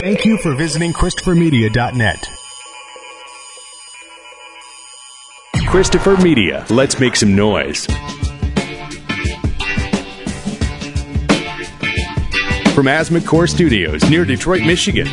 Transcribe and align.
Thank 0.00 0.24
you 0.24 0.38
for 0.38 0.54
visiting 0.54 0.94
ChristopherMedia.net. 0.94 2.26
Christopher 5.68 6.16
Media. 6.16 6.64
Let's 6.70 6.98
make 6.98 7.14
some 7.16 7.36
noise. 7.36 7.84
From 12.74 12.88
Asthma 12.88 13.20
Core 13.20 13.46
Studios 13.46 14.08
near 14.08 14.24
Detroit, 14.24 14.62
Michigan. 14.62 15.06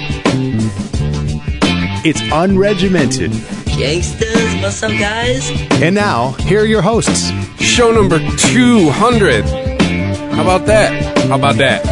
It's 2.06 2.22
unregimented. 2.22 3.34
Gangsters, 3.78 4.62
what's 4.62 4.82
up, 4.84 4.92
guys? 4.92 5.52
And 5.82 5.96
now, 5.96 6.32
here 6.40 6.62
are 6.62 6.66
your 6.66 6.82
hosts. 6.82 7.30
Show 7.62 7.92
number 7.92 8.20
200. 8.20 9.44
How 10.32 10.44
about 10.44 10.66
that? 10.68 11.18
How 11.28 11.36
about 11.36 11.58
that? 11.58 11.84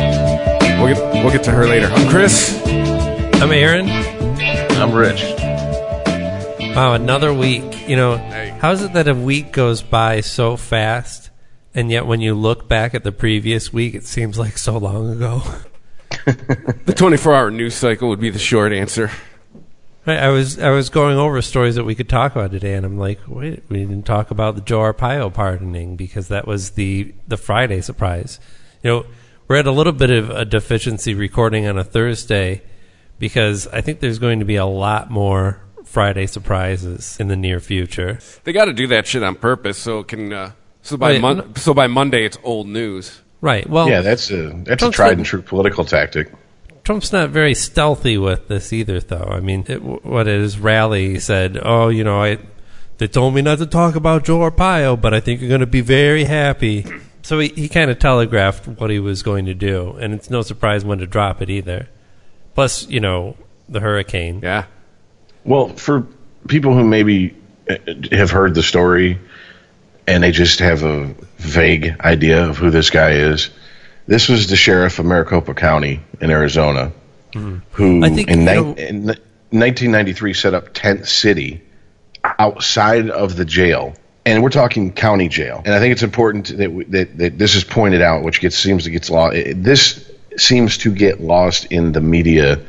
We'll 0.80 0.96
get, 0.96 1.14
we'll 1.14 1.34
get 1.34 1.44
to 1.44 1.52
her 1.52 1.68
later. 1.68 1.88
I'm 1.88 2.10
Chris. 2.10 2.65
I'm 3.42 3.52
Aaron. 3.52 3.90
I'm 3.90 4.94
Rich. 4.94 5.22
Wow, 6.76 6.94
another 6.94 7.34
week. 7.34 7.88
You 7.88 7.96
know, 7.96 8.18
how 8.60 8.72
is 8.72 8.82
it 8.82 8.94
that 8.94 9.08
a 9.08 9.14
week 9.14 9.52
goes 9.52 9.84
by 9.84 10.22
so 10.22 10.58
fast, 10.58 11.30
and 11.74 11.92
yet 11.92 12.08
when 12.08 12.22
you 12.22 12.34
look 12.34 12.68
back 12.68 12.96
at 12.96 13.04
the 13.04 13.12
previous 13.12 13.72
week, 13.72 13.94
it 13.94 14.06
seems 14.06 14.40
like 14.40 14.58
so 14.58 14.78
long 14.78 15.12
ago? 15.12 15.44
The 16.26 16.94
24 16.96 17.36
hour 17.36 17.52
news 17.52 17.76
cycle 17.76 18.10
would 18.10 18.20
be 18.20 18.30
the 18.30 18.40
short 18.40 18.72
answer. 18.72 19.12
Right, 20.08 20.18
I 20.18 20.30
was 20.30 20.58
I 20.58 20.70
was 20.70 20.90
going 20.90 21.18
over 21.18 21.42
stories 21.42 21.76
that 21.76 21.84
we 21.84 21.94
could 21.94 22.10
talk 22.10 22.32
about 22.32 22.52
today, 22.52 22.74
and 22.74 22.86
I'm 22.86 22.98
like, 22.98 23.20
wait, 23.28 23.64
we 23.70 23.80
didn't 23.80 24.04
talk 24.04 24.32
about 24.32 24.56
the 24.56 24.62
Joe 24.62 24.80
Arpaio 24.80 25.32
pardoning 25.32 25.98
because 25.98 26.30
that 26.30 26.48
was 26.48 26.72
the 26.72 27.14
the 27.28 27.38
Friday 27.38 27.82
surprise. 27.82 28.40
You 28.82 28.90
know, 28.90 29.06
we're 29.48 29.58
at 29.58 29.68
a 29.68 29.72
little 29.72 29.94
bit 29.94 30.10
of 30.10 30.30
a 30.30 30.46
deficiency 30.46 31.14
recording 31.14 31.68
on 31.68 31.78
a 31.78 31.84
Thursday 31.84 32.62
because 33.20 33.68
I 33.68 33.82
think 33.82 34.00
there's 34.00 34.20
going 34.20 34.40
to 34.40 34.46
be 34.46 34.56
a 34.56 34.66
lot 34.66 35.10
more 35.10 35.62
Friday 35.84 36.28
surprises 36.28 37.18
in 37.20 37.28
the 37.28 37.36
near 37.36 37.60
future. 37.60 38.20
They 38.44 38.54
got 38.54 38.66
to 38.66 38.74
do 38.74 38.88
that 38.88 39.08
shit 39.08 39.24
on 39.24 39.36
purpose 39.36 39.78
so 39.78 40.00
it 40.00 40.08
can. 40.08 40.34
Uh, 40.34 40.52
so 40.82 40.98
by 40.98 41.14
Wait, 41.14 41.22
mon- 41.22 41.56
so 41.56 41.74
by 41.74 41.88
Monday 41.88 42.26
it's 42.26 42.38
old 42.44 42.68
news. 42.68 43.22
Right. 43.42 43.70
Well, 43.70 43.90
Yeah, 43.90 44.02
that's 44.02 44.32
a 44.32 44.52
that's 44.64 44.84
a 44.84 44.92
tried 44.92 45.18
and 45.18 45.26
true 45.26 45.42
political 45.42 45.86
tactic. 45.86 46.32
Trump's 46.84 47.12
not 47.12 47.32
very 47.32 47.56
stealthy 47.56 48.18
with 48.18 48.48
this 48.48 48.72
either, 48.72 49.00
though. 49.00 49.28
I 49.32 49.40
mean, 49.40 49.66
it, 49.68 49.82
what 49.82 50.28
his 50.28 50.60
rally 50.60 51.20
said, 51.20 51.60
oh, 51.62 51.90
you 51.90 52.04
know, 52.04 52.22
I 52.22 52.38
they 52.98 53.08
told 53.08 53.34
me 53.34 53.42
not 53.42 53.58
to 53.58 53.66
talk 53.66 53.96
about 53.96 54.24
Joe 54.24 54.40
Arpaio, 54.40 55.00
but 55.00 55.14
I 55.14 55.20
think 55.20 55.42
you're 55.42 55.50
going 55.50 55.62
to 55.62 55.68
be 55.68 55.82
very 55.82 56.24
happy. 56.26 56.86
So 57.24 57.40
he, 57.40 57.48
he 57.50 57.70
kind 57.70 57.90
of 57.90 57.98
telegraphed 57.98 58.68
what 58.68 58.92
he 58.92 59.00
was 59.00 59.24
going 59.24 59.46
to 59.46 59.56
do, 59.56 59.98
and 60.00 60.14
it's 60.14 60.30
no 60.30 60.44
surprise 60.44 60.86
when 60.86 61.00
to 61.00 61.08
drop 61.08 61.42
it 61.42 61.50
either. 61.50 61.90
Plus, 62.56 62.88
you 62.90 63.00
know, 63.00 63.36
the 63.70 63.80
hurricane. 63.80 64.40
Yeah. 64.42 64.66
Well, 65.44 65.70
for 65.70 66.08
people 66.48 66.74
who 66.74 66.84
maybe 66.84 67.36
uh, 67.70 67.76
have 68.12 68.32
heard 68.32 68.56
the 68.56 68.64
story 68.64 69.20
and 70.08 70.24
they 70.24 70.32
just 70.32 70.60
have 70.60 70.84
a 70.84 71.14
vague 71.38 72.00
idea 72.00 72.48
of 72.48 72.58
who 72.58 72.70
this 72.70 72.90
guy 72.90 73.12
is, 73.12 73.50
this 74.08 74.30
was 74.30 74.48
the 74.48 74.56
sheriff 74.56 75.00
of 75.00 75.06
Maricopa 75.06 75.54
County 75.54 76.00
in 76.22 76.30
Arizona, 76.32 76.92
who 77.34 78.04
I 78.04 78.10
think, 78.10 78.30
in, 78.30 78.40
ni- 78.40 78.46
know- 78.46 78.74
in 78.76 79.06
1993 79.06 80.34
set 80.34 80.54
up 80.54 80.74
Tent 80.74 81.08
City 81.08 81.62
outside 82.24 83.10
of 83.10 83.36
the 83.36 83.46
jail. 83.46 83.96
And 84.28 84.42
we're 84.42 84.50
talking 84.50 84.92
county 84.92 85.28
jail, 85.28 85.62
and 85.64 85.72
I 85.72 85.80
think 85.80 85.92
it's 85.92 86.02
important 86.02 86.58
that, 86.58 86.72
we, 86.72 86.86
that 86.86 87.16
that 87.20 87.38
this 87.38 87.54
is 87.54 87.64
pointed 87.64 88.02
out, 88.02 88.24
which 88.24 88.42
gets 88.42 88.58
seems 88.58 88.86
to 88.86 88.90
get 88.90 89.08
lost. 89.08 89.36
This 89.56 90.12
seems 90.40 90.78
to 90.80 90.94
get 90.94 91.22
lost 91.22 91.66
in 91.72 91.92
the 91.92 92.02
media 92.02 92.60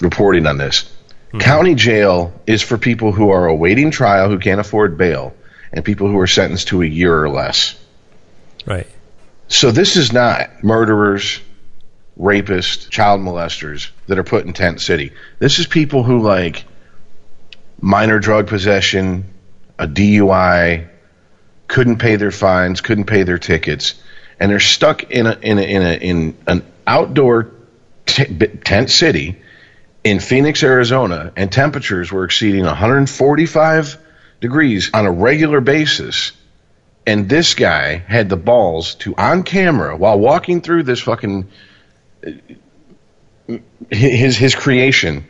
reporting 0.00 0.46
on 0.46 0.58
this. 0.58 0.90
Hmm. 1.32 1.38
County 1.38 1.74
jail 1.74 2.32
is 2.46 2.62
for 2.62 2.78
people 2.78 3.12
who 3.12 3.30
are 3.30 3.46
awaiting 3.46 3.90
trial 3.90 4.28
who 4.28 4.38
can't 4.38 4.60
afford 4.60 4.96
bail, 4.96 5.34
and 5.72 5.84
people 5.84 6.08
who 6.08 6.18
are 6.18 6.26
sentenced 6.26 6.68
to 6.68 6.82
a 6.82 6.86
year 6.86 7.22
or 7.22 7.28
less. 7.28 7.78
Right. 8.66 8.86
So 9.48 9.70
this 9.70 9.96
is 9.96 10.12
not 10.12 10.64
murderers, 10.64 11.40
rapists, 12.18 12.88
child 12.88 13.20
molesters 13.20 13.90
that 14.06 14.18
are 14.18 14.24
put 14.24 14.46
in 14.46 14.52
tent 14.52 14.80
city. 14.80 15.12
This 15.38 15.58
is 15.58 15.66
people 15.66 16.02
who 16.02 16.20
like 16.20 16.64
minor 17.80 18.18
drug 18.18 18.46
possession, 18.46 19.26
a 19.78 19.86
DUI, 19.86 20.88
couldn't 21.68 21.98
pay 21.98 22.16
their 22.16 22.30
fines, 22.30 22.80
couldn't 22.80 23.06
pay 23.06 23.24
their 23.24 23.38
tickets, 23.38 23.94
and 24.40 24.50
they're 24.50 24.60
stuck 24.60 25.10
in 25.10 25.26
a 25.26 25.38
in 25.40 25.58
a, 25.58 25.62
in 25.62 25.82
a 25.82 25.94
in 25.94 26.36
an 26.46 26.64
outdoor 26.86 27.50
t- 28.06 28.32
b- 28.32 28.46
tent 28.46 28.90
city 28.90 29.40
in 30.02 30.20
Phoenix, 30.20 30.62
Arizona, 30.62 31.32
and 31.36 31.50
temperatures 31.50 32.12
were 32.12 32.24
exceeding 32.24 32.64
145 32.64 33.98
degrees 34.40 34.90
on 34.92 35.06
a 35.06 35.10
regular 35.10 35.60
basis 35.60 36.32
and 37.06 37.28
this 37.28 37.54
guy 37.54 37.96
had 37.96 38.28
the 38.28 38.36
balls 38.36 38.94
to 38.96 39.14
on 39.16 39.42
camera 39.42 39.96
while 39.96 40.18
walking 40.18 40.60
through 40.60 40.84
this 40.84 41.00
fucking 41.00 41.48
uh, 42.26 42.30
his 43.90 44.36
his 44.36 44.54
creation 44.54 45.26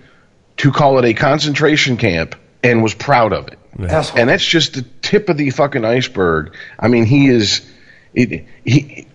to 0.57 0.71
call 0.71 0.99
it 0.99 1.05
a 1.05 1.15
concentration 1.15 1.97
camp 1.97 2.37
and 2.63 2.83
was 2.83 2.95
proud 2.95 3.33
of 3.33 3.49
it. 3.49 3.59
And 4.21 4.29
that's 4.29 4.45
just 4.45 4.75
the 4.75 4.83
tip 5.03 5.29
of 5.29 5.37
the 5.37 5.51
fucking 5.51 5.85
iceberg. 5.85 6.55
I 6.79 6.87
mean, 6.87 7.07
he 7.07 7.27
is 7.27 7.69
it, 8.15 8.47
he 8.65 9.07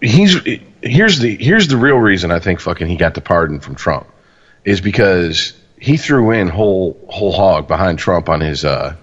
he's 0.00 0.36
here's 0.82 1.18
the 1.18 1.36
here's 1.36 1.68
the 1.68 1.76
real 1.76 1.96
reason 1.96 2.30
I 2.30 2.38
think 2.38 2.60
fucking 2.60 2.86
he 2.86 2.96
got 2.96 3.14
the 3.14 3.20
pardon 3.20 3.60
from 3.60 3.74
Trump 3.74 4.06
is 4.64 4.80
because 4.80 5.52
he 5.78 5.96
threw 5.96 6.30
in 6.30 6.48
whole 6.48 6.98
whole 7.08 7.32
hog 7.32 7.68
behind 7.68 7.98
Trump 7.98 8.28
on 8.28 8.40
his 8.40 8.64
uh 8.64 8.96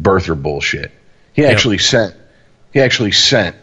birther 0.00 0.40
bullshit. 0.40 0.92
He 1.32 1.44
actually 1.44 1.78
sent 1.78 2.14
he 2.72 2.80
actually 2.80 3.12
sent 3.12 3.56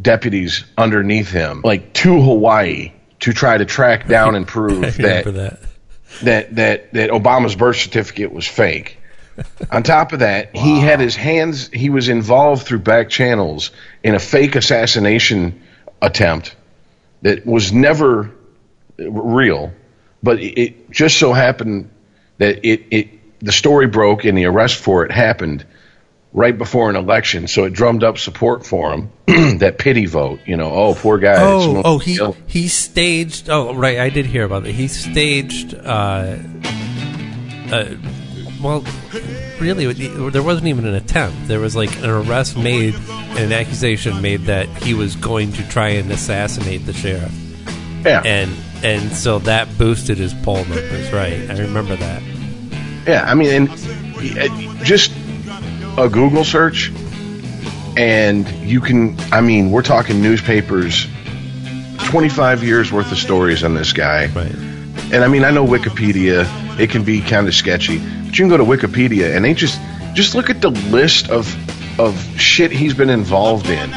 deputies 0.00 0.64
underneath 0.76 1.30
him 1.30 1.60
like 1.62 1.92
to 1.94 2.20
Hawaii 2.20 2.92
to 3.20 3.32
try 3.32 3.56
to 3.56 3.64
track 3.64 4.08
down 4.08 4.34
and 4.34 4.46
prove 4.46 4.80
that, 4.98 5.24
that. 5.24 5.58
that 6.22 6.54
that 6.54 6.92
that 6.92 7.10
Obama's 7.10 7.56
birth 7.56 7.76
certificate 7.76 8.32
was 8.32 8.46
fake. 8.46 8.98
On 9.70 9.82
top 9.82 10.12
of 10.12 10.20
that, 10.20 10.54
he 10.54 10.80
had 10.80 11.00
his 11.00 11.16
hands 11.16 11.68
he 11.68 11.90
was 11.90 12.08
involved 12.08 12.66
through 12.66 12.80
back 12.80 13.08
channels 13.08 13.70
in 14.02 14.14
a 14.14 14.18
fake 14.18 14.54
assassination 14.54 15.62
attempt 16.00 16.54
that 17.22 17.44
was 17.44 17.72
never 17.72 18.30
real, 18.98 19.72
but 20.22 20.40
it, 20.40 20.90
just 20.90 21.18
so 21.18 21.32
happened 21.32 21.90
that 22.38 22.64
it, 22.66 22.86
it 22.90 23.40
the 23.40 23.52
story 23.52 23.86
broke 23.86 24.24
and 24.24 24.36
the 24.38 24.44
arrest 24.44 24.76
for 24.76 25.04
it 25.04 25.10
happened 25.10 25.66
right 26.32 26.56
before 26.56 26.90
an 26.90 26.96
election, 26.96 27.46
so 27.48 27.64
it 27.64 27.72
drummed 27.72 28.04
up 28.04 28.18
support 28.18 28.66
for 28.66 28.92
him. 28.92 29.10
that 29.58 29.78
pity 29.78 30.06
vote, 30.06 30.40
you 30.46 30.56
know, 30.56 30.70
oh 30.70 30.94
poor 30.94 31.18
guy. 31.18 31.36
Oh, 31.38 31.82
oh, 31.84 31.98
he 31.98 32.18
he 32.46 32.68
staged. 32.68 33.48
Oh, 33.48 33.74
right, 33.74 33.98
I 33.98 34.10
did 34.10 34.26
hear 34.26 34.44
about 34.44 34.66
it. 34.66 34.74
He 34.74 34.88
staged. 34.88 35.74
Uh, 35.74 36.36
uh, 37.72 37.94
well, 38.64 38.82
really, 39.60 39.92
there 40.30 40.42
wasn't 40.42 40.66
even 40.68 40.86
an 40.86 40.94
attempt. 40.94 41.48
There 41.48 41.60
was 41.60 41.76
like 41.76 41.94
an 41.98 42.08
arrest 42.08 42.56
made, 42.56 42.94
and 42.94 43.38
an 43.38 43.52
accusation 43.52 44.22
made 44.22 44.46
that 44.46 44.66
he 44.82 44.94
was 44.94 45.14
going 45.16 45.52
to 45.52 45.68
try 45.68 45.90
and 45.90 46.10
assassinate 46.10 46.86
the 46.86 46.94
sheriff, 46.94 47.30
yeah, 48.04 48.22
and 48.24 48.50
and 48.82 49.12
so 49.12 49.38
that 49.40 49.76
boosted 49.76 50.16
his 50.16 50.32
poll 50.32 50.64
numbers. 50.64 51.12
Right, 51.12 51.50
I 51.50 51.58
remember 51.58 51.94
that. 51.94 52.22
Yeah, 53.06 53.24
I 53.26 53.34
mean, 53.34 53.50
and 53.50 53.68
uh, 54.38 54.82
just 54.82 55.12
a 55.98 56.08
Google 56.08 56.44
search, 56.44 56.90
and 57.98 58.48
you 58.48 58.80
can. 58.80 59.14
I 59.30 59.42
mean, 59.42 59.70
we're 59.72 59.82
talking 59.82 60.22
newspapers, 60.22 61.06
twenty-five 61.98 62.64
years 62.64 62.90
worth 62.90 63.12
of 63.12 63.18
stories 63.18 63.62
on 63.62 63.74
this 63.74 63.92
guy. 63.92 64.28
Right. 64.28 64.54
And 65.12 65.22
I 65.22 65.28
mean, 65.28 65.44
I 65.44 65.50
know 65.50 65.66
Wikipedia; 65.66 66.46
it 66.80 66.88
can 66.88 67.04
be 67.04 67.20
kind 67.20 67.46
of 67.46 67.54
sketchy, 67.54 68.00
you 68.38 68.42
can 68.44 68.48
go 68.48 68.56
to 68.56 68.64
Wikipedia 68.64 69.34
and 69.34 69.44
they 69.44 69.54
just 69.54 69.80
just 70.14 70.34
look 70.34 70.50
at 70.50 70.60
the 70.60 70.70
list 70.70 71.28
of 71.30 71.46
of 72.00 72.16
shit 72.38 72.70
he's 72.72 72.94
been 72.94 73.10
involved 73.10 73.66
in, 73.68 73.90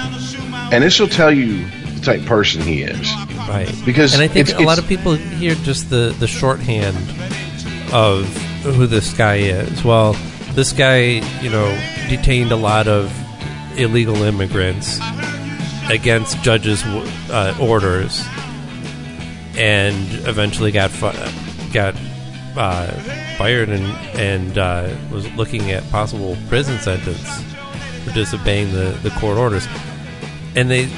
and 0.72 0.84
this 0.84 1.00
will 1.00 1.08
tell 1.08 1.32
you 1.32 1.66
the 1.96 2.02
type 2.02 2.20
of 2.22 2.26
person 2.28 2.62
he 2.62 2.82
is. 2.84 3.12
Right. 3.50 3.72
Because 3.86 4.14
and 4.14 4.22
I 4.22 4.28
think 4.28 4.50
it's- 4.50 4.62
a 4.62 4.66
lot 4.66 4.78
of 4.78 4.88
people 4.88 5.16
hear 5.16 5.56
just 5.56 5.90
the 5.90 6.16
the 6.20 6.28
shorthand 6.28 6.98
of 7.94 8.26
who 8.64 8.86
this 8.88 9.14
guy 9.14 9.36
is. 9.38 9.84
Well, 9.84 10.14
this 10.54 10.74
guy, 10.74 11.22
you 11.42 11.50
know, 11.50 11.68
detained 12.10 12.52
a 12.52 12.56
lot 12.56 12.88
of 12.88 13.12
illegal 13.80 14.22
immigrants 14.24 15.00
against 15.90 16.42
judges' 16.44 16.84
uh, 16.84 17.56
orders, 17.62 18.24
and 19.56 19.96
eventually 20.28 20.72
got 20.72 20.92
fi- 20.92 21.32
got 21.74 21.96
uh, 22.58 22.92
fired 23.38 23.70
and 23.70 23.86
and 24.20 24.58
uh, 24.58 24.94
was 25.12 25.32
looking 25.34 25.72
at 25.72 25.88
possible 25.90 26.38
prison 26.48 26.80
sentence 26.80 27.44
for 28.04 28.12
disobeying 28.14 28.72
the, 28.74 28.98
the 29.04 29.10
court 29.12 29.38
orders. 29.38 29.68
And 30.56 30.72
they 30.72 30.90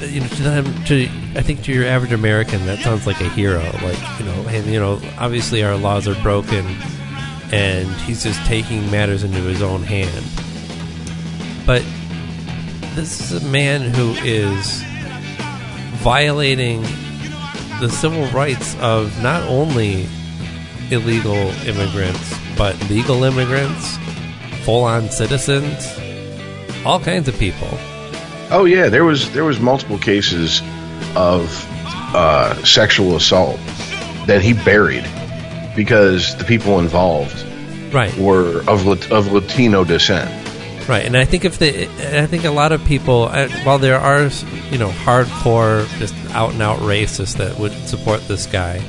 you 0.00 0.20
know, 0.20 0.26
to 0.26 0.42
them, 0.42 0.84
to 0.84 1.04
I 1.36 1.42
think 1.42 1.62
to 1.64 1.72
your 1.72 1.86
average 1.86 2.12
American, 2.12 2.66
that 2.66 2.80
sounds 2.80 3.06
like 3.06 3.20
a 3.20 3.28
hero. 3.28 3.62
Like 3.82 3.98
you 4.18 4.26
know, 4.26 4.44
and 4.48 4.66
you 4.66 4.78
know, 4.80 5.00
obviously 5.18 5.62
our 5.62 5.76
laws 5.76 6.08
are 6.08 6.20
broken, 6.22 6.66
and 7.52 7.88
he's 8.02 8.22
just 8.22 8.44
taking 8.46 8.90
matters 8.90 9.24
into 9.24 9.40
his 9.40 9.62
own 9.62 9.82
hand. 9.82 10.24
But 11.66 11.82
this 12.94 13.20
is 13.20 13.42
a 13.42 13.46
man 13.48 13.82
who 13.82 14.12
is 14.24 14.82
violating 16.02 16.82
the 17.80 17.88
civil 17.88 18.26
rights 18.26 18.76
of 18.80 19.22
not 19.22 19.42
only 19.44 20.06
illegal 20.92 21.34
immigrants, 21.66 22.36
but 22.56 22.78
legal 22.88 23.24
immigrants, 23.24 23.96
full 24.64 24.84
on 24.84 25.10
citizens, 25.10 25.88
all 26.84 27.00
kinds 27.00 27.28
of 27.28 27.38
people. 27.38 27.68
Oh 28.50 28.64
yeah, 28.66 28.88
there 28.88 29.04
was 29.04 29.30
there 29.32 29.44
was 29.44 29.58
multiple 29.58 29.98
cases 29.98 30.60
of 31.16 31.66
uh, 32.14 32.54
sexual 32.64 33.16
assault 33.16 33.58
that 34.26 34.42
he 34.42 34.52
buried 34.52 35.04
because 35.74 36.36
the 36.36 36.44
people 36.44 36.78
involved 36.78 37.44
Right. 37.92 38.16
were 38.18 38.62
of 38.68 38.86
of 39.10 39.32
Latino 39.32 39.84
descent. 39.84 40.30
Right, 40.88 41.06
and 41.06 41.16
I 41.16 41.24
think 41.24 41.44
if 41.44 41.58
the, 41.58 41.84
I 42.20 42.26
think 42.26 42.44
a 42.44 42.50
lot 42.50 42.72
of 42.72 42.84
people, 42.84 43.28
uh, 43.30 43.48
while 43.62 43.78
there 43.78 43.98
are 43.98 44.30
you 44.70 44.78
know 44.78 44.88
hardcore, 44.88 45.86
just 45.98 46.14
out 46.34 46.52
and 46.52 46.62
out 46.62 46.78
racists 46.80 47.36
that 47.36 47.58
would 47.58 47.72
support 47.86 48.26
this 48.26 48.46
guy, 48.46 48.82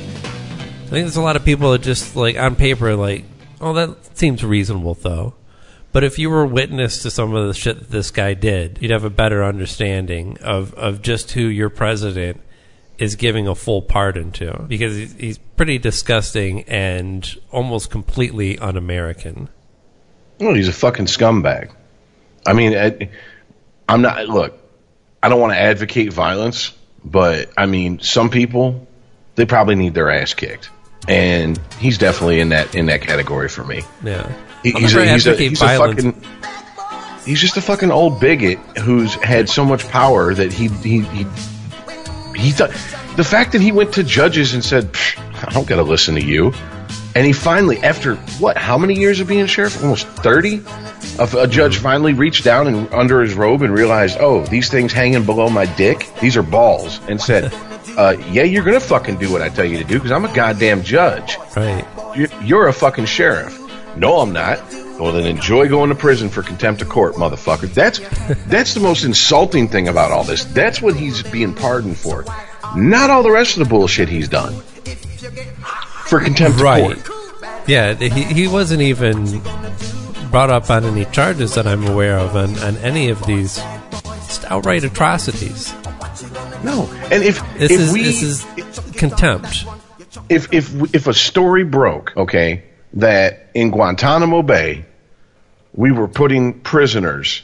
think 0.94 1.06
there's 1.06 1.18
a 1.18 1.22
lot 1.22 1.36
of 1.36 1.44
people 1.44 1.72
that 1.72 1.82
just 1.82 2.16
like 2.16 2.38
on 2.38 2.56
paper 2.56 2.96
like, 2.96 3.26
oh, 3.60 3.74
that 3.74 4.18
seems 4.18 4.44
reasonable 4.44 4.94
though. 4.94 5.34
But 5.92 6.04
if 6.04 6.18
you 6.18 6.30
were 6.30 6.46
witness 6.46 7.02
to 7.04 7.12
some 7.12 7.36
of 7.36 7.48
the 7.48 7.54
shit 7.54 7.80
that 7.80 7.90
this 7.90 8.12
guy 8.12 8.34
did, 8.34 8.80
you'd 8.82 8.92
have 8.92 9.04
a 9.04 9.10
better 9.10 9.44
understanding 9.44 10.38
of 10.42 10.74
of 10.76 11.02
just 11.02 11.32
who 11.32 11.42
your 11.42 11.70
president 11.70 12.42
is 12.98 13.16
giving 13.16 13.48
a 13.48 13.56
full 13.56 13.82
pardon 13.82 14.32
to, 14.32 14.66
because 14.68 14.96
he's, 15.14 15.40
pretty 15.56 15.78
disgusting 15.78 16.64
and 16.64 17.38
almost 17.52 17.92
completely 17.92 18.58
un-American. 18.58 19.50
Well, 20.40 20.56
he's 20.56 20.68
a 20.68 20.74
fucking 20.74 21.06
scumbag. 21.06 21.72
I 22.46 22.54
mean, 22.54 22.76
I, 22.76 23.10
I'm 23.88 24.02
not. 24.02 24.28
Look, 24.28 24.58
I 25.22 25.30
don't 25.30 25.40
want 25.40 25.54
to 25.54 25.60
advocate 25.60 26.12
violence, 26.12 26.76
but 27.06 27.52
I 27.56 27.68
mean, 27.68 28.00
some 28.00 28.30
people 28.30 28.88
they 29.36 29.46
probably 29.46 29.76
need 29.76 29.94
their 29.94 30.10
ass 30.10 30.34
kicked, 30.34 30.70
and 31.08 31.60
he's 31.80 31.98
definitely 31.98 32.40
in 32.40 32.50
that 32.50 32.76
in 32.76 32.86
that 32.88 33.02
category 33.02 33.50
for 33.50 33.64
me. 33.64 33.82
Yeah, 34.04 34.32
He- 34.64 34.72
he's, 34.72 34.96
a, 34.96 35.06
he's, 35.14 35.28
a, 35.28 35.36
he's 35.36 35.62
a 35.62 35.66
fucking. 35.96 36.24
He's 37.26 37.40
just 37.40 37.56
a 37.56 37.62
fucking 37.62 37.90
old 37.92 38.20
bigot 38.20 38.58
who's 38.80 39.14
had 39.16 39.48
so 39.50 39.64
much 39.64 39.88
power 39.88 40.34
that 40.34 40.52
he 40.52 40.68
he 40.68 41.02
he 41.02 41.24
he 42.36 42.52
thought 42.52 42.72
the 43.16 43.24
fact 43.24 43.54
that 43.54 43.62
he 43.62 43.72
went 43.72 43.94
to 43.94 44.04
judges 44.04 44.54
and 44.54 44.64
said, 44.64 44.90
"I 45.18 45.50
don't 45.54 45.66
got 45.68 45.78
to 45.78 45.84
listen 45.84 46.16
to 46.16 46.22
you," 46.26 46.52
and 47.16 47.26
he 47.26 47.32
finally, 47.32 47.78
after 47.78 48.16
what, 48.40 48.58
how 48.58 48.78
many 48.78 48.96
years 49.00 49.20
of 49.22 49.28
being 49.28 49.46
sheriff? 49.46 49.82
Almost 49.82 50.08
thirty. 50.08 50.62
Of 51.20 51.36
a 51.36 51.46
judge 51.46 51.78
finally 51.78 52.14
reached 52.14 52.44
down 52.44 52.66
and 52.66 52.92
under 52.92 53.22
his 53.22 53.36
robe 53.36 53.62
and 53.62 53.72
realized, 53.72 54.18
oh, 54.20 54.44
these 54.48 54.70
things 54.70 54.92
hanging 54.92 55.26
below 55.26 55.48
my 55.48 55.68
dick, 55.76 56.10
these 56.20 56.36
are 56.38 56.42
balls, 56.42 57.00
and 57.08 57.22
said, 57.22 57.54
uh, 57.98 58.16
"Yeah, 58.32 58.44
you're 58.44 58.64
gonna 58.64 58.80
fucking 58.80 59.18
do 59.18 59.32
what 59.32 59.42
I 59.42 59.50
tell 59.50 59.66
you 59.66 59.78
to 59.78 59.84
do 59.84 59.96
because 59.96 60.12
I'm 60.12 60.26
a 60.26 60.34
goddamn 60.34 60.84
judge." 60.84 61.38
right. 61.56 61.86
You- 62.16 62.28
You're 62.44 62.68
a 62.68 62.74
fucking 62.74 63.06
sheriff. 63.06 63.60
No, 63.98 64.20
I'm 64.20 64.34
not. 64.34 64.60
Well, 65.00 65.12
then 65.12 65.26
enjoy 65.26 65.68
going 65.70 65.90
to 65.90 65.96
prison 65.96 66.30
for 66.30 66.44
contempt 66.44 66.82
of 66.84 66.90
court, 66.90 67.16
motherfucker. 67.16 67.74
That's 67.74 68.00
that's 68.48 68.74
the 68.76 68.80
most 68.80 69.04
insulting 69.04 69.68
thing 69.68 69.88
about 69.88 70.12
all 70.12 70.24
this. 70.24 70.44
That's 70.46 70.82
what 70.82 70.96
he's 70.96 71.24
being 71.24 71.54
pardoned 71.54 71.98
for, 71.98 72.26
not 72.76 73.10
all 73.10 73.24
the 73.24 73.32
rest 73.32 73.58
of 73.58 73.64
the 73.64 73.70
bullshit 73.70 74.10
he's 74.10 74.30
done 74.30 74.54
for 76.06 76.20
contempt 76.20 76.60
Right. 76.60 76.92
of 76.98 77.04
court. 77.04 77.20
Yeah, 77.68 77.94
he, 77.94 78.10
he 78.24 78.48
wasn't 78.48 78.82
even 78.82 79.42
brought 80.30 80.50
up 80.50 80.70
on 80.70 80.84
any 80.84 81.06
charges 81.06 81.56
that 81.56 81.66
I'm 81.66 81.88
aware 81.88 82.18
of 82.18 82.36
on, 82.36 82.58
on 82.60 82.78
any 82.78 83.10
of 83.10 83.26
these 83.26 83.60
outright 84.48 84.84
atrocities. 84.84 85.74
No, 86.64 86.90
and 87.12 87.24
if 87.24 87.42
This 87.58 87.72
if 87.72 87.80
is 87.80 87.94
we 87.94 88.04
this 88.04 88.24
is 88.24 88.46
contempt. 88.96 89.66
if 90.30 90.54
if 90.54 90.96
if 90.96 91.08
a 91.08 91.14
story 91.14 91.64
broke, 91.64 92.16
okay, 92.16 92.64
that 92.94 93.50
in 93.54 93.72
Guantanamo 93.72 94.42
Bay 94.42 94.86
we 95.74 95.92
were 95.92 96.08
putting 96.08 96.60
prisoners 96.62 97.42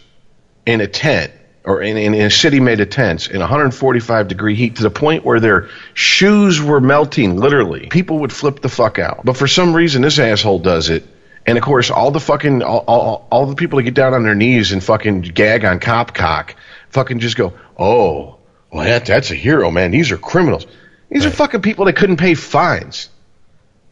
in 0.66 0.81
a 0.81 0.88
tent 0.88 1.31
or 1.66 1.81
in, 1.81 1.98
in, 1.98 2.13
in 2.13 2.21
a 2.27 2.30
city 2.31 2.60
made 2.60 2.80
of 2.80 2.89
tents 2.89 3.27
in 3.27 3.39
145 3.39 4.27
degree 4.27 4.56
heat 4.56 4.77
to 4.77 4.83
the 4.83 4.89
point 4.89 5.25
where 5.25 5.39
their 5.39 5.68
shoes 5.94 6.62
were 6.62 6.80
melting 6.80 7.38
literally. 7.38 7.88
People 7.88 8.19
would 8.19 8.31
flip 8.31 8.62
the 8.62 8.69
fuck 8.69 9.00
out. 9.00 9.25
But 9.25 9.36
for 9.36 9.48
some 9.48 9.75
reason 9.75 10.01
this 10.01 10.19
asshole 10.19 10.60
does 10.60 10.89
it. 10.89 11.06
And 11.45 11.57
of 11.57 11.63
course 11.63 11.89
all 11.92 12.12
the 12.12 12.19
fucking 12.19 12.62
all, 12.63 12.83
all, 12.88 13.27
all 13.31 13.45
the 13.48 13.56
people 13.56 13.77
that 13.77 13.83
get 13.83 13.94
down 13.95 14.13
on 14.13 14.24
their 14.24 14.36
knees 14.36 14.72
and 14.72 14.83
fucking 14.83 15.22
gag 15.22 15.65
on 15.65 15.80
cop 15.80 16.13
cock 16.13 16.56
fucking 16.89 17.19
just 17.19 17.36
go 17.36 17.54
oh 17.77 18.38
well 18.71 18.86
that, 18.86 19.06
that's 19.06 19.31
a 19.31 19.36
hero 19.36 19.71
man 19.71 19.92
these 19.92 20.12
are 20.12 20.18
criminals 20.18 20.66
these 21.10 21.25
are 21.25 21.31
fucking 21.31 21.62
people 21.62 21.86
that 21.86 21.95
couldn't 21.95 22.18
pay 22.18 22.33
fines 22.33 23.10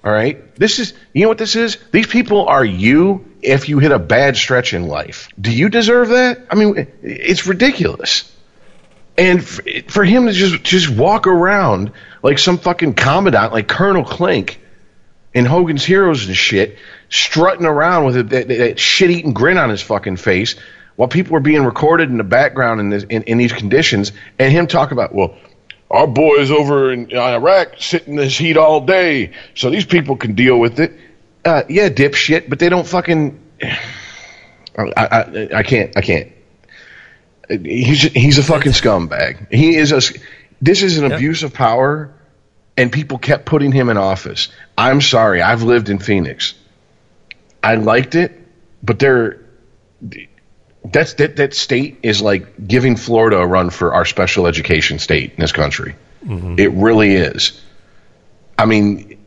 all 0.08 0.14
right. 0.14 0.56
This 0.56 0.80
is, 0.80 0.94
you 1.12 1.24
know 1.24 1.28
what 1.28 1.38
this 1.38 1.58
is? 1.58 1.78
These 1.92 2.08
people 2.08 2.48
are 2.48 2.64
you 2.64 3.26
if 3.42 3.68
you 3.68 3.80
hit 3.80 3.92
a 3.92 4.00
bad 4.00 4.38
stretch 4.38 4.74
in 4.74 4.88
life. 4.88 5.28
Do 5.40 5.52
you 5.52 5.68
deserve 5.68 6.10
that? 6.10 6.48
I 6.50 6.56
mean, 6.56 6.88
it's 7.02 7.46
ridiculous. 7.46 8.32
And 9.18 9.46
for 9.46 10.06
him 10.06 10.28
to 10.28 10.32
just 10.32 10.64
just 10.64 10.90
walk 10.90 11.28
around 11.28 11.92
like 12.24 12.40
some 12.40 12.58
fucking 12.58 12.94
commandant, 12.94 13.52
like 13.52 13.68
Colonel 13.68 14.06
Klink 14.06 14.62
in 15.34 15.44
Hogan's 15.44 15.84
Heroes 15.84 16.26
and 16.26 16.38
shit, 16.38 16.78
strutting 17.10 17.66
around 17.66 18.06
with 18.06 18.18
a, 18.18 18.24
that, 18.24 18.48
that 18.48 18.80
shit-eating 18.80 19.34
grin 19.34 19.58
on 19.58 19.70
his 19.70 19.82
fucking 19.82 20.16
face, 20.18 20.56
while 20.98 21.08
people 21.08 21.34
were 21.34 21.40
being 21.40 21.64
recorded 21.64 22.10
in 22.10 22.18
the 22.18 22.24
background 22.24 22.82
in, 22.82 22.90
this, 22.90 23.04
in, 23.04 23.24
in 23.24 23.38
these 23.38 23.54
conditions, 23.54 24.12
and 24.38 24.52
him 24.52 24.68
talk 24.68 24.92
about, 24.92 25.14
well, 25.14 25.38
our 25.90 26.08
boys 26.08 26.52
over 26.52 26.92
in 26.92 27.16
Iraq 27.16 27.76
sit 27.78 28.08
in 28.08 28.18
this 28.18 28.38
heat 28.38 28.58
all 28.58 28.82
day, 28.82 29.32
so 29.56 29.70
these 29.70 29.86
people 29.86 30.18
can 30.18 30.36
deal 30.36 30.60
with 30.60 30.80
it. 30.80 30.94
Uh, 31.46 31.64
yeah, 31.70 31.88
dipshit, 31.88 32.50
but 32.50 32.60
they 32.60 32.68
don't 32.68 32.86
fucking. 32.86 33.40
I, 34.78 34.92
I, 34.98 35.50
I 35.56 35.64
can't. 35.64 35.96
I 35.96 36.02
can't. 36.02 36.32
He's 37.50 38.02
he's 38.02 38.38
a 38.38 38.44
fucking 38.44 38.74
scumbag. 38.74 39.52
He 39.52 39.78
is 39.78 39.92
a. 39.92 40.02
This 40.62 40.84
is 40.84 40.98
an 40.98 41.12
abuse 41.12 41.44
of 41.44 41.54
power, 41.54 42.14
and 42.76 42.92
people 42.92 43.18
kept 43.18 43.46
putting 43.46 43.72
him 43.72 43.90
in 43.90 43.98
office. 43.98 44.50
I'm 44.78 45.02
sorry. 45.02 45.42
I've 45.42 45.64
lived 45.64 45.90
in 45.90 46.00
Phoenix. 46.00 46.54
I 47.64 47.76
liked 47.76 48.14
it, 48.14 48.40
but 48.84 49.00
they're 49.00 49.40
that's 50.92 51.14
that 51.16 51.38
that 51.38 51.54
state 51.54 52.00
is 52.04 52.22
like 52.22 52.68
giving 52.68 52.96
Florida 52.96 53.38
a 53.38 53.48
run 53.48 53.70
for 53.70 53.94
our 53.94 54.06
special 54.06 54.48
education 54.48 55.00
state 55.00 55.32
in 55.32 55.38
this 55.40 55.52
country. 55.52 55.96
Mm-hmm. 56.26 56.56
It 56.58 56.72
really 56.72 57.16
is. 57.16 57.62
I 58.58 58.66
mean, 58.66 59.18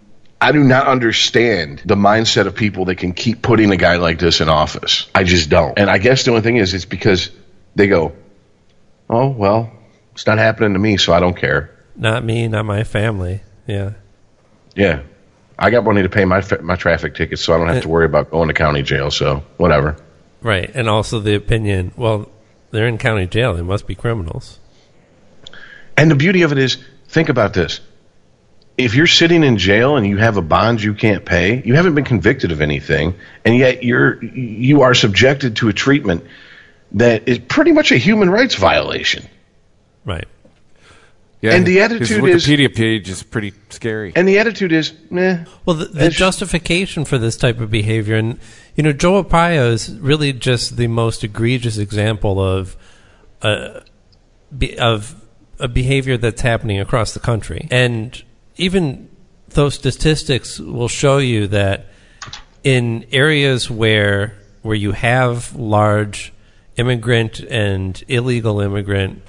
I 0.41 0.53
do 0.53 0.65
not 0.65 0.87
understand 0.87 1.83
the 1.85 1.95
mindset 1.95 2.47
of 2.47 2.55
people 2.55 2.87
that 2.87 2.97
can 2.97 3.13
keep 3.13 3.43
putting 3.43 3.71
a 3.71 3.77
guy 3.77 3.97
like 3.97 4.19
this 4.19 4.41
in 4.41 4.49
office. 4.49 5.07
I 5.15 5.25
just 5.25 5.51
don't. 5.51 5.79
And 5.79 5.91
I 5.91 5.99
guess 5.99 6.25
the 6.25 6.31
only 6.31 6.43
thing 6.43 6.57
is, 6.57 6.75
it's 6.75 6.85
because 6.85 7.31
they 7.75 7.87
go, 7.87 8.13
"Oh 9.09 9.29
well, 9.29 9.71
it's 10.13 10.27
not 10.27 10.39
happening 10.39 10.73
to 10.73 10.79
me, 10.79 10.97
so 10.97 11.13
I 11.13 11.21
don't 11.21 11.37
care." 11.37 11.77
Not 11.97 12.25
me, 12.25 12.49
not 12.49 12.65
my 12.65 12.85
family. 12.85 13.43
Yeah. 13.67 13.93
Yeah, 14.75 15.03
I 15.59 15.71
got 15.71 15.85
money 15.85 16.03
to 16.03 16.09
pay 16.09 16.25
my 16.25 16.43
my 16.63 16.77
traffic 16.77 17.15
tickets, 17.15 17.43
so 17.43 17.55
I 17.55 17.59
don't 17.59 17.69
have 17.69 17.83
to 17.83 17.89
worry 17.89 18.07
about 18.07 18.31
going 18.31 18.49
to 18.49 18.55
county 18.55 18.83
jail. 18.83 19.11
So 19.11 19.43
whatever. 19.59 19.97
Right. 20.43 20.71
And 20.75 20.89
also 20.89 21.21
the 21.21 21.35
opinion, 21.35 21.93
well, 21.97 22.29
they're 22.71 22.87
in 22.87 22.99
county 22.99 23.27
jail. 23.27 23.55
They 23.55 23.63
must 23.63 23.87
be 23.87 23.95
criminals. 23.95 24.59
And 25.97 26.11
the 26.11 26.15
beauty 26.15 26.43
of 26.43 26.53
it 26.53 26.59
is, 26.59 26.79
think 27.09 27.29
about 27.29 27.53
this. 27.53 27.81
If 28.79 28.95
you're 28.95 29.07
sitting 29.07 29.43
in 29.45 29.59
jail 29.59 29.97
and 29.97 30.07
you 30.07 30.17
have 30.17 30.39
a 30.39 30.43
bond 30.43 30.83
you 30.83 30.95
can't 30.95 31.25
pay, 31.25 31.63
you 31.63 31.75
haven't 31.75 31.95
been 31.95 32.05
convicted 32.05 32.51
of 32.51 32.63
anything, 32.63 33.15
and 33.45 33.55
yet 33.55 33.83
you're 33.85 34.25
you 34.25 34.81
are 34.83 34.95
subjected 34.95 35.57
to 35.57 35.69
a 35.69 35.73
treatment 35.75 36.25
that 36.93 37.29
is 37.29 37.39
pretty 37.39 37.73
much 37.73 37.93
a 37.93 37.99
human 37.99 38.31
rights 38.31 38.55
violation. 38.55 39.29
Right. 40.07 40.27
Yeah, 41.43 41.55
And 41.55 41.67
the 41.67 41.75
his 41.75 41.83
attitude 41.83 42.25
is- 42.25 42.47
Wikipedia 42.47 42.75
page 42.75 43.09
is 43.09 43.23
pretty 43.23 43.53
scary. 43.71 44.13
And 44.15 44.29
the 44.29 44.39
attitude 44.39 44.73
is, 44.73 44.93
meh. 45.11 45.45
Well, 45.65 45.77
the, 45.77 45.87
the 45.87 46.11
justification 46.11 47.05
for 47.05 47.17
this 47.19 47.37
type 47.37 47.61
of 47.61 47.71
behavior, 47.71 48.17
and 48.17 48.39
you 48.81 48.85
know, 48.85 48.95
Joe 48.95 49.23
Arpaio 49.23 49.73
is 49.73 49.95
really 49.99 50.33
just 50.33 50.79
the 50.79 50.87
most 50.87 51.23
egregious 51.23 51.77
example 51.77 52.43
of 52.43 52.79
uh, 53.43 53.81
of 54.79 55.23
a 55.59 55.69
behavior 55.69 56.17
that's 56.17 56.41
happening 56.41 56.81
across 56.81 57.13
the 57.13 57.21
country, 57.21 57.69
and 57.71 58.25
even 58.57 59.11
those 59.51 59.75
statistics 59.75 60.59
will 60.59 60.89
show 60.89 61.19
you 61.19 61.47
that 61.49 61.89
in 62.65 63.05
areas 63.13 63.71
where 63.71 64.39
where 64.63 64.77
you 64.77 64.93
have 64.93 65.55
large 65.55 66.33
immigrant 66.77 67.41
and 67.41 68.03
illegal 68.09 68.63
immigrant 68.63 69.21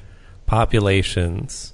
populations 0.46 1.74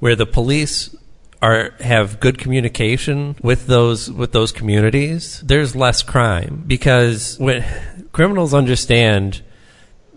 where 0.00 0.16
the 0.16 0.24
police 0.24 0.96
are 1.42 1.74
have 1.80 2.20
good 2.20 2.38
communication 2.38 3.36
with 3.42 3.66
those 3.66 4.10
with 4.10 4.30
those 4.30 4.52
communities, 4.52 5.42
there's 5.44 5.74
less 5.74 6.02
crime. 6.02 6.62
Because 6.66 7.36
when 7.38 7.64
criminals 8.12 8.54
understand 8.54 9.42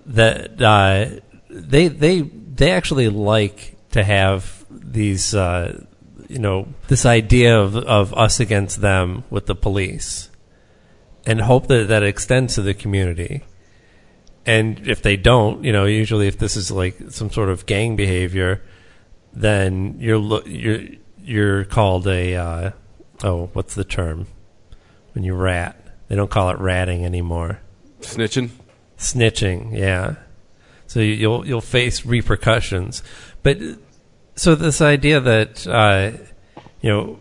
that 0.05 0.61
uh, 0.61 1.19
they 1.49 1.87
they 1.87 2.21
they 2.21 2.71
actually 2.71 3.09
like 3.09 3.75
to 3.91 4.03
have 4.03 4.65
these 4.69 5.33
uh, 5.33 5.83
you 6.29 6.39
know 6.39 6.67
this 6.89 7.05
idea 7.07 7.59
of 7.59 7.75
of 7.75 8.13
us 8.13 8.39
against 8.39 8.81
them 8.81 9.23
with 9.31 9.47
the 9.47 9.55
police 9.55 10.29
and 11.25 11.41
hope 11.41 11.67
that 11.67 11.87
that 11.87 12.03
extends 12.03 12.53
to 12.55 12.61
the 12.61 12.75
community. 12.75 13.43
And 14.45 14.87
if 14.87 15.01
they 15.01 15.17
don't 15.17 15.63
you 15.63 15.73
know 15.73 15.85
usually 15.85 16.27
if 16.27 16.37
this 16.37 16.55
is 16.55 16.69
like 16.69 16.97
some 17.09 17.31
sort 17.31 17.49
of 17.49 17.65
gang 17.65 17.95
behavior 17.95 18.61
then 19.33 19.97
you're 19.99 20.47
you're 20.47 20.81
you're 21.25 21.63
called 21.65 22.07
a 22.07 22.35
uh, 22.35 22.71
oh 23.23 23.49
what's 23.53 23.75
the 23.75 23.83
term? 23.83 24.27
When 25.13 25.23
you 25.23 25.33
rat. 25.33 25.81
They 26.07 26.15
don't 26.15 26.29
call 26.29 26.49
it 26.49 26.59
ratting 26.59 27.03
anymore. 27.05 27.59
Snitching. 28.01 28.49
snitching 28.97 29.77
yeah. 29.77 30.15
So 30.87 30.99
you- 30.99 31.13
you'll 31.13 31.47
you'll 31.47 31.61
face 31.61 32.05
repercussions. 32.05 33.01
But 33.43 33.57
so 34.35 34.55
this 34.55 34.81
idea 34.81 35.19
that 35.19 35.65
uh, 35.67 36.11
you 36.81 36.89
know 36.89 37.19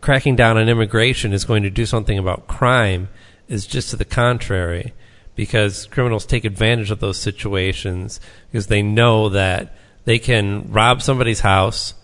cracking 0.00 0.34
down 0.34 0.56
on 0.56 0.68
immigration 0.68 1.32
is 1.32 1.44
going 1.44 1.62
to 1.62 1.70
do 1.70 1.84
something 1.86 2.18
about 2.18 2.46
crime 2.48 3.08
is 3.48 3.66
just 3.66 3.90
to 3.90 3.96
the 3.96 4.04
contrary 4.04 4.94
because 5.34 5.86
criminals 5.86 6.24
take 6.24 6.44
advantage 6.44 6.90
of 6.90 7.00
those 7.00 7.18
situations 7.18 8.18
because 8.50 8.68
they 8.68 8.82
know 8.82 9.28
that 9.28 9.76
they 10.06 10.18
can 10.18 10.70
rob 10.72 11.02
somebody's 11.02 11.40
house 11.40 11.94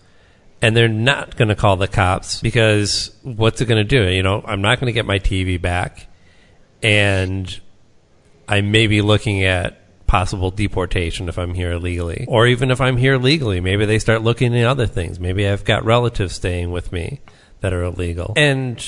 and 0.61 0.75
they're 0.75 0.87
not 0.87 1.35
going 1.37 1.49
to 1.49 1.55
call 1.55 1.77
the 1.77 1.87
cops 1.87 2.41
because 2.41 3.11
what's 3.23 3.61
it 3.61 3.65
going 3.65 3.77
to 3.77 3.83
do 3.83 4.09
you 4.09 4.23
know 4.23 4.43
i'm 4.45 4.61
not 4.61 4.79
going 4.79 4.87
to 4.87 4.93
get 4.93 5.05
my 5.05 5.19
tv 5.19 5.61
back 5.61 6.07
and 6.83 7.59
I 8.47 8.61
may 8.61 8.87
be 8.87 9.01
looking 9.01 9.43
at 9.43 10.07
possible 10.07 10.51
deportation 10.51 11.27
if 11.27 11.37
I'm 11.37 11.53
here 11.53 11.73
illegally. 11.73 12.25
Or 12.27 12.47
even 12.47 12.71
if 12.71 12.79
I'm 12.79 12.97
here 12.97 13.17
legally, 13.17 13.59
maybe 13.59 13.85
they 13.85 13.99
start 13.99 14.21
looking 14.21 14.57
at 14.57 14.65
other 14.65 14.87
things. 14.87 15.19
Maybe 15.19 15.47
I've 15.47 15.65
got 15.65 15.83
relatives 15.83 16.35
staying 16.35 16.71
with 16.71 16.91
me 16.91 17.19
that 17.59 17.73
are 17.73 17.83
illegal. 17.83 18.33
And 18.37 18.83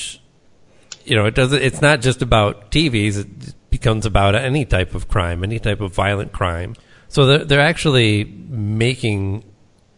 you 1.04 1.16
know, 1.16 1.26
it 1.26 1.34
doesn't 1.34 1.62
it's 1.62 1.82
not 1.82 2.00
just 2.00 2.22
about 2.22 2.70
TVs, 2.70 3.18
it 3.18 3.70
becomes 3.70 4.06
about 4.06 4.34
any 4.34 4.64
type 4.64 4.94
of 4.94 5.08
crime, 5.08 5.44
any 5.44 5.58
type 5.58 5.80
of 5.80 5.92
violent 5.92 6.32
crime. 6.32 6.74
So 7.08 7.26
they're, 7.26 7.44
they're 7.44 7.60
actually 7.60 8.24
making 8.24 9.44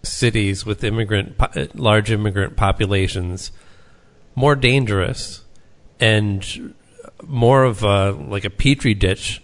cities 0.02 0.66
with 0.66 0.82
immigrant 0.82 1.36
large 1.78 2.10
immigrant 2.10 2.56
populations 2.56 3.52
more 4.34 4.56
dangerous 4.56 5.44
and 6.00 6.74
more 7.22 7.64
of 7.64 7.82
a 7.82 8.10
like 8.12 8.44
a 8.44 8.50
petri 8.50 8.94
dish 8.94 9.42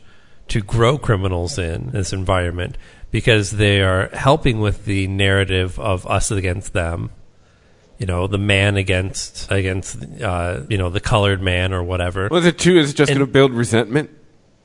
to 0.48 0.60
grow 0.60 0.98
criminals 0.98 1.58
in 1.58 1.90
this 1.90 2.12
environment 2.12 2.76
because 3.10 3.52
they 3.52 3.80
are 3.80 4.08
helping 4.08 4.60
with 4.60 4.84
the 4.84 5.06
narrative 5.06 5.78
of 5.78 6.06
us 6.06 6.30
against 6.30 6.72
them. 6.72 7.10
You 7.98 8.06
know, 8.06 8.26
the 8.26 8.38
man 8.38 8.76
against 8.76 9.50
against 9.50 9.98
uh, 10.22 10.60
you 10.68 10.78
know 10.78 10.88
the 10.88 11.00
colored 11.00 11.42
man 11.42 11.72
or 11.72 11.82
whatever. 11.82 12.28
Was 12.28 12.46
it 12.46 12.58
too? 12.58 12.78
Is 12.78 12.90
it 12.90 12.94
just 12.94 13.08
going 13.08 13.20
to 13.20 13.26
build 13.26 13.52
resentment? 13.52 14.10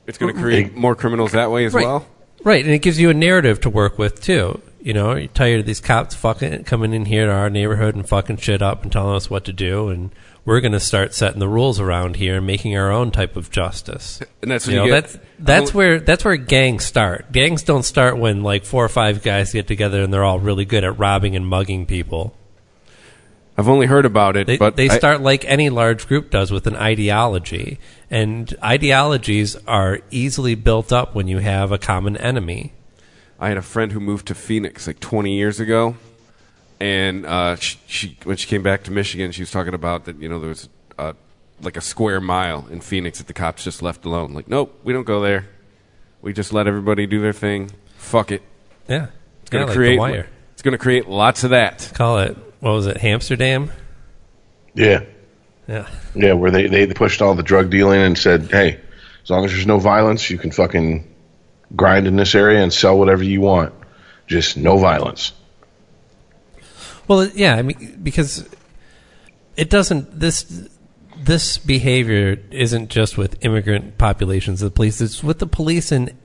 It's 0.06 0.18
going 0.18 0.34
to 0.34 0.40
create 0.40 0.74
more 0.74 0.94
criminals 0.94 1.32
that 1.32 1.50
way 1.50 1.64
as 1.64 1.74
right. 1.74 1.84
well. 1.84 2.06
Right, 2.44 2.62
and 2.62 2.74
it 2.74 2.82
gives 2.82 3.00
you 3.00 3.08
a 3.08 3.14
narrative 3.14 3.60
to 3.62 3.70
work 3.70 3.98
with 3.98 4.20
too. 4.22 4.60
You 4.84 4.92
know, 4.92 5.14
you're 5.14 5.28
tired 5.28 5.60
of 5.60 5.66
these 5.66 5.80
cops 5.80 6.14
fucking 6.14 6.64
coming 6.64 6.92
in 6.92 7.06
here 7.06 7.24
to 7.24 7.32
our 7.32 7.48
neighborhood 7.48 7.94
and 7.96 8.06
fucking 8.06 8.36
shit 8.36 8.60
up 8.60 8.82
and 8.82 8.92
telling 8.92 9.16
us 9.16 9.30
what 9.30 9.44
to 9.46 9.52
do, 9.54 9.88
and 9.88 10.10
we're 10.44 10.60
going 10.60 10.72
to 10.72 10.78
start 10.80 11.14
setting 11.14 11.40
the 11.40 11.48
rules 11.48 11.80
around 11.80 12.16
here 12.16 12.36
and 12.36 12.46
making 12.46 12.76
our 12.76 12.92
own 12.92 13.10
type 13.10 13.34
of 13.34 13.50
justice. 13.50 14.20
And 14.42 14.50
that's 14.50 14.68
you 14.68 14.76
know 14.76 14.84
you 14.84 14.90
get- 14.90 15.02
that's 15.04 15.18
that's 15.38 15.74
where 15.74 16.00
that's 16.00 16.22
where 16.22 16.36
gangs 16.36 16.84
start. 16.84 17.32
Gangs 17.32 17.62
don't 17.62 17.82
start 17.82 18.18
when 18.18 18.42
like 18.42 18.66
four 18.66 18.84
or 18.84 18.90
five 18.90 19.22
guys 19.22 19.54
get 19.54 19.66
together 19.66 20.02
and 20.02 20.12
they're 20.12 20.22
all 20.22 20.38
really 20.38 20.66
good 20.66 20.84
at 20.84 20.98
robbing 20.98 21.34
and 21.34 21.46
mugging 21.46 21.86
people. 21.86 22.36
I've 23.56 23.68
only 23.70 23.86
heard 23.86 24.04
about 24.04 24.36
it, 24.36 24.46
They 24.46 24.58
but 24.58 24.76
they 24.76 24.90
I- 24.90 24.98
start 24.98 25.22
like 25.22 25.46
any 25.46 25.70
large 25.70 26.06
group 26.08 26.28
does 26.30 26.50
with 26.50 26.66
an 26.66 26.76
ideology, 26.76 27.78
and 28.10 28.54
ideologies 28.62 29.56
are 29.66 30.00
easily 30.10 30.54
built 30.54 30.92
up 30.92 31.14
when 31.14 31.26
you 31.26 31.38
have 31.38 31.72
a 31.72 31.78
common 31.78 32.18
enemy. 32.18 32.74
I 33.44 33.48
had 33.48 33.58
a 33.58 33.62
friend 33.62 33.92
who 33.92 34.00
moved 34.00 34.28
to 34.28 34.34
Phoenix 34.34 34.86
like 34.86 35.00
20 35.00 35.36
years 35.36 35.60
ago, 35.60 35.96
and 36.80 37.26
uh, 37.26 37.56
she, 37.56 37.78
she 37.86 38.18
when 38.24 38.38
she 38.38 38.48
came 38.48 38.62
back 38.62 38.84
to 38.84 38.90
Michigan, 38.90 39.32
she 39.32 39.42
was 39.42 39.50
talking 39.50 39.74
about 39.74 40.06
that 40.06 40.18
you 40.18 40.30
know 40.30 40.40
there 40.40 40.48
was 40.48 40.70
uh, 40.98 41.12
like 41.60 41.76
a 41.76 41.82
square 41.82 42.22
mile 42.22 42.66
in 42.70 42.80
Phoenix 42.80 43.18
that 43.18 43.26
the 43.26 43.34
cops 43.34 43.62
just 43.62 43.82
left 43.82 44.06
alone. 44.06 44.32
Like, 44.32 44.48
nope, 44.48 44.80
we 44.82 44.94
don't 44.94 45.04
go 45.04 45.20
there. 45.20 45.46
We 46.22 46.32
just 46.32 46.54
let 46.54 46.66
everybody 46.66 47.06
do 47.06 47.20
their 47.20 47.34
thing. 47.34 47.70
Fuck 47.98 48.32
it. 48.32 48.40
Yeah, 48.88 49.08
It's 49.42 49.50
going 49.50 49.60
yeah, 49.60 49.66
to 49.66 49.66
like 49.66 49.76
create. 49.76 49.96
the 49.96 49.98
wire. 49.98 50.28
It's 50.54 50.62
going 50.62 50.72
to 50.72 50.78
create 50.78 51.06
lots 51.06 51.44
of 51.44 51.50
that. 51.50 51.92
Call 51.92 52.20
it 52.20 52.38
what 52.60 52.72
was 52.72 52.86
it, 52.86 53.04
Amsterdam? 53.04 53.70
Yeah. 54.72 55.04
Yeah, 55.68 55.86
Yeah, 56.14 56.32
where 56.32 56.50
they, 56.50 56.66
they 56.66 56.86
pushed 56.86 57.20
all 57.20 57.34
the 57.34 57.42
drug 57.42 57.68
dealing 57.68 58.00
and 58.00 58.16
said, 58.16 58.50
hey, 58.50 58.80
as 59.22 59.28
long 59.28 59.44
as 59.44 59.52
there's 59.52 59.66
no 59.66 59.78
violence, 59.78 60.30
you 60.30 60.38
can 60.38 60.50
fucking 60.50 61.13
grind 61.74 62.06
in 62.06 62.16
this 62.16 62.34
area 62.34 62.62
and 62.62 62.72
sell 62.72 62.98
whatever 62.98 63.22
you 63.22 63.40
want. 63.40 63.74
Just 64.26 64.56
no 64.56 64.78
violence. 64.78 65.32
Well, 67.06 67.28
yeah, 67.28 67.56
I 67.56 67.62
mean 67.62 68.00
because 68.02 68.48
it 69.56 69.70
doesn't 69.70 70.18
this 70.18 70.68
this 71.16 71.58
behavior 71.58 72.38
isn't 72.50 72.90
just 72.90 73.16
with 73.16 73.44
immigrant 73.44 73.98
populations 73.98 74.62
of 74.62 74.72
the 74.72 74.74
police, 74.74 75.00
it's 75.00 75.22
with 75.22 75.38
the 75.38 75.46
police 75.46 75.92
in 75.92 76.16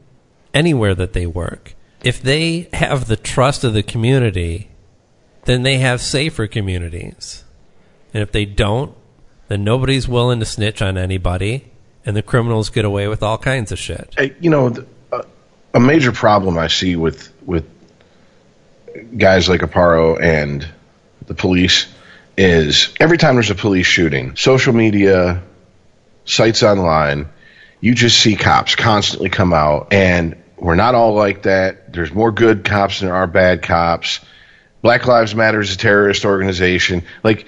anywhere 0.54 0.96
that 0.96 1.14
they 1.14 1.26
work. 1.26 1.76
If 2.04 2.22
they 2.22 2.70
have 2.74 3.08
the 3.08 3.18
trust 3.18 3.64
of 3.64 3.74
the 3.74 3.84
community, 3.84 4.72
then 5.46 5.64
they 5.64 5.78
have 5.78 6.02
safer 6.02 6.48
communities. 6.48 7.44
And 8.14 8.24
if 8.24 8.32
they 8.32 8.46
don't, 8.46 8.96
then 9.48 9.64
nobody's 9.64 10.08
willing 10.08 10.40
to 10.40 10.46
snitch 10.46 10.82
on 10.82 10.98
anybody 10.98 11.72
and 12.06 12.16
the 12.16 12.24
criminals 12.24 12.70
get 12.70 12.86
away 12.86 13.08
with 13.08 13.22
all 13.22 13.38
kinds 13.38 13.72
of 13.72 13.80
shit. 13.80 14.14
Hey, 14.18 14.36
you 14.40 14.50
know, 14.50 14.70
th- 14.70 14.88
a 15.74 15.80
major 15.80 16.12
problem 16.12 16.58
I 16.58 16.68
see 16.68 16.96
with 16.96 17.32
with 17.46 17.70
guys 19.18 19.48
like 19.48 19.62
Arpaio 19.62 20.22
and 20.22 20.68
the 21.28 21.34
police 21.34 21.88
is 22.38 22.94
every 23.00 23.18
time 23.18 23.36
there's 23.36 23.52
a 23.52 23.56
police 23.56 23.86
shooting, 23.86 24.36
social 24.36 24.74
media, 24.74 25.44
sites 26.26 26.64
online, 26.64 27.30
you 27.82 27.94
just 27.94 28.20
see 28.20 28.36
cops 28.36 28.76
constantly 28.76 29.30
come 29.30 29.54
out, 29.54 29.94
and 29.94 30.42
we're 30.58 30.76
not 30.76 30.96
all 30.96 31.14
like 31.14 31.44
that. 31.44 31.94
There's 31.94 32.14
more 32.14 32.32
good 32.32 32.64
cops 32.64 33.00
than 33.00 33.10
there 33.10 33.16
are 33.16 33.28
bad 33.28 33.62
cops. 33.62 34.20
Black 34.82 35.06
Lives 35.06 35.36
Matter 35.36 35.60
is 35.60 35.74
a 35.74 35.78
terrorist 35.78 36.26
organization. 36.26 37.04
Like, 37.24 37.48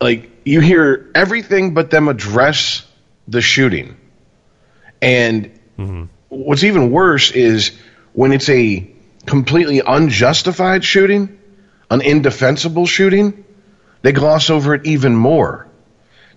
like 0.00 0.30
you 0.44 0.60
hear 0.60 1.10
everything 1.14 1.74
but 1.74 1.90
them 1.90 2.08
address 2.08 2.86
the 3.28 3.40
shooting. 3.40 3.96
And 5.00 5.46
mm-hmm. 5.78 6.04
What's 6.34 6.64
even 6.64 6.90
worse 6.90 7.30
is 7.30 7.72
when 8.12 8.32
it's 8.32 8.48
a 8.48 8.90
completely 9.26 9.80
unjustified 9.80 10.84
shooting, 10.84 11.38
an 11.90 12.02
indefensible 12.02 12.86
shooting, 12.86 13.44
they 14.02 14.12
gloss 14.12 14.50
over 14.50 14.74
it 14.74 14.86
even 14.86 15.14
more. 15.16 15.66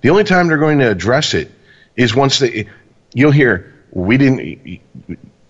The 0.01 0.09
only 0.09 0.23
time 0.23 0.47
they're 0.47 0.57
going 0.57 0.79
to 0.79 0.89
address 0.89 1.33
it 1.33 1.51
is 1.95 2.15
once 2.15 2.39
they 2.39 2.67
you'll 3.13 3.31
hear 3.31 3.73
we 3.91 4.17
didn't 4.17 4.81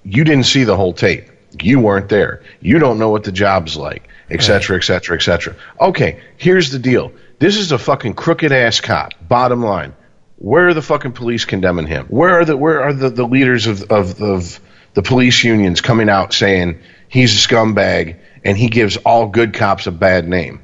you 0.03 0.23
didn't 0.23 0.45
see 0.45 0.63
the 0.63 0.75
whole 0.75 0.93
tape. 0.93 1.29
You 1.61 1.79
weren't 1.79 2.09
there. 2.09 2.43
You 2.61 2.79
don't 2.79 2.99
know 2.99 3.09
what 3.09 3.23
the 3.23 3.31
job's 3.31 3.75
like, 3.75 4.07
et 4.29 4.41
cetera, 4.41 4.77
et 4.77 4.83
cetera, 4.83 5.17
et 5.17 5.21
cetera. 5.21 5.55
Okay, 5.79 6.21
here's 6.37 6.71
the 6.71 6.79
deal. 6.79 7.11
This 7.39 7.57
is 7.57 7.71
a 7.71 7.77
fucking 7.77 8.13
crooked 8.13 8.51
ass 8.51 8.79
cop. 8.79 9.13
Bottom 9.27 9.63
line. 9.63 9.93
Where 10.37 10.67
are 10.67 10.73
the 10.73 10.81
fucking 10.81 11.13
police 11.13 11.45
condemning 11.45 11.87
him? 11.87 12.05
Where 12.07 12.39
are 12.39 12.45
the 12.45 12.55
where 12.55 12.83
are 12.83 12.93
the, 12.93 13.09
the 13.09 13.25
leaders 13.25 13.65
of, 13.65 13.91
of 13.91 14.21
of 14.21 14.59
the 14.93 15.01
police 15.01 15.43
unions 15.43 15.81
coming 15.81 16.09
out 16.09 16.33
saying 16.33 16.79
he's 17.07 17.33
a 17.33 17.47
scumbag 17.47 18.19
and 18.43 18.57
he 18.57 18.69
gives 18.69 18.97
all 18.97 19.27
good 19.27 19.53
cops 19.53 19.87
a 19.87 19.91
bad 19.91 20.27
name? 20.27 20.63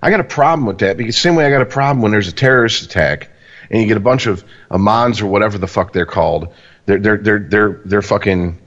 I 0.00 0.10
got 0.10 0.20
a 0.20 0.24
problem 0.24 0.66
with 0.66 0.78
that 0.78 0.96
because 0.96 1.16
same 1.16 1.34
way 1.34 1.46
I 1.46 1.50
got 1.50 1.62
a 1.62 1.66
problem 1.66 2.02
when 2.02 2.12
there's 2.12 2.28
a 2.28 2.32
terrorist 2.32 2.82
attack 2.82 3.30
and 3.70 3.80
you 3.80 3.88
get 3.88 3.96
a 3.96 4.00
bunch 4.00 4.26
of 4.26 4.44
Amans 4.70 5.20
or 5.20 5.26
whatever 5.26 5.58
the 5.58 5.66
fuck 5.66 5.92
they're 5.92 6.06
called. 6.06 6.48
They're 6.86 6.98
they're 6.98 7.18
they're 7.18 7.38
they're 7.40 7.80
they're 7.84 8.02
fucking 8.02 8.60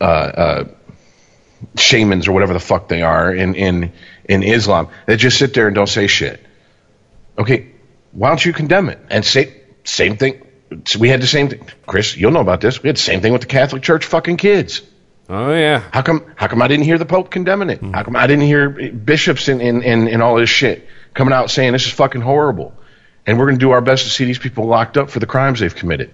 uh, 0.00 0.04
uh, 0.04 0.68
shamans 1.76 2.28
or 2.28 2.32
whatever 2.32 2.52
the 2.52 2.60
fuck 2.60 2.88
they 2.88 3.02
are 3.02 3.34
in 3.34 3.56
in 3.56 3.92
in 4.24 4.42
Islam. 4.44 4.88
They 5.06 5.16
just 5.16 5.38
sit 5.38 5.52
there 5.54 5.66
and 5.66 5.74
don't 5.74 5.88
say 5.88 6.06
shit. 6.06 6.44
Okay, 7.36 7.72
why 8.12 8.28
don't 8.28 8.44
you 8.44 8.52
condemn 8.52 8.88
it 8.88 8.98
and 9.08 9.24
say 9.24 9.59
same 9.84 10.16
thing? 10.16 10.46
We 10.98 11.08
had 11.08 11.20
the 11.20 11.26
same 11.26 11.48
thing, 11.48 11.66
Chris. 11.86 12.16
You'll 12.16 12.30
know 12.30 12.40
about 12.40 12.60
this. 12.60 12.82
We 12.82 12.88
had 12.88 12.96
the 12.96 13.00
same 13.00 13.20
thing 13.20 13.32
with 13.32 13.42
the 13.42 13.48
Catholic 13.48 13.82
Church 13.82 14.04
fucking 14.04 14.36
kids. 14.36 14.82
Oh 15.28 15.52
yeah. 15.52 15.82
How 15.92 16.02
come? 16.02 16.24
How 16.36 16.46
come 16.48 16.62
I 16.62 16.68
didn't 16.68 16.84
hear 16.84 16.98
the 16.98 17.06
Pope 17.06 17.30
condemning 17.30 17.70
it? 17.70 17.80
How 17.82 18.02
come 18.02 18.16
I 18.16 18.26
didn't 18.26 18.44
hear 18.44 18.68
bishops 18.92 19.48
and 19.48 19.60
and, 19.60 19.84
and, 19.84 20.08
and 20.08 20.22
all 20.22 20.36
this 20.36 20.50
shit 20.50 20.86
coming 21.14 21.32
out 21.34 21.50
saying 21.50 21.72
this 21.72 21.86
is 21.86 21.92
fucking 21.92 22.20
horrible, 22.20 22.72
and 23.26 23.38
we're 23.38 23.46
going 23.46 23.58
to 23.58 23.64
do 23.64 23.70
our 23.72 23.80
best 23.80 24.04
to 24.04 24.10
see 24.10 24.24
these 24.24 24.38
people 24.38 24.66
locked 24.66 24.96
up 24.96 25.10
for 25.10 25.18
the 25.20 25.26
crimes 25.26 25.60
they've 25.60 25.74
committed. 25.74 26.10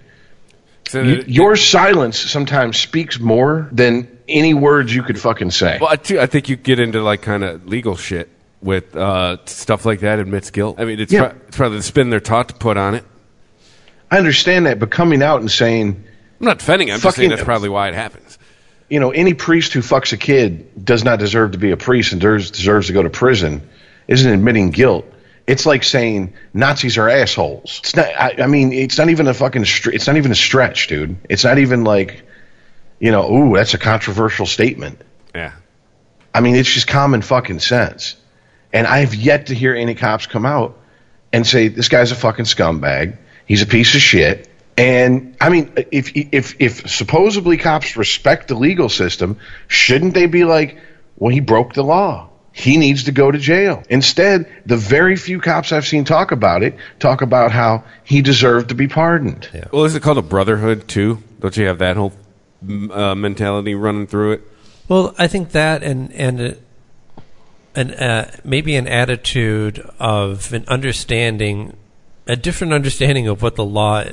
So 0.89 1.03
You, 1.03 1.25
your 1.27 1.57
silence 1.57 2.19
sometimes 2.19 2.79
speaks 2.79 3.19
more 3.19 3.69
than 3.73 4.19
any 4.29 4.55
words 4.55 4.95
you 4.95 5.03
could 5.03 5.19
fucking 5.21 5.51
say. 5.51 5.79
Well, 5.81 5.91
I, 5.91 5.97
too, 5.97 6.21
I 6.21 6.27
think 6.27 6.49
you 6.49 6.57
get 6.57 6.79
into 6.79 7.03
like 7.03 7.23
kind 7.23 7.43
of 7.43 7.67
legal 7.67 7.97
shit 7.97 8.29
with 8.63 8.95
uh, 8.95 9.39
stuff 9.47 9.85
like 9.85 10.01
that. 10.01 10.19
Admits 10.21 10.51
guilt. 10.51 10.77
I 10.79 10.85
mean, 10.85 11.01
it's, 11.01 11.13
Yeah. 11.13 11.29
pro- 11.29 11.39
it's 11.49 11.57
probably 11.57 11.79
the 11.79 11.83
spin 11.83 12.09
they're 12.11 12.21
taught 12.21 12.49
to 12.49 12.55
put 12.55 12.77
on 12.77 12.95
it. 12.95 13.05
I 14.11 14.19
understand 14.19 14.67
that, 14.67 14.79
but 14.79 14.91
coming 14.91 15.23
out 15.23 15.41
and 15.41 15.51
saying, 15.51 16.05
I'm 16.41 16.47
not 16.47 16.59
defending. 16.59 16.89
it. 16.89 16.93
I'm 16.93 17.01
just 17.01 17.17
saying 17.17 17.29
Fucking- 17.31 17.37
that's 17.37 17.45
probably 17.47 17.69
why 17.69 17.89
it 17.89 17.95
happens. 17.95 18.39
you 18.89 19.01
know, 19.01 19.11
any 19.11 19.35
priest 19.35 19.73
who 19.73 19.81
fucks 19.81 20.13
a 20.13 20.17
kid 20.17 20.85
does 20.85 21.03
not 21.05 21.19
deserve 21.19 21.53
to 21.53 21.59
be 21.59 21.71
a 21.73 21.77
priest 21.77 22.13
and 22.13 22.21
deserves, 22.21 22.51
deserves 22.51 22.87
to 22.87 22.93
go 22.93 23.03
to 23.03 23.11
prison, 23.11 23.69
isn't 24.07 24.31
admitting 24.33 24.71
guilt. 24.71 25.07
It's 25.47 25.65
like 25.67 25.83
saying 25.85 26.35
Nazis 26.55 26.99
are 26.99 27.09
assholes. 27.09 27.81
It's 27.85 27.95
not. 27.97 28.07
I, 28.07 28.35
I 28.43 28.47
mean, 28.49 28.73
it's 28.73 28.99
not 28.99 29.11
even 29.11 29.29
a 29.29 29.35
fucking. 29.35 29.65
Str- 29.65 29.91
it's 29.91 30.07
not 30.09 30.17
even 30.17 30.33
a 30.33 30.37
stretch, 30.37 30.89
dude. 30.89 31.17
It's 31.29 31.45
not 31.45 31.59
even 31.59 31.85
like, 31.85 32.23
you 32.99 33.13
know, 33.13 33.33
ooh, 33.33 33.55
that's 33.55 33.73
a 33.75 33.79
controversial 33.79 34.47
statement. 34.47 35.01
Yeah. 35.35 35.53
I 36.35 36.41
mean, 36.41 36.57
it's 36.57 36.69
just 36.73 36.89
common 36.89 37.23
fucking 37.23 37.61
sense. 37.61 38.17
And 38.73 38.87
I've 38.89 39.15
yet 39.15 39.47
to 39.47 39.55
hear 39.55 39.75
any 39.75 39.95
cops 39.95 40.27
come 40.27 40.45
out 40.45 40.79
and 41.33 41.47
say 41.47 41.69
this 41.69 41.89
guy's 41.89 42.11
a 42.11 42.17
fucking 42.17 42.45
scumbag. 42.47 43.17
He's 43.47 43.63
a 43.63 43.67
piece 43.67 43.95
of 43.95 44.01
shit. 44.01 44.49
And 44.77 45.37
I 45.41 45.49
mean, 45.49 45.73
if 45.91 46.13
if 46.15 46.57
if 46.61 46.91
supposedly 46.91 47.57
cops 47.57 47.97
respect 47.97 48.49
the 48.49 48.55
legal 48.55 48.89
system, 48.89 49.39
shouldn't 49.69 50.13
they 50.13 50.27
be 50.27 50.45
like, 50.45 50.79
well, 51.17 51.33
he 51.33 51.41
broke 51.41 51.73
the 51.73 51.83
law. 51.85 52.29
He 52.53 52.79
needs 52.79 53.05
to 53.05 53.13
go 53.13 53.31
to 53.31 53.39
jail. 53.39 53.83
Instead, 53.91 54.51
the 54.65 54.79
very 54.79 55.17
few 55.17 55.41
cops 55.41 55.73
I've 55.73 55.87
seen 55.87 56.05
talk 56.05 56.33
about 56.33 56.63
it 56.63 56.77
talk 56.99 57.21
about 57.21 57.53
how 57.53 57.85
he 58.05 58.23
deserved 58.23 58.71
to 58.71 58.75
be 58.75 58.89
pardoned. 58.89 59.49
Well, 59.73 59.85
is 59.85 59.95
it 59.95 60.03
called 60.03 60.19
a 60.19 60.23
brotherhood 60.23 60.89
too? 60.89 61.23
Don't 61.41 61.57
you 61.57 61.67
have 61.67 61.79
that 61.79 61.97
whole 61.97 62.13
uh, 62.91 63.15
mentality 63.15 63.75
running 63.75 64.07
through 64.07 64.33
it? 64.33 64.43
Well, 64.89 65.15
I 65.19 65.27
think 65.27 65.53
that 65.53 65.83
and 65.83 66.13
and 66.13 66.41
uh, 66.41 66.55
an 67.75 67.91
uh, 67.93 68.37
maybe 68.45 68.77
an 68.77 68.89
attitude 68.89 69.79
of 69.99 70.53
an 70.53 70.65
understanding, 70.69 71.77
a 72.27 72.37
different 72.37 72.73
understanding 72.73 73.29
of 73.29 73.43
what 73.43 73.57
the 73.57 73.65
law 73.65 74.05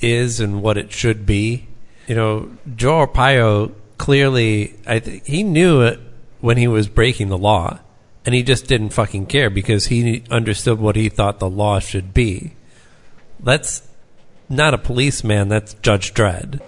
is 0.00 0.40
and 0.40 0.62
what 0.62 0.76
it 0.76 0.92
should 0.92 1.26
be. 1.26 1.66
You 2.06 2.14
know, 2.14 2.50
Joe 2.76 3.06
Arpaio 3.06 3.72
clearly, 3.98 4.74
I 4.86 4.98
th- 5.00 5.22
he 5.26 5.42
knew 5.42 5.82
it 5.82 6.00
when 6.40 6.56
he 6.56 6.68
was 6.68 6.88
breaking 6.88 7.28
the 7.28 7.38
law, 7.38 7.80
and 8.24 8.34
he 8.34 8.42
just 8.42 8.66
didn't 8.66 8.90
fucking 8.90 9.26
care 9.26 9.50
because 9.50 9.86
he 9.86 10.22
understood 10.30 10.78
what 10.78 10.96
he 10.96 11.08
thought 11.08 11.38
the 11.38 11.50
law 11.50 11.80
should 11.80 12.14
be. 12.14 12.52
That's 13.40 13.82
not 14.48 14.74
a 14.74 14.78
policeman. 14.78 15.48
That's 15.48 15.74
Judge 15.74 16.14
Dredd. 16.14 16.60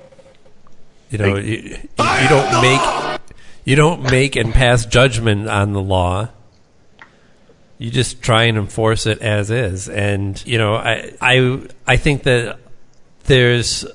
You 1.10 1.18
know, 1.18 1.37
you, 1.37 1.56
you 1.56 1.78
you 1.99 2.28
don't 2.28 2.62
make 2.62 3.20
you 3.64 3.76
don't 3.76 4.02
make 4.02 4.37
and 4.37 4.52
pass 4.52 4.87
judgment 4.87 5.49
on 5.49 5.72
the 5.72 5.82
law. 5.82 6.28
You 7.80 7.90
just 7.90 8.20
try 8.20 8.44
and 8.44 8.58
enforce 8.58 9.06
it 9.06 9.22
as 9.22 9.50
is. 9.50 9.88
And 9.88 10.40
you 10.46 10.58
know, 10.58 10.75
I 10.75 11.16
I 11.18 11.66
I 11.87 11.96
think 11.96 12.25
that 12.25 12.58
there's 13.25 13.87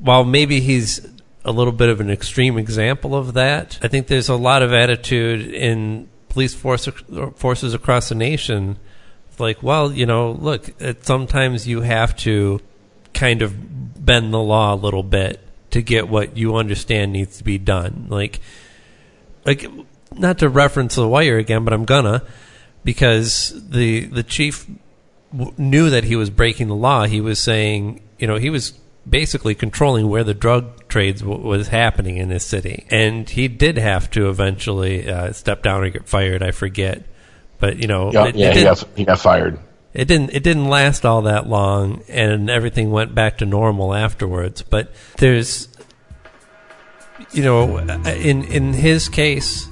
while 0.00 0.24
maybe 0.24 0.58
he's 0.58 1.06
a 1.44 1.52
little 1.52 1.72
bit 1.72 1.88
of 1.88 2.00
an 2.00 2.10
extreme 2.10 2.58
example 2.58 3.14
of 3.14 3.34
that, 3.34 3.78
I 3.80 3.86
think 3.86 4.08
there's 4.08 4.28
a 4.28 4.34
lot 4.34 4.62
of 4.62 4.72
attitude 4.72 5.54
in 5.54 6.08
police 6.30 6.52
force, 6.52 6.88
forces 7.36 7.74
across 7.74 8.08
the 8.08 8.16
nation. 8.16 8.76
Like, 9.38 9.62
well, 9.62 9.92
you 9.92 10.04
know, 10.04 10.32
look, 10.32 10.68
it, 10.80 11.06
sometimes 11.06 11.68
you 11.68 11.82
have 11.82 12.16
to 12.18 12.60
kind 13.14 13.40
of 13.42 14.04
bend 14.04 14.34
the 14.34 14.40
law 14.40 14.74
a 14.74 14.76
little 14.76 15.04
bit 15.04 15.40
to 15.70 15.80
get 15.80 16.08
what 16.08 16.36
you 16.36 16.56
understand 16.56 17.12
needs 17.12 17.38
to 17.38 17.44
be 17.44 17.58
done. 17.58 18.06
Like, 18.08 18.40
like 19.44 19.64
not 20.10 20.38
to 20.38 20.48
reference 20.48 20.96
the 20.96 21.06
wire 21.06 21.38
again, 21.38 21.64
but 21.64 21.72
I'm 21.72 21.84
gonna 21.84 22.24
because 22.84 23.52
the 23.68 24.06
the 24.06 24.22
chief 24.22 24.66
w- 25.32 25.52
knew 25.58 25.90
that 25.90 26.04
he 26.04 26.16
was 26.16 26.30
breaking 26.30 26.68
the 26.68 26.74
law. 26.74 27.04
He 27.06 27.20
was 27.20 27.38
saying, 27.38 28.00
you 28.18 28.26
know, 28.26 28.36
he 28.36 28.50
was 28.50 28.72
basically 29.08 29.54
controlling 29.54 30.08
where 30.08 30.24
the 30.24 30.34
drug 30.34 30.86
trades 30.88 31.20
w- 31.22 31.40
was 31.46 31.68
happening 31.68 32.16
in 32.18 32.30
his 32.30 32.44
city, 32.44 32.86
and 32.90 33.28
he 33.28 33.48
did 33.48 33.76
have 33.78 34.10
to 34.12 34.28
eventually 34.28 35.08
uh, 35.10 35.32
step 35.32 35.62
down 35.62 35.82
or 35.82 35.90
get 35.90 36.06
fired. 36.08 36.42
I 36.42 36.50
forget, 36.52 37.02
but 37.58 37.78
you 37.78 37.86
know, 37.86 38.12
Yeah, 38.12 38.26
it, 38.26 38.34
yeah 38.36 38.48
it 38.50 38.56
he, 38.56 38.62
got, 38.64 38.84
he 38.96 39.04
got 39.04 39.20
fired. 39.20 39.58
it 39.94 40.06
didn't 40.06 40.30
it 40.30 40.42
didn't 40.42 40.68
last 40.68 41.04
all 41.04 41.22
that 41.22 41.46
long 41.48 42.02
and 42.08 42.48
everything 42.48 42.90
went 42.90 43.14
back 43.14 43.38
to 43.38 43.44
normal 43.46 43.92
afterwards 43.92 44.62
but 44.62 44.90
there's 45.18 45.68
you 47.32 47.42
know 47.42 47.76
in 47.78 48.42
in 48.44 48.72
his 48.72 49.08
case 49.10 49.68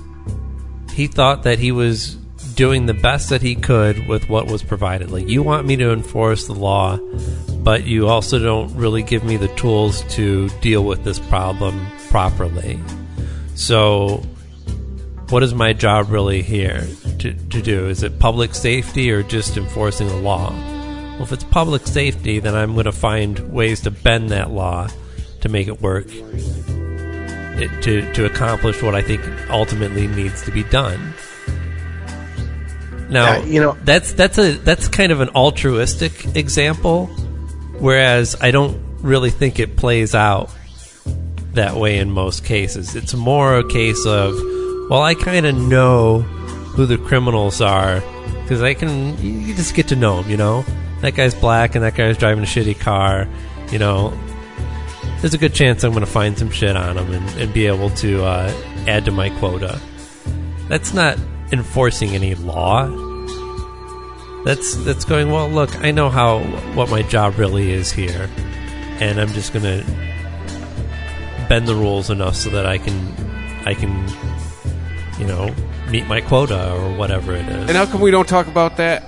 he 0.93 1.07
thought 1.07 1.45
that 1.45 1.59
he 1.59 1.73
was 1.73 2.17
doing 2.61 2.85
the 2.85 2.93
best 2.93 3.31
that 3.31 3.41
he 3.41 3.55
could 3.55 4.07
with 4.07 4.29
what 4.29 4.47
was 4.47 4.63
provided 4.63 5.11
like 5.11 5.27
you 5.27 5.43
want 5.43 5.67
me 5.67 5.77
to 5.77 5.93
enforce 5.93 6.47
the 6.47 6.53
law 6.53 6.99
but 7.65 7.85
you 7.85 8.07
also 8.07 8.39
don't 8.39 8.75
really 8.75 9.03
give 9.03 9.25
me 9.25 9.39
the 9.39 9.49
tools 9.57 10.03
to 10.15 10.51
deal 10.61 10.85
with 10.85 11.03
this 11.03 11.19
problem 11.19 11.87
properly 12.11 12.79
so 13.55 14.23
what 15.31 15.43
is 15.43 15.55
my 15.55 15.73
job 15.73 16.11
really 16.11 16.43
here 16.43 16.87
to, 17.21 17.33
to 17.33 17.63
do? 17.63 17.87
Is 17.87 18.03
it 18.03 18.19
public 18.19 18.53
safety 18.53 19.13
or 19.13 19.23
just 19.23 19.57
enforcing 19.57 20.09
the 20.09 20.17
law? 20.17 20.51
Well, 20.51 21.23
if 21.23 21.31
it's 21.31 21.45
public 21.45 21.87
safety, 21.87 22.41
then 22.41 22.57
I'm 22.57 22.73
going 22.73 22.87
to 22.87 22.93
find 22.93 23.39
ways 23.53 23.81
to 23.83 23.93
bend 23.93 24.31
that 24.31 24.51
law 24.51 24.89
to 25.43 25.49
make 25.49 25.69
it 25.69 25.81
work 25.81 26.09
to, 27.83 28.13
to 28.15 28.25
accomplish 28.25 28.83
what 28.83 28.97
I 28.97 29.03
think 29.03 29.23
ultimately 29.51 30.09
needs 30.09 30.43
to 30.47 30.51
be 30.51 30.65
done. 30.65 31.15
Now, 33.11 33.39
Yeah, 33.39 33.45
you 33.45 33.61
know- 33.61 33.77
that's 33.85 34.13
that's 34.13 34.39
a 34.39 34.53
that's 34.53 34.89
kind 34.89 35.13
of 35.13 35.21
an 35.21 35.31
altruistic 35.31 36.37
example, 36.37 37.07
whereas 37.79 38.37
I 38.41 38.51
don't 38.51 38.81
really 39.03 39.31
think 39.31 39.59
it 39.59 39.77
plays 39.77 40.15
out 40.15 40.51
that 41.55 41.75
way 41.77 41.99
in 41.99 42.11
most 42.11 42.45
cases. 42.45 42.95
It's 42.95 43.15
more 43.15 43.59
a 43.59 43.65
case 43.67 44.07
of, 44.07 44.35
well, 44.89 45.03
I 45.03 45.15
kind 45.15 45.47
of 45.47 45.55
know 45.57 46.21
who 46.21 46.87
the 46.87 46.99
criminals 46.99 47.61
are 47.61 48.01
because 48.43 48.63
I 48.63 48.75
can. 48.75 49.19
You 49.21 49.55
just 49.55 49.75
get 49.75 49.89
to 49.89 49.97
know 49.97 50.23
them, 50.23 50.31
you 50.31 50.37
know. 50.37 50.65
That 51.01 51.15
guy's 51.15 51.35
black 51.35 51.75
and 51.75 51.83
that 51.85 51.95
guy's 51.95 52.17
driving 52.19 52.45
a 52.45 52.47
shitty 52.47 52.79
car. 52.79 53.27
You 53.73 53.79
know, 53.79 54.13
there's 55.21 55.35
a 55.35 55.39
good 55.39 55.55
chance 55.55 55.83
I'm 55.83 55.93
going 55.93 56.05
to 56.05 56.11
find 56.11 56.39
some 56.39 56.51
shit 56.51 56.77
on 56.77 56.97
him 56.99 57.11
and, 57.13 57.41
and 57.41 57.53
be 57.55 57.67
able 57.67 57.91
to 57.91 58.23
uh, 58.25 58.53
add 58.87 59.05
to 59.07 59.11
my 59.11 59.31
quota. 59.39 59.81
That's 60.69 60.93
not 60.95 61.19
enforcing 61.53 62.11
any 62.11 62.35
law. 62.35 62.87
That's 64.45 64.77
that's 64.77 65.05
going 65.05 65.31
well. 65.31 65.49
Look, 65.49 65.77
I 65.85 65.91
know 65.91 66.09
how 66.09 66.41
what 66.75 66.91
my 66.91 67.03
job 67.03 67.39
really 67.39 67.73
is 67.73 67.93
here, 67.93 68.31
and 69.01 69.21
I'm 69.21 69.29
just 69.29 69.53
going 69.53 69.65
to 69.65 69.85
bend 71.49 71.69
the 71.69 71.75
rules 71.75 72.11
enough 72.11 72.37
so 72.37 72.51
that 72.51 72.65
I 72.65 72.79
can 72.79 72.95
I 73.67 73.75
can 73.75 74.09
you 75.19 75.27
know 75.27 75.55
meet 75.91 76.07
my 76.07 76.21
quota 76.21 76.73
or 76.73 76.97
whatever 76.97 77.35
it 77.35 77.47
is. 77.49 77.69
And 77.69 77.77
how 77.77 77.87
come 77.87 78.01
we 78.01 78.11
don't 78.11 78.29
talk 78.29 78.47
about 78.47 78.77
that? 78.79 79.03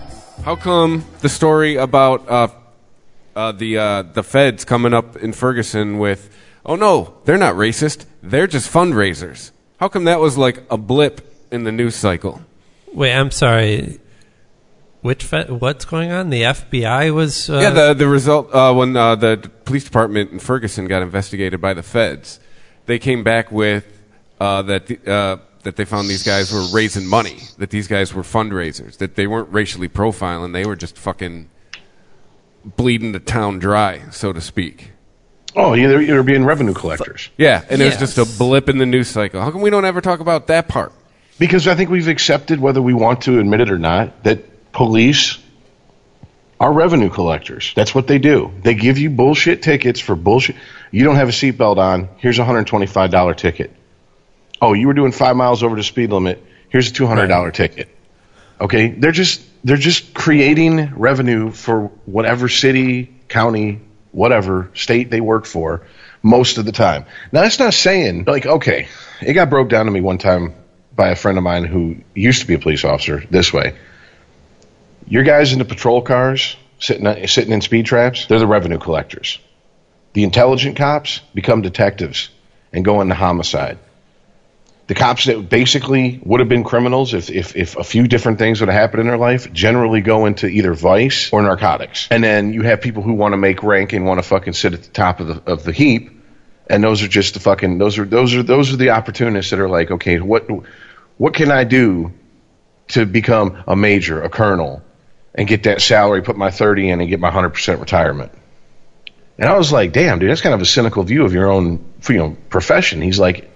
How 0.44 0.56
come 0.56 1.04
the 1.20 1.28
story 1.28 1.76
about 1.76 2.28
uh, 2.28 2.48
uh, 3.34 3.52
the 3.52 3.78
uh, 3.78 4.02
the 4.02 4.22
feds 4.22 4.64
coming 4.64 4.92
up 4.92 5.16
in 5.16 5.32
Ferguson 5.32 5.98
with, 5.98 6.28
oh 6.66 6.76
no, 6.76 7.14
they're 7.24 7.38
not 7.38 7.54
racist, 7.54 8.04
they're 8.22 8.46
just 8.46 8.70
fundraisers. 8.70 9.52
How 9.78 9.88
come 9.88 10.04
that 10.04 10.20
was 10.20 10.36
like 10.36 10.62
a 10.70 10.76
blip 10.76 11.31
in 11.52 11.64
the 11.64 11.72
news 11.72 11.94
cycle? 11.94 12.40
Wait, 12.92 13.12
I'm 13.12 13.30
sorry. 13.30 14.00
Which 15.02 15.24
fe- 15.24 15.50
what's 15.50 15.84
going 15.84 16.12
on? 16.12 16.30
The 16.30 16.42
FBI 16.42 17.12
was 17.12 17.50
uh, 17.50 17.58
yeah, 17.58 17.70
the 17.70 17.94
the 17.94 18.06
result 18.06 18.54
uh, 18.54 18.72
when 18.72 18.96
uh, 18.96 19.16
the 19.16 19.50
police 19.64 19.84
department 19.84 20.30
in 20.30 20.38
Ferguson 20.38 20.86
got 20.86 21.02
investigated 21.02 21.60
by 21.60 21.74
the 21.74 21.82
feds, 21.82 22.38
they 22.86 22.98
came 22.98 23.24
back 23.24 23.50
with 23.50 23.84
uh, 24.40 24.62
that 24.62 24.86
the, 24.86 25.10
uh, 25.10 25.36
that 25.64 25.76
they 25.76 25.84
found 25.84 26.08
these 26.08 26.22
guys 26.22 26.52
were 26.52 26.64
raising 26.72 27.06
money, 27.06 27.38
that 27.58 27.70
these 27.70 27.88
guys 27.88 28.14
were 28.14 28.22
fundraisers, 28.22 28.98
that 28.98 29.16
they 29.16 29.26
weren't 29.26 29.52
racially 29.52 29.88
profiling, 29.88 30.52
they 30.52 30.64
were 30.64 30.76
just 30.76 30.96
fucking 30.96 31.48
bleeding 32.64 33.12
the 33.12 33.20
town 33.20 33.58
dry, 33.58 34.02
so 34.10 34.32
to 34.32 34.40
speak. 34.40 34.92
Oh, 35.54 35.74
yeah, 35.74 35.88
they're, 35.88 36.04
they're 36.06 36.22
being 36.22 36.44
revenue 36.44 36.72
collectors. 36.72 37.28
Yeah, 37.36 37.64
and 37.68 37.82
it 37.82 37.84
was 37.84 37.96
just 37.98 38.18
a 38.18 38.24
blip 38.38 38.68
in 38.68 38.78
the 38.78 38.86
news 38.86 39.08
cycle. 39.08 39.42
How 39.42 39.50
come 39.50 39.60
we 39.60 39.70
don't 39.70 39.84
ever 39.84 40.00
talk 40.00 40.20
about 40.20 40.46
that 40.46 40.68
part? 40.68 40.92
Because 41.38 41.66
I 41.66 41.74
think 41.74 41.90
we've 41.90 42.08
accepted, 42.08 42.60
whether 42.60 42.80
we 42.80 42.94
want 42.94 43.22
to 43.22 43.38
admit 43.38 43.60
it 43.60 43.70
or 43.70 43.78
not, 43.78 44.24
that 44.24 44.72
police 44.72 45.38
are 46.60 46.72
revenue 46.72 47.10
collectors. 47.10 47.72
That's 47.74 47.94
what 47.94 48.06
they 48.06 48.18
do. 48.18 48.52
They 48.62 48.74
give 48.74 48.98
you 48.98 49.10
bullshit 49.10 49.62
tickets 49.62 49.98
for 49.98 50.14
bullshit. 50.14 50.56
You 50.90 51.04
don't 51.04 51.16
have 51.16 51.28
a 51.28 51.32
seatbelt 51.32 51.78
on. 51.78 52.08
Here's 52.18 52.38
a 52.38 52.42
$125 52.42 53.36
ticket. 53.36 53.74
Oh, 54.62 54.74
you 54.74 54.86
were 54.86 54.94
doing 54.94 55.10
five 55.10 55.34
miles 55.34 55.64
over 55.64 55.74
the 55.74 55.82
speed 55.82 56.10
limit. 56.10 56.40
Here's 56.68 56.88
a 56.88 56.92
two 56.92 57.06
hundred 57.06 57.26
dollar 57.26 57.50
ticket. 57.50 57.88
Okay, 58.60 58.88
they're 58.90 59.10
just 59.10 59.42
they're 59.64 59.76
just 59.76 60.14
creating 60.14 60.94
revenue 60.94 61.50
for 61.50 61.88
whatever 62.06 62.48
city, 62.48 63.12
county, 63.28 63.80
whatever 64.12 64.70
state 64.74 65.10
they 65.10 65.20
work 65.20 65.46
for 65.46 65.84
most 66.22 66.58
of 66.58 66.64
the 66.64 66.70
time. 66.70 67.04
Now 67.32 67.42
that's 67.42 67.58
not 67.58 67.74
saying 67.74 68.24
like 68.24 68.46
okay, 68.46 68.86
it 69.20 69.32
got 69.32 69.50
broke 69.50 69.68
down 69.68 69.86
to 69.86 69.90
me 69.90 70.00
one 70.00 70.18
time 70.18 70.54
by 70.94 71.08
a 71.08 71.16
friend 71.16 71.38
of 71.38 71.44
mine 71.44 71.64
who 71.64 71.96
used 72.14 72.42
to 72.42 72.46
be 72.46 72.54
a 72.54 72.58
police 72.58 72.84
officer 72.84 73.24
this 73.30 73.52
way. 73.52 73.74
Your 75.06 75.22
guys 75.22 75.52
in 75.52 75.58
the 75.58 75.64
patrol 75.64 76.02
cars 76.02 76.56
sitting 76.78 77.26
sitting 77.26 77.52
in 77.52 77.60
speed 77.60 77.86
traps, 77.86 78.26
they're 78.26 78.38
the 78.38 78.46
revenue 78.46 78.78
collectors. 78.78 79.38
The 80.12 80.24
intelligent 80.24 80.76
cops 80.76 81.20
become 81.34 81.62
detectives 81.62 82.28
and 82.72 82.84
go 82.84 83.00
into 83.00 83.14
homicide. 83.14 83.78
The 84.88 84.94
cops 84.94 85.24
that 85.26 85.48
basically 85.48 86.20
would 86.24 86.40
have 86.40 86.48
been 86.48 86.64
criminals 86.64 87.14
if, 87.14 87.30
if, 87.30 87.56
if 87.56 87.76
a 87.76 87.84
few 87.84 88.08
different 88.08 88.38
things 88.38 88.60
would 88.60 88.68
have 88.68 88.78
happened 88.78 89.00
in 89.02 89.06
their 89.06 89.16
life 89.16 89.50
generally 89.52 90.00
go 90.00 90.26
into 90.26 90.48
either 90.48 90.74
vice 90.74 91.32
or 91.32 91.40
narcotics. 91.40 92.08
And 92.10 92.22
then 92.22 92.52
you 92.52 92.62
have 92.62 92.80
people 92.80 93.02
who 93.02 93.14
want 93.14 93.32
to 93.32 93.38
make 93.38 93.62
rank 93.62 93.92
and 93.92 94.04
want 94.04 94.18
to 94.18 94.22
fucking 94.22 94.52
sit 94.52 94.74
at 94.74 94.82
the 94.82 94.90
top 94.90 95.20
of 95.20 95.28
the, 95.28 95.50
of 95.50 95.64
the 95.64 95.72
heap. 95.72 96.21
And 96.68 96.82
those 96.82 97.02
are 97.02 97.08
just 97.08 97.34
the 97.34 97.40
fucking 97.40 97.78
those 97.78 97.98
are 97.98 98.04
those 98.04 98.34
are 98.34 98.42
those 98.42 98.72
are 98.72 98.76
the 98.76 98.90
opportunists 98.90 99.50
that 99.50 99.60
are 99.60 99.68
like, 99.68 99.90
okay, 99.90 100.20
what 100.20 100.48
what 101.18 101.34
can 101.34 101.50
I 101.50 101.64
do 101.64 102.12
to 102.88 103.06
become 103.06 103.62
a 103.66 103.76
major, 103.76 104.22
a 104.22 104.28
colonel, 104.28 104.82
and 105.34 105.48
get 105.48 105.62
that 105.64 105.80
salary, 105.80 106.22
put 106.22 106.36
my 106.36 106.50
30 106.50 106.90
in, 106.90 107.00
and 107.00 107.08
get 107.08 107.20
my 107.20 107.30
100% 107.30 107.80
retirement. 107.80 108.32
And 109.38 109.48
I 109.48 109.56
was 109.56 109.72
like, 109.72 109.92
damn, 109.92 110.18
dude, 110.18 110.30
that's 110.30 110.40
kind 110.40 110.54
of 110.54 110.60
a 110.60 110.66
cynical 110.66 111.02
view 111.02 111.24
of 111.24 111.32
your 111.32 111.50
own 111.50 111.84
you 112.08 112.16
know, 112.16 112.36
profession. 112.50 113.00
He's 113.00 113.18
like, 113.18 113.50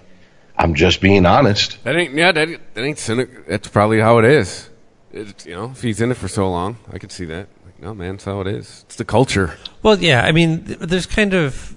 I'm 0.57 0.73
just 0.73 1.01
being 1.01 1.25
honest. 1.25 1.81
That 1.83 1.95
ain't 1.95 2.13
yeah. 2.15 2.31
That, 2.31 2.59
that 2.73 2.83
ain't 2.83 2.97
cynical. 2.97 3.43
That's 3.47 3.67
probably 3.67 3.99
how 3.99 4.17
it 4.17 4.25
is. 4.25 4.69
It's, 5.11 5.45
you 5.45 5.53
know, 5.53 5.71
if 5.71 5.81
he's 5.81 6.01
in 6.01 6.11
it 6.11 6.17
for 6.17 6.27
so 6.27 6.49
long, 6.49 6.77
I 6.91 6.97
could 6.97 7.11
see 7.11 7.25
that. 7.25 7.47
Like, 7.63 7.79
no, 7.79 7.93
man, 7.93 8.13
that's 8.13 8.25
how 8.25 8.41
it 8.41 8.47
is. 8.47 8.83
It's 8.87 8.95
the 8.95 9.05
culture. 9.05 9.55
Well, 9.83 9.99
yeah. 9.99 10.25
I 10.25 10.31
mean, 10.31 10.63
there's 10.63 11.05
kind 11.05 11.35
of 11.35 11.76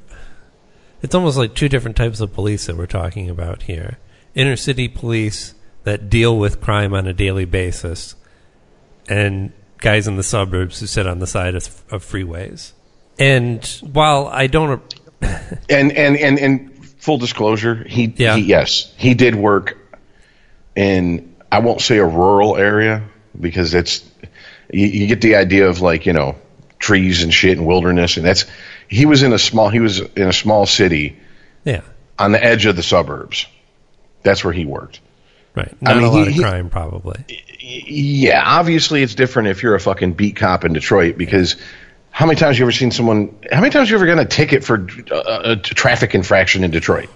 it's 1.03 1.15
almost 1.15 1.37
like 1.39 1.55
two 1.55 1.69
different 1.69 1.97
types 1.97 2.21
of 2.21 2.33
police 2.33 2.67
that 2.67 2.77
we're 2.77 2.87
talking 2.87 3.29
about 3.31 3.63
here. 3.63 3.99
Inner 4.35 4.57
city 4.57 4.89
police 4.89 5.55
that 5.85 6.11
deal 6.11 6.39
with 6.39 6.61
crime 6.61 6.95
on 6.95 7.07
a 7.07 7.13
daily 7.13 7.45
basis, 7.45 8.15
and 9.09 9.53
guys 9.79 10.07
in 10.07 10.17
the 10.17 10.23
suburbs 10.23 10.81
who 10.81 10.87
sit 10.87 11.07
on 11.07 11.19
the 11.19 11.27
side 11.27 11.55
of, 11.55 11.83
of 11.91 12.05
freeways. 12.05 12.73
And 13.19 13.65
while 13.93 14.29
I 14.29 14.47
don't, 14.47 14.83
and 15.23 15.93
and 15.93 16.17
and 16.17 16.39
and 16.39 16.87
full 17.01 17.19
disclosure, 17.19 17.83
he, 17.85 18.13
Yeah. 18.17 18.37
he 18.37 18.43
yes, 18.43 18.93
he 18.97 19.15
did 19.15 19.35
work 19.35 19.77
in 20.77 21.35
I 21.51 21.59
won't 21.61 21.81
say 21.81 21.99
a 21.99 22.07
rural 22.07 22.57
area 22.57 23.03
because 23.39 23.75
it's 23.75 24.09
you, 24.73 24.87
you 24.87 25.07
get 25.07 25.21
the 25.21 25.37
idea 25.37 25.69
of 25.69 25.81
like 25.81 26.07
you 26.07 26.13
know 26.13 26.37
trees 26.79 27.23
and 27.23 27.33
shit 27.35 27.59
and 27.59 27.67
wilderness, 27.67 28.17
and 28.17 28.25
that's 28.25 28.45
he 28.91 29.07
was 29.07 29.23
in 29.23 29.33
a 29.33 29.39
small 29.39 29.71
he 29.71 29.81
was 29.81 30.01
in 30.01 30.29
a 30.29 30.33
small 30.33 30.67
city 30.67 31.17
yeah, 31.65 31.81
on 32.19 32.33
the 32.33 32.43
edge 32.45 32.67
of 32.67 32.77
the 32.77 32.83
suburbs. 32.83 33.47
That's 34.23 34.45
where 34.45 34.53
he 34.53 34.67
worked. 34.67 35.01
right, 35.55 35.75
not 35.81 35.97
mean, 35.97 36.05
a 36.05 36.11
lot 36.11 36.23
he- 36.25 36.29
of 36.29 36.35
he- 36.35 36.41
crime 36.43 36.69
probably. 36.69 37.25
Yeah, 37.63 38.43
obviously 38.45 39.03
it's 39.03 39.15
different 39.15 39.49
if 39.49 39.63
you're 39.63 39.75
a 39.77 39.81
fucking 39.81 40.15
beat 40.15 40.37
cop 40.37 40.65
in 40.65 40.73
Detroit 40.73 41.17
because 41.17 41.57
how 42.11 42.27
many 42.27 42.37
times 42.37 42.57
have 42.57 42.59
you 42.59 42.65
ever 42.65 42.73
seen 42.73 42.91
someone? 42.91 43.35
How 43.53 43.61
many 43.61 43.71
times 43.71 43.89
have 43.89 43.91
you 43.91 43.97
ever 43.97 44.07
gotten 44.07 44.27
a 44.27 44.29
ticket 44.29 44.65
for 44.65 44.87
a, 45.13 45.53
a 45.53 45.57
traffic 45.57 46.15
infraction 46.15 46.65
in 46.65 46.71
Detroit? 46.73 47.09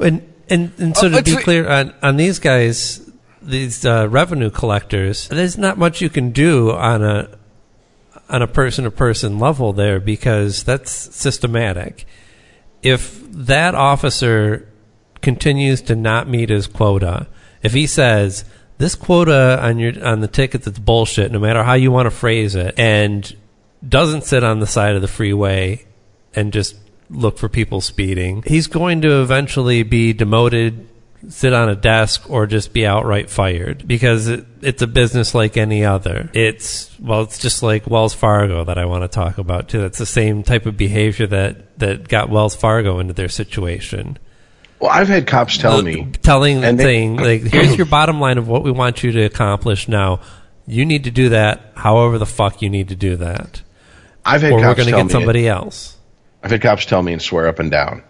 And 0.00 0.22
and 0.50 0.72
and 0.78 0.96
so 0.96 1.06
Uh, 1.06 1.20
to 1.20 1.22
be 1.22 1.36
clear 1.36 1.68
on 1.68 1.94
on 2.02 2.16
these 2.16 2.40
guys, 2.40 3.00
these 3.40 3.86
uh, 3.86 4.08
revenue 4.10 4.50
collectors, 4.50 5.28
there's 5.28 5.56
not 5.56 5.78
much 5.78 6.00
you 6.00 6.10
can 6.10 6.30
do 6.32 6.72
on 6.72 7.04
a 7.04 7.28
on 8.28 8.42
a 8.42 8.46
person 8.46 8.84
to 8.84 8.90
person 8.90 9.38
level 9.38 9.72
there 9.72 10.00
because 10.00 10.64
that's 10.64 10.90
systematic. 10.90 12.06
If 12.82 13.22
that 13.32 13.74
officer 13.74 14.68
continues 15.22 15.80
to 15.82 15.96
not 15.96 16.28
meet 16.28 16.50
his 16.50 16.66
quota, 16.66 17.26
if 17.62 17.72
he 17.72 17.86
says 17.86 18.44
this 18.78 18.94
quota 18.94 19.58
on 19.62 19.78
your 19.78 20.04
on 20.04 20.20
the 20.20 20.28
ticket 20.28 20.62
that's 20.62 20.78
bullshit, 20.78 21.32
no 21.32 21.38
matter 21.38 21.62
how 21.62 21.74
you 21.74 21.90
want 21.90 22.06
to 22.06 22.10
phrase 22.10 22.54
it, 22.54 22.78
and 22.78 23.34
doesn't 23.86 24.24
sit 24.24 24.42
on 24.44 24.60
the 24.60 24.66
side 24.66 24.94
of 24.94 25.02
the 25.02 25.08
freeway 25.08 25.84
and 26.34 26.52
just 26.52 26.76
look 27.10 27.38
for 27.38 27.48
people 27.48 27.80
speeding, 27.80 28.42
he's 28.46 28.66
going 28.66 29.00
to 29.02 29.20
eventually 29.20 29.82
be 29.82 30.12
demoted, 30.12 30.88
sit 31.28 31.52
on 31.52 31.68
a 31.68 31.76
desk, 31.76 32.28
or 32.30 32.46
just 32.46 32.72
be 32.72 32.86
outright 32.86 33.30
fired 33.30 33.86
because 33.86 34.28
it, 34.28 34.44
it's 34.60 34.82
a 34.82 34.86
business 34.86 35.34
like 35.34 35.56
any 35.56 35.84
other. 35.84 36.30
It's 36.32 36.90
well, 37.00 37.22
it's 37.22 37.38
just 37.38 37.62
like 37.62 37.86
Wells 37.86 38.14
Fargo 38.14 38.64
that 38.64 38.78
I 38.78 38.84
want 38.84 39.02
to 39.02 39.08
talk 39.08 39.38
about 39.38 39.68
too. 39.68 39.80
That's 39.80 39.98
the 39.98 40.06
same 40.06 40.42
type 40.42 40.66
of 40.66 40.76
behavior 40.76 41.26
that 41.26 41.78
that 41.78 42.08
got 42.08 42.30
Wells 42.30 42.56
Fargo 42.56 42.98
into 42.98 43.14
their 43.14 43.28
situation. 43.28 44.18
Well, 44.80 44.90
I've 44.90 45.08
had 45.08 45.26
cops 45.26 45.56
tell 45.56 45.80
me, 45.80 46.12
telling 46.22 46.62
and 46.62 46.78
they- 46.78 46.84
saying 46.84 47.16
like 47.16 47.42
here's 47.50 47.76
your 47.76 47.86
bottom 47.86 48.20
line 48.20 48.38
of 48.38 48.48
what 48.48 48.62
we 48.62 48.70
want 48.70 49.02
you 49.02 49.12
to 49.12 49.22
accomplish 49.22 49.88
now 49.88 50.20
you 50.66 50.84
need 50.84 51.04
to 51.04 51.10
do 51.10 51.30
that 51.30 51.72
however 51.74 52.18
the 52.18 52.26
fuck 52.26 52.62
you 52.62 52.70
need 52.70 52.88
to 52.88 52.96
do 52.96 53.16
that 53.16 53.62
I've 54.24 54.42
had 54.42 54.52
or 54.52 54.56
we're 54.56 54.62
cops 54.62 54.76
going 54.78 54.90
to 54.90 54.96
get 54.96 55.06
me, 55.06 55.12
somebody 55.12 55.48
else 55.48 55.96
I've 56.42 56.50
had 56.50 56.62
cops 56.62 56.86
tell 56.86 57.02
me 57.02 57.12
and 57.12 57.22
swear 57.22 57.48
up 57.48 57.58
and 57.58 57.70
down 57.70 58.02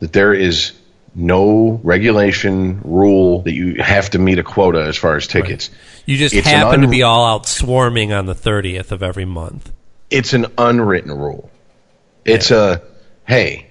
that 0.00 0.12
there 0.12 0.32
is 0.34 0.72
no 1.14 1.80
regulation 1.82 2.80
rule 2.84 3.42
that 3.42 3.52
you 3.52 3.82
have 3.82 4.10
to 4.10 4.18
meet 4.18 4.38
a 4.38 4.42
quota 4.42 4.82
as 4.82 4.96
far 4.96 5.16
as 5.16 5.26
tickets. 5.26 5.70
you 6.06 6.16
just 6.16 6.34
It's 6.34 6.46
happen 6.46 6.80
to 6.80 6.88
be 6.88 7.02
all 7.02 7.24
out 7.24 7.46
swarming 7.46 8.12
on 8.12 8.26
the 8.26 8.34
30th 8.34 8.90
of 8.90 9.02
every 9.02 9.24
month 9.24 9.70
It's 10.10 10.32
an 10.32 10.46
unwritten 10.58 11.12
rule. 11.12 11.50
It's 12.24 12.50
a 12.50 12.82
hey, 13.26 13.70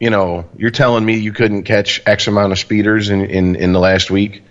you 0.00 0.10
know, 0.10 0.46
you're 0.56 0.70
telling 0.70 1.04
me 1.04 1.16
you 1.18 1.32
couldn't 1.32 1.62
catch 1.64 2.02
X 2.06 2.26
amount 2.26 2.52
of 2.52 2.58
speeders 2.58 3.10
in, 3.10 3.20
in, 3.26 3.54
in 3.56 3.72
the 3.72 3.78
last 3.78 4.10
week. 4.10 4.42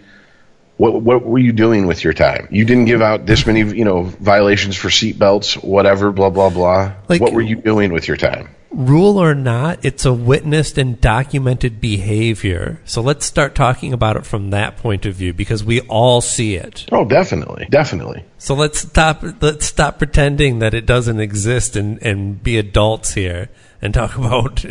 What 0.77 1.01
what 1.01 1.23
were 1.25 1.37
you 1.39 1.51
doing 1.51 1.85
with 1.85 2.03
your 2.03 2.13
time? 2.13 2.47
You 2.49 2.65
didn't 2.65 2.85
give 2.85 3.01
out 3.01 3.25
this 3.25 3.45
many, 3.45 3.59
you 3.59 3.85
know, 3.85 4.03
violations 4.03 4.75
for 4.75 4.87
seatbelts, 4.89 5.61
whatever, 5.63 6.11
blah 6.11 6.29
blah 6.29 6.49
blah. 6.49 6.93
Like- 7.09 7.21
what 7.21 7.33
were 7.33 7.41
you 7.41 7.55
doing 7.57 7.91
with 7.93 8.07
your 8.07 8.17
time? 8.17 8.49
Rule 8.71 9.17
or 9.17 9.35
not 9.35 9.83
it's 9.83 10.05
a 10.05 10.13
witnessed 10.13 10.77
and 10.77 11.01
documented 11.01 11.81
behavior 11.81 12.79
so 12.85 13.01
let's 13.01 13.25
start 13.25 13.53
talking 13.53 13.91
about 13.91 14.15
it 14.15 14.25
from 14.25 14.49
that 14.51 14.77
point 14.77 15.05
of 15.05 15.13
view 15.13 15.33
because 15.33 15.63
we 15.63 15.81
all 15.81 16.21
see 16.21 16.55
it 16.55 16.85
Oh, 16.91 17.05
definitely, 17.05 17.67
definitely. 17.69 18.25
So 18.37 18.53
let's 18.53 18.79
stop. 18.79 19.23
Let's 19.41 19.65
stop 19.65 19.97
pretending 19.97 20.59
that 20.59 20.73
it 20.73 20.85
doesn't 20.85 21.19
exist 21.19 21.75
and 21.75 22.01
and 22.03 22.41
be 22.41 22.57
adults 22.57 23.13
here 23.13 23.49
and 23.81 23.93
talk 23.93 24.17
about 24.17 24.65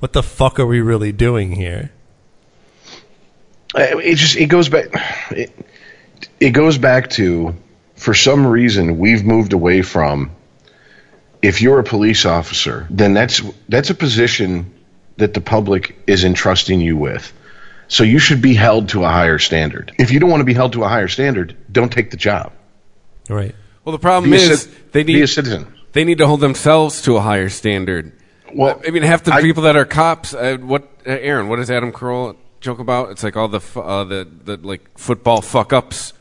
what 0.00 0.12
the 0.12 0.22
fuck 0.22 0.60
are 0.60 0.66
we 0.66 0.80
really 0.80 1.12
doing 1.12 1.52
here. 1.52 1.92
It 3.74 4.16
just 4.16 4.36
it 4.36 4.46
goes 4.46 4.68
back. 4.68 4.86
It, 5.30 5.50
it 6.40 6.50
goes 6.50 6.76
back 6.78 7.10
to 7.10 7.54
for 7.94 8.12
some 8.12 8.46
reason 8.46 8.98
we've 8.98 9.24
moved 9.24 9.52
away 9.52 9.82
from. 9.82 10.35
If 11.46 11.62
you're 11.62 11.78
a 11.78 11.84
police 11.84 12.24
officer, 12.26 12.86
then 12.90 13.14
that's 13.14 13.40
that's 13.68 13.90
a 13.90 13.94
position 13.94 14.50
that 15.16 15.32
the 15.34 15.40
public 15.40 15.82
is 16.06 16.24
entrusting 16.24 16.80
you 16.80 16.96
with. 16.96 17.32
So 17.88 18.02
you 18.04 18.18
should 18.18 18.42
be 18.42 18.54
held 18.54 18.88
to 18.90 19.04
a 19.04 19.08
higher 19.08 19.38
standard. 19.38 19.92
If 19.98 20.10
you 20.10 20.18
don't 20.20 20.28
want 20.30 20.40
to 20.40 20.44
be 20.52 20.54
held 20.54 20.72
to 20.72 20.82
a 20.84 20.88
higher 20.88 21.08
standard, 21.08 21.56
don't 21.70 21.92
take 21.92 22.10
the 22.10 22.16
job. 22.16 22.52
Right. 23.28 23.54
Well, 23.84 23.92
the 23.92 24.00
problem 24.00 24.30
Be 24.30 24.36
a, 24.36 24.40
is 24.40 24.62
cit- 24.62 24.92
they 24.92 25.04
be 25.04 25.14
a 25.14 25.20
need 25.20 25.26
citizen. 25.28 25.66
they 25.92 26.04
need 26.04 26.18
to 26.18 26.26
hold 26.26 26.40
themselves 26.40 27.00
to 27.02 27.16
a 27.16 27.20
higher 27.20 27.48
standard. 27.48 28.12
Well, 28.52 28.80
I 28.86 28.90
mean, 28.90 29.04
half 29.04 29.22
the 29.22 29.32
I- 29.34 29.40
people 29.42 29.62
that 29.64 29.76
are 29.76 29.84
cops. 29.84 30.34
Uh, 30.34 30.56
what 30.60 30.82
uh, 31.06 31.10
Aaron? 31.10 31.48
What 31.48 31.56
does 31.56 31.70
Adam 31.70 31.92
Carolla 31.92 32.34
joke 32.60 32.80
about? 32.80 33.10
It's 33.12 33.22
like 33.22 33.36
all 33.36 33.48
the 33.48 33.60
uh, 33.80 34.04
the 34.04 34.26
the 34.44 34.56
like 34.56 34.82
football 34.98 35.40
fuck 35.42 35.72
ups, 35.72 36.12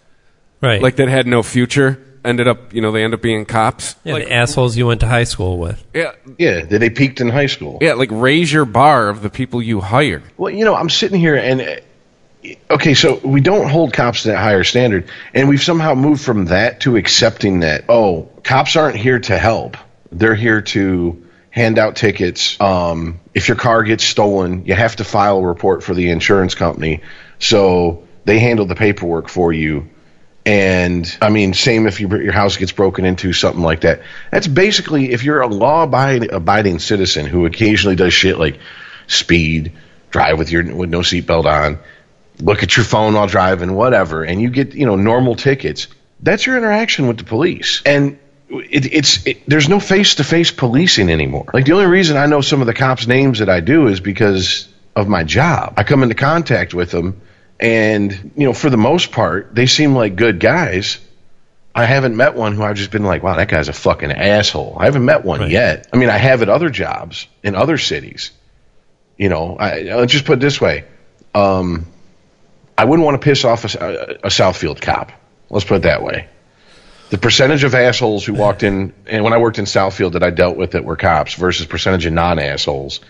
Right. 0.62 0.82
like 0.82 0.98
that 0.98 1.08
had 1.10 1.26
no 1.26 1.42
future. 1.44 1.98
Ended 2.26 2.48
up, 2.48 2.74
you 2.74 2.82
know, 2.82 2.92
they 2.92 3.04
end 3.04 3.14
up 3.14 3.22
being 3.22 3.46
cops. 3.46 3.96
yeah, 4.04 4.14
like, 4.14 4.26
the 4.26 4.34
assholes 4.34 4.76
you 4.76 4.88
went 4.88 5.02
to 5.02 5.08
high 5.08 5.24
school 5.26 5.58
with. 5.58 5.84
yeah, 5.94 6.14
Yeah, 6.38 6.62
that 6.66 6.80
they 6.80 6.90
peaked 6.90 7.22
in 7.22 7.30
high 7.30 7.46
school. 7.46 7.78
yeah. 7.82 7.94
Like 7.94 8.10
raise 8.12 8.52
your 8.52 8.66
bar 8.66 9.10
of 9.10 9.22
the 9.22 9.30
people 9.30 9.62
you 9.62 9.80
hire. 9.82 10.24
Well, 10.38 10.52
you 10.52 10.66
know, 10.66 10.76
I'm 10.76 10.90
sitting 10.90 11.20
here 11.20 11.36
and 11.36 11.62
uh, 11.62 11.76
okay, 12.70 12.94
so 12.94 13.20
we 13.24 13.42
don't 13.42 13.70
hold 13.70 13.94
cops 13.94 14.24
to 14.24 14.30
that 14.30 14.38
higher 14.38 14.64
standard, 14.64 15.10
and 15.34 15.50
we've 15.50 15.64
somehow 15.64 15.96
moved 15.96 16.24
from 16.24 16.46
that 16.46 16.82
to 16.82 16.96
accepting 16.98 17.62
that 17.62 17.86
oh, 17.90 18.30
cops 18.44 18.76
aren't 18.76 18.98
here 18.98 19.20
to 19.20 19.38
help; 19.38 19.78
they're 20.12 20.36
here 20.36 20.62
to 20.62 21.26
hand 21.50 21.80
out 21.80 21.96
tickets. 21.96 22.60
Um, 22.60 23.20
if 23.34 23.48
your 23.48 23.58
car 23.58 23.84
gets 23.84 24.04
stolen, 24.04 24.66
you 24.66 24.74
have 24.74 24.98
to 24.98 25.04
file 25.04 25.38
a 25.38 25.42
report 25.42 25.84
for 25.84 25.94
the 25.94 26.10
insurance 26.10 26.56
company, 26.56 27.02
so 27.40 28.04
they 28.26 28.40
handle 28.40 28.66
the 28.66 28.76
paperwork 28.76 29.30
for 29.30 29.54
you. 29.54 29.90
And 30.46 31.18
I 31.22 31.30
mean, 31.30 31.54
same 31.56 31.88
if 31.88 32.00
your 32.00 32.22
your 32.22 32.34
house 32.34 32.58
gets 32.58 32.72
broken 32.72 33.04
into, 33.04 33.34
something 33.34 33.64
like 33.64 33.82
that. 33.82 34.02
That's 34.32 34.48
basically 34.48 35.12
if 35.12 35.24
you're 35.24 35.42
a 35.42 35.48
law 35.48 35.84
abiding 35.84 36.80
citizen 36.80 37.26
who 37.26 37.46
occasionally 37.48 37.96
does 37.96 38.14
shit 38.14 38.38
like 38.38 38.60
speed, 39.08 39.74
drive 40.12 40.38
with 40.38 40.52
your 40.52 40.64
with 40.76 40.90
no 40.90 41.00
seatbelt 41.00 41.46
on. 41.46 41.80
look 42.40 42.64
at 42.64 42.76
your 42.78 42.84
phone 42.84 43.14
while 43.14 43.28
driving, 43.28 43.74
whatever, 43.74 44.24
and 44.24 44.42
you 44.42 44.50
get 44.50 44.74
you 44.76 44.86
know 44.86 44.96
normal 44.96 45.36
tickets. 45.36 45.88
That's 46.22 46.46
your 46.46 46.58
interaction 46.58 47.08
with 47.08 47.18
the 47.18 47.24
police, 47.24 47.82
and 47.86 48.20
it, 48.50 48.94
it's 48.94 49.26
it, 49.26 49.48
there's 49.48 49.70
no 49.70 49.80
face 49.80 50.16
to 50.16 50.24
face 50.24 50.52
policing 50.52 51.10
anymore. 51.10 51.46
Like 51.54 51.66
the 51.66 51.74
only 51.74 51.88
reason 51.88 52.18
I 52.18 52.26
know 52.26 52.42
some 52.42 52.62
of 52.62 52.68
the 52.68 52.74
cops' 52.74 53.08
names 53.08 53.40
that 53.40 53.50
I 53.50 53.60
do 53.60 53.88
is 53.88 54.00
because 54.00 54.68
of 54.96 55.08
my 55.08 55.24
job. 55.24 55.74
I 55.78 55.84
come 55.84 56.04
into 56.04 56.16
contact 56.16 56.74
with 56.74 56.92
them, 56.92 57.22
and 57.60 58.32
you 58.36 58.46
know 58.46 58.54
for 58.54 58.70
the 58.70 58.78
most 58.78 59.12
part 59.12 59.54
they 59.56 59.66
seem 59.66 59.96
like 59.96 60.16
good 60.16 60.40
guys. 60.40 61.00
I 61.78 61.84
haven't 61.84 62.16
met 62.16 62.36
one 62.36 62.54
who 62.56 62.64
I've 62.64 62.78
just 62.78 62.92
been 62.92 63.04
like, 63.04 63.22
wow, 63.22 63.36
that 63.36 63.50
guy's 63.50 63.68
a 63.68 63.74
fucking 63.74 64.10
asshole. 64.10 64.78
I 64.80 64.86
haven't 64.86 65.04
met 65.04 65.26
one 65.26 65.42
Right. 65.42 65.52
yet. 65.52 65.88
I 65.92 65.98
mean, 65.98 66.10
I 66.10 66.18
have 66.18 66.42
at 66.42 66.48
other 66.48 66.70
jobs 66.70 67.28
in 67.44 67.54
other 67.54 67.78
cities. 67.78 68.32
You 69.18 69.28
know, 69.28 69.58
I, 69.58 69.82
let's 69.82 70.14
just 70.14 70.24
put 70.24 70.38
it 70.38 70.40
this 70.40 70.62
way. 70.62 70.86
Um, 71.34 71.86
I 72.78 72.86
wouldn't 72.86 73.06
want 73.06 73.20
to 73.22 73.26
piss 73.26 73.44
off 73.44 73.66
a, 73.76 74.20
a 74.24 74.28
Southfield 74.30 74.80
cop. 74.80 75.12
Let's 75.50 75.66
put 75.66 75.76
it 75.76 75.82
that 75.82 76.02
way. 76.02 76.28
The 77.10 77.18
percentage 77.18 77.66
of 77.66 77.76
assholes 77.76 78.24
who 78.24 78.34
walked 78.36 78.64
in, 78.64 78.94
and 79.06 79.26
when 79.26 79.34
I 79.34 79.38
worked 79.38 79.60
in 79.60 79.66
Southfield 79.66 80.14
that 80.14 80.24
I 80.24 80.30
dealt 80.30 80.56
with 80.56 80.72
that 80.72 80.86
were 80.86 80.96
cops 80.96 81.34
versus 81.34 81.66
percentage 81.66 82.06
of 82.06 82.14
non-assholes 82.14 83.02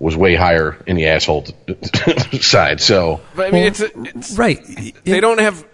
was 0.00 0.16
way 0.16 0.34
higher 0.34 0.76
in 0.86 0.96
the 0.96 1.06
asshole 1.06 1.46
side. 2.40 2.80
So, 2.80 3.20
But 3.36 3.48
I 3.48 3.50
mean, 3.52 3.64
it's, 3.64 3.80
it's 3.80 4.36
Right. 4.36 4.58
they 5.04 5.20
don't 5.20 5.38
have 5.38 5.64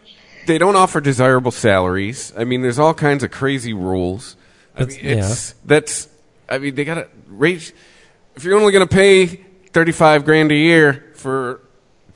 they 0.47 0.59
don't 0.59 0.77
offer 0.77 1.01
desirable 1.01 1.51
salaries. 1.51 2.33
I 2.37 2.45
mean, 2.45 2.61
there's 2.63 2.79
all 2.79 2.93
kinds 2.95 3.25
of 3.25 3.31
crazy 3.31 3.73
rules. 3.73 4.37
I 4.77 4.81
That's- 4.85 5.03
mean, 5.03 5.19
it's 5.19 5.55
that's 5.65 6.09
I 6.49 6.59
mean, 6.59 6.75
they 6.75 6.85
got 6.85 6.95
to 6.97 7.09
raise 7.29 7.73
if 8.37 8.45
you're 8.45 8.59
only 8.59 8.73
going 8.73 8.87
to 8.87 8.95
pay 8.95 9.27
35 9.73 10.25
grand 10.25 10.53
a 10.53 10.57
year 10.57 11.13
for 11.17 11.61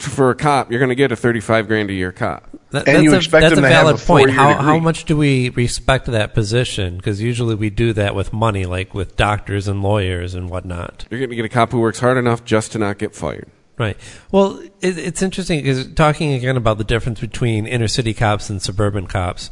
for 0.08 0.30
a 0.30 0.34
cop, 0.34 0.70
you're 0.70 0.80
going 0.80 0.90
to 0.90 0.94
get 0.94 1.12
a 1.12 1.16
35 1.16 1.66
grand 1.68 1.90
a 1.90 1.92
year 1.92 2.12
cop. 2.12 2.48
That, 2.70 2.86
And 2.86 2.96
that's 2.96 3.04
you 3.04 3.12
a, 3.12 3.16
expect 3.16 3.42
that's 3.42 3.54
them 3.54 3.64
a 3.64 3.68
to 3.68 3.74
have 3.74 3.84
valid 3.84 3.96
a 3.96 3.98
point. 3.98 4.30
four-year 4.30 4.36
How, 4.36 4.54
how 4.54 4.78
much 4.78 5.04
do 5.04 5.16
we 5.16 5.50
respect 5.50 6.06
that 6.06 6.34
position? 6.34 6.96
Because 6.96 7.20
usually 7.20 7.54
we 7.54 7.70
do 7.70 7.92
that 7.94 8.14
with 8.14 8.32
money, 8.32 8.64
like 8.64 8.94
with 8.94 9.16
doctors 9.16 9.68
and 9.68 9.82
lawyers 9.82 10.34
and 10.34 10.48
whatnot. 10.48 11.06
You're 11.10 11.20
going 11.20 11.30
to 11.30 11.36
get 11.36 11.44
a 11.44 11.48
cop 11.48 11.72
who 11.72 11.80
works 11.80 12.00
hard 12.00 12.16
enough 12.16 12.44
just 12.44 12.72
to 12.72 12.78
not 12.78 12.98
get 12.98 13.14
fired. 13.14 13.50
Right. 13.78 13.96
Well, 14.30 14.58
it, 14.80 14.98
it's 14.98 15.22
interesting 15.22 15.60
because 15.60 15.92
talking 15.94 16.34
again 16.34 16.56
about 16.56 16.78
the 16.78 16.84
difference 16.84 17.18
between 17.18 17.66
inner 17.66 17.88
city 17.88 18.12
cops 18.12 18.50
and 18.50 18.60
suburban 18.60 19.06
cops. 19.06 19.50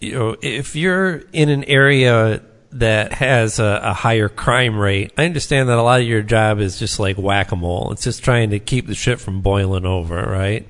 You 0.00 0.12
know, 0.12 0.36
if 0.42 0.76
you're 0.76 1.22
in 1.32 1.48
an 1.48 1.64
area 1.64 2.42
that 2.80 3.12
has 3.12 3.58
a, 3.58 3.80
a 3.82 3.92
higher 3.92 4.28
crime 4.28 4.76
rate, 4.76 5.12
I 5.16 5.24
understand 5.24 5.68
that 5.68 5.78
a 5.78 5.82
lot 5.82 6.00
of 6.00 6.06
your 6.06 6.22
job 6.22 6.60
is 6.60 6.78
just 6.78 6.98
like 6.98 7.16
whack 7.16 7.52
a 7.52 7.56
mole. 7.56 7.92
It's 7.92 8.04
just 8.04 8.22
trying 8.22 8.50
to 8.50 8.58
keep 8.58 8.86
the 8.86 8.94
shit 8.94 9.20
from 9.20 9.40
boiling 9.40 9.86
over, 9.86 10.22
right? 10.22 10.66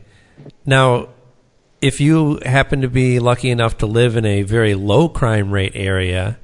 Now, 0.65 1.09
if 1.81 2.01
you 2.01 2.41
happen 2.45 2.81
to 2.83 2.89
be 2.89 3.19
lucky 3.19 3.51
enough 3.51 3.79
to 3.79 3.87
live 3.87 4.17
in 4.17 4.25
a 4.25 4.43
very 4.43 4.75
low 4.75 5.09
crime 5.09 5.51
rate 5.51 5.73
area, 5.75 6.39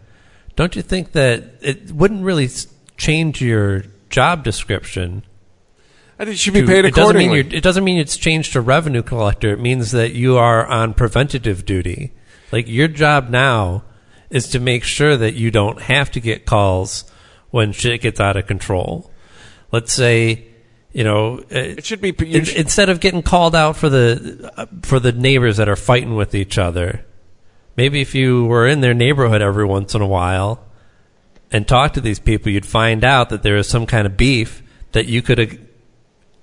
don't 0.57 0.77
you 0.77 0.83
think 0.83 1.13
that 1.13 1.45
it 1.61 1.93
wouldn't 1.93 2.25
really 2.25 2.49
change 2.97 3.41
your 3.41 3.85
job 4.11 4.45
description? 4.45 5.25
I 6.19 6.25
think 6.25 6.35
it 6.35 6.39
should 6.39 6.55
be 6.55 6.61
to- 6.61 6.67
paid 6.67 6.85
it 6.85 6.95
doesn't 6.95 7.17
accordingly. 7.17 7.57
it 7.57 7.63
doesn't 7.63 7.85
mean 7.85 7.99
it's 7.99 8.17
changed 8.17 8.53
to 8.53 8.61
revenue 8.61 9.03
collector. 9.03 9.53
It 9.53 9.61
means 9.61 9.93
that 9.93 10.13
you 10.13 10.37
are 10.37 10.67
on 10.67 10.95
preventative 10.95 11.65
duty. 11.65 12.13
Like 12.53 12.69
your 12.69 12.89
job 12.89 13.31
now 13.31 13.85
is 14.33 14.49
to 14.49 14.59
make 14.59 14.83
sure 14.83 15.17
that 15.17 15.35
you 15.35 15.51
don't 15.53 15.81
have 15.83 16.11
to 16.11 16.21
get 16.21 16.45
calls 16.47 17.05
when 17.51 17.71
shit 17.71 18.01
gets 18.01 18.19
out 18.19 18.37
of 18.37 18.47
control. 18.47 19.11
Let's 19.71 19.93
say, 19.93 20.47
you 20.93 21.05
know, 21.05 21.39
uh, 21.39 21.45
It 21.79 21.85
should 21.85 22.01
be 22.01 22.09
in- 22.19 22.45
should- 22.45 22.57
instead 22.57 22.89
of 22.89 22.99
getting 22.99 23.23
called 23.23 23.55
out 23.55 23.77
for 23.77 23.89
the 23.89 24.51
uh, 24.57 24.67
for 24.83 24.99
the 24.99 25.13
neighbors 25.13 25.59
that 25.59 25.69
are 25.69 25.77
fighting 25.77 26.15
with 26.17 26.35
each 26.35 26.59
other. 26.59 27.05
Maybe 27.77 28.01
if 28.01 28.15
you 28.15 28.45
were 28.47 28.67
in 28.67 28.81
their 28.81 28.95
neighborhood 28.95 29.41
every 29.43 29.65
once 29.65 29.95
in 29.95 30.03
a 30.03 30.07
while 30.07 30.65
and 31.51 31.67
talked 31.69 31.95
to 31.95 32.01
these 32.01 32.19
people, 32.19 32.51
you'd 32.53 32.67
find 32.67 33.05
out 33.05 33.29
that 33.31 33.43
there 33.43 33.57
is 33.57 33.69
some 33.69 33.87
kind 33.87 34.07
of 34.07 34.17
beef 34.17 34.63
that 34.93 35.07
you 35.07 35.23
could 35.23 35.39
have 35.39 35.59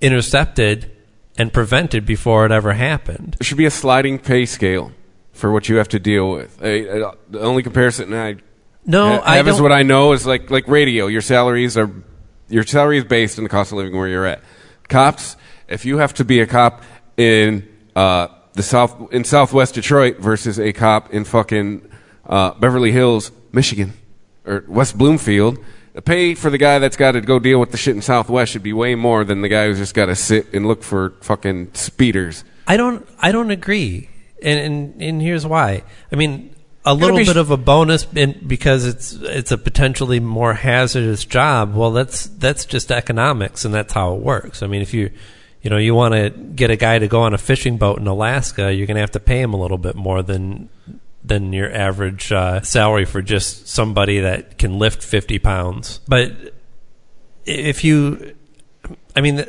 intercepted 0.00 0.90
and 1.38 1.52
prevented 1.52 2.04
before 2.06 2.46
it 2.46 2.52
ever 2.52 2.72
happened. 2.72 3.36
There 3.38 3.44
should 3.44 3.58
be 3.58 3.64
a 3.66 3.70
sliding 3.70 4.18
pay 4.18 4.46
scale 4.46 4.92
for 5.32 5.52
what 5.52 5.68
you 5.68 5.76
have 5.76 5.88
to 5.88 5.98
deal 5.98 6.30
with. 6.30 6.58
I, 6.62 6.66
I, 6.66 7.12
the 7.28 7.40
only 7.40 7.62
comparison 7.62 8.12
I 8.12 8.36
No, 8.84 9.16
ha- 9.16 9.22
I 9.24 9.36
have 9.36 9.48
is 9.48 9.60
what 9.60 9.72
I 9.72 9.82
know 9.82 10.12
is 10.12 10.26
like 10.26 10.50
like 10.50 10.68
radio. 10.68 11.06
Your 11.06 11.22
salaries 11.22 11.76
are 11.76 11.90
your 12.48 12.64
salary 12.64 12.98
is 12.98 13.04
based 13.04 13.38
on 13.38 13.44
the 13.44 13.50
cost 13.50 13.72
of 13.72 13.78
living 13.78 13.96
where 13.96 14.08
you're 14.08 14.26
at. 14.26 14.42
Cops, 14.88 15.36
if 15.68 15.84
you 15.84 15.98
have 15.98 16.14
to 16.14 16.24
be 16.24 16.40
a 16.40 16.46
cop 16.46 16.82
in 17.16 17.68
uh, 17.94 18.28
the 18.54 18.62
south 18.62 19.12
in 19.12 19.24
Southwest 19.24 19.74
Detroit 19.74 20.18
versus 20.18 20.58
a 20.58 20.72
cop 20.72 21.12
in 21.14 21.24
fucking 21.24 21.90
uh, 22.26 22.52
Beverly 22.54 22.92
Hills, 22.92 23.32
Michigan, 23.52 23.92
or 24.44 24.64
West 24.68 24.98
Bloomfield. 24.98 25.58
The 25.92 26.02
pay 26.02 26.34
for 26.34 26.50
the 26.50 26.58
guy 26.58 26.78
that's 26.78 26.96
got 26.96 27.12
to 27.12 27.20
go 27.20 27.38
deal 27.40 27.58
with 27.58 27.72
the 27.72 27.76
shit 27.76 27.96
in 27.96 28.02
Southwest 28.02 28.52
should 28.52 28.62
be 28.62 28.72
way 28.72 28.94
more 28.94 29.24
than 29.24 29.40
the 29.42 29.48
guy 29.48 29.66
who's 29.66 29.78
just 29.78 29.94
got 29.94 30.06
to 30.06 30.14
sit 30.14 30.52
and 30.54 30.66
look 30.66 30.82
for 30.84 31.14
fucking 31.20 31.74
speeders. 31.74 32.44
I 32.66 32.76
don't. 32.76 33.06
I 33.18 33.32
don't 33.32 33.50
agree, 33.50 34.08
and 34.42 34.58
and, 34.58 35.02
and 35.02 35.22
here's 35.22 35.46
why. 35.46 35.82
I 36.12 36.16
mean, 36.16 36.54
a 36.84 36.94
little 36.94 37.16
be 37.16 37.24
sh- 37.24 37.28
bit 37.28 37.36
of 37.36 37.50
a 37.50 37.56
bonus 37.56 38.06
in, 38.14 38.42
because 38.46 38.86
it's 38.86 39.12
it's 39.12 39.52
a 39.52 39.58
potentially 39.58 40.20
more 40.20 40.54
hazardous 40.54 41.24
job. 41.24 41.74
Well, 41.74 41.92
that's 41.92 42.26
that's 42.26 42.64
just 42.64 42.90
economics, 42.90 43.64
and 43.64 43.74
that's 43.74 43.92
how 43.92 44.14
it 44.14 44.22
works. 44.22 44.62
I 44.62 44.66
mean, 44.66 44.82
if 44.82 44.94
you 44.94 45.10
you 45.62 45.70
know 45.70 45.76
you 45.76 45.94
want 45.94 46.14
to 46.14 46.30
get 46.30 46.70
a 46.70 46.76
guy 46.76 46.98
to 46.98 47.08
go 47.08 47.22
on 47.22 47.34
a 47.34 47.38
fishing 47.38 47.76
boat 47.76 47.98
in 47.98 48.06
Alaska, 48.06 48.72
you're 48.72 48.86
going 48.86 48.96
to 48.96 49.02
have 49.02 49.10
to 49.12 49.20
pay 49.20 49.40
him 49.40 49.52
a 49.52 49.60
little 49.60 49.78
bit 49.78 49.94
more 49.94 50.22
than 50.22 50.68
than 51.22 51.52
your 51.52 51.72
average 51.72 52.32
uh, 52.32 52.62
salary 52.62 53.04
for 53.04 53.20
just 53.20 53.68
somebody 53.68 54.20
that 54.20 54.58
can 54.58 54.78
lift 54.78 55.02
50 55.02 55.38
pounds. 55.38 56.00
But 56.08 56.54
if 57.44 57.84
you, 57.84 58.34
I 59.14 59.20
mean, 59.20 59.44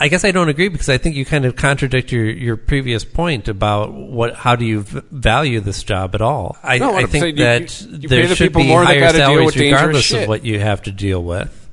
I 0.00 0.06
guess 0.08 0.24
I 0.24 0.30
don't 0.30 0.48
agree 0.48 0.68
because 0.68 0.88
I 0.88 0.96
think 0.98 1.16
you 1.16 1.24
kind 1.24 1.44
of 1.44 1.56
contradict 1.56 2.12
your, 2.12 2.24
your 2.24 2.56
previous 2.56 3.04
point 3.04 3.48
about 3.48 3.92
what 3.92 4.34
how 4.36 4.54
do 4.54 4.64
you 4.64 4.82
v- 4.82 5.00
value 5.10 5.58
this 5.60 5.82
job 5.82 6.14
at 6.14 6.20
all. 6.20 6.56
I, 6.62 6.78
No, 6.78 6.94
I 6.94 7.06
think 7.06 7.22
saying, 7.22 7.36
that 7.36 7.80
you- 7.80 7.98
you 8.02 8.08
there 8.08 8.26
the 8.28 8.36
should 8.36 8.52
be 8.52 8.68
higher 8.86 9.00
salaries 9.18 9.56
regardless 9.56 10.04
of 10.22 10.28
what 10.28 10.44
you 10.44 10.60
have 10.60 10.82
to 10.82 10.92
deal 10.92 11.22
with, 11.22 11.68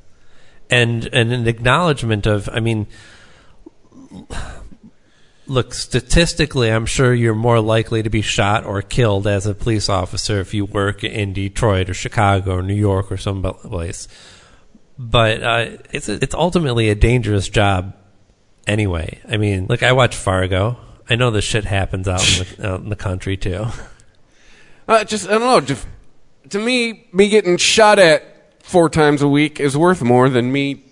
and 0.68 1.08
and 1.12 1.32
an 1.32 1.46
acknowledgement 1.46 2.26
of, 2.26 2.48
I 2.52 2.60
mean. 2.60 2.86
Look, 5.48 5.74
statistically, 5.74 6.72
I'm 6.72 6.86
sure 6.86 7.14
you're 7.14 7.32
more 7.34 7.60
likely 7.60 8.02
to 8.02 8.10
be 8.10 8.20
shot 8.20 8.64
or 8.64 8.82
killed 8.82 9.28
as 9.28 9.46
a 9.46 9.54
police 9.54 9.88
officer 9.88 10.40
if 10.40 10.52
you 10.52 10.64
work 10.64 11.04
in 11.04 11.32
Detroit 11.32 11.88
or 11.88 11.94
Chicago 11.94 12.56
or 12.56 12.62
New 12.62 12.74
York 12.74 13.12
or 13.12 13.16
some 13.16 13.44
place. 13.44 14.08
But 14.98 15.42
uh, 15.44 15.66
it's 15.92 16.08
it's 16.08 16.34
ultimately 16.34 16.88
a 16.88 16.96
dangerous 16.96 17.48
job 17.48 17.94
anyway. 18.66 19.20
I 19.28 19.36
mean, 19.36 19.66
like 19.68 19.82
I 19.82 19.92
watch 19.92 20.14
Fargo. 20.16 20.76
I 21.08 21.14
know 21.14 21.30
this 21.30 21.44
shit 21.44 21.64
happens 21.64 22.08
out 22.08 22.20
in 22.38 22.44
the, 22.56 22.68
out 22.72 22.80
in 22.80 22.88
the 22.88 22.96
country 22.96 23.36
too. 23.36 23.66
Uh, 24.88 25.04
just 25.04 25.26
I 25.28 25.32
don't 25.32 25.40
know. 25.40 25.60
Just, 25.60 25.86
to 26.50 26.58
me, 26.58 27.08
me 27.12 27.28
getting 27.28 27.56
shot 27.56 27.98
at 27.98 28.24
four 28.62 28.88
times 28.88 29.22
a 29.22 29.28
week 29.28 29.60
is 29.60 29.76
worth 29.76 30.02
more 30.02 30.28
than 30.28 30.50
me 30.52 30.82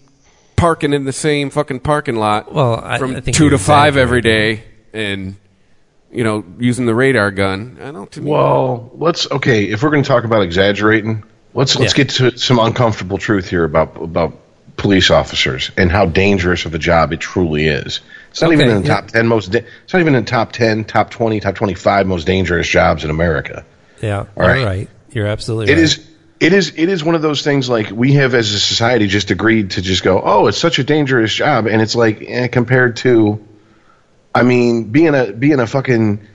parking 0.56 0.92
in 0.92 1.04
the 1.04 1.12
same 1.12 1.50
fucking 1.50 1.80
parking 1.80 2.16
lot 2.16 2.52
Well, 2.52 2.80
I- 2.82 2.98
from 2.98 3.16
I 3.16 3.20
think 3.20 3.36
two 3.36 3.50
to 3.50 3.58
five 3.58 3.96
every 3.96 4.20
day, 4.20 4.62
and 4.92 5.36
you 6.12 6.22
know 6.24 6.44
using 6.58 6.86
the 6.86 6.94
radar 6.94 7.30
gun. 7.30 7.78
I 7.82 7.90
don't. 7.90 8.10
To 8.12 8.20
me, 8.20 8.30
Well, 8.30 8.90
let's 8.94 9.30
okay. 9.30 9.64
If 9.64 9.82
we're 9.82 9.90
going 9.90 10.02
to 10.04 10.08
talk 10.08 10.24
about 10.24 10.42
exaggerating, 10.42 11.24
let's 11.54 11.76
let's 11.76 11.92
Yeah. 11.96 12.04
get 12.04 12.08
to 12.16 12.38
some 12.38 12.58
uncomfortable 12.58 13.18
truth 13.18 13.48
here 13.48 13.64
about 13.64 14.00
about 14.00 14.38
police 14.76 15.10
officers 15.10 15.70
and 15.76 15.90
how 15.90 16.06
dangerous 16.06 16.66
of 16.66 16.74
a 16.74 16.78
job 16.78 17.12
it 17.12 17.20
truly 17.20 17.66
is. 17.66 18.00
It's 18.30 18.42
not 18.42 18.52
even 18.52 18.68
in 18.68 18.82
the 18.82 18.88
yeah. 18.88 18.94
top 19.00 19.08
ten 19.08 19.26
most. 19.28 19.52
Da- 19.52 19.60
it's 19.84 19.92
not 19.92 20.00
even 20.00 20.14
in 20.14 20.24
the 20.24 20.30
top 20.30 20.52
ten, 20.52 20.84
top 20.84 21.10
twenty, 21.10 21.40
top 21.40 21.54
twenty-five 21.54 22.06
most 22.06 22.26
dangerous 22.26 22.68
jobs 22.68 23.04
in 23.04 23.10
America. 23.10 23.64
Yeah, 24.02 24.18
All 24.18 24.26
right. 24.36 24.64
right. 24.64 24.88
You're 25.12 25.26
absolutely 25.28 25.72
It 25.72 25.76
right. 25.76 25.84
is. 25.84 26.10
It 26.40 26.52
is. 26.52 26.72
It 26.76 26.88
is 26.88 27.04
one 27.04 27.14
of 27.14 27.22
those 27.22 27.42
things 27.42 27.68
like 27.68 27.90
we 27.90 28.14
have 28.14 28.34
as 28.34 28.52
a 28.52 28.58
society 28.58 29.06
just 29.06 29.30
agreed 29.30 29.70
to 29.72 29.82
just 29.82 30.02
go. 30.02 30.20
Oh, 30.22 30.48
it's 30.48 30.58
such 30.58 30.80
a 30.80 30.84
dangerous 30.84 31.32
job, 31.32 31.66
and 31.66 31.80
it's 31.80 31.94
like 31.94 32.22
eh, 32.26 32.48
compared 32.48 32.96
to, 32.96 33.46
I 34.34 34.42
mean, 34.42 34.90
being 34.90 35.14
a 35.14 35.32
being 35.32 35.60
a 35.60 35.66
fucking 35.66 36.26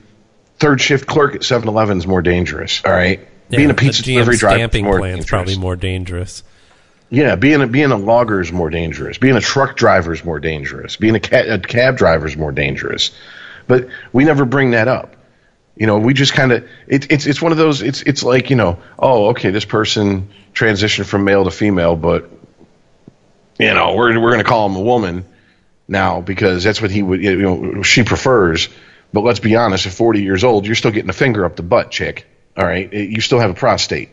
third 0.58 0.82
shift 0.82 1.06
clerk 1.08 1.36
at 1.36 1.42
7-Eleven 1.42 1.98
is 1.98 2.08
more 2.08 2.22
dangerous. 2.22 2.82
All 2.86 2.92
right, 2.92 3.20
Yeah, 3.50 3.58
being 3.58 3.70
a 3.72 3.74
pizza 3.74 4.04
delivery 4.04 4.38
driver 4.38 4.56
is 4.56 4.60
stamping 4.60 4.86
more 4.86 5.18
probably 5.26 5.58
more 5.58 5.76
dangerous. 5.76 6.44
Yeah, 7.10 7.36
being 7.36 7.62
a 7.62 7.68
being 7.68 7.92
a 7.92 7.98
logger 7.98 8.40
is 8.42 8.52
more 8.52 8.70
dangerous. 8.70 9.18
Being 9.18 9.36
a 9.36 9.42
truck 9.42 9.76
driver 9.76 10.14
is 10.14 10.24
more 10.24 10.40
dangerous. 10.40 10.96
Being 10.96 11.16
a, 11.16 11.20
ca- 11.20 11.54
a 11.56 11.60
cab 11.60 11.98
driver 11.98 12.28
is 12.28 12.38
more 12.38 12.52
dangerous. 12.52 13.12
But 13.68 13.88
we 14.14 14.26
never 14.26 14.46
bring 14.46 14.72
that 14.72 14.88
up. 14.88 15.16
You 15.76 15.88
know, 15.88 15.98
we 16.00 16.14
just 16.14 16.34
kind 16.34 16.52
of 16.52 16.68
it, 16.88 17.12
it's 17.12 17.26
it's 17.26 17.42
one 17.42 17.52
of 17.52 17.58
those. 17.58 17.82
It's 17.82 18.02
it's 18.04 18.24
like 18.24 18.50
you 18.50 18.56
know, 18.58 18.80
oh, 19.00 19.30
okay, 19.30 19.50
this 19.50 19.66
person 19.66 20.30
transitioned 20.54 21.06
from 21.06 21.24
male 21.24 21.46
to 21.46 21.52
female, 21.52 21.96
but 21.96 22.30
you 23.60 23.74
know, 23.74 23.96
we're 23.96 24.20
we're 24.20 24.32
going 24.32 24.44
to 24.44 24.50
call 24.50 24.68
him 24.70 24.76
a 24.76 24.82
woman. 24.82 25.26
now 25.88 26.22
because 26.22 26.64
that's 26.64 26.82
what 26.82 26.92
he 26.92 27.02
would, 27.02 27.22
you 27.24 27.38
know, 27.38 27.84
she 27.84 28.04
prefers. 28.04 28.70
But 29.14 29.22
let's 29.22 29.40
be 29.40 29.56
honest, 29.56 29.88
at 29.88 29.94
40 29.94 30.22
years 30.22 30.44
old, 30.44 30.66
you're 30.66 30.76
still 30.76 30.92
getting 30.92 31.10
a 31.10 31.14
finger 31.14 31.46
up 31.46 31.56
the 31.56 31.64
butt, 31.64 31.92
chick. 31.92 32.28
All 32.56 32.66
right, 32.66 32.92
you 32.94 33.22
still 33.22 33.40
have 33.40 33.50
a 33.50 33.56
prostate. 33.56 34.10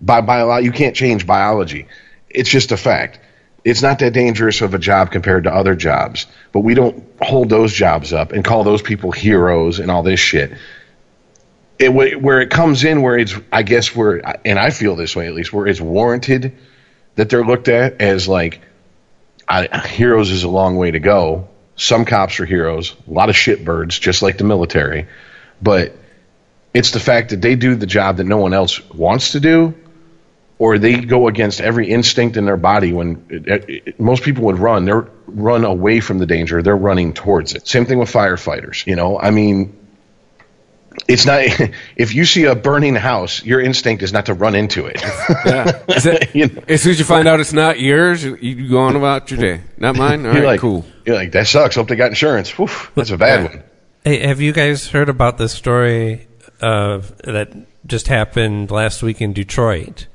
By 0.00 0.20
by, 0.20 0.60
you 0.60 0.72
can't 0.72 0.96
change 0.96 1.26
biology. 1.26 1.86
It's 2.34 2.50
just 2.50 2.72
a 2.72 2.76
fact. 2.76 3.18
It's 3.64 3.82
not 3.82 4.00
that 4.00 4.12
dangerous 4.12 4.60
of 4.60 4.74
a 4.74 4.78
job 4.78 5.12
compared 5.12 5.44
to 5.44 5.54
other 5.54 5.76
jobs, 5.76 6.26
but 6.50 6.60
we 6.60 6.74
don't 6.74 7.04
hold 7.20 7.48
those 7.48 7.72
jobs 7.72 8.12
up 8.12 8.32
and 8.32 8.44
call 8.44 8.64
those 8.64 8.82
people 8.82 9.12
heroes 9.12 9.78
and 9.78 9.90
all 9.90 10.02
this 10.02 10.18
shit. 10.18 10.52
It, 11.78 11.92
where 11.92 12.40
it 12.40 12.50
comes 12.50 12.84
in, 12.84 13.02
where 13.02 13.18
it's, 13.18 13.34
I 13.50 13.62
guess, 13.62 13.94
where, 13.94 14.20
and 14.46 14.58
I 14.58 14.70
feel 14.70 14.94
this 14.96 15.16
way 15.16 15.26
at 15.26 15.34
least, 15.34 15.52
where 15.52 15.66
it's 15.66 15.80
warranted 15.80 16.56
that 17.16 17.28
they're 17.28 17.44
looked 17.44 17.68
at 17.68 18.00
as 18.00 18.28
like 18.28 18.60
I, 19.48 19.86
heroes 19.86 20.30
is 20.30 20.44
a 20.44 20.48
long 20.48 20.76
way 20.76 20.90
to 20.90 21.00
go. 21.00 21.48
Some 21.76 22.04
cops 22.04 22.38
are 22.40 22.46
heroes, 22.46 22.94
a 23.08 23.10
lot 23.10 23.28
of 23.28 23.34
shitbirds, 23.34 24.00
just 24.00 24.22
like 24.22 24.38
the 24.38 24.44
military. 24.44 25.08
But 25.60 25.96
it's 26.74 26.92
the 26.92 27.00
fact 27.00 27.30
that 27.30 27.40
they 27.42 27.54
do 27.56 27.74
the 27.74 27.86
job 27.86 28.16
that 28.18 28.24
no 28.24 28.38
one 28.38 28.54
else 28.54 28.88
wants 28.90 29.32
to 29.32 29.40
do, 29.40 29.74
or 30.62 30.78
they 30.78 31.00
go 31.00 31.26
against 31.26 31.60
every 31.60 31.90
instinct 31.90 32.36
in 32.36 32.44
their 32.44 32.56
body. 32.56 32.92
When 32.92 33.26
it, 33.28 33.68
it, 33.68 33.98
most 33.98 34.22
people 34.22 34.44
would 34.44 34.60
run, 34.60 34.84
they're 34.84 35.08
run 35.26 35.64
away 35.64 35.98
from 35.98 36.18
the 36.18 36.26
danger. 36.26 36.62
They're 36.62 36.76
running 36.76 37.14
towards 37.14 37.52
it. 37.54 37.66
Same 37.66 37.84
thing 37.84 37.98
with 37.98 38.12
firefighters. 38.12 38.86
You 38.86 38.94
know, 38.94 39.18
I 39.18 39.32
mean, 39.32 39.76
it's 41.08 41.26
not 41.26 41.42
if 41.96 42.14
you 42.14 42.24
see 42.24 42.44
a 42.44 42.54
burning 42.54 42.94
house, 42.94 43.44
your 43.44 43.60
instinct 43.60 44.04
is 44.04 44.12
not 44.12 44.26
to 44.26 44.34
run 44.34 44.54
into 44.54 44.86
it. 44.86 45.02
yeah. 45.02 45.82
It, 45.88 46.32
you 46.36 46.46
know? 46.46 46.62
As 46.68 46.82
soon 46.82 46.92
as 46.92 47.00
you 47.00 47.06
find 47.06 47.26
out 47.26 47.40
it's 47.40 47.52
not 47.52 47.80
yours, 47.80 48.22
you 48.22 48.68
go 48.68 48.82
on 48.82 48.94
about 48.94 49.32
your 49.32 49.40
day. 49.40 49.64
Not 49.78 49.96
mine. 49.96 50.24
All 50.24 50.32
you're 50.32 50.42
right, 50.44 50.50
like, 50.50 50.60
cool. 50.60 50.84
You're 51.04 51.16
like 51.16 51.32
that 51.32 51.48
sucks. 51.48 51.74
Hope 51.74 51.88
they 51.88 51.96
got 51.96 52.10
insurance. 52.10 52.56
Whew, 52.56 52.68
that's 52.94 53.10
a 53.10 53.18
bad 53.18 53.42
Yeah. 53.42 53.48
one. 53.48 53.64
Hey, 54.04 54.28
have 54.28 54.40
you 54.40 54.52
guys 54.52 54.86
heard 54.86 55.08
about 55.08 55.38
this 55.38 55.52
story 55.52 56.28
of 56.60 57.18
that 57.24 57.52
just 57.84 58.06
happened 58.06 58.70
last 58.70 59.02
week 59.02 59.20
in 59.20 59.32
Detroit? 59.32 60.06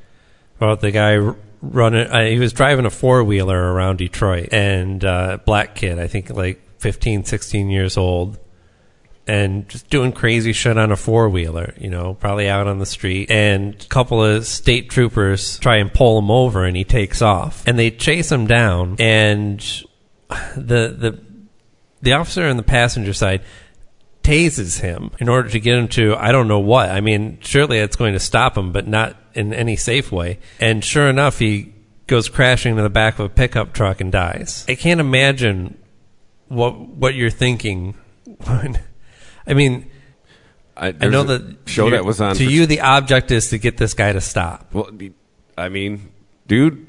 About 0.58 0.82
the 0.82 0.92
guy 0.92 1.18
running, 1.62 2.08
uh, 2.08 2.26
he 2.26 2.40
was 2.40 2.54
driving 2.54 2.86
a 2.86 2.90
four 2.90 3.24
wheeler 3.24 3.74
around 3.74 3.98
Detroit, 3.98 4.50
and 4.52 5.04
uh, 5.06 5.38
black 5.46 5.76
kid, 5.76 6.00
I 6.00 6.08
think 6.08 6.30
like 6.30 6.62
15, 6.80 7.26
16 7.26 7.70
years 7.70 7.98
old, 7.98 8.40
and 9.28 9.68
just 9.68 9.90
doing 9.90 10.12
crazy 10.12 10.54
shit 10.54 10.78
on 10.78 10.92
a 10.92 10.96
four 10.96 11.30
wheeler, 11.30 11.74
you 11.78 11.90
know, 11.90 12.14
probably 12.16 12.50
out 12.50 12.68
on 12.68 12.80
the 12.80 12.86
street. 12.86 13.30
And 13.30 13.76
a 13.76 13.88
couple 13.88 14.24
of 14.24 14.46
state 14.46 14.90
troopers 14.90 15.60
try 15.60 15.78
and 15.78 15.94
pull 15.94 16.18
him 16.18 16.32
over, 16.32 16.66
and 16.66 16.76
he 16.76 16.84
takes 16.84 17.22
off, 17.22 17.64
and 17.68 17.78
they 17.78 17.92
chase 17.92 18.32
him 18.32 18.48
down, 18.48 18.96
and 19.00 19.60
the 20.56 20.96
the 20.98 21.20
the 22.02 22.14
officer 22.14 22.46
on 22.48 22.58
the 22.58 22.64
passenger 22.64 23.14
side 23.14 23.42
tases 24.24 24.82
him 24.82 25.12
in 25.20 25.30
order 25.30 25.50
to 25.50 25.60
get 25.60 25.78
him 25.78 25.88
to 25.88 26.16
I 26.16 26.32
don't 26.32 26.48
know 26.48 26.60
what. 26.60 26.90
I 26.90 27.02
mean, 27.02 27.40
surely 27.42 27.78
it's 27.78 27.96
going 27.96 28.14
to 28.14 28.20
stop 28.20 28.58
him, 28.58 28.72
but 28.72 28.88
not 28.88 29.16
in 29.38 29.54
any 29.54 29.76
safe 29.76 30.12
way. 30.12 30.40
And 30.60 30.84
sure 30.84 31.08
enough, 31.10 31.40
he 31.40 31.74
goes 32.08 32.28
crashing 32.30 32.72
into 32.72 32.84
the 32.84 32.90
back 32.90 33.20
of 33.20 33.26
a 33.26 33.30
pickup 33.30 33.74
truck 33.74 34.02
and 34.02 34.12
dies. 34.12 34.66
I 34.68 34.76
can't 34.76 35.00
imagine 35.00 35.78
what 36.48 36.78
what 36.80 37.16
you're 37.16 37.30
thinking. 37.30 37.96
when- 38.46 38.80
I 39.46 39.54
mean, 39.54 39.90
I, 40.76 40.88
I 41.00 41.08
know 41.08 41.24
that 41.24 41.58
show 41.66 41.90
that 41.90 42.04
was 42.04 42.20
on 42.20 42.36
To 42.36 42.44
you, 42.44 42.66
the 42.66 42.82
object 42.82 43.32
is 43.32 43.50
to 43.52 43.58
get 43.58 43.78
this 43.78 43.94
guy 43.94 44.12
to 44.12 44.20
stop. 44.22 44.74
Well, 44.74 44.90
I 45.58 45.70
mean, 45.70 46.10
dude. 46.48 46.88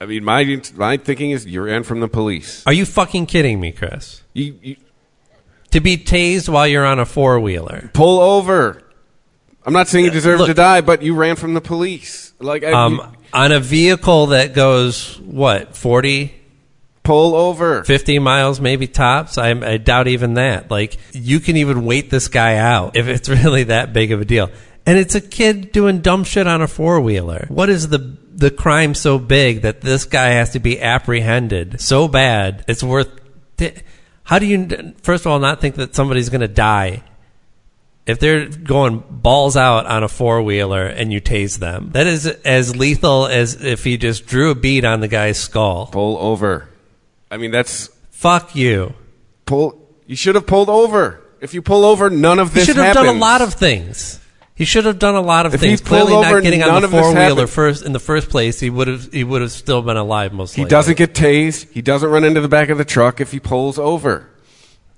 I 0.00 0.06
mean, 0.06 0.24
my 0.24 0.60
my 0.74 0.96
thinking 0.96 1.30
is 1.30 1.46
you 1.46 1.62
ran 1.62 1.82
from 1.84 2.00
the 2.00 2.08
police. 2.08 2.64
Are 2.66 2.72
you 2.72 2.84
fucking 2.84 3.26
kidding 3.26 3.60
me, 3.60 3.72
Chris? 3.72 4.22
You, 4.32 4.58
you 4.62 4.76
To 5.72 5.80
be 5.80 5.96
tased 5.96 6.48
while 6.48 6.66
you're 6.66 6.86
on 6.86 6.98
a 6.98 7.06
four 7.06 7.38
wheeler. 7.40 7.90
pull 7.94 8.20
over. 8.20 8.82
I'm 9.68 9.74
not 9.74 9.86
saying 9.86 10.06
you 10.06 10.10
deserve 10.10 10.38
Look- 10.38 10.48
to 10.48 10.54
die, 10.54 10.80
but 10.80 11.02
you 11.02 11.14
ran 11.14 11.36
from 11.36 11.52
the 11.52 11.60
police. 11.60 12.32
Like, 12.40 12.64
I, 12.64 12.72
Um, 12.72 13.02
on 13.34 13.52
a 13.52 13.60
vehicle 13.60 14.28
that 14.28 14.54
goes 14.54 15.20
what 15.20 15.76
40 15.76 16.32
pull 17.02 17.34
over. 17.34 17.84
50 17.84 18.18
miles 18.18 18.62
maybe 18.62 18.86
tops? 18.86 19.36
I, 19.36 19.50
I 19.50 19.76
doubt 19.76 20.08
even 20.08 20.34
that. 20.34 20.70
Like 20.70 20.96
you 21.12 21.38
can 21.38 21.58
even 21.58 21.84
wait 21.84 22.08
this 22.08 22.28
guy 22.28 22.56
out 22.56 22.96
if 22.96 23.08
it's 23.08 23.28
really 23.44 23.64
that 23.64 23.92
big 23.92 24.10
of 24.10 24.22
a 24.22 24.24
deal. 24.24 24.50
And 24.86 24.96
it's 24.96 25.14
a 25.14 25.20
kid 25.20 25.70
doing 25.70 26.00
dumb 26.00 26.24
shit 26.24 26.46
on 26.46 26.62
a 26.62 26.66
four-wheeler. 26.66 27.48
What 27.50 27.68
is 27.68 27.88
the 27.88 28.16
the 28.34 28.50
crime 28.50 28.94
so 28.94 29.18
big 29.18 29.62
that 29.62 29.82
this 29.82 30.06
guy 30.06 30.28
has 30.28 30.52
to 30.52 30.60
be 30.60 30.80
apprehended 30.80 31.80
so 31.80 32.06
bad 32.06 32.64
it's 32.68 32.84
worth 32.84 33.10
how 34.22 34.38
do 34.38 34.46
you 34.46 34.94
first 35.02 35.26
of 35.26 35.32
all 35.32 35.40
not 35.40 35.60
think 35.60 35.74
that 35.74 35.96
somebody's 35.96 36.28
going 36.28 36.40
to 36.40 36.46
die 36.46 37.02
if 38.08 38.18
they're 38.18 38.48
going 38.48 39.04
balls 39.08 39.56
out 39.56 39.86
on 39.86 40.02
a 40.02 40.08
four 40.08 40.42
wheeler 40.42 40.86
and 40.86 41.12
you 41.12 41.20
tase 41.20 41.58
them, 41.58 41.90
that 41.92 42.06
is 42.06 42.26
as 42.26 42.74
lethal 42.74 43.26
as 43.26 43.62
if 43.62 43.84
he 43.84 43.96
just 43.98 44.26
drew 44.26 44.50
a 44.50 44.54
bead 44.54 44.84
on 44.84 45.00
the 45.00 45.08
guy's 45.08 45.38
skull. 45.38 45.86
Pull 45.86 46.16
over. 46.18 46.68
I 47.30 47.36
mean, 47.36 47.50
that's 47.50 47.88
Fuck 48.10 48.56
you. 48.56 48.94
pull. 49.46 49.78
You 50.06 50.16
should 50.16 50.34
have 50.34 50.46
pulled 50.46 50.70
over. 50.70 51.22
If 51.40 51.54
you 51.54 51.62
pull 51.62 51.84
over, 51.84 52.10
none 52.10 52.38
of 52.40 52.52
this. 52.54 52.64
He 52.64 52.66
should 52.72 52.76
have 52.76 52.96
happens. 52.96 53.06
done 53.06 53.16
a 53.16 53.20
lot 53.20 53.42
of 53.42 53.54
things. 53.54 54.18
He 54.56 54.64
should 54.64 54.86
have 54.86 54.98
done 54.98 55.14
a 55.14 55.20
lot 55.20 55.46
of 55.46 55.54
If 55.54 55.60
he 55.60 55.68
things. 55.68 55.80
pulled 55.82 56.08
Clearly, 56.08 56.14
over, 56.26 56.34
not 56.36 56.42
getting 56.42 56.62
on 56.64 56.82
the 56.82 56.88
four 56.88 57.14
wheeler 57.14 57.46
first 57.46 57.84
in 57.84 57.92
the 57.92 58.00
first 58.00 58.28
place, 58.28 58.58
he 58.58 58.70
would 58.70 58.88
have 58.88 59.12
he 59.12 59.22
would 59.22 59.40
have 59.42 59.52
still 59.52 59.82
been 59.82 59.96
alive. 59.96 60.32
Most 60.32 60.52
likely. 60.52 60.62
He 60.62 60.64
likely. 60.64 60.70
doesn't 60.70 60.96
get 60.98 61.14
tased. 61.14 61.70
He 61.70 61.80
doesn't 61.82 62.10
run 62.10 62.24
into 62.24 62.40
the 62.40 62.48
back 62.48 62.70
of 62.70 62.78
the 62.78 62.84
truck 62.84 63.20
if 63.20 63.30
he 63.30 63.38
pulls 63.38 63.78
over. 63.78 64.28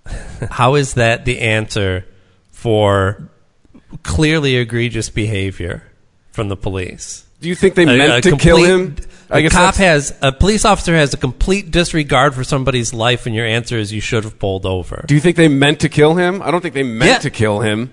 How 0.50 0.76
is 0.76 0.94
that 0.94 1.26
the 1.26 1.40
answer 1.40 2.06
for 2.60 3.28
clearly 4.02 4.56
egregious 4.56 5.08
behavior 5.08 5.82
from 6.30 6.48
the 6.48 6.56
police? 6.56 7.24
Do 7.40 7.48
you 7.48 7.54
think 7.54 7.74
they 7.74 7.86
meant 7.86 8.26
a 8.26 8.30
to 8.30 8.36
kill 8.36 8.62
him? 8.62 8.96
A 9.30 9.40
guess 9.40 9.52
cop 9.52 9.76
has 9.76 10.14
a 10.20 10.30
police 10.32 10.64
officer 10.66 10.94
has 10.94 11.14
a 11.14 11.16
complete 11.16 11.70
disregard 11.70 12.34
for 12.34 12.44
somebody's 12.44 12.92
life, 12.92 13.24
and 13.26 13.34
your 13.34 13.46
answer 13.46 13.78
is 13.78 13.92
you 13.92 14.00
should 14.02 14.24
have 14.24 14.38
pulled 14.38 14.66
over. 14.66 15.04
Do 15.06 15.14
you 15.14 15.20
think 15.20 15.36
they 15.36 15.48
meant 15.48 15.80
to 15.80 15.88
kill 15.88 16.14
him? 16.16 16.42
I 16.42 16.50
don't 16.50 16.60
think 16.60 16.74
they 16.74 16.82
meant 16.82 17.10
Yeah. 17.10 17.18
to 17.18 17.30
kill 17.30 17.60
him. 17.60 17.92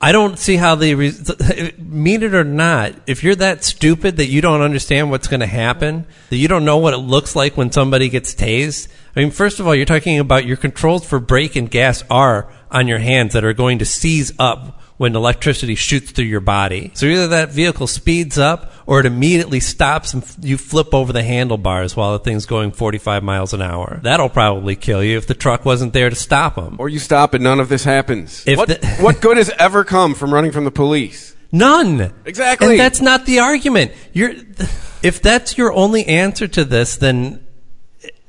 I 0.00 0.12
don't 0.12 0.38
see 0.38 0.56
how 0.56 0.74
they 0.74 0.94
re- 0.94 1.12
mean 1.78 2.22
it 2.22 2.34
or 2.34 2.44
not. 2.44 2.92
If 3.06 3.24
you're 3.24 3.34
that 3.36 3.64
stupid 3.64 4.18
that 4.18 4.26
you 4.26 4.42
don't 4.42 4.60
understand 4.60 5.10
what's 5.10 5.26
going 5.26 5.40
to 5.40 5.46
happen, 5.46 6.06
that 6.28 6.36
you 6.36 6.46
don't 6.46 6.64
know 6.66 6.76
what 6.76 6.92
it 6.94 6.98
looks 6.98 7.34
like 7.34 7.56
when 7.56 7.72
somebody 7.72 8.08
gets 8.10 8.34
tased. 8.34 8.88
I 9.16 9.20
mean, 9.20 9.30
first 9.30 9.58
of 9.60 9.66
all, 9.66 9.74
you're 9.74 9.86
talking 9.86 10.18
about 10.18 10.44
your 10.44 10.58
controls 10.58 11.06
for 11.06 11.18
brake 11.18 11.56
and 11.56 11.70
gas 11.70 12.04
are 12.10 12.52
on 12.74 12.88
your 12.88 12.98
hands 12.98 13.32
that 13.32 13.44
are 13.44 13.54
going 13.54 13.78
to 13.78 13.84
seize 13.84 14.32
up 14.38 14.80
when 14.96 15.16
electricity 15.16 15.74
shoots 15.74 16.12
through 16.12 16.26
your 16.26 16.40
body. 16.40 16.90
So 16.94 17.06
either 17.06 17.28
that 17.28 17.50
vehicle 17.50 17.86
speeds 17.86 18.38
up 18.38 18.72
or 18.86 19.00
it 19.00 19.06
immediately 19.06 19.58
stops 19.58 20.14
and 20.14 20.22
f- 20.22 20.36
you 20.40 20.56
flip 20.56 20.94
over 20.94 21.12
the 21.12 21.22
handlebars 21.24 21.96
while 21.96 22.12
the 22.12 22.20
thing's 22.20 22.46
going 22.46 22.70
45 22.70 23.24
miles 23.24 23.52
an 23.52 23.60
hour. 23.62 23.98
That'll 24.02 24.28
probably 24.28 24.76
kill 24.76 25.02
you 25.02 25.16
if 25.16 25.26
the 25.26 25.34
truck 25.34 25.64
wasn't 25.64 25.94
there 25.94 26.10
to 26.10 26.16
stop 26.16 26.54
them. 26.54 26.76
Or 26.78 26.88
you 26.88 27.00
stop 27.00 27.34
and 27.34 27.42
none 27.42 27.58
of 27.58 27.68
this 27.68 27.82
happens. 27.84 28.44
If 28.46 28.58
what, 28.58 28.68
the- 28.68 28.86
what 29.00 29.20
good 29.20 29.36
has 29.36 29.50
ever 29.58 29.82
come 29.82 30.14
from 30.14 30.32
running 30.32 30.52
from 30.52 30.64
the 30.64 30.70
police? 30.70 31.34
None. 31.50 32.12
Exactly. 32.24 32.70
And 32.72 32.78
that's 32.80 33.00
not 33.00 33.26
the 33.26 33.40
argument. 33.40 33.92
You're, 34.12 34.34
if 35.02 35.20
that's 35.22 35.58
your 35.58 35.72
only 35.72 36.04
answer 36.06 36.46
to 36.48 36.64
this, 36.64 36.96
then 36.96 37.44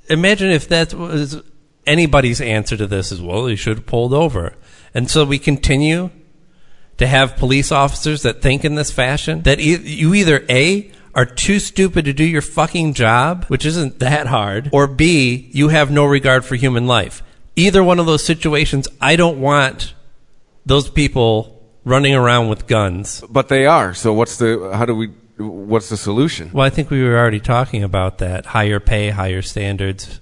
imagine 0.09 0.49
if 0.51 0.67
that 0.69 0.93
was 0.93 1.41
anybody's 1.87 2.41
answer 2.41 2.77
to 2.77 2.87
this 2.87 3.11
is, 3.11 3.21
well. 3.21 3.49
You 3.49 3.55
should 3.55 3.77
have 3.77 3.85
pulled 3.85 4.13
over. 4.13 4.53
And 4.93 5.09
so 5.09 5.25
we 5.25 5.39
continue 5.39 6.11
to 6.97 7.07
have 7.07 7.35
police 7.35 7.71
officers 7.71 8.21
that 8.21 8.41
think 8.41 8.63
in 8.63 8.75
this 8.75 8.91
fashion 8.91 9.41
that 9.43 9.59
e- 9.59 9.75
you 9.75 10.13
either 10.13 10.45
A, 10.49 10.91
are 11.15 11.25
too 11.25 11.59
stupid 11.59 12.05
to 12.05 12.13
do 12.13 12.25
your 12.25 12.41
fucking 12.41 12.93
job, 12.93 13.45
which 13.45 13.65
isn't 13.65 13.99
that 13.99 14.27
hard, 14.27 14.69
or 14.73 14.85
B, 14.85 15.49
you 15.53 15.69
have 15.69 15.89
no 15.89 16.05
regard 16.05 16.43
for 16.43 16.55
human 16.55 16.85
life. 16.85 17.23
Either 17.55 17.81
one 17.81 17.99
of 17.99 18.05
those 18.05 18.23
situations, 18.23 18.87
I 18.99 19.15
don't 19.15 19.39
want 19.39 19.93
those 20.65 20.89
people 20.89 21.63
running 21.85 22.13
around 22.13 22.49
with 22.49 22.67
guns. 22.67 23.23
But 23.29 23.47
they 23.47 23.65
are. 23.65 23.93
So 23.93 24.11
what's 24.13 24.37
the? 24.37 24.71
How 24.73 24.85
do 24.85 24.93
we? 24.93 25.07
What's 25.37 25.89
the 25.89 25.97
solution? 25.97 26.51
Well, 26.53 26.65
I 26.65 26.69
think 26.69 26.89
we 26.89 27.01
were 27.01 27.17
already 27.17 27.39
talking 27.39 27.83
about 27.83 28.17
that. 28.17 28.47
Higher 28.47 28.81
pay, 28.81 29.09
higher 29.09 29.41
standards. 29.41 30.19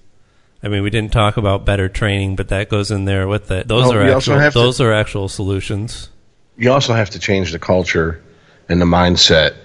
I 0.63 0.69
mean, 0.69 0.81
we 0.83 0.89
didn't 0.89 1.11
talk 1.11 1.35
about 1.37 1.65
better 1.65 1.89
training, 1.89 2.35
but 2.37 2.47
that 2.47 2.69
goes 2.69 2.89
in 2.89 3.03
there 3.05 3.27
with 3.27 3.51
it. 3.51 3.67
Those 3.67 3.89
Well, 3.89 3.97
are 3.97 4.15
actual, 4.15 4.39
have 4.39 4.53
to- 4.53 4.59
those 4.59 4.79
are 4.81 4.93
actual 4.93 5.27
solutions. 5.27 6.09
you 6.57 6.71
also 6.71 6.93
have 6.93 7.09
to 7.11 7.19
change 7.19 7.51
the 7.51 7.59
culture 7.59 8.21
and 8.69 8.79
the 8.79 8.85
mindset 8.85 9.55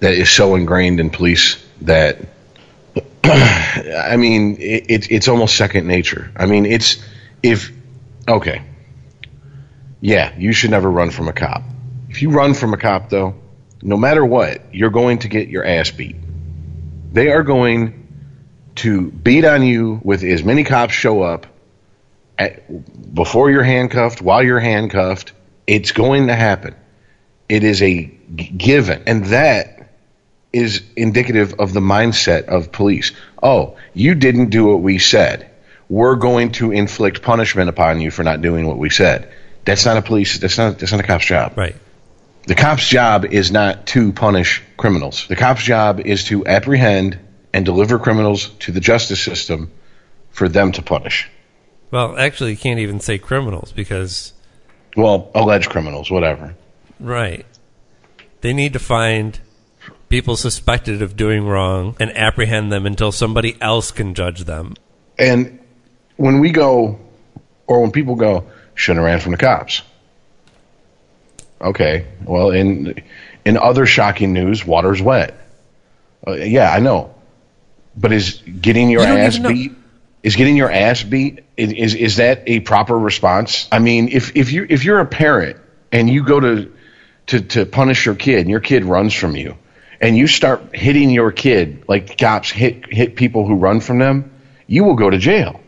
that 0.00 0.14
is 0.14 0.28
so 0.30 0.56
ingrained 0.56 0.98
in 0.98 1.10
police 1.10 1.62
that 1.82 2.18
I 3.24 4.16
mean 4.18 4.56
it, 4.58 4.86
it, 4.90 5.10
it's 5.12 5.28
almost 5.28 5.56
second 5.56 5.86
nature. 5.86 6.32
I 6.36 6.46
mean 6.46 6.66
it's 6.66 6.96
if 7.42 7.70
okay, 8.26 8.62
yeah, 10.00 10.34
you 10.36 10.52
should 10.52 10.70
never 10.70 10.90
run 10.90 11.10
from 11.10 11.28
a 11.28 11.32
cop. 11.32 11.62
If 12.08 12.20
you 12.22 12.30
run 12.30 12.54
from 12.54 12.74
a 12.74 12.76
cop 12.76 13.08
though, 13.10 13.34
no 13.82 13.96
matter 13.96 14.24
what, 14.24 14.74
you're 14.74 14.90
going 14.90 15.20
to 15.20 15.28
get 15.28 15.48
your 15.48 15.64
ass 15.64 15.90
beat. 15.90 16.16
They 17.12 17.30
are 17.30 17.42
going 17.42 18.01
to 18.76 19.10
beat 19.10 19.44
on 19.44 19.62
you 19.62 20.00
with 20.02 20.22
as 20.22 20.42
many 20.42 20.64
cops 20.64 20.94
show 20.94 21.22
up 21.22 21.46
at, 22.38 23.14
before 23.14 23.50
you're 23.50 23.62
handcuffed, 23.62 24.22
while 24.22 24.42
you're 24.42 24.60
handcuffed. 24.60 25.32
It's 25.66 25.92
going 25.92 26.26
to 26.26 26.34
happen. 26.34 26.74
It 27.48 27.64
is 27.64 27.82
a 27.82 28.04
g- 28.34 28.48
given. 28.56 29.04
And 29.06 29.26
that 29.26 29.90
is 30.52 30.82
indicative 30.96 31.54
of 31.58 31.72
the 31.72 31.80
mindset 31.80 32.46
of 32.46 32.72
police. 32.72 33.12
Oh, 33.42 33.76
you 33.94 34.14
didn't 34.14 34.50
do 34.50 34.66
what 34.66 34.80
we 34.80 34.98
said. 34.98 35.50
We're 35.88 36.16
going 36.16 36.52
to 36.52 36.72
inflict 36.72 37.22
punishment 37.22 37.68
upon 37.68 38.00
you 38.00 38.10
for 38.10 38.22
not 38.22 38.42
doing 38.42 38.66
what 38.66 38.78
we 38.78 38.90
said. 38.90 39.32
That's 39.64 39.84
not 39.84 39.96
a 39.96 40.02
police. 40.02 40.38
That's 40.38 40.58
not. 40.58 40.78
That's 40.78 40.92
not 40.92 41.00
a 41.00 41.06
cop's 41.06 41.26
job. 41.26 41.56
Right. 41.56 41.76
The 42.46 42.54
cop's 42.54 42.88
job 42.88 43.24
is 43.24 43.52
not 43.52 43.86
to 43.88 44.12
punish 44.12 44.62
criminals. 44.76 45.28
The 45.28 45.36
cop's 45.36 45.62
job 45.62 46.00
is 46.00 46.24
to 46.24 46.44
apprehend 46.46 47.18
and 47.54 47.64
deliver 47.64 47.98
criminals 47.98 48.48
to 48.60 48.72
the 48.72 48.80
justice 48.80 49.22
system 49.22 49.70
for 50.30 50.48
them 50.48 50.72
to 50.72 50.82
punish. 50.82 51.28
Well, 51.90 52.16
actually, 52.18 52.52
you 52.52 52.56
can't 52.56 52.80
even 52.80 53.00
say 53.00 53.18
criminals 53.18 53.72
because, 53.72 54.32
Well, 54.96 55.30
alleged 55.34 55.68
criminals, 55.70 56.10
whatever. 56.10 56.54
right, 56.98 57.44
they 58.40 58.52
need 58.52 58.72
to 58.72 58.78
find 58.78 59.38
people 60.08 60.36
suspected 60.36 61.02
of 61.02 61.16
doing 61.16 61.44
wrong 61.46 61.96
and 62.00 62.16
apprehend 62.16 62.72
them 62.72 62.86
until 62.86 63.12
somebody 63.12 63.56
else 63.60 63.90
can 63.90 64.14
judge 64.14 64.44
them. 64.44 64.74
And 65.18 65.58
when 66.16 66.40
we 66.40 66.50
go, 66.50 66.98
or 67.66 67.80
when 67.82 67.90
people 67.92 68.14
go, 68.14 68.46
shouldn't 68.74 69.04
have 69.04 69.06
ran 69.12 69.20
from 69.20 69.32
the 69.32 69.38
cops. 69.38 69.82
Okay, 71.60 72.06
well, 72.24 72.50
in 72.50 73.02
in 73.44 73.56
other 73.56 73.86
shocking 73.86 74.32
news, 74.32 74.64
water's 74.66 75.00
wet. 75.00 75.34
Uh, 76.26 76.32
yeah, 76.32 76.70
I 76.72 76.80
know, 76.80 77.14
but 77.96 78.12
is 78.12 78.42
getting 78.60 78.90
your 78.90 79.02
You 79.02 79.08
ass 79.08 79.38
beat? 79.38 79.72
Is 80.22 80.36
getting 80.36 80.56
your 80.56 80.70
ass 80.70 81.02
beat? 81.02 81.44
Is, 81.56 81.72
is 81.72 81.94
is 81.94 82.16
that 82.16 82.44
a 82.46 82.60
proper 82.60 82.98
response? 82.98 83.68
I 83.72 83.78
mean, 83.78 84.08
if 84.08 84.36
if 84.36 84.52
you 84.52 84.66
if 84.68 84.84
you're 84.84 85.00
a 85.00 85.06
parent 85.06 85.58
and 85.90 86.08
you 86.08 86.24
go 86.24 86.40
to 86.40 86.72
to 87.26 87.40
to 87.40 87.66
punish 87.66 88.06
your 88.06 88.14
kid 88.14 88.40
and 88.40 88.50
your 88.50 88.60
kid 88.60 88.84
runs 88.84 89.14
from 89.14 89.36
you, 89.36 89.56
and 90.00 90.16
you 90.16 90.26
start 90.26 90.74
hitting 90.74 91.10
your 91.10 91.32
kid 91.32 91.84
like 91.88 92.18
cops 92.18 92.50
hit 92.50 92.92
hit 92.92 93.16
people 93.16 93.46
who 93.46 93.56
run 93.56 93.80
from 93.80 93.98
them, 93.98 94.32
you 94.66 94.84
will 94.84 94.96
go 94.96 95.10
to 95.10 95.18
jail. 95.18 95.60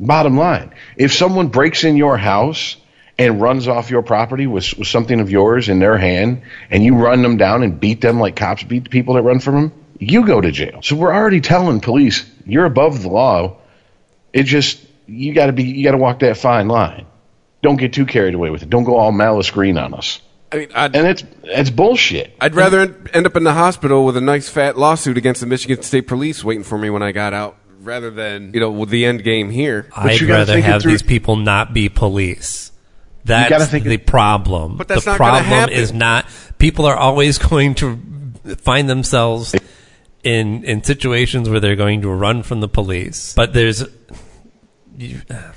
Bottom 0.00 0.36
line, 0.36 0.74
if 0.96 1.12
someone 1.12 1.48
breaks 1.48 1.84
in 1.84 1.96
your 1.96 2.16
house 2.16 2.76
and 3.18 3.40
runs 3.40 3.68
off 3.68 3.90
your 3.90 4.02
property 4.02 4.46
with, 4.46 4.76
with 4.78 4.88
something 4.88 5.20
of 5.20 5.30
yours 5.30 5.68
in 5.68 5.78
their 5.78 5.96
hand, 5.96 6.42
and 6.70 6.82
you 6.82 6.96
run 6.96 7.22
them 7.22 7.36
down 7.36 7.62
and 7.62 7.78
beat 7.78 8.00
them 8.00 8.18
like 8.18 8.34
cops 8.34 8.62
beat 8.62 8.84
the 8.84 8.90
people 8.90 9.14
that 9.14 9.22
run 9.22 9.38
from 9.38 9.54
them, 9.54 9.81
you 10.10 10.26
go 10.26 10.40
to 10.40 10.50
jail. 10.50 10.80
So 10.82 10.96
we're 10.96 11.14
already 11.14 11.40
telling 11.40 11.80
police 11.80 12.24
you're 12.46 12.64
above 12.64 13.02
the 13.02 13.08
law. 13.08 13.56
It 14.32 14.44
just 14.44 14.84
you 15.06 15.32
got 15.34 15.46
to 15.46 15.52
be 15.52 15.64
you 15.64 15.84
got 15.84 15.92
to 15.92 15.98
walk 15.98 16.20
that 16.20 16.36
fine 16.36 16.68
line. 16.68 17.06
Don't 17.62 17.76
get 17.76 17.92
too 17.92 18.06
carried 18.06 18.34
away 18.34 18.50
with 18.50 18.62
it. 18.62 18.70
Don't 18.70 18.84
go 18.84 18.96
all 18.96 19.12
malice 19.12 19.50
green 19.50 19.78
on 19.78 19.94
us. 19.94 20.20
I 20.50 20.56
mean, 20.56 20.68
I'd, 20.74 20.94
And 20.96 21.06
it's 21.06 21.24
it's 21.44 21.70
bullshit. 21.70 22.34
I'd 22.40 22.54
rather 22.54 22.80
en- 22.80 23.06
end 23.14 23.26
up 23.26 23.36
in 23.36 23.44
the 23.44 23.52
hospital 23.54 24.04
with 24.04 24.16
a 24.16 24.20
nice 24.20 24.48
fat 24.48 24.76
lawsuit 24.76 25.16
against 25.16 25.40
the 25.40 25.46
Michigan 25.46 25.82
State 25.82 26.06
Police 26.08 26.42
waiting 26.44 26.64
for 26.64 26.76
me 26.76 26.90
when 26.90 27.02
I 27.02 27.12
got 27.12 27.32
out, 27.32 27.56
rather 27.80 28.10
than 28.10 28.52
you 28.52 28.60
know 28.60 28.70
with 28.70 28.88
the 28.90 29.04
end 29.06 29.22
game 29.24 29.50
here. 29.50 29.88
I'd 29.94 30.20
you 30.20 30.28
rather 30.28 30.52
think 30.54 30.66
have 30.66 30.82
these 30.82 31.02
people 31.02 31.36
not 31.36 31.72
be 31.72 31.88
police. 31.88 32.70
gotta 33.24 33.48
That's 33.58 33.70
think 33.70 33.84
the 33.84 33.92
it- 33.94 34.06
problem. 34.06 34.76
But 34.76 34.88
that's 34.88 35.04
the 35.04 35.12
not 35.12 35.18
gonna 35.18 35.44
problem 35.44 35.68
is 35.70 35.92
not 35.92 36.26
people 36.58 36.86
are 36.86 36.96
always 36.96 37.38
going 37.50 37.74
to 37.76 37.98
find 38.58 38.90
themselves 38.90 39.54
in 40.22 40.64
in 40.64 40.84
situations 40.84 41.48
where 41.48 41.60
they're 41.60 41.76
going 41.76 42.02
to 42.02 42.10
run 42.10 42.42
from 42.42 42.60
the 42.60 42.68
police. 42.68 43.34
But 43.34 43.52
there's 43.52 43.84
you, 44.96 45.20
uh, 45.30 45.52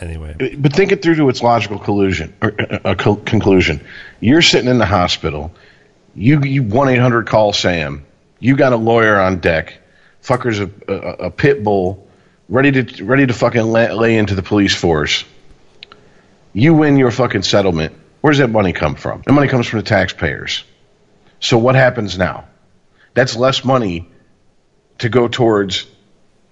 anyway. 0.00 0.56
but 0.58 0.72
think 0.72 0.92
it 0.92 1.02
through 1.02 1.16
to 1.16 1.28
its 1.28 1.42
logical 1.42 1.78
collusion 1.78 2.34
or 2.42 2.54
uh, 2.58 2.64
uh, 2.64 2.74
uh 2.74 2.90
a 2.92 2.96
co- 2.96 3.16
conclusion. 3.16 3.80
You're 4.20 4.42
sitting 4.42 4.70
in 4.70 4.78
the 4.78 4.86
hospital. 4.86 5.52
You 6.14 6.42
you 6.42 6.62
one 6.62 6.88
eight 6.88 6.98
hundred 6.98 7.26
call 7.26 7.52
Sam. 7.52 8.04
You 8.38 8.56
got 8.56 8.72
a 8.72 8.76
lawyer 8.76 9.20
on 9.20 9.38
deck. 9.38 9.78
Fucker's 10.22 10.60
a, 10.60 10.70
a, 10.88 11.26
a 11.26 11.30
pit 11.30 11.64
bull, 11.64 12.06
ready 12.48 12.82
to 12.82 13.04
ready 13.04 13.26
to 13.26 13.32
fucking 13.32 13.62
lay, 13.62 13.90
lay 13.92 14.16
into 14.16 14.34
the 14.34 14.42
police 14.42 14.74
force. 14.74 15.24
You 16.52 16.74
win 16.74 16.96
your 16.96 17.10
fucking 17.10 17.42
settlement. 17.42 17.94
Where's 18.20 18.38
that 18.38 18.48
money 18.48 18.72
come 18.72 18.94
from? 18.94 19.22
That 19.26 19.32
money 19.32 19.48
comes 19.48 19.66
from 19.66 19.80
the 19.80 19.84
taxpayers. 19.84 20.64
So 21.40 21.58
what 21.58 21.74
happens 21.74 22.18
now? 22.18 22.44
That's 23.14 23.36
less 23.36 23.64
money 23.64 24.08
to 24.98 25.08
go 25.08 25.28
towards 25.28 25.86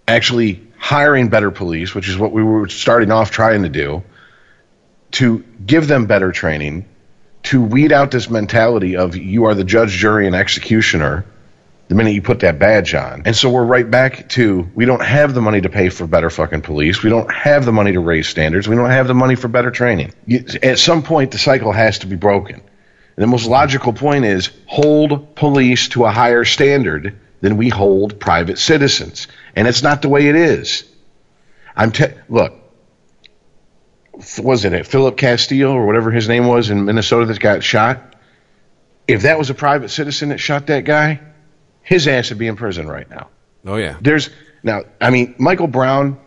actually 0.06 0.66
hiring 0.76 1.28
better 1.28 1.50
police, 1.50 1.94
which 1.94 2.08
is 2.08 2.18
what 2.18 2.32
we 2.32 2.42
were 2.42 2.68
starting 2.68 3.10
off 3.10 3.30
trying 3.30 3.62
to 3.62 3.68
do, 3.68 4.02
to 5.12 5.44
give 5.64 5.88
them 5.88 6.06
better 6.06 6.32
training, 6.32 6.86
to 7.44 7.62
weed 7.62 7.92
out 7.92 8.10
this 8.10 8.28
mentality 8.28 8.96
of 8.96 9.16
you 9.16 9.44
are 9.44 9.54
the 9.54 9.64
judge, 9.64 9.90
jury, 9.92 10.26
and 10.26 10.34
executioner 10.34 11.24
the 11.88 11.96
minute 11.96 12.12
you 12.12 12.22
put 12.22 12.40
that 12.40 12.60
badge 12.60 12.94
on. 12.94 13.22
And 13.24 13.34
so 13.34 13.50
we're 13.50 13.64
right 13.64 13.90
back 13.90 14.28
to 14.30 14.70
we 14.76 14.84
don't 14.84 15.02
have 15.02 15.34
the 15.34 15.40
money 15.40 15.60
to 15.60 15.68
pay 15.68 15.88
for 15.88 16.06
better 16.06 16.30
fucking 16.30 16.62
police. 16.62 17.02
We 17.02 17.10
don't 17.10 17.30
have 17.32 17.64
the 17.64 17.72
money 17.72 17.92
to 17.92 18.00
raise 18.00 18.28
standards. 18.28 18.68
We 18.68 18.76
don't 18.76 18.90
have 18.90 19.08
the 19.08 19.14
money 19.14 19.34
for 19.34 19.48
better 19.48 19.72
training. 19.72 20.12
At 20.62 20.78
some 20.78 21.02
point, 21.02 21.32
the 21.32 21.38
cycle 21.38 21.72
has 21.72 21.98
to 22.00 22.06
be 22.06 22.14
broken. 22.14 22.62
And 23.20 23.28
the 23.28 23.32
most 23.32 23.46
logical 23.46 23.92
point 23.92 24.24
is 24.24 24.48
hold 24.64 25.34
police 25.34 25.88
to 25.88 26.06
a 26.06 26.10
higher 26.10 26.42
standard 26.46 27.20
than 27.42 27.58
we 27.58 27.68
hold 27.68 28.18
private 28.18 28.58
citizens. 28.58 29.28
And 29.54 29.68
it's 29.68 29.82
not 29.82 30.00
the 30.00 30.08
way 30.08 30.28
it 30.28 30.36
is. 30.36 30.84
I'm 31.76 31.92
te- 31.92 32.14
look, 32.30 32.54
was 34.38 34.64
it 34.64 34.86
Philip 34.86 35.18
Castillo 35.18 35.74
or 35.74 35.84
whatever 35.84 36.10
his 36.10 36.28
name 36.28 36.46
was 36.46 36.70
in 36.70 36.86
Minnesota 36.86 37.26
that 37.26 37.38
got 37.40 37.62
shot? 37.62 38.16
If 39.06 39.20
that 39.22 39.38
was 39.38 39.50
a 39.50 39.54
private 39.54 39.90
citizen 39.90 40.30
that 40.30 40.38
shot 40.38 40.68
that 40.68 40.86
guy, 40.86 41.20
his 41.82 42.08
ass 42.08 42.30
would 42.30 42.38
be 42.38 42.46
in 42.46 42.56
prison 42.56 42.88
right 42.88 43.10
now. 43.10 43.28
Oh 43.66 43.76
yeah, 43.76 43.98
There's 44.00 44.30
now, 44.62 44.84
I 44.98 45.10
mean, 45.10 45.34
Michael 45.36 45.66
Brown. 45.66 46.18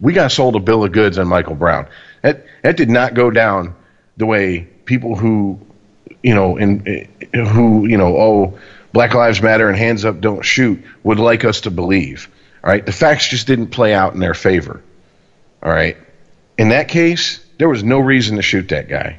We 0.00 0.14
got 0.14 0.32
sold 0.32 0.56
a 0.56 0.58
bill 0.58 0.84
of 0.84 0.92
goods 0.92 1.18
on 1.18 1.28
Michael 1.28 1.54
Brown. 1.54 1.86
That 2.22 2.46
that 2.62 2.78
did 2.78 2.88
not 2.88 3.12
go 3.12 3.30
down 3.30 3.74
the 4.16 4.24
way 4.24 4.60
people 4.86 5.16
who, 5.16 5.60
you 6.22 6.34
know, 6.34 6.56
in 6.56 6.86
eh, 6.86 7.44
who 7.44 7.86
you 7.86 7.96
know, 7.96 8.16
oh, 8.16 8.58
Black 8.92 9.14
Lives 9.14 9.42
Matter 9.42 9.68
and 9.68 9.76
hands 9.76 10.04
up, 10.04 10.20
don't 10.20 10.44
shoot, 10.44 10.82
would 11.02 11.18
like 11.18 11.44
us 11.44 11.62
to 11.62 11.70
believe. 11.70 12.28
All 12.64 12.70
right, 12.70 12.84
the 12.84 12.92
facts 12.92 13.28
just 13.28 13.46
didn't 13.46 13.68
play 13.68 13.92
out 13.94 14.14
in 14.14 14.20
their 14.20 14.34
favor. 14.34 14.82
All 15.62 15.72
right, 15.72 15.96
in 16.58 16.68
that 16.70 16.88
case, 16.88 17.44
there 17.58 17.68
was 17.68 17.82
no 17.82 17.98
reason 17.98 18.36
to 18.36 18.42
shoot 18.42 18.68
that 18.68 18.88
guy. 18.88 19.18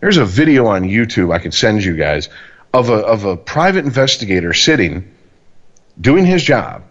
There's 0.00 0.16
a 0.16 0.24
video 0.24 0.66
on 0.66 0.82
YouTube 0.82 1.32
I 1.32 1.38
can 1.38 1.52
send 1.52 1.84
you 1.84 1.96
guys 1.96 2.28
of 2.72 2.90
a 2.90 2.94
of 2.94 3.24
a 3.24 3.36
private 3.36 3.84
investigator 3.84 4.52
sitting 4.52 5.08
doing 6.00 6.26
his 6.26 6.42
job, 6.42 6.82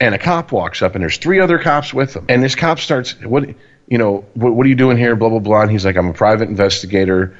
and 0.00 0.14
a 0.14 0.18
cop 0.18 0.52
walks 0.52 0.80
up, 0.82 0.94
and 0.94 1.02
there's 1.02 1.18
three 1.18 1.40
other 1.40 1.58
cops 1.58 1.92
with 1.92 2.16
him, 2.16 2.24
and 2.28 2.42
this 2.42 2.54
cop 2.54 2.78
starts, 2.80 3.12
"What, 3.22 3.48
you 3.88 3.98
know, 3.98 4.24
what, 4.34 4.54
what 4.54 4.64
are 4.64 4.68
you 4.68 4.74
doing 4.74 4.96
here?" 4.96 5.14
Blah 5.16 5.28
blah 5.28 5.38
blah. 5.38 5.62
And 5.62 5.70
he's 5.70 5.84
like, 5.84 5.96
"I'm 5.96 6.08
a 6.08 6.14
private 6.14 6.48
investigator, 6.48 7.36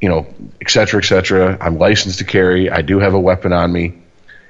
you 0.00 0.08
know, 0.08 0.26
et 0.60 0.70
cetera, 0.70 1.00
et 1.02 1.06
cetera. 1.06 1.56
I'm 1.60 1.78
licensed 1.78 2.18
to 2.18 2.24
carry. 2.24 2.70
I 2.70 2.82
do 2.82 2.98
have 2.98 3.14
a 3.14 3.20
weapon 3.20 3.52
on 3.52 3.72
me." 3.72 3.94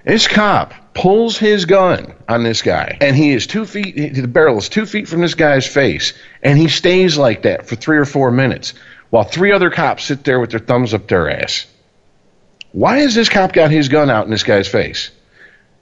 This 0.04 0.28
cop 0.28 0.74
pulls 0.92 1.38
his 1.38 1.64
gun 1.64 2.12
on 2.28 2.42
this 2.42 2.60
guy, 2.60 2.98
and 3.00 3.16
he 3.16 3.32
is 3.32 3.46
two 3.46 3.64
feet. 3.64 4.14
The 4.14 4.28
barrel 4.28 4.58
is 4.58 4.68
two 4.68 4.84
feet 4.84 5.08
from 5.08 5.22
this 5.22 5.34
guy's 5.34 5.66
face, 5.66 6.12
and 6.42 6.58
he 6.58 6.68
stays 6.68 7.16
like 7.16 7.42
that 7.42 7.66
for 7.66 7.74
three 7.74 7.96
or 7.96 8.04
four 8.04 8.30
minutes, 8.30 8.74
while 9.08 9.24
three 9.24 9.52
other 9.52 9.70
cops 9.70 10.04
sit 10.04 10.22
there 10.24 10.38
with 10.40 10.50
their 10.50 10.60
thumbs 10.60 10.92
up 10.92 11.08
their 11.08 11.30
ass. 11.30 11.66
Why 12.72 12.98
has 12.98 13.14
this 13.14 13.28
cop 13.28 13.52
got 13.52 13.70
his 13.70 13.88
gun 13.88 14.10
out 14.10 14.24
in 14.24 14.30
this 14.30 14.42
guy's 14.42 14.68
face? 14.68 15.10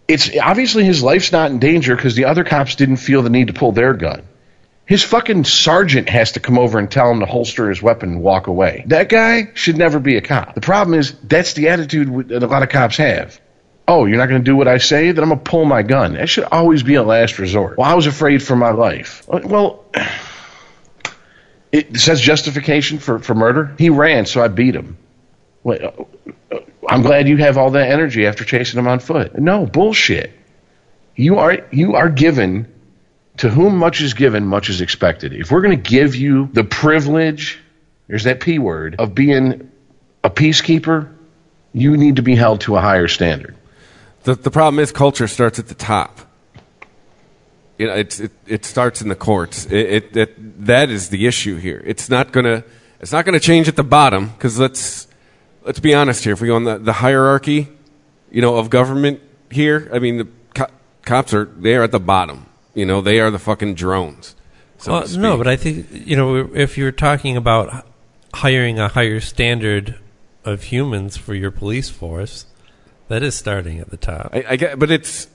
It's 0.07 0.31
obviously 0.41 0.85
his 0.85 1.03
life's 1.03 1.33
not 1.33 1.51
in 1.51 1.59
danger 1.59 1.97
because 1.97 2.15
the 2.15 2.27
other 2.27 2.45
cops 2.45 2.75
didn't 2.75 2.97
feel 2.97 3.23
the 3.23 3.31
need 3.31 3.49
to 3.49 3.55
pull 3.55 3.73
their 3.73 3.95
gun. 3.95 4.23
His 4.85 5.03
fucking 5.03 5.45
sergeant 5.45 6.09
has 6.09 6.33
to 6.33 6.41
come 6.41 6.59
over 6.59 6.79
and 6.79 6.91
tell 6.91 7.11
him 7.11 7.21
to 7.21 7.27
holster 7.27 7.69
his 7.69 7.81
weapon 7.81 8.13
and 8.15 8.23
walk 8.23 8.47
away. 8.49 8.85
That 8.89 9.09
guy 9.09 9.51
should 9.55 9.79
never 9.79 10.01
be 10.01 10.17
a 10.17 10.21
cop. 10.21 10.55
The 10.55 10.61
problem 10.61 10.99
is 10.99 11.13
that's 11.23 11.53
the 11.53 11.69
attitude 11.69 12.29
that 12.29 12.43
a 12.43 12.47
lot 12.47 12.63
of 12.63 12.69
cops 12.69 12.97
have. 12.97 13.41
Oh, 13.87 14.07
you're 14.07 14.19
not 14.19 14.29
going 14.29 14.41
to 14.41 14.45
do 14.45 14.57
what 14.57 14.69
I 14.69 14.79
say? 14.79 15.13
Then 15.13 15.23
I'm 15.25 15.31
going 15.31 15.41
to 15.41 15.51
pull 15.51 15.65
my 15.65 15.83
gun. 15.83 16.15
That 16.15 16.29
should 16.29 16.45
always 16.45 16.83
be 16.83 16.95
a 16.95 17.03
last 17.03 17.39
resort. 17.39 17.79
Well, 17.79 17.89
I 17.89 17.95
was 17.95 18.07
afraid 18.07 18.43
for 18.43 18.57
my 18.57 18.71
life. 18.71 19.25
Well, 19.29 19.85
it 21.73 21.99
says 21.99 22.21
justification 22.21 22.99
for, 22.99 23.19
for 23.19 23.35
murder. 23.35 23.75
He 23.79 23.91
ran, 23.91 24.27
so 24.27 24.43
I 24.43 24.49
beat 24.49 24.75
him. 24.75 24.99
Uh, 25.65 25.71
uh, 25.73 26.59
I'm 26.89 27.03
glad 27.03 27.29
you 27.29 27.37
have 27.39 27.57
all 27.57 27.71
that 27.71 27.91
energy 27.91 28.27
after 28.27 28.45
chasing 28.45 28.79
him 28.79 28.89
on 28.89 28.99
foot. 28.99 29.39
No, 29.39 29.67
bullshit. 29.67 30.33
You 31.15 31.39
are 31.39 31.67
you 31.71 31.95
are 31.95 32.09
given 32.09 32.73
to 33.39 33.49
whom 33.49 33.77
much 33.77 34.01
is 34.01 34.15
given, 34.15 34.47
much 34.47 34.69
is 34.69 34.81
expected. 34.81 35.33
If 35.33 35.51
we're 35.51 35.63
going 35.63 35.81
to 35.81 35.91
give 35.91 36.15
you 36.15 36.49
the 36.53 36.65
privilege, 36.65 37.59
there's 38.09 38.25
that 38.25 38.41
P 38.41 38.59
word, 38.59 38.97
of 38.99 39.15
being 39.15 39.71
a 40.23 40.31
peacekeeper, 40.31 41.13
you 41.73 41.97
need 41.97 42.17
to 42.17 42.23
be 42.23 42.35
held 42.37 42.61
to 42.63 42.77
a 42.77 42.81
higher 42.81 43.09
standard. 43.09 43.57
The 44.25 44.35
the 44.35 44.51
problem 44.51 44.79
is 44.79 44.93
culture 44.93 45.27
starts 45.27 45.59
at 45.59 45.69
the 45.69 45.75
top. 45.75 46.21
You 47.79 47.89
know, 47.89 47.95
it, 47.95 48.21
it 48.47 48.65
starts 48.65 49.01
in 49.03 49.09
the 49.09 49.17
courts. 49.17 49.67
It, 49.67 49.73
it, 49.73 50.17
it 50.17 50.67
that 50.67 50.91
is 50.91 51.09
the 51.09 51.27
issue 51.27 51.57
here. 51.57 51.83
It's 51.85 52.09
not 52.09 52.33
not 52.35 53.25
gonna 53.25 53.41
change 53.41 53.67
at 53.67 53.77
the 53.77 53.83
bottom 53.83 54.29
because 54.29 54.59
let's 54.61 55.09
let's 55.65 55.81
be 55.81 55.95
honest 55.95 56.23
here. 56.23 56.35
If 56.35 56.41
we 56.41 56.49
go 56.49 56.57
on 56.57 56.65
the, 56.65 56.79
the 56.79 56.93
hierarchy, 56.93 57.69
you 58.31 58.43
know, 58.43 58.57
of 58.57 58.71
government 58.71 59.21
here, 59.51 59.91
I 59.93 59.99
mean, 59.99 60.19
the 60.19 60.29
co- 60.55 60.71
cops 61.05 61.35
are 61.35 61.47
they 61.47 61.75
are 61.75 61.83
at 61.83 61.91
the 61.91 62.01
bottom. 62.01 62.47
You 62.75 62.87
know, 62.87 63.01
they 63.01 63.21
are 63.21 63.31
the 63.31 63.39
fucking 63.39 63.75
drones. 63.75 64.35
so 64.79 64.93
Well, 64.93 65.09
no, 65.19 65.37
but 65.37 65.47
I 65.47 65.57
think 65.57 65.87
you 65.93 66.17
know 66.17 66.51
if 66.55 66.79
you're 66.79 66.93
talking 66.93 67.37
about 67.37 67.87
hiring 68.35 68.79
a 68.79 68.89
higher 68.89 69.21
standard 69.21 69.99
of 70.45 70.65
humans 70.65 71.17
for 71.17 71.35
your 71.35 71.51
police 71.51 71.91
force, 71.91 72.47
that 73.09 73.23
is 73.23 73.35
starting 73.35 73.79
at 73.79 73.91
the 73.91 73.97
top. 73.97 74.31
I, 74.33 74.45
I 74.51 74.57
get, 74.57 74.79
but 74.79 74.91
it's, 74.91 75.29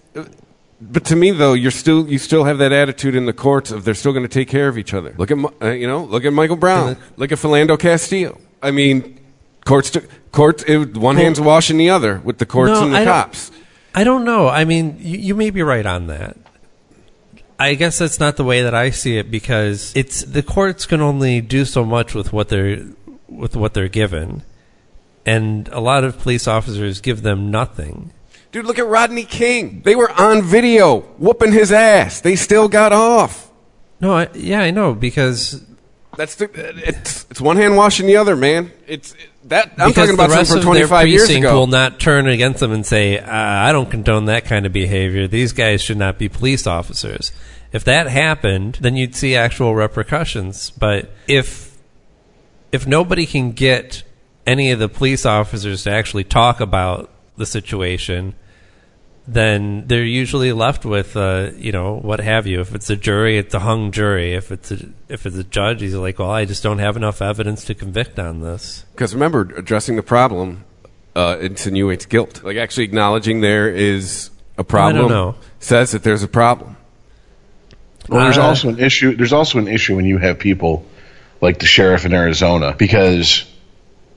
but 0.82 1.06
to 1.06 1.16
me 1.16 1.32
though, 1.32 1.54
you're 1.54 1.72
still 1.72 2.08
you 2.10 2.18
still 2.18 2.44
have 2.46 2.58
that 2.58 2.72
attitude 2.72 3.16
in 3.16 3.26
the 3.26 3.34
courts 3.34 3.72
of 3.72 3.84
they're 3.86 3.94
still 3.94 4.14
going 4.14 4.24
to 4.26 4.34
take 4.34 4.48
care 4.50 4.68
of 4.68 4.78
each 4.78 4.94
other. 4.94 5.14
Look 5.18 5.30
at 5.32 5.38
uh, 5.62 5.70
you 5.70 5.88
know, 5.88 6.04
look 6.04 6.26
at 6.26 6.34
Michael 6.34 6.56
Brown, 6.58 6.98
look 7.18 7.32
at 7.32 7.38
Philando 7.38 7.80
Castillo. 7.80 8.40
I 8.64 8.72
mean, 8.72 9.20
courts 9.66 9.92
to, 9.92 10.02
courts 10.32 10.64
it, 10.68 10.98
one 10.98 11.16
Well- 11.16 11.24
hand's 11.24 11.40
washing 11.40 11.78
the 11.78 11.92
other 11.92 12.20
with 12.24 12.40
the 12.40 12.46
courts 12.48 12.72
No, 12.74 12.84
and 12.86 12.94
the 12.94 12.98
I 12.98 13.06
don't- 13.06 13.14
cops. 13.14 13.52
I 13.96 14.04
don't 14.04 14.26
know. 14.26 14.48
I 14.48 14.64
mean, 14.66 14.98
you, 15.00 15.18
you 15.18 15.36
may 15.36 15.50
be 15.50 15.64
right 15.64 15.86
on 15.86 16.08
that. 16.08 16.38
I 17.60 17.74
guess 17.74 17.98
that's 17.98 18.20
not 18.20 18.38
the 18.38 18.44
way 18.44 18.62
that 18.62 18.76
I 18.76 18.92
see 18.92 19.18
it 19.18 19.32
because 19.32 19.92
it's 19.96 20.22
the 20.22 20.44
courts 20.44 20.86
can 20.86 21.02
only 21.02 21.42
do 21.42 21.66
so 21.66 21.84
much 21.84 22.14
with 22.14 22.32
what 22.32 22.50
they're 22.50 22.86
with 23.28 23.56
what 23.56 23.74
they're 23.74 23.88
given, 23.88 24.44
and 25.26 25.68
a 25.70 25.80
lot 25.80 26.04
of 26.04 26.20
police 26.20 26.48
officers 26.48 27.02
give 27.02 27.24
them 27.24 27.50
nothing. 27.50 28.12
Dude, 28.52 28.66
look 28.66 28.80
at 28.80 28.88
Rodney 28.88 29.24
King. 29.26 29.82
They 29.84 29.96
were 29.96 30.12
on 30.12 30.42
video 30.42 31.00
whooping 31.18 31.52
his 31.52 31.72
ass. 31.72 32.22
They 32.22 32.36
still 32.36 32.68
got 32.68 32.94
off. 32.94 33.52
No, 34.00 34.14
I, 34.14 34.30
yeah, 34.34 34.62
I 34.62 34.72
know 34.72 34.94
because 34.94 35.66
That's 36.16 36.36
the 36.36 36.50
it's 36.88 37.26
it's 37.30 37.40
one 37.42 37.58
hand 37.58 37.76
washing 37.78 38.08
the 38.08 38.18
other, 38.18 38.36
man. 38.36 38.72
It's 38.88 39.16
that 39.50 39.74
I'm 39.78 39.90
because 39.90 39.96
talking 39.96 40.14
about 40.14 40.30
the 40.30 40.36
rest 40.36 40.52
something 40.52 40.74
their 40.74 40.88
25 40.88 41.08
years 41.08 41.30
ago. 41.30 41.54
will 41.54 41.68
not 41.68 42.00
turn 42.00 42.28
against 42.28 42.60
them 42.60 42.72
and 42.72 42.86
say, 42.86 43.18
uh, 43.18 43.26
"I 43.30 43.72
don't 43.72 43.90
condone 43.90 44.26
that 44.26 44.46
kind 44.46 44.66
of 44.66 44.74
behavior. 44.74 45.28
These 45.28 45.54
guys 45.54 45.82
should 45.82 45.98
not 45.98 46.18
be 46.18 46.30
police 46.30 46.68
officers." 46.68 47.32
If 47.72 47.84
that 47.84 48.08
happened, 48.08 48.78
then 48.82 48.96
you'd 48.96 49.16
see 49.16 49.36
actual 49.36 49.76
repercussions. 49.76 50.72
But 50.72 51.12
if 51.28 51.72
if 52.72 52.86
nobody 52.86 53.26
can 53.26 53.52
get 53.52 54.04
any 54.46 54.72
of 54.72 54.80
the 54.80 54.90
police 54.90 55.26
officers 55.26 55.84
to 55.84 55.92
actually 55.92 56.24
talk 56.24 56.60
about 56.60 57.10
the 57.38 57.46
situation, 57.46 58.36
then 59.28 59.88
they're 59.88 60.06
usually 60.06 60.54
left 60.54 60.86
with, 60.86 61.18
uh, 61.18 61.52
you 61.58 61.72
know, 61.72 61.98
what 61.98 62.22
have 62.22 62.48
you. 62.48 62.62
If 62.62 62.74
it's 62.74 62.90
a 62.90 62.96
jury, 62.96 63.38
it's 63.38 63.54
a 63.54 63.60
hung 63.60 63.92
jury. 63.92 64.34
If 64.34 64.52
it's 64.52 64.72
a 64.72 64.90
if 65.10 65.26
it's 65.26 65.36
a 65.36 65.44
judge, 65.44 65.82
he's 65.82 65.94
like, 65.96 66.18
well, 66.20 66.32
I 66.32 66.46
just 66.46 66.64
don't 66.64 66.80
have 66.80 66.96
enough 66.96 67.22
evidence 67.22 67.66
to 67.66 67.76
convict 67.76 68.20
on 68.20 68.40
this. 68.42 68.86
Because 68.94 69.14
remember, 69.14 69.42
addressing 69.56 69.98
the 69.98 70.04
problem 70.04 70.64
uh, 71.16 71.38
insinuates 71.42 72.06
guilt. 72.06 72.44
Like 72.44 72.58
actually 72.58 72.86
acknowledging 72.86 73.42
there 73.42 73.70
is 73.70 74.30
a 74.58 74.64
problem 74.64 75.10
know. 75.10 75.36
says 75.60 75.92
that 75.92 76.04
there's 76.04 76.24
a 76.24 76.28
problem. 76.28 76.78
Well, 78.08 78.24
there's 78.24 78.38
Uh, 78.38 78.44
also 78.44 78.70
an 78.70 78.80
issue. 78.80 79.16
There's 79.16 79.34
also 79.34 79.60
an 79.60 79.68
issue 79.68 79.96
when 79.96 80.06
you 80.06 80.20
have 80.20 80.40
people 80.40 80.86
like 81.42 81.60
the 81.60 81.66
sheriff 81.66 82.06
in 82.06 82.14
Arizona, 82.14 82.74
because 82.78 83.46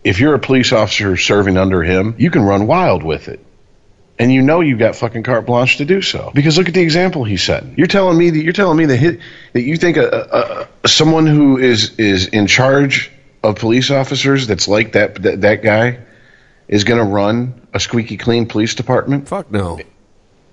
if 0.04 0.20
you're 0.20 0.34
a 0.34 0.38
police 0.38 0.72
officer 0.72 1.16
serving 1.16 1.56
under 1.56 1.82
him, 1.82 2.14
you 2.16 2.30
can 2.30 2.42
run 2.42 2.66
wild 2.66 3.02
with 3.02 3.28
it, 3.28 3.44
and 4.20 4.30
you 4.30 4.42
know 4.42 4.60
you've 4.60 4.78
got 4.78 4.94
fucking 4.94 5.22
carte 5.22 5.46
blanche 5.46 5.78
to 5.78 5.86
do 5.86 6.02
so. 6.02 6.30
Because 6.34 6.58
look 6.58 6.68
at 6.68 6.74
the 6.74 6.82
example 6.82 7.24
he 7.24 7.38
set. 7.38 7.64
You're 7.78 7.86
telling 7.86 8.18
me 8.18 8.28
that 8.28 8.42
you're 8.42 8.52
telling 8.52 8.76
me 8.76 8.84
that 8.84 8.96
hit, 8.96 9.20
that 9.54 9.62
you 9.62 9.76
think 9.76 9.96
a, 9.96 10.06
a, 10.06 10.68
a, 10.84 10.88
someone 10.88 11.26
who 11.26 11.56
is 11.56 11.98
is 11.98 12.26
in 12.26 12.46
charge 12.46 13.10
of 13.42 13.56
police 13.56 13.90
officers 13.90 14.46
that's 14.46 14.68
like 14.68 14.92
that 14.92 15.14
that, 15.22 15.40
that 15.40 15.62
guy 15.62 16.00
is 16.68 16.84
going 16.84 16.98
to 16.98 17.10
run 17.10 17.66
a 17.72 17.80
squeaky 17.80 18.18
clean 18.18 18.46
police 18.46 18.74
department. 18.74 19.26
Fuck 19.26 19.50
no. 19.50 19.80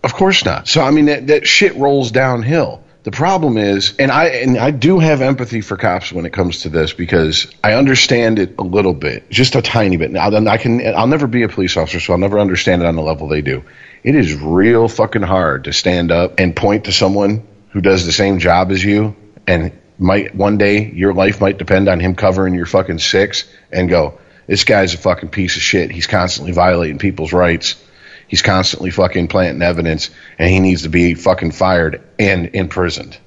Of 0.02 0.14
course 0.14 0.46
not. 0.46 0.70
So 0.70 0.82
I 0.82 0.92
mean 0.92 1.06
that 1.06 1.28
that 1.28 1.46
shit 1.46 1.76
rolls 1.76 2.12
downhill. 2.12 2.84
The 3.08 3.12
problem 3.12 3.56
is, 3.56 3.94
and 4.00 4.12
I 4.12 4.26
and 4.26 4.58
I 4.58 4.72
do 4.72 5.00
have 5.00 5.22
empathy 5.22 5.62
for 5.62 5.78
cops 5.78 6.12
when 6.12 6.26
it 6.26 6.34
comes 6.34 6.64
to 6.64 6.70
this 6.70 6.92
because 6.92 7.48
I 7.64 7.72
understand 7.72 8.38
it 8.38 8.56
a 8.58 8.64
little 8.64 8.94
bit, 8.94 9.30
just 9.30 9.56
a 9.56 9.62
tiny 9.62 9.96
bit. 9.96 10.12
Now 10.12 10.30
I 10.30 10.58
can 10.58 10.86
I'll 10.94 11.08
never 11.08 11.26
be 11.26 11.44
a 11.44 11.48
police 11.48 11.78
officer, 11.78 12.02
so 12.02 12.12
I'll 12.12 12.20
never 12.20 12.38
understand 12.38 12.82
it 12.82 12.86
on 12.86 12.98
the 12.98 13.02
level 13.02 13.30
they 13.30 13.42
do. 13.42 13.64
It 14.04 14.16
is 14.16 14.34
real 14.34 14.90
fucking 14.90 15.22
hard 15.22 15.64
to 15.64 15.72
stand 15.72 16.12
up 16.12 16.38
and 16.38 16.54
point 16.54 16.84
to 16.84 16.92
someone 16.92 17.48
who 17.70 17.80
does 17.80 18.06
the 18.06 18.12
same 18.12 18.40
job 18.40 18.72
as 18.72 18.84
you 18.84 19.16
and 19.48 19.72
might 19.98 20.36
one 20.36 20.58
day 20.58 20.92
your 20.92 21.14
life 21.14 21.40
might 21.40 21.58
depend 21.58 21.88
on 21.88 22.02
him 22.02 22.14
covering 22.14 22.56
your 22.56 22.66
fucking 22.66 23.00
six 23.00 23.46
and 23.72 23.88
go, 23.88 24.20
this 24.48 24.66
guy's 24.66 24.94
a 24.94 24.98
fucking 24.98 25.30
piece 25.30 25.56
of 25.56 25.62
shit. 25.62 25.92
He's 25.92 26.08
constantly 26.08 26.52
violating 26.52 26.98
people's 26.98 27.32
rights. 27.32 27.82
He's 28.28 28.42
constantly 28.42 28.92
fucking 28.92 29.30
planting 29.30 29.62
evidence, 29.62 30.10
and 30.38 30.50
he 30.50 30.60
needs 30.60 30.84
to 30.84 30.90
be 30.90 31.14
fucking 31.14 31.52
fired 31.52 32.02
and 32.20 32.48
imprisoned. 32.54 33.18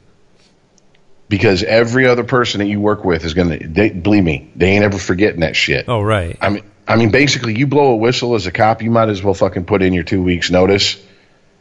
Because 1.28 1.62
every 1.62 2.07
other 2.07 2.24
person 2.24 2.59
that 2.59 2.66
you 2.66 2.80
work 2.80 3.05
with 3.05 3.24
is 3.24 3.34
gonna, 3.34 3.59
they, 3.59 3.90
believe 3.90 4.24
me, 4.24 4.51
they 4.57 4.70
ain't 4.70 4.84
ever 4.84 4.98
forgetting 4.98 5.40
that 5.40 5.57
shit. 5.57 5.86
Oh, 5.88 6.03
right. 6.03 6.36
I 6.40 6.51
mean, 6.51 6.64
I 6.86 6.96
mean, 6.96 7.11
basically, 7.11 7.57
you 7.57 7.68
blow 7.68 7.92
a 7.92 7.96
whistle 7.96 8.34
as 8.34 8.46
a 8.46 8.53
cop, 8.53 8.82
you 8.82 8.90
might 8.90 9.09
as 9.09 9.22
well 9.22 9.32
fucking 9.32 9.64
put 9.64 9.80
in 9.80 9.92
your 9.92 10.03
two 10.03 10.22
weeks 10.22 10.51
notice, 10.51 11.01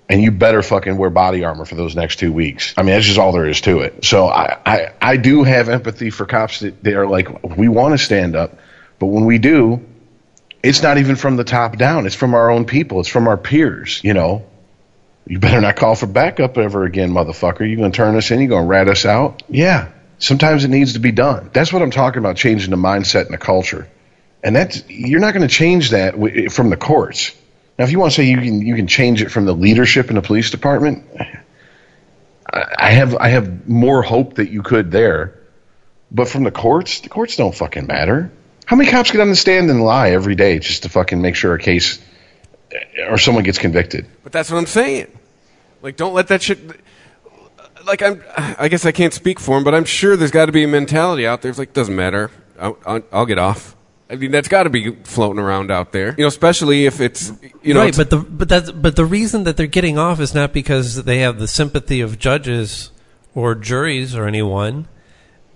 and 0.09 0.23
you 0.23 0.31
better 0.31 0.63
fucking 0.63 0.97
wear 0.97 1.11
body 1.11 1.43
armor 1.43 1.65
for 1.65 1.75
those 1.75 1.95
next 1.95 2.17
two 2.17 2.33
weeks. 2.33 2.73
I 2.75 2.81
mean, 2.81 2.95
that's 2.95 3.05
just 3.05 3.19
all 3.19 3.31
there 3.31 3.47
is 3.47 3.61
to 3.61 3.81
it. 3.81 4.03
So 4.03 4.27
I, 4.27 4.57
I, 4.65 4.93
I 4.99 5.17
do 5.17 5.43
have 5.43 5.69
empathy 5.69 6.09
for 6.09 6.25
cops 6.25 6.61
that 6.61 6.83
they 6.83 6.95
are 6.95 7.05
like, 7.05 7.43
we 7.43 7.67
want 7.67 7.93
to 7.93 8.03
stand 8.03 8.35
up, 8.35 8.57
but 8.97 9.05
when 9.05 9.25
we 9.25 9.37
do, 9.37 9.85
it's 10.63 10.81
not 10.83 10.97
even 10.97 11.15
from 11.15 11.35
the 11.35 11.43
top 11.43 11.77
down. 11.77 12.05
It's 12.05 12.15
from 12.15 12.33
our 12.33 12.49
own 12.49 12.65
people. 12.65 12.99
It's 12.99 13.09
from 13.09 13.27
our 13.27 13.37
peers. 13.37 14.01
You 14.03 14.13
know, 14.13 14.45
you 15.25 15.39
better 15.39 15.61
not 15.61 15.75
call 15.75 15.95
for 15.95 16.07
backup 16.07 16.57
ever 16.57 16.83
again, 16.85 17.11
motherfucker. 17.11 17.61
You're 17.61 17.77
gonna 17.77 17.91
turn 17.91 18.15
us 18.15 18.31
in? 18.31 18.39
You're 18.39 18.49
gonna 18.49 18.67
rat 18.67 18.87
us 18.87 19.05
out? 19.05 19.43
Yeah. 19.49 19.89
Sometimes 20.19 20.65
it 20.65 20.67
needs 20.67 20.93
to 20.93 20.99
be 20.99 21.11
done. 21.13 21.49
That's 21.53 21.71
what 21.71 21.81
I'm 21.81 21.91
talking 21.91 22.19
about. 22.19 22.35
Changing 22.35 22.71
the 22.71 22.77
mindset 22.77 23.25
and 23.25 23.33
the 23.33 23.37
culture, 23.37 23.87
and 24.43 24.53
that's 24.53 24.83
you're 24.89 25.21
not 25.21 25.33
going 25.33 25.47
to 25.47 25.53
change 25.53 25.91
that 25.91 26.11
w- 26.11 26.45
eh, 26.45 26.49
from 26.49 26.69
the 26.69 26.75
courts. 26.75 27.33
Now, 27.77 27.85
if 27.85 27.91
you 27.91 27.99
want 27.99 28.11
to 28.11 28.15
say 28.17 28.25
you 28.25 28.37
can 28.37 28.61
you 28.61 28.75
can 28.75 28.87
change 28.87 29.21
it 29.21 29.31
from 29.31 29.45
the 29.45 29.53
leadership 29.53 30.09
in 30.09 30.15
the 30.15 30.21
police 30.21 30.51
department, 30.51 31.05
I 32.51 32.91
have 32.91 33.15
I 33.15 33.29
have 33.29 33.69
more 33.69 34.01
hope 34.01 34.35
that 34.35 34.49
you 34.49 34.61
could 34.61 34.91
there. 34.91 35.39
But 36.11 36.27
from 36.27 36.43
the 36.43 36.51
courts, 36.51 36.99
the 36.99 37.09
courts 37.09 37.37
don't 37.37 37.55
fucking 37.55 37.87
matter. 37.87 38.29
How 38.69 38.75
many 38.75 38.91
cops 38.91 39.09
get 39.09 39.19
on 39.19 39.29
the 39.29 39.35
stand 39.35 39.71
and 39.71 39.83
lie 39.83 40.11
every 40.11 40.35
day 40.35 40.59
just 40.59 40.83
to 40.83 40.89
fucking 40.89 41.19
make 41.19 41.33
sure 41.33 41.55
a 41.55 41.59
case 41.59 41.97
or 43.07 43.17
someone 43.17 43.43
gets 43.43 43.57
convicted? 43.57 44.05
But 44.21 44.31
that's 44.31 44.51
what 44.51 44.59
I'm 44.59 44.67
saying. 44.67 45.07
Like, 45.81 45.97
don't 45.97 46.13
let 46.13 46.27
that 46.27 46.43
shit. 46.43 46.59
Like, 47.83 48.03
I'm. 48.03 48.23
I 48.37 48.67
guess 48.67 48.85
I 48.85 48.91
can't 48.91 49.11
speak 49.11 49.39
for 49.39 49.57
him, 49.57 49.63
but 49.63 49.73
I'm 49.73 49.85
sure 49.85 50.15
there's 50.15 50.29
got 50.29 50.45
to 50.45 50.51
be 50.51 50.63
a 50.63 50.67
mentality 50.67 51.25
out 51.25 51.41
there. 51.41 51.49
It's 51.49 51.57
like, 51.57 51.73
doesn't 51.73 51.95
matter. 51.95 52.29
I'll, 52.59 52.77
I'll, 52.85 53.01
I'll 53.11 53.25
get 53.25 53.39
off. 53.39 53.75
I 54.07 54.17
mean, 54.17 54.29
that's 54.29 54.47
got 54.47 54.63
to 54.63 54.69
be 54.69 54.91
floating 55.03 55.39
around 55.39 55.71
out 55.71 55.91
there. 55.91 56.13
You 56.15 56.25
know, 56.25 56.27
especially 56.27 56.85
if 56.85 57.01
it's 57.01 57.33
you 57.63 57.73
know, 57.73 57.79
right, 57.79 57.97
but 57.97 58.11
the 58.11 58.17
but 58.17 58.49
that's 58.49 58.69
but 58.69 58.95
the 58.95 59.05
reason 59.05 59.45
that 59.45 59.57
they're 59.57 59.65
getting 59.65 59.97
off 59.97 60.19
is 60.19 60.35
not 60.35 60.53
because 60.53 61.05
they 61.05 61.21
have 61.21 61.39
the 61.39 61.47
sympathy 61.47 62.01
of 62.01 62.19
judges 62.19 62.91
or 63.33 63.55
juries 63.55 64.13
or 64.13 64.27
anyone. 64.27 64.87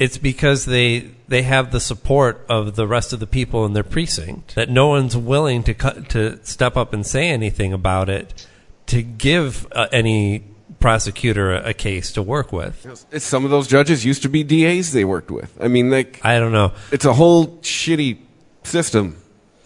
It's 0.03 0.17
because 0.17 0.65
they 0.65 1.11
they 1.27 1.43
have 1.43 1.71
the 1.71 1.79
support 1.79 2.45
of 2.49 2.75
the 2.75 2.85
rest 2.87 3.13
of 3.13 3.19
the 3.19 3.27
people 3.27 3.65
in 3.65 3.71
their 3.73 3.83
precinct. 3.83 4.55
That 4.55 4.69
no 4.69 4.87
one's 4.87 5.15
willing 5.15 5.63
to 5.63 5.73
cut, 5.73 6.09
to 6.09 6.43
step 6.45 6.75
up 6.75 6.93
and 6.93 7.05
say 7.05 7.29
anything 7.29 7.71
about 7.71 8.09
it 8.09 8.45
to 8.87 9.01
give 9.01 9.65
uh, 9.71 9.87
any 9.91 10.43
prosecutor 10.79 11.53
a, 11.53 11.69
a 11.69 11.73
case 11.73 12.11
to 12.11 12.21
work 12.21 12.51
with. 12.51 13.05
it's 13.11 13.23
some 13.23 13.45
of 13.45 13.51
those 13.51 13.67
judges 13.69 14.03
used 14.03 14.21
to 14.23 14.29
be 14.29 14.43
DAs 14.43 14.91
they 14.91 15.05
worked 15.05 15.31
with. 15.31 15.57
I 15.61 15.69
mean, 15.69 15.89
like, 15.89 16.19
I 16.25 16.37
don't 16.39 16.51
know. 16.51 16.73
it's 16.91 17.05
a 17.05 17.13
whole 17.13 17.59
shitty 17.59 18.17
system, 18.63 19.15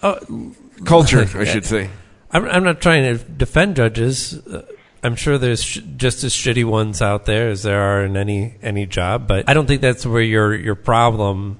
Oh, 0.04 0.54
culture, 0.86 1.26
I 1.36 1.46
should 1.46 1.66
say. 1.66 1.90
I'm, 2.30 2.46
I'm 2.46 2.64
not 2.64 2.82
trying 2.82 3.04
to 3.18 3.24
defend 3.24 3.76
judges. 3.78 4.38
Uh, 4.48 4.62
I'm 5.04 5.16
sure 5.16 5.38
there's 5.38 5.64
sh- 5.64 5.80
just 5.96 6.24
as 6.24 6.34
shitty 6.34 6.66
ones 6.66 7.02
out 7.02 7.26
there 7.26 7.50
as 7.50 7.64
there 7.64 7.80
are 7.82 8.04
in 8.06 8.18
any 8.18 8.56
any 8.62 8.86
job, 8.86 9.28
but 9.28 9.48
I 9.50 9.54
don't 9.54 9.68
think 9.68 9.82
that's 9.82 10.06
where 10.06 10.22
your 10.22 10.56
your 10.56 10.76
problem 10.76 11.60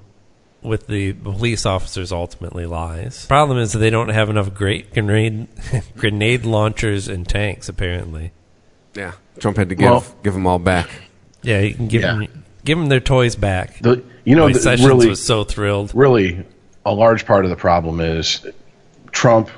with 0.64 0.88
the 0.88 1.14
police 1.14 1.66
officers 1.66 2.12
ultimately 2.12 2.66
lies. 2.66 3.26
Problem 3.28 3.58
is 3.60 3.72
that 3.74 3.80
they 3.80 3.90
don't 3.92 4.10
have 4.10 4.30
enough 4.30 4.54
great 4.54 4.94
grenade 4.94 5.48
grenade 5.98 6.46
launchers 6.46 7.08
and 7.08 7.28
tanks. 7.28 7.70
Apparently, 7.70 8.32
Yeah, 8.96 9.14
Trump 9.40 9.58
had 9.58 9.70
to 9.70 9.76
give 9.76 9.90
Well- 9.90 10.06
give 10.24 10.34
them 10.34 10.48
all 10.48 10.60
back. 10.60 10.90
yeah, 11.44 11.60
you 11.60 11.74
can 11.76 11.88
give 11.88 12.02
Yeah. 12.02 12.14
them 12.16 12.44
give 12.66 12.78
them 12.78 12.88
their 12.90 13.00
toys 13.00 13.36
back. 13.36 13.80
The, 13.80 14.04
you 14.26 14.36
know, 14.36 14.48
Boy, 14.48 14.54
the, 14.54 14.60
Sessions 14.60 14.88
really, 14.88 15.08
was 15.08 15.24
so 15.26 15.44
thrilled. 15.46 15.92
really, 15.94 16.44
a 16.86 16.94
large 16.94 17.26
part 17.26 17.46
of 17.46 17.50
the 17.52 17.56
problem 17.56 18.02
is 18.02 18.46
Trump 19.12 19.50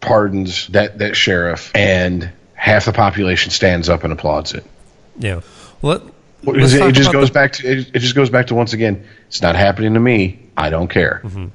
pardons 0.00 0.66
that 0.68 0.98
that 0.98 1.16
sheriff, 1.16 1.70
and 1.74 2.30
half 2.58 2.84
the 2.86 2.92
population 2.92 3.50
stands 3.50 3.88
up 3.88 4.02
and 4.04 4.12
applauds 4.12 4.52
it. 4.52 4.64
Yeah. 5.18 5.40
Let, 5.82 6.02
Well, 6.44 6.56
let's 6.56 6.72
it 6.74 6.92
just 6.92 7.12
goes 7.12 7.28
the- 7.28 7.34
back 7.34 7.52
to 7.54 7.66
it, 7.70 7.90
it 7.94 7.98
just 8.00 8.14
goes 8.14 8.30
back 8.30 8.48
to 8.48 8.54
once 8.54 8.72
again 8.72 9.04
it's 9.28 9.40
not 9.42 9.54
happening 9.56 9.94
to 9.94 10.00
me 10.00 10.38
i 10.56 10.70
don't 10.70 10.88
care 10.88 11.20
Mm-hmm. 11.24 11.46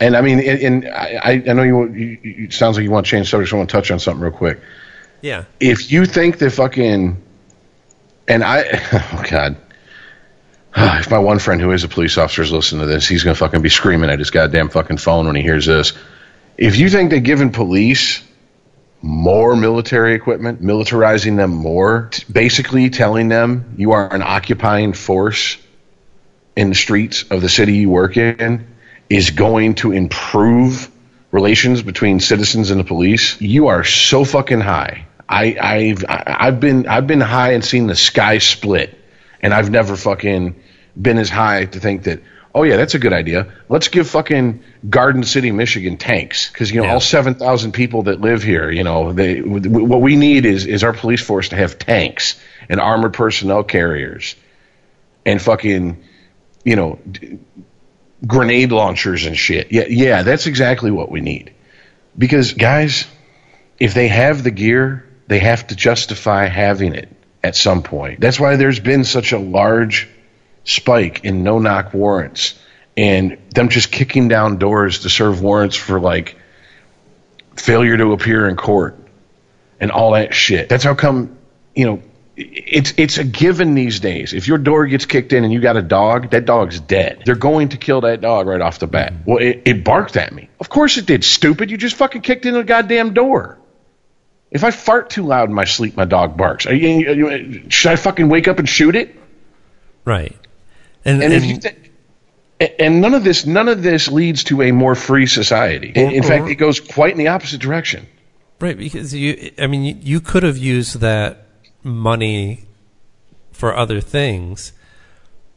and 0.00 0.16
i 0.16 0.20
mean 0.20 0.40
and, 0.40 0.60
and 0.84 0.88
I, 0.88 1.42
I 1.48 1.52
know 1.52 1.62
you, 1.62 1.88
you 1.92 2.18
you- 2.22 2.44
it 2.46 2.52
sounds 2.52 2.76
like 2.76 2.82
you 2.84 2.90
want 2.90 3.06
to 3.06 3.10
change 3.10 3.30
subject 3.30 3.50
so 3.50 3.56
i 3.56 3.58
want 3.58 3.70
to 3.70 3.76
touch 3.76 3.90
on 3.92 3.98
something 4.00 4.20
real 4.22 4.32
quick 4.32 4.60
Yeah. 5.22 5.44
if 5.60 5.90
you 5.92 6.04
think 6.06 6.38
that 6.38 6.50
fucking 6.50 7.20
and 8.28 8.42
i 8.44 8.64
oh 9.12 9.24
god 9.30 9.56
if 10.76 11.10
my 11.10 11.18
one 11.18 11.38
friend 11.38 11.60
who 11.60 11.70
is 11.72 11.84
a 11.84 11.88
police 11.88 12.18
officer 12.18 12.42
is 12.42 12.50
listening 12.52 12.80
to 12.80 12.86
this 12.86 13.06
he's 13.06 13.22
gonna 13.22 13.34
fucking 13.36 13.62
be 13.62 13.68
screaming 13.68 14.10
at 14.10 14.18
his 14.18 14.30
goddamn 14.30 14.68
fucking 14.68 14.96
phone 14.98 15.26
when 15.26 15.36
he 15.36 15.42
hears 15.42 15.66
this 15.66 15.92
if 16.58 16.76
you 16.76 16.88
think 16.88 17.10
that 17.10 17.20
giving 17.20 17.50
police 17.52 18.22
more 19.04 19.54
military 19.54 20.14
equipment, 20.14 20.62
militarizing 20.62 21.36
them 21.36 21.50
more, 21.50 22.08
t- 22.10 22.24
basically 22.32 22.88
telling 22.88 23.28
them 23.28 23.74
you 23.76 23.92
are 23.92 24.10
an 24.10 24.22
occupying 24.22 24.94
force 24.94 25.58
in 26.56 26.70
the 26.70 26.74
streets 26.74 27.22
of 27.30 27.42
the 27.42 27.48
city 27.50 27.74
you 27.74 27.90
work 27.90 28.16
in 28.16 28.66
is 29.10 29.28
going 29.28 29.74
to 29.74 29.92
improve 29.92 30.90
relations 31.30 31.82
between 31.82 32.18
citizens 32.18 32.70
and 32.70 32.80
the 32.80 32.84
police. 32.84 33.38
You 33.42 33.66
are 33.66 33.84
so 33.84 34.24
fucking 34.24 34.62
high. 34.62 35.06
I, 35.28 35.54
I've 35.60 36.04
I've 36.08 36.60
been 36.60 36.86
I've 36.86 37.06
been 37.06 37.20
high 37.20 37.52
and 37.52 37.62
seen 37.62 37.86
the 37.86 37.96
sky 37.96 38.38
split, 38.38 38.98
and 39.42 39.52
I've 39.52 39.70
never 39.70 39.96
fucking 39.96 40.58
been 41.00 41.18
as 41.18 41.28
high 41.28 41.66
to 41.66 41.78
think 41.78 42.04
that 42.04 42.22
oh 42.54 42.62
yeah 42.62 42.76
that's 42.76 42.94
a 42.94 42.98
good 42.98 43.12
idea. 43.12 43.52
Let's 43.68 43.88
give 43.88 44.08
fucking 44.08 44.62
Garden 44.88 45.24
City, 45.24 45.50
Michigan 45.52 45.96
tanks 45.96 46.48
because 46.50 46.70
you 46.70 46.80
know 46.80 46.86
Yeah. 46.86 46.94
all 46.94 47.00
seven 47.00 47.34
thousand 47.34 47.72
people 47.72 48.04
that 48.04 48.20
live 48.20 48.42
here. 48.42 48.70
You 48.70 48.84
know 48.84 49.12
they 49.12 49.40
w- 49.40 49.60
w- 49.60 49.86
what 49.86 50.00
we 50.00 50.16
need 50.16 50.46
is 50.46 50.66
is 50.66 50.84
our 50.84 50.92
police 50.92 51.20
force 51.22 51.48
to 51.50 51.56
have 51.56 51.78
tanks 51.78 52.40
and 52.68 52.80
armored 52.80 53.12
personnel 53.14 53.64
carriers 53.64 54.36
and 55.26 55.40
fucking 55.40 56.02
you 56.64 56.76
know 56.76 56.98
d- 57.10 57.38
grenade 58.26 58.72
launchers 58.72 59.26
and 59.26 59.36
shit. 59.36 59.70
Yeah, 59.72 59.84
yeah, 59.88 60.22
that's 60.22 60.46
exactly 60.46 60.90
what 60.90 61.10
we 61.10 61.20
need. 61.20 61.52
Because 62.16 62.52
guys, 62.54 63.06
if 63.80 63.92
they 63.94 64.08
have 64.08 64.42
the 64.44 64.50
gear, 64.50 65.04
they 65.26 65.40
have 65.40 65.66
to 65.66 65.74
justify 65.76 66.46
having 66.46 66.94
it 66.94 67.08
at 67.42 67.56
some 67.56 67.82
point. 67.82 68.20
That's 68.20 68.38
why 68.40 68.56
there's 68.56 68.80
been 68.80 69.04
such 69.04 69.32
a 69.32 69.38
large 69.38 70.08
spike 70.64 71.24
in 71.24 71.42
no 71.42 71.58
knock 71.58 71.94
warrants 71.94 72.58
and 72.96 73.38
them 73.54 73.68
just 73.68 73.90
kicking 73.92 74.28
down 74.28 74.58
doors 74.58 75.00
to 75.00 75.10
serve 75.10 75.42
warrants 75.42 75.76
for 75.76 76.00
like 76.00 76.36
failure 77.56 77.96
to 77.96 78.12
appear 78.12 78.48
in 78.48 78.56
court 78.56 78.96
and 79.80 79.90
all 79.90 80.12
that 80.12 80.34
shit. 80.34 80.68
That's 80.68 80.84
how 80.84 80.94
come, 80.94 81.36
you 81.74 81.86
know, 81.86 82.02
it's 82.36 82.94
it's 82.96 83.18
a 83.18 83.24
given 83.24 83.74
these 83.74 84.00
days. 84.00 84.32
If 84.32 84.48
your 84.48 84.58
door 84.58 84.86
gets 84.86 85.06
kicked 85.06 85.32
in 85.32 85.44
and 85.44 85.52
you 85.52 85.60
got 85.60 85.76
a 85.76 85.82
dog, 85.82 86.30
that 86.30 86.46
dog's 86.46 86.80
dead. 86.80 87.22
They're 87.24 87.36
going 87.36 87.68
to 87.68 87.76
kill 87.76 88.00
that 88.00 88.20
dog 88.20 88.48
right 88.48 88.60
off 88.60 88.80
the 88.80 88.88
bat. 88.88 89.12
Mm-hmm. 89.12 89.30
Well, 89.30 89.38
it, 89.38 89.62
it 89.64 89.84
barked 89.84 90.16
at 90.16 90.32
me. 90.32 90.48
Of 90.58 90.68
course 90.68 90.96
it 90.96 91.06
did. 91.06 91.22
Stupid. 91.22 91.70
You 91.70 91.76
just 91.76 91.94
fucking 91.96 92.22
kicked 92.22 92.44
in 92.44 92.56
a 92.56 92.64
goddamn 92.64 93.14
door. 93.14 93.58
If 94.50 94.64
I 94.64 94.72
fart 94.72 95.10
too 95.10 95.24
loud 95.24 95.48
in 95.48 95.54
my 95.54 95.64
sleep, 95.64 95.96
my 95.96 96.04
dog 96.04 96.36
barks. 96.36 96.66
Are 96.66 96.74
you, 96.74 97.08
are 97.08 97.36
you- 97.36 97.70
should 97.70 97.92
I 97.92 97.96
fucking 97.96 98.28
wake 98.28 98.48
up 98.48 98.58
and 98.58 98.68
shoot 98.68 98.96
it? 98.96 99.14
Right. 100.04 100.36
And, 101.04 101.22
And 101.22 101.32
and, 101.32 101.44
if 101.44 101.44
you 101.44 101.58
and 102.78 103.00
none 103.00 103.14
of 103.14 103.24
this 103.24 103.46
none 103.46 103.68
of 103.68 103.82
this 103.82 104.08
leads 104.08 104.44
to 104.44 104.62
a 104.62 104.72
more 104.72 104.94
free 104.94 105.26
society. 105.26 105.92
In, 105.94 106.12
in 106.12 106.22
fact, 106.22 106.48
it 106.48 106.56
goes 106.56 106.80
quite 106.80 107.12
in 107.12 107.18
the 107.18 107.28
opposite 107.28 107.60
direction. 107.60 108.06
right 108.60 108.76
because 108.76 109.14
you, 109.14 109.52
I 109.58 109.66
mean, 109.66 110.00
you 110.02 110.20
could 110.20 110.42
have 110.42 110.56
used 110.56 111.00
that 111.00 111.46
money 111.82 112.64
for 113.52 113.76
other 113.76 114.00
things, 114.00 114.72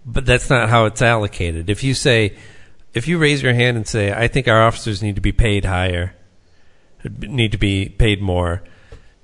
but 0.05 0.25
that's 0.25 0.49
not 0.49 0.69
how 0.69 0.85
it's 0.85 1.01
allocated. 1.01 1.69
If 1.69 1.83
you 1.83 1.93
say, 1.93 2.35
if 2.93 3.07
you 3.07 3.17
raise 3.17 3.41
your 3.43 3.53
hand 3.53 3.77
and 3.77 3.87
say, 3.87 4.11
I 4.11 4.27
think 4.27 4.47
our 4.47 4.61
officers 4.61 5.01
need 5.01 5.15
to 5.15 5.21
be 5.21 5.31
paid 5.31 5.65
higher, 5.65 6.15
need 7.19 7.51
to 7.51 7.57
be 7.57 7.89
paid 7.89 8.21
more, 8.21 8.63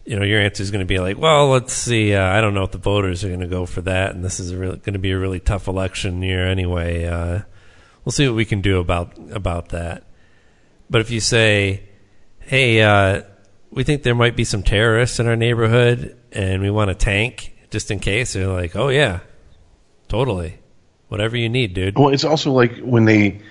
you 0.06 0.18
know, 0.18 0.26
your 0.26 0.41
answer 0.41 0.62
is 0.62 0.72
going 0.72 0.86
to 0.86 0.86
be 0.86 0.99
like, 0.99 1.18
well, 1.18 1.49
let's 1.49 1.74
see. 1.74 2.14
Uh, 2.14 2.26
I 2.26 2.41
don't 2.41 2.54
know 2.54 2.64
if 2.64 2.72
the 2.72 2.78
voters 2.78 3.24
are 3.24 3.30
going 3.30 3.39
to 3.39 3.47
go 3.47 3.66
for 3.66 3.82
that, 3.82 4.14
and 4.14 4.24
this 4.24 4.39
is 4.39 4.54
really, 4.54 4.78
going 4.78 4.93
to 4.93 4.99
be 4.99 5.12
a 5.12 5.20
really 5.20 5.39
tough 5.39 5.68
election 5.68 6.22
year 6.22 6.45
anyway. 6.45 7.06
Uh, 7.06 7.41
we'll 8.04 8.12
see 8.12 8.28
what 8.28 8.36
we 8.36 8.45
can 8.45 8.62
do 8.62 8.80
about 8.80 9.18
about 9.32 9.70
that. 9.70 10.06
But 10.89 11.01
if 11.01 11.10
you 11.10 11.22
say, 11.22 11.84
hey, 12.39 12.82
uh, 12.82 13.24
we 13.72 13.84
think 13.84 14.04
there 14.04 14.16
might 14.16 14.36
be 14.36 14.43
some 14.43 14.62
terrorists 14.62 15.20
in 15.20 15.28
our 15.28 15.38
neighborhood, 15.38 16.18
and 16.32 16.62
we 16.62 16.70
want 16.70 16.91
a 16.91 16.95
tank 16.95 17.54
just 17.72 17.89
in 17.89 17.99
case, 17.99 18.34
they're 18.34 18.47
like, 18.47 18.76
oh 18.76 18.89
yeah, 18.89 19.22
totally, 20.08 20.60
whatever 21.08 21.38
you 21.38 21.49
need, 21.49 21.74
dude. 21.74 21.97
Well, 21.97 22.10
it's 22.10 22.26
also 22.26 22.51
like 22.51 22.78
when 22.80 23.06
they 23.06 23.41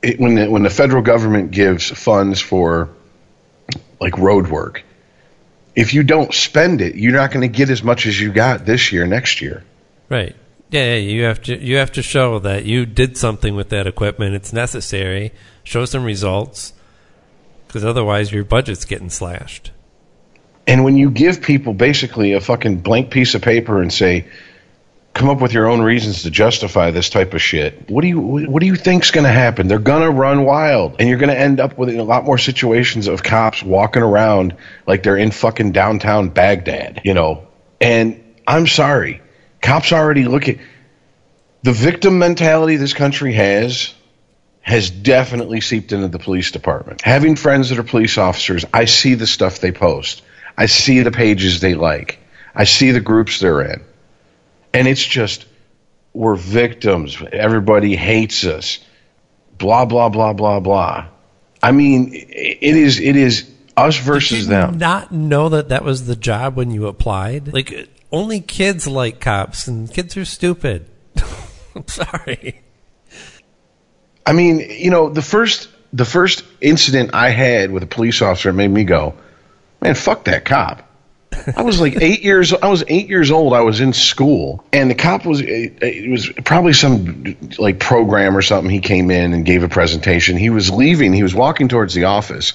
it, 0.00 0.20
when 0.20 0.36
the, 0.36 0.48
when 0.48 0.62
the 0.62 0.70
federal 0.70 1.02
government 1.02 1.50
gives 1.50 1.90
funds 1.90 2.40
for 2.40 2.88
like 4.00 4.16
road 4.16 4.48
work. 4.48 4.84
If 5.74 5.94
you 5.94 6.02
don't 6.02 6.32
spend 6.34 6.80
it, 6.80 6.96
you're 6.96 7.12
not 7.12 7.30
going 7.30 7.40
to 7.40 7.48
get 7.48 7.70
as 7.70 7.82
much 7.82 8.06
as 8.06 8.20
you 8.20 8.32
got 8.32 8.66
this 8.66 8.92
year, 8.92 9.06
next 9.06 9.40
year. 9.40 9.64
Right. 10.08 10.36
Yeah, 10.70 10.94
yeah, 10.94 10.96
you 10.96 11.22
have 11.24 11.42
to 11.42 11.58
you 11.58 11.76
have 11.76 11.92
to 11.92 12.02
show 12.02 12.38
that 12.38 12.64
you 12.64 12.86
did 12.86 13.18
something 13.18 13.54
with 13.54 13.68
that 13.70 13.86
equipment. 13.86 14.34
It's 14.34 14.54
necessary. 14.54 15.32
Show 15.64 15.84
some 15.84 16.02
results, 16.02 16.72
because 17.66 17.84
otherwise 17.84 18.32
your 18.32 18.44
budget's 18.44 18.86
getting 18.86 19.10
slashed. 19.10 19.70
And 20.66 20.82
when 20.84 20.96
you 20.96 21.10
give 21.10 21.42
people 21.42 21.74
basically 21.74 22.32
a 22.32 22.40
fucking 22.40 22.78
blank 22.78 23.10
piece 23.10 23.34
of 23.34 23.42
paper 23.42 23.82
and 23.82 23.92
say, 23.92 24.28
"Come 25.14 25.28
up 25.28 25.40
with 25.40 25.52
your 25.52 25.68
own 25.68 25.82
reasons 25.82 26.22
to 26.22 26.30
justify 26.30 26.90
this 26.90 27.10
type 27.10 27.34
of 27.34 27.42
shit," 27.42 27.90
what 27.90 28.02
do 28.02 28.08
you 28.08 28.20
what 28.20 28.60
do 28.60 28.66
you 28.66 28.76
think's 28.76 29.10
going 29.10 29.24
to 29.24 29.32
happen? 29.32 29.68
They're 29.68 29.78
going 29.78 30.02
to 30.02 30.10
run 30.10 30.44
wild, 30.44 30.96
and 30.98 31.08
you're 31.08 31.18
going 31.18 31.30
to 31.30 31.38
end 31.38 31.60
up 31.60 31.76
with 31.76 31.90
a 31.90 32.02
lot 32.02 32.24
more 32.24 32.38
situations 32.38 33.08
of 33.08 33.22
cops 33.22 33.62
walking 33.62 34.02
around 34.02 34.56
like 34.86 35.02
they're 35.02 35.16
in 35.16 35.30
fucking 35.30 35.72
downtown 35.72 36.30
Baghdad, 36.30 37.02
you 37.04 37.14
know. 37.14 37.46
And 37.80 38.22
I'm 38.46 38.66
sorry, 38.66 39.20
cops 39.60 39.92
already 39.92 40.24
look 40.24 40.48
at 40.48 40.58
the 41.62 41.72
victim 41.72 42.18
mentality 42.18 42.76
this 42.76 42.94
country 42.94 43.32
has 43.34 43.94
has 44.62 44.90
definitely 44.90 45.60
seeped 45.60 45.92
into 45.92 46.08
the 46.08 46.18
police 46.18 46.52
department. 46.52 47.02
Having 47.02 47.36
friends 47.36 47.70
that 47.70 47.78
are 47.78 47.84
police 47.84 48.16
officers, 48.16 48.64
I 48.72 48.84
see 48.84 49.14
the 49.14 49.26
stuff 49.26 49.58
they 49.58 49.72
post. 49.72 50.22
I 50.56 50.66
see 50.66 51.00
the 51.00 51.10
pages 51.10 51.60
they 51.60 51.74
like. 51.74 52.18
I 52.54 52.64
see 52.64 52.92
the 52.92 53.00
groups 53.00 53.40
they're 53.40 53.62
in. 53.62 53.82
And 54.74 54.88
it's 54.88 55.04
just, 55.04 55.46
we're 56.12 56.36
victims. 56.36 57.20
Everybody 57.32 57.96
hates 57.96 58.44
us. 58.44 58.78
Blah, 59.58 59.84
blah, 59.84 60.08
blah, 60.08 60.32
blah, 60.32 60.60
blah. 60.60 61.06
I 61.62 61.72
mean, 61.72 62.10
it 62.12 62.76
is, 62.76 62.98
it 63.00 63.16
is 63.16 63.50
us 63.76 63.96
versus 63.98 64.46
them. 64.46 64.78
Not 64.78 65.12
know 65.12 65.48
that 65.50 65.68
that 65.68 65.84
was 65.84 66.06
the 66.06 66.16
job 66.16 66.56
when 66.56 66.70
you 66.70 66.86
applied. 66.86 67.52
Like 67.52 67.88
only 68.10 68.40
kids 68.40 68.86
like 68.86 69.20
cops, 69.20 69.66
and 69.66 69.92
kids 69.92 70.16
are 70.16 70.24
stupid. 70.24 70.86
I'm 71.74 71.88
sorry. 71.88 72.60
I 74.26 74.32
mean, 74.32 74.58
you 74.58 74.90
know, 74.90 75.08
the 75.08 75.22
first 75.22 75.68
the 75.92 76.04
first 76.04 76.44
incident 76.60 77.10
I 77.14 77.30
had 77.30 77.70
with 77.70 77.82
a 77.82 77.86
police 77.86 78.22
officer 78.22 78.52
made 78.52 78.68
me 78.68 78.84
go, 78.84 79.14
man, 79.80 79.94
fuck 79.94 80.24
that 80.24 80.44
cop. 80.44 80.88
I 81.56 81.62
was 81.62 81.80
like 81.80 82.00
eight 82.00 82.22
years. 82.22 82.52
I 82.52 82.68
was 82.68 82.84
eight 82.88 83.08
years 83.08 83.30
old. 83.30 83.54
I 83.54 83.60
was 83.60 83.80
in 83.80 83.92
school, 83.92 84.64
and 84.72 84.90
the 84.90 84.94
cop 84.94 85.24
was. 85.24 85.40
It, 85.40 85.82
it 85.82 86.10
was 86.10 86.28
probably 86.44 86.72
some 86.72 87.36
like 87.58 87.78
program 87.78 88.36
or 88.36 88.42
something. 88.42 88.70
He 88.70 88.80
came 88.80 89.10
in 89.10 89.32
and 89.32 89.44
gave 89.44 89.62
a 89.62 89.68
presentation. 89.68 90.36
He 90.36 90.50
was 90.50 90.70
leaving. 90.70 91.12
He 91.12 91.22
was 91.22 91.34
walking 91.34 91.68
towards 91.68 91.94
the 91.94 92.04
office, 92.04 92.54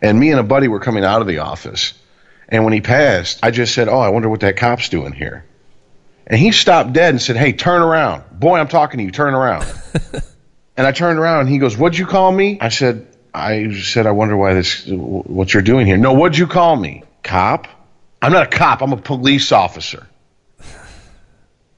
and 0.00 0.18
me 0.18 0.30
and 0.30 0.40
a 0.40 0.44
buddy 0.44 0.68
were 0.68 0.80
coming 0.80 1.04
out 1.04 1.20
of 1.20 1.26
the 1.26 1.38
office. 1.38 1.94
And 2.48 2.64
when 2.64 2.72
he 2.72 2.80
passed, 2.80 3.40
I 3.42 3.50
just 3.50 3.74
said, 3.74 3.88
"Oh, 3.88 3.98
I 3.98 4.08
wonder 4.08 4.28
what 4.28 4.40
that 4.40 4.56
cop's 4.56 4.88
doing 4.88 5.12
here." 5.12 5.44
And 6.26 6.38
he 6.38 6.52
stopped 6.52 6.92
dead 6.92 7.10
and 7.10 7.20
said, 7.20 7.36
"Hey, 7.36 7.52
turn 7.52 7.82
around, 7.82 8.24
boy. 8.38 8.58
I'm 8.58 8.68
talking 8.68 8.98
to 8.98 9.04
you. 9.04 9.10
Turn 9.10 9.34
around." 9.34 9.66
And 10.76 10.86
I 10.86 10.92
turned 10.92 11.18
around 11.18 11.42
and 11.42 11.48
he 11.48 11.58
goes, 11.58 11.76
What'd 11.76 11.98
you 11.98 12.06
call 12.06 12.32
me? 12.32 12.58
I 12.60 12.68
said, 12.68 13.06
I 13.32 13.72
said, 13.72 14.06
I 14.06 14.12
wonder 14.12 14.36
why 14.36 14.54
this, 14.54 14.84
what 14.86 15.52
you're 15.52 15.62
doing 15.62 15.86
here. 15.86 15.96
No, 15.96 16.12
what'd 16.12 16.38
you 16.38 16.46
call 16.46 16.76
me? 16.76 17.04
Cop? 17.22 17.68
I'm 18.24 18.32
not 18.32 18.44
a 18.44 18.56
cop. 18.56 18.80
I'm 18.80 18.92
a 18.92 18.96
police 18.96 19.52
officer. 19.52 20.06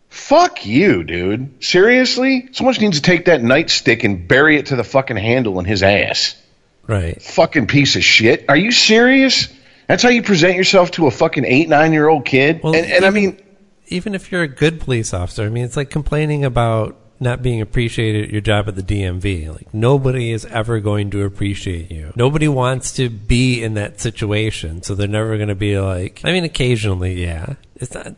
Fuck 0.08 0.64
you, 0.64 1.04
dude. 1.04 1.62
Seriously? 1.62 2.48
Someone 2.52 2.74
needs 2.80 2.98
to 2.98 3.02
take 3.02 3.26
that 3.26 3.40
nightstick 3.40 4.04
and 4.04 4.26
bury 4.26 4.56
it 4.56 4.66
to 4.66 4.76
the 4.76 4.84
fucking 4.84 5.16
handle 5.16 5.58
in 5.58 5.64
his 5.64 5.82
ass. 5.82 6.40
Right. 6.86 7.20
Fucking 7.20 7.66
piece 7.66 7.96
of 7.96 8.04
shit. 8.04 8.44
Are 8.48 8.56
you 8.56 8.70
serious? 8.70 9.48
That's 9.88 10.02
how 10.02 10.08
you 10.08 10.22
present 10.22 10.56
yourself 10.56 10.92
to 10.92 11.06
a 11.06 11.10
fucking 11.10 11.44
eight, 11.44 11.68
nine 11.68 11.92
year 11.92 12.08
old 12.08 12.24
kid? 12.24 12.60
Well, 12.62 12.74
and, 12.74 12.86
and 12.86 13.04
I 13.04 13.10
mean, 13.10 13.40
Even 13.88 14.14
if 14.14 14.32
you're 14.32 14.42
a 14.42 14.48
good 14.48 14.80
police 14.80 15.12
officer, 15.12 15.44
I 15.44 15.48
mean, 15.48 15.64
it's 15.64 15.76
like 15.76 15.90
complaining 15.90 16.44
about 16.44 16.96
not 17.18 17.42
being 17.42 17.60
appreciated 17.60 18.24
at 18.24 18.30
your 18.30 18.40
job 18.40 18.68
at 18.68 18.76
the 18.76 18.82
DMV. 18.82 19.52
Like 19.52 19.72
nobody 19.72 20.32
is 20.32 20.44
ever 20.46 20.80
going 20.80 21.10
to 21.10 21.24
appreciate 21.24 21.90
you. 21.90 22.12
Nobody 22.16 22.48
wants 22.48 22.92
to 22.92 23.08
be 23.08 23.62
in 23.62 23.74
that 23.74 24.00
situation, 24.00 24.82
so 24.82 24.94
they're 24.94 25.08
never 25.08 25.36
going 25.36 25.48
to 25.48 25.54
be 25.54 25.78
like. 25.78 26.20
I 26.24 26.32
mean, 26.32 26.44
occasionally, 26.44 27.22
yeah. 27.22 27.54
It's 27.76 27.94
not. 27.94 28.14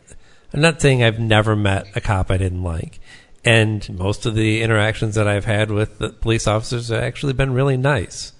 I'm 0.53 0.61
not 0.61 0.81
saying 0.81 1.03
I've 1.03 1.19
never 1.19 1.55
met 1.55 1.87
a 1.95 2.01
cop 2.01 2.31
I 2.31 2.37
didn't 2.37 2.63
like. 2.63 2.99
And 3.45 3.87
most 3.97 4.25
of 4.25 4.35
the 4.35 4.61
interactions 4.61 5.15
that 5.15 5.27
I've 5.27 5.45
had 5.45 5.71
with 5.71 5.99
the 5.99 6.09
police 6.09 6.47
officers 6.47 6.89
have 6.89 7.03
actually 7.03 7.33
been 7.33 7.53
really 7.53 7.77
nice. 7.77 8.33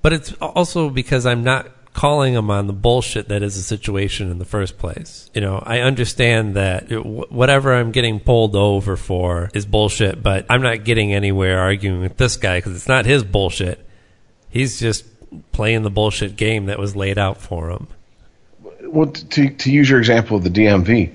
But 0.00 0.12
it's 0.12 0.32
also 0.34 0.90
because 0.90 1.26
I'm 1.26 1.42
not 1.42 1.68
calling 1.94 2.34
them 2.34 2.50
on 2.50 2.66
the 2.66 2.72
bullshit 2.72 3.28
that 3.28 3.42
is 3.42 3.54
the 3.54 3.62
situation 3.62 4.30
in 4.30 4.38
the 4.38 4.44
first 4.44 4.76
place. 4.76 5.30
You 5.32 5.40
know, 5.40 5.62
I 5.64 5.78
understand 5.78 6.56
that 6.56 6.90
whatever 6.90 7.72
I'm 7.72 7.92
getting 7.92 8.20
pulled 8.20 8.56
over 8.56 8.96
for 8.96 9.48
is 9.54 9.64
bullshit, 9.64 10.22
but 10.22 10.44
I'm 10.50 10.60
not 10.60 10.84
getting 10.84 11.14
anywhere 11.14 11.60
arguing 11.60 12.00
with 12.00 12.16
this 12.16 12.36
guy 12.36 12.58
because 12.58 12.74
it's 12.74 12.88
not 12.88 13.06
his 13.06 13.22
bullshit. 13.22 13.88
He's 14.50 14.78
just 14.78 15.06
playing 15.52 15.82
the 15.82 15.90
bullshit 15.90 16.36
game 16.36 16.66
that 16.66 16.78
was 16.78 16.94
laid 16.96 17.16
out 17.16 17.40
for 17.40 17.70
him. 17.70 17.86
Well, 18.82 19.06
to 19.06 19.50
to 19.50 19.72
use 19.72 19.88
your 19.88 19.98
example 19.98 20.36
of 20.36 20.44
the 20.44 20.50
DMV, 20.50 21.14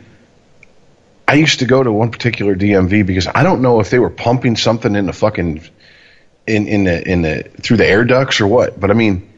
I 1.27 1.34
used 1.34 1.59
to 1.59 1.65
go 1.65 1.84
to 1.84 1.91
one 1.91 2.09
particular 2.09 2.55
DMV 2.55 3.05
because 3.05 3.27
I 3.27 3.43
don't 3.43 3.61
know 3.61 3.80
if 3.80 3.89
they 3.89 3.99
were 3.99 4.09
pumping 4.09 4.55
something 4.55 4.95
in 4.95 5.05
the 5.05 5.13
fucking 5.13 5.61
in 6.47 6.67
in 6.67 6.84
the 6.86 7.07
in 7.07 7.21
the 7.21 7.43
through 7.61 7.77
the 7.77 7.86
air 7.86 8.05
ducts 8.05 8.41
or 8.41 8.47
what, 8.47 8.80
but 8.80 8.89
I 8.91 8.93
mean, 8.93 9.28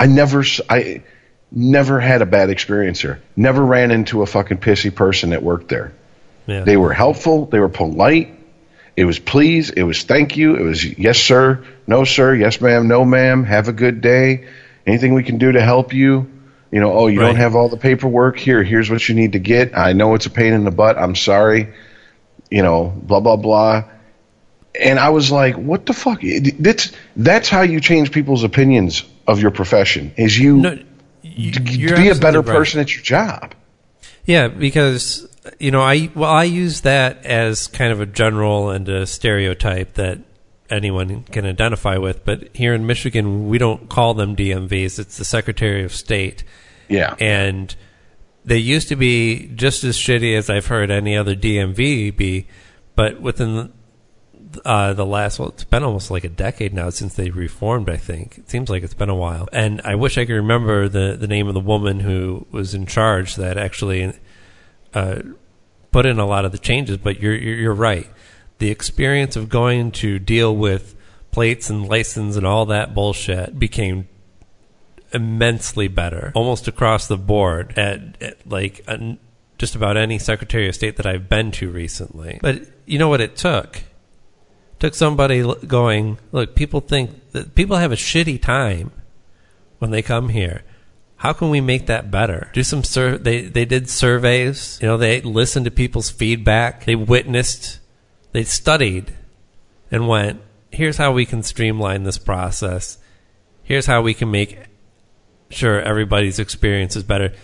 I 0.00 0.06
never 0.06 0.42
I 0.68 1.02
never 1.52 2.00
had 2.00 2.22
a 2.22 2.26
bad 2.26 2.48
experience 2.48 3.00
here. 3.00 3.20
Never 3.36 3.62
ran 3.64 3.90
into 3.90 4.22
a 4.22 4.26
fucking 4.26 4.58
pissy 4.58 4.92
person 4.92 5.30
that 5.30 5.42
worked 5.42 5.68
there. 5.68 5.92
Yeah. 6.46 6.64
They 6.64 6.78
were 6.78 6.92
helpful. 6.92 7.44
They 7.46 7.60
were 7.60 7.68
polite. 7.68 8.34
It 8.96 9.04
was 9.04 9.18
please. 9.18 9.68
It 9.70 9.82
was 9.82 10.02
thank 10.02 10.36
you. 10.38 10.56
It 10.56 10.62
was 10.62 10.98
yes 10.98 11.18
sir, 11.18 11.64
no 11.86 12.04
sir, 12.04 12.34
yes 12.34 12.60
ma'am, 12.60 12.88
no 12.88 13.04
ma'am. 13.04 13.44
Have 13.44 13.68
a 13.68 13.72
good 13.72 14.00
day. 14.00 14.48
Anything 14.86 15.12
we 15.12 15.22
can 15.22 15.36
do 15.38 15.52
to 15.52 15.60
help 15.60 15.92
you? 15.92 16.30
You 16.72 16.80
know, 16.80 16.92
oh, 16.92 17.06
you 17.08 17.20
Right. 17.20 17.26
don't 17.26 17.36
have 17.36 17.54
all 17.54 17.68
the 17.68 17.76
paperwork 17.76 18.38
here. 18.38 18.62
Here's 18.62 18.88
what 18.90 19.06
you 19.08 19.14
need 19.14 19.32
to 19.32 19.38
get. 19.38 19.76
I 19.76 19.92
know 19.92 20.14
it's 20.14 20.26
a 20.26 20.30
pain 20.30 20.54
in 20.54 20.64
the 20.64 20.70
butt. 20.70 20.96
I'm 20.98 21.14
sorry. 21.14 21.68
You 22.50 22.62
know, 22.62 22.92
blah 23.02 23.20
blah 23.20 23.36
blah. 23.36 23.84
And 24.80 24.98
I 24.98 25.10
was 25.10 25.30
like, 25.30 25.56
what 25.56 25.84
the 25.84 25.92
fuck? 25.92 26.20
That's 26.58 26.92
that's 27.16 27.48
how 27.50 27.62
you 27.62 27.80
change 27.80 28.12
people's 28.12 28.44
opinions 28.44 29.04
of 29.30 29.40
your 29.40 29.50
profession. 29.50 30.12
Is 30.16 30.38
you 30.38 30.56
No, 30.56 30.78
you, 31.22 31.52
be 31.52 32.08
a 32.08 32.14
better 32.14 32.40
right. 32.40 32.56
person 32.56 32.80
at 32.80 32.94
your 32.94 33.02
job. 33.02 33.54
Yeah, 34.24 34.48
because 34.48 35.26
you 35.58 35.70
know, 35.70 35.80
I 35.80 36.10
well, 36.14 36.30
I 36.30 36.44
use 36.44 36.82
that 36.82 37.24
as 37.24 37.66
kind 37.68 37.92
of 37.92 38.00
a 38.00 38.06
general 38.06 38.70
and 38.70 38.88
a 38.88 39.06
stereotype 39.06 39.94
that 39.94 40.18
anyone 40.68 41.22
can 41.24 41.46
identify 41.46 41.96
with. 41.96 42.24
But 42.24 42.54
here 42.54 42.74
in 42.74 42.86
Michigan, 42.86 43.48
we 43.48 43.58
don't 43.58 43.88
call 43.88 44.14
them 44.14 44.36
DMVs; 44.36 44.98
it's 44.98 45.16
the 45.16 45.24
Secretary 45.24 45.84
of 45.84 45.92
State, 45.94 46.44
Yeah. 46.88 47.14
and 47.18 47.74
they 48.44 48.58
used 48.58 48.88
to 48.88 48.96
be 48.96 49.48
just 49.54 49.84
as 49.84 49.96
shitty 49.96 50.36
as 50.36 50.50
I've 50.50 50.66
heard 50.66 50.90
any 50.90 51.16
other 51.16 51.34
DMV 51.34 52.16
be. 52.16 52.46
But 52.96 53.20
within 53.20 53.72
uh, 54.64 54.92
the 54.92 55.06
last, 55.06 55.38
well, 55.38 55.48
it's 55.48 55.64
been 55.64 55.82
almost 55.82 56.10
like 56.10 56.24
a 56.24 56.28
decade 56.28 56.74
now 56.74 56.90
since 56.90 57.14
they 57.14 57.30
reformed. 57.30 57.88
I 57.88 57.96
think 57.96 58.38
it 58.38 58.50
seems 58.50 58.68
like 58.68 58.82
it's 58.82 58.94
been 58.94 59.08
a 59.08 59.14
while, 59.14 59.48
and 59.52 59.80
I 59.84 59.94
wish 59.94 60.18
I 60.18 60.24
could 60.24 60.34
remember 60.34 60.88
the 60.88 61.16
the 61.18 61.28
name 61.28 61.48
of 61.48 61.54
the 61.54 61.60
woman 61.60 62.00
who 62.00 62.46
was 62.50 62.74
in 62.74 62.86
charge 62.86 63.36
that 63.36 63.56
actually 63.56 64.12
uh, 64.94 65.20
put 65.90 66.06
in 66.06 66.18
a 66.18 66.26
lot 66.26 66.44
of 66.44 66.52
the 66.52 66.58
changes. 66.58 66.96
But 66.96 67.20
you're 67.20 67.36
you're, 67.36 67.74
right. 67.74 68.08
The 68.58 68.70
experience 68.70 69.36
of 69.36 69.48
going 69.48 69.92
to 69.92 70.18
deal 70.18 70.54
with 70.54 70.94
plates 71.30 71.70
and 71.70 71.88
license 71.88 72.36
and 72.36 72.46
all 72.46 72.66
that 72.66 72.94
bullshit 72.94 73.58
became 73.58 74.08
immensely 75.12 75.88
better, 75.88 76.32
almost 76.34 76.68
across 76.68 77.06
the 77.06 77.16
board 77.16 77.78
at, 77.78 78.20
at 78.20 78.46
like 78.50 78.82
an, 78.86 79.18
just 79.58 79.74
about 79.74 79.96
any 79.96 80.18
Secretary 80.18 80.68
of 80.68 80.74
State 80.74 80.96
that 80.96 81.06
I've 81.06 81.28
been 81.28 81.52
to 81.52 81.70
recently. 81.70 82.38
But 82.42 82.62
you 82.86 82.98
know 82.98 83.08
what 83.08 83.20
it 83.20 83.36
took? 83.36 83.82
Took 84.80 84.94
somebody 84.94 85.42
going, 85.66 86.18
look, 86.32 86.54
people 86.56 86.80
think 86.80 87.30
that 87.32 87.54
people 87.54 87.76
have 87.76 87.92
a 87.92 87.96
shitty 87.96 88.40
time 88.42 88.90
when 89.78 89.90
they 89.90 90.02
come 90.02 90.30
here. 90.30 90.64
How 91.16 91.34
can 91.34 91.50
we 91.50 91.60
make 91.60 91.86
that 91.86 92.10
better? 92.10 92.50
Do 92.54 92.62
some 92.62 92.82
sur- 92.82 93.18
they 93.18 93.42
they 93.42 93.66
did 93.66 93.90
surveys, 93.90 94.78
you 94.80 94.88
know, 94.88 94.96
they 94.96 95.20
listened 95.20 95.66
to 95.66 95.70
people's 95.70 96.10
feedback, 96.10 96.86
they 96.86 96.96
witnessed, 96.96 97.78
they 98.32 98.42
studied 98.42 99.14
and 99.90 100.08
went, 100.08 100.40
here's 100.70 100.96
how 100.96 101.12
we 101.12 101.26
can 101.26 101.42
streamline 101.42 102.04
this 102.04 102.18
process. 102.18 102.96
Here's 103.62 103.86
how 103.86 104.00
we 104.00 104.14
can 104.14 104.30
make 104.30 104.58
sure 105.50 105.80
everybody's 105.80 106.38
experience 106.38 106.96
is 106.96 107.02
better. 107.02 107.34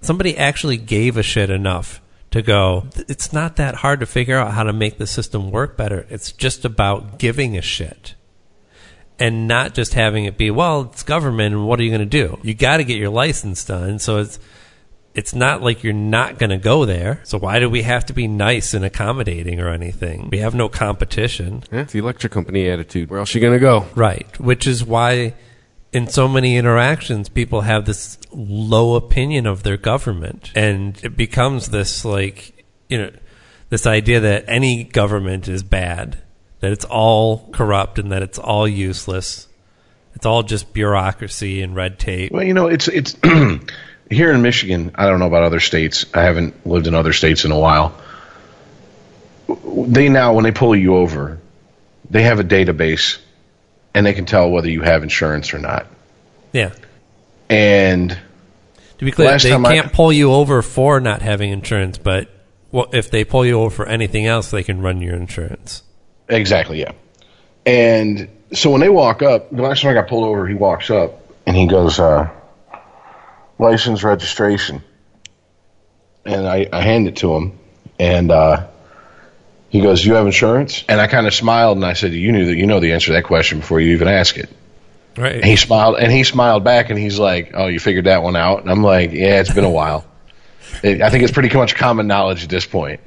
Somebody 0.00 0.36
actually 0.36 0.78
gave 0.78 1.18
a 1.18 1.22
shit 1.22 1.50
enough 1.50 2.00
to 2.30 2.42
go, 2.42 2.86
it's 3.08 3.32
not 3.32 3.56
that 3.56 3.76
hard 3.76 4.00
to 4.00 4.06
figure 4.06 4.38
out 4.38 4.52
how 4.52 4.62
to 4.62 4.72
make 4.72 4.98
the 4.98 5.06
system 5.06 5.50
work 5.50 5.76
better. 5.76 6.06
It's 6.10 6.32
just 6.32 6.64
about 6.64 7.18
giving 7.18 7.56
a 7.56 7.62
shit. 7.62 8.14
And 9.18 9.46
not 9.46 9.74
just 9.74 9.94
having 9.94 10.24
it 10.24 10.38
be, 10.38 10.50
well, 10.50 10.82
it's 10.82 11.02
government 11.02 11.54
and 11.54 11.66
what 11.66 11.78
are 11.78 11.82
you 11.82 11.90
going 11.90 12.00
to 12.00 12.06
do? 12.06 12.38
You 12.42 12.54
got 12.54 12.78
to 12.78 12.84
get 12.84 12.96
your 12.96 13.10
license 13.10 13.64
done. 13.64 13.98
So 13.98 14.18
it's, 14.18 14.38
it's 15.14 15.34
not 15.34 15.60
like 15.60 15.82
you're 15.82 15.92
not 15.92 16.38
going 16.38 16.50
to 16.50 16.56
go 16.56 16.84
there. 16.86 17.20
So 17.24 17.38
why 17.38 17.58
do 17.58 17.68
we 17.68 17.82
have 17.82 18.06
to 18.06 18.12
be 18.12 18.28
nice 18.28 18.72
and 18.74 18.84
accommodating 18.84 19.60
or 19.60 19.68
anything? 19.68 20.30
We 20.30 20.38
have 20.38 20.54
no 20.54 20.68
competition. 20.68 21.64
Yeah, 21.70 21.80
it's 21.80 21.92
the 21.92 21.98
electric 21.98 22.32
company 22.32 22.68
attitude. 22.68 23.10
Where 23.10 23.18
else 23.18 23.34
are 23.34 23.38
you 23.38 23.44
gonna 23.44 23.58
go? 23.58 23.86
Right. 23.94 24.38
Which 24.40 24.66
is 24.66 24.84
why 24.84 25.34
in 25.92 26.06
so 26.06 26.28
many 26.28 26.56
interactions 26.56 27.28
people 27.28 27.62
have 27.62 27.84
this 27.84 28.18
low 28.32 28.94
opinion 28.94 29.46
of 29.46 29.62
their 29.62 29.76
government. 29.76 30.52
And 30.54 30.98
it 31.02 31.16
becomes 31.16 31.68
this 31.68 32.04
like 32.04 32.64
you 32.88 32.98
know 32.98 33.10
this 33.70 33.86
idea 33.86 34.20
that 34.20 34.44
any 34.48 34.84
government 34.84 35.48
is 35.48 35.62
bad, 35.62 36.18
that 36.60 36.72
it's 36.72 36.84
all 36.84 37.48
corrupt 37.52 37.98
and 37.98 38.12
that 38.12 38.22
it's 38.22 38.38
all 38.38 38.68
useless. 38.68 39.46
It's 40.14 40.26
all 40.26 40.42
just 40.42 40.74
bureaucracy 40.74 41.62
and 41.62 41.74
red 41.74 41.98
tape. 41.98 42.32
Well, 42.32 42.42
you 42.42 42.52
know, 42.52 42.66
it's 42.66 42.88
it's 42.88 43.16
here 44.10 44.32
in 44.32 44.42
Michigan. 44.42 44.92
I 44.96 45.06
don't 45.06 45.20
know 45.20 45.26
about 45.26 45.44
other 45.44 45.60
states. 45.60 46.04
I 46.12 46.22
haven't 46.22 46.66
lived 46.66 46.86
in 46.86 46.94
other 46.94 47.12
states 47.12 47.44
in 47.44 47.52
a 47.52 47.58
while. 47.58 47.94
They 49.64 50.08
now, 50.08 50.34
when 50.34 50.44
they 50.44 50.52
pull 50.52 50.76
you 50.76 50.96
over, 50.96 51.38
they 52.08 52.22
have 52.24 52.40
a 52.40 52.44
database, 52.44 53.18
and 53.94 54.06
they 54.06 54.12
can 54.12 54.26
tell 54.26 54.50
whether 54.50 54.68
you 54.68 54.82
have 54.82 55.02
insurance 55.02 55.52
or 55.54 55.58
not. 55.58 55.86
Yeah. 56.52 56.72
And 57.48 58.16
To 58.98 59.04
be 59.04 59.10
clear, 59.10 59.38
they 59.38 59.50
can't 59.50 59.92
pull 59.92 60.12
you 60.12 60.32
over 60.32 60.62
for 60.62 61.00
not 61.00 61.22
having 61.22 61.50
insurance, 61.50 61.98
but 61.98 62.28
well, 62.72 62.86
if 62.92 63.10
they 63.10 63.24
pull 63.24 63.44
you 63.44 63.60
over 63.60 63.74
for 63.74 63.86
anything 63.86 64.26
else, 64.26 64.50
they 64.50 64.62
can 64.62 64.80
run 64.80 65.00
your 65.00 65.16
insurance. 65.16 65.82
Exactly, 66.28 66.80
yeah. 66.80 66.92
And 67.66 68.28
so 68.52 68.70
when 68.70 68.80
they 68.80 68.88
walk 68.88 69.22
up, 69.22 69.50
the 69.50 69.62
last 69.62 69.82
time 69.82 69.90
I 69.90 69.94
got 69.94 70.08
pulled 70.08 70.24
over, 70.24 70.46
he 70.46 70.54
walks 70.54 70.90
up 70.90 71.20
and 71.46 71.56
he 71.56 71.66
goes, 71.66 71.98
uh, 71.98 72.30
license 73.58 74.02
registration. 74.04 74.82
And 76.24 76.46
I, 76.46 76.68
I 76.72 76.82
hand 76.82 77.08
it 77.08 77.16
to 77.16 77.34
him 77.34 77.58
and 77.98 78.30
uh, 78.30 78.68
he 79.70 79.80
goes, 79.80 80.04
You 80.04 80.14
have 80.14 80.26
insurance? 80.26 80.84
And 80.88 81.00
I 81.00 81.06
kind 81.06 81.26
of 81.26 81.32
smiled 81.32 81.78
and 81.78 81.86
I 81.86 81.94
said, 81.94 82.12
You 82.12 82.32
knew 82.32 82.46
that 82.46 82.56
you 82.56 82.66
know 82.66 82.80
the 82.80 82.92
answer 82.92 83.06
to 83.06 83.12
that 83.14 83.24
question 83.24 83.60
before 83.60 83.80
you 83.80 83.92
even 83.92 84.08
ask 84.08 84.36
it. 84.36 84.50
Right. 85.16 85.36
And 85.36 85.44
he 85.44 85.56
smiled 85.56 85.96
and 85.98 86.12
he 86.12 86.24
smiled 86.24 86.64
back 86.64 86.90
and 86.90 86.98
he's 86.98 87.18
like, 87.18 87.52
Oh, 87.54 87.68
you 87.68 87.80
figured 87.80 88.04
that 88.04 88.22
one 88.22 88.36
out? 88.36 88.60
And 88.60 88.70
I'm 88.70 88.82
like, 88.82 89.12
Yeah, 89.12 89.40
it's 89.40 89.54
been 89.54 89.64
a 89.64 89.70
while. 89.70 90.04
It, 90.84 91.02
I 91.02 91.10
think 91.10 91.24
it's 91.24 91.32
pretty 91.32 91.54
much 91.54 91.74
common 91.74 92.06
knowledge 92.06 92.44
at 92.44 92.48
this 92.48 92.64
point. 92.64 93.00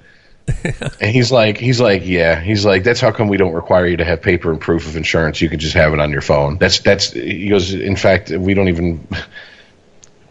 And 1.01 1.11
he's 1.11 1.32
like, 1.32 1.57
he's 1.57 1.80
like, 1.80 2.05
yeah. 2.05 2.39
He's 2.39 2.66
like, 2.66 2.84
that's 2.84 2.99
how 2.99 3.11
come 3.11 3.30
we 3.30 3.38
don't 3.38 3.53
require 3.53 3.88
you 3.88 3.97
to 3.97 4.05
have 4.05 4.22
paper 4.22 4.51
and 4.51 4.59
proof 4.59 4.86
of 4.86 4.97
insurance. 4.97 5.41
You 5.41 5.49
can 5.49 5.59
just 5.59 5.74
have 5.74 5.93
it 5.93 5.99
on 5.99 6.11
your 6.11 6.22
phone. 6.22 6.57
That's 6.57 6.80
that's. 6.80 7.11
He 7.11 7.47
goes, 7.49 7.74
in 7.74 7.95
fact, 7.95 8.30
we 8.32 8.53
don't 8.53 8.68
even. 8.68 9.07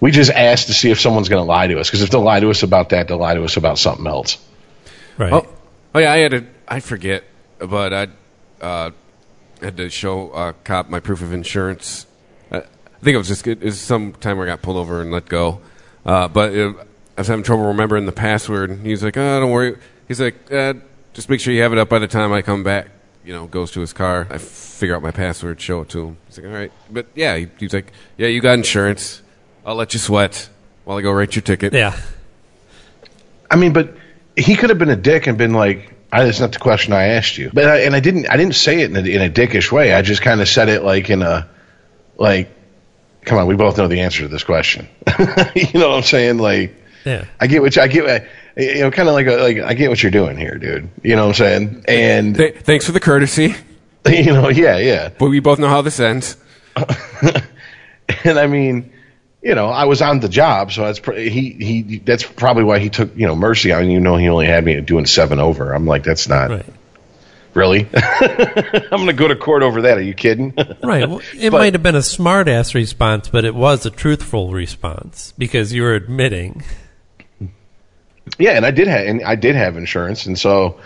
We 0.00 0.10
just 0.10 0.32
ask 0.32 0.66
to 0.66 0.74
see 0.74 0.90
if 0.90 1.00
someone's 1.00 1.28
going 1.28 1.40
to 1.40 1.46
lie 1.48 1.68
to 1.68 1.78
us 1.78 1.88
because 1.88 2.02
if 2.02 2.10
they'll 2.10 2.22
lie 2.22 2.40
to 2.40 2.50
us 2.50 2.64
about 2.64 2.88
that, 2.88 3.06
they'll 3.06 3.18
lie 3.18 3.34
to 3.34 3.44
us 3.44 3.56
about 3.56 3.78
something 3.78 4.04
else. 4.04 4.36
right. 5.16 5.32
Oh, 5.32 5.46
oh 5.94 5.98
yeah, 5.98 6.12
I 6.12 6.18
had 6.18 6.30
to. 6.32 6.46
I 6.68 6.80
forget, 6.80 7.24
but 7.58 7.92
I 7.92 8.08
uh, 8.60 8.90
had 9.60 9.76
to 9.76 9.90
show 9.90 10.32
a 10.32 10.52
cop 10.64 10.88
my 10.88 11.00
proof 11.00 11.22
of 11.22 11.32
insurance. 11.32 12.06
Uh, 12.50 12.58
I 12.58 13.04
think 13.04 13.14
it 13.14 13.18
was 13.18 13.28
just 13.28 13.46
it 13.46 13.60
was 13.60 13.80
some 13.80 14.12
time 14.12 14.38
where 14.38 14.46
I 14.46 14.50
got 14.50 14.62
pulled 14.62 14.76
over 14.76 15.00
and 15.00 15.10
let 15.10 15.26
go. 15.26 15.60
Uh, 16.04 16.28
but 16.28 16.52
it, 16.52 16.76
I 17.16 17.20
was 17.20 17.28
having 17.28 17.44
trouble 17.44 17.64
remembering 17.64 18.06
the 18.06 18.12
password. 18.12 18.80
He's 18.82 19.02
like, 19.02 19.16
"Oh, 19.16 19.40
don't 19.40 19.50
worry." 19.50 19.76
He's 20.08 20.20
like, 20.20 20.50
uh, 20.52 20.74
"Just 21.12 21.28
make 21.28 21.40
sure 21.40 21.52
you 21.52 21.62
have 21.62 21.72
it 21.72 21.78
up 21.78 21.88
by 21.88 21.98
the 21.98 22.08
time 22.08 22.32
I 22.32 22.42
come 22.42 22.62
back." 22.62 22.88
You 23.24 23.32
know, 23.32 23.46
goes 23.46 23.70
to 23.72 23.80
his 23.80 23.92
car. 23.92 24.26
I 24.30 24.38
figure 24.38 24.96
out 24.96 25.02
my 25.02 25.12
password, 25.12 25.60
show 25.60 25.82
it 25.82 25.88
to 25.90 26.06
him. 26.06 26.16
He's 26.26 26.38
like, 26.38 26.46
"All 26.46 26.52
right," 26.52 26.72
but 26.90 27.06
yeah, 27.14 27.36
he, 27.36 27.48
he's 27.58 27.72
like, 27.72 27.92
"Yeah, 28.16 28.28
you 28.28 28.40
got 28.40 28.54
insurance. 28.54 29.22
I'll 29.64 29.76
let 29.76 29.94
you 29.94 30.00
sweat 30.00 30.48
while 30.84 30.98
I 30.98 31.02
go 31.02 31.12
write 31.12 31.36
your 31.36 31.42
ticket." 31.42 31.72
yeah. 31.72 32.00
I 33.50 33.56
mean, 33.56 33.74
but 33.74 33.94
he 34.36 34.56
could 34.56 34.70
have 34.70 34.78
been 34.78 34.90
a 34.90 34.96
dick 34.96 35.26
and 35.26 35.36
been 35.38 35.52
like, 35.54 35.92
I, 36.12 36.24
that's 36.24 36.40
not 36.40 36.52
the 36.52 36.58
question 36.58 36.92
I 36.92 37.04
asked 37.08 37.38
you. 37.38 37.50
But 37.52 37.64
I, 37.66 37.78
and 37.80 37.94
I 37.94 38.00
didn't 38.00 38.28
I 38.28 38.36
didn't 38.36 38.54
say 38.54 38.80
it 38.80 38.90
in 38.90 38.96
a, 38.96 39.08
in 39.08 39.22
a 39.22 39.30
dickish 39.30 39.72
way. 39.72 39.94
I 39.94 40.02
just 40.02 40.22
kind 40.22 40.40
of 40.40 40.48
said 40.48 40.68
it 40.68 40.82
like 40.82 41.08
in 41.10 41.22
a 41.22 41.48
like, 42.18 42.50
come 43.24 43.38
on, 43.38 43.46
we 43.46 43.56
both 43.56 43.78
know 43.78 43.88
the 43.88 44.00
answer 44.00 44.22
to 44.22 44.28
this 44.28 44.44
question. 44.44 44.88
you 45.54 45.78
know 45.80 45.88
what 45.90 45.96
I'm 45.98 46.02
saying? 46.02 46.38
Like, 46.38 46.74
Yeah. 47.04 47.24
I 47.40 47.46
get 47.46 47.62
what 47.62 47.74
you, 47.76 47.82
I 47.82 47.88
get. 47.88 48.28
You 48.56 48.80
know, 48.80 48.90
kind 48.90 49.08
of 49.08 49.14
like 49.14 49.26
a, 49.26 49.36
like 49.36 49.58
I 49.58 49.72
get 49.74 49.88
what 49.88 50.02
you're 50.02 50.12
doing 50.12 50.36
here, 50.36 50.58
dude. 50.58 50.90
You 51.02 51.16
know 51.16 51.22
what 51.28 51.40
I'm 51.40 51.46
saying? 51.46 51.84
And 51.88 52.36
Th- 52.36 52.54
thanks 52.56 52.84
for 52.84 52.92
the 52.92 53.00
courtesy, 53.00 53.54
you 54.06 54.26
know, 54.26 54.50
yeah, 54.50 54.76
yeah. 54.76 55.08
but 55.18 55.30
we 55.30 55.40
both 55.40 55.58
know 55.58 55.68
how 55.68 55.80
this 55.82 55.98
ends. 56.00 56.36
And 58.24 58.38
I 58.38 58.46
mean, 58.46 58.92
you 59.42 59.54
know, 59.54 59.66
I 59.66 59.84
was 59.86 60.00
on 60.02 60.20
the 60.20 60.28
job, 60.28 60.70
so 60.72 60.82
that's 60.84 61.00
pr- 61.00 61.12
he 61.14 61.50
he. 61.50 61.98
That's 61.98 62.22
probably 62.22 62.64
why 62.64 62.78
he 62.78 62.90
took 62.90 63.16
you 63.16 63.26
know 63.26 63.34
mercy 63.36 63.72
on. 63.72 63.90
You 63.90 64.00
know, 64.00 64.16
he 64.16 64.28
only 64.28 64.46
had 64.46 64.64
me 64.64 64.80
doing 64.80 65.06
seven 65.06 65.38
over. 65.40 65.72
I'm 65.72 65.86
like, 65.86 66.04
that's 66.04 66.28
not 66.28 66.50
Right. 66.50 66.66
really. 67.54 67.88
I'm 67.94 68.88
going 68.90 69.06
to 69.08 69.12
go 69.12 69.28
to 69.28 69.36
court 69.36 69.62
over 69.62 69.82
that. 69.82 69.98
Are 69.98 70.02
you 70.02 70.14
kidding? 70.14 70.54
Right. 70.82 71.08
Well, 71.08 71.20
it 71.34 71.50
But- 71.50 71.58
might 71.58 71.72
have 71.74 71.82
been 71.82 71.96
a 71.96 72.02
smart 72.02 72.46
ass 72.48 72.74
response, 72.74 73.28
but 73.28 73.44
it 73.44 73.54
was 73.54 73.84
a 73.84 73.90
truthful 73.90 74.52
response 74.52 75.32
because 75.36 75.72
you 75.72 75.82
were 75.82 75.94
admitting. 75.94 76.62
yeah, 78.38 78.52
and 78.52 78.64
I 78.66 78.70
did 78.70 78.86
have 78.88 79.06
and 79.06 79.22
I 79.24 79.34
did 79.34 79.54
have 79.56 79.76
insurance, 79.76 80.26
and 80.26 80.38
so. 80.38 80.78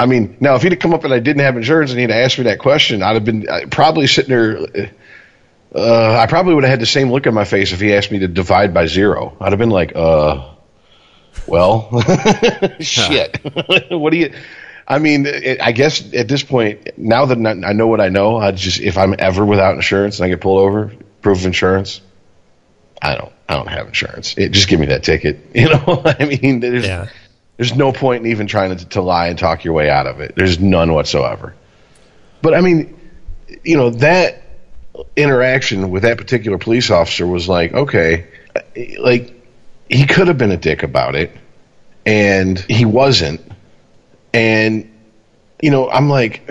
I 0.00 0.06
mean, 0.06 0.36
now 0.38 0.54
if 0.54 0.62
he'd 0.62 0.70
have 0.70 0.78
come 0.78 0.94
up 0.94 1.02
and 1.02 1.12
I 1.12 1.18
didn't 1.18 1.42
have 1.42 1.56
insurance 1.56 1.90
and 1.90 1.98
he'd 1.98 2.12
asked 2.12 2.38
me 2.38 2.44
that 2.44 2.60
question, 2.60 3.02
I'd 3.02 3.14
have 3.14 3.24
been 3.24 3.48
uh, 3.48 3.62
probably 3.68 4.06
sitting 4.06 4.30
there. 4.30 4.92
Uh, 5.74 6.16
I 6.18 6.26
probably 6.26 6.54
would 6.54 6.64
have 6.64 6.70
had 6.70 6.80
the 6.80 6.86
same 6.86 7.10
look 7.10 7.26
on 7.26 7.34
my 7.34 7.44
face 7.44 7.72
if 7.72 7.80
he 7.80 7.92
asked 7.94 8.10
me 8.10 8.20
to 8.20 8.28
divide 8.28 8.72
by 8.72 8.86
zero. 8.86 9.36
I'd 9.40 9.52
have 9.52 9.58
been 9.58 9.70
like, 9.70 9.92
uh, 9.94 10.48
well, 11.46 12.00
shit. 12.80 13.38
what 13.90 14.10
do 14.10 14.16
you? 14.16 14.32
I 14.86 14.98
mean, 14.98 15.26
it, 15.26 15.60
I 15.60 15.72
guess 15.72 16.14
at 16.14 16.28
this 16.28 16.42
point, 16.42 16.96
now 16.96 17.26
that 17.26 17.36
I 17.66 17.72
know 17.74 17.86
what 17.86 18.00
I 18.00 18.08
know, 18.08 18.38
I 18.38 18.52
just 18.52 18.80
if 18.80 18.96
I'm 18.96 19.14
ever 19.18 19.44
without 19.44 19.74
insurance 19.74 20.18
and 20.18 20.24
I 20.26 20.28
get 20.30 20.40
pulled 20.40 20.60
over, 20.60 20.92
proof 21.20 21.40
of 21.40 21.46
insurance, 21.46 22.00
I 23.02 23.14
don't, 23.14 23.32
I 23.48 23.56
don't 23.56 23.68
have 23.68 23.86
insurance. 23.88 24.34
It, 24.38 24.50
just 24.52 24.68
give 24.68 24.80
me 24.80 24.86
that 24.86 25.04
ticket. 25.04 25.40
You 25.54 25.68
know, 25.68 26.02
I 26.04 26.24
mean, 26.24 26.60
there's, 26.60 26.86
Yeah. 26.86 27.08
there's 27.58 27.76
no 27.76 27.92
point 27.92 28.24
in 28.24 28.30
even 28.30 28.46
trying 28.46 28.74
to, 28.76 28.88
to 28.90 29.02
lie 29.02 29.26
and 29.28 29.38
talk 29.38 29.62
your 29.64 29.74
way 29.74 29.90
out 29.90 30.06
of 30.06 30.20
it. 30.20 30.34
There's 30.34 30.58
none 30.58 30.94
whatsoever. 30.94 31.54
But 32.40 32.54
I 32.54 32.62
mean, 32.62 32.98
you 33.64 33.76
know, 33.76 33.90
that 33.90 34.42
interaction 35.16 35.90
with 35.90 36.02
that 36.02 36.18
particular 36.18 36.58
police 36.58 36.90
officer 36.90 37.26
was 37.26 37.48
like, 37.48 37.72
okay, 37.72 38.26
like 38.98 39.34
he 39.88 40.06
could 40.06 40.28
have 40.28 40.38
been 40.38 40.50
a 40.50 40.56
dick 40.56 40.82
about 40.82 41.14
it, 41.14 41.32
and 42.04 42.58
he 42.58 42.84
wasn't. 42.84 43.40
And 44.32 44.90
you 45.60 45.70
know, 45.70 45.90
I'm 45.90 46.08
like, 46.08 46.48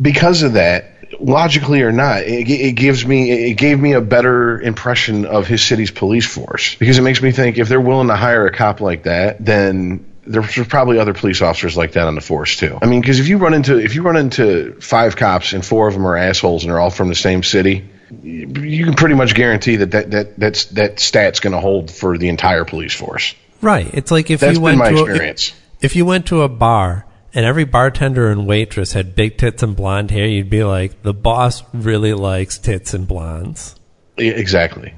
because 0.00 0.42
of 0.42 0.54
that, 0.54 0.92
logically 1.20 1.82
or 1.82 1.92
not, 1.92 2.22
it, 2.22 2.48
it 2.48 2.72
gives 2.72 3.06
me 3.06 3.50
it 3.50 3.54
gave 3.54 3.80
me 3.80 3.92
a 3.92 4.00
better 4.00 4.60
impression 4.60 5.24
of 5.24 5.46
his 5.46 5.62
city's 5.62 5.90
police 5.90 6.26
force 6.26 6.74
because 6.76 6.98
it 6.98 7.02
makes 7.02 7.22
me 7.22 7.32
think 7.32 7.58
if 7.58 7.68
they're 7.68 7.80
willing 7.80 8.08
to 8.08 8.16
hire 8.16 8.46
a 8.46 8.52
cop 8.52 8.80
like 8.80 9.04
that, 9.04 9.44
then 9.44 10.11
there's 10.26 10.66
probably 10.68 10.98
other 10.98 11.14
police 11.14 11.42
officers 11.42 11.76
like 11.76 11.92
that 11.92 12.06
on 12.06 12.14
the 12.14 12.20
force 12.20 12.56
too. 12.56 12.78
I 12.80 12.86
mean, 12.86 13.00
because 13.00 13.18
if 13.18 13.28
you 13.28 13.38
run 13.38 13.54
into 13.54 13.78
if 13.78 13.94
you 13.94 14.02
run 14.02 14.16
into 14.16 14.80
five 14.80 15.16
cops 15.16 15.52
and 15.52 15.64
four 15.64 15.88
of 15.88 15.94
them 15.94 16.06
are 16.06 16.16
assholes 16.16 16.62
and 16.62 16.70
they're 16.70 16.80
all 16.80 16.90
from 16.90 17.08
the 17.08 17.14
same 17.14 17.42
city, 17.42 17.88
you 18.22 18.84
can 18.84 18.94
pretty 18.94 19.14
much 19.14 19.34
guarantee 19.34 19.76
that 19.76 19.92
that 19.92 20.10
that 20.10 20.38
that's 20.38 20.64
that 20.66 21.00
stat's 21.00 21.40
going 21.40 21.54
to 21.54 21.60
hold 21.60 21.90
for 21.90 22.18
the 22.18 22.28
entire 22.28 22.64
police 22.64 22.94
force. 22.94 23.34
Right. 23.60 23.88
It's 23.94 24.10
like 24.10 24.30
if 24.30 24.40
That's 24.40 24.56
you 24.56 24.60
went 24.60 24.78
to 24.80 25.04
a, 25.06 25.34
if 25.80 25.96
you 25.96 26.04
went 26.04 26.26
to 26.26 26.42
a 26.42 26.48
bar 26.48 27.06
and 27.32 27.46
every 27.46 27.64
bartender 27.64 28.30
and 28.30 28.46
waitress 28.46 28.92
had 28.92 29.14
big 29.14 29.38
tits 29.38 29.62
and 29.62 29.74
blonde 29.76 30.10
hair, 30.10 30.26
you'd 30.26 30.50
be 30.50 30.64
like, 30.64 31.02
the 31.02 31.14
boss 31.14 31.62
really 31.72 32.12
likes 32.12 32.58
tits 32.58 32.92
and 32.92 33.06
blondes. 33.06 33.76
Exactly. 34.16 34.94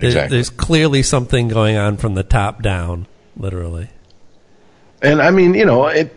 Exactly. 0.00 0.36
There's 0.36 0.50
clearly 0.50 1.02
something 1.02 1.48
going 1.48 1.76
on 1.76 1.98
from 1.98 2.14
the 2.14 2.24
top 2.24 2.62
down, 2.62 3.06
literally. 3.36 3.90
And 5.04 5.20
I 5.22 5.30
mean, 5.30 5.54
you 5.54 5.66
know, 5.66 5.86
it. 5.86 6.12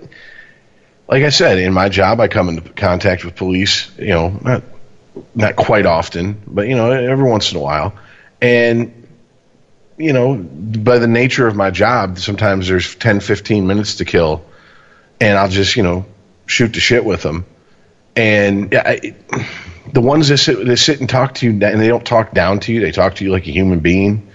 Like 1.07 1.23
I 1.23 1.29
said, 1.29 1.57
in 1.57 1.71
my 1.71 1.87
job, 1.87 2.19
I 2.19 2.27
come 2.27 2.49
into 2.49 2.61
contact 2.73 3.23
with 3.23 3.35
police. 3.35 3.91
You 3.97 4.07
know, 4.07 4.29
not 4.43 4.63
not 5.35 5.55
quite 5.55 5.85
often, 5.85 6.41
but 6.47 6.67
you 6.67 6.75
know, 6.75 6.91
every 6.91 7.29
once 7.29 7.51
in 7.51 7.57
a 7.57 7.61
while. 7.61 7.93
And 8.41 9.07
you 9.97 10.13
know, 10.13 10.35
by 10.35 10.99
the 10.99 11.07
nature 11.07 11.47
of 11.47 11.55
my 11.55 11.71
job, 11.71 12.19
sometimes 12.19 12.67
there's 12.67 12.95
10, 12.95 13.19
15 13.19 13.67
minutes 13.67 13.95
to 13.95 14.05
kill, 14.05 14.45
and 15.19 15.37
I'll 15.37 15.49
just 15.49 15.75
you 15.75 15.83
know 15.83 16.05
shoot 16.45 16.73
the 16.73 16.79
shit 16.79 17.03
with 17.03 17.23
them. 17.23 17.45
And 18.15 18.73
I, 18.73 19.15
the 19.93 20.01
ones 20.01 20.29
that 20.29 20.37
sit, 20.37 20.65
that 20.65 20.77
sit 20.77 20.99
and 20.99 21.09
talk 21.09 21.35
to 21.35 21.45
you, 21.45 21.51
and 21.51 21.79
they 21.79 21.87
don't 21.87 22.05
talk 22.05 22.31
down 22.31 22.59
to 22.61 22.73
you, 22.73 22.81
they 22.81 22.91
talk 22.91 23.15
to 23.15 23.23
you 23.23 23.31
like 23.31 23.47
a 23.47 23.51
human 23.51 23.79
being. 23.79 24.29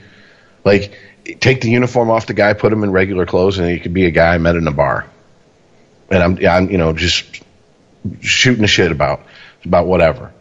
Like, 0.64 0.96
take 1.24 1.60
the 1.60 1.70
uniform 1.70 2.10
off 2.10 2.26
the 2.26 2.34
guy, 2.34 2.52
put 2.52 2.72
him 2.72 2.84
in 2.84 2.90
regular 2.90 3.26
clothes, 3.26 3.58
and 3.58 3.68
he 3.68 3.78
could 3.78 3.94
be 3.94 4.06
a 4.06 4.10
guy 4.10 4.34
I 4.34 4.38
met 4.38 4.56
in 4.56 4.66
a 4.66 4.72
bar. 4.72 5.06
And 6.10 6.22
I'm, 6.22 6.46
I'm, 6.46 6.70
you 6.70 6.78
know, 6.78 6.92
just 6.92 7.42
shooting 8.20 8.62
the 8.62 8.68
shit 8.68 8.92
about 8.92 9.22
about 9.64 9.86
whatever. 9.86 10.32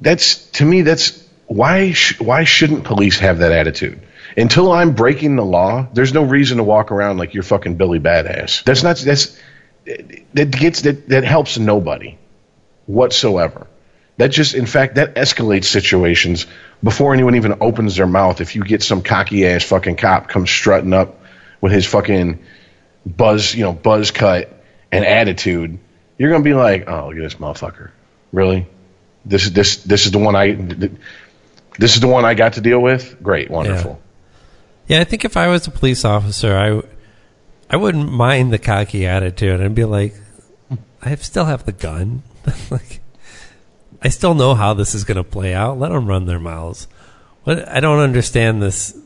That's 0.00 0.46
to 0.52 0.64
me. 0.64 0.82
That's 0.82 1.26
why. 1.46 1.92
Sh- 1.92 2.20
why 2.20 2.44
shouldn't 2.44 2.84
police 2.84 3.18
have 3.18 3.38
that 3.38 3.52
attitude? 3.52 4.00
Until 4.36 4.72
I'm 4.72 4.94
breaking 4.94 5.36
the 5.36 5.44
law, 5.44 5.86
there's 5.92 6.14
no 6.14 6.22
reason 6.22 6.56
to 6.56 6.64
walk 6.64 6.90
around 6.90 7.18
like 7.18 7.34
you're 7.34 7.42
fucking 7.42 7.76
Billy 7.76 8.00
Badass. 8.00 8.64
That's 8.64 8.82
not. 8.82 8.96
That's 8.98 9.38
that 9.84 10.50
gets 10.50 10.82
that 10.82 11.08
that 11.08 11.24
helps 11.24 11.58
nobody 11.58 12.16
whatsoever. 12.86 13.66
That 14.18 14.28
just, 14.28 14.54
in 14.54 14.66
fact, 14.66 14.96
that 14.96 15.14
escalates 15.14 15.64
situations 15.64 16.46
before 16.82 17.14
anyone 17.14 17.36
even 17.36 17.56
opens 17.60 17.96
their 17.96 18.06
mouth. 18.06 18.40
If 18.40 18.56
you 18.56 18.64
get 18.64 18.82
some 18.82 19.02
cocky 19.02 19.46
ass 19.46 19.64
fucking 19.64 19.96
cop 19.96 20.28
comes 20.28 20.50
strutting 20.50 20.92
up 20.92 21.20
with 21.60 21.72
his 21.72 21.86
fucking 21.86 22.44
buzz, 23.06 23.54
you 23.54 23.62
know, 23.62 23.72
buzz 23.72 24.10
cut 24.10 24.62
and 24.90 25.04
attitude, 25.04 25.78
you're 26.18 26.30
gonna 26.30 26.44
be 26.44 26.54
like, 26.54 26.88
oh, 26.88 27.08
look 27.08 27.16
at 27.16 27.22
this 27.22 27.34
motherfucker. 27.34 27.90
Really? 28.32 28.66
This 29.24 29.44
is 29.44 29.52
this 29.52 29.76
this 29.84 30.06
is 30.06 30.12
the 30.12 30.18
one 30.18 30.34
I 30.34 30.52
this 31.78 31.94
is 31.94 32.00
the 32.00 32.08
one 32.08 32.24
I 32.24 32.34
got 32.34 32.54
to 32.54 32.60
deal 32.60 32.80
with. 32.80 33.22
Great, 33.22 33.50
wonderful. 33.50 34.00
Yeah, 34.88 35.00
I 35.00 35.04
think 35.04 35.24
if 35.24 35.36
I 35.36 35.48
was 35.48 35.66
a 35.66 35.70
police 35.70 36.04
officer, 36.04 36.56
I 36.56 36.82
I 37.70 37.76
wouldn't 37.76 38.10
mind 38.10 38.52
the 38.52 38.58
cocky 38.58 39.06
attitude. 39.06 39.60
I'd 39.60 39.74
be 39.74 39.84
like, 39.84 40.14
I 41.00 41.14
still 41.16 41.44
have 41.44 41.64
the 41.64 41.72
gun. 41.72 42.22
like, 42.70 43.00
I 44.04 44.08
still 44.08 44.34
know 44.34 44.54
how 44.54 44.74
this 44.74 44.94
is 44.94 45.04
going 45.04 45.16
to 45.16 45.24
play 45.24 45.54
out. 45.54 45.78
Let 45.78 45.90
them 45.92 46.06
run 46.06 46.26
their 46.26 46.40
mouths. 46.40 46.88
What 47.44 47.68
I 47.68 47.80
don't 47.80 48.00
understand 48.00 48.62
this 48.62 48.96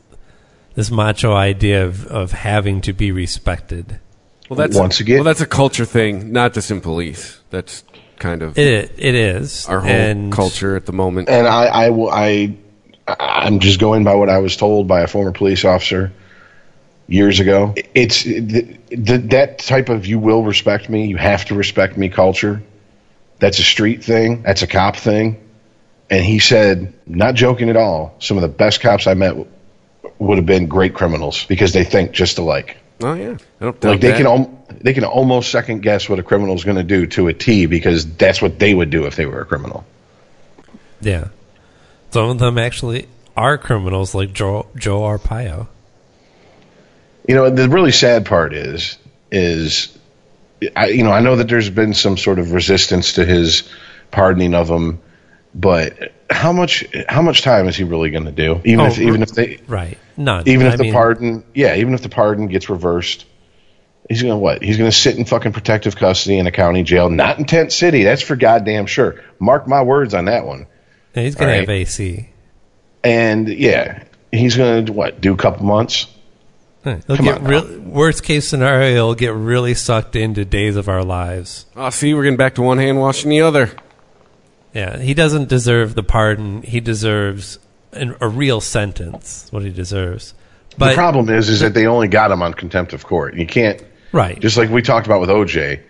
this 0.74 0.90
macho 0.90 1.32
idea 1.34 1.84
of, 1.86 2.06
of 2.06 2.32
having 2.32 2.80
to 2.82 2.92
be 2.92 3.10
respected. 3.12 3.98
Well, 4.48 4.56
that's 4.58 4.76
Once 4.76 5.00
again- 5.00 5.16
well, 5.16 5.24
that's 5.24 5.40
a 5.40 5.46
culture 5.46 5.84
thing, 5.86 6.32
not 6.32 6.52
just 6.54 6.70
in 6.70 6.80
police. 6.80 7.40
That's 7.50 7.82
kind 8.18 8.42
of 8.42 8.56
It 8.58 8.92
it 8.96 9.14
is 9.14 9.66
our 9.68 9.80
whole 9.80 9.90
and 9.90 10.32
culture 10.32 10.76
at 10.76 10.86
the 10.86 10.92
moment. 10.92 11.28
and 11.28 11.46
I, 11.46 11.64
I, 11.66 11.90
will- 11.90 12.10
I, 12.10 12.56
I'm 13.08 13.58
just 13.60 13.80
going 13.80 14.04
by 14.04 14.14
what 14.14 14.28
I 14.28 14.38
was 14.38 14.56
told 14.56 14.86
by 14.88 15.00
a 15.00 15.06
former 15.06 15.32
police 15.32 15.64
officer 15.64 16.12
years 17.08 17.40
ago. 17.40 17.74
It's 17.94 18.22
the, 18.24 18.78
the, 18.90 19.18
that 19.30 19.58
type 19.58 19.88
of 19.88 20.06
"you 20.06 20.18
will 20.18 20.42
respect 20.44 20.88
me, 20.90 21.06
you 21.06 21.16
have 21.16 21.44
to 21.46 21.54
respect 21.54 21.96
me" 21.96 22.08
culture. 22.08 22.62
That's 23.38 23.58
a 23.58 23.62
street 23.62 24.02
thing. 24.04 24.42
That's 24.42 24.62
a 24.62 24.66
cop 24.66 24.96
thing. 24.96 25.42
And 26.08 26.24
he 26.24 26.38
said, 26.38 26.94
not 27.06 27.34
joking 27.34 27.68
at 27.68 27.76
all, 27.76 28.14
some 28.20 28.36
of 28.36 28.42
the 28.42 28.48
best 28.48 28.80
cops 28.80 29.06
I 29.06 29.14
met 29.14 29.30
w- 29.30 29.46
would 30.18 30.38
have 30.38 30.46
been 30.46 30.66
great 30.68 30.94
criminals 30.94 31.44
because 31.44 31.72
they 31.72 31.84
think 31.84 32.12
just 32.12 32.38
alike. 32.38 32.76
Oh 33.02 33.12
yeah, 33.14 33.36
I 33.60 33.64
Like 33.66 33.80
they 33.80 33.96
that. 33.96 34.16
can 34.16 34.26
al- 34.26 34.64
they 34.80 34.94
can 34.94 35.04
almost 35.04 35.50
second 35.50 35.82
guess 35.82 36.08
what 36.08 36.18
a 36.18 36.22
criminal 36.22 36.54
is 36.54 36.64
going 36.64 36.76
to 36.78 36.82
do 36.84 37.06
to 37.08 37.28
a 37.28 37.34
T 37.34 37.66
because 37.66 38.06
that's 38.16 38.40
what 38.40 38.58
they 38.58 38.72
would 38.72 38.88
do 38.90 39.04
if 39.06 39.16
they 39.16 39.26
were 39.26 39.40
a 39.40 39.44
criminal. 39.44 39.84
yeah, 41.02 41.28
some 42.10 42.30
of 42.30 42.38
them 42.38 42.56
actually 42.56 43.06
are 43.36 43.58
criminals, 43.58 44.14
like 44.14 44.32
Joe 44.32 44.66
Joe 44.76 45.00
Arpaio. 45.00 45.66
You 47.28 47.34
know, 47.34 47.50
the 47.50 47.68
really 47.68 47.92
sad 47.92 48.24
part 48.24 48.54
is, 48.54 48.96
is, 49.30 49.95
I, 50.74 50.86
you 50.88 51.02
know, 51.04 51.10
I 51.12 51.20
know 51.20 51.36
that 51.36 51.48
there's 51.48 51.70
been 51.70 51.94
some 51.94 52.16
sort 52.16 52.38
of 52.38 52.52
resistance 52.52 53.14
to 53.14 53.24
his 53.24 53.68
pardoning 54.10 54.54
of 54.54 54.68
him, 54.70 55.00
but 55.54 56.12
how 56.30 56.52
much, 56.52 56.84
how 57.08 57.22
much 57.22 57.42
time 57.42 57.68
is 57.68 57.76
he 57.76 57.84
really 57.84 58.10
going 58.10 58.24
to 58.24 58.32
do? 58.32 58.60
Even 58.64 58.80
Oh, 58.80 58.86
if, 58.86 58.98
even 58.98 59.22
if 59.22 59.30
they, 59.32 59.60
Right, 59.66 59.98
none. 60.16 60.44
even 60.46 60.66
if 60.66 60.74
I 60.74 60.76
the 60.76 60.82
mean, 60.84 60.92
pardon, 60.92 61.44
yeah, 61.54 61.76
even 61.76 61.94
if 61.94 62.02
the 62.02 62.08
pardon 62.08 62.46
gets 62.48 62.68
reversed, 62.70 63.26
he's 64.08 64.22
going 64.22 64.32
to 64.32 64.38
what? 64.38 64.62
He's 64.62 64.78
going 64.78 64.90
to 64.90 64.96
sit 64.96 65.16
in 65.16 65.24
fucking 65.24 65.52
protective 65.52 65.96
custody 65.96 66.38
in 66.38 66.46
a 66.46 66.52
county 66.52 66.82
jail, 66.82 67.10
not 67.10 67.38
in 67.38 67.44
Tent 67.44 67.72
City. 67.72 68.02
That's 68.04 68.22
for 68.22 68.36
goddamn 68.36 68.86
sure. 68.86 69.22
Mark 69.38 69.68
my 69.68 69.82
words 69.82 70.14
on 70.14 70.24
that 70.26 70.46
one. 70.46 70.66
yeah, 71.14 71.22
he's 71.22 71.34
going 71.34 71.52
to 71.52 71.60
have. 71.60 71.68
AC. 71.68 72.30
And 73.04 73.48
yeah, 73.48 74.04
he's 74.32 74.56
going 74.56 74.86
to 74.86 74.92
what? 74.92 75.20
Do 75.20 75.32
a 75.32 75.36
couple 75.36 75.64
months? 75.66 76.06
He'll 76.86 77.16
Come 77.16 77.24
get 77.24 77.38
on 77.38 77.42
now. 77.44 77.50
real, 77.50 77.80
worst 77.80 78.22
case 78.22 78.46
scenario, 78.46 78.92
he'll 78.94 79.14
get 79.14 79.34
really 79.34 79.74
sucked 79.74 80.14
into 80.14 80.44
Days 80.44 80.76
of 80.76 80.88
Our 80.88 81.02
Lives. 81.02 81.66
Oh, 81.74 81.90
see, 81.90 82.14
we're 82.14 82.22
getting 82.22 82.36
back 82.36 82.54
to 82.56 82.62
one 82.62 82.78
hand 82.78 83.00
washing 83.00 83.30
the 83.30 83.40
other. 83.40 83.72
Yeah, 84.72 84.98
he 84.98 85.12
doesn't 85.14 85.48
deserve 85.48 85.94
the 85.94 86.02
pardon. 86.04 86.62
He 86.62 86.80
deserves 86.80 87.58
an, 87.92 88.14
a 88.20 88.28
real 88.28 88.60
sentence. 88.60 89.48
What 89.50 89.62
he 89.64 89.70
deserves. 89.70 90.34
But 90.78 90.90
the 90.90 90.94
problem 90.94 91.28
is, 91.30 91.48
is 91.48 91.60
that 91.60 91.74
they 91.74 91.86
only 91.86 92.08
got 92.08 92.30
him 92.30 92.42
on 92.42 92.54
contempt 92.54 92.92
of 92.92 93.04
court. 93.04 93.34
You 93.34 93.46
can't, 93.46 93.82
right, 94.12 94.38
just 94.38 94.56
like 94.56 94.68
we 94.70 94.82
talked 94.82 95.06
about 95.06 95.20
with 95.20 95.30
OJ. 95.30 95.80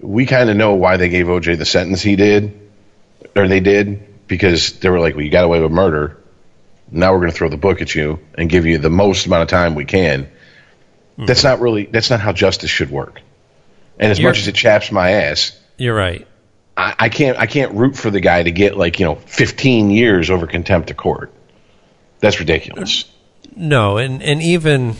We 0.00 0.26
kind 0.26 0.50
of 0.50 0.56
know 0.56 0.74
why 0.74 0.96
they 0.96 1.10
gave 1.10 1.26
OJ 1.26 1.58
the 1.58 1.66
sentence 1.66 2.02
he 2.02 2.16
did, 2.16 2.58
or 3.36 3.46
they 3.46 3.60
did, 3.60 4.26
because 4.26 4.78
they 4.80 4.88
were 4.88 4.98
like, 5.00 5.14
"Well, 5.14 5.24
you 5.24 5.30
got 5.30 5.44
away 5.44 5.60
with 5.60 5.70
murder. 5.70 6.16
Now 6.94 7.12
we're 7.12 7.20
going 7.20 7.30
to 7.30 7.36
throw 7.36 7.48
the 7.48 7.56
book 7.56 7.82
at 7.82 7.94
you 7.94 8.20
and 8.36 8.48
give 8.48 8.66
you 8.66 8.78
the 8.78 8.90
most 8.90 9.26
amount 9.26 9.42
of 9.42 9.48
time 9.48 9.74
we 9.74 9.84
can." 9.84 10.28
That's 11.16 11.44
not 11.44 11.60
really. 11.60 11.86
That's 11.86 12.10
not 12.10 12.20
how 12.20 12.32
justice 12.32 12.70
should 12.70 12.90
work. 12.90 13.20
And 13.98 14.10
as 14.10 14.18
You're- 14.18 14.30
much 14.30 14.40
as 14.40 14.48
it 14.48 14.54
chaps 14.54 14.90
my 14.90 15.10
ass, 15.10 15.56
you're 15.76 15.94
right. 15.94 16.26
I, 16.76 16.94
I 16.98 17.08
can't. 17.08 17.38
I 17.38 17.46
can't 17.46 17.74
root 17.74 17.96
for 17.96 18.10
the 18.10 18.20
guy 18.20 18.42
to 18.42 18.50
get 18.50 18.76
like 18.76 18.98
you 18.98 19.06
know 19.06 19.14
15 19.14 19.90
years 19.90 20.30
over 20.30 20.46
contempt 20.46 20.90
of 20.90 20.96
court. 20.96 21.32
That's 22.20 22.40
ridiculous. 22.40 23.04
No, 23.54 23.98
and 23.98 24.22
and 24.22 24.42
even 24.42 24.96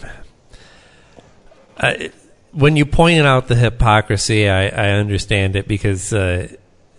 I, 1.76 2.12
when 2.53 2.76
you 2.76 2.86
pointed 2.86 3.26
out 3.26 3.49
the 3.49 3.57
hypocrisy, 3.57 4.49
I, 4.49 4.68
I 4.68 4.90
understand 4.90 5.57
it 5.57 5.66
because 5.66 6.12
uh, 6.12 6.49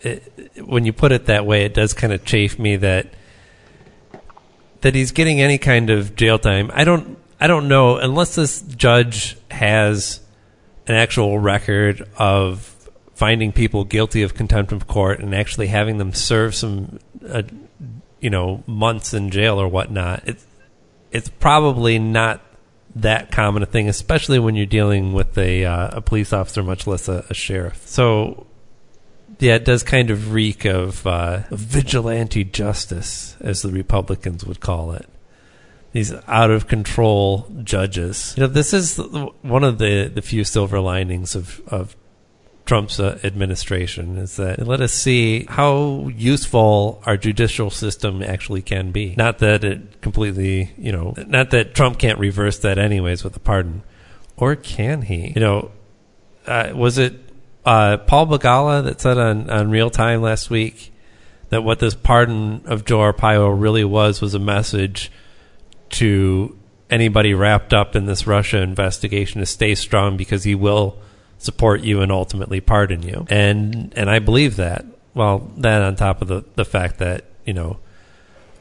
it, 0.01 0.33
when 0.65 0.85
you 0.85 0.91
put 0.91 1.11
it 1.11 1.27
that 1.27 1.45
way, 1.45 1.63
it 1.63 1.73
does 1.73 1.93
kind 1.93 2.11
of 2.11 2.25
chafe 2.25 2.59
me 2.59 2.75
that 2.77 3.07
that 4.81 4.95
he's 4.95 5.11
getting 5.11 5.41
any 5.41 5.57
kind 5.57 5.89
of 5.89 6.15
jail 6.15 6.39
time. 6.39 6.71
I 6.73 6.83
don't 6.83 7.17
I 7.39 7.47
don't 7.47 7.67
know 7.67 7.97
unless 7.97 8.35
this 8.35 8.61
judge 8.61 9.37
has 9.51 10.21
an 10.87 10.95
actual 10.95 11.39
record 11.39 12.07
of 12.17 12.71
finding 13.13 13.51
people 13.51 13.83
guilty 13.83 14.21
of 14.21 14.33
contempt 14.33 14.71
of 14.71 14.87
court 14.87 15.19
and 15.19 15.33
actually 15.33 15.67
having 15.67 15.97
them 15.97 16.13
serve 16.13 16.53
some 16.53 16.99
uh, 17.27 17.43
you 18.19 18.29
know 18.29 18.63
months 18.67 19.13
in 19.13 19.29
jail 19.29 19.59
or 19.59 19.67
whatnot. 19.67 20.23
It's 20.25 20.45
it's 21.11 21.29
probably 21.29 21.97
not 21.99 22.41
that 22.95 23.31
common 23.31 23.61
a 23.61 23.65
thing, 23.65 23.89
especially 23.89 24.39
when 24.39 24.55
you're 24.55 24.65
dealing 24.65 25.13
with 25.13 25.37
a 25.37 25.65
uh, 25.65 25.97
a 25.97 26.01
police 26.01 26.33
officer, 26.33 26.63
much 26.63 26.87
less 26.87 27.07
a, 27.07 27.25
a 27.29 27.33
sheriff. 27.33 27.85
So, 27.87 28.47
yeah, 29.39 29.55
it 29.55 29.65
does 29.65 29.83
kind 29.83 30.09
of 30.09 30.33
reek 30.33 30.65
of 30.65 31.05
uh, 31.05 31.43
vigilante 31.51 32.43
justice, 32.43 33.35
as 33.41 33.61
the 33.61 33.71
Republicans 33.71 34.45
would 34.45 34.59
call 34.59 34.91
it. 34.91 35.07
These 35.91 36.13
out 36.27 36.51
of 36.51 36.67
control 36.67 37.47
judges. 37.63 38.33
You 38.37 38.41
know, 38.41 38.47
this 38.47 38.73
is 38.73 38.97
one 39.41 39.63
of 39.63 39.77
the 39.77 40.11
the 40.13 40.21
few 40.21 40.43
silver 40.43 40.79
linings 40.79 41.35
of 41.35 41.61
of 41.67 41.95
Trump's 42.65 42.99
uh, 42.99 43.19
administration 43.23 44.17
is 44.17 44.37
that 44.37 44.65
let 44.65 44.81
us 44.81 44.91
see 44.91 45.45
how 45.47 46.09
useful 46.15 47.01
our 47.05 47.15
judicial 47.15 47.69
system 47.69 48.23
actually 48.23 48.61
can 48.61 48.91
be. 48.91 49.15
Not 49.15 49.37
that 49.39 49.63
it 49.63 50.01
completely, 50.01 50.73
you 50.77 50.91
know, 50.91 51.13
not 51.27 51.51
that 51.51 51.75
Trump 51.75 51.99
can't 51.99 52.19
reverse 52.19 52.59
that 52.59 52.77
anyways 52.77 53.23
with 53.23 53.35
a 53.37 53.39
pardon, 53.39 53.83
or 54.35 54.55
can 54.55 55.03
he? 55.03 55.31
You 55.35 55.41
know, 55.41 55.71
uh, 56.47 56.71
was 56.73 56.97
it 56.97 57.13
uh, 57.65 57.97
Paul 57.97 58.27
Begala 58.27 58.83
that 58.83 59.01
said 59.01 59.17
on 59.17 59.49
on 59.49 59.69
Real 59.69 59.89
Time 59.89 60.21
last 60.21 60.49
week 60.49 60.93
that 61.49 61.63
what 61.63 61.79
this 61.79 61.95
pardon 61.95 62.63
of 62.65 62.85
Joe 62.85 62.99
Arpaio 62.99 63.53
really 63.59 63.83
was 63.83 64.21
was 64.21 64.33
a 64.33 64.39
message 64.39 65.11
to 65.89 66.57
anybody 66.89 67.33
wrapped 67.33 67.73
up 67.73 67.95
in 67.95 68.05
this 68.05 68.27
Russia 68.27 68.61
investigation 68.61 69.39
to 69.39 69.45
stay 69.45 69.75
strong 69.75 70.17
because 70.17 70.43
he 70.43 70.55
will 70.55 70.97
support 71.37 71.81
you 71.81 72.01
and 72.01 72.11
ultimately 72.11 72.61
pardon 72.61 73.03
you. 73.03 73.25
And 73.29 73.93
and 73.95 74.09
I 74.09 74.19
believe 74.19 74.57
that. 74.57 74.85
Well, 75.13 75.51
that 75.57 75.81
on 75.81 75.95
top 75.95 76.21
of 76.21 76.27
the 76.27 76.43
the 76.55 76.65
fact 76.65 76.99
that 76.99 77.25
you 77.45 77.53
know 77.53 77.79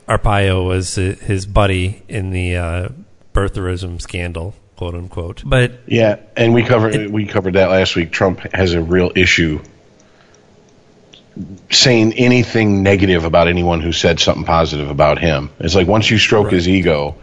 Arpaio 0.09 0.67
was 0.67 0.99
uh, 0.99 1.17
his 1.21 1.47
buddy 1.47 2.03
in 2.09 2.31
the 2.31 2.57
uh, 2.57 2.89
birtherism 3.33 4.01
scandal, 4.01 4.55
quote 4.77 4.95
unquote. 4.95 5.43
But 5.45 5.73
Yeah, 5.87 6.21
and 6.37 6.55
we 6.55 6.63
covered 6.63 7.11
we 7.11 7.27
covered 7.27 7.55
that 7.55 7.71
last 7.71 7.97
week. 7.97 8.11
Trump 8.11 8.41
has 8.53 8.75
a 8.75 8.83
real 8.83 9.13
issue 9.15 9.61
saying 11.71 12.13
anything 12.15 12.83
negative 12.83 13.25
about 13.25 13.49
anyone 13.49 13.81
who 13.81 13.93
said 13.93 14.21
something 14.21 14.45
positive 14.45 14.89
about 14.89 15.19
him. 15.19 15.51
It's 15.59 15.75
like 15.75 15.87
once 15.89 16.11
you 16.11 16.19
stroke 16.19 16.51
his 16.51 16.69
ego, 16.69 17.17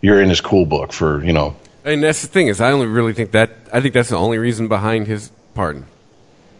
you're 0.00 0.22
in 0.22 0.28
his 0.28 0.40
cool 0.40 0.66
book 0.66 0.92
for 0.92 1.24
you 1.24 1.32
know. 1.32 1.56
And 1.84 2.02
that's 2.02 2.22
the 2.22 2.28
thing 2.28 2.48
is, 2.48 2.60
I 2.60 2.72
only 2.72 2.86
really 2.86 3.12
think 3.12 3.32
that 3.32 3.50
I 3.72 3.80
think 3.80 3.94
that's 3.94 4.08
the 4.08 4.16
only 4.16 4.38
reason 4.38 4.68
behind 4.68 5.06
his 5.06 5.30
pardon. 5.54 5.86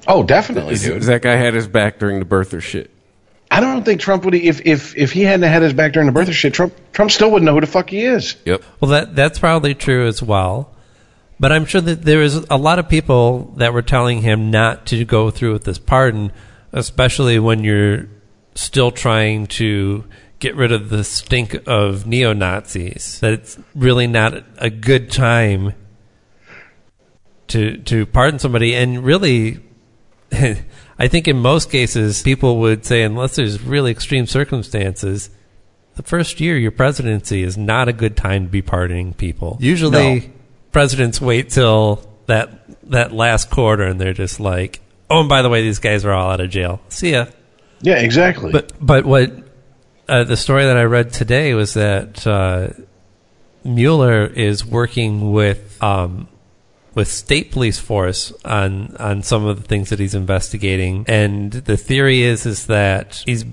Oh, 0.09 0.23
definitely, 0.23 0.75
Is, 0.75 0.83
dude. 0.85 0.99
is 0.99 1.07
that 1.07 1.23
guy 1.23 1.35
had 1.35 1.55
his 1.55 1.67
back 1.67 1.99
during 1.99 2.21
the 2.21 2.25
birther 2.25 2.63
shit. 2.63 2.91
I 3.57 3.61
don't 3.61 3.87
think 3.87 4.03
Trump 4.03 4.27
would 4.27 4.35
if 4.35 4.67
if 4.67 4.95
if 4.99 5.13
he 5.13 5.23
hadn't 5.23 5.49
had 5.51 5.63
his 5.63 5.73
back 5.73 5.95
during 5.95 6.13
the 6.13 6.21
birther 6.21 6.35
shit. 6.35 6.53
Trump 6.53 6.75
Trump 6.93 7.11
still 7.11 7.31
wouldn't 7.31 7.47
know 7.47 7.55
who 7.55 7.63
the 7.63 7.67
fuck 7.67 7.89
he 7.89 8.03
is. 8.03 8.37
Yep. 8.45 8.63
Well, 8.81 8.91
that 8.91 9.17
that's 9.17 9.39
probably 9.39 9.75
true 9.75 10.07
as 10.07 10.23
well. 10.23 10.75
But 11.41 11.53
I'm 11.53 11.65
sure 11.65 11.81
that 11.81 12.03
there 12.03 12.21
is 12.21 12.35
a 12.35 12.59
lot 12.59 12.79
of 12.79 12.91
people 12.91 13.55
that 13.57 13.73
were 13.73 13.81
telling 13.81 14.21
him 14.21 14.51
not 14.51 14.85
to 14.89 15.07
go 15.07 15.31
through 15.31 15.55
with 15.55 15.65
this 15.65 15.79
pardon, 15.79 16.33
especially 16.73 17.39
when 17.39 17.65
you're 17.65 18.11
still 18.55 18.91
trying 18.91 19.47
to 19.47 20.05
get 20.39 20.55
rid 20.55 20.71
of 20.71 20.91
the 20.91 21.03
stink 21.03 21.57
of 21.67 22.07
neo 22.07 22.35
Nazis. 22.35 23.21
That 23.21 23.33
it's 23.33 23.59
really 23.75 24.07
not 24.07 24.35
a 24.59 24.69
good 24.69 25.11
time 25.11 25.73
to 27.49 27.79
to 27.79 28.05
pardon 28.05 28.39
somebody, 28.39 28.75
and 28.75 29.03
really. 29.03 29.61
I 30.99 31.09
think 31.09 31.29
in 31.29 31.37
most 31.39 31.71
cases, 31.71 32.23
people 32.23 32.59
would 32.61 32.85
say, 32.87 33.03
unless 33.03 33.37
there's 33.37 33.61
really 33.63 33.91
extreme 33.91 34.27
circumstances, 34.27 35.29
the 35.97 36.03
first 36.03 36.41
year 36.41 36.57
of 36.57 36.63
your 36.63 36.71
presidency 36.71 37.43
is 37.43 37.57
not 37.59 37.89
a 37.89 37.93
good 37.93 38.17
time 38.17 38.45
to 38.47 38.51
be 38.51 38.63
pardoning 38.63 39.13
people. 39.15 39.59
Usually, 39.61 40.21
No. 40.21 40.27
presidents 40.73 41.21
wait 41.21 41.51
till 41.51 42.01
that 42.27 42.51
that 42.91 43.13
last 43.13 43.51
quarter, 43.51 43.85
and 43.85 44.01
they're 44.01 44.13
just 44.13 44.41
like, 44.41 44.81
"Oh, 45.11 45.21
and 45.21 45.29
by 45.29 45.43
the 45.43 45.49
way, 45.49 45.63
these 45.63 45.79
guys 45.79 46.05
are 46.05 46.13
all 46.13 46.31
out 46.31 46.41
of 46.41 46.51
jail. 46.51 46.81
See 46.89 47.13
ya." 47.13 47.27
Yeah, 47.83 47.97
exactly. 47.99 48.51
But 48.53 48.73
but 48.81 49.05
what 49.05 49.33
uh, 50.09 50.25
the 50.25 50.37
story 50.37 50.65
that 50.65 50.77
I 50.77 50.85
read 50.85 51.13
today 51.13 51.53
was 51.55 51.75
that 51.75 52.27
uh, 52.27 52.69
Mueller 53.65 54.25
is 54.27 54.65
working 54.65 55.33
with 55.33 55.83
um, 55.83 56.29
with 56.97 57.07
state 57.07 57.53
police 57.53 57.79
force 57.79 58.33
on 58.45 58.97
on 58.97 59.23
some 59.23 59.45
of 59.45 59.63
the 59.63 59.69
things 59.69 59.91
that 59.91 60.01
he's 60.01 60.17
investigating, 60.17 61.05
and 61.07 61.53
the 61.53 61.77
theory 61.77 62.23
is 62.23 62.45
is 62.45 62.67
that 62.67 63.23
he's 63.25 63.45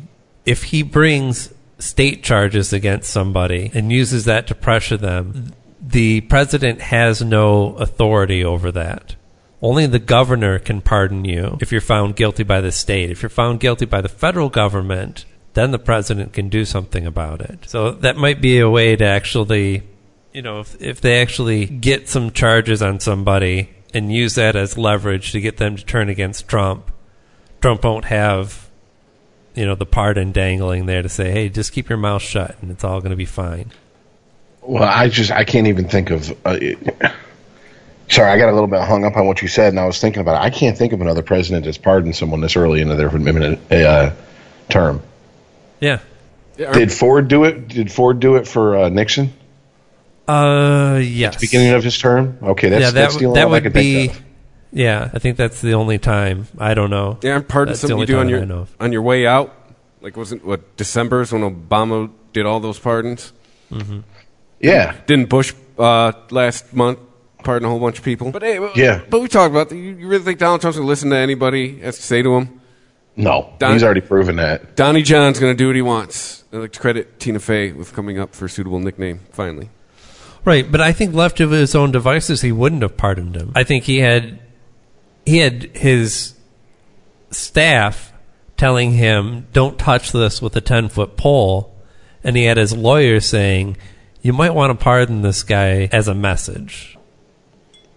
if 0.46 0.64
he 0.64 0.82
brings 0.82 1.54
state 1.78 2.24
charges 2.24 2.74
against 2.74 3.12
somebody 3.12 3.70
and 3.74 3.92
uses 3.92 4.26
that 4.26 4.48
to 4.48 4.56
pressure 4.56 4.98
them, 4.98 5.54
the 5.80 6.22
president 6.22 6.82
has 6.82 7.22
no 7.22 7.76
authority 7.76 8.44
over 8.44 8.72
that. 8.72 9.16
Only 9.62 9.86
the 9.86 10.00
governor 10.00 10.60
can 10.60 10.82
pardon 10.82 11.24
you 11.24 11.58
if 11.62 11.72
you're 11.72 11.82
found 11.82 12.16
guilty 12.16 12.44
by 12.44 12.62
the 12.62 12.72
state. 12.72 13.10
If 13.10 13.22
you're 13.22 13.30
found 13.30 13.60
guilty 13.60 13.86
by 13.86 14.02
the 14.02 14.10
federal 14.10 14.50
government, 14.50 15.26
then 15.54 15.72
the 15.72 15.80
president 15.80 16.34
can 16.34 16.50
do 16.50 16.66
something 16.66 17.06
about 17.06 17.42
it. 17.42 17.66
So 17.68 17.92
that 17.92 18.18
might 18.18 18.42
be 18.42 18.60
a 18.60 18.70
way 18.70 18.96
to 18.96 19.06
actually, 19.06 19.84
you 20.34 20.42
know, 20.42 20.60
if, 20.60 20.82
if 20.82 21.00
they 21.02 21.22
actually 21.22 21.66
get 21.66 22.10
some 22.10 22.32
charges 22.32 22.82
on 22.82 23.00
somebody 23.00 23.70
and 23.94 24.12
use 24.12 24.36
that 24.36 24.56
as 24.56 24.78
leverage 24.78 25.32
to 25.32 25.40
get 25.40 25.58
them 25.58 25.76
to 25.76 25.86
turn 25.86 26.10
against 26.10 26.48
Trump, 26.48 26.92
Trump 27.62 27.84
won't 27.84 28.06
have, 28.06 28.70
you 29.54 29.66
know, 29.66 29.76
the 29.76 29.86
pardon 29.86 30.32
dangling 30.32 30.88
there 30.88 31.04
to 31.04 31.10
say, 31.10 31.32
hey, 31.32 31.50
just 31.50 31.72
keep 31.72 31.88
your 31.88 32.00
mouth 32.00 32.22
shut 32.22 32.58
and 32.62 32.72
it's 32.72 32.84
all 32.84 33.00
going 33.00 33.12
to 33.12 33.16
be 33.16 33.26
fine. 33.26 33.72
Well, 34.62 34.84
I 34.84 35.10
just 35.10 35.32
I 35.32 35.44
can't 35.44 35.68
even 35.68 35.88
think 35.88 36.10
of. 36.10 36.32
Uh, 36.46 36.58
it- 36.62 36.78
sorry, 38.10 38.32
I 38.32 38.38
got 38.38 38.50
a 38.50 38.54
little 38.54 38.68
bit 38.68 38.82
hung 38.82 39.04
up 39.04 39.18
on 39.18 39.28
what 39.28 39.42
you 39.42 39.48
said, 39.48 39.74
and 39.74 39.80
I 39.80 39.86
was 39.86 40.00
thinking 40.00 40.22
about 40.22 40.42
it. 40.42 40.46
I 40.46 40.50
can't 40.50 40.78
think 40.78 40.94
of 40.94 41.02
another 41.02 41.22
president 41.22 41.66
that's 41.66 41.78
pardoned 41.78 42.16
someone 42.16 42.42
this 42.42 42.56
early 42.56 42.82
into 42.82 42.96
their 42.96 43.14
imminent 43.14 43.60
uh, 43.72 44.12
term. 44.70 45.02
Yeah. 45.82 46.00
Did 46.72 46.92
Ford 46.94 47.28
do 47.28 47.44
it? 47.44 47.68
Did 47.68 47.92
Ford 47.92 48.20
do 48.20 48.36
it 48.38 48.48
for 48.48 48.78
uh, 48.78 48.90
Nixon? 48.90 49.34
Uh, 50.28 51.00
yes. 51.04 51.38
Beginning 51.40 51.74
of 51.74 51.84
his 51.84 51.98
term. 51.98 52.38
Okay, 52.42 52.70
that's 52.70 52.82
yeah, 52.82 52.92
that, 52.92 53.02
that's 53.02 53.18
the 53.18 53.26
only 53.26 53.40
that 53.40 53.46
one 53.46 53.54
I 53.54 53.58
would 53.58 53.64
could 53.64 53.74
be. 53.74 54.08
think 54.08 54.12
of. 54.20 54.24
Yeah, 54.72 55.12
I 55.14 55.20
think 55.20 55.38
that's 55.38 55.62
the 55.62 55.74
only 55.74 56.00
time. 56.00 56.48
I 56.58 56.74
don't 56.74 56.90
know. 56.90 57.20
Yeah, 57.22 57.36
I'm 57.36 57.44
pardon 57.44 57.74
That's 57.74 57.82
the 57.82 57.90
something 57.90 58.00
you 58.02 58.06
do 58.08 58.18
on 58.20 58.28
your 58.30 58.42
I 58.42 58.46
know 58.46 58.60
of. 58.60 58.76
on 58.80 58.92
your 58.92 59.02
way 59.04 59.28
out. 59.28 59.54
Like 60.02 60.18
wasn't 60.18 60.44
what 60.46 60.76
December's 60.78 61.32
when 61.32 61.42
Obama 61.44 62.10
did 62.34 62.46
all 62.46 62.60
those 62.60 62.80
pardons? 62.80 63.32
Yeah, 64.60 64.96
Didn't 65.08 65.30
Bush 65.30 65.54
uh, 65.78 66.14
last 66.32 66.74
month 66.74 67.00
pardon 67.44 67.66
a 67.66 67.70
whole 67.70 67.80
bunch 67.80 68.00
of 68.00 68.06
people? 68.06 68.32
But 68.32 68.42
hey, 68.44 68.60
Yeah. 68.76 69.02
But 69.10 69.20
we 69.22 69.28
talked 69.28 69.52
about 69.52 69.70
that. 69.70 69.76
You, 69.76 69.96
you 69.96 70.08
really 70.08 70.24
think 70.24 70.40
Donald 70.40 70.62
Trump's 70.62 70.78
going 70.78 70.86
to 70.86 70.90
listen 70.90 71.10
to 71.10 71.18
anybody 71.18 71.80
has 71.80 71.98
to 71.98 72.02
say 72.04 72.22
to 72.22 72.36
him? 72.38 72.62
no, 73.16 73.54
Don- 73.60 73.74
he's 73.74 73.84
already 73.84 74.02
proven 74.02 74.38
that. 74.38 74.76
Donnie 74.76 75.04
John's 75.04 75.38
going 75.40 75.54
to 75.54 75.58
do 75.58 75.68
what 75.68 75.76
he 75.76 75.82
wants. 75.84 76.44
I'd 76.52 76.58
like 76.58 76.72
to 76.72 76.80
credit 76.80 77.20
Tina 77.20 77.40
Fey 77.40 77.72
with 77.74 77.94
coming 77.94 78.18
up 78.20 78.34
for 78.34 78.46
a 78.46 78.50
suitable 78.50 78.80
nickname 78.80 79.20
finally. 79.32 79.70
Right, 80.46 80.70
but 80.70 80.82
I 80.82 80.92
think 80.92 81.14
left 81.14 81.38
to 81.38 81.50
his 81.50 81.74
own 81.74 81.92
devices, 81.92 82.42
he 82.42 82.52
wouldn't 82.52 82.82
have 82.82 82.98
pardoned 82.98 83.36
him. 83.36 83.54
I 83.56 83.64
think 83.64 83.86
he 83.86 84.00
had 84.00 84.40
he 85.26 85.38
had 85.38 85.64
his 85.76 86.34
staff 87.32 88.12
telling 88.58 88.92
him, 88.92 89.48
"Don't 89.54 89.80
touch 89.80 90.12
this 90.12 90.42
with 90.42 90.56
a 90.56 90.62
ten 90.62 90.90
foot 90.90 91.16
pole," 91.16 91.74
and 92.24 92.36
he 92.36 92.44
had 92.44 92.58
his 92.58 92.76
lawyer 92.76 93.22
saying, 93.22 93.78
"You 94.22 94.34
might 94.34 94.54
want 94.54 94.78
to 94.78 94.84
pardon 94.84 95.22
this 95.22 95.44
guy 95.44 95.88
as 95.94 96.10
a 96.10 96.14
message." 96.14 96.98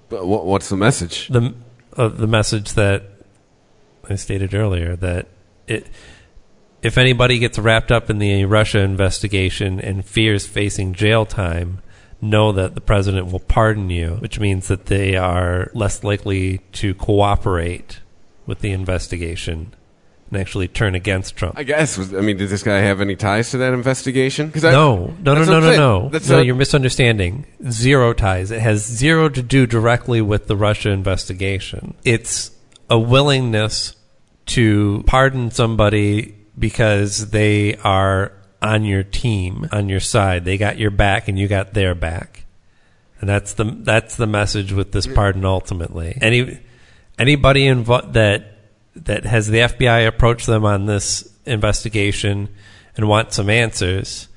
But 0.09 0.27
what, 0.27 0.47
what's 0.47 0.69
the 0.69 0.77
message? 0.77 1.27
The 1.29 1.53
uh, 1.97 2.09
the 2.09 2.29
message 2.29 2.75
that 2.75 3.03
I 4.09 4.15
stated 4.15 4.55
earlier 4.55 4.95
that 4.97 5.27
it. 5.67 5.89
If 6.83 6.99
anybody 6.99 7.41
gets 7.41 7.59
wrapped 7.59 7.91
up 7.91 8.11
in 8.11 8.19
the 8.19 8.45
Russia 8.45 8.79
investigation 8.79 9.81
and 9.81 10.05
fears 10.05 10.47
facing 10.47 10.93
jail 10.93 11.27
time, 11.27 11.81
know 12.29 12.53
that 12.53 12.75
the 12.75 12.81
president 12.81 13.33
will 13.33 13.41
pardon 13.41 13.91
you, 13.91 14.17
which 14.21 14.39
means 14.39 14.69
that 14.69 14.87
they 14.87 15.17
are 15.17 15.71
less 15.75 16.05
likely 16.05 16.59
to 16.73 16.95
cooperate 16.95 18.01
with 18.47 18.61
the 18.61 18.73
investigation 18.73 19.75
and 20.31 20.41
actually 20.41 20.69
turn 20.69 20.95
against 20.95 21.37
Trump. 21.37 21.57
I 21.57 21.63
guess. 21.63 21.99
I 21.99 22.21
mean, 22.21 22.37
did 22.37 22.49
this 22.49 22.63
guy 22.63 22.79
have 22.79 23.01
any 23.01 23.17
ties 23.17 23.51
to 23.51 23.59
that 23.59 23.73
investigation? 23.73 24.53
No, 24.55 25.15
no, 25.23 25.35
no, 25.35 25.45
no, 25.45 25.61
no, 25.61 25.77
no. 25.77 26.09
That's 26.09 26.29
no, 26.29 26.41
you're 26.41 26.55
misunderstanding. 26.55 27.47
Zero 27.71 28.13
ties. 28.13 28.51
It 28.51 28.61
has 28.61 28.85
zero 28.85 29.29
to 29.29 29.43
do 29.43 29.67
directly 29.67 30.21
with 30.21 30.47
the 30.49 30.57
Russia 30.57 30.91
investigation. 30.91 31.95
It's 32.05 32.51
a 32.91 32.99
willingness 32.99 33.95
to 34.47 35.05
pardon 35.07 35.51
somebody 35.51 36.35
because 36.59 37.31
they 37.31 37.77
are 37.77 38.33
on 38.67 38.85
your 38.85 39.03
team, 39.03 39.69
on 39.73 39.89
your 39.89 40.01
side. 40.01 40.45
They 40.45 40.59
got 40.59 40.79
your 40.79 40.91
back 40.91 41.29
and 41.29 41.39
you 41.39 41.49
got 41.49 41.73
their 41.75 41.95
back. 41.95 42.45
And 43.21 43.29
that's 43.29 43.55
the 43.55 43.65
that's 43.65 44.17
the 44.17 44.27
message 44.27 44.73
with 44.73 44.93
this 44.93 45.07
pardon 45.07 45.45
ultimately. 45.45 46.19
Any 46.21 46.61
anybody 47.19 47.65
invo- 47.65 48.13
that 48.13 48.59
that 48.97 49.25
has 49.25 49.47
the 49.49 49.59
FBI 49.61 50.07
approach 50.07 50.45
them 50.47 50.65
on 50.65 50.87
this 50.87 51.27
investigation 51.47 52.49
and 52.97 53.09
want 53.09 53.33
some 53.33 53.49
answers, 53.49 54.29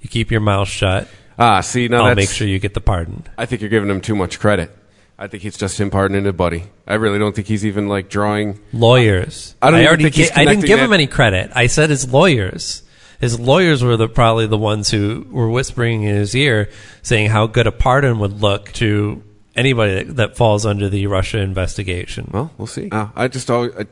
you 0.00 0.08
keep 0.08 0.30
your 0.30 0.40
mouth 0.40 0.68
shut. 0.68 1.08
Ah, 1.38 1.60
see, 1.60 1.86
now 1.88 2.04
I'll 2.06 2.14
make 2.14 2.30
sure 2.30 2.46
you 2.48 2.58
get 2.58 2.74
the 2.74 2.80
pardon. 2.80 3.24
I 3.36 3.46
think 3.46 3.60
you're 3.60 3.70
giving 3.70 3.90
him 3.90 4.00
too 4.00 4.16
much 4.16 4.40
credit. 4.40 4.76
I 5.18 5.28
think 5.28 5.44
it's 5.44 5.56
just 5.56 5.80
him 5.80 5.90
pardoning 5.90 6.26
a 6.26 6.32
buddy. 6.32 6.64
I 6.86 6.94
really 6.94 7.18
don't 7.18 7.34
think 7.34 7.46
he's 7.46 7.64
even 7.64 7.88
like 7.88 8.10
drawing. 8.10 8.60
Lawyers. 8.72 9.54
I 9.62 9.70
don't 9.70 9.80
even 9.80 9.88
already 9.88 10.10
think 10.10 10.30
ga- 10.34 10.40
I 10.40 10.44
didn't 10.44 10.66
give 10.66 10.78
him 10.78 10.92
any 10.92 11.06
credit. 11.06 11.50
I 11.54 11.68
said 11.68 11.90
his 11.90 12.10
lawyers. 12.12 12.82
His 13.20 13.40
lawyers 13.40 13.82
were 13.82 13.96
the, 13.96 14.08
probably 14.08 14.46
the 14.46 14.58
ones 14.58 14.90
who 14.90 15.26
were 15.30 15.48
whispering 15.48 16.02
in 16.02 16.14
his 16.14 16.34
ear, 16.34 16.68
saying 17.02 17.30
how 17.30 17.46
good 17.46 17.66
a 17.66 17.72
pardon 17.72 18.18
would 18.18 18.40
look 18.42 18.72
to 18.72 19.22
anybody 19.54 20.04
that, 20.04 20.16
that 20.16 20.36
falls 20.36 20.66
under 20.66 20.88
the 20.88 21.06
Russia 21.06 21.38
investigation. 21.38 22.30
Well, 22.32 22.50
we'll 22.58 22.66
see. 22.66 22.90
Uh, 22.90 23.08
I 23.16 23.28
just 23.28 23.50
always, 23.50 23.74
I, 23.74 23.86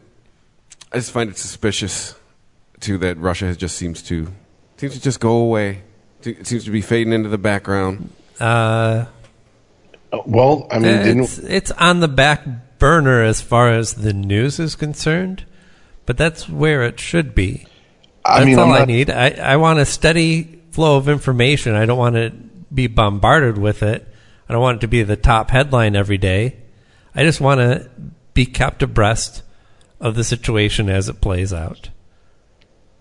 I 0.92 0.96
just 0.96 1.10
find 1.10 1.30
it 1.30 1.38
suspicious 1.38 2.14
too 2.80 2.98
that 2.98 3.16
Russia 3.18 3.46
has 3.46 3.56
just 3.56 3.76
seems 3.76 4.02
to 4.02 4.30
seems 4.76 4.94
to 4.94 5.00
just 5.00 5.20
go 5.20 5.36
away. 5.36 5.82
It 6.22 6.46
seems 6.46 6.64
to 6.64 6.70
be 6.70 6.82
fading 6.82 7.12
into 7.12 7.28
the 7.28 7.38
background. 7.38 8.10
Uh, 8.38 9.06
Well, 10.26 10.66
I 10.70 10.78
mean, 10.78 10.90
it's, 10.90 11.36
didn't 11.36 11.50
it's 11.50 11.70
on 11.72 12.00
the 12.00 12.08
back 12.08 12.78
burner 12.78 13.22
as 13.22 13.40
far 13.40 13.70
as 13.70 13.94
the 13.94 14.12
news 14.12 14.58
is 14.58 14.76
concerned, 14.76 15.44
but 16.06 16.16
that's 16.16 16.48
where 16.48 16.82
it 16.82 17.00
should 17.00 17.34
be. 17.34 17.66
I 18.24 18.38
That's 18.38 18.46
mean, 18.46 18.58
all 18.58 18.72
I'm 18.72 18.82
I 18.82 18.84
need. 18.86 19.10
I, 19.10 19.30
I 19.30 19.56
want 19.56 19.78
a 19.78 19.84
steady 19.86 20.60
flow 20.70 20.96
of 20.96 21.08
information. 21.08 21.74
I 21.74 21.84
don't 21.84 21.98
want 21.98 22.16
to 22.16 22.30
be 22.72 22.86
bombarded 22.86 23.58
with 23.58 23.82
it. 23.82 24.06
I 24.48 24.52
don't 24.52 24.62
want 24.62 24.78
it 24.78 24.80
to 24.82 24.88
be 24.88 25.02
the 25.02 25.16
top 25.16 25.50
headline 25.50 25.94
every 25.96 26.18
day. 26.18 26.56
I 27.14 27.22
just 27.22 27.40
want 27.40 27.60
to 27.60 27.90
be 28.32 28.46
kept 28.46 28.82
abreast 28.82 29.42
of 30.00 30.14
the 30.14 30.24
situation 30.24 30.88
as 30.88 31.08
it 31.08 31.20
plays 31.20 31.52
out. 31.52 31.90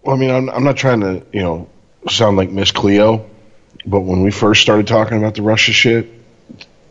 Well, 0.03 0.15
I 0.15 0.19
mean, 0.19 0.30
I'm, 0.30 0.49
I'm 0.49 0.63
not 0.63 0.78
trying 0.78 1.01
to, 1.01 1.26
you 1.32 1.41
know, 1.41 1.69
sound 2.09 2.38
like 2.38 2.49
Miss 2.49 2.71
Cleo, 2.71 3.30
but 3.86 4.01
when 4.01 4.21
we 4.24 4.32
first 4.32 4.61
started 4.61 4.88
talking 4.88 5.17
about 5.17 5.36
the 5.36 5.41
Russia 5.41 5.71
shit, 5.71 6.09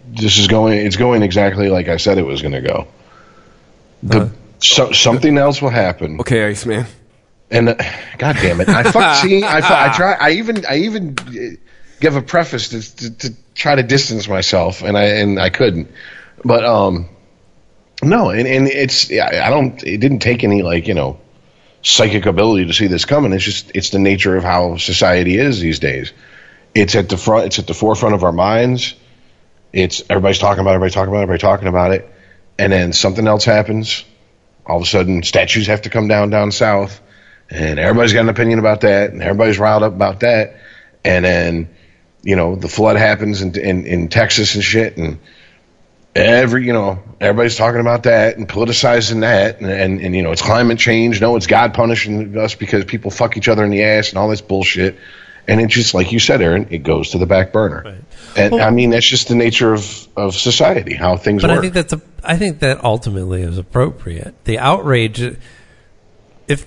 this 0.09 0.39
is 0.39 0.49
going, 0.49 0.85
it's 0.85 0.97
going 0.97 1.23
exactly 1.23 1.69
like 1.69 1.89
I 1.89 1.99
said 1.99 2.19
it 2.19 2.27
was 2.27 2.43
going 2.43 2.53
to 2.55 2.61
go. 2.61 2.89
The, 4.03 4.21
Uh. 4.23 4.29
so, 4.59 4.93
something 4.93 5.39
else 5.39 5.63
will 5.63 5.71
happen. 5.71 6.21
Okay, 6.21 6.45
Iceman. 6.49 6.87
And 7.53 7.69
uh, 7.69 7.75
God 8.17 8.37
damn 8.41 8.63
it, 8.63 8.69
I 8.69 8.91
fuck 8.91 9.17
see, 9.23 9.45
I, 9.45 9.59
I 9.59 9.95
try, 9.95 10.17
I 10.19 10.31
even, 10.33 10.65
I 10.65 10.79
even 10.79 11.17
uh, 11.19 11.57
give 12.01 12.17
a 12.17 12.23
preface 12.23 12.71
to, 12.71 12.97
to, 12.97 13.11
to 13.19 13.35
try 13.55 13.75
to 13.75 13.83
distance 13.83 14.27
myself, 14.27 14.83
and 14.83 14.97
I 14.97 15.05
and 15.05 15.39
I 15.39 15.51
couldn't. 15.51 15.91
But 16.43 16.65
um, 16.65 17.11
no, 18.03 18.31
and 18.31 18.49
and 18.49 18.67
it's 18.69 19.11
I 19.13 19.51
don't, 19.51 19.83
it 19.85 19.99
didn't 19.99 20.21
take 20.21 20.45
any 20.45 20.63
like 20.63 20.89
you 20.89 20.95
know 20.95 21.21
psychic 21.83 22.25
ability 22.25 22.67
to 22.67 22.73
see 22.73 22.87
this 22.87 23.05
coming. 23.05 23.35
It's 23.35 23.45
just 23.45 23.71
it's 23.75 23.91
the 23.91 23.99
nature 23.99 24.35
of 24.35 24.45
how 24.45 24.79
society 24.79 25.37
is 25.37 25.61
these 25.61 25.79
days. 25.79 26.13
It's 26.75 26.95
at 26.95 27.11
the 27.11 27.19
front, 27.19 27.47
it's 27.47 27.59
at 27.59 27.67
the 27.67 27.75
forefront 27.75 28.15
of 28.15 28.25
our 28.25 28.33
minds. 28.33 28.95
It's 29.75 30.03
everybody's 30.09 30.39
talking 30.39 30.61
about, 30.61 30.71
it, 30.71 30.75
everybody 30.77 30.93
talking 30.95 31.13
about, 31.13 31.21
it, 31.21 31.23
everybody 31.25 31.41
talking 31.41 31.69
about 31.69 31.93
it, 31.93 32.11
and 32.59 32.73
then 32.73 32.95
something 32.95 33.27
else 33.27 33.45
happens. 33.45 34.05
All 34.65 34.79
of 34.79 34.85
a 34.85 34.87
sudden, 34.87 35.23
statues 35.23 35.67
have 35.67 35.83
to 35.83 35.91
come 35.91 36.09
down 36.09 36.31
down 36.31 36.51
south 36.51 37.03
and 37.53 37.79
everybody's 37.79 38.13
got 38.13 38.21
an 38.21 38.29
opinion 38.31 38.59
about 38.59 38.81
that, 38.81 39.11
and 39.11 39.23
everybody's 39.23 39.59
riled 39.59 39.83
up 39.83 39.93
about 39.93 40.21
that, 40.21 40.57
and 41.05 41.25
then 41.25 41.69
you 42.23 42.37
know 42.37 42.57
the 42.57 42.69
flood 42.69 42.97
happens 42.97 43.43
in 43.43 43.57
in, 43.59 43.87
in 43.87 44.09
Texas 44.09 44.55
and 44.55 44.65
shit, 44.65 44.97
and 44.97 45.19
every 46.15 46.67
you 46.67 46.73
know 46.73 46.99
everybody's 47.21 47.57
talking 47.57 47.81
about 47.81 48.05
that 48.05 48.37
and 48.37 48.49
politicizing 48.49 49.21
that, 49.21 49.61
and, 49.61 49.71
and 49.71 50.01
and 50.01 50.15
you 50.17 50.23
know 50.23 50.33
it's 50.33 50.43
climate 50.43 50.79
change, 50.79 51.21
no, 51.21 51.37
it's 51.37 51.47
God 51.47 51.75
punishing 51.75 52.37
us 52.37 52.55
because 52.55 52.85
people 52.85 53.11
fuck 53.11 53.37
each 53.37 53.49
other 53.49 53.65
in 53.65 53.71
the 53.71 53.83
ass 53.83 54.11
and 54.11 54.19
all 54.19 54.29
this 54.29 54.41
bullshit, 54.41 54.97
and 55.49 55.61
it 55.61 55.69
just 55.69 55.95
like 55.95 56.13
you 56.13 56.19
said, 56.19 56.41
Aaron, 56.43 56.69
it 56.71 56.79
goes 56.83 57.11
to 57.11 57.19
the 57.19 57.27
back 57.27 57.53
burner, 57.53 57.83
Right. 57.85 57.95
and 58.37 58.53
Well- 58.55 58.67
I 58.67 58.71
mean 58.71 58.91
that's 58.91 59.07
just 59.07 59.29
the 59.29 59.35
nature 59.35 59.73
of 59.73 60.09
of 60.17 60.35
society, 60.35 60.95
how 60.95 61.17
things 61.17 61.43
work. 61.43 61.49
But 61.49 61.55
work. 61.55 61.59
I 61.59 61.63
think 61.63 61.75
that's 61.75 61.93
a, 61.93 62.01
I 62.25 62.37
think 62.37 62.61
that 62.61 62.85
ultimately 62.85 63.43
is 63.43 63.59
appropriate. 63.59 64.45
The 64.45 64.59
outrage, 64.59 65.37
if 66.49 66.67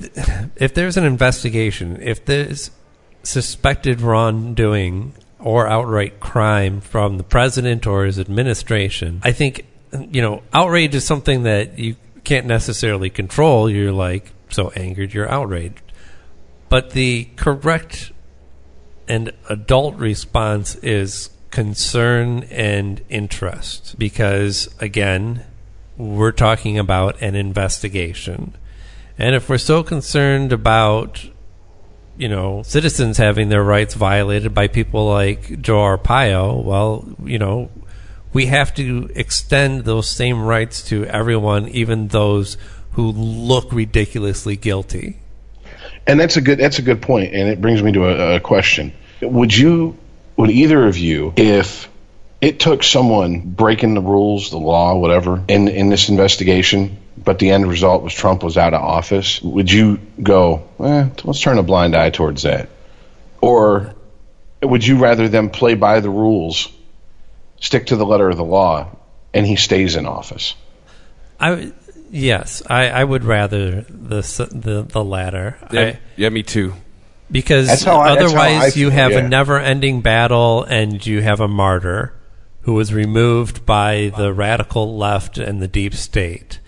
if 0.61 0.73
there's 0.73 0.97
an 0.97 1.05
investigation, 1.05 2.01
if 2.01 2.25
there's 2.25 2.71
suspected 3.23 4.01
wrongdoing 4.01 5.13
or 5.39 5.67
outright 5.67 6.19
crime 6.19 6.81
from 6.81 7.17
the 7.17 7.23
president 7.23 7.85
or 7.85 8.05
his 8.05 8.19
administration, 8.19 9.21
I 9.23 9.31
think 9.31 9.65
you 10.11 10.21
know 10.21 10.43
outrage 10.53 10.95
is 10.95 11.05
something 11.05 11.43
that 11.43 11.77
you 11.79 11.95
can't 12.23 12.45
necessarily 12.45 13.09
control. 13.09 13.69
You're 13.69 13.91
like 13.91 14.31
so 14.49 14.69
angered, 14.71 15.13
you're 15.13 15.29
outraged. 15.29 15.81
But 16.69 16.91
the 16.91 17.29
correct 17.35 18.11
and 19.07 19.31
adult 19.49 19.95
response 19.95 20.75
is 20.75 21.29
concern 21.51 22.43
and 22.51 23.01
interest 23.07 23.95
because 23.97 24.67
again 24.79 25.45
we're 25.95 26.31
talking 26.31 26.77
about 26.77 27.21
an 27.21 27.33
investigation 27.33 28.53
and 29.17 29.35
if 29.35 29.49
we're 29.49 29.57
so 29.57 29.83
concerned 29.83 30.51
about 30.53 31.27
you 32.17 32.27
know 32.27 32.63
citizens 32.63 33.17
having 33.17 33.49
their 33.49 33.63
rights 33.63 33.93
violated 33.93 34.53
by 34.53 34.67
people 34.67 35.05
like 35.07 35.61
Joe 35.61 35.79
Arpaio 35.79 36.63
well 36.63 37.07
you 37.23 37.39
know 37.39 37.69
we 38.33 38.47
have 38.47 38.73
to 38.75 39.09
extend 39.15 39.85
those 39.85 40.09
same 40.09 40.41
rights 40.41 40.81
to 40.89 41.05
everyone 41.05 41.67
even 41.69 42.09
those 42.09 42.57
who 42.91 43.11
look 43.11 43.71
ridiculously 43.71 44.55
guilty 44.55 45.17
And 46.07 46.19
that's 46.19 46.37
a 46.37 46.41
good 46.41 46.59
that's 46.59 46.79
a 46.79 46.81
good 46.83 47.01
point, 47.01 47.33
and 47.33 47.49
it 47.49 47.59
brings 47.59 47.81
me 47.81 47.91
to 47.93 48.05
a, 48.05 48.35
a 48.35 48.39
question. 48.39 48.93
Would 49.21 49.55
you, 49.55 49.97
would 50.37 50.51
either 50.51 50.85
of 50.85 50.97
you, 50.97 51.33
if 51.35 51.89
it 52.45 52.59
took 52.59 52.83
someone 52.83 53.39
breaking 53.39 53.95
the 53.95 54.01
rules, 54.01 54.51
the 54.51 54.59
law, 54.59 54.95
whatever, 54.95 55.43
in 55.47 55.67
in 55.67 55.89
this 55.89 56.09
investigation, 56.09 56.95
but 57.17 57.39
the 57.39 57.49
end 57.49 57.67
result 57.67 58.03
was 58.03 58.13
Trump 58.13 58.43
was 58.43 58.55
out 58.55 58.75
of 58.75 58.83
office, 58.83 59.41
would 59.41 59.71
you 59.71 59.97
go, 60.21 60.61
eh, 60.79 61.09
let's 61.23 61.41
turn 61.41 61.57
a 61.57 61.63
blind 61.63 61.95
eye 61.95 62.11
towards 62.11 62.43
that, 62.43 62.69
or 63.41 63.95
would 64.61 64.85
you 64.85 64.99
rather 64.99 65.27
them 65.27 65.49
play 65.49 65.73
by 65.73 66.01
the 66.01 66.09
rules, 66.11 66.69
stick 67.59 67.87
to 67.87 67.95
the 67.95 68.05
letter 68.05 68.29
of 68.29 68.37
the 68.37 68.43
law, 68.43 68.95
and 69.33 69.43
he 69.47 69.55
stays 69.55 69.95
in 69.95 70.05
office? 70.05 70.53
I 71.39 71.71
yes 72.11 72.61
I, 72.69 72.89
I 72.89 73.03
would 73.03 73.23
rather 73.23 73.81
the 73.89 74.21
the 74.53 74.83
the 74.83 75.03
latter 75.03 75.57
Yeah, 75.71 75.81
I, 75.81 75.99
yeah, 76.15 76.29
me 76.29 76.43
too. 76.43 76.73
because 77.31 77.87
I- 77.87 78.11
otherwise 78.11 78.77
I 78.77 78.79
you 78.79 78.91
have 78.91 79.13
yeah. 79.13 79.25
a 79.25 79.27
never-ending 79.27 80.01
battle 80.01 80.63
and 80.63 81.03
you 81.03 81.23
have 81.23 81.39
a 81.41 81.47
martyr 81.47 82.13
who 82.65 82.73
was 82.73 82.93
removed 82.93 83.65
by 83.65 84.11
the 84.17 84.33
radical 84.33 84.97
left 84.97 85.37
and 85.37 85.61
the 85.61 85.67
deep 85.67 85.93
state 85.93 86.59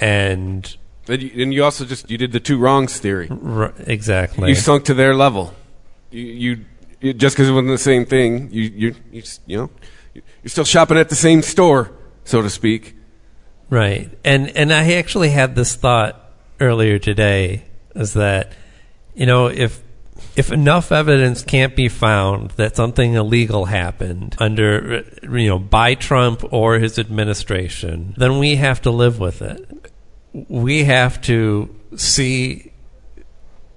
and 0.00 0.76
And 1.08 1.22
you, 1.22 1.42
and 1.42 1.52
you 1.54 1.62
also 1.64 1.84
just 1.84 2.10
you 2.10 2.16
did 2.18 2.32
the 2.32 2.40
two 2.40 2.56
wrongs 2.58 2.98
theory. 2.98 3.28
r- 3.30 3.74
exactly 3.86 4.48
You 4.48 4.54
sunk 4.54 4.84
to 4.86 4.94
their 4.94 5.14
level. 5.14 5.52
You 6.10 6.22
you 6.22 6.64
you- 7.00 7.12
just 7.14 7.36
because 7.36 7.48
it 7.48 7.52
wasn't 7.52 7.68
the 7.68 7.78
same 7.78 8.06
thing, 8.06 8.48
you 8.50 8.62
you 8.62 8.94
you, 9.12 9.20
s- 9.22 9.40
you 9.46 9.56
know 9.58 9.70
you're 10.14 10.48
still 10.56 10.64
shopping 10.64 10.96
at 10.98 11.08
the 11.08 11.16
same 11.16 11.42
store, 11.42 11.90
so 12.24 12.40
to 12.42 12.48
speak. 12.50 12.96
Right. 13.70 14.10
And 14.24 14.48
and 14.56 14.72
I 14.72 14.92
actually 14.94 15.30
had 15.30 15.54
this 15.56 15.74
thought 15.74 16.20
earlier 16.60 16.98
today 16.98 17.64
is 17.94 18.14
that 18.14 18.52
you 19.14 19.26
know 19.26 19.46
if 19.48 19.82
if 20.36 20.50
enough 20.50 20.90
evidence 20.90 21.42
can't 21.42 21.76
be 21.76 21.88
found 21.88 22.50
that 22.52 22.76
something 22.76 23.14
illegal 23.14 23.66
happened 23.66 24.36
under 24.38 25.04
you 25.22 25.48
know 25.48 25.58
by 25.58 25.94
Trump 25.94 26.44
or 26.52 26.78
his 26.78 26.98
administration, 26.98 28.14
then 28.16 28.38
we 28.38 28.56
have 28.56 28.82
to 28.82 28.90
live 28.90 29.18
with 29.18 29.42
it. 29.42 29.92
We 30.48 30.84
have 30.84 31.20
to 31.22 31.74
see 31.96 32.72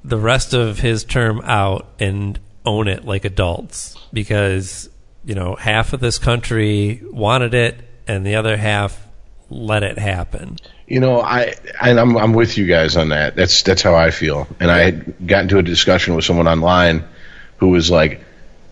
the 0.04 0.18
rest 0.18 0.54
of 0.54 0.80
his 0.80 1.04
term 1.04 1.42
out 1.44 1.88
and 2.00 2.40
own 2.66 2.88
it 2.88 3.06
like 3.06 3.26
adults 3.26 3.96
because 4.12 4.90
you 5.26 5.36
know 5.36 5.56
half 5.56 5.94
of 5.94 6.00
this 6.00 6.18
country 6.18 7.02
wanted 7.12 7.54
it 7.54 7.76
and 8.08 8.26
the 8.26 8.36
other 8.36 8.58
half 8.58 9.08
let 9.50 9.84
it 9.84 9.98
happen. 9.98 10.58
You 10.88 11.02
know, 11.02 11.20
I 11.20 11.54
and 11.82 12.00
I'm 12.00 12.18
I'm 12.18 12.34
with 12.34 12.58
you 12.58 12.66
guys 12.66 12.96
on 12.96 13.10
that. 13.10 13.36
That's 13.36 13.62
that's 13.64 13.82
how 13.82 13.96
I 13.96 14.10
feel. 14.12 14.48
And 14.60 14.72
I 14.72 14.78
had 14.80 15.28
got 15.28 15.42
into 15.44 15.58
a 15.58 15.64
discussion 15.64 16.16
with 16.16 16.24
someone 16.24 16.48
online 16.48 17.04
who 17.58 17.70
was 17.70 17.92
like, 17.92 18.24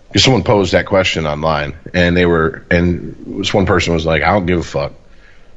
because 0.07 0.23
someone 0.23 0.43
posed 0.43 0.71
that 0.71 0.85
question 0.85 1.25
online, 1.27 1.75
and 1.93 2.15
they 2.15 2.25
were, 2.25 2.63
and 2.71 3.39
this 3.39 3.53
one 3.53 3.65
person 3.65 3.93
was 3.93 4.05
like, 4.05 4.21
I 4.23 4.31
don't 4.31 4.45
give 4.45 4.59
a 4.59 4.63
fuck. 4.63 4.93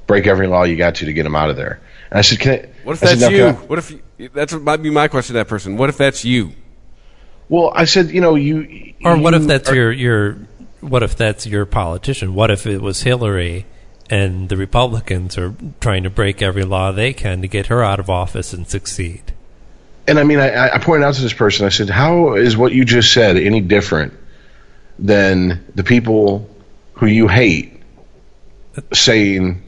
Break 0.08 0.26
every 0.26 0.46
law 0.48 0.64
you 0.64 0.76
got 0.76 0.96
to 0.96 1.04
to 1.04 1.12
get 1.12 1.26
him 1.26 1.36
out 1.36 1.48
of 1.50 1.56
there. 1.56 1.80
And 2.10 2.18
I 2.18 2.22
said, 2.22 2.40
Can 2.40 2.52
I, 2.52 2.68
What 2.82 2.94
if 2.94 3.02
I 3.02 3.06
said, 3.06 3.18
that's 3.18 3.20
"Now, 3.20 3.36
you? 3.36 3.44
I-" 3.46 3.52
What 3.52 3.78
if 3.78 3.90
you, 3.92 4.28
that's 4.32 4.52
what 4.52 4.62
might 4.62 4.82
be 4.82 4.90
my 4.90 5.06
question 5.06 5.34
to 5.34 5.38
that 5.40 5.48
person? 5.48 5.76
What 5.76 5.90
if 5.90 5.96
that's 5.96 6.24
you? 6.24 6.52
well, 7.48 7.70
I 7.74 7.84
said, 7.84 8.10
you 8.10 8.20
know, 8.20 8.34
you 8.34 8.94
Or 9.04 9.16
what 9.16 9.32
if 9.34 9.44
that's 9.44 9.70
are- 9.70 9.74
your 9.76 9.92
your 9.92 10.38
what 10.80 11.02
if 11.04 11.16
that's 11.16 11.46
your 11.46 11.66
politician? 11.66 12.34
What 12.34 12.50
if 12.50 12.66
it 12.66 12.80
was 12.80 13.02
Hillary 13.02 13.64
and 14.10 14.48
the 14.48 14.56
Republicans 14.56 15.36
are 15.38 15.54
trying 15.80 16.02
to 16.04 16.10
break 16.10 16.42
every 16.42 16.64
law 16.64 16.92
they 16.92 17.12
can 17.12 17.40
to 17.42 17.48
get 17.48 17.66
her 17.66 17.82
out 17.82 18.00
of 18.00 18.08
office 18.10 18.52
and 18.52 18.68
succeed? 18.68 19.22
And 20.06 20.18
I 20.18 20.24
mean, 20.24 20.38
I, 20.38 20.70
I 20.70 20.78
pointed 20.78 21.04
out 21.04 21.14
to 21.14 21.20
this 21.22 21.34
person, 21.34 21.66
I 21.66 21.68
said, 21.68 21.90
how 21.90 22.34
is 22.34 22.56
what 22.56 22.72
you 22.72 22.84
just 22.84 23.12
said 23.12 23.36
any 23.36 23.60
different 23.60 24.14
than 24.98 25.64
the 25.74 25.84
people 25.84 26.48
who 26.94 27.06
you 27.06 27.28
hate 27.28 27.80
saying, 28.92 29.62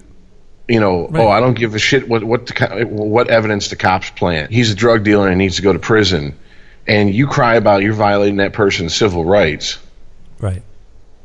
you 0.68 0.80
know, 0.80 1.08
Right. 1.08 1.22
oh, 1.22 1.28
I 1.28 1.40
don't 1.40 1.54
give 1.58 1.74
a 1.74 1.78
shit 1.78 2.08
what 2.08 2.22
what 2.24 2.46
the, 2.46 2.86
what 2.88 3.28
evidence 3.28 3.68
the 3.68 3.76
cops 3.76 4.10
plant. 4.10 4.50
He's 4.50 4.70
a 4.70 4.74
drug 4.74 5.04
dealer 5.04 5.28
and 5.28 5.38
needs 5.38 5.56
to 5.56 5.62
go 5.62 5.72
to 5.72 5.78
prison, 5.78 6.36
and 6.86 7.14
you 7.14 7.26
cry 7.26 7.56
about 7.56 7.82
you're 7.82 7.92
violating 7.92 8.36
that 8.36 8.52
person's 8.52 8.94
civil 8.94 9.24
rights. 9.24 9.78
Right. 10.38 10.62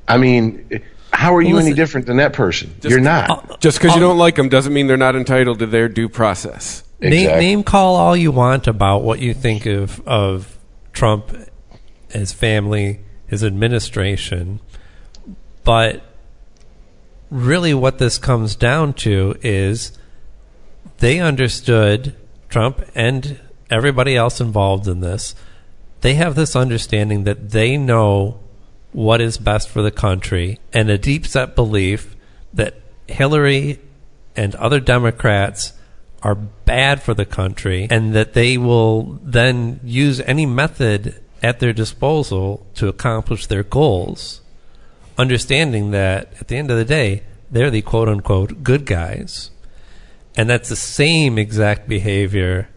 I 0.07 0.17
mean, 0.17 0.81
how 1.15 1.35
are 1.35 1.41
you 1.41 1.55
Well, 1.55 1.65
any 1.65 1.73
different 1.73 2.07
than 2.07 2.17
that 2.17 2.33
person? 2.33 2.73
Just- 2.81 2.89
you're 2.89 2.99
uh, 2.99 3.03
not. 3.03 3.29
Uh, 3.51 3.57
just 3.59 3.77
because 3.79 3.95
you 3.95 4.01
Oh. 4.03 4.09
don't 4.09 4.17
like 4.17 4.35
them 4.35 4.49
doesn't 4.49 4.73
mean 4.73 4.87
they're 4.87 4.97
not 4.97 5.15
entitled 5.15 5.59
to 5.59 5.65
their 5.65 5.87
due 5.89 6.09
process. 6.09 6.83
Name, 7.01 7.39
name 7.39 7.63
call 7.63 7.95
all 7.95 8.15
you 8.15 8.31
want 8.31 8.67
about 8.67 9.03
what 9.03 9.19
you 9.19 9.33
think 9.33 9.65
of 9.65 10.01
of 10.07 10.57
Trump, 10.93 11.35
his 12.09 12.31
family, 12.31 12.99
his 13.27 13.43
administration, 13.43 14.59
but 15.63 16.01
really 17.29 17.73
what 17.73 17.97
this 17.97 18.17
comes 18.17 18.55
down 18.55 18.93
to 18.93 19.35
is 19.41 19.91
they 20.99 21.19
understood 21.19 22.15
Trump 22.49 22.81
and 22.95 23.39
everybody 23.69 24.15
else 24.15 24.39
involved 24.39 24.87
in 24.87 25.01
this. 25.01 25.35
They 26.01 26.13
have 26.13 26.35
this 26.35 26.55
understanding 26.55 27.23
that 27.25 27.49
they 27.49 27.77
know 27.77 28.39
what 28.95 29.19
is 29.19 29.37
best 29.37 29.67
for 29.67 29.81
the 29.81 29.91
country 29.91 30.57
and 30.71 30.89
a 30.89 30.97
deep 30.97 31.27
set 31.27 31.53
belief 31.53 32.15
that 32.53 32.73
Hillary 33.07 33.77
and 34.37 34.55
other 34.55 34.79
Democrats 34.79 35.73
are 36.21 36.33
bad 36.33 37.03
for 37.03 37.13
the 37.13 37.25
country 37.25 37.87
and 37.91 38.13
that 38.13 38.31
they 38.31 38.57
will 38.57 39.19
then 39.21 39.81
use 39.83 40.21
any 40.21 40.45
method 40.45 41.21
at 41.43 41.59
their 41.59 41.73
disposal 41.73 42.65
to 42.73 42.87
accomplish 42.87 43.47
their 43.47 43.63
goals, 43.63 44.39
understanding 45.17 45.91
that 45.91 46.31
at 46.39 46.47
the 46.47 46.55
end 46.55 46.71
of 46.71 46.77
the 46.77 46.85
day, 46.85 47.21
they're 47.51 47.69
the 47.69 47.81
quote 47.81 48.07
unquote 48.07 48.63
good 48.63 48.85
guys. 48.85 49.51
And 50.37 50.49
that's 50.49 50.69
the 50.69 50.75
same 50.77 51.37
exact 51.37 51.89
behavior 51.89 52.69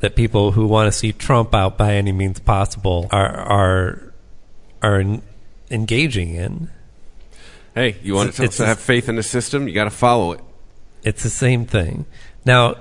that 0.00 0.14
people 0.14 0.52
who 0.52 0.66
want 0.66 0.92
to 0.92 0.98
see 0.98 1.12
Trump 1.12 1.54
out 1.54 1.78
by 1.78 1.94
any 1.94 2.12
means 2.12 2.38
possible 2.38 3.08
are 3.10 3.34
are 3.34 4.11
are 4.82 5.00
en- 5.00 5.22
engaging 5.70 6.34
in. 6.34 6.70
Hey, 7.74 7.96
you 8.02 8.14
want 8.14 8.34
to, 8.34 8.48
to 8.48 8.66
have 8.66 8.80
faith 8.80 9.08
in 9.08 9.16
the 9.16 9.22
system? 9.22 9.66
You 9.66 9.74
got 9.74 9.84
to 9.84 9.90
follow 9.90 10.32
it. 10.32 10.40
It's 11.02 11.22
the 11.22 11.30
same 11.30 11.64
thing. 11.64 12.04
Now, 12.44 12.76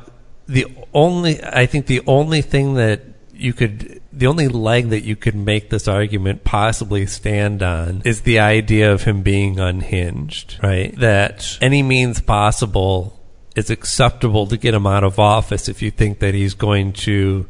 the 0.48 0.68
only 0.94 1.42
I 1.44 1.66
think 1.66 1.86
the 1.86 2.02
only 2.06 2.42
thing 2.42 2.74
that 2.74 3.02
you 3.34 3.54
could 3.54 4.02
the 4.12 4.28
only 4.28 4.48
leg 4.48 4.90
that 4.90 5.04
you 5.04 5.16
could 5.16 5.36
make 5.36 5.70
this 5.70 5.88
argument 5.88 6.44
possibly 6.44 7.06
stand 7.06 7.64
on 7.64 8.02
is 8.04 8.22
the 8.22 8.40
idea 8.40 8.92
of 8.92 9.04
him 9.04 9.22
being 9.22 9.60
unhinged, 9.60 10.60
right? 10.62 10.94
That 11.00 11.58
any 11.62 11.82
means 11.82 12.22
possible 12.22 13.18
is 13.56 13.70
acceptable 13.70 14.48
to 14.48 14.58
get 14.58 14.74
him 14.74 14.86
out 14.86 15.04
of 15.04 15.20
office 15.20 15.70
if 15.70 15.82
you 15.82 15.92
think 15.92 16.20
that 16.20 16.34
he's 16.34 16.54
going 16.54 16.94
to 16.94 17.48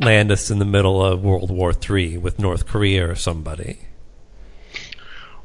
land 0.00 0.30
us 0.32 0.50
in 0.50 0.58
the 0.58 0.64
middle 0.64 1.04
of 1.04 1.22
World 1.22 1.50
War 1.50 1.72
III 1.72 2.18
with 2.18 2.38
North 2.38 2.66
Korea 2.66 3.10
or 3.10 3.14
somebody. 3.14 3.78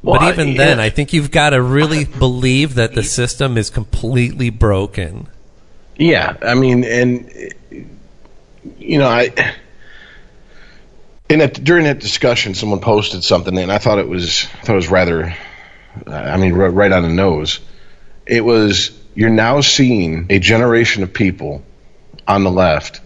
Well, 0.02 0.20
but 0.20 0.32
even 0.32 0.50
I- 0.50 0.56
then. 0.56 0.80
I 0.80 0.90
think 0.90 1.12
you've 1.12 1.30
got 1.30 1.50
to 1.50 1.60
really 1.60 2.04
believe 2.18 2.74
that 2.74 2.94
the 2.94 3.02
system 3.02 3.56
is 3.58 3.70
completely 3.70 4.50
broken. 4.50 5.28
Yeah, 5.96 6.36
I 6.42 6.54
mean, 6.54 6.84
and 6.84 7.30
you 8.78 8.98
know, 8.98 9.08
I 9.08 9.54
in 11.28 11.40
that 11.40 11.54
during 11.62 11.84
that 11.84 11.98
discussion, 11.98 12.54
someone 12.54 12.80
posted 12.80 13.24
something, 13.24 13.56
and 13.56 13.72
I 13.72 13.78
thought 13.78 13.98
it 13.98 14.08
was 14.08 14.46
I 14.60 14.64
thought 14.64 14.72
it 14.74 14.76
was 14.76 14.90
rather, 14.90 15.34
uh, 16.06 16.10
I 16.10 16.36
mean, 16.36 16.52
right 16.52 16.92
on 16.92 17.02
the 17.02 17.08
nose. 17.08 17.60
It 18.26 18.44
was 18.44 18.90
you're 19.14 19.30
now 19.30 19.60
seeing 19.62 20.26
a 20.30 20.38
generation 20.38 21.02
of 21.02 21.12
people 21.12 21.62
on 22.28 22.44
the 22.44 22.50
left 22.50 23.00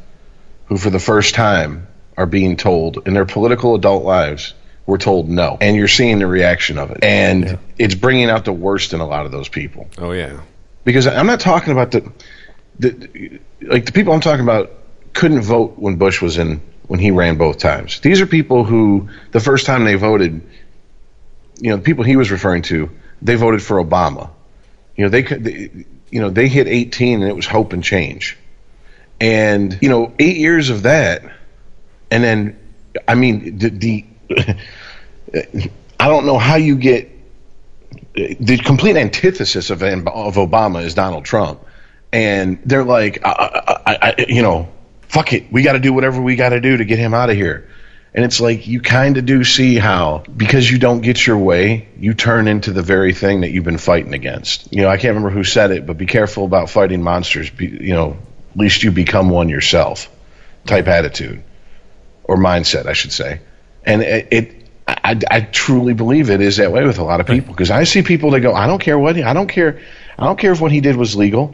who, 0.70 0.78
for 0.78 0.88
the 0.88 0.98
first 0.98 1.34
time, 1.34 1.86
are 2.16 2.24
being 2.26 2.56
told 2.56 3.06
in 3.06 3.12
their 3.12 3.26
political 3.26 3.74
adult 3.74 4.04
lives. 4.04 4.54
We're 4.86 4.96
told 4.98 5.28
no, 5.28 5.58
and 5.60 5.76
you're 5.76 5.86
seeing 5.88 6.18
the 6.18 6.26
reaction 6.26 6.78
of 6.78 6.90
it, 6.90 7.04
and 7.04 7.58
it's 7.78 7.94
bringing 7.94 8.28
out 8.30 8.44
the 8.44 8.52
worst 8.52 8.92
in 8.94 9.00
a 9.00 9.06
lot 9.06 9.24
of 9.26 9.30
those 9.30 9.48
people 9.48 9.88
Oh 9.98 10.10
yeah. 10.10 10.40
because 10.84 11.06
I'm 11.06 11.26
not 11.26 11.38
talking 11.38 11.72
about 11.72 11.92
the, 11.92 12.10
the 12.80 13.38
like 13.60 13.84
the 13.86 13.92
people 13.92 14.12
I'm 14.14 14.20
talking 14.20 14.42
about 14.42 14.72
couldn't 15.12 15.42
vote 15.42 15.78
when 15.78 15.96
Bush 15.96 16.20
was 16.20 16.38
in 16.38 16.60
when 16.88 16.98
he 16.98 17.12
ran 17.12 17.36
both 17.36 17.58
times. 17.58 18.00
These 18.00 18.20
are 18.20 18.26
people 18.26 18.64
who 18.64 19.10
the 19.30 19.38
first 19.38 19.64
time 19.64 19.84
they 19.84 19.94
voted, 19.94 20.40
you 21.60 21.70
know, 21.70 21.76
the 21.76 21.82
people 21.82 22.02
he 22.02 22.16
was 22.16 22.32
referring 22.32 22.62
to, 22.62 22.90
they 23.22 23.36
voted 23.36 23.62
for 23.62 23.76
Obama. 23.84 24.30
You 24.96 25.04
know, 25.04 25.10
they 25.10 25.22
could, 25.22 25.44
they, 25.44 25.70
you 26.10 26.20
know, 26.20 26.30
they 26.30 26.48
hit 26.48 26.66
18 26.66 27.20
and 27.22 27.30
it 27.30 27.36
was 27.36 27.46
hope 27.46 27.72
and 27.74 27.84
change, 27.84 28.36
and 29.20 29.78
you 29.80 29.88
know, 29.88 30.12
eight 30.18 30.36
years 30.36 30.70
of 30.70 30.82
that, 30.82 31.22
and 32.10 32.24
then, 32.24 32.58
I 33.06 33.14
mean, 33.14 33.58
the, 33.58 33.68
the 33.70 34.04
I 36.00 36.08
don't 36.08 36.26
know 36.26 36.38
how 36.38 36.56
you 36.56 36.76
get 36.76 37.10
the 38.14 38.58
complete 38.64 38.96
antithesis 38.96 39.70
of 39.70 39.82
of 39.82 40.34
Obama 40.34 40.84
is 40.84 40.94
Donald 40.94 41.24
Trump, 41.24 41.64
and 42.12 42.60
they're 42.64 42.84
like, 42.84 43.20
I, 43.24 43.82
I, 43.86 43.98
I, 44.02 44.24
you 44.28 44.42
know, 44.42 44.68
fuck 45.02 45.32
it, 45.32 45.52
we 45.52 45.62
got 45.62 45.72
to 45.72 45.80
do 45.80 45.92
whatever 45.92 46.20
we 46.20 46.36
got 46.36 46.50
to 46.50 46.60
do 46.60 46.76
to 46.76 46.84
get 46.84 46.98
him 46.98 47.14
out 47.14 47.30
of 47.30 47.36
here. 47.36 47.68
And 48.12 48.24
it's 48.24 48.40
like 48.40 48.66
you 48.66 48.80
kind 48.80 49.18
of 49.18 49.26
do 49.26 49.44
see 49.44 49.76
how 49.76 50.24
because 50.36 50.68
you 50.68 50.78
don't 50.78 51.00
get 51.00 51.24
your 51.24 51.38
way, 51.38 51.88
you 51.96 52.12
turn 52.14 52.48
into 52.48 52.72
the 52.72 52.82
very 52.82 53.14
thing 53.14 53.42
that 53.42 53.52
you've 53.52 53.64
been 53.64 53.78
fighting 53.78 54.14
against. 54.14 54.72
You 54.72 54.82
know, 54.82 54.88
I 54.88 54.96
can't 54.96 55.14
remember 55.14 55.30
who 55.30 55.44
said 55.44 55.70
it, 55.70 55.86
but 55.86 55.96
be 55.96 56.06
careful 56.06 56.44
about 56.44 56.70
fighting 56.70 57.02
monsters. 57.02 57.50
Be, 57.50 57.66
you 57.66 57.94
know, 57.94 58.16
at 58.50 58.56
least 58.56 58.82
you 58.82 58.90
become 58.90 59.30
one 59.30 59.48
yourself. 59.48 60.10
Type 60.66 60.88
attitude 60.88 61.42
or 62.24 62.36
mindset, 62.36 62.86
I 62.86 62.92
should 62.92 63.12
say. 63.12 63.40
And 63.84 64.02
it, 64.02 64.28
it 64.30 64.60
I, 64.86 65.18
I 65.30 65.40
truly 65.40 65.94
believe 65.94 66.30
it 66.30 66.40
is 66.40 66.58
that 66.58 66.72
way 66.72 66.84
with 66.84 66.98
a 66.98 67.04
lot 67.04 67.20
of 67.20 67.26
people 67.26 67.54
because 67.54 67.70
I 67.70 67.84
see 67.84 68.02
people 68.02 68.32
that 68.32 68.40
go, 68.40 68.54
I 68.54 68.66
don't 68.66 68.80
care 68.80 68.98
what 68.98 69.16
he, 69.16 69.22
I 69.22 69.32
don't 69.32 69.48
care, 69.48 69.80
I 70.18 70.24
don't 70.24 70.38
care 70.38 70.52
if 70.52 70.60
what 70.60 70.72
he 70.72 70.80
did 70.80 70.96
was 70.96 71.16
legal. 71.16 71.52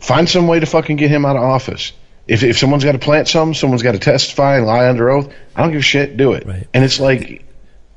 Find 0.00 0.28
some 0.28 0.46
way 0.46 0.60
to 0.60 0.66
fucking 0.66 0.96
get 0.96 1.10
him 1.10 1.24
out 1.24 1.36
of 1.36 1.42
office. 1.42 1.92
If 2.26 2.42
if 2.42 2.58
someone's 2.58 2.84
got 2.84 2.92
to 2.92 2.98
plant 2.98 3.26
something, 3.26 3.54
someone's 3.54 3.82
got 3.82 3.92
to 3.92 3.98
testify 3.98 4.58
and 4.58 4.66
lie 4.66 4.88
under 4.88 5.10
oath. 5.10 5.32
I 5.56 5.62
don't 5.62 5.72
give 5.72 5.80
a 5.80 5.82
shit. 5.82 6.16
Do 6.16 6.34
it. 6.34 6.46
Right. 6.46 6.68
And 6.74 6.84
it's 6.84 7.00
like, 7.00 7.44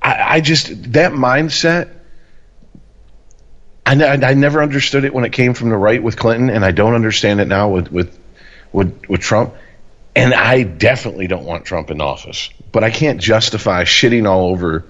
I, 0.01 0.35
I 0.35 0.41
just 0.41 0.93
that 0.93 1.11
mindset. 1.11 1.91
I, 3.85 3.93
I 3.93 4.33
never 4.35 4.63
understood 4.63 5.03
it 5.03 5.13
when 5.13 5.25
it 5.25 5.33
came 5.33 5.53
from 5.53 5.69
the 5.69 5.75
right 5.75 6.01
with 6.01 6.15
Clinton, 6.15 6.49
and 6.49 6.63
I 6.63 6.71
don't 6.71 6.93
understand 6.93 7.41
it 7.41 7.47
now 7.47 7.69
with 7.69 7.91
with 7.91 8.17
with, 8.71 9.07
with 9.07 9.21
Trump. 9.21 9.53
And 10.15 10.33
I 10.33 10.63
definitely 10.63 11.27
don't 11.27 11.45
want 11.45 11.65
Trump 11.65 11.89
in 11.89 12.01
office. 12.01 12.49
But 12.71 12.83
I 12.83 12.91
can't 12.91 13.21
justify 13.21 13.83
shitting 13.83 14.27
all 14.27 14.49
over 14.49 14.85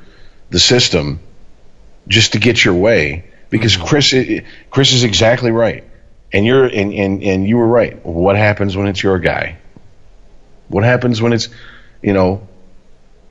the 0.50 0.60
system 0.60 1.20
just 2.08 2.34
to 2.34 2.40
get 2.40 2.64
your 2.64 2.74
way 2.74 3.26
because 3.50 3.76
mm-hmm. 3.76 3.86
Chris 3.86 4.14
Chris 4.70 4.94
is 4.94 5.04
exactly 5.04 5.52
right. 5.52 5.84
And 6.34 6.46
you're 6.46 6.66
and, 6.66 6.94
and, 6.94 7.24
and 7.24 7.48
you 7.48 7.58
were 7.58 7.68
right. 7.68 8.04
What 8.06 8.36
happens 8.36 8.76
when 8.76 8.88
it's 8.88 9.04
your 9.04 9.20
guy? 9.20 9.58
What 10.70 10.84
happens 10.84 11.22
when 11.22 11.34
it's 11.34 11.50
you 12.02 12.14
know 12.14 12.48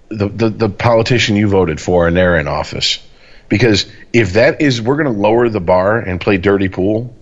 the, 0.09 0.29
the, 0.29 0.51
the 0.51 0.69
politician 0.69 1.37
you 1.37 1.49
voted 1.49 1.81
for 1.81 2.07
and 2.07 2.17
they're 2.17 2.39
in 2.39 2.47
office? 2.47 3.05
Because 3.49 3.91
if 4.13 4.35
that 4.35 4.61
is 4.61 4.81
we're 4.81 4.97
gonna 4.97 5.11
lower 5.11 5.49
the 5.49 5.61
bar 5.61 5.99
and 5.99 6.21
play 6.21 6.37
dirty 6.37 6.69
pool, 6.69 7.15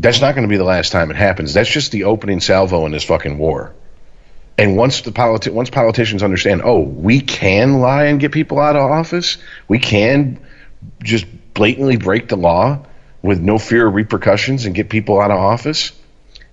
that's 0.00 0.20
not 0.20 0.34
going 0.34 0.46
to 0.46 0.48
be 0.48 0.56
the 0.56 0.64
last 0.64 0.92
time 0.92 1.10
it 1.10 1.16
happens. 1.16 1.52
That's 1.52 1.68
just 1.70 1.92
the 1.92 2.04
opening 2.04 2.40
salvo 2.40 2.86
in 2.86 2.92
this 2.92 3.04
fucking 3.04 3.36
war. 3.36 3.74
And 4.56 4.76
once 4.76 5.02
the 5.02 5.10
politi- 5.12 5.52
once 5.52 5.70
politicians 5.70 6.22
understand, 6.22 6.62
oh, 6.64 6.80
we 6.80 7.20
can 7.20 7.80
lie 7.80 8.04
and 8.06 8.18
get 8.18 8.32
people 8.32 8.58
out 8.58 8.74
of 8.76 8.90
office, 8.90 9.36
we 9.68 9.78
can 9.78 10.40
just 11.02 11.26
blatantly 11.54 11.96
break 11.96 12.28
the 12.28 12.36
law 12.36 12.84
with 13.22 13.40
no 13.40 13.58
fear 13.58 13.86
of 13.86 13.94
repercussions 13.94 14.64
and 14.66 14.74
get 14.74 14.88
people 14.88 15.20
out 15.20 15.30
of 15.30 15.38
office, 15.38 15.92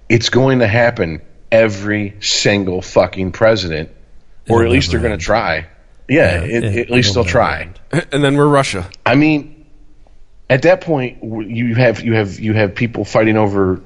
it's 0.09 0.29
going 0.29 0.59
to 0.59 0.67
happen 0.67 1.21
every 1.51 2.15
single 2.21 2.81
fucking 2.81 3.31
president, 3.31 3.89
or 4.49 4.63
at 4.63 4.69
least 4.71 4.91
they're 4.91 4.99
going 4.99 5.17
to 5.17 5.23
try. 5.23 5.67
Yeah, 6.07 6.43
Yeah, 6.43 6.43
it, 6.43 6.63
it- 6.63 6.77
at 6.77 6.89
least 6.91 7.13
they'll 7.15 7.23
try. 7.23 7.69
And 8.11 8.23
then 8.23 8.35
we're 8.35 8.47
Russia. 8.47 8.87
I 9.05 9.15
mean, 9.15 9.54
at 10.49 10.61
that 10.63 10.81
point, 10.81 11.23
you 11.23 11.75
have 11.75 12.01
you 12.01 12.13
have 12.13 12.39
you 12.39 12.53
have 12.53 12.75
people 12.75 13.05
fighting 13.05 13.37
over 13.37 13.81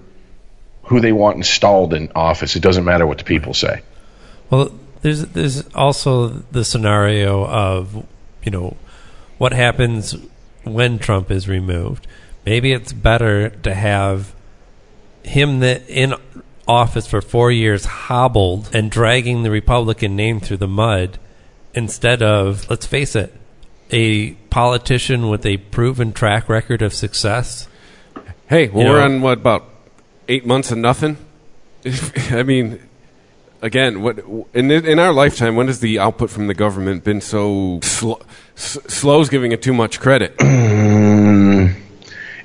who 0.84 1.00
they 1.00 1.12
want 1.12 1.38
installed 1.38 1.94
in 1.94 2.12
office. 2.16 2.56
It 2.56 2.62
doesn't 2.62 2.84
matter 2.84 3.06
what 3.08 3.20
the 3.20 3.24
people 3.24 3.54
say. 3.54 3.82
Well, 4.50 4.72
there's 5.02 5.22
there's 5.28 5.68
also 5.74 6.28
the 6.28 6.66
scenario 6.66 7.46
of 7.46 8.06
you 8.44 8.52
know 8.52 8.76
what 9.38 9.54
happens 9.54 10.16
when 10.64 11.00
Trump 11.00 11.32
is 11.32 11.48
removed. 11.48 12.08
Maybe 12.46 12.74
it's 12.74 12.92
better 12.92 13.50
to 13.50 13.74
have 13.74 14.34
him 15.24 15.60
that 15.60 15.88
in 15.90 16.14
office 16.68 17.08
for 17.08 17.22
four 17.22 17.52
years 17.52 17.86
hobbled 17.86 18.70
and 18.74 18.92
dragging 18.92 19.44
the 19.44 19.52
Republican 19.52 20.16
name 20.16 20.40
through 20.40 20.58
the 20.58 20.68
mud 20.68 21.18
instead 21.74 22.22
of 22.22 22.70
let's 22.70 22.86
face 22.86 23.16
it, 23.16 23.34
a 23.92 24.32
politician 24.50 25.30
with 25.30 25.46
a 25.46 25.58
proven 25.58 26.14
track 26.14 26.48
record 26.50 26.82
of 26.82 26.94
success. 26.94 27.68
Hey, 28.48 28.68
well, 28.70 28.84
You 28.86 28.92
we're 28.92 29.00
know- 29.00 29.06
on 29.16 29.22
what 29.22 29.38
about 29.40 29.66
eight 30.28 30.46
months 30.46 30.72
of 30.72 30.78
nothing? 30.78 31.18
I 32.32 32.44
mean, 32.44 32.80
again, 33.62 34.02
what 34.02 34.20
in 34.54 34.70
in 34.72 35.00
our 35.00 35.14
lifetime, 35.14 35.56
when 35.56 35.68
has 35.68 35.80
the 35.80 36.00
output 36.00 36.30
from 36.30 36.48
the 36.48 36.54
government 36.54 37.04
been 37.04 37.22
so 37.22 37.80
slow? 37.84 38.20
S- 38.56 38.78
slow's 38.88 39.30
giving 39.30 39.52
it 39.54 39.62
too 39.62 39.74
much 39.74 40.00
credit. 40.00 40.36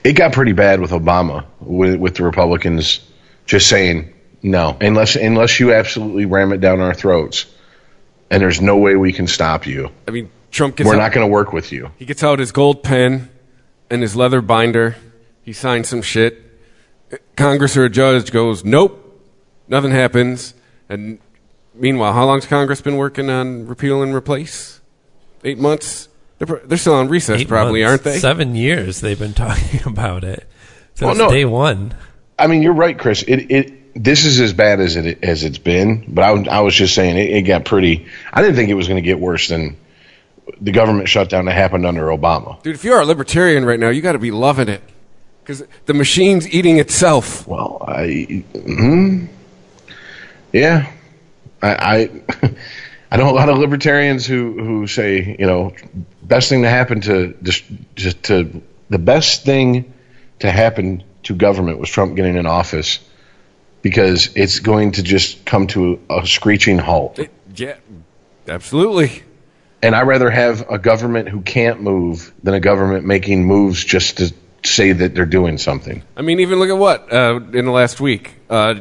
It 0.05 0.12
got 0.16 0.35
pretty 0.35 0.53
bad 0.53 0.81
with 0.83 0.91
Obama, 0.91 1.47
with 1.61 1.97
with 1.97 2.16
the 2.16 2.25
Republicans 2.25 3.01
just 3.47 3.69
saying 3.71 4.12
no, 4.43 4.77
unless 4.83 5.16
unless 5.16 5.59
you 5.59 5.73
absolutely 5.73 6.27
ram 6.27 6.53
it 6.53 6.61
down 6.61 6.81
our 6.81 6.93
throats, 6.93 7.47
and 8.31 8.43
there's 8.43 8.61
no 8.61 8.77
way 8.77 8.97
we 8.97 9.15
can 9.15 9.27
stop 9.27 9.66
you. 9.66 9.91
I 10.07 10.11
mean, 10.11 10.31
Trump 10.55 10.76
gets 10.76 10.86
We're 10.89 10.94
out, 10.94 10.98
not 10.98 11.12
going 11.12 11.26
to 11.26 11.31
work 11.32 11.52
with 11.52 11.72
you. 11.72 11.90
he 11.98 12.05
gets 12.05 12.22
out 12.22 12.39
his 12.39 12.52
gold 12.52 12.82
pen 12.82 13.28
and 13.90 14.01
his 14.02 14.14
leather 14.14 14.40
binder. 14.40 14.97
He 15.43 15.52
signs 15.52 15.89
some 15.89 16.01
shit. 16.01 16.40
Congress 17.36 17.76
or 17.76 17.85
a 17.85 17.90
judge 17.90 18.31
goes, 18.32 18.64
nope, 18.64 19.20
nothing 19.68 19.90
happens. 19.90 20.55
And 20.89 21.18
meanwhile, 21.74 22.12
how 22.12 22.24
long's 22.26 22.47
Congress 22.47 22.81
been 22.81 22.97
working 22.97 23.28
on 23.31 23.66
repeal 23.66 24.02
and 24.02 24.14
replace? 24.14 24.81
Eight 25.44 25.59
months. 25.59 26.09
They're, 26.39 26.60
they're 26.64 26.78
still 26.78 26.94
on 26.94 27.09
recess, 27.09 27.40
Eight 27.43 27.48
probably, 27.48 27.82
months, 27.82 27.90
aren't 27.90 28.02
they? 28.05 28.18
Seven 28.18 28.55
years 28.56 29.01
they've 29.01 29.18
been 29.18 29.35
talking 29.47 29.81
about 29.86 30.24
it 30.24 30.48
since 30.94 31.06
Well, 31.18 31.28
no. 31.28 31.31
day 31.31 31.44
one. 31.44 31.94
I 32.39 32.47
mean, 32.47 32.62
you're 32.62 32.72
right, 32.74 32.98
Chris. 32.98 33.22
It 33.22 33.51
it 33.51 34.02
this 34.02 34.24
is 34.24 34.40
as 34.40 34.52
bad 34.52 34.81
as 34.81 34.97
it 34.97 35.22
as 35.22 35.44
it's 35.44 35.59
been, 35.59 36.05
but 36.09 36.24
I, 36.24 36.31
was- 36.32 36.48
I 36.48 36.60
was 36.60 36.74
just 36.74 36.94
saying 36.94 37.16
it, 37.16 37.31
it 37.31 37.43
got 37.43 37.64
pretty. 37.64 38.06
I 38.32 38.40
didn't 38.43 38.56
think 38.56 38.70
it 38.70 38.74
was 38.74 38.89
going 38.89 39.02
to 39.02 39.06
get 39.06 39.20
worse 39.20 39.48
than 39.48 39.76
the 40.61 40.73
government 40.73 41.09
shutdown 41.09 41.45
that 41.47 41.53
happened 41.53 41.87
under 41.87 42.07
Obama. 42.07 42.62
Dude, 42.62 42.75
if 42.75 42.85
you're 42.85 43.01
a 43.01 43.05
libertarian 43.07 43.65
right 43.65 43.81
now, 43.81 43.89
you 43.89 44.03
got 44.03 44.12
to 44.12 44.19
be 44.19 44.31
loving 44.31 44.69
it. 44.69 44.83
Because 45.43 45.62
the 45.87 45.95
machine's 45.95 46.49
eating 46.49 46.79
itself. 46.79 47.47
Well, 47.47 47.85
I, 47.87 48.45
hmm 48.55 49.27
yeah, 50.53 50.91
I, 51.62 52.11
I, 52.41 52.51
I 53.11 53.16
know 53.16 53.29
a 53.31 53.33
lot 53.33 53.49
of 53.49 53.59
libertarians 53.59 54.25
who 54.27 54.53
who 54.62 54.87
say, 54.87 55.37
you 55.39 55.47
know, 55.47 55.73
best 56.23 56.49
thing 56.49 56.62
to 56.62 56.69
happen 56.71 57.01
to 57.03 57.35
just 57.43 57.65
just 57.95 58.23
to 58.25 58.62
the 58.89 58.99
best 58.99 59.45
thing 59.45 59.93
to 60.39 60.51
happen 60.51 61.03
to 61.25 61.35
government 61.35 61.79
was 61.79 61.91
Trump 61.91 62.16
getting 62.16 62.37
in 62.37 62.47
office 62.47 62.99
because 63.83 64.35
it's 64.37 64.61
going 64.61 64.93
to 64.93 65.03
just 65.03 65.45
come 65.45 65.66
to 65.69 66.01
a 66.09 66.27
screeching 66.27 66.79
halt. 66.79 67.19
It- 67.19 67.31
yeah, 67.57 67.77
absolutely. 68.49 69.23
And 69.85 69.94
I'd 69.94 70.06
rather 70.06 70.31
have 70.31 70.70
a 70.70 70.78
government 70.78 71.28
who 71.28 71.43
can't 71.43 71.82
move 71.82 72.32
than 72.43 72.55
a 72.55 72.61
government 72.61 73.05
making 73.05 73.44
moves 73.44 73.85
just 73.85 74.16
to 74.16 74.32
say 74.62 74.93
that 74.93 75.15
they're 75.15 75.27
doing 75.27 75.59
something. 75.59 76.02
I 76.16 76.23
mean, 76.23 76.40
even 76.40 76.59
look 76.59 76.70
at 76.70 76.78
what 76.78 77.12
uh, 77.12 77.40
in 77.52 77.66
the 77.66 77.70
last 77.70 78.01
week, 78.01 78.35
uh, 78.48 78.77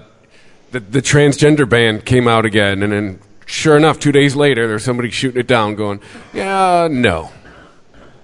the 0.72 0.80
the 0.80 1.02
transgender 1.02 1.68
ban 1.68 2.00
came 2.00 2.30
out 2.30 2.46
again, 2.46 2.84
and 2.84 2.94
then 2.94 3.20
sure 3.46 3.76
enough, 3.76 4.00
two 4.00 4.14
days 4.14 4.34
later, 4.38 4.66
there's 4.66 4.86
somebody 4.86 5.10
shooting 5.10 5.42
it 5.42 5.48
down, 5.48 5.76
going, 5.76 6.00
"Yeah, 6.34 6.88
no, 6.90 7.32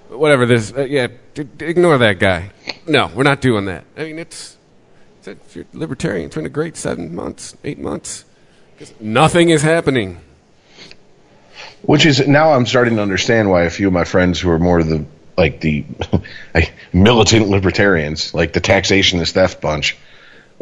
whatever 0.07 0.45
this, 0.45 0.71
uh, 0.71 0.83
yeah, 0.83 1.07
d- 1.33 1.43
d- 1.43 1.65
ignore 1.65 1.97
that 1.97 2.17
guy. 2.17 2.51
No, 2.87 3.11
we're 3.13 3.23
not 3.23 3.41
doing 3.41 3.65
that." 3.65 3.83
I 3.97 4.05
mean, 4.05 4.19
it's, 4.19 4.55
if 5.25 5.53
you're 5.53 5.65
libertarian, 5.73 6.27
it's 6.27 6.35
been 6.35 6.45
a 6.45 6.49
great 6.49 6.77
seven 6.77 7.13
months, 7.13 7.57
eight 7.65 7.79
months. 7.79 8.23
Nothing 9.01 9.49
is 9.49 9.63
happening. 9.63 10.21
Which 11.81 12.05
is 12.05 12.27
now 12.27 12.53
I'm 12.53 12.65
starting 12.65 12.95
to 12.97 13.01
understand 13.01 13.49
why 13.49 13.63
a 13.63 13.69
few 13.69 13.87
of 13.87 13.93
my 13.93 14.03
friends 14.03 14.39
who 14.39 14.49
are 14.49 14.59
more 14.59 14.83
the 14.83 15.05
like 15.37 15.61
the 15.61 15.85
militant 16.93 17.47
libertarians, 17.47 18.33
like 18.33 18.53
the 18.53 18.61
taxationist 18.61 19.31
theft 19.31 19.61
bunch, 19.61 19.97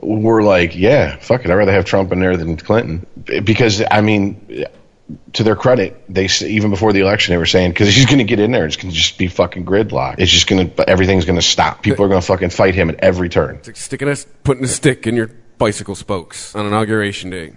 were 0.01 0.43
like, 0.43 0.75
yeah, 0.75 1.17
fuck 1.17 1.43
it, 1.43 1.51
I'd 1.51 1.55
rather 1.55 1.71
have 1.71 1.85
Trump 1.85 2.11
in 2.11 2.19
there 2.19 2.37
than 2.37 2.57
Clinton 2.57 3.05
because 3.25 3.81
I 3.89 4.01
mean, 4.01 4.65
to 5.33 5.43
their 5.43 5.55
credit, 5.55 6.03
they 6.09 6.27
even 6.41 6.69
before 6.69 6.93
the 6.93 6.99
election 6.99 7.33
they 7.33 7.37
were 7.37 7.45
saying 7.45 7.71
because 7.71 7.93
he's 7.93 8.05
going 8.05 8.19
to 8.19 8.23
get 8.23 8.39
in 8.39 8.51
there, 8.51 8.63
and 8.63 8.71
it's 8.71 8.81
going 8.81 8.91
to 8.91 8.95
just 8.97 9.17
be 9.17 9.27
fucking 9.27 9.65
gridlock. 9.65 10.15
It's 10.19 10.31
just 10.31 10.47
going 10.47 10.69
to 10.69 10.89
everything's 10.89 11.25
going 11.25 11.39
to 11.39 11.45
stop. 11.45 11.81
People 11.81 12.05
are 12.05 12.09
going 12.09 12.21
to 12.21 12.27
fucking 12.27 12.49
fight 12.49 12.75
him 12.75 12.89
at 12.89 12.95
every 12.95 13.29
turn. 13.29 13.55
It's 13.55 13.67
like 13.67 13.77
sticking 13.77 14.09
a 14.09 14.15
putting 14.43 14.63
a 14.63 14.67
stick 14.67 15.07
in 15.07 15.15
your 15.15 15.31
bicycle 15.57 15.95
spokes 15.95 16.53
on 16.55 16.65
inauguration 16.65 17.29
day. 17.29 17.53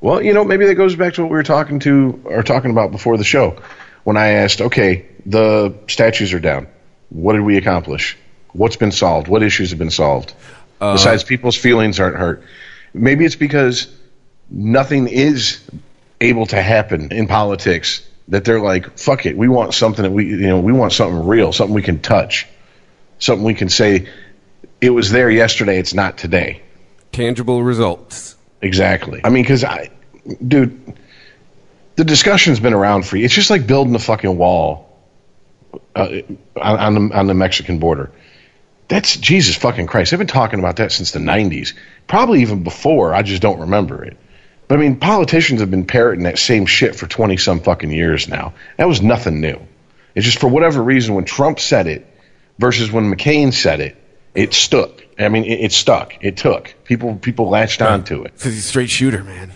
Well, 0.00 0.22
you 0.22 0.32
know, 0.32 0.44
maybe 0.44 0.66
that 0.66 0.76
goes 0.76 0.96
back 0.96 1.14
to 1.14 1.22
what 1.22 1.30
we 1.30 1.36
were 1.36 1.42
talking 1.42 1.80
to 1.80 2.20
or 2.24 2.42
talking 2.42 2.70
about 2.70 2.90
before 2.90 3.16
the 3.16 3.24
show. 3.24 3.60
When 4.04 4.16
I 4.16 4.28
asked, 4.28 4.60
okay, 4.60 5.06
the 5.26 5.74
statues 5.88 6.32
are 6.32 6.40
down. 6.40 6.68
What 7.10 7.34
did 7.34 7.42
we 7.42 7.58
accomplish? 7.58 8.16
What's 8.52 8.76
been 8.76 8.92
solved? 8.92 9.28
What 9.28 9.42
issues 9.42 9.70
have 9.70 9.78
been 9.78 9.90
solved? 9.90 10.32
Uh, 10.80 10.94
Besides 10.94 11.24
people's 11.24 11.56
feelings 11.56 12.00
aren't 12.00 12.16
hurt. 12.16 12.42
Maybe 12.94 13.24
it's 13.24 13.36
because 13.36 13.94
nothing 14.48 15.06
is 15.06 15.60
able 16.20 16.46
to 16.46 16.60
happen 16.60 17.12
in 17.12 17.26
politics 17.26 18.06
that 18.28 18.44
they're 18.44 18.60
like, 18.60 18.98
fuck 18.98 19.26
it, 19.26 19.36
we 19.36 19.48
want 19.48 19.74
something 19.74 20.02
that 20.02 20.10
we 20.12 20.26
you 20.26 20.46
know, 20.46 20.60
we 20.60 20.72
want 20.72 20.92
something 20.92 21.26
real, 21.26 21.52
something 21.52 21.74
we 21.74 21.82
can 21.82 22.00
touch. 22.00 22.46
Something 23.18 23.44
we 23.44 23.54
can 23.54 23.68
say 23.68 24.08
it 24.80 24.90
was 24.90 25.10
there 25.10 25.30
yesterday, 25.30 25.78
it's 25.78 25.92
not 25.92 26.16
today. 26.16 26.62
Tangible 27.12 27.62
results. 27.62 28.36
Exactly. 28.62 29.20
I 29.24 29.30
mean, 29.30 29.42
because 29.42 29.64
I, 29.64 29.90
dude, 30.46 30.94
the 31.96 32.04
discussion's 32.04 32.60
been 32.60 32.74
around 32.74 33.06
for. 33.06 33.16
It's 33.16 33.34
just 33.34 33.50
like 33.50 33.66
building 33.66 33.94
a 33.94 33.98
fucking 33.98 34.36
wall 34.36 34.98
uh, 35.94 36.08
on, 36.56 36.78
on 36.78 36.94
the 36.94 37.18
on 37.18 37.26
the 37.26 37.34
Mexican 37.34 37.78
border. 37.78 38.10
That's 38.88 39.16
Jesus 39.16 39.56
fucking 39.56 39.86
Christ. 39.86 40.10
They've 40.10 40.18
been 40.18 40.26
talking 40.26 40.58
about 40.58 40.76
that 40.76 40.92
since 40.92 41.12
the 41.12 41.20
'90s, 41.20 41.74
probably 42.06 42.42
even 42.42 42.62
before. 42.64 43.14
I 43.14 43.22
just 43.22 43.40
don't 43.40 43.60
remember 43.60 44.04
it. 44.04 44.16
But 44.68 44.78
I 44.78 44.82
mean, 44.82 44.96
politicians 44.96 45.60
have 45.60 45.70
been 45.70 45.86
parroting 45.86 46.24
that 46.24 46.38
same 46.38 46.66
shit 46.66 46.94
for 46.96 47.06
twenty 47.06 47.36
some 47.36 47.60
fucking 47.60 47.90
years 47.90 48.28
now. 48.28 48.54
That 48.76 48.88
was 48.88 49.02
nothing 49.02 49.40
new. 49.40 49.60
It's 50.14 50.26
just 50.26 50.38
for 50.38 50.48
whatever 50.48 50.82
reason 50.82 51.14
when 51.14 51.24
Trump 51.24 51.60
said 51.60 51.86
it 51.86 52.06
versus 52.58 52.90
when 52.90 53.12
McCain 53.12 53.52
said 53.52 53.80
it, 53.80 53.96
it 54.34 54.54
stuck. 54.54 54.90
I 55.18 55.28
mean, 55.28 55.44
it, 55.44 55.60
it 55.60 55.72
stuck. 55.72 56.14
It 56.20 56.36
took 56.36 56.74
people. 56.84 57.16
People 57.16 57.48
latched 57.48 57.82
onto 57.82 58.22
it. 58.22 58.32
Because 58.32 58.54
he's 58.54 58.64
a 58.64 58.68
straight 58.68 58.90
shooter, 58.90 59.24
man. 59.24 59.52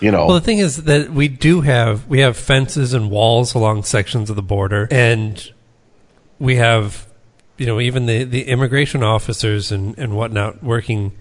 You 0.00 0.10
know. 0.10 0.26
Well, 0.26 0.34
the 0.34 0.44
thing 0.44 0.58
is 0.58 0.84
that 0.84 1.10
we 1.10 1.28
do 1.28 1.62
have 1.62 2.06
we 2.06 2.20
have 2.20 2.36
fences 2.36 2.94
and 2.94 3.10
walls 3.10 3.54
along 3.54 3.84
sections 3.84 4.30
of 4.30 4.36
the 4.36 4.42
border, 4.42 4.88
and 4.90 5.52
we 6.38 6.56
have, 6.56 7.06
you 7.56 7.66
know, 7.66 7.80
even 7.80 8.06
the 8.06 8.24
the 8.24 8.42
immigration 8.44 9.02
officers 9.02 9.72
and 9.72 9.96
and 9.98 10.16
whatnot 10.16 10.62
working 10.62 11.12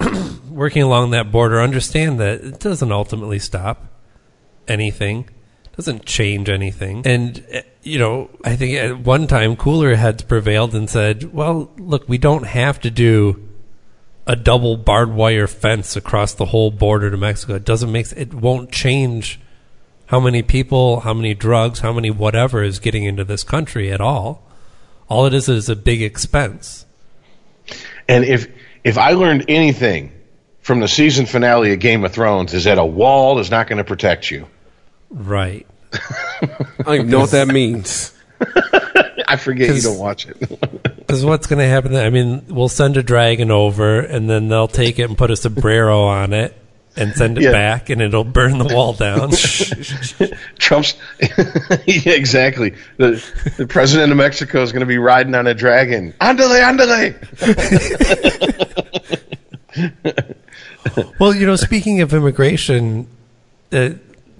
working 0.48 0.82
along 0.82 1.10
that 1.10 1.32
border 1.32 1.60
understand 1.60 2.20
that 2.20 2.40
it 2.40 2.60
doesn't 2.60 2.92
ultimately 2.92 3.38
stop 3.38 3.86
anything, 4.68 5.28
doesn't 5.78 6.04
change 6.04 6.48
anything. 6.48 7.06
And, 7.06 7.44
uh, 7.54 7.60
you 7.84 8.00
know, 8.00 8.30
I 8.44 8.56
think 8.56 8.76
at 8.76 8.98
one 8.98 9.28
time 9.28 9.54
cooler 9.54 9.94
heads 9.94 10.24
prevailed 10.24 10.74
and 10.74 10.90
said, 10.90 11.32
well, 11.32 11.70
look, 11.78 12.08
we 12.08 12.18
don't 12.18 12.46
have 12.46 12.80
to 12.80 12.90
do 12.90 13.48
a 14.26 14.34
double 14.34 14.76
barbed 14.76 15.12
wire 15.12 15.46
fence 15.46 15.94
across 15.94 16.34
the 16.34 16.46
whole 16.46 16.72
border 16.72 17.12
to 17.12 17.16
Mexico. 17.16 17.54
It 17.54 17.64
doesn't 17.64 17.92
make 17.92 18.10
it 18.10 18.34
won't 18.34 18.72
change 18.72 19.38
how 20.06 20.18
many 20.18 20.42
people, 20.42 20.98
how 21.00 21.14
many 21.14 21.32
drugs, 21.32 21.78
how 21.78 21.92
many 21.92 22.10
whatever 22.10 22.64
is 22.64 22.80
getting 22.80 23.04
into 23.04 23.22
this 23.22 23.44
country 23.44 23.92
at 23.92 24.00
all. 24.00 24.42
All 25.08 25.26
it 25.26 25.32
is 25.32 25.48
is 25.48 25.68
a 25.68 25.76
big 25.76 26.02
expense. 26.02 26.86
And 28.08 28.24
if 28.24 28.48
if 28.82 28.98
I 28.98 29.12
learned 29.12 29.44
anything 29.46 30.10
from 30.60 30.80
the 30.80 30.88
season 30.88 31.24
finale 31.24 31.72
of 31.72 31.78
Game 31.78 32.04
of 32.04 32.12
Thrones 32.12 32.52
is 32.52 32.64
that 32.64 32.78
a 32.78 32.84
wall 32.84 33.38
is 33.38 33.48
not 33.48 33.68
going 33.68 33.78
to 33.78 33.84
protect 33.84 34.28
you. 34.28 34.48
Right. 35.10 35.66
I 35.92 36.48
don't 36.84 36.94
even 36.94 37.08
know 37.08 37.20
what 37.20 37.30
that 37.32 37.48
means. 37.48 38.12
I 39.28 39.36
forget 39.36 39.74
you 39.74 39.82
don't 39.82 39.98
watch 39.98 40.26
it. 40.26 40.36
Because 41.08 41.24
what's 41.24 41.46
going 41.46 41.58
to 41.58 41.66
happen? 41.66 41.96
I 41.96 42.10
mean, 42.10 42.44
we'll 42.50 42.68
send 42.68 42.98
a 42.98 43.02
dragon 43.02 43.50
over, 43.50 43.98
and 44.00 44.28
then 44.28 44.48
they'll 44.48 44.68
take 44.68 44.98
it 44.98 45.04
and 45.04 45.16
put 45.16 45.30
a 45.30 45.36
sombrero 45.36 46.02
on 46.02 46.34
it, 46.34 46.54
and 46.96 47.14
send 47.14 47.38
it 47.38 47.44
Yeah. 47.44 47.52
back, 47.52 47.88
and 47.88 48.02
it'll 48.02 48.24
burn 48.24 48.58
the 48.58 48.66
wall 48.66 48.92
down. 48.92 49.30
Trump's 50.58 50.96
yeah, 51.86 52.12
exactly. 52.12 52.74
The 52.98 53.24
the 53.56 53.66
president 53.66 54.12
of 54.12 54.18
Mexico 54.18 54.60
is 54.62 54.70
going 54.70 54.80
to 54.80 54.86
be 54.86 54.98
riding 54.98 55.34
on 55.34 55.46
a 55.46 55.54
dragon. 55.54 56.12
Andale, 56.20 56.60
andale. 56.60 57.14
well, 61.18 61.34
you 61.34 61.46
know, 61.46 61.56
speaking 61.56 62.02
of 62.02 62.12
immigration, 62.12 63.06
uh, 63.72 63.90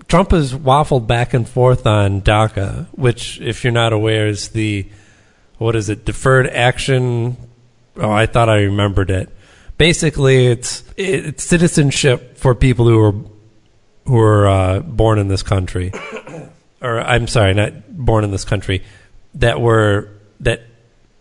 Trump 0.09 0.31
has 0.31 0.55
waffled 0.55 1.07
back 1.07 1.35
and 1.35 1.47
forth 1.47 1.87
on 1.87 2.23
DACA, 2.23 2.87
which, 2.93 3.41
if 3.41 3.63
you're 3.63 3.73
not 3.73 3.93
aware, 3.93 4.27
is 4.27 4.49
the 4.49 4.89
what 5.59 5.77
is 5.77 5.89
it? 5.91 6.05
Deferred 6.05 6.47
action. 6.47 7.37
Oh, 7.97 8.11
I 8.11 8.27
thought 8.27 8.49
I 8.49 8.63
remembered 8.63 9.11
it. 9.11 9.29
Basically, 9.77 10.47
it's 10.47 10.83
it's 10.97 11.45
citizenship 11.45 12.39
for 12.39 12.55
people 12.55 12.87
who 12.87 13.01
are 13.01 13.15
who 14.07 14.19
are 14.19 14.49
uh, 14.49 14.81
born 14.81 15.19
in 15.19 15.29
this 15.29 15.43
country, 15.43 15.93
or 16.83 17.01
I'm 17.01 17.27
sorry, 17.27 17.53
not 17.53 17.73
born 17.95 18.25
in 18.25 18.31
this 18.31 18.45
country, 18.45 18.83
that 19.35 19.61
were 19.61 20.11
that 20.41 20.63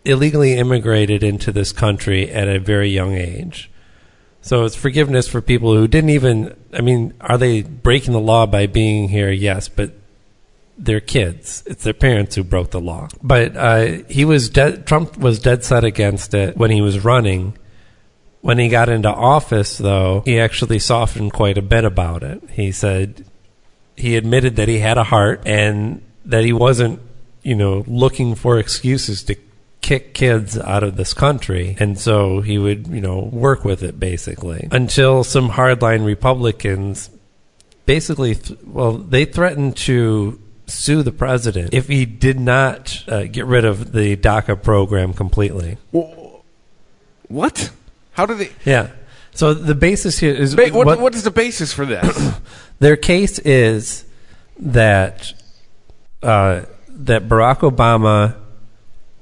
illegally 0.04 0.54
immigrated 0.54 1.22
into 1.22 1.52
this 1.52 1.72
country 1.72 2.30
at 2.30 2.48
a 2.48 2.58
very 2.58 2.88
young 2.88 3.14
age. 3.14 3.70
So 4.48 4.64
it's 4.64 4.74
forgiveness 4.74 5.28
for 5.28 5.42
people 5.42 5.74
who 5.74 5.86
didn't 5.86 6.08
even. 6.08 6.56
I 6.72 6.80
mean, 6.80 7.12
are 7.20 7.36
they 7.36 7.60
breaking 7.60 8.14
the 8.14 8.18
law 8.18 8.46
by 8.46 8.66
being 8.66 9.10
here? 9.10 9.30
Yes, 9.30 9.68
but 9.68 9.92
they're 10.78 11.00
kids. 11.00 11.62
It's 11.66 11.84
their 11.84 11.92
parents 11.92 12.34
who 12.34 12.44
broke 12.44 12.70
the 12.70 12.80
law. 12.80 13.08
But 13.22 13.54
uh, 13.54 14.04
he 14.08 14.24
was. 14.24 14.48
Trump 14.48 15.18
was 15.18 15.38
dead 15.38 15.64
set 15.64 15.84
against 15.84 16.32
it 16.32 16.56
when 16.56 16.70
he 16.70 16.80
was 16.80 17.04
running. 17.04 17.58
When 18.40 18.58
he 18.58 18.70
got 18.70 18.88
into 18.88 19.10
office, 19.10 19.76
though, 19.76 20.22
he 20.24 20.40
actually 20.40 20.78
softened 20.78 21.34
quite 21.34 21.58
a 21.58 21.62
bit 21.62 21.84
about 21.84 22.22
it. 22.22 22.42
He 22.48 22.72
said 22.72 23.26
he 23.96 24.16
admitted 24.16 24.56
that 24.56 24.68
he 24.68 24.78
had 24.78 24.96
a 24.96 25.04
heart 25.04 25.42
and 25.44 26.00
that 26.24 26.44
he 26.44 26.54
wasn't, 26.54 27.00
you 27.42 27.54
know, 27.54 27.84
looking 27.86 28.34
for 28.34 28.58
excuses 28.58 29.24
to 29.24 29.34
kick 29.88 30.12
kids 30.12 30.58
out 30.58 30.82
of 30.82 30.96
this 30.96 31.14
country. 31.14 31.74
And 31.80 31.98
so 31.98 32.42
he 32.42 32.58
would, 32.58 32.88
you 32.88 33.00
know, 33.00 33.20
work 33.32 33.64
with 33.64 33.82
it 33.82 33.98
basically 33.98 34.68
until 34.70 35.24
some 35.24 35.48
hardline 35.48 36.04
Republicans 36.04 37.08
basically, 37.86 38.34
th- 38.34 38.58
well, 38.64 38.92
they 38.92 39.24
threatened 39.24 39.78
to 39.78 40.38
sue 40.66 41.02
the 41.02 41.10
president 41.10 41.72
if 41.72 41.88
he 41.88 42.04
did 42.04 42.38
not 42.38 43.02
uh, 43.08 43.22
get 43.22 43.46
rid 43.46 43.64
of 43.64 43.92
the 43.92 44.14
DACA 44.14 44.62
program 44.62 45.14
completely. 45.14 45.78
What? 47.28 47.70
How 48.12 48.26
do 48.26 48.34
they? 48.34 48.50
Yeah. 48.66 48.90
So 49.32 49.54
the 49.54 49.74
basis 49.74 50.18
here 50.18 50.34
is 50.34 50.54
Ba- 50.54 50.68
what, 50.68 51.00
what 51.00 51.14
is 51.14 51.22
the 51.22 51.30
basis 51.30 51.72
for 51.72 51.86
this? 51.86 52.34
Their 52.78 52.96
case 52.96 53.38
is 53.38 54.04
that 54.58 55.32
uh, 56.22 56.66
that 56.88 57.26
Barack 57.26 57.60
Obama 57.60 58.36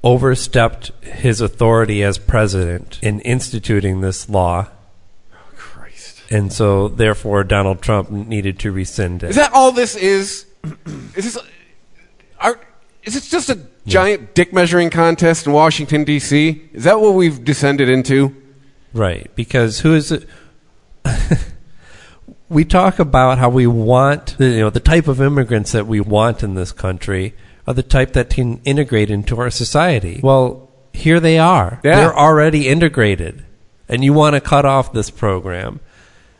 overstepped 0.03 0.91
his 1.03 1.41
authority 1.41 2.03
as 2.03 2.17
president 2.17 2.99
in 3.01 3.19
instituting 3.21 4.01
this 4.01 4.29
law, 4.29 4.67
Christ. 5.55 6.21
and 6.29 6.53
so 6.53 6.87
therefore 6.87 7.43
Donald 7.43 7.81
Trump 7.81 8.09
needed 8.09 8.59
to 8.59 8.71
rescind 8.71 9.23
it. 9.23 9.31
Is 9.31 9.35
that 9.35 9.53
all 9.53 9.71
this 9.71 9.95
is? 9.95 10.45
Is 11.15 11.33
this? 11.33 11.37
Are, 12.39 12.59
is 13.03 13.15
it 13.15 13.23
just 13.23 13.49
a 13.49 13.59
giant 13.85 14.35
dick 14.35 14.53
measuring 14.53 14.89
contest 14.89 15.47
in 15.47 15.53
Washington 15.53 16.03
D.C.? 16.03 16.69
Is 16.73 16.83
that 16.83 16.99
what 16.99 17.13
we've 17.13 17.43
descended 17.43 17.89
into? 17.89 18.35
Right, 18.93 19.29
because 19.35 19.79
who 19.79 19.95
is 19.95 20.11
it? 20.11 20.27
we 22.49 22.65
talk 22.65 22.99
about 22.99 23.37
how 23.37 23.49
we 23.49 23.67
want, 23.67 24.35
you 24.39 24.59
know, 24.59 24.69
the 24.69 24.79
type 24.79 25.07
of 25.07 25.21
immigrants 25.21 25.71
that 25.71 25.87
we 25.87 25.99
want 25.99 26.43
in 26.43 26.55
this 26.55 26.71
country 26.71 27.33
are 27.67 27.73
the 27.73 27.83
type 27.83 28.13
that 28.13 28.29
can 28.29 28.61
integrate 28.63 29.11
into 29.11 29.39
our 29.39 29.49
society. 29.49 30.19
Well, 30.23 30.71
here 30.93 31.19
they 31.19 31.37
are. 31.37 31.81
Yeah. 31.83 31.97
They're 31.97 32.17
already 32.17 32.67
integrated, 32.67 33.45
and 33.89 34.03
you 34.03 34.13
want 34.13 34.35
to 34.35 34.41
cut 34.41 34.65
off 34.65 34.93
this 34.93 35.09
program. 35.09 35.81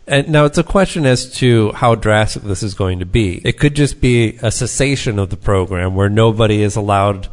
And 0.08 0.30
now 0.30 0.46
it's 0.46 0.58
a 0.58 0.64
question 0.64 1.06
as 1.06 1.32
to 1.36 1.74
how 1.74 1.96
drastic 1.96 2.44
this 2.44 2.64
is 2.64 2.74
going 2.74 3.00
to 3.00 3.06
be. 3.06 3.42
It 3.44 3.60
could 3.60 3.76
just 3.76 4.00
be 4.00 4.40
a 4.42 4.52
cessation 4.52 5.20
of 5.20 5.30
the 5.30 5.38
program 5.38 5.96
where 5.96 6.10
nobody 6.10 6.64
is 6.64 6.78
allowed. 6.78 7.28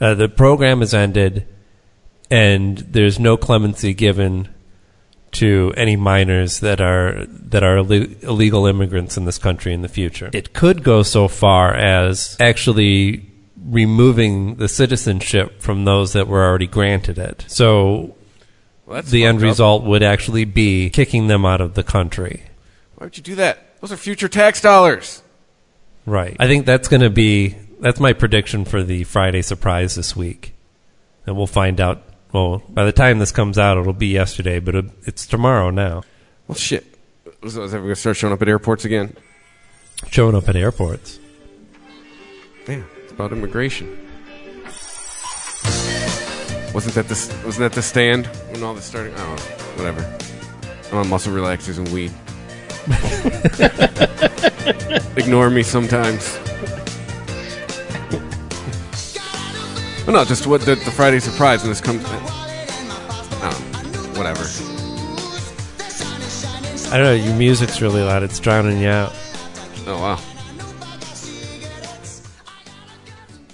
Uh, 0.00 0.14
the 0.14 0.28
program 0.28 0.82
is 0.82 0.92
ended, 0.92 1.46
and 2.28 2.78
there's 2.78 3.20
no 3.20 3.36
clemency 3.36 3.94
given 3.94 4.48
to 5.32 5.72
any 5.76 5.96
minors 5.96 6.60
that 6.60 6.80
are 6.80 7.24
that 7.28 7.62
are 7.62 7.76
ille- 7.78 8.22
illegal 8.22 8.66
immigrants 8.66 9.16
in 9.16 9.24
this 9.24 9.38
country 9.38 9.72
in 9.72 9.82
the 9.82 9.88
future. 9.88 10.30
It 10.32 10.52
could 10.52 10.82
go 10.82 11.02
so 11.02 11.28
far 11.28 11.74
as 11.74 12.36
actually 12.40 13.26
removing 13.64 14.56
the 14.56 14.68
citizenship 14.68 15.60
from 15.60 15.84
those 15.84 16.12
that 16.14 16.26
were 16.26 16.44
already 16.44 16.66
granted 16.66 17.18
it. 17.18 17.44
So 17.46 18.16
Well, 18.86 19.02
the 19.02 19.24
end 19.24 19.38
fucked 19.38 19.44
up. 19.44 19.50
result 19.50 19.84
would 19.84 20.02
actually 20.02 20.44
be 20.44 20.90
kicking 20.90 21.28
them 21.28 21.44
out 21.46 21.60
of 21.60 21.74
the 21.74 21.82
country. 21.84 22.42
Why 22.96 23.06
would 23.06 23.16
you 23.16 23.22
do 23.22 23.34
that? 23.36 23.80
Those 23.80 23.92
are 23.92 23.96
future 23.96 24.28
tax 24.28 24.60
dollars. 24.60 25.22
Right. 26.06 26.36
I 26.40 26.46
think 26.48 26.66
that's 26.66 26.88
going 26.88 27.02
to 27.02 27.10
be 27.10 27.56
that's 27.80 28.00
my 28.00 28.12
prediction 28.12 28.64
for 28.64 28.82
the 28.82 29.04
Friday 29.04 29.42
surprise 29.42 29.94
this 29.94 30.16
week. 30.16 30.54
And 31.26 31.36
we'll 31.36 31.46
find 31.46 31.80
out 31.80 32.02
well, 32.32 32.62
by 32.68 32.84
the 32.84 32.92
time 32.92 33.18
this 33.18 33.32
comes 33.32 33.58
out 33.58 33.78
it'll 33.78 33.92
be 33.92 34.08
yesterday, 34.08 34.58
but 34.60 34.74
it's 35.02 35.26
tomorrow 35.26 35.70
now. 35.70 36.02
Well, 36.46 36.56
shit. 36.56 36.86
Was, 37.42 37.56
was 37.56 37.72
everyone 37.72 37.88
going 37.88 37.94
to 37.94 38.00
start 38.00 38.16
showing 38.16 38.32
up 38.32 38.42
at 38.42 38.48
airports 38.48 38.84
again? 38.84 39.16
Showing 40.10 40.34
up 40.34 40.48
at 40.48 40.56
airports. 40.56 41.18
Yeah, 42.68 42.82
it's 43.02 43.12
about 43.12 43.32
immigration. 43.32 43.98
Wasn't 46.72 46.94
that 46.94 47.08
this? 47.08 47.28
Wasn't 47.44 47.58
that 47.58 47.72
the 47.72 47.82
stand 47.82 48.26
when 48.26 48.62
all 48.62 48.74
this 48.74 48.84
started? 48.84 49.12
I 49.14 49.18
don't 49.18 49.36
know. 49.36 49.42
Whatever. 49.76 50.18
I'm 50.92 50.98
on 50.98 51.08
muscle 51.08 51.32
relaxers 51.32 51.78
and 51.78 51.88
weed. 51.92 52.12
Ignore 55.16 55.50
me 55.50 55.62
sometimes. 55.62 56.38
Well, 60.10 60.22
no, 60.22 60.28
just 60.28 60.48
what 60.48 60.62
the, 60.62 60.74
the 60.74 60.90
Friday 60.90 61.20
surprise 61.20 61.62
and 61.62 61.70
this 61.70 61.80
comes. 61.80 62.04
I. 62.04 62.16
Um, 63.46 63.54
whatever. 64.16 64.42
I 66.92 66.98
don't 66.98 67.04
know, 67.04 67.14
your 67.14 67.36
music's 67.36 67.80
really 67.80 68.02
loud. 68.02 68.24
It's 68.24 68.40
drowning 68.40 68.80
you 68.80 68.88
out. 68.88 69.12
Oh 69.86 70.00
wow. 70.00 70.20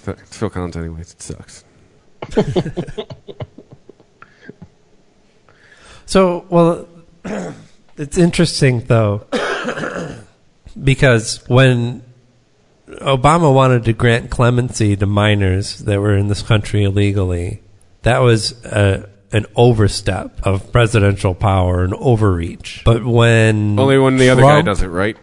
It's 0.07 0.35
Phil 0.35 0.49
Collins, 0.49 0.75
anyways. 0.75 1.13
It 1.13 1.21
sucks. 1.21 1.63
So, 6.07 6.45
well, 6.49 6.87
it's 7.97 8.17
interesting 8.17 8.79
though, 8.85 9.27
because 10.83 11.47
when 11.49 12.01
Obama 12.87 13.53
wanted 13.53 13.83
to 13.85 13.93
grant 13.93 14.29
clemency 14.29 14.95
to 14.95 15.05
minors 15.05 15.79
that 15.79 15.99
were 15.99 16.15
in 16.15 16.27
this 16.27 16.41
country 16.41 16.83
illegally, 16.83 17.61
that 18.03 18.19
was 18.19 18.63
a, 18.65 19.09
an 19.31 19.45
overstep 19.55 20.39
of 20.43 20.71
presidential 20.71 21.35
power, 21.35 21.83
an 21.83 21.93
overreach. 21.93 22.83
But 22.85 23.05
when 23.05 23.77
Only 23.77 23.97
when 23.97 24.17
the 24.17 24.29
other 24.29 24.41
guy 24.41 24.61
does 24.61 24.81
it, 24.81 24.87
right? 24.87 25.17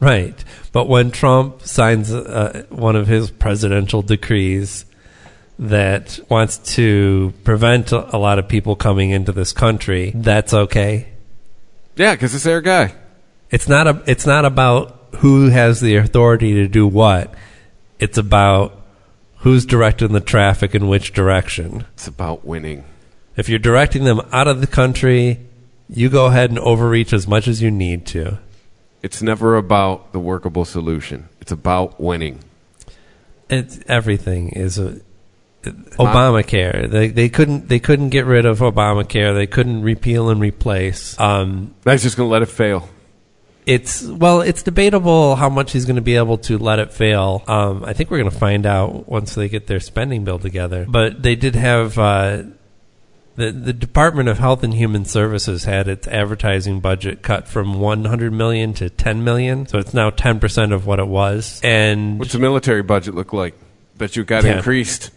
Right. 0.00 0.44
But 0.72 0.88
when 0.88 1.12
Trump 1.12 1.62
signs 1.62 2.12
uh, 2.12 2.64
one 2.68 2.96
of 2.96 3.06
his 3.06 3.30
presidential 3.30 4.02
decrees 4.02 4.84
that 5.58 6.18
wants 6.28 6.58
to 6.74 7.32
prevent 7.44 7.92
a 7.92 8.16
a 8.16 8.18
lot 8.18 8.40
of 8.40 8.48
people 8.48 8.74
coming 8.74 9.10
into 9.10 9.30
this 9.30 9.52
country, 9.52 10.12
that's 10.14 10.52
okay. 10.52 11.08
Yeah, 11.96 12.14
because 12.14 12.34
it's 12.34 12.44
their 12.44 12.60
guy. 12.60 12.94
It's 13.50 13.68
not 13.68 13.86
a. 13.86 14.02
It's 14.06 14.26
not 14.26 14.44
about 14.44 15.03
who 15.16 15.48
has 15.48 15.80
the 15.80 15.96
authority 15.96 16.54
to 16.54 16.68
do 16.68 16.86
what. 16.86 17.34
It's 17.98 18.18
about 18.18 18.80
who's 19.38 19.66
directing 19.66 20.12
the 20.12 20.20
traffic 20.20 20.74
in 20.74 20.88
which 20.88 21.12
direction. 21.12 21.86
It's 21.94 22.08
about 22.08 22.44
winning. 22.44 22.84
If 23.36 23.48
you're 23.48 23.58
directing 23.58 24.04
them 24.04 24.20
out 24.32 24.48
of 24.48 24.60
the 24.60 24.66
country, 24.66 25.40
you 25.88 26.08
go 26.08 26.26
ahead 26.26 26.50
and 26.50 26.58
overreach 26.58 27.12
as 27.12 27.26
much 27.26 27.48
as 27.48 27.60
you 27.60 27.70
need 27.70 28.06
to. 28.06 28.38
It's 29.02 29.20
never 29.22 29.56
about 29.56 30.12
the 30.12 30.18
workable 30.20 30.64
solution. 30.64 31.28
It's 31.40 31.52
about 31.52 32.00
winning. 32.00 32.40
It's 33.50 33.78
everything 33.86 34.50
is 34.50 34.78
a 34.78 35.00
Obamacare. 35.62 36.90
They 36.90 37.08
they 37.08 37.28
couldn't 37.28 37.68
they 37.68 37.78
couldn't 37.78 38.10
get 38.10 38.26
rid 38.26 38.46
of 38.46 38.60
Obamacare. 38.60 39.34
They 39.34 39.46
couldn't 39.46 39.82
repeal 39.82 40.30
and 40.30 40.40
replace. 40.40 41.18
Um, 41.18 41.74
That's 41.82 42.02
just 42.02 42.16
going 42.16 42.28
to 42.28 42.32
let 42.32 42.42
it 42.42 42.46
fail. 42.46 42.88
It's 43.66 44.02
well, 44.02 44.40
it's 44.42 44.62
debatable 44.62 45.36
how 45.36 45.48
much 45.48 45.72
he's 45.72 45.84
going 45.84 45.96
to 45.96 46.02
be 46.02 46.16
able 46.16 46.38
to 46.38 46.58
let 46.58 46.78
it 46.78 46.92
fail. 46.92 47.42
Um, 47.46 47.84
I 47.84 47.92
think 47.92 48.10
we're 48.10 48.18
going 48.18 48.30
to 48.30 48.36
find 48.36 48.66
out 48.66 49.08
once 49.08 49.34
they 49.34 49.48
get 49.48 49.66
their 49.66 49.80
spending 49.80 50.24
bill 50.24 50.38
together. 50.38 50.86
But 50.88 51.22
they 51.22 51.34
did 51.34 51.54
have 51.54 51.98
uh, 51.98 52.42
the 53.36 53.50
the 53.52 53.72
Department 53.72 54.28
of 54.28 54.38
Health 54.38 54.62
and 54.62 54.74
Human 54.74 55.04
Services 55.04 55.64
had 55.64 55.88
its 55.88 56.06
advertising 56.06 56.80
budget 56.80 57.22
cut 57.22 57.48
from 57.48 57.80
100 57.80 58.32
million 58.32 58.74
to 58.74 58.90
10 58.90 59.24
million, 59.24 59.66
so 59.66 59.78
it's 59.78 59.94
now 59.94 60.10
10 60.10 60.40
percent 60.40 60.72
of 60.72 60.86
what 60.86 60.98
it 60.98 61.08
was. 61.08 61.60
And 61.64 62.18
What's 62.18 62.32
the 62.32 62.38
military 62.38 62.82
budget 62.82 63.14
look 63.14 63.32
like? 63.32 63.54
Bet 63.96 64.16
you 64.16 64.22
it 64.22 64.28
got 64.28 64.44
Yeah. 64.44 64.56
increased. 64.58 65.10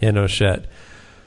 Yeah, 0.00 0.10
no 0.10 0.26
shit. 0.26 0.66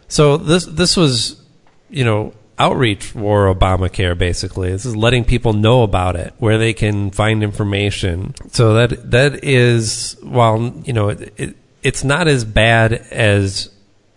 So 0.08 0.38
this 0.38 0.66
this 0.66 0.96
was, 0.96 1.42
you 1.90 2.06
know, 2.06 2.34
outreach 2.60 3.06
for 3.06 3.54
Obamacare. 3.54 4.18
Basically, 4.18 4.72
this 4.72 4.86
is 4.86 4.96
letting 4.96 5.24
people 5.24 5.54
know 5.54 5.84
about 5.84 6.16
it, 6.16 6.34
where 6.38 6.58
they 6.58 6.74
can 6.74 7.12
find 7.12 7.44
information. 7.44 8.34
So 8.52 8.74
that 8.74 9.12
that 9.12 9.44
is, 9.44 10.18
while 10.22 10.74
you 10.84 10.94
know, 10.94 11.10
it, 11.10 11.34
it, 11.38 11.56
it's 11.84 12.04
not 12.04 12.28
as 12.28 12.46
bad 12.46 12.94
as 12.94 13.70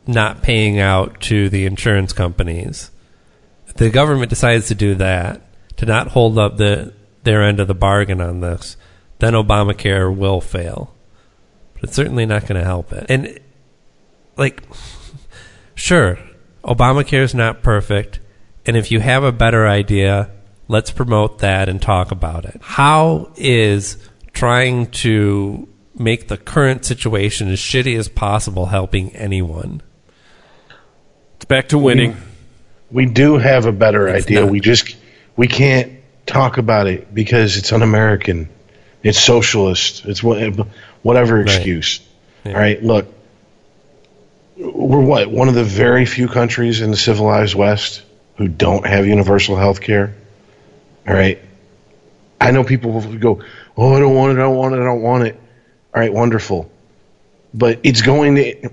not 0.06 0.42
paying 0.42 0.78
out 0.78 1.20
to 1.22 1.48
the 1.48 1.66
insurance 1.66 2.12
companies. 2.12 2.90
The 3.76 3.90
government 3.90 4.30
decides 4.30 4.68
to 4.68 4.74
do 4.74 4.94
that, 4.96 5.42
to 5.76 5.86
not 5.86 6.08
hold 6.08 6.38
up 6.38 6.56
the 6.56 6.92
their 7.22 7.42
end 7.42 7.60
of 7.60 7.68
the 7.68 7.74
bargain 7.74 8.20
on 8.20 8.40
this, 8.40 8.76
then 9.18 9.34
Obamacare 9.34 10.14
will 10.14 10.40
fail. 10.40 10.94
But 11.74 11.84
it's 11.84 11.94
certainly 11.94 12.26
not 12.26 12.42
going 12.42 12.58
to 12.58 12.64
help 12.64 12.92
it. 12.92 13.06
And 13.08 13.38
like 14.36 14.62
sure 15.74 16.18
obamacare 16.64 17.22
is 17.22 17.34
not 17.34 17.62
perfect 17.62 18.20
and 18.66 18.76
if 18.76 18.90
you 18.90 19.00
have 19.00 19.24
a 19.24 19.32
better 19.32 19.66
idea 19.66 20.30
let's 20.68 20.90
promote 20.90 21.38
that 21.40 21.68
and 21.68 21.80
talk 21.82 22.10
about 22.10 22.44
it 22.44 22.58
how 22.62 23.30
is 23.36 23.96
trying 24.32 24.86
to 24.90 25.68
make 25.96 26.28
the 26.28 26.36
current 26.36 26.84
situation 26.84 27.48
as 27.50 27.58
shitty 27.58 27.98
as 27.98 28.08
possible 28.08 28.66
helping 28.66 29.10
anyone 29.16 29.82
It's 31.36 31.44
back 31.46 31.68
to 31.68 31.78
winning. 31.78 32.16
We 32.90 33.06
do 33.06 33.38
have 33.38 33.66
a 33.66 33.72
better 33.72 34.08
It's 34.08 34.26
idea. 34.26 34.40
not. 34.42 34.50
We 34.50 34.60
just 34.60 34.96
we 35.36 35.46
can't 35.46 35.92
talk 36.26 36.58
about 36.58 36.86
it 36.86 37.14
because 37.14 37.56
it's 37.56 37.72
un-American. 37.72 38.48
It's 39.02 39.18
socialist. 39.18 40.04
It's 40.06 40.22
wha- 40.22 40.50
whatever 41.02 41.40
excuse. 41.40 42.00
Yeah. 42.44 42.52
All 42.54 42.58
right, 42.58 42.82
look. 42.82 43.06
We're 44.56 45.00
what 45.00 45.30
one 45.30 45.48
of 45.48 45.54
the 45.54 45.64
very 45.64 46.04
few 46.04 46.28
countries 46.28 46.80
in 46.80 46.90
the 46.90 46.96
civilized 46.96 47.54
West 47.54 48.02
who 48.40 48.48
don't 48.48 48.86
have 48.86 49.06
universal 49.06 49.54
health 49.54 49.82
care. 49.82 50.14
All 51.06 51.12
right. 51.12 51.38
I 52.40 52.52
know 52.52 52.64
people 52.64 52.90
will 52.92 53.18
go, 53.18 53.42
"Oh, 53.76 53.94
I 53.94 54.00
don't 54.00 54.14
want 54.14 54.32
it. 54.32 54.40
I 54.40 54.44
don't 54.44 54.56
want 54.56 54.74
it. 54.74 54.80
I 54.80 54.84
don't 54.84 55.02
want 55.02 55.24
it." 55.24 55.38
All 55.94 56.00
right, 56.00 56.10
wonderful. 56.10 56.70
But 57.52 57.80
it's 57.82 58.00
going 58.00 58.36
to 58.36 58.70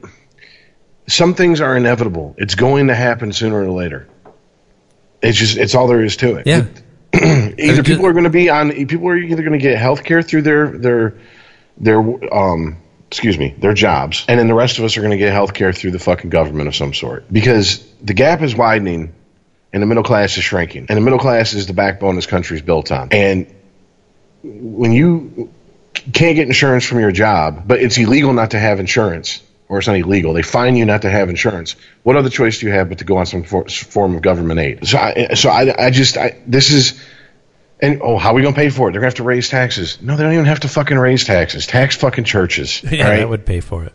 some 1.08 1.34
things 1.34 1.60
are 1.60 1.76
inevitable. 1.76 2.34
It's 2.38 2.56
going 2.56 2.88
to 2.88 2.96
happen 2.96 3.34
sooner 3.34 3.62
or 3.62 3.70
later. 3.70 4.08
It's 5.22 5.38
just 5.38 5.58
it's 5.58 5.76
all 5.76 5.88
there 5.88 6.02
is 6.02 6.16
to 6.18 6.36
it. 6.38 6.48
yeah 6.48 6.64
Either 7.60 7.84
people 7.84 8.06
are 8.06 8.14
going 8.14 8.24
to 8.24 8.30
be 8.30 8.50
on 8.50 8.72
people 8.72 9.10
are 9.10 9.18
either 9.18 9.44
going 9.44 9.52
to 9.52 9.58
get 9.58 9.78
health 9.78 10.06
care 10.06 10.22
through 10.22 10.44
their 10.44 10.68
their 10.78 11.18
their 11.76 12.00
um 12.34 12.78
excuse 13.08 13.38
me, 13.38 13.54
their 13.58 13.74
jobs, 13.74 14.24
and 14.30 14.40
then 14.40 14.48
the 14.48 14.54
rest 14.54 14.80
of 14.80 14.86
us 14.86 14.96
are 14.96 15.02
going 15.02 15.12
to 15.12 15.18
get 15.18 15.34
health 15.34 15.54
care 15.54 15.74
through 15.74 15.92
the 15.92 16.00
fucking 16.00 16.30
government 16.30 16.70
of 16.70 16.76
some 16.76 16.94
sort. 16.94 17.26
Because 17.32 17.86
the 18.02 18.14
gap 18.14 18.42
is 18.42 18.56
widening 18.56 19.14
and 19.74 19.82
the 19.82 19.88
middle 19.88 20.04
class 20.04 20.38
is 20.38 20.44
shrinking. 20.44 20.86
And 20.90 20.98
the 20.98 21.02
middle 21.02 21.20
class 21.20 21.54
is 21.54 21.68
the 21.68 21.74
backbone 21.74 22.16
this 22.16 22.26
country 22.26 22.56
is 22.58 22.62
built 22.62 22.92
on. 22.92 23.10
And 23.12 23.54
when 24.44 24.92
you 24.92 25.52
can't 26.14 26.36
get 26.36 26.48
insurance 26.48 26.86
from 26.86 27.00
your 27.00 27.12
job, 27.12 27.64
but 27.68 27.82
it's 27.82 27.98
illegal 27.98 28.34
not 28.34 28.52
to 28.52 28.60
have 28.60 28.80
insurance, 28.80 29.42
or 29.68 29.80
it's 29.80 29.88
not 29.88 29.98
illegal, 29.98 30.34
they 30.34 30.42
fine 30.42 30.76
you 30.76 30.86
not 30.86 31.02
to 31.02 31.10
have 31.10 31.30
insurance. 31.30 31.76
What 32.04 32.16
other 32.16 32.30
choice 32.30 32.60
do 32.60 32.68
you 32.68 32.72
have 32.72 32.90
but 32.90 33.00
to 33.00 33.04
go 33.04 33.18
on 33.18 33.26
some 33.26 33.44
for, 33.44 33.66
form 33.68 34.16
of 34.16 34.22
government 34.22 34.60
aid? 34.60 34.88
So, 34.88 34.98
I, 34.98 35.34
so 35.34 35.50
I, 35.50 35.88
I 35.88 35.90
just, 35.90 36.18
I, 36.18 36.42
this 36.46 36.72
is, 36.72 37.02
and 37.80 38.02
oh, 38.02 38.18
how 38.18 38.32
are 38.32 38.36
we 38.36 38.42
gonna 38.42 38.56
pay 38.56 38.70
for 38.70 38.90
it? 38.90 38.94
They're 38.94 39.02
gonna 39.02 39.08
have 39.08 39.16
to 39.16 39.24
raise 39.24 39.50
taxes. 39.50 40.02
No, 40.02 40.16
they 40.16 40.24
don't 40.24 40.34
even 40.34 40.46
have 40.46 40.62
to 40.62 40.68
fucking 40.68 40.98
raise 40.98 41.26
taxes. 41.26 41.68
Tax 41.68 41.96
fucking 41.98 42.24
churches. 42.24 42.82
yeah 42.90 43.04
all 43.04 43.10
right? 43.10 43.18
that 43.18 43.30
would 43.30 43.46
pay 43.46 43.60
for 43.60 43.84
it 43.84 43.94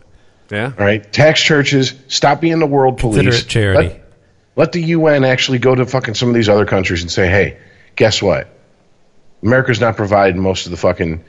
Yeah. 0.51 0.71
all 0.77 0.85
right, 0.85 1.11
tax 1.11 1.41
churches. 1.41 1.93
Stop 2.07 2.41
being 2.41 2.59
the 2.59 2.67
world 2.67 2.99
police. 2.99 3.23
consider 3.23 3.37
it 3.45 3.49
charity 3.49 3.89
Let, 3.89 4.02
let 4.55 4.71
the 4.71 4.81
UN 4.81 5.23
actually 5.23 5.59
go 5.59 5.73
to 5.73 5.85
fucking 5.85 6.13
some 6.13 6.29
of 6.29 6.35
these 6.35 6.49
other 6.49 6.65
countries 6.65 7.01
and 7.01 7.11
say, 7.11 7.27
hey, 7.27 7.57
guess 7.95 8.21
what? 8.21 8.47
America's 9.41 9.79
not 9.79 9.97
providing 9.97 10.41
most 10.41 10.65
of 10.65 10.71
the 10.71 10.77
fucking 10.77 11.23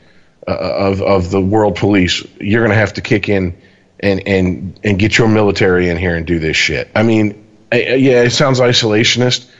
uh, 0.47 0.51
of 0.51 1.03
of 1.03 1.31
the 1.31 1.41
world 1.41 1.77
police. 1.77 2.25
You're 2.41 2.63
gonna 2.63 2.75
have 2.75 2.95
to 2.95 3.01
kick 3.01 3.29
in 3.29 3.57
and 3.99 4.27
and 4.27 4.81
and 4.85 4.99
get 4.99 5.19
your 5.19 5.29
military 5.29 5.89
in 5.89 5.97
here 5.97 6.15
and 6.15 6.27
do 6.27 6.39
this 6.39 6.57
shit. 6.57 6.91
I 6.95 7.03
mean, 7.03 7.47
I, 7.73 7.95
yeah, 7.95 8.23
it 8.23 8.31
sounds 8.31 8.61
isolationist, 8.61 9.51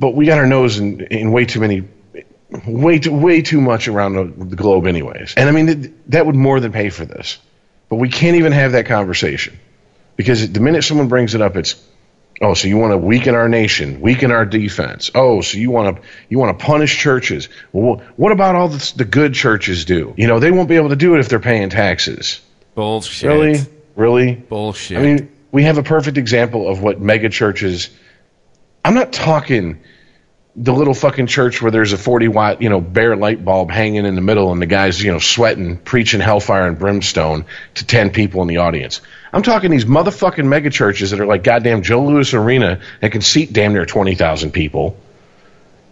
but 0.00 0.14
we 0.14 0.26
got 0.26 0.38
our 0.38 0.46
nose 0.46 0.78
in, 0.78 1.00
in 1.02 1.32
way 1.32 1.44
too 1.44 1.60
many. 1.60 1.88
Way 2.68 3.00
too, 3.00 3.12
way 3.12 3.42
too 3.42 3.60
much 3.60 3.88
around 3.88 4.14
the, 4.14 4.44
the 4.44 4.54
globe, 4.54 4.86
anyways. 4.86 5.34
And 5.36 5.48
I 5.48 5.52
mean, 5.52 5.66
th- 5.66 5.92
that 6.06 6.24
would 6.24 6.36
more 6.36 6.60
than 6.60 6.70
pay 6.70 6.88
for 6.88 7.04
this. 7.04 7.38
But 7.88 7.96
we 7.96 8.08
can't 8.08 8.36
even 8.36 8.52
have 8.52 8.72
that 8.72 8.86
conversation 8.86 9.58
because 10.14 10.52
the 10.52 10.60
minute 10.60 10.84
someone 10.84 11.08
brings 11.08 11.34
it 11.34 11.40
up, 11.40 11.56
it's 11.56 11.74
oh, 12.40 12.54
so 12.54 12.68
you 12.68 12.76
want 12.76 12.92
to 12.92 12.98
weaken 12.98 13.34
our 13.34 13.48
nation, 13.48 14.00
weaken 14.00 14.30
our 14.30 14.44
defense. 14.44 15.10
Oh, 15.14 15.40
so 15.40 15.58
you 15.58 15.70
want 15.70 15.96
to 15.96 16.02
you 16.28 16.38
want 16.38 16.58
to 16.58 16.64
punish 16.64 16.98
churches. 16.98 17.48
Well, 17.72 18.02
what 18.16 18.32
about 18.32 18.54
all 18.54 18.68
the, 18.68 18.92
the 18.96 19.04
good 19.04 19.34
churches 19.34 19.84
do? 19.84 20.14
You 20.16 20.26
know, 20.26 20.40
they 20.40 20.50
won't 20.50 20.68
be 20.68 20.76
able 20.76 20.90
to 20.90 20.96
do 20.96 21.14
it 21.14 21.20
if 21.20 21.28
they're 21.28 21.40
paying 21.40 21.70
taxes. 21.70 22.40
Bullshit. 22.74 23.28
Really, 23.28 23.60
really. 23.96 24.34
Bullshit. 24.34 24.98
I 24.98 25.02
mean, 25.02 25.32
we 25.52 25.64
have 25.64 25.78
a 25.78 25.82
perfect 25.82 26.18
example 26.18 26.68
of 26.68 26.82
what 26.82 27.00
mega 27.00 27.28
churches. 27.28 27.90
I'm 28.84 28.94
not 28.94 29.12
talking 29.12 29.80
the 30.56 30.72
little 30.72 30.94
fucking 30.94 31.26
church 31.26 31.60
where 31.60 31.70
there's 31.70 31.92
a 31.92 31.98
40 31.98 32.28
watt, 32.28 32.62
you 32.62 32.68
know, 32.68 32.80
bare 32.80 33.16
light 33.16 33.44
bulb 33.44 33.70
hanging 33.70 34.06
in 34.06 34.14
the 34.14 34.20
middle 34.20 34.52
and 34.52 34.62
the 34.62 34.66
guy's, 34.66 35.02
you 35.02 35.10
know, 35.10 35.18
sweating, 35.18 35.78
preaching 35.78 36.20
hellfire 36.20 36.68
and 36.68 36.78
brimstone 36.78 37.44
to 37.74 37.84
10 37.84 38.10
people 38.10 38.42
in 38.42 38.48
the 38.48 38.58
audience. 38.58 39.00
I'm 39.34 39.42
talking 39.42 39.72
these 39.72 39.84
motherfucking 39.84 40.44
mega 40.44 40.70
churches 40.70 41.10
that 41.10 41.18
are 41.18 41.26
like 41.26 41.42
goddamn 41.42 41.82
Joe 41.82 42.04
Louis 42.04 42.32
Arena 42.34 42.80
and 43.02 43.10
can 43.10 43.20
seat 43.20 43.52
damn 43.52 43.72
near 43.72 43.84
20,000 43.84 44.52
people. 44.52 44.96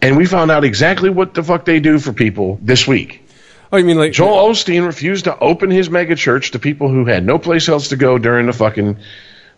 And 0.01 0.15
we 0.15 0.25
found 0.25 0.49
out 0.49 0.63
exactly 0.63 1.09
what 1.09 1.33
the 1.33 1.43
fuck 1.43 1.65
they 1.65 1.81
do 1.81 1.99
for 1.99 2.13
people 2.13 2.57
this 2.61 2.87
week. 2.87 3.27
oh, 3.73 3.75
you 3.75 3.83
mean 3.83 3.97
like 3.97 4.13
Joel 4.13 4.49
Osteen 4.49 4.85
refused 4.85 5.25
to 5.25 5.37
open 5.37 5.71
his 5.71 5.89
mega 5.89 6.15
church 6.15 6.51
to 6.51 6.59
people 6.59 6.87
who 6.87 7.03
had 7.03 7.25
no 7.25 7.37
place 7.37 7.67
else 7.67 7.89
to 7.89 7.97
go 7.97 8.17
during 8.17 8.45
the 8.45 8.53
fucking 8.53 8.97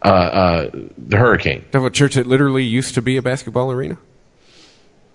uh, 0.01 0.07
uh, 0.07 0.69
the 0.97 1.17
hurricane. 1.17 1.63
They 1.69 1.77
have 1.77 1.85
a 1.85 1.91
church 1.91 2.15
that 2.15 2.25
literally 2.25 2.63
used 2.63 2.95
to 2.95 3.03
be 3.03 3.17
a 3.17 3.21
basketball 3.21 3.71
arena. 3.71 3.99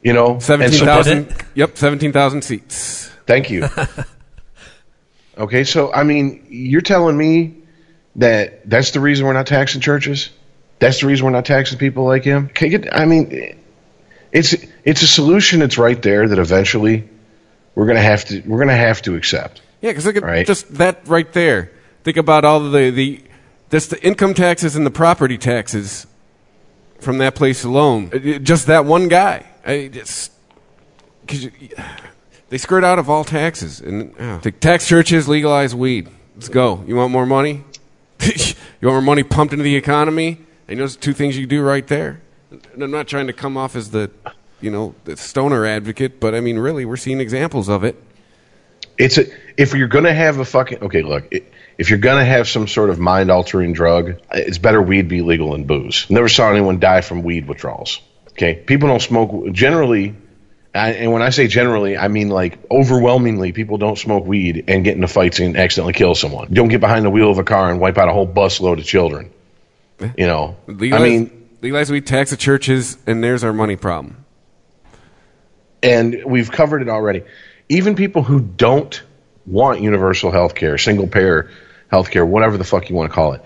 You 0.03 0.13
know, 0.13 0.39
Seventeen 0.39 0.85
thousand. 0.85 1.35
Yep, 1.55 1.77
seventeen 1.77 2.13
thousand 2.13 2.43
seats. 2.43 3.11
Thank 3.27 3.51
you. 3.51 3.69
okay, 5.39 5.65
so 5.65 5.93
I 5.93 6.05
mean, 6.05 6.47
you're 6.49 6.81
telling 6.81 7.17
me 7.17 7.60
that 8.17 8.69
that's 8.69 8.91
the 8.93 9.01
reason 9.01 9.27
we're 9.27 9.33
not 9.33 9.47
taxing 9.47 9.81
churches? 9.81 10.31
That's 10.79 11.01
the 11.01 11.07
reason 11.07 11.25
we're 11.27 11.33
not 11.33 11.45
taxing 11.45 11.79
people 11.79 12.05
like 12.05 12.25
him? 12.25 12.49
Can 12.49 12.71
you 12.71 12.79
get, 12.79 12.95
I 12.97 13.05
mean, 13.05 13.57
it's 14.33 14.55
it's 14.85 15.03
a 15.03 15.07
solution 15.07 15.61
that's 15.61 15.77
right 15.79 16.01
there 16.01 16.27
that 16.29 16.39
eventually 16.39 17.09
we're 17.75 17.87
gonna 17.87 18.01
have 18.03 18.25
to 18.27 18.41
we're 18.47 18.59
gonna 18.59 18.77
have 18.77 19.03
to 19.03 19.15
accept. 19.15 19.61
Yeah, 19.81 19.91
because 19.91 20.07
look 20.07 20.17
at 20.17 20.23
Right. 20.23 20.47
just 20.47 20.73
that 20.75 21.07
right 21.07 21.31
there. 21.33 21.71
Think 22.05 22.17
about 22.17 22.45
all 22.45 22.61
the 22.71 22.91
the 22.91 23.23
just 23.71 23.91
the 23.91 24.03
income 24.03 24.35
taxes 24.35 24.75
and 24.77 24.85
the 24.87 24.91
property 24.91 25.39
taxes 25.39 26.07
from 27.01 27.19
that 27.19 27.35
place 27.35 27.63
alone. 27.65 28.11
Uh, 28.13 28.39
Just 28.39 28.67
that 28.67 28.85
one 28.85 29.09
guy. 29.09 29.47
I 29.65 29.89
just 29.89 30.33
because 31.27 31.49
they 32.49 32.59
skirt 32.59 32.83
out 32.85 32.99
of 32.99 33.09
all 33.09 33.25
taxes 33.25 33.81
and 33.81 34.15
uh, 34.19 34.39
the 34.39 34.51
tax 34.51 34.87
churches 34.89 35.29
legalize 35.29 35.75
weed. 35.75 36.09
Let's 36.35 36.49
go. 36.49 36.83
You 36.87 36.97
want 36.97 37.13
more 37.13 37.27
money? 37.27 37.65
you 38.81 38.89
want 38.89 38.95
more 38.95 39.03
money 39.03 39.23
pumped 39.23 39.53
into 39.53 39.65
the 39.65 39.77
economy? 39.77 40.41
And 40.69 40.79
those 40.79 40.97
two 40.97 41.13
things 41.13 41.37
you 41.37 41.47
do 41.47 41.63
right 41.63 41.87
there. 41.87 42.21
And 42.51 42.83
I'm 42.83 42.91
not 42.91 43.09
trying 43.09 43.27
to 43.27 43.33
come 43.33 43.57
off 43.57 43.75
as 43.77 43.91
the 43.91 44.11
you 44.61 44.71
know 44.71 44.95
the 45.05 45.17
stoner 45.17 45.67
advocate, 45.67 46.21
but 46.21 46.35
I 46.35 46.41
mean, 46.41 46.59
really, 46.59 46.85
we're 46.85 46.97
seeing 46.97 47.21
examples 47.21 47.69
of 47.69 47.85
it. 47.85 48.03
It's 48.99 49.17
a, 49.19 49.25
if 49.57 49.75
you're 49.75 49.89
gonna 49.89 50.13
have 50.13 50.39
a 50.39 50.45
fucking 50.45 50.83
okay, 50.83 51.03
look, 51.03 51.27
it, 51.31 51.53
if 51.79 51.89
you're 51.89 51.99
gonna 51.99 52.25
have 52.25 52.49
some 52.49 52.69
sort 52.69 52.91
of 52.91 52.99
mind 52.99 53.31
altering 53.31 53.73
drug, 53.73 54.21
it's 54.33 54.59
better 54.59 54.83
weed 54.83 55.09
be 55.09 55.23
legal 55.23 55.53
than 55.53 55.65
booze. 55.65 56.07
Never 56.11 56.29
saw 56.29 56.51
anyone 56.51 56.79
die 56.79 57.01
from 57.01 57.23
weed 57.23 57.49
withdrawals. 57.49 58.01
Okay, 58.33 58.55
people 58.55 58.89
don't 58.89 59.03
smoke 59.03 59.53
generally. 59.53 60.15
I, 60.75 60.91
and 60.93 61.13
when 61.13 61.23
I 61.23 61.31
say 61.31 61.49
generally, 61.49 61.97
I 61.97 62.09
mean 62.09 62.29
like 62.29 62.59
overwhelmingly, 62.71 63.53
people 63.53 63.77
don't 63.79 63.99
smoke 63.99 64.25
weed 64.25 64.65
and 64.69 64.85
get 64.85 64.95
into 64.95 65.09
fights 65.09 65.41
and 65.41 65.57
accidentally 65.57 65.95
kill 65.95 66.15
someone. 66.15 66.53
Don't 66.53 66.69
get 66.69 66.81
behind 66.81 67.05
the 67.05 67.11
wheel 67.11 67.31
of 67.31 67.39
a 67.39 67.45
car 67.45 67.71
and 67.71 67.81
wipe 67.81 67.99
out 67.99 68.09
a 68.09 68.13
whole 68.13 68.27
busload 68.29 68.79
of 68.79 68.85
children. 68.85 69.33
You 70.17 70.27
know, 70.27 70.57
Legalize, 70.67 71.01
I 71.01 71.05
mean, 71.05 71.49
legalize 71.61 71.91
weed, 71.91 72.07
tax 72.07 72.31
the 72.31 72.37
churches, 72.37 72.97
and 73.07 73.23
there's 73.23 73.43
our 73.45 73.53
money 73.53 73.77
problem. 73.77 74.25
and 75.83 76.23
we've 76.25 76.51
covered 76.51 76.83
it 76.83 76.89
already. 76.89 77.23
Even 77.69 77.95
people 77.95 78.23
who 78.23 78.41
don't 78.41 79.03
want 79.47 79.81
universal 79.81 80.31
health 80.31 80.55
care, 80.55 80.79
single 80.79 81.07
payer 81.07 81.51
health 81.89 82.11
care, 82.11 82.25
whatever 82.25 82.57
the 82.57 82.65
fuck 82.65 82.89
you 82.89 82.97
want 82.97 83.11
to 83.11 83.15
call 83.15 83.33
it, 83.35 83.43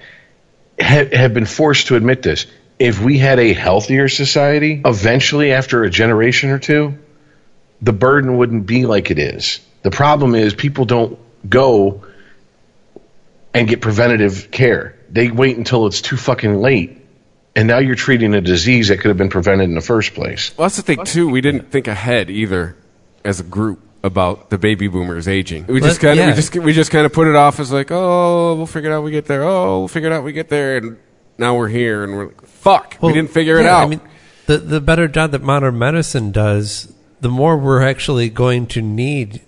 have 0.78 1.32
been 1.34 1.44
forced 1.46 1.88
to 1.88 1.96
admit 1.96 2.22
this. 2.22 2.46
If 2.78 3.00
we 3.00 3.18
had 3.18 3.38
a 3.38 3.52
healthier 3.52 4.08
society, 4.08 4.82
eventually, 4.84 5.52
after 5.52 5.84
a 5.84 5.90
generation 5.90 6.50
or 6.50 6.58
two, 6.58 6.98
the 7.82 7.92
burden 7.92 8.36
wouldn't 8.36 8.66
be 8.66 8.86
like 8.86 9.10
it 9.10 9.18
is. 9.18 9.60
The 9.82 9.90
problem 9.90 10.34
is 10.34 10.54
people 10.54 10.84
don't 10.84 11.18
go 11.48 12.04
and 13.52 13.68
get 13.68 13.80
preventative 13.80 14.50
care. 14.50 14.98
They 15.10 15.30
wait 15.30 15.56
until 15.56 15.86
it's 15.86 16.00
too 16.00 16.16
fucking 16.16 16.60
late. 16.60 17.00
And 17.56 17.68
now 17.68 17.78
you're 17.78 17.94
treating 17.94 18.34
a 18.34 18.40
disease 18.40 18.88
that 18.88 18.96
could 18.98 19.08
have 19.08 19.16
been 19.16 19.28
prevented 19.28 19.68
in 19.68 19.76
the 19.76 19.80
first 19.80 20.14
place. 20.14 20.56
Well, 20.56 20.64
that's 20.64 20.76
the 20.76 20.82
thing 20.82 21.04
too. 21.04 21.28
We 21.28 21.40
didn't 21.40 21.70
think 21.70 21.86
ahead 21.86 22.28
either, 22.30 22.76
as 23.24 23.38
a 23.38 23.44
group, 23.44 23.80
about 24.02 24.50
the 24.50 24.58
baby 24.58 24.88
boomers 24.88 25.28
aging. 25.28 25.66
We 25.66 25.80
just 25.80 26.00
kind 26.00 26.12
of, 26.12 26.16
yeah. 26.18 26.30
we 26.30 26.36
just, 26.36 26.56
we 26.56 26.72
just 26.72 26.90
kind 26.90 27.06
of 27.06 27.12
put 27.12 27.28
it 27.28 27.36
off 27.36 27.60
as 27.60 27.70
like, 27.70 27.90
oh, 27.90 28.54
we'll 28.56 28.66
figure 28.66 28.90
it 28.90 28.94
out. 28.94 29.02
We 29.02 29.12
get 29.12 29.26
there. 29.26 29.44
Oh, 29.44 29.80
we'll 29.80 29.88
figure 29.88 30.10
it 30.10 30.12
out. 30.12 30.24
We 30.24 30.32
get 30.32 30.48
there, 30.48 30.76
and 30.78 30.98
now 31.38 31.56
we're 31.56 31.68
here, 31.68 32.02
and 32.02 32.16
we're 32.16 32.26
like, 32.26 32.44
fuck, 32.46 32.98
we 33.00 33.12
didn't 33.12 33.30
figure 33.30 33.58
it 33.58 33.66
out. 33.66 33.84
I 33.84 33.86
mean, 33.86 34.00
the 34.46 34.58
the 34.58 34.80
better 34.80 35.08
job 35.08 35.30
that 35.30 35.42
modern 35.42 35.78
medicine 35.78 36.32
does, 36.32 36.92
the 37.24 37.30
more 37.30 37.56
we're 37.56 37.80
actually 37.80 38.28
going 38.28 38.66
to 38.66 38.82
need 38.82 39.40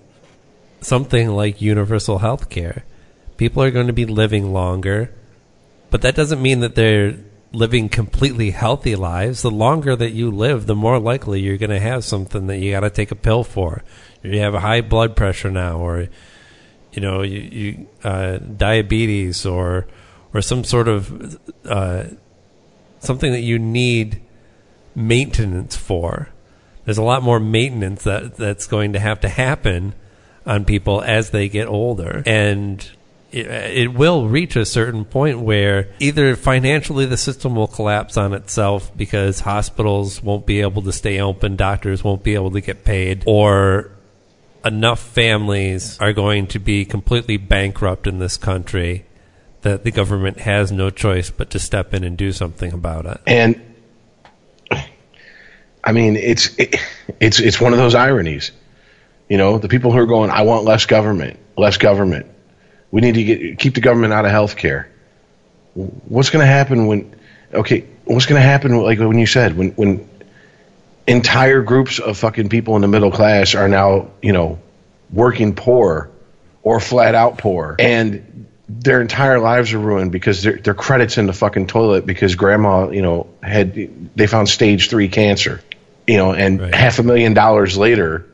something 0.81 1.28
like 1.28 1.61
universal 1.61 2.20
health 2.20 2.48
care. 2.48 2.86
People 3.36 3.62
are 3.62 3.70
going 3.70 3.86
to 3.86 3.93
be 3.93 4.07
living 4.07 4.51
longer, 4.51 5.12
but 5.90 6.01
that 6.01 6.15
doesn't 6.15 6.40
mean 6.40 6.61
that 6.61 6.74
they're 6.74 7.19
living 7.53 7.90
completely 7.90 8.53
healthy 8.53 8.97
lives. 8.97 9.43
The 9.43 9.51
longer 9.51 9.94
that 9.94 10.12
you 10.12 10.31
live, 10.31 10.65
the 10.65 10.74
more 10.74 10.98
likely 10.98 11.40
you're 11.40 11.59
going 11.59 11.69
to 11.69 11.78
have 11.78 12.03
something 12.03 12.47
that 12.47 12.61
you 12.61 12.70
got 12.70 12.81
to 12.81 12.89
take 12.89 13.11
a 13.11 13.15
pill 13.15 13.44
for. 13.44 13.85
You 14.23 14.40
have 14.40 14.55
high 14.55 14.81
blood 14.81 15.15
pressure 15.15 15.51
now, 15.51 15.77
or 15.78 16.09
you 16.93 17.03
know, 17.03 17.20
you, 17.20 17.40
you 17.40 17.89
uh, 18.03 18.39
diabetes, 18.39 19.44
or 19.44 19.86
or 20.32 20.40
some 20.40 20.65
sort 20.65 20.89
of 20.89 21.39
uh, 21.66 22.05
something 23.01 23.32
that 23.32 23.43
you 23.43 23.59
need 23.59 24.23
maintenance 24.94 25.77
for. 25.77 26.31
There's 26.86 26.98
a 26.98 27.02
lot 27.02 27.22
more 27.22 27.38
maintenance 27.38 28.04
that 28.04 28.36
that's 28.36 28.66
going 28.66 28.94
to 28.94 28.98
have 28.98 29.20
to 29.20 29.28
happen 29.28 29.92
on 30.46 30.64
people 30.64 31.02
as 31.02 31.30
they 31.30 31.48
get 31.48 31.68
older, 31.68 32.22
and 32.24 32.88
it, 33.32 33.46
it 33.46 33.92
will 33.92 34.28
reach 34.28 34.56
a 34.56 34.64
certain 34.64 35.04
point 35.04 35.40
where 35.40 35.88
either 35.98 36.36
financially 36.36 37.04
the 37.04 37.16
system 37.16 37.56
will 37.56 37.66
collapse 37.66 38.16
on 38.16 38.32
itself 38.32 38.96
because 38.96 39.40
hospitals 39.40 40.22
won't 40.22 40.46
be 40.46 40.62
able 40.62 40.82
to 40.82 40.92
stay 40.92 41.20
open, 41.20 41.56
doctors 41.56 42.02
won't 42.02 42.22
be 42.22 42.34
able 42.34 42.52
to 42.52 42.60
get 42.60 42.84
paid, 42.84 43.24
or 43.26 43.90
enough 44.64 45.00
families 45.00 45.98
are 46.00 46.12
going 46.12 46.46
to 46.46 46.58
be 46.58 46.84
completely 46.84 47.36
bankrupt 47.36 48.06
in 48.06 48.18
this 48.18 48.36
country 48.36 49.04
that 49.62 49.84
the 49.84 49.90
government 49.90 50.38
has 50.38 50.70
no 50.70 50.90
choice 50.90 51.30
but 51.30 51.50
to 51.50 51.58
step 51.58 51.92
in 51.92 52.04
and 52.04 52.16
do 52.16 52.32
something 52.32 52.72
about 52.72 53.06
it. 53.06 53.20
And 53.26 53.60
I 55.86 55.92
mean, 55.92 56.16
it's 56.16 56.58
it, 56.58 56.76
it's 57.20 57.38
it's 57.38 57.60
one 57.60 57.72
of 57.72 57.78
those 57.78 57.94
ironies. 57.94 58.50
You 59.28 59.38
know, 59.38 59.58
the 59.58 59.68
people 59.68 59.92
who 59.92 59.98
are 59.98 60.06
going, 60.06 60.30
I 60.30 60.42
want 60.42 60.64
less 60.64 60.86
government, 60.86 61.38
less 61.56 61.78
government. 61.78 62.26
We 62.90 63.00
need 63.00 63.14
to 63.14 63.24
get 63.24 63.58
keep 63.60 63.74
the 63.74 63.80
government 63.80 64.12
out 64.12 64.24
of 64.24 64.32
healthcare. 64.32 64.86
What's 65.74 66.30
going 66.30 66.42
to 66.42 66.46
happen 66.46 66.86
when? 66.86 67.14
Okay, 67.54 67.86
what's 68.04 68.26
going 68.26 68.40
to 68.40 68.46
happen? 68.46 68.76
Like 68.76 68.98
when 68.98 69.18
you 69.18 69.26
said, 69.26 69.56
when 69.56 69.70
when 69.70 70.08
entire 71.06 71.62
groups 71.62 72.00
of 72.00 72.18
fucking 72.18 72.48
people 72.48 72.74
in 72.74 72.82
the 72.82 72.88
middle 72.88 73.12
class 73.12 73.54
are 73.54 73.68
now, 73.68 74.10
you 74.20 74.32
know, 74.32 74.58
working 75.12 75.54
poor 75.54 76.10
or 76.62 76.80
flat 76.80 77.14
out 77.14 77.38
poor, 77.38 77.76
and 77.78 78.46
their 78.68 79.00
entire 79.00 79.38
lives 79.38 79.72
are 79.72 79.78
ruined 79.78 80.10
because 80.10 80.42
their 80.42 80.56
their 80.56 80.74
credits 80.74 81.18
in 81.18 81.26
the 81.26 81.32
fucking 81.32 81.68
toilet 81.68 82.06
because 82.06 82.34
grandma, 82.34 82.90
you 82.90 83.02
know, 83.02 83.28
had 83.40 84.16
they 84.16 84.26
found 84.26 84.48
stage 84.48 84.90
three 84.90 85.08
cancer, 85.08 85.60
you 86.06 86.16
know, 86.16 86.32
and 86.32 86.60
Right. 86.60 86.74
half 86.74 86.98
a 86.98 87.02
million 87.02 87.34
dollars 87.34 87.76
later, 87.76 88.26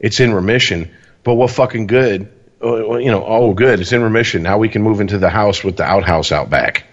it's 0.00 0.20
in 0.20 0.32
remission. 0.32 0.90
But 1.24 1.34
what 1.34 1.50
fucking 1.50 1.86
good? 1.86 2.28
uh, 2.62 2.96
You 2.96 3.10
know, 3.10 3.24
oh 3.26 3.52
good, 3.54 3.80
it's 3.80 3.92
in 3.92 4.02
remission. 4.02 4.42
Now 4.42 4.58
we 4.58 4.68
can 4.68 4.82
move 4.82 5.00
into 5.00 5.18
the 5.18 5.28
house 5.30 5.62
with 5.62 5.76
the 5.76 5.84
outhouse 5.84 6.32
out 6.32 6.50
back 6.50 6.84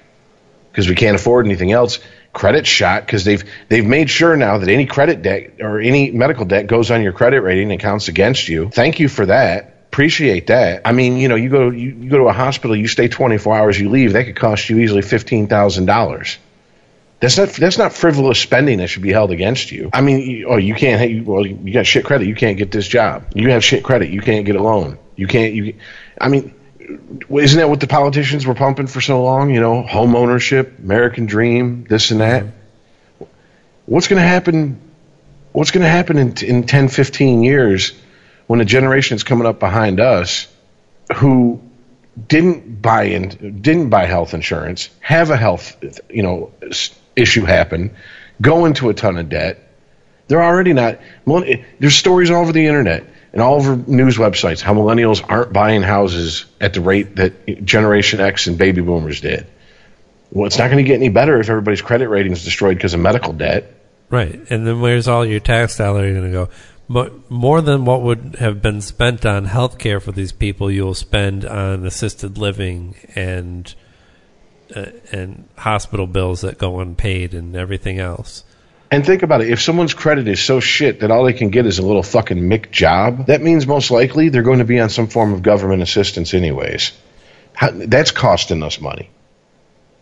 because 0.72 0.88
we 0.90 0.96
can't 0.96 1.16
afford 1.16 1.46
anything 1.46 1.72
else. 1.72 2.00
Credit 2.34 2.68
shot 2.68 3.06
because 3.06 3.24
they've 3.24 3.44
they've 3.70 3.86
made 3.86 4.10
sure 4.10 4.36
now 4.36 4.58
that 4.58 4.68
any 4.70 4.86
credit 4.86 5.22
debt 5.22 5.54
or 5.62 5.80
any 5.80 6.12
medical 6.12 6.44
debt 6.46 6.68
goes 6.68 6.92
on 6.92 7.02
your 7.02 7.14
credit 7.14 7.42
rating 7.42 7.72
and 7.72 7.80
counts 7.80 8.10
against 8.10 8.50
you. 8.50 8.70
Thank 8.70 9.00
you 9.00 9.08
for 9.08 9.26
that. 9.28 9.72
Appreciate 9.88 10.48
that. 10.48 10.82
I 10.84 10.92
mean, 10.92 11.16
you 11.16 11.30
know, 11.30 11.36
you 11.36 11.48
go 11.48 11.70
you, 11.70 11.92
you 11.98 12.10
go 12.10 12.18
to 12.18 12.26
a 12.26 12.34
hospital, 12.34 12.76
you 12.76 12.88
stay 12.90 13.08
24 13.08 13.56
hours, 13.56 13.80
you 13.80 13.90
leave. 13.90 14.14
That 14.14 14.26
could 14.26 14.36
cost 14.36 14.70
you 14.70 14.80
easily 14.80 15.02
fifteen 15.02 15.48
thousand 15.48 15.86
dollars. 15.86 16.38
That's 17.26 17.38
not 17.40 17.50
that's 17.50 17.78
not 17.80 17.92
frivolous 17.92 18.38
spending 18.38 18.78
that 18.78 18.88
should 18.88 19.02
be 19.02 19.12
held 19.12 19.32
against 19.32 19.72
you. 19.72 19.90
I 19.92 20.02
mean, 20.02 20.20
you, 20.20 20.48
oh, 20.48 20.58
you 20.58 20.76
can't. 20.76 21.10
You, 21.10 21.24
well, 21.24 21.44
you 21.44 21.74
got 21.74 21.88
shit 21.88 22.06
credit. 22.06 22.28
You 22.28 22.36
can't 22.36 22.56
get 22.56 22.70
this 22.70 22.88
job. 22.88 23.26
You 23.34 23.50
have 23.50 23.64
shit 23.64 23.84
credit. 23.84 24.12
You 24.12 24.22
can't 24.22 24.46
get 24.46 24.56
a 24.56 24.62
loan. 24.62 25.00
You 25.16 25.26
can't. 25.26 25.56
You. 25.56 25.74
I 26.22 26.28
mean, 26.28 26.54
isn't 27.32 27.58
that 27.58 27.68
what 27.68 27.80
the 27.80 27.88
politicians 27.88 28.46
were 28.46 28.54
pumping 28.54 28.86
for 28.86 29.02
so 29.02 29.24
long? 29.24 29.50
You 29.50 29.60
know, 29.60 29.82
home 29.82 30.16
ownership, 30.16 30.78
American 30.78 31.26
dream, 31.26 31.86
this 31.86 32.12
and 32.12 32.22
that. 32.22 32.46
What's 33.88 34.08
going 34.08 34.22
to 34.22 34.28
happen? 34.28 34.80
What's 35.52 35.72
going 35.72 35.84
to 35.84 35.90
happen 35.90 36.20
in 36.20 36.38
in 36.44 36.68
10, 36.68 36.90
15 36.90 37.42
years 37.42 37.94
when 38.46 38.62
a 38.62 38.66
generation 38.66 39.16
is 39.16 39.24
coming 39.24 39.48
up 39.48 39.60
behind 39.60 40.00
us 40.00 40.48
who 41.16 41.60
didn't 42.28 42.84
buy 42.84 43.06
in, 43.06 43.62
didn't 43.62 43.90
buy 43.90 44.06
health 44.06 44.36
insurance, 44.36 44.92
have 45.00 45.32
a 45.32 45.38
health, 45.38 45.76
you 46.08 46.22
know, 46.22 46.52
issue 47.16 47.46
happen, 47.46 47.96
go 48.42 48.66
into 48.66 48.90
a 48.90 48.94
ton 48.94 49.18
of 49.18 49.30
debt. 49.30 49.62
They're 50.28 50.44
already 50.44 50.74
not. 50.74 51.00
There's 51.80 51.96
stories 51.96 52.32
all 52.32 52.42
over 52.42 52.52
the 52.52 52.66
internet 52.66 53.06
and 53.32 53.42
all 53.42 53.56
over 53.56 53.76
news 53.76 54.18
websites 54.18 54.62
how 54.62 54.74
millennials 54.74 55.24
aren't 55.28 55.54
buying 55.54 55.82
houses 55.84 56.46
at 56.60 56.74
the 56.74 56.82
rate 56.82 57.18
that 57.18 57.64
Generation 57.64 58.20
X 58.20 58.48
and 58.48 58.58
baby 58.58 58.82
boomers 58.82 59.22
did. 59.22 59.46
Well, 60.32 60.48
it's 60.48 60.58
not 60.58 60.68
going 60.68 60.84
to 60.84 60.84
get 60.84 60.96
any 60.96 61.10
better 61.10 61.40
if 61.40 61.50
everybody's 61.50 61.82
credit 61.82 62.10
rating 62.10 62.32
is 62.32 62.44
destroyed 62.44 62.78
because 62.78 62.94
of 62.94 63.00
medical 63.00 63.34
debt. 63.34 63.72
Right. 64.10 64.40
And 64.50 64.66
then 64.66 64.82
where's 64.82 65.08
all 65.08 65.26
your 65.26 65.40
tax 65.40 65.78
dollars 65.78 66.14
going 66.14 66.26
to 66.26 66.32
go? 66.32 66.50
But 66.90 67.30
More 67.32 67.62
than 67.62 67.86
what 67.86 68.02
would 68.02 68.38
have 68.40 68.62
been 68.62 68.82
spent 68.82 69.26
on 69.26 69.46
health 69.46 69.78
care 69.78 70.00
for 70.00 70.12
these 70.12 70.32
people, 70.32 70.70
you'll 70.70 70.94
spend 70.94 71.44
on 71.46 71.86
assisted 71.86 72.38
living 72.38 72.96
and 73.16 73.74
uh, 74.76 74.86
and 75.12 75.48
hospital 75.58 76.08
bills 76.08 76.42
that 76.42 76.58
go 76.58 76.80
unpaid 76.80 77.34
and 77.34 77.56
everything 77.56 78.00
else. 78.00 78.44
And 78.92 79.06
think 79.06 79.24
about 79.24 79.42
it. 79.42 79.50
If 79.50 79.62
someone's 79.62 79.94
credit 79.94 80.28
is 80.28 80.42
so 80.42 80.60
shit 80.60 81.02
that 81.02 81.12
all 81.12 81.26
they 81.26 81.34
can 81.34 81.50
get 81.50 81.66
is 81.66 81.80
a 81.80 81.86
little 81.86 82.04
fucking 82.04 82.38
McJob, 82.38 83.26
that 83.26 83.42
means 83.42 83.66
most 83.66 83.92
likely 83.92 84.30
they're 84.30 84.44
going 84.44 84.60
to 84.60 84.66
be 84.66 84.80
on 84.80 84.90
some 84.90 85.08
form 85.08 85.34
of 85.34 85.42
government 85.42 85.82
assistance 85.82 86.34
anyways. 86.34 86.92
How, 87.54 87.72
that's 87.72 88.12
costing 88.12 88.62
us 88.64 88.80
money. 88.80 89.10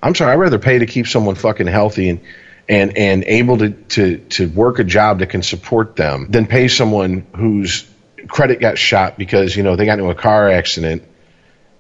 I'm 0.02 0.14
sorry. 0.16 0.34
I'd 0.34 0.40
rather 0.40 0.60
pay 0.60 0.80
to 0.80 0.86
keep 0.86 1.08
someone 1.08 1.36
fucking 1.36 1.68
healthy 1.68 2.10
and 2.10 2.20
and 2.68 2.98
and 2.98 3.24
able 3.26 3.58
to 3.58 3.72
to 3.72 4.18
to 4.18 4.50
work 4.50 4.80
a 4.80 4.84
job 4.84 5.20
that 5.20 5.28
can 5.28 5.44
support 5.44 5.96
them 5.96 6.28
than 6.30 6.46
pay 6.46 6.68
someone 6.68 7.26
whose 7.36 7.90
credit 8.28 8.60
got 8.60 8.78
shot 8.78 9.18
because 9.18 9.56
you 9.56 9.64
know 9.64 9.76
they 9.76 9.86
got 9.86 10.00
into 10.00 10.10
a 10.10 10.16
car 10.16 10.50
accident. 10.50 11.04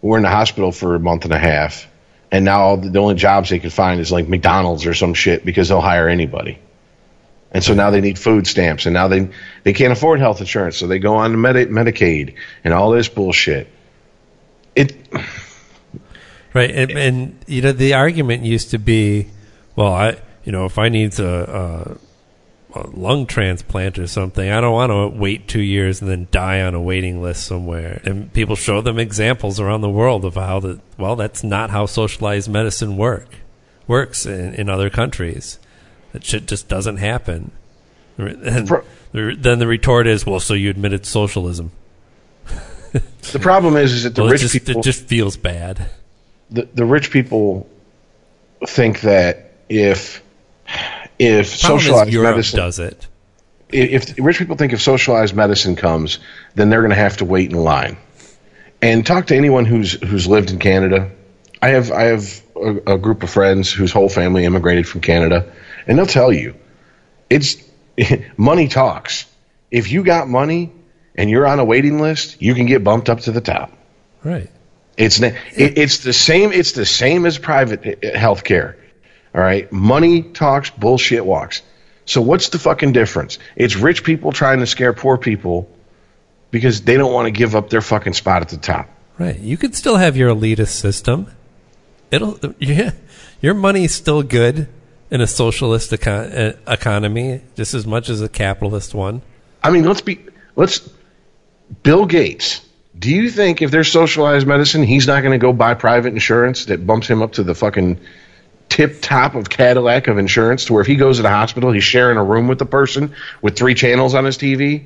We're 0.01 0.18
in 0.18 0.23
the 0.23 0.30
hospital 0.30 0.72
for 0.72 0.95
a 0.95 0.99
month 0.99 1.23
and 1.26 1.34
a 1.34 1.39
half, 1.39 1.88
and 2.34 2.43
now 2.43 2.76
the 2.76 2.97
only 2.97 3.14
jobs 3.14 3.51
they 3.51 3.60
can 3.60 3.69
find 3.69 4.01
is 4.01 4.11
like 4.11 4.27
McDonald's 4.27 4.88
or 4.88 4.95
some 4.95 5.14
shit 5.14 5.45
because 5.45 5.69
they'll 5.69 5.81
hire 5.81 6.10
anybody. 6.10 6.57
And 7.51 7.64
so 7.64 7.76
now 7.76 7.91
they 7.91 8.01
need 8.01 8.18
food 8.18 8.47
stamps, 8.47 8.88
and 8.88 8.93
now 8.95 9.07
they 9.07 9.30
they 9.61 9.73
can't 9.73 9.93
afford 9.93 10.19
health 10.19 10.41
insurance, 10.41 10.76
so 10.76 10.88
they 10.88 10.97
go 10.97 11.15
on 11.18 11.30
to 11.31 11.38
Medi- 11.38 11.68
Medicaid 11.68 12.34
and 12.64 12.73
all 12.73 12.89
this 12.89 13.07
bullshit. 13.07 13.68
It 14.76 14.97
Right. 16.53 16.72
And, 16.72 16.91
and 16.91 17.45
you 17.47 17.61
know 17.61 17.72
the 17.72 17.93
argument 17.93 18.43
used 18.43 18.72
to 18.72 18.80
be, 18.80 19.27
well, 19.76 19.93
I 19.93 20.18
you 20.43 20.51
know 20.51 20.65
if 20.65 20.80
I 20.80 20.89
need 20.89 21.11
to 21.14 21.27
a 21.27 21.97
a 22.76 22.88
lung 22.88 23.26
transplant 23.26 24.00
or 24.00 24.08
something. 24.08 24.50
I 24.50 24.60
don't 24.62 24.74
want 24.74 24.90
to 24.91 25.08
wait 25.20 25.48
two 25.48 25.62
years 25.62 26.02
and 26.02 26.10
then 26.10 26.28
die 26.32 26.62
on 26.62 26.74
a 26.74 26.82
waiting 26.82 27.22
list 27.22 27.45
somewhere. 27.45 28.02
And 28.04 28.32
people 28.34 28.56
show 28.56 28.82
them 28.82 28.98
examples 28.98 29.60
around 29.60 29.82
the 29.82 29.90
world 29.90 30.26
of 30.26 30.36
how 30.36 30.60
that. 30.62 30.80
Well, 30.98 31.16
that's 31.16 31.44
not 31.44 31.70
how 31.70 31.86
socialized 31.86 32.50
medicine 32.50 32.98
work 32.98 33.28
works 33.88 34.26
in, 34.26 34.54
in 34.56 34.70
other 34.70 34.90
countries. 34.90 35.60
That 36.14 36.24
shit 36.24 36.48
just 36.48 36.68
doesn't 36.68 36.98
happen. 36.98 37.52
And 38.18 38.68
then 39.14 39.60
the 39.60 39.68
retort 39.68 40.08
is, 40.08 40.26
well, 40.26 40.40
so 40.40 40.54
you 40.54 40.70
admitted 40.70 41.06
socialism. 41.06 41.72
The 43.32 43.40
problem 43.40 43.76
is, 43.76 43.91
is 43.91 44.04
that 44.04 44.14
the 44.14 44.22
Well, 44.22 44.32
rich 44.32 44.41
just, 44.41 44.54
people, 44.54 44.80
it 44.80 44.84
just 44.84 45.06
feels 45.06 45.36
bad. 45.38 45.90
the, 46.52 46.68
the 46.76 46.86
rich 46.86 47.10
people 47.10 47.68
think 48.68 49.02
that 49.02 49.54
if 49.70 50.22
if 51.19 51.48
socialized 51.48 52.11
Europe 52.11 52.31
medicine 52.35 52.57
does 52.57 52.80
it. 52.80 53.07
if 53.72 54.18
if 54.18 54.26
rich 54.26 54.38
people 54.38 54.56
think 54.56 54.73
if 54.73 54.81
socialized 54.81 55.35
medicine 55.35 55.76
comes, 55.76 56.19
then 56.56 56.69
they're 56.69 56.81
going 56.81 56.91
to 56.91 56.95
have 56.95 57.18
to 57.18 57.26
wait 57.26 57.52
in 57.52 57.57
line. 57.57 57.98
And 58.81 59.06
talk 59.06 59.27
to 59.27 59.35
anyone 59.35 59.65
who's 59.65 59.94
who's 59.94 60.27
lived 60.27 60.52
in 60.52 60.60
Canada. 60.60 61.11
I 61.61 61.69
have 61.69 61.91
I 61.91 62.03
have 62.03 62.41
a, 62.56 62.94
a 62.94 62.98
group 62.98 63.23
of 63.23 63.30
friends 63.30 63.72
whose 63.72 63.91
whole 63.91 64.10
family 64.10 64.45
immigrated 64.45 64.88
from 64.88 65.02
Canada, 65.02 65.52
and 65.88 65.98
they'll 65.98 66.06
tell 66.06 66.34
you, 66.34 66.56
it's 67.30 67.57
money 68.38 68.68
talks. 68.68 69.26
If 69.72 69.91
you 69.91 70.03
got 70.03 70.27
money 70.27 70.72
and 71.15 71.30
you're 71.30 71.48
on 71.48 71.60
a 71.60 71.65
waiting 71.65 71.99
list, 71.99 72.41
you 72.41 72.53
can 72.56 72.65
get 72.65 72.84
bumped 72.84 73.10
up 73.10 73.22
to 73.22 73.31
the 73.31 73.41
top. 73.41 73.72
Right. 74.23 74.49
It's 74.98 75.19
it, 75.22 75.35
it's 75.56 75.99
the 75.99 76.14
same. 76.14 76.52
It's 76.52 76.73
the 76.73 76.85
same 76.85 77.26
as 77.26 77.38
private 77.38 77.85
eh, 77.85 77.95
eh, 78.03 78.18
health 78.18 78.44
care. 78.44 78.77
All 79.34 79.41
right, 79.41 79.72
money 79.72 80.22
talks, 80.22 80.69
bullshit 80.69 81.26
walks. 81.26 81.61
So 82.05 82.22
what's 82.22 82.49
the 82.49 82.60
fucking 82.60 82.91
difference? 82.91 83.39
It's 83.55 83.76
rich 83.76 84.03
people 84.03 84.31
trying 84.31 84.60
to 84.60 84.68
scare 84.68 84.93
poor 84.93 85.18
people 85.18 85.69
because 86.51 86.81
they 86.81 86.97
don't 86.97 87.14
want 87.14 87.26
to 87.26 87.31
give 87.31 87.55
up 87.55 87.69
their 87.69 87.81
fucking 87.81 88.14
spot 88.14 88.41
at 88.41 88.49
the 88.49 88.57
top. 88.57 88.89
Right. 89.18 89.39
You 89.39 89.57
could 89.57 89.76
still 89.76 89.97
have 89.97 90.18
your 90.18 90.34
elitist 90.34 90.80
system. 90.80 91.27
It'll 92.11 92.38
yeah, 92.60 92.91
your 93.41 93.53
money's 93.53 93.93
still 93.93 94.22
good 94.22 94.68
in 95.10 95.22
a 95.22 95.27
socialist 95.27 95.91
econ- 95.91 96.55
uh, 96.55 96.72
economy 96.72 97.41
just 97.55 97.73
as 97.73 97.88
much 97.88 98.10
as 98.10 98.22
a 98.22 98.30
capitalist 98.30 98.93
one. 98.93 99.22
I 99.64 99.72
mean, 99.72 99.85
let's 99.85 100.01
be 100.01 100.26
let's. 100.55 100.88
Bill 101.81 102.05
Gates. 102.05 102.61
Do 102.97 103.10
you 103.10 103.31
think 103.31 103.64
if 103.64 103.72
there's 103.72 103.91
socialized 103.91 104.45
medicine, 104.45 104.84
he's 104.84 105.07
not 105.07 105.22
going 105.22 105.31
to 105.31 105.39
go 105.39 105.53
buy 105.53 105.73
private 105.73 106.14
insurance 106.14 106.65
that 106.65 106.85
bumps 106.85 107.07
him 107.07 107.23
up 107.23 107.34
to 107.34 107.43
the 107.43 107.55
fucking 107.55 107.99
tip 108.69 109.02
top 109.02 109.35
of 109.35 109.49
Cadillac 109.49 110.07
of 110.07 110.18
insurance 110.18 110.65
to 110.65 110.73
where 110.73 110.81
if 110.81 110.88
he 110.88 110.95
goes 110.95 111.18
to 111.18 111.23
the 111.23 111.30
hospital, 111.30 111.72
he's 111.72 111.84
sharing 111.84 112.18
a 112.18 112.23
room 112.23 112.48
with 112.48 112.60
the 112.60 112.65
person 112.65 113.14
with 113.41 113.56
three 113.57 113.76
channels 113.76 114.14
on 114.15 114.26
his 114.26 114.38
TV? 114.38 114.85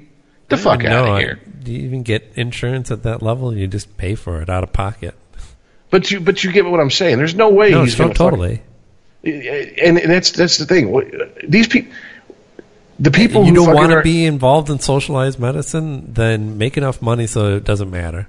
The 0.50 0.58
fuck 0.58 0.84
out 0.86 1.08
of 1.08 1.16
I- 1.16 1.20
here. 1.20 1.40
Do 1.64 1.74
you 1.74 1.80
even 1.86 2.04
get 2.04 2.32
insurance 2.36 2.92
at 2.92 3.04
that 3.04 3.22
level? 3.22 3.54
You 3.54 3.68
just 3.68 3.98
pay 3.98 4.16
for 4.16 4.42
it 4.42 4.50
out 4.50 4.64
of 4.64 4.72
pocket. 4.72 5.16
But 5.90 6.12
you 6.12 6.20
but 6.22 6.44
you 6.44 6.52
get 6.52 6.66
what 6.66 6.80
I'm 6.80 6.90
saying. 6.92 7.18
There's 7.18 7.36
no 7.36 7.50
way 7.50 7.72
No, 7.72 7.84
he's 7.84 7.96
so 7.96 8.04
going 8.06 8.14
to 8.14 8.18
totally. 8.18 8.62
And 9.24 9.98
that's 9.98 10.32
that's 10.32 10.58
the 10.58 10.66
thing. 10.66 11.32
These 11.48 11.68
people, 11.68 11.92
the 13.00 13.10
uh, 13.10 13.14
people 13.14 13.44
you 13.44 13.50
who 13.50 13.56
don't 13.66 13.76
want 13.76 13.92
to 13.92 14.02
be 14.02 14.26
involved 14.26 14.70
in 14.70 14.80
socialized 14.80 15.40
medicine, 15.40 16.14
then 16.14 16.58
make 16.58 16.78
enough 16.78 17.02
money 17.02 17.28
so 17.28 17.56
it 17.58 17.64
doesn't 17.66 17.92
matter. 17.92 18.28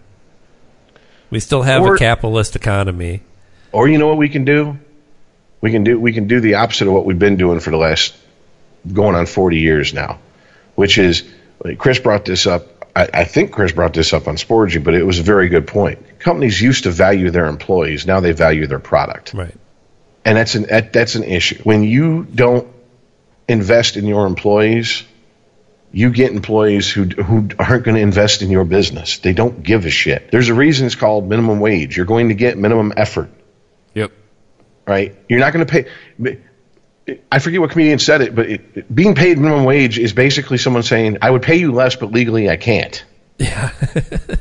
We 1.30 1.40
still 1.40 1.62
have 1.62 1.82
Or- 1.82 1.94
a 1.94 1.98
capitalist 1.98 2.56
economy. 2.56 3.22
Or 3.70 3.86
you 3.88 3.98
know 3.98 4.08
what 4.08 4.16
we 4.16 4.28
can 4.28 4.44
do? 4.44 4.78
We 5.60 5.70
can 5.72 5.84
do 5.84 5.98
we 5.98 6.12
can 6.12 6.28
do 6.28 6.40
the 6.40 6.54
opposite 6.54 6.86
of 6.86 6.94
what 6.94 7.04
we've 7.04 7.18
been 7.18 7.36
doing 7.36 7.60
for 7.60 7.70
the 7.70 7.76
last 7.76 8.14
going 8.92 9.16
on 9.16 9.26
40 9.26 9.58
years 9.58 9.92
now, 9.92 10.18
which 10.76 10.98
is 10.98 11.24
Chris 11.78 11.98
brought 11.98 12.24
this 12.24 12.46
up. 12.46 12.66
I, 12.94 13.08
I 13.12 13.24
think 13.24 13.52
Chris 13.52 13.72
brought 13.72 13.92
this 13.92 14.12
up 14.12 14.28
on 14.28 14.36
Sporgy, 14.36 14.82
but 14.82 14.94
it 14.94 15.02
was 15.04 15.18
a 15.18 15.22
very 15.22 15.48
good 15.48 15.66
point. 15.66 16.20
Companies 16.20 16.60
used 16.60 16.84
to 16.84 16.90
value 16.90 17.30
their 17.30 17.46
employees, 17.46 18.06
now 18.06 18.20
they 18.20 18.32
value 18.32 18.66
their 18.66 18.78
product, 18.78 19.34
Right. 19.34 19.54
and 20.24 20.36
that's 20.38 20.54
an 20.54 20.64
that, 20.64 20.92
that's 20.92 21.16
an 21.16 21.24
issue. 21.24 21.60
When 21.64 21.82
you 21.82 22.24
don't 22.24 22.68
invest 23.48 23.96
in 23.96 24.06
your 24.06 24.26
employees, 24.26 25.02
you 25.90 26.10
get 26.10 26.30
employees 26.32 26.88
who 26.90 27.04
who 27.04 27.48
aren't 27.58 27.82
going 27.84 27.96
to 27.96 28.00
invest 28.02 28.42
in 28.42 28.50
your 28.50 28.64
business. 28.64 29.18
They 29.18 29.32
don't 29.32 29.62
give 29.62 29.86
a 29.86 29.90
shit. 29.90 30.30
There's 30.30 30.48
a 30.50 30.54
reason 30.54 30.86
it's 30.86 30.94
called 30.94 31.28
minimum 31.28 31.58
wage. 31.60 31.96
You're 31.96 32.06
going 32.06 32.28
to 32.28 32.34
get 32.34 32.56
minimum 32.58 32.92
effort 32.96 33.30
Yep. 33.94 34.12
Right? 34.88 35.14
You're 35.28 35.40
not 35.40 35.52
going 35.52 35.66
to 35.66 35.72
pay. 35.72 36.40
I 37.30 37.38
forget 37.38 37.60
what 37.60 37.70
comedian 37.70 37.98
said 37.98 38.20
it, 38.20 38.34
but 38.34 38.50
it, 38.50 38.94
being 38.94 39.14
paid 39.14 39.38
minimum 39.38 39.64
wage 39.64 39.98
is 39.98 40.12
basically 40.12 40.58
someone 40.58 40.82
saying, 40.82 41.18
"I 41.22 41.30
would 41.30 41.42
pay 41.42 41.56
you 41.56 41.72
less, 41.72 41.96
but 41.96 42.10
legally 42.10 42.50
I 42.50 42.56
can't." 42.56 43.04
Yeah. 43.38 43.72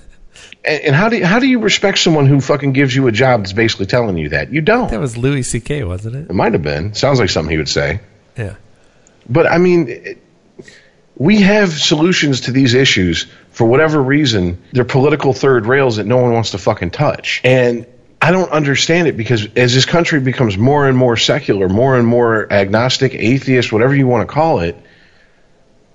And, 0.67 0.83
and 0.83 0.95
how 0.95 1.07
do 1.07 1.17
you, 1.17 1.25
how 1.25 1.39
do 1.39 1.47
you 1.47 1.59
respect 1.59 1.97
someone 1.97 2.25
who 2.25 2.41
fucking 2.41 2.73
gives 2.73 2.93
you 2.93 3.07
a 3.07 3.11
job 3.11 3.41
that's 3.41 3.53
basically 3.53 3.85
telling 3.85 4.17
you 4.17 4.29
that? 4.29 4.51
You 4.51 4.61
don't. 4.61 4.91
that 4.91 4.99
was 4.99 5.17
Louis 5.17 5.43
C.K., 5.43 5.85
wasn't 5.85 6.17
it? 6.17 6.29
It 6.29 6.33
might 6.33 6.53
have 6.53 6.61
been. 6.61 6.93
Sounds 6.93 7.19
like 7.19 7.29
something 7.29 7.51
he 7.51 7.57
would 7.57 7.69
say. 7.69 8.01
Yeah. 8.37 8.55
But 9.29 9.47
I 9.47 9.59
mean, 9.59 9.87
it, 9.87 10.21
we 11.15 11.41
have 11.41 11.71
solutions 11.71 12.41
to 12.41 12.51
these 12.51 12.73
issues 12.73 13.27
for 13.51 13.65
whatever 13.65 14.01
reason. 14.01 14.61
They're 14.73 14.85
political 14.85 15.33
third 15.33 15.65
rails 15.65 15.95
that 15.97 16.05
no 16.05 16.17
one 16.17 16.33
wants 16.33 16.51
to 16.51 16.57
fucking 16.57 16.91
touch. 16.91 17.41
And 17.43 17.87
I 18.21 18.31
don't 18.31 18.49
understand 18.49 19.07
it 19.07 19.15
because 19.15 19.47
as 19.55 19.73
this 19.73 19.85
country 19.85 20.19
becomes 20.19 20.57
more 20.57 20.87
and 20.87 20.97
more 20.97 21.17
secular, 21.17 21.69
more 21.69 21.97
and 21.97 22.07
more 22.07 22.51
agnostic, 22.51 23.13
atheist, 23.13 23.71
whatever 23.71 23.95
you 23.95 24.07
want 24.07 24.27
to 24.27 24.33
call 24.33 24.59
it, 24.59 24.75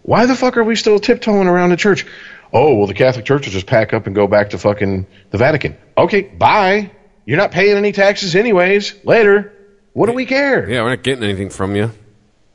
why 0.03 0.27
the 0.27 0.35
fuck 0.35 0.57
are 0.57 0.65
we 0.65 0.77
still 0.77 0.99
tiptoeing 0.99 1.49
around 1.49 1.71
the 1.71 1.77
church? 1.77 2.07
Oh, 2.53 2.75
well, 2.75 2.87
the 2.87 2.95
Catholic 2.95 3.25
Church 3.25 3.47
will 3.47 3.53
just 3.53 3.67
pack 3.67 3.95
up 3.95 4.07
and 4.07 4.15
go 4.15 4.27
back 4.27 4.51
to 4.51 4.59
fucking 4.59 5.07
the 5.31 5.39
Vatican. 5.39 5.77
Okay, 5.97 6.23
bye. 6.23 6.91
You're 7.25 7.39
not 7.39 7.51
paying 7.51 7.77
any 7.77 7.93
taxes 7.93 8.37
anyways. 8.37 8.95
Later. 9.05 9.53
What 9.95 10.07
do 10.07 10.13
we 10.13 10.27
care? 10.27 10.69
Yeah, 10.69 10.83
we're 10.83 10.91
not 10.91 11.03
getting 11.03 11.25
anything 11.25 11.51
from 11.51 11.77
you. 11.77 11.91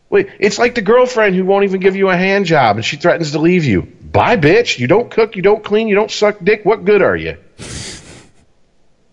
Wait, 0.09 0.29
it's 0.39 0.57
like 0.57 0.75
the 0.75 0.81
girlfriend 0.81 1.35
who 1.35 1.45
won't 1.45 1.65
even 1.65 1.79
give 1.79 1.95
you 1.95 2.09
a 2.09 2.15
hand 2.15 2.45
job 2.45 2.77
and 2.77 2.85
she 2.85 2.95
threatens 2.95 3.31
to 3.31 3.39
leave 3.39 3.65
you. 3.65 3.81
Bye, 3.81 4.37
bitch. 4.37 4.79
You 4.79 4.87
don't 4.87 5.11
cook, 5.11 5.35
you 5.35 5.41
don't 5.41 5.63
clean, 5.63 5.87
you 5.87 5.95
don't 5.95 6.11
suck 6.11 6.37
dick. 6.41 6.63
What 6.63 6.85
good 6.85 7.01
are 7.01 7.15
you? 7.15 7.37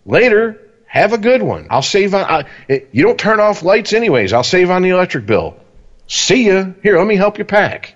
Later, 0.05 0.61
have 0.87 1.13
a 1.13 1.17
good 1.17 1.41
one. 1.41 1.67
I'll 1.69 1.81
save 1.81 2.13
on. 2.13 2.25
I, 2.25 2.45
it, 2.67 2.89
you 2.91 3.03
don't 3.03 3.19
turn 3.19 3.39
off 3.39 3.63
lights 3.63 3.93
anyways. 3.93 4.33
I'll 4.33 4.43
save 4.43 4.69
on 4.69 4.81
the 4.83 4.89
electric 4.89 5.25
bill. 5.25 5.57
See 6.07 6.47
ya. 6.47 6.67
Here, 6.83 6.97
let 6.97 7.07
me 7.07 7.15
help 7.15 7.37
you 7.39 7.45
pack. 7.45 7.95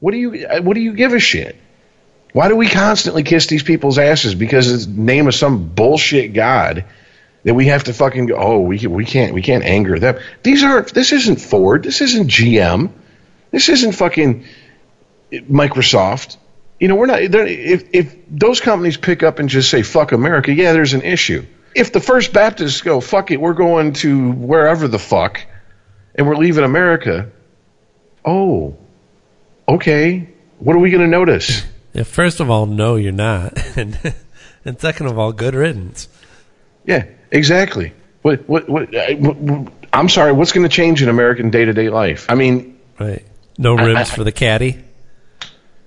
What 0.00 0.12
do 0.12 0.16
you? 0.16 0.46
uh, 0.46 0.62
What 0.62 0.74
do 0.74 0.80
you 0.80 0.92
give 0.94 1.12
a 1.12 1.20
shit? 1.20 1.56
Why 2.32 2.48
do 2.48 2.56
we 2.56 2.68
constantly 2.68 3.22
kiss 3.22 3.46
these 3.46 3.62
people's 3.62 3.98
asses 3.98 4.34
because 4.34 4.70
it's 4.72 4.86
the 4.86 4.92
name 5.00 5.28
of 5.28 5.34
some 5.34 5.68
bullshit 5.68 6.32
god 6.32 6.84
that 7.44 7.54
we 7.54 7.66
have 7.66 7.84
to 7.84 7.92
fucking 7.92 8.26
go? 8.26 8.36
Oh, 8.36 8.60
we 8.60 8.84
we 8.86 9.04
can't 9.04 9.34
we 9.34 9.42
can't 9.42 9.62
anger 9.62 9.98
them. 9.98 10.18
These 10.42 10.64
aren't. 10.64 10.92
This 10.94 11.12
isn't 11.12 11.40
Ford. 11.40 11.84
This 11.84 12.00
isn't 12.00 12.28
GM. 12.28 12.90
This 13.52 13.68
isn't 13.68 13.92
fucking 13.92 14.44
Microsoft. 15.32 16.38
You 16.84 16.88
know, 16.88 16.96
we're 16.96 17.06
not. 17.06 17.22
If 17.22 17.94
if 17.94 18.14
those 18.28 18.60
companies 18.60 18.98
pick 18.98 19.22
up 19.22 19.38
and 19.38 19.48
just 19.48 19.70
say 19.70 19.82
"fuck 19.82 20.12
America," 20.12 20.52
yeah, 20.52 20.74
there's 20.74 20.92
an 20.92 21.00
issue. 21.00 21.46
If 21.74 21.94
the 21.94 22.00
First 22.00 22.34
Baptists 22.34 22.82
go 22.82 23.00
"fuck 23.00 23.30
it," 23.30 23.40
we're 23.40 23.54
going 23.54 23.94
to 24.04 24.32
wherever 24.32 24.86
the 24.86 24.98
fuck, 24.98 25.40
and 26.14 26.28
we're 26.28 26.36
leaving 26.36 26.62
America. 26.62 27.30
Oh, 28.22 28.76
okay. 29.66 30.28
What 30.58 30.76
are 30.76 30.78
we 30.78 30.90
going 30.90 31.00
to 31.00 31.08
notice? 31.08 31.62
Yeah, 31.94 32.02
first 32.02 32.40
of 32.40 32.50
all, 32.50 32.66
no, 32.66 32.96
you're 32.96 33.12
not, 33.12 33.56
and 33.78 33.98
and 34.66 34.78
second 34.78 35.06
of 35.06 35.18
all, 35.18 35.32
good 35.32 35.54
riddance. 35.54 36.06
Yeah, 36.84 37.06
exactly. 37.30 37.94
What 38.20 38.46
what 38.46 38.68
what? 38.68 38.94
I- 38.94 39.14
what- 39.14 39.72
I'm 39.90 40.10
sorry. 40.10 40.32
What's 40.32 40.52
going 40.52 40.68
to 40.68 40.76
change 40.76 41.02
in 41.02 41.08
American 41.08 41.48
day 41.48 41.64
to 41.64 41.72
day 41.72 41.88
life? 41.88 42.26
I 42.28 42.34
mean, 42.34 42.78
Right. 43.00 43.24
No 43.56 43.74
I- 43.78 43.84
rims 43.86 44.10
I- 44.10 44.16
for 44.16 44.22
the 44.22 44.32
caddy. 44.32 44.84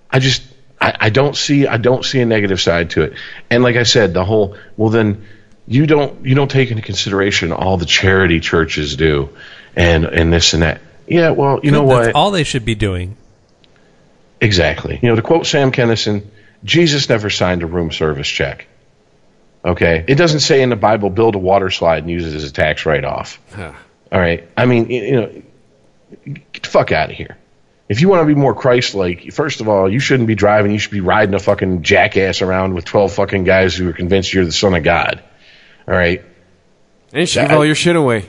I 0.10 0.18
just 0.18 0.42
I, 0.80 0.96
I 1.00 1.10
don't 1.10 1.36
see 1.36 1.68
I 1.68 1.78
don't 1.78 2.06
see 2.06 2.20
a 2.20 2.26
negative 2.26 2.62
side 2.62 2.92
to 2.92 3.04
it. 3.04 3.14
And 3.50 3.64
like 3.64 3.76
I 3.76 3.84
said, 3.84 4.14
the 4.14 4.24
whole 4.26 4.58
well 4.76 4.90
then 4.90 5.26
you 5.68 5.86
don't 5.86 6.26
you 6.26 6.36
don't 6.36 6.50
take 6.50 6.72
into 6.72 6.84
consideration 6.84 7.52
all 7.52 7.78
the 7.78 7.86
charity 7.86 8.40
churches 8.40 8.96
do 8.96 9.30
and 9.76 10.06
and 10.06 10.32
this 10.32 10.54
and 10.54 10.64
that. 10.64 10.82
Yeah, 11.08 11.32
well, 11.32 11.62
you 11.64 11.72
know 11.72 11.84
what? 11.84 12.14
all 12.16 12.32
they 12.32 12.44
should 12.44 12.66
be 12.66 12.76
doing. 12.76 13.16
exactly. 14.42 15.00
You 15.02 15.10
know, 15.10 15.16
to 15.16 15.22
quote 15.22 15.46
Sam 15.46 15.72
Kinison, 15.72 16.26
Jesus 16.64 17.08
never 17.08 17.30
signed 17.30 17.64
a 17.64 17.66
room 17.66 17.92
service 17.92 18.28
check. 18.28 18.68
Okay? 19.64 20.04
It 20.08 20.16
doesn't 20.16 20.42
say 20.42 20.62
in 20.62 20.70
the 20.70 20.76
Bible 20.76 21.10
build 21.10 21.36
a 21.36 21.40
water 21.40 21.70
slide 21.70 22.00
and 22.00 22.10
use 22.10 22.26
it 22.26 22.36
as 22.36 22.44
a 22.44 22.52
tax 22.52 22.86
write 22.86 23.06
off. 23.06 23.40
Huh. 23.54 23.74
All 24.12 24.20
right. 24.20 24.48
I 24.56 24.66
mean, 24.66 24.90
you 24.90 25.02
you 25.02 25.12
know, 25.12 25.42
get 26.54 26.64
the 26.64 26.70
fuck 26.70 26.92
out 26.92 27.10
of 27.10 27.16
here. 27.16 27.38
If 27.90 28.02
you 28.02 28.10
want 28.10 28.22
to 28.22 28.26
be 28.26 28.36
more 28.36 28.54
Christ-like, 28.54 29.32
first 29.32 29.62
of 29.62 29.70
all, 29.70 29.90
you 29.90 30.00
shouldn't 30.00 30.28
be 30.28 30.36
driving. 30.36 30.72
You 30.72 30.80
should 30.80 30.92
be 30.92 31.00
riding 31.00 31.34
a 31.34 31.40
fucking 31.40 31.84
jackass 31.84 32.42
around 32.42 32.74
with 32.74 32.84
twelve 32.84 33.14
fucking 33.14 33.46
guys 33.46 33.76
who 33.76 33.90
are 33.90 33.94
convinced 33.94 34.34
you're 34.34 34.46
the 34.46 34.52
son 34.52 34.74
of 34.74 34.84
God. 34.84 35.24
All 35.88 35.94
right. 35.96 36.22
And 37.14 37.22
you 37.22 37.26
should 37.26 37.44
Yeah, 37.44 37.48
give 37.48 37.58
all 37.58 37.66
your 37.66 37.76
shit 37.76 37.96
away. 37.96 38.26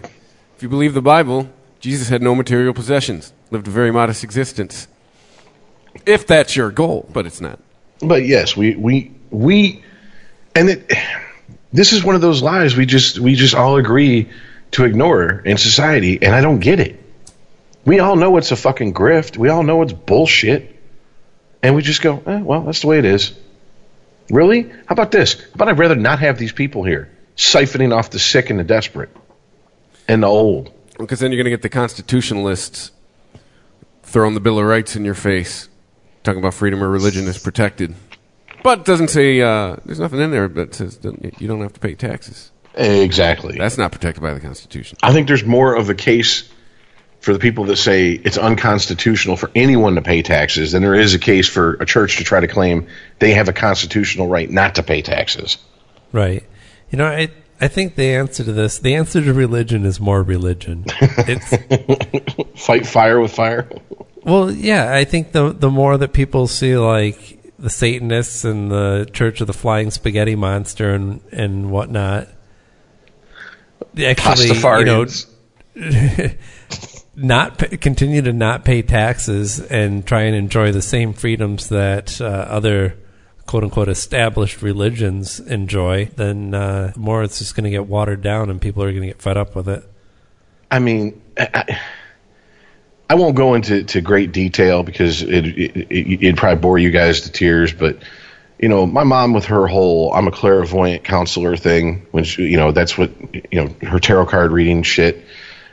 If 0.57 0.63
you 0.63 0.69
believe 0.69 0.95
the 0.95 1.03
Bible, 1.03 1.51
Jesus 1.81 2.09
had 2.09 2.23
no 2.23 2.35
material 2.35 2.73
possessions. 2.73 3.33
lived 3.51 3.67
a 3.67 3.71
very 3.71 3.91
modest 3.91 4.23
existence. 4.23 4.87
If 6.07 6.27
that's 6.27 6.55
your 6.55 6.71
goal, 6.71 7.09
but 7.13 7.27
it's 7.27 7.41
not. 7.41 7.59
But 8.01 8.25
yes, 8.25 8.57
we 8.57 8.77
we 8.77 9.11
we, 9.31 9.83
and 10.55 10.71
it, 10.71 10.93
this 11.73 11.93
is 11.93 12.05
one 12.05 12.15
of 12.15 12.21
those 12.21 12.43
lies 12.43 12.77
we 12.77 12.87
just 12.87 13.19
we 13.19 13.35
just 13.35 13.57
all 13.57 13.77
agree 13.77 14.29
to 14.73 14.85
ignore 14.85 15.31
in 15.45 15.57
society, 15.57 16.23
and 16.23 16.33
I 16.35 16.41
don't 16.41 16.61
get 16.61 16.79
it. 16.79 17.03
We 17.89 18.01
all 18.01 18.17
know 18.17 18.37
it's 18.37 18.53
a 18.53 18.57
fucking 18.57 18.93
grift. 18.93 19.39
We 19.39 19.49
all 19.49 19.63
know 19.63 19.81
it's 19.81 19.95
bullshit, 19.95 20.79
and 21.63 21.75
we 21.75 21.81
just 21.81 22.03
go, 22.03 22.23
eh, 22.27 22.43
well, 22.43 22.61
that's 22.61 22.83
the 22.83 22.87
way 22.87 22.99
it 22.99 23.07
is. 23.07 23.33
Really? 24.29 24.69
How 24.69 24.91
about 24.91 25.11
this? 25.11 25.41
How 25.41 25.47
about 25.55 25.69
I'd 25.69 25.79
rather 25.79 25.97
not 25.97 26.19
have 26.19 26.37
these 26.37 26.53
people 26.53 26.85
here 26.85 27.11
siphoning 27.35 27.97
off 27.97 28.11
the 28.11 28.19
sick 28.19 28.51
and 28.51 28.61
the 28.61 28.65
desperate 28.65 29.09
and 30.07 30.23
the 30.23 30.27
old. 30.27 30.71
Because 30.99 31.21
then 31.21 31.33
you're 31.33 31.39
going 31.39 31.47
to 31.47 31.51
get 31.51 31.63
the 31.63 31.71
constitutionalists 31.71 32.91
throwing 34.03 34.35
the 34.35 34.41
Bill 34.41 34.59
of 34.59 34.67
Rights 34.67 34.95
in 34.95 35.07
your 35.07 35.15
face, 35.15 35.71
talking 36.25 36.41
about 36.41 36.53
freedom 36.53 36.83
of 36.83 36.91
religion 36.91 37.27
is 37.27 37.39
protected. 37.39 37.95
But 38.63 38.81
it 38.81 38.85
doesn't 38.85 39.09
say, 39.09 39.41
uh, 39.41 39.77
there's 39.87 40.01
nothing 40.01 40.21
in 40.21 40.31
there 40.31 40.47
that 40.47 40.75
says 40.75 40.99
you 41.39 41.49
don't 41.49 41.63
have 41.63 41.73
to 41.73 41.81
pay 41.81 41.95
taxes. 41.95 42.51
Exactly. 42.75 43.57
That's 43.57 43.79
not 43.79 43.93
protected 43.93 44.23
by 44.23 44.35
the 44.35 44.41
Constitution. 44.41 44.99
I 45.03 45.15
think 45.15 45.27
there's 45.27 45.45
more 45.45 45.75
of 45.75 45.89
a 45.89 45.95
case 45.95 46.51
for 47.29 47.35
the 47.35 47.39
people 47.39 47.65
that 47.65 47.77
say 47.77 48.13
it's 48.13 48.39
unconstitutional 48.39 49.37
for 49.37 49.51
anyone 49.55 49.97
to 49.97 50.01
pay 50.01 50.23
taxes 50.23 50.73
then 50.73 50.81
there 50.81 50.95
is 50.95 51.13
a 51.13 51.19
case 51.19 51.47
for 51.47 51.75
a 51.75 51.85
church 51.85 52.17
to 52.17 52.25
try 52.25 52.41
to 52.41 52.49
claim 52.49 52.87
they 53.19 53.35
have 53.35 53.51
a 53.51 53.53
constitutional 53.53 54.29
right 54.29 54.51
not 54.51 54.77
to 54.77 54.83
pay 54.83 55.03
taxes. 55.03 55.59
Right. 56.11 56.43
You 56.91 56.97
know, 56.97 57.05
I 57.05 57.29
I 57.61 57.69
think 57.69 57.97
the 57.97 58.15
answer 58.15 58.45
to 58.45 58.53
this, 58.53 58.79
the 58.79 58.95
answer 58.95 59.23
to 59.23 59.35
religion 59.35 59.85
is 59.85 60.01
more 60.01 60.23
religion. 60.23 60.87
It's 61.01 61.55
Fight 62.65 62.87
fire 62.87 63.21
with 63.21 63.35
fire. 63.35 63.69
well, 64.23 64.51
yeah. 64.51 64.91
I 64.91 65.05
think 65.05 65.33
the 65.33 65.53
the 65.53 65.69
more 65.69 65.99
that 65.99 66.15
people 66.15 66.47
see 66.47 66.79
like 66.79 67.53
the 67.59 67.69
Satanists 67.69 68.43
and 68.43 68.71
the 68.71 69.07
Church 69.13 69.43
of 69.43 69.49
the 69.49 69.53
Flying 69.53 69.91
Spaghetti 69.91 70.35
Monster 70.35 70.95
and 70.95 71.21
and 71.31 71.71
whatnot, 71.71 72.29
actually, 74.03 74.49
you 74.49 74.85
know. 74.87 75.05
not 77.19 77.59
pay, 77.59 77.77
continue 77.77 78.23
to 78.23 78.33
not 78.33 78.65
pay 78.65 78.83
taxes 78.83 79.61
and 79.61 80.07
try 80.07 80.23
and 80.23 80.37
enjoy 80.37 80.73
the 80.73 80.83
same 80.83 81.13
freedoms 81.13 81.69
that 81.69 82.21
uh, 82.21 82.25
other 82.25 82.97
quote 83.47 83.65
unquote 83.65 83.89
established 83.89 84.63
religions 84.63 85.41
enjoy, 85.41 86.07
then 86.17 86.55
uh, 86.55 86.93
more 86.97 87.23
it's 87.23 87.39
just 87.39 87.55
going 87.55 87.65
to 87.65 87.71
get 87.71 87.87
watered 87.87 88.23
down 88.23 88.51
and 88.51 88.61
people 88.61 88.83
are 88.83 88.91
going 88.91 89.03
to 89.03 89.09
get 89.09 89.23
fed 89.23 89.37
up 89.37 89.57
with 89.57 89.69
it. 89.69 89.85
I 90.71 90.79
mean, 90.79 91.21
I, 91.39 91.79
I- 93.11 93.15
won't 93.15 93.37
go 93.37 93.55
into 93.55 93.83
to 93.85 94.01
great 94.03 94.33
detail 94.33 94.83
because 94.83 95.23
it, 95.23 95.47
it, 95.47 95.77
it 95.91 96.23
it'd 96.23 96.37
probably 96.37 96.61
bore 96.61 96.79
you 96.79 96.91
guys 96.91 97.23
to 97.23 97.33
tears. 97.33 97.73
But 97.73 97.99
you 98.59 98.69
know, 98.69 98.87
my 98.87 99.05
mom 99.05 99.33
with 99.33 99.47
her 99.47 99.67
whole 99.67 100.13
"I'm 100.13 100.29
a 100.29 100.31
clairvoyant 100.31 101.05
counselor" 101.05 101.57
thing, 101.57 102.07
when 102.11 102.25
she, 102.25 102.45
you 102.45 102.59
know 102.59 102.71
that's 102.71 102.99
what 102.99 103.11
you 103.51 103.65
know 103.65 103.89
her 103.89 103.99
tarot 103.99 104.27
card 104.27 104.53
reading 104.53 104.83
shit, 104.83 105.25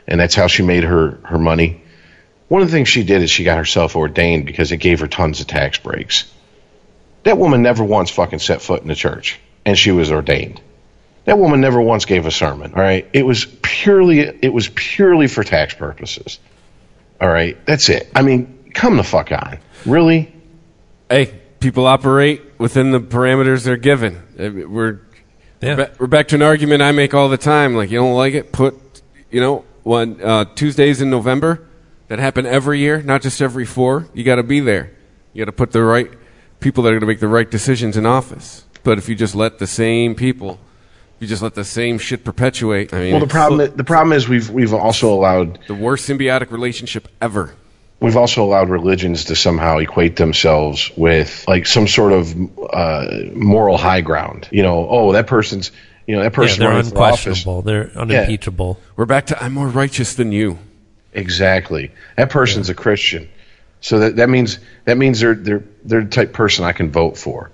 and 0.06 0.20
that's 0.20 0.34
how 0.34 0.46
she 0.46 0.62
made 0.62 0.84
her 0.84 1.18
her 1.24 1.38
money. 1.38 1.82
One 2.48 2.62
of 2.62 2.68
the 2.68 2.72
things 2.72 2.88
she 2.88 3.02
did 3.02 3.22
is 3.22 3.30
she 3.30 3.42
got 3.44 3.58
herself 3.58 3.96
ordained 3.96 4.46
because 4.46 4.70
it 4.72 4.76
gave 4.76 5.00
her 5.00 5.08
tons 5.08 5.40
of 5.40 5.46
tax 5.48 5.78
breaks. 5.78 6.24
That 7.24 7.38
woman 7.38 7.62
never 7.62 7.82
once 7.82 8.10
fucking 8.10 8.38
set 8.38 8.62
foot 8.62 8.82
in 8.82 8.88
the 8.88 8.94
church, 8.94 9.40
and 9.64 9.76
she 9.76 9.90
was 9.90 10.12
ordained. 10.12 10.60
That 11.24 11.38
woman 11.40 11.60
never 11.60 11.80
once 11.80 12.04
gave 12.04 12.24
a 12.24 12.30
sermon. 12.30 12.72
All 12.74 12.80
right, 12.82 13.08
it 13.12 13.26
was 13.26 13.46
purely 13.62 14.20
it 14.20 14.52
was 14.52 14.68
purely 14.68 15.26
for 15.26 15.42
tax 15.42 15.74
purposes. 15.74 16.38
All 17.20 17.28
right, 17.28 17.56
that's 17.66 17.88
it. 17.88 18.08
I 18.14 18.22
mean, 18.22 18.70
come 18.74 18.96
the 18.96 19.02
fuck 19.02 19.32
on, 19.32 19.58
really? 19.84 20.32
Hey, 21.10 21.34
people 21.58 21.86
operate 21.86 22.42
within 22.58 22.90
the 22.92 23.00
parameters 23.00 23.64
they're 23.64 23.76
given. 23.76 24.16
Uh, 24.38 24.68
We're 24.68 25.00
Yeah. 25.60 25.88
we're 25.98 26.06
back 26.06 26.28
to 26.28 26.36
an 26.36 26.42
argument 26.42 26.82
I 26.82 26.92
make 26.92 27.12
all 27.12 27.28
the 27.28 27.36
time. 27.38 27.74
Like 27.74 27.90
you 27.90 27.98
don't 27.98 28.14
like 28.14 28.34
it, 28.34 28.52
put 28.52 28.76
you 29.32 29.40
know 29.40 29.64
one 29.86 30.20
uh, 30.20 30.44
Tuesdays 30.56 31.00
in 31.00 31.10
November 31.10 31.64
that 32.08 32.18
happen 32.18 32.44
every 32.44 32.80
year, 32.80 33.00
not 33.02 33.22
just 33.22 33.40
every 33.40 33.64
four. 33.64 34.08
You 34.14 34.24
got 34.24 34.36
to 34.36 34.42
be 34.42 34.58
there. 34.60 34.90
You 35.32 35.44
got 35.44 35.50
to 35.50 35.56
put 35.56 35.70
the 35.70 35.82
right 35.82 36.10
people 36.58 36.82
that 36.82 36.90
are 36.90 36.92
going 36.94 37.00
to 37.02 37.06
make 37.06 37.20
the 37.20 37.28
right 37.28 37.48
decisions 37.48 37.96
in 37.96 38.04
office. 38.04 38.64
But 38.82 38.98
if 38.98 39.08
you 39.08 39.14
just 39.14 39.34
let 39.34 39.58
the 39.58 39.66
same 39.66 40.14
people, 40.16 40.58
if 41.16 41.22
you 41.22 41.28
just 41.28 41.42
let 41.42 41.54
the 41.54 41.64
same 41.64 41.98
shit 41.98 42.24
perpetuate. 42.24 42.92
I 42.92 42.98
mean, 42.98 43.12
Well, 43.12 43.20
the 43.20 43.26
problem 43.28 43.76
the 43.76 43.84
problem 43.84 44.12
is 44.12 44.28
we've 44.28 44.50
we've 44.50 44.74
also 44.74 45.12
allowed 45.12 45.58
the 45.68 45.74
worst 45.74 46.08
symbiotic 46.08 46.50
relationship 46.50 47.06
ever. 47.22 47.54
we've 48.00 48.16
also 48.16 48.42
allowed 48.44 48.68
religions 48.68 49.24
to 49.26 49.36
somehow 49.36 49.78
equate 49.78 50.16
themselves 50.16 50.90
with 50.96 51.44
like 51.46 51.64
some 51.66 51.86
sort 51.86 52.12
of 52.12 52.34
uh, 52.72 53.06
moral 53.34 53.76
high 53.78 54.00
ground. 54.00 54.48
You 54.50 54.62
know, 54.62 54.86
oh 54.90 55.12
that 55.12 55.26
person's 55.28 55.70
you 56.06 56.14
know 56.16 56.20
that 56.22 56.32
Yeah, 56.32 56.36
person 56.36 56.60
they're 56.60 56.68
running 56.70 56.90
for 56.90 56.98
office. 56.98 57.26
unquestionable. 57.26 57.62
They're 57.62 57.90
unimpeachable. 57.96 58.78
We're 58.96 59.06
back 59.06 59.26
to 59.26 59.42
I'm 59.42 59.52
more 59.54 59.68
righteous 59.68 60.14
than 60.14 60.32
you. 60.32 60.58
Exactly. 61.12 61.92
That 62.16 62.30
person's 62.30 62.68
a 62.68 62.74
Christian. 62.74 63.28
So 63.80 63.98
that 64.00 64.16
that 64.16 64.28
means 64.28 64.58
that 64.84 64.96
means 64.98 65.20
they're 65.20 65.34
they're 65.34 65.64
they're 65.84 66.04
the 66.04 66.10
type 66.10 66.28
of 66.28 66.34
person 66.34 66.64
I 66.64 66.72
can 66.72 66.90
vote 66.90 67.16
for. 67.16 67.50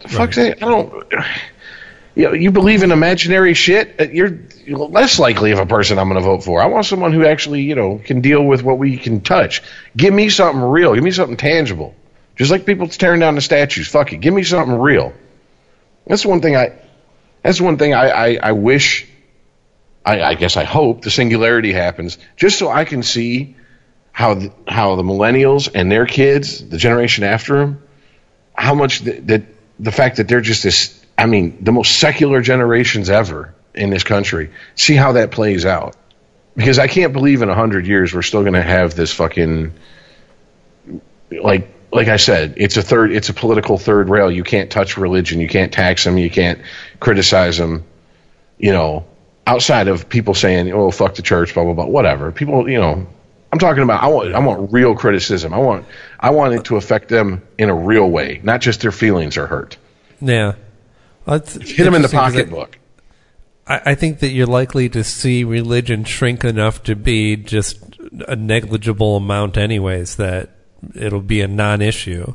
The 0.00 0.08
fuck's 0.08 0.36
that? 0.36 0.62
I 0.62 0.66
don't. 0.68 1.04
You 2.16 2.24
know, 2.24 2.32
you 2.32 2.50
believe 2.50 2.82
in 2.82 2.90
imaginary 2.90 3.54
shit. 3.54 4.00
uh, 4.00 4.04
You're 4.04 4.30
less 4.66 5.18
likely 5.20 5.52
of 5.52 5.58
a 5.60 5.66
person 5.66 5.96
I'm 5.98 6.08
going 6.08 6.20
to 6.20 6.24
vote 6.26 6.42
for. 6.42 6.60
I 6.60 6.66
want 6.66 6.84
someone 6.84 7.12
who 7.12 7.24
actually, 7.24 7.62
you 7.62 7.74
know, 7.76 8.00
can 8.04 8.20
deal 8.20 8.42
with 8.44 8.62
what 8.64 8.78
we 8.78 8.96
can 8.96 9.20
touch. 9.20 9.62
Give 9.96 10.12
me 10.12 10.28
something 10.28 10.60
real. 10.60 10.94
Give 10.94 11.04
me 11.04 11.12
something 11.12 11.36
tangible. 11.36 11.94
Just 12.36 12.50
like 12.50 12.66
people 12.66 12.88
tearing 12.88 13.20
down 13.20 13.36
the 13.36 13.40
statues. 13.40 13.86
Fuck 13.88 14.12
it. 14.12 14.16
Give 14.18 14.34
me 14.34 14.42
something 14.42 14.76
real. 14.76 15.12
That's 16.06 16.22
the 16.22 16.28
one 16.30 16.40
thing 16.40 16.56
I. 16.56 16.72
That's 17.42 17.60
one 17.60 17.78
thing 17.78 17.94
I 17.94 18.08
I, 18.08 18.38
I 18.42 18.52
wish. 18.52 19.06
I, 20.02 20.22
I 20.22 20.34
guess 20.34 20.56
I 20.56 20.64
hope 20.64 21.02
the 21.02 21.10
singularity 21.10 21.74
happens 21.74 22.16
just 22.34 22.58
so 22.58 22.70
I 22.70 22.86
can 22.86 23.02
see 23.02 23.54
how 24.12 24.32
the, 24.32 24.50
how 24.66 24.96
the 24.96 25.02
millennials 25.02 25.70
and 25.74 25.92
their 25.92 26.06
kids, 26.06 26.66
the 26.66 26.78
generation 26.78 27.22
after 27.22 27.58
them, 27.58 27.82
how 28.54 28.74
much 28.74 29.00
that 29.00 29.44
the 29.78 29.92
fact 29.92 30.16
that 30.16 30.26
they're 30.26 30.40
just 30.40 30.62
this, 30.62 31.04
I 31.18 31.26
mean, 31.26 31.58
the 31.62 31.72
most 31.72 31.98
secular 31.98 32.40
generations 32.40 33.10
ever 33.10 33.54
in 33.74 33.90
this 33.90 34.02
country. 34.02 34.50
See 34.74 34.94
how 34.94 35.12
that 35.12 35.32
plays 35.32 35.66
out, 35.66 35.96
because 36.56 36.78
I 36.78 36.86
can't 36.86 37.12
believe 37.12 37.42
in 37.42 37.50
a 37.50 37.54
hundred 37.54 37.86
years 37.86 38.14
we're 38.14 38.22
still 38.22 38.40
going 38.42 38.54
to 38.54 38.62
have 38.62 38.94
this 38.94 39.12
fucking 39.12 39.74
like 41.30 41.68
like 41.92 42.08
I 42.08 42.16
said, 42.16 42.54
it's 42.56 42.76
a 42.76 42.82
third, 42.82 43.12
it's 43.12 43.28
a 43.28 43.34
political 43.34 43.78
third 43.78 44.08
rail. 44.08 44.30
You 44.30 44.44
can't 44.44 44.70
touch 44.70 44.96
religion, 44.96 45.40
you 45.40 45.48
can't 45.48 45.72
tax 45.72 46.04
them, 46.04 46.18
you 46.18 46.30
can't 46.30 46.60
criticize 47.00 47.58
them. 47.58 47.84
You 48.58 48.72
know, 48.72 49.06
outside 49.46 49.88
of 49.88 50.08
people 50.08 50.34
saying, 50.34 50.70
"Oh, 50.72 50.90
fuck 50.90 51.14
the 51.14 51.22
church," 51.22 51.54
blah 51.54 51.64
blah 51.64 51.72
blah, 51.72 51.86
whatever. 51.86 52.30
People, 52.30 52.68
you 52.68 52.78
know, 52.78 53.06
I'm 53.52 53.58
talking 53.58 53.82
about. 53.82 54.02
I 54.02 54.06
want, 54.06 54.34
I 54.34 54.38
want 54.38 54.72
real 54.72 54.94
criticism. 54.94 55.52
I 55.52 55.58
want, 55.58 55.86
I 56.18 56.30
want 56.30 56.54
it 56.54 56.64
to 56.64 56.76
affect 56.76 57.08
them 57.08 57.42
in 57.58 57.68
a 57.68 57.74
real 57.74 58.08
way, 58.08 58.40
not 58.42 58.60
just 58.60 58.82
their 58.82 58.92
feelings 58.92 59.36
are 59.36 59.46
hurt. 59.46 59.76
Yeah. 60.20 60.48
Uh, 60.50 60.54
well, 61.26 61.38
Hit 61.60 61.84
them 61.84 61.94
in 61.94 62.02
the 62.02 62.08
pocketbook. 62.08 62.78
I, 63.66 63.80
I 63.86 63.94
think 63.94 64.20
that 64.20 64.28
you're 64.30 64.46
likely 64.46 64.88
to 64.90 65.02
see 65.02 65.44
religion 65.44 66.04
shrink 66.04 66.44
enough 66.44 66.82
to 66.84 66.94
be 66.94 67.36
just 67.36 67.78
a 68.28 68.36
negligible 68.36 69.16
amount, 69.16 69.56
anyways, 69.56 70.16
that 70.16 70.50
it'll 70.94 71.20
be 71.20 71.40
a 71.40 71.48
non-issue 71.48 72.34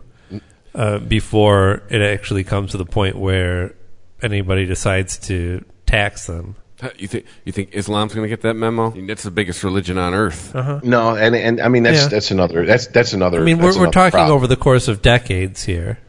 uh, 0.74 1.00
before 1.00 1.84
it 1.90 2.02
actually 2.02 2.44
comes 2.44 2.72
to 2.72 2.78
the 2.78 2.86
point 2.86 3.16
where 3.18 3.76
anybody 4.22 4.66
decides 4.66 5.18
to 5.20 5.64
tax 5.86 6.28
them. 6.28 6.56
You 6.98 7.08
think 7.08 7.26
you 7.46 7.52
think 7.54 7.70
Islam's 7.74 8.14
going 8.14 8.26
to 8.26 8.30
get 8.30 8.42
that 8.42 8.54
memo? 8.56 8.92
I 8.92 8.94
mean, 8.96 9.08
that's 9.08 9.24
the 9.24 9.32
biggest 9.32 9.64
religion 9.64 9.98
on 9.98 10.14
earth. 10.14 10.54
No, 10.84 11.16
and 11.16 11.34
and 11.36 11.62
I 11.62 11.70
mean 11.70 11.84
that's 11.84 12.02
Yeah. 12.04 12.08
that's 12.10 12.32
another 12.32 12.66
that's 12.66 12.88
that's 12.88 13.14
another. 13.14 13.40
I 13.40 13.44
mean, 13.44 13.60
we're, 13.60 13.78
we're 13.80 13.90
talking 13.92 14.12
problem. 14.12 14.36
over 14.36 14.46
the 14.46 14.58
course 14.58 14.88
of 14.90 15.02
decades 15.02 15.64
here. 15.64 16.00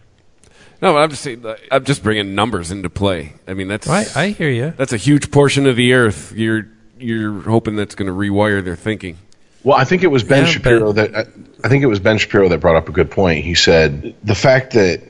No, 0.83 0.93
but 0.93 0.99
I'm 0.99 1.11
just 1.11 1.23
saying. 1.23 1.45
I'm 1.71 1.85
just 1.85 2.03
bringing 2.03 2.35
numbers 2.35 2.71
into 2.73 2.91
play. 2.91 3.35
I 3.47 3.55
mean, 3.55 3.69
that's 3.69 3.89
I, 3.89 4.07
I 4.21 4.29
hear 4.31 4.51
you. 4.51 4.75
that's 4.77 4.93
a 4.93 4.97
huge 4.99 5.31
portion 5.31 5.67
of 5.67 5.77
the 5.77 5.93
earth. 5.95 6.33
You're 6.35 6.67
you're 6.99 7.41
hoping 7.43 7.77
that's 7.77 7.95
going 7.95 8.09
to 8.09 8.13
rewire 8.13 8.63
their 8.63 8.77
thinking. 8.77 9.19
Well, 9.63 9.77
I 9.79 9.85
think 9.85 10.03
it 10.03 10.09
was 10.09 10.25
Ben 10.25 10.45
Yeah, 10.45 10.51
Shapiro 10.51 10.93
but- 10.93 11.13
that 11.13 11.27
I 11.63 11.69
think 11.69 11.83
it 11.83 11.87
was 11.87 12.01
Ben 12.01 12.19
Shapiro 12.19 12.49
that 12.51 12.59
brought 12.59 12.77
up 12.77 12.89
a 12.89 12.93
good 12.93 13.11
point. 13.11 13.45
He 13.45 13.55
said 13.55 14.15
the 14.23 14.35
fact 14.35 14.75
that 14.75 15.03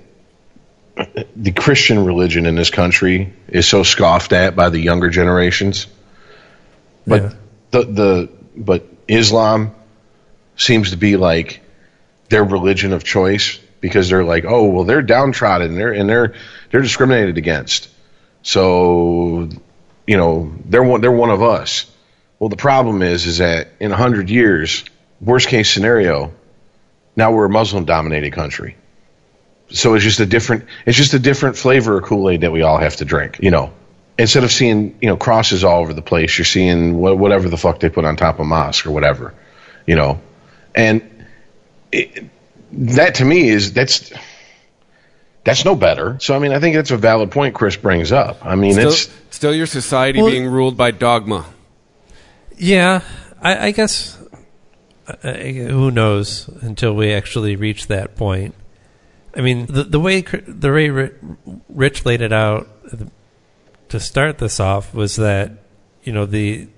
the 1.34 1.52
Christian 1.52 2.04
religion 2.04 2.46
in 2.46 2.54
this 2.54 2.70
country 2.70 3.32
is 3.48 3.68
so 3.68 3.82
scoffed 3.82 4.32
at 4.32 4.56
by 4.56 4.70
the 4.70 4.78
younger 4.78 5.10
generations, 5.10 5.86
but 7.06 7.22
Yeah. 7.22 7.32
the 7.72 7.82
the 7.84 8.28
but 8.56 8.86
Islam 9.08 9.74
seems 10.56 10.90
to 10.92 10.96
be 10.96 11.16
like 11.16 11.60
their 12.30 12.44
religion 12.44 12.92
of 12.92 13.04
choice 13.04 13.58
because 13.80 14.08
they're 14.08 14.24
like, 14.24 14.44
oh 14.46 14.64
well, 14.68 14.84
they're 14.84 15.02
downtrodden, 15.02 15.72
and 15.72 15.76
they're 15.78 15.92
and 15.92 16.08
they're 16.08 16.34
they're 16.70 16.80
discriminated 16.82 17.36
against, 17.38 17.88
so 18.42 19.48
you 20.06 20.16
know 20.16 20.54
they're 20.64 20.82
one 20.82 21.00
they're 21.00 21.12
one 21.12 21.30
of 21.30 21.42
us. 21.42 21.90
Well, 22.38 22.48
the 22.48 22.56
problem 22.56 23.02
is 23.02 23.26
is 23.26 23.38
that 23.38 23.68
in 23.80 23.92
a 23.92 23.96
hundred 23.96 24.30
years, 24.30 24.84
worst 25.20 25.48
case 25.48 25.72
scenario, 25.72 26.32
now 27.14 27.32
we're 27.32 27.46
a 27.46 27.50
Muslim 27.50 27.84
dominated 27.84 28.32
country. 28.32 28.76
So 29.70 29.94
it's 29.94 30.04
just 30.04 30.20
a 30.20 30.26
different 30.26 30.66
it's 30.84 30.96
just 30.96 31.14
a 31.14 31.18
different 31.18 31.56
flavor 31.56 31.98
of 31.98 32.04
Kool 32.04 32.30
Aid 32.30 32.42
that 32.42 32.52
we 32.52 32.62
all 32.62 32.78
have 32.78 32.96
to 32.96 33.04
drink. 33.04 33.38
You 33.40 33.50
know, 33.50 33.72
instead 34.16 34.44
of 34.44 34.52
seeing 34.52 34.96
you 35.02 35.08
know 35.08 35.16
crosses 35.16 35.64
all 35.64 35.80
over 35.80 35.92
the 35.92 36.02
place, 36.02 36.38
you're 36.38 36.44
seeing 36.44 36.98
wha- 36.98 37.14
whatever 37.14 37.48
the 37.48 37.56
fuck 37.56 37.80
they 37.80 37.88
put 37.88 38.04
on 38.04 38.16
top 38.16 38.38
of 38.38 38.46
mosque 38.46 38.86
or 38.86 38.92
whatever. 38.92 39.34
You 39.86 39.96
know, 39.96 40.20
and 40.74 41.26
it, 41.90 42.26
that 42.72 43.16
to 43.16 43.24
me 43.24 43.48
is 43.48 43.72
that's 43.72 44.12
that's 45.42 45.64
no 45.64 45.74
better. 45.74 46.18
So 46.20 46.36
I 46.36 46.38
mean, 46.38 46.52
I 46.52 46.60
think 46.60 46.76
that's 46.76 46.92
a 46.92 46.96
valid 46.96 47.32
point 47.32 47.54
Chris 47.54 47.76
brings 47.76 48.12
up. 48.12 48.44
I 48.46 48.54
mean, 48.54 48.74
Still, 48.74 48.88
it's 48.88 49.10
still 49.30 49.54
your 49.54 49.66
society 49.66 50.20
Well- 50.22 50.30
being 50.30 50.46
ruled 50.46 50.76
by 50.76 50.92
dogma. 50.92 51.44
Yeah, 52.56 53.00
I, 53.40 53.66
I 53.66 53.70
guess. 53.72 54.15
Uh, 55.08 55.32
who 55.32 55.90
knows 55.90 56.48
until 56.62 56.94
we 56.94 57.12
actually 57.12 57.54
reach 57.56 57.86
that 57.86 58.16
point? 58.16 58.54
I 59.36 59.40
mean, 59.40 59.66
the 59.66 59.84
the 59.84 60.00
way 60.00 60.22
the 60.22 60.72
way 60.72 61.10
Rich 61.68 62.04
laid 62.04 62.22
it 62.22 62.32
out 62.32 62.68
to 63.88 64.00
start 64.00 64.38
this 64.38 64.58
off 64.58 64.94
was 64.94 65.16
that 65.16 65.52
you 66.02 66.12
know 66.12 66.26
the 66.26 66.68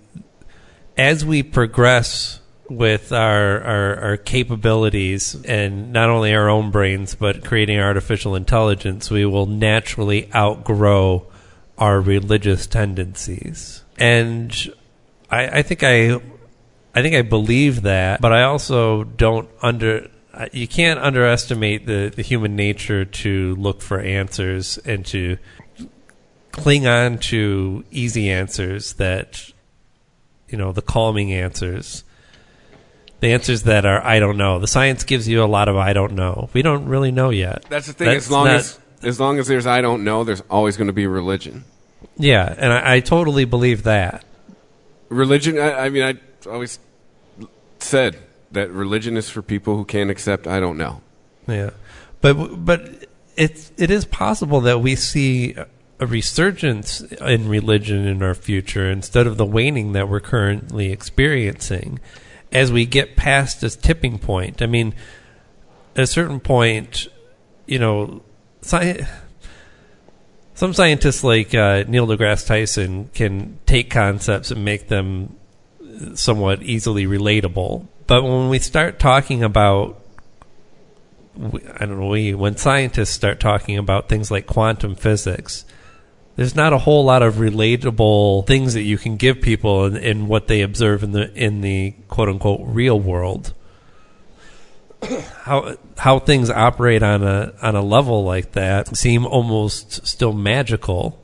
as 0.97 1.25
we 1.25 1.43
progress 1.43 2.41
with 2.69 3.13
our, 3.13 3.63
our 3.63 4.01
our 4.01 4.17
capabilities 4.17 5.35
and 5.47 5.93
not 5.93 6.11
only 6.11 6.35
our 6.35 6.51
own 6.51 6.71
brains 6.71 7.15
but 7.15 7.45
creating 7.45 7.79
artificial 7.79 8.35
intelligence, 8.35 9.11
we 9.11 9.25
will 9.25 9.47
naturally 9.47 10.29
outgrow 10.35 11.27
our 11.79 12.01
religious 12.01 12.67
tendencies. 12.67 13.85
And 13.97 14.55
I, 15.31 15.59
I 15.59 15.63
think 15.63 15.83
I 15.83 16.21
I 16.95 17.03
think 17.03 17.15
I 17.15 17.23
believe 17.23 17.83
that, 17.83 18.21
but 18.21 18.33
I 18.33 18.43
also 18.45 19.05
don't 19.05 19.49
under. 19.63 20.09
You 20.53 20.69
can't 20.69 21.01
underestimate 21.01 21.87
the, 21.87 22.13
the 22.15 22.23
human 22.23 22.55
nature 22.55 23.05
to 23.05 23.57
look 23.57 23.81
for 23.83 23.99
answers 24.01 24.79
and 24.79 25.05
to 25.07 25.37
cling 26.53 26.87
on 26.87 27.19
to 27.19 27.85
easy 27.91 28.31
answers 28.31 28.95
that, 28.95 29.53
you 30.49 30.57
know, 30.57 30.71
the 30.73 30.83
calming 30.83 31.33
answers. 31.33 32.05
The 33.21 33.33
answers 33.33 33.65
that 33.65 33.85
are 33.85 34.05
I 34.05 34.21
don't 34.21 34.37
know. 34.37 34.61
The 34.61 34.69
science 34.69 35.03
gives 35.03 35.27
you 35.27 35.43
a 35.43 35.47
lot 35.47 35.69
of 35.69 35.77
I 35.77 35.93
don't 35.93 36.13
know. 36.13 36.51
We 36.53 36.63
don't 36.63 36.87
really 36.87 37.11
know 37.11 37.31
yet. 37.31 37.65
That's 37.69 37.89
the 37.89 37.93
thing. 37.93 38.07
That's 38.07 38.27
as 38.27 38.31
long 38.31 38.47
not- 38.47 38.57
as 38.61 38.79
as 39.03 39.21
long 39.21 39.39
as 39.39 39.49
there's 39.49 39.67
I 39.67 39.81
don't 39.81 40.05
know, 40.05 40.23
there's 40.25 40.43
always 40.51 40.77
going 40.77 40.87
to 40.87 40.93
be 40.93 41.07
religion. 41.07 41.65
yeah, 42.17 42.53
and 42.57 42.73
I, 42.73 42.95
I 42.97 43.01
totally 43.01 43.45
believe 43.45 43.85
that. 43.85 44.25
Religion. 45.09 45.59
I, 45.59 45.87
I 45.87 45.89
mean, 45.89 46.03
I 46.03 46.15
always 46.49 46.79
said 47.79 48.19
that 48.51 48.71
religion 48.71 49.17
is 49.17 49.29
for 49.31 49.43
people 49.43 49.77
who 49.77 49.85
can't 49.85 50.11
accept 50.11 50.47
I 50.47 50.61
don't 50.61 50.79
know. 50.79 51.01
Yeah, 51.47 51.71
but 52.21 52.65
but 52.65 53.07
it's 53.37 53.73
it 53.77 53.91
is 53.91 54.05
possible 54.05 54.61
that 54.63 54.81
we 54.81 54.97
see 54.97 55.55
a 56.01 56.07
resurgence 56.07 57.01
in 57.01 57.49
religion 57.49 58.07
in 58.07 58.23
our 58.23 58.35
future 58.35 58.91
instead 58.91 59.27
of 59.27 59.37
the 59.37 59.47
waning 59.47 59.93
that 59.93 60.09
we're 60.09 60.21
currently 60.21 60.93
experiencing 60.93 61.99
as 62.53 62.71
we 62.71 62.87
get 62.87 63.17
past 63.17 63.61
this 63.61 63.77
tipping 63.77 64.19
point. 64.19 64.63
I 64.63 64.67
mean, 64.67 64.95
at 65.97 66.05
a 66.05 66.07
certain 66.07 66.41
point, 66.41 67.09
you 67.67 67.79
know, 67.79 68.23
sci- 68.63 69.07
some 70.55 70.73
scientists 70.73 71.25
like 71.25 71.55
uh, 71.55 71.85
Neil 71.87 72.07
deGrasse 72.07 72.47
Tyson 72.47 73.11
can 73.13 73.59
take 73.67 73.91
concepts 73.91 74.51
and 74.51 74.65
make 74.65 74.89
them 74.89 75.37
somewhat 76.15 76.63
easily 76.63 77.07
relatable. 77.07 77.87
But 78.07 78.23
when 78.23 78.49
we 78.49 78.59
start 78.59 78.99
talking 78.99 79.43
about 79.43 80.01
I 81.81 81.87
don't 81.87 82.01
know, 82.01 82.37
when 82.37 82.57
scientists 82.57 83.11
start 83.11 83.39
talking 83.39 83.79
about 83.79 84.09
things 84.09 84.31
like 84.31 84.47
quantum 84.47 84.97
physics, 84.97 85.65
there's 86.35 86.57
not 86.57 86.73
a 86.73 86.79
whole 86.79 87.05
lot 87.05 87.23
of 87.23 87.35
relatable 87.35 88.47
things 88.47 88.75
that 88.75 88.83
you 88.83 88.99
can 88.99 89.17
give 89.17 89.41
people 89.41 89.87
in, 89.87 89.97
in 89.97 90.29
what 90.29 90.49
they 90.49 90.63
observe 90.63 91.03
in 91.03 91.13
the 91.13 91.33
in 91.35 91.61
the 91.61 91.95
quote 92.09 92.29
unquote 92.29 92.61
real 92.65 92.99
world. 92.99 93.53
How 95.43 95.77
how 95.97 96.19
things 96.19 96.51
operate 96.51 97.05
on 97.05 97.23
a 97.23 97.55
on 97.63 97.77
a 97.77 97.83
level 97.83 98.25
like 98.25 98.53
that 98.53 98.97
seem 98.97 99.25
almost 99.25 100.07
still 100.07 100.33
magical, 100.33 101.21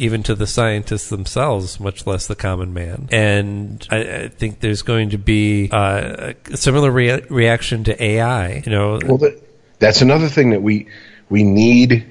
even 0.00 0.22
to 0.24 0.34
the 0.34 0.46
scientists 0.46 1.10
themselves, 1.10 1.78
much 1.78 2.06
less 2.06 2.26
the 2.26 2.34
common 2.34 2.72
man. 2.72 3.08
And 3.12 3.86
I, 3.90 3.98
I 3.98 4.28
think 4.28 4.60
there's 4.60 4.82
going 4.82 5.10
to 5.10 5.18
be 5.18 5.68
uh, 5.70 6.32
a 6.50 6.56
similar 6.56 6.90
rea- 6.90 7.26
reaction 7.28 7.84
to 7.84 8.02
AI. 8.02 8.62
You 8.64 8.72
know, 8.72 9.00
Well, 9.04 9.18
that, 9.18 9.42
that's 9.78 10.00
another 10.00 10.28
thing 10.28 10.50
that 10.50 10.62
we 10.62 10.88
we 11.28 11.42
need. 11.42 12.06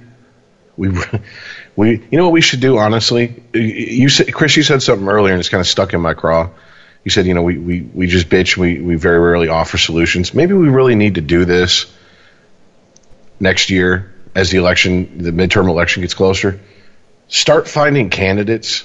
We 0.78 0.90
we 1.76 1.92
you 2.12 2.18
know 2.18 2.26
what 2.26 2.34
we 2.34 2.42
should 2.42 2.62
do 2.62 2.78
honestly. 2.78 3.44
You 3.54 4.08
said 4.10 4.34
Chris, 4.34 4.56
you 4.56 4.64
said 4.64 4.82
something 4.82 5.08
earlier, 5.08 5.34
and 5.34 5.40
it's 5.40 5.50
kind 5.50 5.62
of 5.62 5.68
stuck 5.68 5.94
in 5.94 6.02
my 6.02 6.14
craw. 6.14 6.50
You 7.04 7.12
said 7.12 7.26
you 7.26 7.34
know 7.34 7.42
we 7.42 7.58
we, 7.58 7.82
we 7.82 8.08
just 8.08 8.30
bitch. 8.30 8.56
We 8.56 8.80
we 8.80 8.96
very 8.96 9.20
rarely 9.20 9.50
offer 9.50 9.78
solutions. 9.78 10.34
Maybe 10.34 10.54
we 10.54 10.70
really 10.70 10.96
need 10.96 11.16
to 11.16 11.22
do 11.22 11.46
this 11.46 11.92
next 13.40 13.70
year 13.70 14.14
as 14.36 14.52
the 14.52 14.58
election, 14.58 15.24
the 15.24 15.32
midterm 15.32 15.70
election 15.70 16.02
gets 16.02 16.14
closer. 16.14 16.60
Start 17.30 17.68
finding 17.68 18.10
candidates 18.10 18.84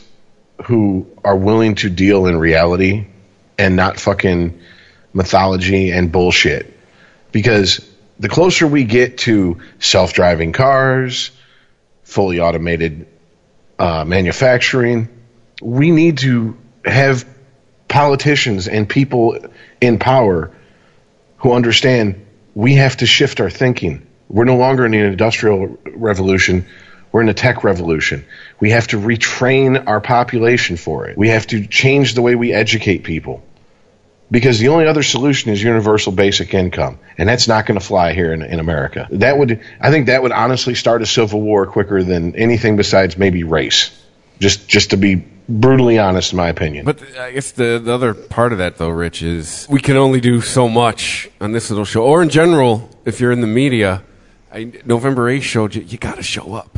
who 0.67 1.07
are 1.25 1.37
willing 1.37 1.75
to 1.77 1.91
deal 1.91 2.27
in 2.27 2.39
reality 2.39 3.07
and 3.59 3.75
not 3.75 3.99
fucking 3.99 4.61
mythology 5.13 5.91
and 5.91 6.13
bullshit 6.13 6.79
because 7.33 7.91
the 8.19 8.29
closer 8.29 8.67
we 8.67 8.85
get 8.85 9.19
to 9.19 9.61
self-driving 9.79 10.53
cars, 10.53 11.31
fully 12.05 12.39
automated 12.39 13.07
uh, 13.79 14.05
manufacturing, 14.05 15.09
we 15.63 15.91
need 15.91 16.19
to 16.19 16.57
have 16.85 17.27
politicians 17.89 18.69
and 18.69 18.89
people 18.89 19.39
in 19.81 19.99
power 19.99 20.51
who 21.39 21.53
understand 21.53 22.27
we 22.55 22.75
have 22.75 22.97
to 22.99 23.07
shift 23.07 23.41
our 23.41 23.51
thinking. 23.51 24.07
We're 24.29 24.45
no 24.45 24.57
longer 24.57 24.87
in 24.87 24.95
an 24.95 25.07
industrial 25.07 25.79
revolution. 25.87 26.67
We're 27.15 27.23
in 27.23 27.29
a 27.29 27.35
tech 27.35 27.63
revolution. 27.63 28.25
We 28.59 28.71
have 28.71 28.89
to 28.89 28.97
retrain 28.97 29.87
our 29.87 30.01
population 30.01 30.77
for 30.77 31.07
it. 31.07 31.17
We 31.17 31.29
have 31.29 31.47
to 31.47 31.65
change 31.65 32.15
the 32.15 32.23
way 32.23 32.35
we 32.35 32.53
educate 32.53 33.05
people 33.05 33.41
because 34.33 34.59
the 34.59 34.67
only 34.67 34.89
other 34.89 35.05
solution 35.05 35.53
is 35.53 35.63
universal 35.63 36.11
basic 36.11 36.55
income, 36.55 36.99
and 37.17 37.29
that's 37.29 37.47
not 37.47 37.67
going 37.67 37.79
to 37.79 37.87
fly 37.87 38.15
here 38.15 38.33
in, 38.33 38.43
in 38.43 38.59
America. 38.59 39.07
That 39.13 39.39
would, 39.39 39.61
I 39.81 39.93
think, 39.93 40.07
that 40.07 40.25
would 40.25 40.33
honestly 40.33 40.75
start 40.75 41.03
a 41.03 41.07
civil 41.07 41.41
war 41.41 41.69
quicker 41.69 42.03
than 42.03 42.35
anything 42.35 42.75
besides 42.77 43.17
maybe 43.17 43.45
race. 43.45 43.97
Just, 44.41 44.67
just 44.67 44.91
to 44.91 44.97
be 44.97 45.15
brutally 45.49 46.01
honest, 46.01 46.33
in 46.33 46.39
my 46.39 46.49
opinion. 46.49 46.85
But 46.85 47.01
I 47.17 47.31
guess 47.31 47.53
the, 47.53 47.79
the 47.79 47.95
other 47.95 48.13
part 48.13 48.51
of 48.51 48.59
that, 48.59 48.79
though, 48.79 48.89
Rich, 48.89 49.23
is 49.23 49.69
we 49.71 49.79
can 49.79 49.97
only 49.97 50.21
do 50.21 50.41
so 50.41 50.69
much 50.69 51.31
on 51.41 51.53
this 51.53 51.71
little 51.71 51.85
show, 51.85 52.03
or 52.03 52.25
in 52.25 52.29
general, 52.29 52.91
if 53.05 53.21
you're 53.21 53.31
in 53.31 53.41
the 53.41 53.47
media. 53.47 54.03
I, 54.53 54.73
November 54.85 55.33
8th 55.33 55.43
showed 55.43 55.75
you, 55.77 55.83
you 55.83 55.97
got 55.97 56.17
to 56.17 56.25
show 56.25 56.55
up. 56.55 56.74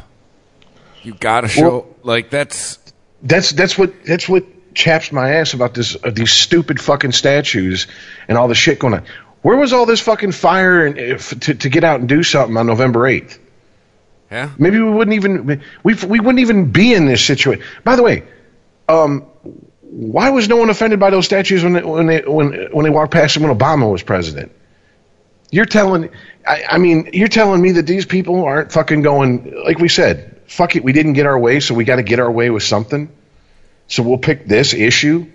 You 1.07 1.15
got 1.15 1.43
to 1.43 1.49
show, 1.49 1.63
Well- 1.63 1.87
like, 2.03 2.31
that's. 2.31 2.79
that's 3.23 3.51
that's 3.53 3.79
what 3.79 4.05
that's 4.05 4.29
what 4.29 4.45
chaps 4.75 5.13
my 5.13 5.37
ass 5.37 5.55
about 5.55 5.73
this 5.73 5.97
uh, 6.03 6.11
these 6.11 6.33
stupid 6.33 6.81
fucking 6.81 7.13
statues 7.13 7.87
and 8.29 8.37
all 8.37 8.49
the 8.49 8.55
shit 8.57 8.79
going 8.81 8.95
on. 8.95 9.05
Where 9.43 9.57
was 9.57 9.73
all 9.73 9.87
this 9.87 10.01
fucking 10.01 10.33
fire 10.33 10.85
and 10.85 10.99
if, 10.99 11.31
to 11.41 11.55
to 11.55 11.69
get 11.69 11.85
out 11.85 12.01
and 12.01 12.09
do 12.09 12.23
something 12.25 12.57
on 12.57 12.67
November 12.67 13.07
eighth? 13.07 13.39
Yeah. 14.33 14.51
Maybe 14.59 14.81
we 14.81 14.91
wouldn't 14.91 15.15
even 15.15 15.47
we 15.85 15.95
we 15.95 16.19
wouldn't 16.19 16.41
even 16.41 16.73
be 16.73 16.93
in 16.93 17.07
this 17.07 17.25
situation. 17.25 17.63
By 17.85 17.95
the 17.95 18.03
way, 18.03 18.25
um, 18.89 19.21
why 19.83 20.31
was 20.31 20.49
no 20.49 20.57
one 20.57 20.69
offended 20.71 20.99
by 20.99 21.11
those 21.11 21.25
statues 21.25 21.63
when 21.63 21.75
they, 21.75 21.83
when 21.85 22.07
they 22.07 22.21
when 22.23 22.73
when 22.73 22.83
they 22.85 22.91
walked 22.91 23.13
past 23.13 23.35
them 23.35 23.45
when 23.45 23.57
Obama 23.57 23.91
was 23.91 24.03
president? 24.03 24.51
You're 25.53 25.65
telling, 25.65 26.11
I, 26.45 26.65
I 26.71 26.79
mean, 26.79 27.11
you're 27.13 27.29
telling 27.29 27.63
me 27.63 27.71
that 27.73 27.87
these 27.87 28.05
people 28.05 28.45
aren't 28.45 28.73
fucking 28.73 29.03
going 29.03 29.55
like 29.65 29.79
we 29.79 29.89
said. 29.89 30.33
Fuck 30.49 30.77
it, 30.77 30.85
we 30.85 30.93
didn't 30.93 31.15
get 31.15 31.27
our 31.27 31.39
way, 31.39 31.61
so 31.61 31.75
we 31.75 31.85
got 31.85 31.97
to 31.97 32.03
get 32.03 32.19
our 32.21 32.31
way 32.31 32.51
with 32.51 32.63
something. 32.63 33.09
So 33.89 34.03
we'll 34.03 34.19
pick 34.19 34.47
this 34.47 34.75
issue 34.75 35.27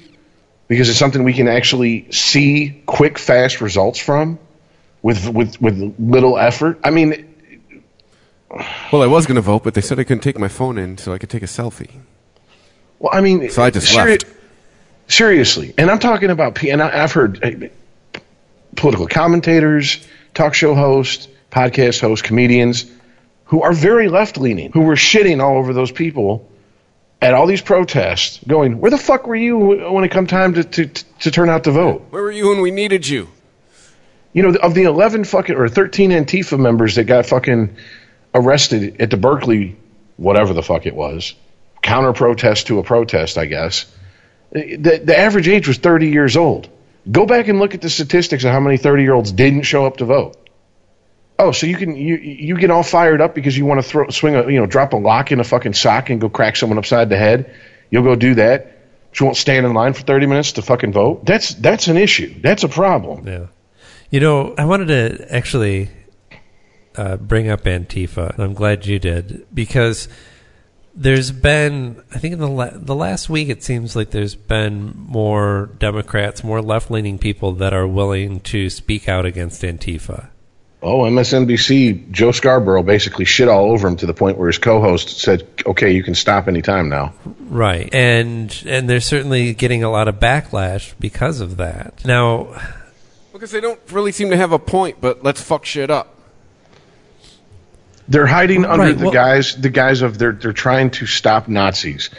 because 0.67 0.89
it's 0.89 0.99
something 0.99 1.23
we 1.23 1.33
can 1.33 1.47
actually 1.47 2.11
see 2.11 2.81
quick, 2.85 3.17
fast 3.19 3.61
results 3.61 3.99
from 3.99 4.39
with 5.01 5.27
with 5.27 5.61
with 5.61 5.95
little 5.99 6.37
effort. 6.37 6.79
I 6.83 6.89
mean, 6.91 7.33
Well, 8.91 9.01
I 9.01 9.07
was 9.07 9.25
going 9.25 9.35
to 9.35 9.41
vote, 9.41 9.63
but 9.63 9.73
they 9.73 9.81
said 9.81 9.99
I 9.99 10.03
couldn't 10.03 10.23
take 10.23 10.37
my 10.37 10.47
phone 10.49 10.77
in 10.77 10.97
so 10.97 11.13
I 11.13 11.17
could 11.17 11.29
take 11.29 11.43
a 11.43 11.47
selfie. 11.47 11.89
Well, 12.99 13.11
I 13.13 13.21
mean, 13.21 13.49
So 13.49 13.63
I 13.63 13.69
just 13.69 13.93
left. 13.95 14.25
Seriously, 15.07 15.73
and 15.77 15.91
I'm 15.91 15.99
talking 15.99 16.29
about, 16.29 16.55
P- 16.55 16.69
and 16.69 16.81
I, 16.81 17.03
I've 17.03 17.11
heard 17.11 17.43
uh, 17.43 18.19
political 18.77 19.07
commentators, 19.07 20.05
talk 20.33 20.53
show 20.53 20.73
hosts, 20.73 21.27
podcast 21.51 21.99
hosts, 21.99 22.25
comedians 22.25 22.85
who 23.51 23.61
are 23.61 23.73
very 23.73 24.07
left 24.07 24.37
leaning, 24.37 24.71
who 24.71 24.81
were 24.81 24.95
shitting 24.95 25.43
all 25.43 25.57
over 25.57 25.73
those 25.73 25.91
people 25.91 26.49
at 27.21 27.33
all 27.33 27.45
these 27.45 27.61
protests, 27.61 28.39
going, 28.47 28.79
"Where 28.79 28.89
the 28.89 28.97
fuck 28.97 29.27
were 29.27 29.35
you 29.35 29.57
when 29.91 30.05
it 30.05 30.09
come 30.09 30.25
time 30.25 30.53
to 30.53 30.63
to, 30.63 30.85
to 31.19 31.31
turn 31.31 31.49
out 31.49 31.65
to 31.65 31.71
vote?" 31.71 32.07
Where 32.11 32.23
were 32.23 32.31
you 32.31 32.47
when 32.47 32.61
we 32.61 32.71
needed 32.71 33.05
you? 33.07 33.27
You 34.31 34.43
know, 34.43 34.57
of 34.57 34.73
the 34.73 34.83
11 34.83 35.25
fucking 35.25 35.55
or 35.55 35.67
13 35.67 36.11
Antifa 36.11 36.57
members 36.57 36.95
that 36.95 37.03
got 37.03 37.25
fucking 37.25 37.75
arrested 38.33 39.01
at 39.01 39.09
the 39.09 39.17
Berkeley, 39.17 39.75
whatever 40.15 40.53
the 40.53 40.63
fuck 40.63 40.85
it 40.85 40.95
was, 40.95 41.33
counter 41.81 42.13
protest 42.13 42.67
to 42.67 42.79
a 42.79 42.83
protest, 42.83 43.37
I 43.37 43.47
guess. 43.47 43.85
The, 44.53 45.01
the 45.03 45.19
average 45.19 45.49
age 45.49 45.67
was 45.67 45.77
30 45.77 46.07
years 46.07 46.37
old. 46.37 46.69
Go 47.11 47.25
back 47.25 47.49
and 47.49 47.59
look 47.59 47.73
at 47.73 47.81
the 47.81 47.89
statistics 47.89 48.45
of 48.45 48.51
how 48.51 48.61
many 48.61 48.77
30 48.77 49.03
year 49.03 49.13
olds 49.13 49.33
didn't 49.33 49.63
show 49.63 49.85
up 49.85 49.97
to 49.97 50.05
vote. 50.05 50.37
Oh, 51.41 51.51
so 51.51 51.65
you 51.65 51.75
can 51.75 51.95
you 51.95 52.15
you 52.17 52.57
get 52.57 52.69
all 52.69 52.83
fired 52.83 53.19
up 53.19 53.33
because 53.33 53.57
you 53.57 53.65
want 53.65 53.81
to 53.81 53.87
throw 53.87 54.09
swing 54.09 54.35
a 54.35 54.47
you 54.47 54.59
know 54.59 54.67
drop 54.67 54.93
a 54.93 54.97
lock 54.97 55.31
in 55.31 55.39
a 55.39 55.43
fucking 55.43 55.73
sock 55.73 56.11
and 56.11 56.21
go 56.21 56.29
crack 56.29 56.55
someone 56.55 56.77
upside 56.77 57.09
the 57.09 57.17
head. 57.17 57.55
You'll 57.89 58.03
go 58.03 58.15
do 58.15 58.35
that. 58.35 58.77
You 59.15 59.25
won't 59.25 59.37
stand 59.37 59.65
in 59.65 59.73
line 59.73 59.93
for 59.93 60.03
30 60.03 60.27
minutes 60.27 60.53
to 60.53 60.61
fucking 60.61 60.93
vote. 60.93 61.25
That's 61.25 61.53
that's 61.55 61.87
an 61.87 61.97
issue. 61.97 62.39
That's 62.41 62.63
a 62.63 62.69
problem. 62.69 63.27
Yeah. 63.27 63.47
You 64.11 64.19
know, 64.19 64.53
I 64.55 64.65
wanted 64.65 64.87
to 64.87 65.35
actually 65.35 65.89
uh, 66.95 67.17
bring 67.17 67.49
up 67.49 67.63
Antifa. 67.63 68.33
And 68.35 68.43
I'm 68.43 68.53
glad 68.53 68.85
you 68.85 68.99
did 68.99 69.47
because 69.53 70.07
there's 70.93 71.31
been, 71.31 72.03
I 72.13 72.19
think 72.19 72.33
in 72.33 72.39
the 72.39 72.47
la- 72.47 72.71
the 72.73 72.95
last 72.95 73.29
week, 73.29 73.49
it 73.49 73.63
seems 73.63 73.95
like 73.95 74.11
there's 74.11 74.35
been 74.35 74.93
more 74.95 75.71
Democrats, 75.79 76.43
more 76.43 76.61
left 76.61 76.91
leaning 76.91 77.17
people 77.17 77.53
that 77.53 77.73
are 77.73 77.87
willing 77.87 78.41
to 78.41 78.69
speak 78.69 79.07
out 79.07 79.25
against 79.25 79.61
Antifa. 79.61 80.29
Oh, 80.83 81.01
MSNBC, 81.01 82.09
Joe 82.09 82.31
Scarborough 82.31 82.81
basically 82.81 83.25
shit 83.25 83.47
all 83.47 83.71
over 83.71 83.87
him 83.87 83.97
to 83.97 84.07
the 84.07 84.15
point 84.15 84.37
where 84.39 84.47
his 84.47 84.57
co-host 84.57 85.19
said, 85.19 85.47
"Okay, 85.63 85.91
you 85.91 86.01
can 86.01 86.15
stop 86.15 86.47
anytime 86.47 86.89
now." 86.89 87.13
Right, 87.39 87.87
and 87.93 88.51
and 88.65 88.89
they're 88.89 88.99
certainly 88.99 89.53
getting 89.53 89.83
a 89.83 89.91
lot 89.91 90.07
of 90.07 90.15
backlash 90.19 90.93
because 90.99 91.39
of 91.39 91.57
that. 91.57 92.03
Now, 92.03 92.47
Because 93.31 93.51
they 93.51 93.61
don't 93.61 93.79
really 93.91 94.11
seem 94.11 94.31
to 94.31 94.37
have 94.37 94.51
a 94.51 94.59
point, 94.59 94.97
but 95.01 95.23
let's 95.23 95.39
fuck 95.41 95.65
shit 95.65 95.89
up. 95.91 96.15
They're 98.07 98.25
hiding 98.27 98.65
under 98.65 98.87
Right, 98.87 98.97
the 98.97 99.05
well- 99.05 99.13
guise 99.13 99.55
the 99.55 99.69
guise 99.69 100.01
of 100.01 100.17
they're 100.17 100.31
they're 100.31 100.51
trying 100.51 100.89
to 100.91 101.05
stop 101.05 101.47
Nazis. 101.47 102.09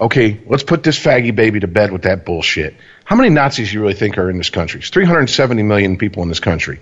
Okay, 0.00 0.38
let's 0.46 0.62
put 0.62 0.84
this 0.84 0.96
faggy 0.98 1.34
baby 1.34 1.58
to 1.60 1.66
bed 1.66 1.90
with 1.90 2.02
that 2.02 2.24
bullshit. 2.24 2.76
How 3.04 3.16
many 3.16 3.30
Nazis 3.30 3.70
do 3.70 3.74
you 3.74 3.80
really 3.80 3.94
think 3.94 4.16
are 4.18 4.30
in 4.30 4.38
this 4.38 4.50
country? 4.50 4.78
It's 4.80 4.90
370 4.90 5.64
million 5.64 5.96
people 5.98 6.22
in 6.22 6.28
this 6.28 6.38
country. 6.40 6.78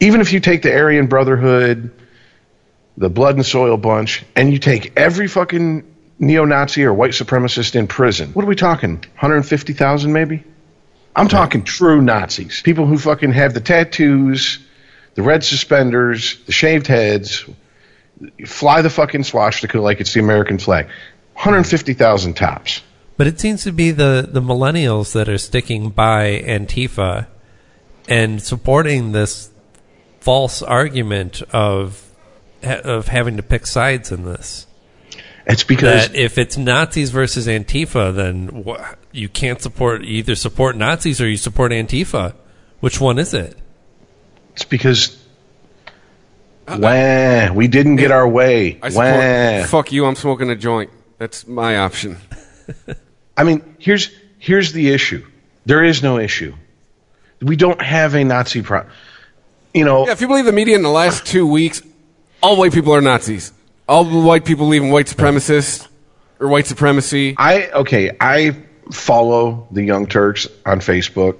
Even 0.00 0.20
if 0.20 0.32
you 0.32 0.40
take 0.40 0.62
the 0.62 0.74
Aryan 0.74 1.06
Brotherhood, 1.06 1.90
the 2.96 3.10
Blood 3.10 3.36
and 3.36 3.46
Soil 3.46 3.76
bunch, 3.76 4.24
and 4.34 4.52
you 4.52 4.58
take 4.58 4.92
every 4.96 5.28
fucking 5.28 5.84
neo-Nazi 6.18 6.84
or 6.84 6.92
white 6.92 7.12
supremacist 7.12 7.74
in 7.74 7.86
prison, 7.86 8.32
what 8.32 8.44
are 8.44 8.48
we 8.48 8.56
talking? 8.56 8.96
150,000 8.96 10.12
maybe? 10.12 10.42
I'm 11.14 11.28
talking 11.28 11.64
true 11.64 12.00
Nazis. 12.00 12.62
People 12.62 12.86
who 12.86 12.96
fucking 12.98 13.32
have 13.32 13.52
the 13.52 13.60
tattoos, 13.60 14.58
the 15.16 15.22
red 15.22 15.44
suspenders, 15.44 16.36
the 16.46 16.52
shaved 16.52 16.86
heads, 16.86 17.44
fly 18.46 18.80
the 18.82 18.90
fucking 18.90 19.24
swastika 19.24 19.80
like 19.80 20.00
it's 20.00 20.12
the 20.14 20.20
American 20.20 20.58
flag. 20.58 20.86
150,000 21.34 22.34
tops. 22.34 22.82
but 23.16 23.26
it 23.26 23.38
seems 23.38 23.64
to 23.64 23.72
be 23.72 23.90
the 23.90 24.26
the 24.30 24.40
millennials 24.40 25.12
that 25.12 25.28
are 25.28 25.36
sticking 25.36 25.90
by 25.90 26.42
Antifa 26.46 27.26
and 28.08 28.42
supporting 28.42 29.12
this 29.12 29.50
false 30.20 30.62
argument 30.62 31.42
of 31.52 32.06
of 32.62 33.08
having 33.08 33.36
to 33.36 33.42
pick 33.42 33.66
sides 33.66 34.12
in 34.12 34.24
this. 34.24 34.66
It's 35.46 35.64
because 35.64 36.08
that 36.08 36.16
if 36.16 36.38
it's 36.38 36.56
Nazis 36.56 37.10
versus 37.10 37.46
Antifa, 37.46 38.14
then 38.14 38.64
wha 38.64 38.94
you 39.12 39.28
can't 39.28 39.60
support 39.60 40.04
you 40.04 40.18
either 40.18 40.34
support 40.34 40.76
Nazis 40.76 41.20
or 41.20 41.28
you 41.28 41.36
support 41.36 41.72
Antifa. 41.72 42.34
Which 42.80 43.00
one 43.00 43.18
is 43.18 43.34
it? 43.34 43.56
it's 44.60 44.64
because 44.64 45.16
uh, 46.68 46.78
wah, 46.80 47.52
we 47.52 47.66
didn't 47.66 47.96
get 47.96 48.10
our 48.10 48.28
way. 48.28 48.78
I 48.82 48.90
Wah. 48.90 49.60
support. 49.60 49.70
Fuck 49.70 49.92
you. 49.92 50.04
I'm 50.04 50.16
smoking 50.16 50.50
a 50.50 50.56
joint. 50.56 50.90
That's 51.18 51.46
my 51.46 51.78
option. 51.78 52.18
I 53.36 53.44
mean, 53.44 53.76
here's 53.78 54.10
here's 54.38 54.72
the 54.72 54.90
issue. 54.90 55.26
There 55.66 55.82
is 55.82 56.02
no 56.02 56.18
issue. 56.18 56.54
We 57.40 57.56
don't 57.56 57.80
have 57.80 58.14
a 58.14 58.22
Nazi 58.22 58.62
pro. 58.62 58.86
You 59.74 59.84
know, 59.84 60.06
Yeah, 60.06 60.12
if 60.12 60.20
you 60.20 60.26
believe 60.26 60.46
the 60.46 60.52
media 60.52 60.74
in 60.76 60.82
the 60.82 60.90
last 60.90 61.26
two 61.26 61.46
weeks, 61.46 61.82
all 62.42 62.56
white 62.56 62.72
people 62.72 62.92
are 62.94 63.00
Nazis. 63.00 63.52
All 63.88 64.04
the 64.04 64.20
white 64.20 64.44
people 64.44 64.66
believe 64.66 64.82
in 64.82 64.90
white 64.90 65.06
supremacists 65.06 65.88
or 66.38 66.48
white 66.48 66.66
supremacy. 66.66 67.34
I 67.38 67.70
okay, 67.70 68.16
I 68.20 68.56
follow 68.92 69.68
the 69.70 69.82
Young 69.82 70.06
Turks 70.06 70.48
on 70.66 70.80
Facebook, 70.80 71.38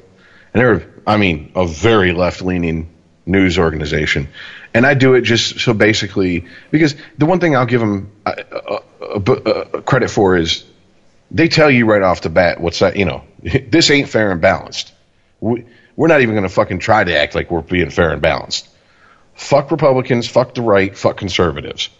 and 0.54 0.60
they're 0.60 0.94
I 1.06 1.16
mean 1.16 1.52
a 1.54 1.66
very 1.66 2.12
left 2.12 2.42
leaning 2.42 2.88
news 3.26 3.58
organization, 3.58 4.28
and 4.74 4.86
I 4.86 4.94
do 4.94 5.14
it 5.14 5.22
just 5.22 5.60
so 5.60 5.74
basically 5.74 6.46
because 6.70 6.94
the 7.18 7.26
one 7.26 7.40
thing 7.40 7.56
I'll 7.56 7.66
give 7.66 7.80
them 7.80 8.12
uh, 8.26 8.34
uh, 8.52 8.80
uh, 9.00 9.32
uh, 9.32 9.80
credit 9.82 10.10
for 10.10 10.36
is 10.36 10.64
they 11.30 11.48
tell 11.48 11.70
you 11.70 11.86
right 11.86 12.02
off 12.02 12.20
the 12.20 12.30
bat 12.30 12.60
what's 12.60 12.80
that 12.80 12.96
you 12.96 13.04
know 13.04 13.24
this 13.42 13.90
ain't 13.90 14.08
fair 14.08 14.30
and 14.30 14.40
balanced. 14.40 14.92
We, 15.40 15.64
we're 16.00 16.08
not 16.08 16.22
even 16.22 16.34
going 16.34 16.48
to 16.48 16.54
fucking 16.54 16.78
try 16.78 17.04
to 17.04 17.14
act 17.14 17.34
like 17.34 17.50
we're 17.50 17.60
being 17.60 17.90
fair 17.90 18.12
and 18.12 18.22
balanced. 18.22 18.68
Fuck 19.34 19.70
Republicans, 19.70 20.26
fuck 20.26 20.54
the 20.54 20.62
right, 20.62 20.96
fuck 20.96 21.18
conservatives 21.18 21.90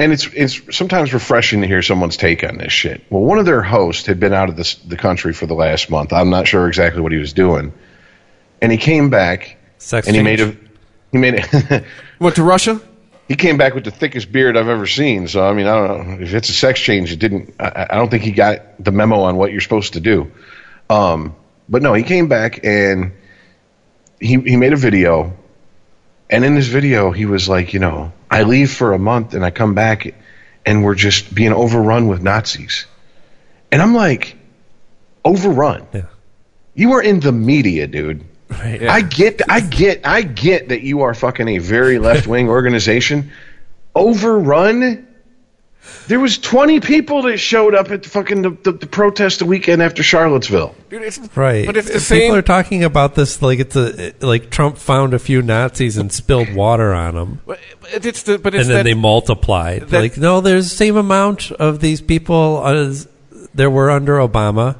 and 0.00 0.12
it's 0.12 0.26
it's 0.32 0.74
sometimes 0.74 1.12
refreshing 1.12 1.60
to 1.60 1.66
hear 1.66 1.82
someone's 1.82 2.16
take 2.16 2.42
on 2.42 2.56
this 2.56 2.72
shit. 2.72 3.04
Well, 3.10 3.20
one 3.20 3.38
of 3.38 3.44
their 3.44 3.60
hosts 3.60 4.06
had 4.06 4.18
been 4.18 4.32
out 4.32 4.48
of 4.48 4.56
this, 4.56 4.76
the 4.76 4.96
country 4.96 5.34
for 5.34 5.44
the 5.44 5.52
last 5.52 5.90
month. 5.90 6.14
I'm 6.14 6.30
not 6.30 6.48
sure 6.48 6.66
exactly 6.68 7.02
what 7.02 7.12
he 7.12 7.18
was 7.18 7.34
doing, 7.34 7.74
and 8.62 8.72
he 8.72 8.78
came 8.78 9.10
back 9.10 9.58
Sex 9.76 10.06
and 10.06 10.16
he 10.16 10.22
made 10.22 10.40
a 10.40 10.56
he 11.12 11.18
made 11.18 11.34
a, 11.34 11.84
Went 12.18 12.36
to 12.36 12.42
Russia. 12.42 12.80
he 13.28 13.36
came 13.36 13.58
back 13.58 13.74
with 13.74 13.84
the 13.84 13.90
thickest 13.90 14.32
beard 14.32 14.56
I've 14.56 14.68
ever 14.68 14.86
seen. 14.86 15.28
So 15.28 15.46
I 15.46 15.52
mean, 15.52 15.66
I 15.66 15.74
don't 15.74 16.08
know 16.08 16.24
if 16.24 16.32
it's 16.32 16.48
a 16.48 16.54
sex 16.54 16.80
change. 16.80 17.12
It 17.12 17.18
didn't. 17.18 17.54
I, 17.60 17.88
I 17.90 17.96
don't 17.96 18.10
think 18.10 18.22
he 18.22 18.32
got 18.32 18.82
the 18.82 18.92
memo 18.92 19.20
on 19.20 19.36
what 19.36 19.52
you're 19.52 19.60
supposed 19.60 19.92
to 19.94 20.00
do. 20.00 20.32
Um, 20.88 21.36
but 21.70 21.82
no, 21.82 21.94
he 21.94 22.02
came 22.02 22.28
back 22.28 22.64
and 22.64 23.12
he 24.20 24.38
he 24.40 24.56
made 24.56 24.72
a 24.72 24.76
video, 24.76 25.32
and 26.28 26.44
in 26.44 26.54
this 26.56 26.66
video 26.66 27.12
he 27.12 27.24
was 27.24 27.48
like, 27.48 27.72
you 27.72 27.80
know, 27.80 28.12
I 28.30 28.42
leave 28.42 28.70
for 28.72 28.92
a 28.92 28.98
month 28.98 29.32
and 29.34 29.44
I 29.44 29.50
come 29.50 29.74
back, 29.74 30.12
and 30.66 30.84
we're 30.84 30.96
just 30.96 31.32
being 31.32 31.52
overrun 31.52 32.08
with 32.08 32.20
Nazis, 32.20 32.86
and 33.70 33.80
I'm 33.80 33.94
like, 33.94 34.36
overrun. 35.24 35.86
Yeah. 35.94 36.06
You 36.74 36.92
are 36.92 37.02
in 37.02 37.20
the 37.20 37.32
media, 37.32 37.86
dude. 37.86 38.24
Right. 38.48 38.82
Yeah. 38.82 38.92
I 38.92 39.02
get, 39.02 39.42
I 39.48 39.60
get, 39.60 40.06
I 40.06 40.22
get 40.22 40.70
that 40.70 40.82
you 40.82 41.02
are 41.02 41.14
fucking 41.14 41.48
a 41.48 41.58
very 41.58 41.98
left 42.08 42.26
wing 42.26 42.48
organization. 42.48 43.32
Overrun. 43.94 45.06
There 46.08 46.20
was 46.20 46.38
twenty 46.38 46.80
people 46.80 47.22
that 47.22 47.38
showed 47.38 47.74
up 47.74 47.90
at 47.90 48.02
the 48.02 48.08
fucking 48.08 48.42
the, 48.42 48.50
the, 48.50 48.72
the 48.72 48.86
protest 48.86 49.38
the 49.38 49.44
weekend 49.46 49.80
after 49.82 50.02
Charlottesville. 50.02 50.74
Dude, 50.88 51.02
it's, 51.02 51.18
Right. 51.36 51.64
But 51.66 51.76
it's 51.76 51.86
the 51.88 51.94
People 51.94 52.00
same. 52.02 52.34
are 52.34 52.42
talking 52.42 52.84
about 52.84 53.14
this 53.14 53.40
like 53.40 53.60
it's 53.60 53.76
a 53.76 54.12
like 54.20 54.50
Trump 54.50 54.76
found 54.76 55.14
a 55.14 55.18
few 55.18 55.40
Nazis 55.42 55.96
and 55.96 56.12
spilled 56.12 56.52
water 56.54 56.92
on 56.92 57.14
them. 57.14 57.40
but 57.46 57.58
it's 57.92 58.22
the. 58.24 58.38
But 58.38 58.54
it's 58.54 58.62
and 58.62 58.70
then 58.70 58.76
that, 58.78 58.82
they 58.84 58.94
multiplied. 58.94 59.82
that- 59.88 60.00
like, 60.00 60.16
no, 60.16 60.40
there's 60.40 60.68
the 60.70 60.76
same 60.76 60.96
amount 60.96 61.50
of 61.52 61.80
these 61.80 62.00
people 62.00 62.62
as 62.66 63.08
there 63.54 63.70
were 63.70 63.90
under 63.90 64.16
Obama. 64.18 64.76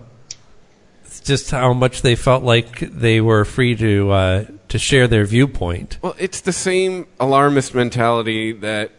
It's 1.05 1.20
just 1.20 1.51
how 1.51 1.72
much 1.72 2.02
they 2.02 2.14
felt 2.14 2.44
like 2.44 2.78
they 2.81 3.20
were 3.20 3.44
free 3.44 3.74
to 3.77 4.10
uh, 4.10 4.44
to 4.68 4.78
share 4.78 5.09
their 5.09 5.24
viewpoint. 5.24 5.98
Well, 6.02 6.14
it's 6.18 6.40
the 6.43 6.52
same 6.52 7.06
alarmist 7.18 7.74
mentality 7.74 8.52
that 8.52 8.90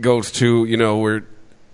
goes 0.00 0.30
to 0.32 0.64
you 0.64 0.76
know 0.76 0.98
where 0.98 1.24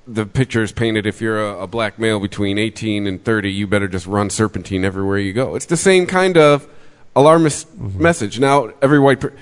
the 0.06 0.26
picture 0.26 0.62
is 0.62 0.72
painted. 0.72 1.06
If 1.06 1.20
you're 1.20 1.40
a, 1.42 1.62
a 1.62 1.66
black 1.66 1.98
male 1.98 2.20
between 2.20 2.58
18 2.58 3.06
and 3.06 3.24
30, 3.24 3.50
you 3.50 3.66
better 3.66 3.88
just 3.88 4.06
run 4.06 4.28
serpentine 4.30 4.84
everywhere 4.84 5.18
you 5.18 5.32
go. 5.32 5.54
It's 5.54 5.66
the 5.66 5.76
same 5.78 6.06
kind 6.06 6.36
of 6.36 6.68
alarmist 7.16 7.68
Mm-hmm. 7.78 8.02
message. 8.02 8.38
Now, 8.40 8.70
every 8.82 8.98
white, 8.98 9.20
per- 9.20 9.32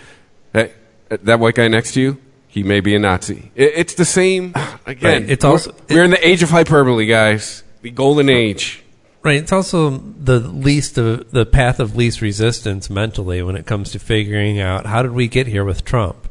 hey, 0.53 0.73
that 1.09 1.41
white 1.41 1.55
guy 1.57 1.67
next 1.69 1.93
to 1.95 2.01
you, 2.01 2.19
he 2.47 2.63
may 2.63 2.81
be 2.81 2.95
a 2.95 2.99
Nazi. 3.01 3.51
It, 3.57 3.73
it's 3.75 3.95
the 3.95 4.05
same. 4.05 4.53
Again, 4.87 5.23
Right, 5.23 5.31
it's 5.31 5.45
we're- 5.45 5.53
also- 5.53 5.75
we're 5.91 6.05
in 6.05 6.11
the 6.13 6.27
age 6.29 6.43
of 6.43 6.51
hyperbole, 6.51 7.07
guys. 7.07 7.65
The 7.83 7.91
golden 7.91 8.29
age. 8.31 8.85
Right. 9.25 9.37
It's 9.37 9.53
also 9.53 9.91
the 9.91 10.39
least 10.41 10.97
of 10.99 11.31
the 11.33 11.47
path 11.47 11.79
of 11.81 11.95
least 11.97 12.21
resistance 12.21 12.89
mentally 12.91 13.41
when 13.43 13.55
it 13.57 13.67
comes 13.67 13.91
to 13.93 13.99
figuring 13.99 14.61
out 14.61 14.87
how 14.87 15.03
did 15.03 15.13
we 15.13 15.27
get 15.29 15.47
here 15.49 15.65
with 15.65 15.85
Trump. 15.85 16.29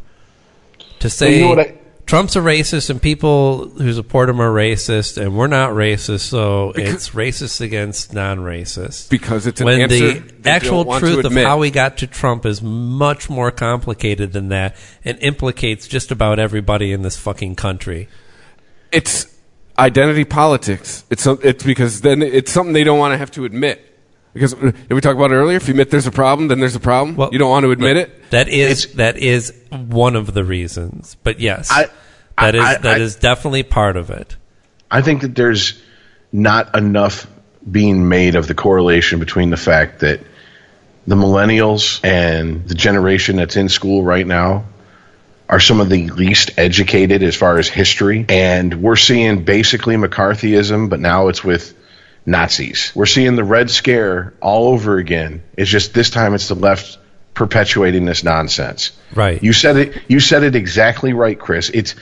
To 1.00 1.10
say 1.10 1.36
you 1.38 1.42
know 1.44 1.50
what 1.50 1.60
I- 1.60 1.78
Trump's 2.12 2.36
a 2.36 2.40
racist 2.40 2.90
and 2.90 3.02
people 3.02 3.70
who 3.70 3.94
support 3.94 4.28
him 4.28 4.42
are 4.42 4.52
racist 4.52 5.18
and 5.18 5.38
we're 5.38 5.48
not 5.48 5.70
racist, 5.70 6.28
so 6.28 6.74
it's 6.76 7.12
racist 7.12 7.62
against 7.62 8.14
non-racists. 8.14 9.10
Because 9.10 9.48
it's 9.48 9.62
an 9.62 9.66
when 9.66 9.80
answer 9.84 10.20
the 10.20 10.50
actual 10.50 10.80
don't 10.80 10.88
want 10.88 11.06
to 11.06 11.14
truth 11.14 11.26
of 11.26 11.32
how 11.32 11.58
we 11.58 11.72
got 11.72 12.00
to 12.00 12.08
Trump 12.08 12.46
is 12.46 12.62
much 12.62 13.30
more 13.30 13.50
complicated 13.50 14.34
than 14.34 14.50
that 14.50 14.76
and 15.06 15.18
implicates 15.20 15.88
just 15.88 16.12
about 16.12 16.38
everybody 16.38 16.92
in 16.92 17.02
this 17.02 17.16
fucking 17.16 17.56
country. 17.56 18.10
it's 18.92 19.34
identity 19.80 20.26
politics. 20.26 21.06
It's 21.10 21.26
it's 21.26 21.64
because 21.64 22.02
then 22.02 22.22
it's 22.22 22.52
something 22.52 22.74
they 22.74 22.84
don't 22.84 23.00
want 23.00 23.14
to 23.14 23.18
have 23.20 23.32
to 23.32 23.46
admit. 23.46 23.88
Because 24.34 24.54
uh, 24.54 24.72
did 24.72 24.92
we 24.92 25.00
talk 25.00 25.16
about 25.16 25.32
it 25.32 25.36
earlier? 25.36 25.58
If 25.58 25.68
you 25.68 25.74
admit 25.74 25.92
there's 25.92 26.08
a 26.08 26.12
problem, 26.12 26.48
then 26.50 26.60
there's 26.60 26.76
a 26.76 26.80
problem. 26.82 27.16
Well, 27.16 27.30
you 27.32 27.40
don't 27.40 27.50
want 27.50 27.64
to 27.64 27.72
admit 27.72 27.98
it. 27.98 28.32
That 28.32 28.48
is 28.48 28.86
It's- 28.86 28.96
that 28.96 29.18
is 29.18 29.54
one 29.70 30.16
of 30.16 30.34
the 30.34 30.44
reasons. 30.44 31.16
But 31.24 31.40
yes, 31.40 31.70
I- 31.72 31.90
that 32.40 32.56
is 32.56 32.62
I- 32.64 32.78
that 32.78 32.98
I- 33.02 33.04
is 33.04 33.16
definitely 33.16 33.64
part 33.64 33.98
of 33.98 34.10
it. 34.10 34.36
I 34.90 35.02
think 35.02 35.22
that 35.22 35.36
there's 35.36 35.82
not 36.32 36.78
enough 36.78 37.28
being 37.70 38.10
made 38.10 38.36
of 38.36 38.48
the 38.48 38.54
correlation 38.54 39.20
between 39.20 39.50
the 39.50 39.58
fact 39.58 40.00
that 40.00 40.22
the 41.08 41.16
millennials 41.16 42.00
and 42.04 42.68
the 42.68 42.76
generation 42.76 43.36
that's 43.36 43.56
in 43.56 43.70
school 43.70 44.04
right 44.04 44.26
now 44.26 44.66
are 45.50 45.60
some 45.60 45.80
of 45.82 45.90
the 45.90 46.08
least 46.10 46.52
educated 46.58 47.24
as 47.24 47.36
far 47.36 47.58
as 47.58 47.68
history. 47.68 48.26
And 48.30 48.82
we're 48.82 48.96
seeing 48.96 49.44
basically 49.44 49.96
McCarthyism, 49.96 50.90
but 50.90 51.00
now 51.00 51.28
it's 51.28 51.44
with 51.44 51.74
Nazis. 52.26 52.92
We're 52.96 53.06
seeing 53.06 53.36
the 53.36 53.44
Red 53.44 53.70
Scare 53.70 54.34
all 54.42 54.70
over 54.70 54.98
again. 54.98 55.44
It's 55.58 55.70
just 55.70 55.94
this 55.94 56.10
time 56.10 56.34
it's 56.34 56.48
the 56.48 56.56
left 56.56 56.98
perpetuating 57.34 58.06
this 58.06 58.24
nonsense. 58.24 58.92
Right. 59.14 59.42
You 59.42 59.54
said 59.54 59.78
it. 59.78 60.02
You 60.08 60.20
said 60.20 60.44
it 60.44 60.56
exactly 60.56 61.14
right, 61.14 61.38
Chris. 61.40 61.70
It's. 61.70 61.96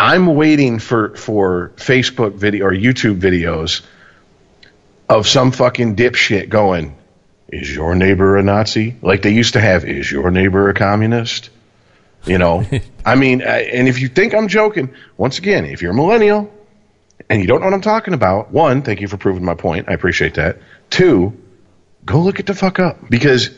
I'm 0.00 0.34
waiting 0.34 0.78
for 0.78 1.14
for 1.14 1.72
Facebook 1.76 2.32
video 2.32 2.64
or 2.64 2.72
YouTube 2.72 3.20
videos 3.20 3.82
of 5.10 5.28
some 5.28 5.52
fucking 5.52 5.94
dipshit 5.94 6.48
going, 6.48 6.96
"Is 7.48 7.70
your 7.70 7.94
neighbor 7.94 8.38
a 8.38 8.42
Nazi?" 8.42 8.96
Like 9.02 9.20
they 9.20 9.32
used 9.32 9.52
to 9.52 9.60
have, 9.60 9.84
"Is 9.84 10.10
your 10.10 10.30
neighbor 10.30 10.70
a 10.70 10.74
communist?" 10.74 11.50
You 12.24 12.38
know. 12.38 12.64
I 13.04 13.14
mean, 13.14 13.42
and 13.42 13.88
if 13.88 14.00
you 14.00 14.08
think 14.08 14.34
I'm 14.34 14.48
joking, 14.48 14.94
once 15.18 15.38
again, 15.38 15.66
if 15.66 15.82
you're 15.82 15.92
a 15.92 15.94
millennial 15.94 16.50
and 17.28 17.42
you 17.42 17.46
don't 17.46 17.60
know 17.60 17.66
what 17.66 17.74
I'm 17.74 17.82
talking 17.82 18.14
about, 18.14 18.50
one, 18.50 18.80
thank 18.80 19.02
you 19.02 19.08
for 19.08 19.18
proving 19.18 19.44
my 19.44 19.54
point. 19.54 19.90
I 19.90 19.92
appreciate 19.92 20.34
that. 20.34 20.60
Two, 20.88 21.38
go 22.06 22.20
look 22.20 22.40
it 22.40 22.46
the 22.46 22.54
fuck 22.54 22.78
up 22.78 23.10
because 23.10 23.50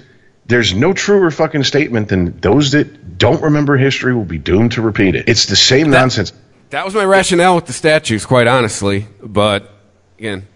there's 0.47 0.75
no 0.75 0.93
truer 0.93 1.31
fucking 1.31 1.65
statement 1.65 2.09
than 2.09 2.39
those 2.41 2.73
that 2.73 3.19
don't 3.19 3.43
remember 3.43 3.77
history 3.77 4.15
will 4.15 4.25
be 4.25 4.39
doomed 4.39 4.73
to 4.73 4.83
repeat 4.83 5.15
it. 5.15 5.29
It's 5.29 5.47
the 5.47 5.57
same 5.57 5.91
nonsense. 5.91 6.33
That 6.71 6.85
was 6.85 6.95
my 6.95 7.05
rationale 7.05 7.55
with 7.55 7.67
the 7.67 7.73
statues, 7.73 8.27
quite 8.27 8.47
honestly. 8.47 9.07
But 9.23 9.71
again, 10.19 10.47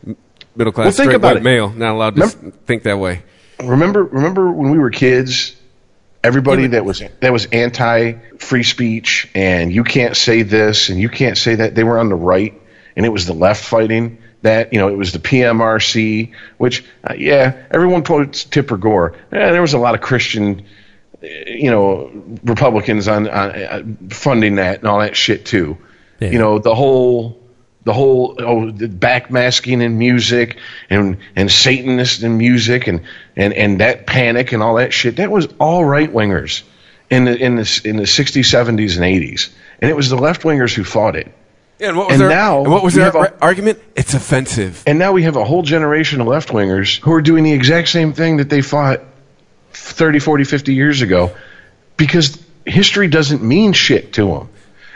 middle 0.54 0.72
class 0.72 0.84
Well, 0.86 0.92
think 0.92 1.04
straight 1.08 1.14
about 1.16 1.28
white 1.34 1.36
it. 1.38 1.42
male, 1.42 1.68
not 1.70 1.92
allowed 1.92 2.16
to 2.16 2.22
Remember- 2.22 2.56
think 2.66 2.82
that 2.84 2.98
way. 2.98 3.22
Remember, 3.62 4.02
remember 4.04 4.50
when 4.50 4.70
we 4.70 4.78
were 4.78 4.90
kids, 4.90 5.54
everybody 6.24 6.66
that 6.68 6.84
was 6.84 7.02
that 7.20 7.32
was 7.32 7.46
anti 7.46 8.14
free 8.38 8.62
speech 8.64 9.28
and 9.34 9.72
you 9.72 9.84
can't 9.84 10.16
say 10.16 10.42
this 10.42 10.88
and 10.90 11.00
you 11.00 11.08
can't 11.08 11.38
say 11.38 11.54
that. 11.54 11.74
They 11.74 11.84
were 11.84 11.98
on 11.98 12.08
the 12.08 12.14
right, 12.16 12.54
and 12.96 13.06
it 13.06 13.10
was 13.10 13.24
the 13.26 13.32
left 13.34 13.64
fighting 13.64 14.18
that. 14.46 14.72
You 14.72 14.80
know, 14.80 14.88
it 14.88 14.96
was 14.96 15.12
the 15.12 15.18
PMRC, 15.18 16.32
which 16.58 16.84
uh, 17.04 17.14
yeah, 17.16 17.66
everyone 17.70 18.02
quotes 18.02 18.44
Tipper 18.44 18.76
Gore. 18.76 19.14
Yeah, 19.32 19.52
there 19.52 19.62
was 19.62 19.74
a 19.74 19.78
lot 19.78 19.94
of 19.94 20.00
Christian, 20.00 20.64
uh, 21.22 21.26
you 21.46 21.70
know, 21.70 22.10
Republicans 22.42 23.06
on, 23.06 23.28
on 23.28 23.50
uh, 23.50 23.82
funding 24.10 24.56
that 24.56 24.80
and 24.80 24.88
all 24.88 25.00
that 25.00 25.16
shit 25.16 25.46
too. 25.46 25.78
Yeah. 26.20 26.30
You 26.30 26.38
know, 26.38 26.58
the 26.58 26.74
whole 26.74 27.40
the 27.86 27.92
whole 27.92 28.34
oh 28.40 28.70
the 28.70 28.88
backmasking 28.88 29.80
in 29.80 29.96
music 29.96 30.58
and 30.90 31.18
and 31.36 31.50
Satanist 31.50 32.24
in 32.24 32.36
music 32.36 32.88
and 32.88 33.02
and 33.36 33.54
and 33.54 33.80
that 33.80 34.06
panic 34.06 34.52
and 34.52 34.60
all 34.62 34.74
that 34.74 34.92
shit 34.92 35.16
that 35.16 35.30
was 35.30 35.46
all 35.60 35.84
right 35.84 36.12
wingers 36.12 36.64
in 37.10 37.26
the 37.26 37.36
in 37.36 37.54
the 37.54 37.82
in 37.84 37.96
the 37.96 38.02
60s 38.02 38.42
70s 38.42 38.96
and 38.96 39.04
80s 39.04 39.50
and 39.80 39.88
it 39.88 39.94
was 39.94 40.10
the 40.10 40.16
left 40.16 40.42
wingers 40.42 40.74
who 40.74 40.82
fought 40.82 41.14
it 41.14 41.32
Yeah, 41.78 41.88
and 41.88 41.96
what 41.98 42.06
was 42.08 42.14
And 42.14 42.22
their, 42.22 42.28
now 42.30 42.62
what 42.62 42.82
was 42.82 42.94
their 42.94 43.08
a- 43.14 43.34
argument? 43.40 43.80
It's 43.94 44.14
offensive. 44.14 44.82
and 44.86 44.98
now 44.98 45.12
we 45.12 45.24
have 45.24 45.36
a 45.36 45.44
whole 45.44 45.62
generation 45.62 46.20
of 46.20 46.26
left 46.26 46.48
wingers 46.48 46.98
who 47.00 47.12
are 47.12 47.20
doing 47.20 47.44
the 47.44 47.52
exact 47.52 47.88
same 47.88 48.12
thing 48.14 48.38
that 48.38 48.48
they 48.48 48.62
fought 48.62 49.00
30 49.72 50.18
40 50.20 50.44
50 50.44 50.74
years 50.74 51.02
ago 51.02 51.36
because 51.96 52.42
history 52.64 53.08
doesn't 53.08 53.42
mean 53.42 53.72
shit 53.74 54.14
to 54.14 54.26
them 54.26 54.48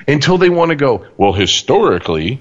until 0.08 0.38
they 0.38 0.48
want 0.48 0.70
to 0.70 0.76
go 0.76 1.06
well 1.18 1.32
historically 1.32 2.40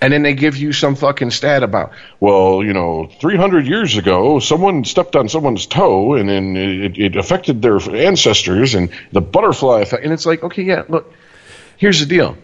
and 0.00 0.12
then 0.12 0.22
they 0.22 0.34
give 0.34 0.56
you 0.56 0.72
some 0.72 0.94
fucking 0.94 1.30
stat 1.30 1.64
about, 1.64 1.90
well, 2.20 2.62
you 2.62 2.72
know, 2.72 3.10
300 3.20 3.66
years 3.66 3.96
ago, 3.96 4.38
someone 4.38 4.84
stepped 4.84 5.16
on 5.16 5.28
someone's 5.28 5.66
toe 5.66 6.14
and 6.14 6.28
then 6.28 6.56
it, 6.56 6.96
it 6.96 7.16
affected 7.16 7.60
their 7.62 7.80
ancestors 7.90 8.76
and 8.76 8.90
the 9.10 9.20
butterfly 9.20 9.80
effect. 9.80 10.04
And 10.04 10.12
it's 10.12 10.24
like, 10.24 10.44
okay, 10.44 10.62
yeah, 10.62 10.84
look, 10.88 11.12
here's 11.76 11.98
the 11.98 12.06
deal. 12.06 12.36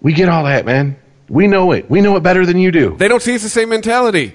We 0.00 0.12
get 0.12 0.28
all 0.28 0.44
that, 0.44 0.64
man. 0.64 0.96
We 1.28 1.46
know 1.46 1.72
it. 1.72 1.90
We 1.90 2.00
know 2.00 2.16
it 2.16 2.22
better 2.22 2.46
than 2.46 2.58
you 2.58 2.70
do. 2.70 2.96
They 2.96 3.08
don't 3.08 3.22
see 3.22 3.34
it's 3.34 3.44
the 3.44 3.50
same 3.50 3.68
mentality. 3.68 4.34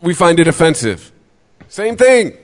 We 0.00 0.14
find 0.14 0.38
it 0.38 0.48
offensive. 0.48 1.12
Same 1.68 1.96
thing. 1.96 2.36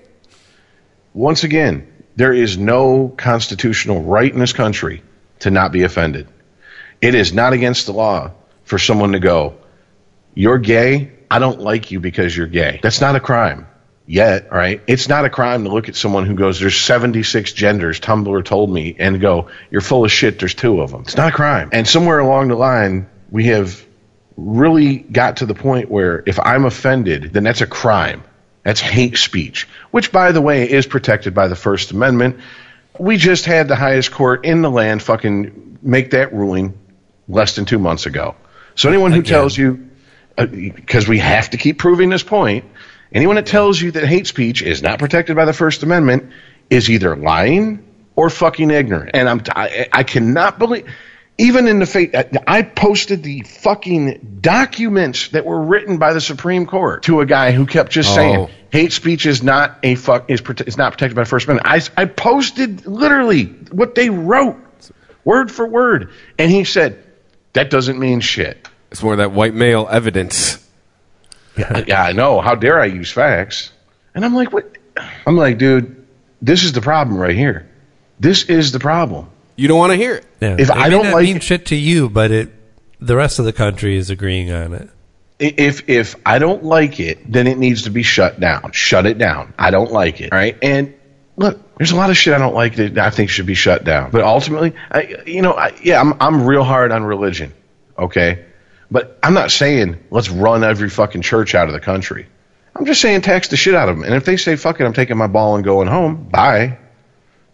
Once 1.14 1.44
again, 1.44 1.86
there 2.16 2.32
is 2.32 2.56
no 2.56 3.08
constitutional 3.16 4.02
right 4.02 4.32
in 4.32 4.38
this 4.38 4.52
country 4.52 5.02
to 5.40 5.50
not 5.50 5.72
be 5.72 5.82
offended. 5.82 6.28
It 7.00 7.14
is 7.14 7.32
not 7.32 7.52
against 7.52 7.86
the 7.86 7.92
law 7.92 8.32
for 8.64 8.78
someone 8.78 9.12
to 9.12 9.18
go, 9.18 9.56
you're 10.34 10.58
gay. 10.58 11.12
I 11.30 11.38
don't 11.38 11.60
like 11.60 11.90
you 11.90 12.00
because 12.00 12.36
you're 12.36 12.46
gay. 12.46 12.80
That's 12.82 13.00
not 13.00 13.16
a 13.16 13.20
crime 13.20 13.66
yet, 14.06 14.50
right? 14.52 14.82
It's 14.86 15.08
not 15.08 15.24
a 15.24 15.30
crime 15.30 15.64
to 15.64 15.70
look 15.70 15.88
at 15.88 15.96
someone 15.96 16.26
who 16.26 16.34
goes, 16.34 16.60
there's 16.60 16.78
76 16.78 17.52
genders, 17.52 18.00
Tumblr 18.00 18.44
told 18.44 18.70
me, 18.70 18.96
and 18.98 19.20
go, 19.20 19.48
you're 19.70 19.80
full 19.80 20.04
of 20.04 20.12
shit, 20.12 20.38
there's 20.38 20.54
two 20.54 20.80
of 20.80 20.90
them. 20.90 21.02
It's 21.02 21.16
not 21.16 21.28
a 21.28 21.36
crime. 21.36 21.70
And 21.72 21.86
somewhere 21.86 22.18
along 22.18 22.48
the 22.48 22.56
line, 22.56 23.08
we 23.30 23.46
have 23.46 23.84
really 24.36 24.96
got 24.96 25.38
to 25.38 25.46
the 25.46 25.54
point 25.54 25.90
where 25.90 26.22
if 26.26 26.38
I'm 26.40 26.64
offended, 26.64 27.32
then 27.32 27.44
that's 27.44 27.60
a 27.60 27.66
crime. 27.66 28.24
That's 28.62 28.80
hate 28.80 29.16
speech, 29.16 29.68
which, 29.90 30.12
by 30.12 30.32
the 30.32 30.40
way, 30.40 30.70
is 30.70 30.86
protected 30.86 31.34
by 31.34 31.48
the 31.48 31.56
First 31.56 31.90
Amendment. 31.90 32.38
We 32.98 33.16
just 33.16 33.44
had 33.44 33.66
the 33.66 33.74
highest 33.74 34.12
court 34.12 34.44
in 34.44 34.62
the 34.62 34.70
land 34.70 35.02
fucking 35.02 35.78
make 35.82 36.10
that 36.10 36.32
ruling 36.32 36.78
less 37.28 37.56
than 37.56 37.64
two 37.64 37.78
months 37.78 38.06
ago. 38.06 38.36
So 38.76 38.88
anyone 38.88 39.12
who 39.12 39.20
Again. 39.20 39.32
tells 39.32 39.56
you, 39.56 39.90
uh, 40.38 40.46
because 40.46 41.08
we 41.08 41.18
have 41.18 41.50
to 41.50 41.56
keep 41.56 41.78
proving 41.78 42.08
this 42.08 42.22
point, 42.22 42.64
anyone 43.14 43.36
that 43.36 43.46
tells 43.46 43.80
you 43.80 43.92
that 43.92 44.04
hate 44.04 44.26
speech 44.26 44.62
is 44.62 44.82
not 44.82 44.98
protected 44.98 45.36
by 45.36 45.44
the 45.44 45.52
First 45.52 45.82
Amendment 45.82 46.32
is 46.70 46.90
either 46.90 47.16
lying 47.16 47.84
or 48.16 48.30
fucking 48.30 48.70
ignorant. 48.70 49.10
And 49.14 49.28
I'm 49.28 49.42
I, 49.54 49.88
I 49.92 50.02
cannot 50.02 50.58
believe. 50.58 50.86
Even 51.38 51.66
in 51.66 51.78
the 51.78 51.86
fate, 51.86 52.14
I 52.46 52.60
posted 52.62 53.22
the 53.22 53.40
fucking 53.40 54.38
documents 54.42 55.28
that 55.28 55.46
were 55.46 55.60
written 55.60 55.96
by 55.96 56.12
the 56.12 56.20
Supreme 56.20 56.66
Court 56.66 57.04
to 57.04 57.20
a 57.20 57.26
guy 57.26 57.52
who 57.52 57.64
kept 57.66 57.90
just 57.90 58.10
Oh. 58.12 58.14
saying 58.14 58.48
hate 58.70 58.92
speech 58.92 59.24
is 59.26 59.42
not 59.42 59.78
a 59.82 59.94
fuck 59.94 60.30
is 60.30 60.42
is 60.66 60.76
not 60.76 60.92
protected 60.92 61.16
by 61.16 61.22
the 61.22 61.28
First 61.28 61.46
Amendment. 61.48 61.66
I 61.96 62.02
I 62.02 62.04
posted 62.04 62.86
literally 62.86 63.44
what 63.70 63.94
they 63.94 64.10
wrote, 64.10 64.58
word 65.24 65.50
for 65.50 65.66
word, 65.66 66.10
and 66.38 66.50
he 66.50 66.64
said 66.64 67.02
that 67.54 67.70
doesn't 67.70 67.98
mean 67.98 68.20
shit. 68.20 68.68
It's 68.90 69.02
more 69.02 69.16
that 69.16 69.32
white 69.32 69.54
male 69.54 69.88
evidence. 69.90 70.61
yeah, 71.86 72.02
I 72.02 72.12
know. 72.12 72.40
How 72.40 72.54
dare 72.54 72.80
I 72.80 72.86
use 72.86 73.10
facts? 73.10 73.72
And 74.14 74.24
I'm 74.24 74.34
like, 74.34 74.52
what? 74.52 74.76
I'm 75.26 75.36
like, 75.36 75.58
dude, 75.58 76.06
this 76.40 76.64
is 76.64 76.72
the 76.72 76.80
problem 76.80 77.18
right 77.18 77.34
here. 77.34 77.68
This 78.20 78.44
is 78.44 78.72
the 78.72 78.80
problem. 78.80 79.28
You 79.56 79.68
don't 79.68 79.78
want 79.78 79.92
to 79.92 79.96
hear 79.96 80.16
it. 80.16 80.26
Yeah. 80.40 80.56
If 80.58 80.70
it 80.70 80.76
I 80.76 80.88
don't 80.88 81.12
like 81.12 81.24
mean 81.24 81.40
shit 81.40 81.66
to 81.66 81.76
you, 81.76 82.08
but 82.08 82.30
it 82.30 82.52
the 83.00 83.16
rest 83.16 83.38
of 83.38 83.44
the 83.44 83.52
country 83.52 83.96
is 83.96 84.10
agreeing 84.10 84.50
on 84.50 84.74
it. 84.74 84.90
If 85.38 85.88
if 85.88 86.14
I 86.24 86.38
don't 86.38 86.64
like 86.64 87.00
it, 87.00 87.30
then 87.30 87.46
it 87.46 87.58
needs 87.58 87.82
to 87.82 87.90
be 87.90 88.02
shut 88.02 88.38
down. 88.38 88.72
Shut 88.72 89.06
it 89.06 89.18
down. 89.18 89.54
I 89.58 89.70
don't 89.70 89.92
like 89.92 90.20
it. 90.20 90.32
Right? 90.32 90.56
And 90.62 90.94
look, 91.36 91.76
there's 91.78 91.90
a 91.92 91.96
lot 91.96 92.10
of 92.10 92.16
shit 92.16 92.34
I 92.34 92.38
don't 92.38 92.54
like 92.54 92.76
that 92.76 92.98
I 92.98 93.10
think 93.10 93.30
should 93.30 93.46
be 93.46 93.54
shut 93.54 93.84
down. 93.84 94.10
But 94.10 94.22
ultimately, 94.22 94.74
I, 94.90 95.22
you 95.26 95.42
know, 95.42 95.52
I, 95.52 95.76
yeah, 95.82 96.00
I'm 96.00 96.14
I'm 96.20 96.46
real 96.46 96.64
hard 96.64 96.92
on 96.92 97.04
religion. 97.04 97.52
Okay, 97.98 98.44
but 98.92 99.18
I'm 99.22 99.32
not 99.32 99.50
saying 99.50 99.98
let's 100.10 100.28
run 100.28 100.62
every 100.62 100.90
fucking 100.90 101.22
church 101.22 101.54
out 101.54 101.68
of 101.68 101.72
the 101.72 101.80
country. 101.80 102.26
I'm 102.76 102.84
just 102.84 103.00
saying 103.00 103.22
tax 103.22 103.48
the 103.48 103.56
shit 103.56 103.74
out 103.74 103.88
of 103.88 103.96
them. 103.96 104.04
And 104.04 104.14
if 104.14 104.24
they 104.24 104.36
say 104.36 104.56
fuck 104.56 104.80
it, 104.80 104.84
I'm 104.84 104.92
taking 104.92 105.16
my 105.16 105.26
ball 105.26 105.56
and 105.56 105.64
going 105.64 105.88
home. 105.88 106.28
Bye. 106.30 106.78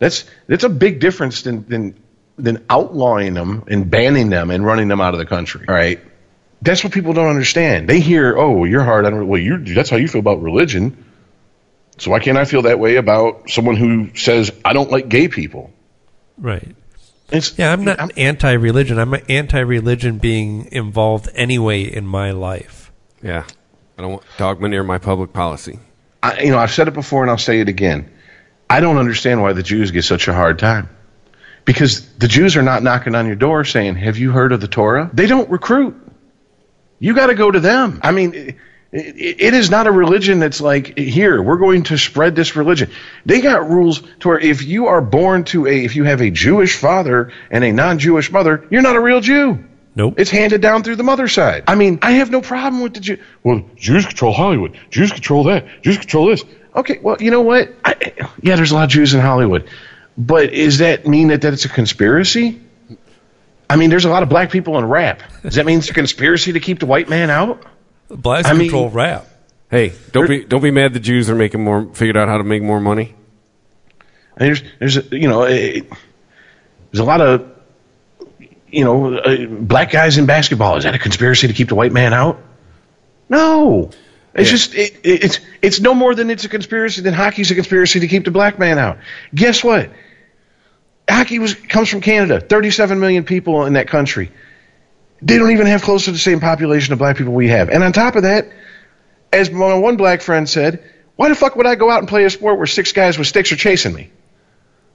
That's 0.01 0.25
that's 0.49 0.65
a 0.65 0.69
big 0.69 1.01
difference 1.01 1.43
than 1.43 1.67
than 1.69 1.95
than 2.37 2.65
outlawing 2.69 3.35
them 3.35 3.65
and 3.69 3.89
banning 3.89 4.31
them 4.31 4.51
and 4.51 4.65
running 4.65 4.89
them 4.89 5.01
out 5.01 5.15
of 5.15 5.19
the 5.19 5.27
country. 5.27 5.65
All 5.69 5.75
right. 5.75 6.01
That's 6.61 6.83
what 6.83 6.93
people 6.93 7.13
don't 7.13 7.29
understand. 7.29 7.89
They 7.89 8.01
hear, 8.01 8.37
"Oh, 8.37 8.65
you're 8.65 8.83
hard 8.83 9.07
on 9.07 9.29
well, 9.29 9.41
you 9.41 9.59
that's 9.59 9.91
how 9.91 9.97
you 9.97 10.09
feel 10.09 10.21
about 10.21 10.43
religion." 10.43 11.05
So 11.99 12.11
why 12.11 12.19
can't 12.19 12.39
I 12.39 12.45
feel 12.45 12.63
that 12.63 12.79
way 12.81 12.97
about 12.97 13.51
someone 13.51 13.77
who 13.77 14.15
says 14.15 14.53
I 14.65 14.73
don't 14.73 14.91
like 14.91 15.09
gay 15.09 15.29
people? 15.29 15.73
Right. 16.37 16.75
It's, 17.31 17.59
Yeah, 17.59 17.73
I'm 17.73 17.85
not 17.85 18.17
anti-religion. 18.17 18.99
I'm 18.99 19.15
anti-religion 19.29 20.19
being 20.19 20.71
involved 20.73 21.29
anyway 21.35 21.83
in 21.83 22.07
my 22.07 22.31
life. 22.31 22.91
Yeah. 23.23 23.45
I 23.99 24.03
don't 24.03 24.13
want 24.13 24.23
dogma 24.37 24.69
near 24.69 24.85
my 24.85 24.99
public 24.99 25.33
policy. 25.33 25.79
I, 26.23 26.41
you 26.41 26.51
know, 26.51 26.59
I've 26.59 26.71
said 26.71 26.89
it 26.89 26.95
before 26.95 27.23
and 27.23 27.31
I'll 27.31 27.39
say 27.39 27.61
it 27.61 27.69
again. 27.69 28.11
I 28.71 28.81
don't 28.81 28.99
understand 28.99 29.43
why 29.43 29.53
the 29.53 29.63
Jews 29.63 29.91
get 29.91 30.05
such 30.05 30.29
a 30.29 30.33
hard 30.33 30.59
time. 30.59 30.89
Because 31.65 32.09
the 32.15 32.29
Jews 32.29 32.57
are 32.57 32.63
not 32.63 32.83
knocking 32.83 33.15
on 33.15 33.27
your 33.27 33.37
door 33.37 33.65
saying, 33.65 33.97
Have 33.97 34.17
you 34.17 34.31
heard 34.31 34.53
of 34.53 34.61
the 34.61 34.69
Torah? 34.69 35.11
They 35.13 35.27
don't 35.27 35.51
recruit. 35.51 35.97
You 36.99 37.15
got 37.15 37.27
to 37.27 37.35
go 37.35 37.51
to 37.51 37.61
them. 37.61 38.01
I 38.03 38.13
mean, 38.13 38.59
It, 38.91 39.41
it 39.41 39.55
is 39.55 39.71
not 39.71 39.87
a 39.87 39.91
religion 39.91 40.39
that's 40.39 40.61
like 40.61 40.97
here 40.97 41.43
we're 41.43 41.59
going 41.59 41.85
to 41.85 41.99
spread 41.99 42.35
this 42.35 42.57
religion. 42.57 42.91
They 43.27 43.41
got 43.41 43.69
rules 43.69 44.03
to 44.21 44.29
where 44.29 44.39
if 44.39 44.63
you 44.63 44.87
are 44.87 45.03
born 45.03 45.45
to 45.45 45.67
a 45.67 45.85
if 45.85 45.95
you 45.95 46.05
have 46.05 46.23
a 46.23 46.31
Jewish 46.31 46.77
father 46.77 47.33
and 47.51 47.65
a 47.65 47.73
non-Jewish 47.73 48.33
mother, 48.33 48.67
you're 48.71 48.83
not 48.83 48.97
a 48.97 49.01
real 49.01 49.21
Jew. 49.21 49.65
Nope. 49.95 50.15
It's 50.17 50.31
handed 50.31 50.61
down 50.61 50.85
through 50.85 50.97
the 50.97 51.03
mother 51.03 51.29
side. 51.29 51.65
I 51.67 51.75
mean, 51.75 51.99
I 52.03 52.13
have 52.13 52.31
no 52.31 52.41
problem 52.41 52.83
with 52.83 52.95
the 52.95 53.01
Jew. 53.01 53.19
Well, 53.43 53.65
Jews 53.77 54.07
control 54.07 54.33
Hollywood. 54.33 54.79
Jews 54.91 55.11
control 55.11 55.45
that. 55.45 55.83
Jews 55.83 55.99
control 55.99 56.27
this. 56.27 56.45
Okay, 56.75 57.01
well, 57.03 57.17
you 57.21 57.31
know 57.31 57.43
what? 57.43 57.75
I, 57.85 58.13
yeah, 58.41 58.55
there's 58.55 58.71
a 58.71 58.75
lot 58.75 58.85
of 58.85 58.91
Jews 58.91 59.13
in 59.13 59.21
Hollywood, 59.21 59.69
but 60.17 60.53
does 60.53 60.79
that 60.79 61.07
mean 61.07 61.29
that, 61.29 61.43
that 61.43 61.53
it's 61.53 61.65
a 61.65 61.69
conspiracy? 61.69 62.61
I 63.69 63.77
mean, 63.77 63.91
there's 63.91 64.05
a 64.05 64.09
lot 64.09 64.23
of 64.23 64.29
black 64.29 64.51
people 64.51 64.79
in 64.79 64.85
rap. 64.85 65.23
Does 65.43 65.57
that 65.57 65.67
mean 65.67 65.79
it's 65.79 65.91
a 65.91 65.95
conspiracy 65.95 66.53
to 66.53 66.61
keep 66.61 66.79
the 66.79 66.87
white 66.87 67.09
man 67.09 67.31
out? 67.31 67.65
Blacks 68.11 68.49
I 68.49 68.53
mean- 68.53 68.63
control 68.69 68.91
rap. 68.91 69.27
Hey, 69.71 69.93
don't 70.13 70.27
be 70.27 70.45
don't 70.45 70.63
be 70.63 70.71
mad. 70.71 70.95
The 70.95 71.01
Jews 71.01 71.29
are 71.29 71.35
making 71.35 71.63
more, 71.63 71.93
figured 71.93 72.17
out 72.17 72.27
how 72.29 72.39
to 72.39 72.45
make 72.45 72.63
more 72.63 72.81
money. 72.81 73.15
I 74.37 74.45
mean, 74.45 74.55
there's, 74.79 74.95
there's, 74.95 75.13
you 75.13 75.29
know, 75.29 75.43
it, 75.43 75.85
there's 76.91 77.01
a 77.01 77.05
lot 77.05 77.21
of, 77.21 77.51
you 78.71 78.85
know, 78.85 79.15
uh, 79.19 79.45
black 79.47 79.91
guys 79.91 80.17
in 80.17 80.25
basketball. 80.25 80.77
Is 80.77 80.85
that 80.85 80.95
a 80.95 80.99
conspiracy 80.99 81.49
to 81.49 81.53
keep 81.53 81.69
the 81.69 81.75
white 81.75 81.93
man 81.93 82.15
out? 82.15 82.41
No, 83.29 83.91
it's 84.35 84.49
Yeah. 84.49 84.57
just 84.57 84.75
it, 84.75 84.95
it, 85.05 85.25
it's 85.25 85.41
it's 85.61 85.81
no 85.81 85.93
more 85.95 86.15
than 86.15 86.31
it's 86.31 86.45
a 86.45 86.49
conspiracy 86.49 87.03
than 87.03 87.13
hockey's 87.13 87.51
a 87.51 87.55
conspiracy 87.55 88.01
to 88.01 88.09
keep 88.09 88.25
the 88.25 88.31
black 88.31 88.59
man 88.59 88.79
out. 88.79 88.97
Guess 89.35 89.63
what? 89.63 89.91
Hockey 91.11 91.39
was 91.41 91.53
comes 91.55 91.91
from 91.91 92.01
Canada. 92.01 92.41
37 92.41 93.01
million 93.01 93.25
people 93.25 93.67
in 93.67 93.75
that 93.75 93.89
country. 93.89 94.31
They 95.21 95.39
don't 95.39 95.51
even 95.51 95.67
have 95.67 95.83
close 95.83 96.05
to 96.05 96.13
the 96.13 96.19
same 96.19 96.41
population 96.41 96.93
of 96.93 96.99
black 96.99 97.17
people 97.17 97.33
we 97.33 97.49
have. 97.49 97.69
And 97.69 97.83
on 97.83 97.93
top 97.93 98.17
of 98.17 98.23
that, 98.23 98.49
as 99.33 99.51
my 99.51 99.75
one 99.75 99.97
black 99.97 100.23
friend 100.23 100.49
said, 100.49 100.83
why 101.17 101.29
the 101.29 101.35
fuck 101.35 101.57
would 101.57 101.67
I 101.67 101.75
go 101.75 101.91
out 101.91 101.99
and 101.99 102.09
play 102.09 102.25
a 102.25 102.31
sport 102.31 102.59
where 102.59 102.67
six 102.67 102.93
guys 102.93 103.19
with 103.19 103.27
sticks 103.27 103.51
are 103.51 103.57
chasing 103.57 103.93
me? 103.93 104.11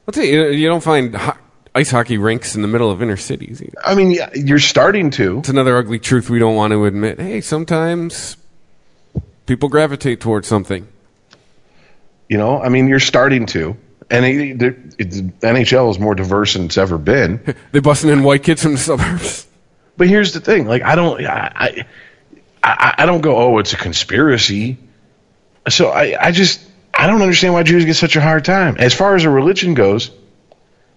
I'll 0.07 0.13
tell 0.13 0.23
you, 0.23 0.47
you 0.47 0.67
don't 0.67 0.83
find 0.83 1.13
ho- 1.15 1.37
ice 1.75 1.91
hockey 1.91 2.17
rinks 2.17 2.55
in 2.55 2.61
the 2.61 2.67
middle 2.67 2.89
of 2.89 3.01
inner 3.01 3.17
cities. 3.17 3.61
Either. 3.61 3.77
I 3.83 3.95
mean, 3.95 4.17
you're 4.33 4.59
starting 4.59 5.11
to. 5.11 5.39
It's 5.39 5.49
another 5.49 5.77
ugly 5.77 5.99
truth 5.99 6.29
we 6.29 6.39
don't 6.39 6.55
want 6.55 6.71
to 6.71 6.85
admit. 6.85 7.19
Hey, 7.19 7.41
sometimes 7.41 8.37
people 9.45 9.69
gravitate 9.69 10.21
towards 10.21 10.47
something. 10.47 10.87
You 12.29 12.37
know, 12.37 12.61
I 12.61 12.69
mean, 12.69 12.87
you're 12.87 12.99
starting 12.99 13.45
to. 13.47 13.75
And 14.09 14.25
it, 14.25 14.61
it, 14.61 14.95
it's, 14.99 15.21
NHL 15.21 15.89
is 15.91 15.99
more 15.99 16.15
diverse 16.15 16.53
than 16.53 16.65
it's 16.65 16.77
ever 16.77 16.97
been. 16.97 17.55
They're 17.71 17.81
busting 17.81 18.09
in 18.09 18.23
white 18.23 18.43
kids 18.43 18.63
from 18.63 18.73
the 18.73 18.77
suburbs. 18.77 19.47
But 19.97 20.07
here's 20.07 20.33
the 20.33 20.39
thing: 20.39 20.67
like, 20.67 20.83
I 20.83 20.95
don't, 20.95 21.23
I, 21.25 21.85
I, 22.63 22.95
I 22.99 23.05
don't 23.05 23.21
go, 23.21 23.35
oh, 23.37 23.57
it's 23.59 23.73
a 23.73 23.77
conspiracy. 23.77 24.77
So 25.69 25.89
I, 25.89 26.27
I 26.27 26.31
just, 26.31 26.61
I 26.93 27.07
don't 27.07 27.21
understand 27.21 27.53
why 27.53 27.63
Jews 27.63 27.85
get 27.85 27.95
such 27.95 28.15
a 28.15 28.21
hard 28.21 28.45
time. 28.45 28.77
As 28.79 28.93
far 28.93 29.15
as 29.15 29.23
a 29.25 29.29
religion 29.29 29.73
goes, 29.73 30.11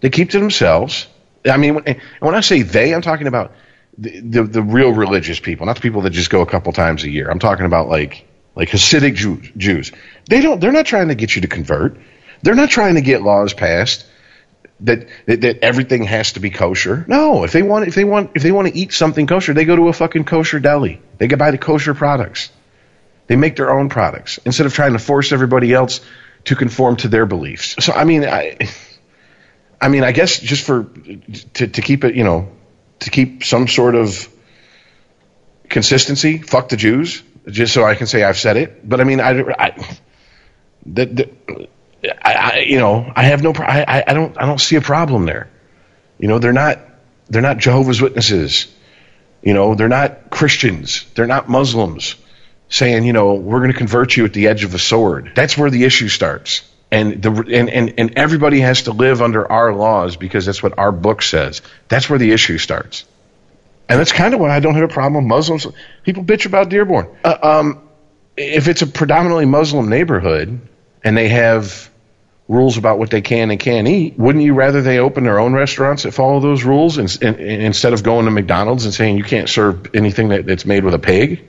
they 0.00 0.10
keep 0.10 0.30
to 0.30 0.38
themselves. 0.38 1.06
I 1.44 1.56
mean, 1.56 1.74
when, 1.74 2.00
when 2.20 2.34
I 2.34 2.40
say 2.40 2.62
they, 2.62 2.94
I'm 2.94 3.02
talking 3.02 3.26
about 3.26 3.52
the, 3.98 4.20
the 4.20 4.42
the 4.42 4.62
real 4.62 4.92
religious 4.92 5.40
people, 5.40 5.66
not 5.66 5.76
the 5.76 5.82
people 5.82 6.02
that 6.02 6.10
just 6.10 6.30
go 6.30 6.40
a 6.40 6.46
couple 6.46 6.72
times 6.72 7.04
a 7.04 7.10
year. 7.10 7.30
I'm 7.30 7.38
talking 7.38 7.66
about 7.66 7.88
like 7.88 8.26
like 8.54 8.70
Hasidic 8.70 9.14
Jews. 9.14 9.50
Jews. 9.56 9.92
They 10.28 10.40
don't. 10.40 10.60
They're 10.60 10.72
not 10.72 10.86
trying 10.86 11.08
to 11.08 11.14
get 11.14 11.34
you 11.34 11.42
to 11.42 11.48
convert. 11.48 11.98
They're 12.42 12.54
not 12.54 12.70
trying 12.70 12.96
to 12.96 13.00
get 13.00 13.22
laws 13.22 13.54
passed 13.54 14.06
that, 14.80 15.08
that 15.26 15.40
that 15.40 15.58
everything 15.62 16.04
has 16.04 16.32
to 16.32 16.40
be 16.40 16.50
kosher. 16.50 17.04
No, 17.08 17.44
if 17.44 17.52
they 17.52 17.62
want 17.62 17.88
if 17.88 17.94
they 17.94 18.04
want 18.04 18.32
if 18.34 18.42
they 18.42 18.52
want 18.52 18.68
to 18.68 18.76
eat 18.76 18.92
something 18.92 19.26
kosher, 19.26 19.54
they 19.54 19.64
go 19.64 19.76
to 19.76 19.88
a 19.88 19.92
fucking 19.92 20.24
kosher 20.24 20.60
deli. 20.60 21.00
They 21.18 21.28
go 21.28 21.36
buy 21.36 21.50
the 21.50 21.58
kosher 21.58 21.94
products. 21.94 22.50
They 23.26 23.36
make 23.36 23.56
their 23.56 23.70
own 23.70 23.88
products 23.88 24.38
instead 24.44 24.66
of 24.66 24.74
trying 24.74 24.92
to 24.92 24.98
force 24.98 25.32
everybody 25.32 25.72
else 25.72 26.00
to 26.44 26.54
conform 26.54 26.96
to 26.96 27.08
their 27.08 27.26
beliefs. 27.26 27.84
So 27.84 27.92
I 27.92 28.04
mean, 28.04 28.24
I 28.24 28.58
I 29.80 29.88
mean, 29.88 30.04
I 30.04 30.12
guess 30.12 30.38
just 30.38 30.64
for 30.64 30.84
to 31.54 31.66
to 31.66 31.82
keep 31.82 32.04
it, 32.04 32.14
you 32.14 32.24
know, 32.24 32.48
to 33.00 33.10
keep 33.10 33.44
some 33.44 33.68
sort 33.68 33.94
of 33.94 34.28
consistency, 35.68 36.38
fuck 36.38 36.68
the 36.68 36.76
Jews, 36.76 37.22
just 37.48 37.74
so 37.74 37.84
I 37.84 37.94
can 37.94 38.06
say 38.06 38.22
I've 38.22 38.38
said 38.38 38.56
it. 38.56 38.88
But 38.88 39.00
I 39.00 39.04
mean, 39.04 39.20
I, 39.20 39.40
I 39.58 39.96
that, 40.86 41.16
that 41.16 41.68
I, 42.22 42.32
I, 42.34 42.58
you 42.60 42.78
know, 42.78 43.10
I 43.14 43.24
have 43.24 43.42
no, 43.42 43.52
I, 43.56 44.04
I- 44.06 44.14
don't, 44.14 44.40
I 44.40 44.46
don't 44.46 44.60
see 44.60 44.76
a 44.76 44.80
problem 44.80 45.26
there. 45.26 45.48
You 46.18 46.28
know, 46.28 46.38
they're 46.38 46.52
not, 46.52 46.80
they're 47.28 47.42
not 47.42 47.58
Jehovah's 47.58 48.00
Witnesses. 48.00 48.66
You 49.42 49.54
know, 49.54 49.74
they're 49.74 49.88
not 49.88 50.30
Christians. 50.30 51.04
They're 51.14 51.26
not 51.26 51.48
Muslims 51.48 52.16
saying, 52.68 53.04
you 53.04 53.12
know, 53.12 53.34
we're 53.34 53.60
going 53.60 53.72
to 53.72 53.78
convert 53.78 54.16
you 54.16 54.24
at 54.24 54.32
the 54.32 54.48
edge 54.48 54.64
of 54.64 54.74
a 54.74 54.78
sword. 54.78 55.32
That's 55.34 55.56
where 55.56 55.70
the 55.70 55.84
issue 55.84 56.08
starts. 56.08 56.62
And 56.90 57.20
the 57.22 57.30
and, 57.30 57.68
and 57.68 57.94
and 57.98 58.16
everybody 58.16 58.60
has 58.60 58.82
to 58.84 58.92
live 58.92 59.20
under 59.20 59.50
our 59.50 59.74
laws 59.74 60.16
because 60.16 60.46
that's 60.46 60.62
what 60.62 60.78
our 60.78 60.92
book 60.92 61.20
says. 61.20 61.60
That's 61.88 62.08
where 62.08 62.18
the 62.18 62.30
issue 62.32 62.58
starts. 62.58 63.04
And 63.88 63.98
that's 63.98 64.12
kind 64.12 64.34
of 64.34 64.40
why 64.40 64.50
I 64.50 64.60
don't 64.60 64.74
have 64.74 64.88
a 64.90 64.92
problem 64.92 65.24
with 65.24 65.28
Muslims. 65.28 65.66
People 66.04 66.24
bitch 66.24 66.46
about 66.46 66.68
Dearborn. 66.68 67.08
Uh, 67.24 67.36
um, 67.42 67.88
if 68.36 68.68
it's 68.68 68.82
a 68.82 68.86
predominantly 68.86 69.46
Muslim 69.46 69.88
neighborhood 69.88 70.60
and 71.02 71.16
they 71.16 71.28
have 71.28 71.90
rules 72.48 72.76
about 72.78 72.98
what 72.98 73.10
they 73.10 73.20
can 73.20 73.50
and 73.50 73.58
can't 73.58 73.88
eat, 73.88 74.16
wouldn't 74.18 74.44
you 74.44 74.54
rather 74.54 74.80
they 74.80 74.98
open 74.98 75.24
their 75.24 75.38
own 75.40 75.52
restaurants 75.52 76.04
that 76.04 76.12
follow 76.12 76.38
those 76.40 76.62
rules 76.64 76.96
and, 76.96 77.10
and, 77.20 77.36
and 77.40 77.62
instead 77.62 77.92
of 77.92 78.02
going 78.04 78.24
to 78.24 78.30
McDonald's 78.30 78.84
and 78.84 78.94
saying 78.94 79.16
you 79.18 79.24
can't 79.24 79.48
serve 79.48 79.94
anything 79.94 80.28
that, 80.28 80.46
that's 80.46 80.64
made 80.64 80.84
with 80.84 80.94
a 80.94 80.98
pig? 80.98 81.44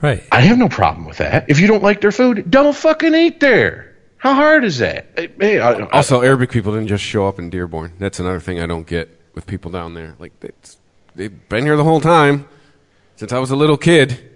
Right. 0.00 0.22
I 0.32 0.40
have 0.40 0.56
no 0.58 0.68
problem 0.68 1.06
with 1.06 1.18
that. 1.18 1.48
If 1.50 1.60
you 1.60 1.66
don't 1.66 1.82
like 1.82 2.00
their 2.00 2.12
food, 2.12 2.50
don't 2.50 2.74
fucking 2.74 3.14
eat 3.14 3.40
there. 3.40 3.94
How 4.16 4.32
hard 4.34 4.64
is 4.64 4.78
that? 4.78 5.06
Hey, 5.38 5.60
I, 5.60 5.72
I- 5.72 5.88
Also, 5.90 6.22
Arabic 6.22 6.50
people 6.50 6.72
didn't 6.72 6.88
just 6.88 7.04
show 7.04 7.26
up 7.28 7.38
in 7.38 7.50
Dearborn. 7.50 7.92
That's 7.98 8.18
another 8.18 8.40
thing 8.40 8.60
I 8.60 8.66
don't 8.66 8.86
get 8.86 9.08
with 9.34 9.46
people 9.46 9.70
down 9.70 9.92
there. 9.92 10.14
Like 10.18 10.38
they, 10.40 10.50
they've 11.14 11.48
been 11.50 11.64
here 11.64 11.76
the 11.76 11.84
whole 11.84 12.00
time 12.00 12.48
since 13.16 13.32
I 13.32 13.38
was 13.38 13.50
a 13.50 13.56
little 13.56 13.76
kid. 13.76 14.30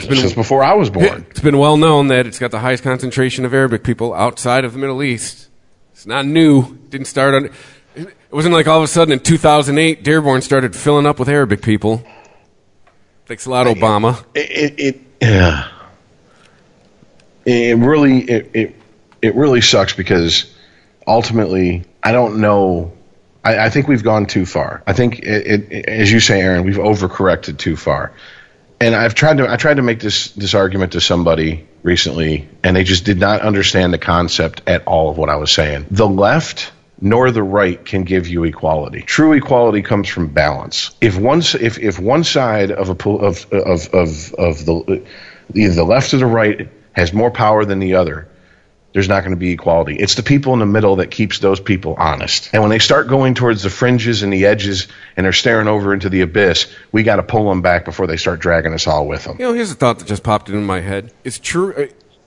Since 0.00 0.32
before 0.32 0.62
I 0.62 0.74
was 0.74 0.90
born. 0.98 1.26
It's 1.30 1.40
been 1.40 1.58
well 1.58 1.76
known 1.76 2.08
that 2.08 2.26
it's 2.26 2.38
got 2.38 2.50
the 2.50 2.60
highest 2.60 2.82
concentration 2.82 3.44
of 3.44 3.54
Arabic 3.54 3.82
people 3.84 4.14
outside 4.14 4.64
of 4.64 4.72
the 4.72 4.78
Middle 4.78 5.02
East. 5.02 5.48
It's 5.92 6.06
not 6.06 6.26
new. 6.26 6.60
It 6.60 6.90
Didn't 6.90 7.06
start 7.06 7.34
on. 7.34 7.50
It 7.94 8.14
wasn't 8.30 8.54
like 8.54 8.68
all 8.68 8.78
of 8.78 8.84
a 8.84 8.88
sudden 8.88 9.12
in 9.12 9.20
2008 9.20 10.04
Dearborn 10.04 10.42
started 10.42 10.76
filling 10.76 11.06
up 11.06 11.18
with 11.18 11.28
Arabic 11.28 11.62
people. 11.62 12.04
Thanks 13.26 13.46
a 13.46 13.50
lot, 13.50 13.66
Obama. 13.66 14.24
it 14.34 14.50
it, 14.50 14.74
it 14.78 15.00
yeah. 15.20 15.68
It 17.44 17.78
really 17.78 18.20
it, 18.22 18.50
it 18.54 18.76
it 19.22 19.34
really 19.34 19.60
sucks 19.60 19.94
because 19.94 20.52
ultimately 21.06 21.84
I 22.02 22.12
don't 22.12 22.40
know. 22.40 22.92
I, 23.44 23.66
I 23.66 23.70
think 23.70 23.88
we've 23.88 24.02
gone 24.02 24.26
too 24.26 24.44
far. 24.46 24.82
I 24.86 24.92
think 24.92 25.20
it, 25.20 25.72
it, 25.72 25.88
as 25.88 26.12
you 26.12 26.20
say, 26.20 26.40
Aaron, 26.40 26.64
we've 26.64 26.76
overcorrected 26.76 27.58
too 27.58 27.76
far. 27.76 28.12
And 28.80 28.94
I've 28.94 29.14
tried 29.14 29.38
to 29.38 29.50
I 29.50 29.56
tried 29.56 29.76
to 29.76 29.82
make 29.82 30.00
this 30.00 30.28
this 30.32 30.54
argument 30.54 30.92
to 30.92 31.00
somebody 31.00 31.66
recently, 31.82 32.48
and 32.62 32.74
they 32.74 32.84
just 32.84 33.04
did 33.04 33.18
not 33.18 33.42
understand 33.42 33.92
the 33.92 33.98
concept 33.98 34.62
at 34.66 34.86
all 34.86 35.10
of 35.10 35.18
what 35.18 35.28
I 35.28 35.36
was 35.36 35.52
saying. 35.52 35.86
The 35.90 36.08
left 36.08 36.72
nor 37.00 37.30
the 37.30 37.42
right 37.42 37.84
can 37.84 38.04
give 38.04 38.28
you 38.28 38.44
equality. 38.44 39.02
True 39.02 39.32
equality 39.32 39.82
comes 39.82 40.08
from 40.08 40.28
balance. 40.28 40.90
If 41.00 41.18
one 41.18 41.40
if 41.40 41.78
if 41.78 41.98
one 41.98 42.24
side 42.24 42.70
of 42.70 42.88
a 42.88 43.08
of 43.08 43.46
of 43.52 43.94
of 43.94 44.34
of 44.34 44.64
the 44.64 45.02
either 45.54 45.74
the 45.74 45.84
left 45.84 46.14
or 46.14 46.18
the 46.18 46.26
right 46.26 46.68
has 46.92 47.12
more 47.12 47.30
power 47.30 47.64
than 47.64 47.78
the 47.78 47.94
other, 47.94 48.28
there's 48.92 49.08
not 49.08 49.20
going 49.20 49.30
to 49.30 49.36
be 49.36 49.52
equality. 49.52 49.96
It's 49.96 50.16
the 50.16 50.22
people 50.22 50.52
in 50.52 50.58
the 50.58 50.66
middle 50.66 50.96
that 50.96 51.10
keeps 51.10 51.38
those 51.38 51.60
people 51.60 51.94
honest. 51.96 52.50
And 52.52 52.62
when 52.62 52.70
they 52.70 52.80
start 52.80 53.06
going 53.06 53.34
towards 53.34 53.62
the 53.62 53.70
fringes 53.70 54.22
and 54.22 54.32
the 54.32 54.46
edges 54.46 54.88
and 55.16 55.24
they're 55.24 55.32
staring 55.32 55.68
over 55.68 55.94
into 55.94 56.08
the 56.08 56.22
abyss, 56.22 56.66
we 56.90 57.02
got 57.04 57.16
to 57.16 57.22
pull 57.22 57.48
them 57.48 57.62
back 57.62 57.84
before 57.84 58.06
they 58.06 58.16
start 58.16 58.40
dragging 58.40 58.74
us 58.74 58.86
all 58.86 59.06
with 59.06 59.24
them. 59.24 59.36
You 59.38 59.46
know, 59.46 59.52
here's 59.52 59.70
a 59.70 59.76
thought 59.76 60.00
that 60.00 60.08
just 60.08 60.22
popped 60.24 60.48
into 60.48 60.60
my 60.60 60.80
head. 60.80 61.12
It's 61.24 61.38
true 61.38 61.72
uh, 61.74 61.86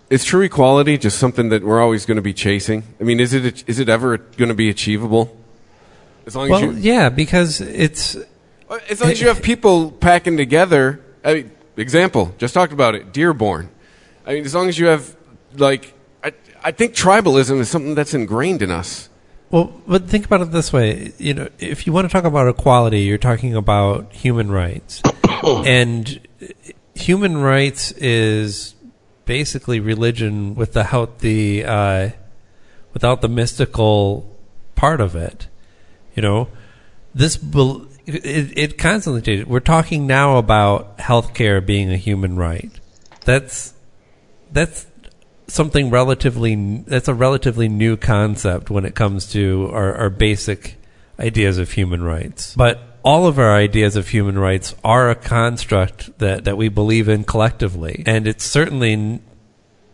is 0.10 0.24
true 0.24 0.42
equality 0.42 0.98
just 0.98 1.18
something 1.18 1.50
that 1.50 1.64
we're 1.64 1.82
always 1.82 2.06
going 2.06 2.18
to 2.18 2.22
be 2.22 2.34
chasing? 2.34 2.84
I 3.00 3.04
mean, 3.04 3.20
is 3.20 3.34
it 3.34 3.68
is 3.68 3.80
it 3.80 3.90
ever 3.90 4.18
going 4.18 4.50
to 4.50 4.56
be 4.56 4.70
achievable? 4.70 5.36
As 6.26 6.36
long 6.36 6.46
as 6.46 6.50
Well, 6.52 6.62
you 6.62 6.72
yeah, 6.80 7.10
because 7.10 7.60
it's 7.60 8.16
Uh, 8.70 8.80
As 8.90 9.02
long 9.02 9.12
as 9.12 9.20
you 9.20 9.28
have 9.28 9.42
people 9.42 9.92
packing 9.92 10.38
together. 10.38 11.02
I 11.26 11.34
mean, 11.34 11.52
example, 11.78 12.34
just 12.38 12.54
talked 12.54 12.74
about 12.74 12.96
it. 12.96 13.12
Dearborn. 13.12 13.70
I 14.26 14.36
mean, 14.36 14.46
as 14.46 14.56
long 14.56 14.70
as 14.70 14.78
you 14.80 14.86
have 14.88 15.16
like, 15.56 15.94
I, 16.64 16.72
think 16.72 16.94
tribalism 16.94 17.60
is 17.60 17.70
something 17.70 17.96
that's 17.96 18.14
ingrained 18.14 18.62
in 18.62 18.72
us. 18.72 19.10
Well, 19.52 19.74
but 19.88 20.08
think 20.08 20.26
about 20.26 20.42
it 20.42 20.52
this 20.52 20.74
way. 20.74 21.14
You 21.18 21.34
know, 21.34 21.50
if 21.60 21.86
you 21.86 21.94
want 21.94 22.10
to 22.10 22.12
talk 22.12 22.24
about 22.24 22.48
equality, 22.48 23.02
you're 23.02 23.18
talking 23.18 23.56
about 23.56 24.12
human 24.14 24.52
rights. 24.52 25.02
and 25.44 26.20
human 26.96 27.38
rights 27.38 27.92
is 27.92 28.76
basically 29.26 29.80
religion 29.80 30.56
without 30.56 31.20
the 31.20 31.66
uh, 31.66 32.10
without 32.94 33.22
the 33.22 33.30
mystical 33.30 34.36
part 34.76 35.02
of 35.02 35.16
it. 35.16 35.48
You 36.16 36.22
know, 36.22 36.48
this 37.14 37.38
it, 38.06 38.58
it 38.58 38.78
constantly 38.78 39.22
changes. 39.22 39.46
We're 39.46 39.60
talking 39.60 40.08
now 40.08 40.38
about 40.38 40.98
healthcare 40.98 41.66
being 41.66 41.92
a 41.92 41.98
human 41.98 42.36
right. 42.36 42.72
that's 43.24 43.74
that's 44.52 44.86
something 45.48 45.90
relatively 45.90 46.84
that's 46.88 47.08
a 47.08 47.14
relatively 47.14 47.68
new 47.68 47.98
concept 47.98 48.70
when 48.70 48.86
it 48.86 48.96
comes 48.96 49.32
to 49.34 49.70
our, 49.74 49.94
our 49.96 50.10
basic 50.10 50.78
ideas 51.20 51.58
of 51.58 51.72
human 51.72 52.04
rights. 52.04 52.56
But 52.56 52.80
all 53.04 53.28
of 53.28 53.38
our 53.38 53.54
ideas 53.54 53.96
of 53.96 54.08
human 54.08 54.40
rights 54.40 54.76
are 54.84 55.10
a 55.10 55.16
construct 55.16 56.18
that, 56.20 56.46
that 56.46 56.58
we 56.58 56.70
believe 56.70 57.10
in 57.10 57.24
collectively, 57.26 58.04
and 58.06 58.28
it's 58.28 58.46
certainly 58.46 59.22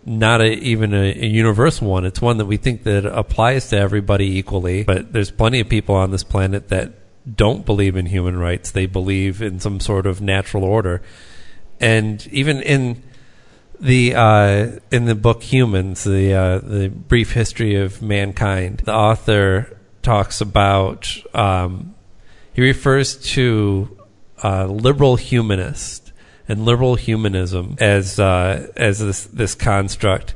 not 0.06 0.42
a, 0.42 0.54
even 0.60 0.94
a, 0.94 1.12
a 1.14 1.26
universal 1.26 1.88
one. 1.88 2.06
It's 2.06 2.22
one 2.22 2.38
that 2.38 2.46
we 2.46 2.58
think 2.58 2.84
that 2.84 3.06
applies 3.06 3.70
to 3.70 3.78
everybody 3.78 4.38
equally. 4.38 4.84
But 4.84 5.14
there's 5.14 5.32
plenty 5.32 5.60
of 5.60 5.70
people 5.70 5.96
on 5.96 6.12
this 6.12 6.24
planet 6.24 6.70
that 6.70 6.94
don't 7.36 7.66
believe 7.66 7.96
in 7.96 8.06
human 8.06 8.38
rights. 8.38 8.72
They 8.72 8.86
believe 8.86 9.42
in 9.42 9.60
some 9.60 9.80
sort 9.80 10.08
of 10.08 10.22
natural 10.22 10.64
order, 10.64 11.02
and 11.80 12.26
even 12.32 12.62
in 12.62 13.04
the 13.80 14.16
uh, 14.16 14.72
in 14.92 15.06
the 15.06 15.16
book 15.16 15.44
Humans, 15.44 16.04
the 16.04 16.34
uh, 16.34 16.60
the 16.60 16.90
brief 16.90 17.32
history 17.34 17.76
of 17.76 18.02
mankind, 18.02 18.82
the 18.86 18.94
author 18.94 19.78
talks 20.02 20.42
about 20.42 21.16
um, 21.34 21.96
he 22.54 22.62
refers 22.62 23.16
to 23.34 23.98
uh, 24.44 24.66
liberal 24.66 25.16
humanist 25.16 26.12
and 26.48 26.66
liberal 26.66 26.96
humanism 26.96 27.76
as 27.80 28.20
uh, 28.20 28.68
as 28.76 29.00
this 29.00 29.26
this 29.26 29.56
construct, 29.56 30.36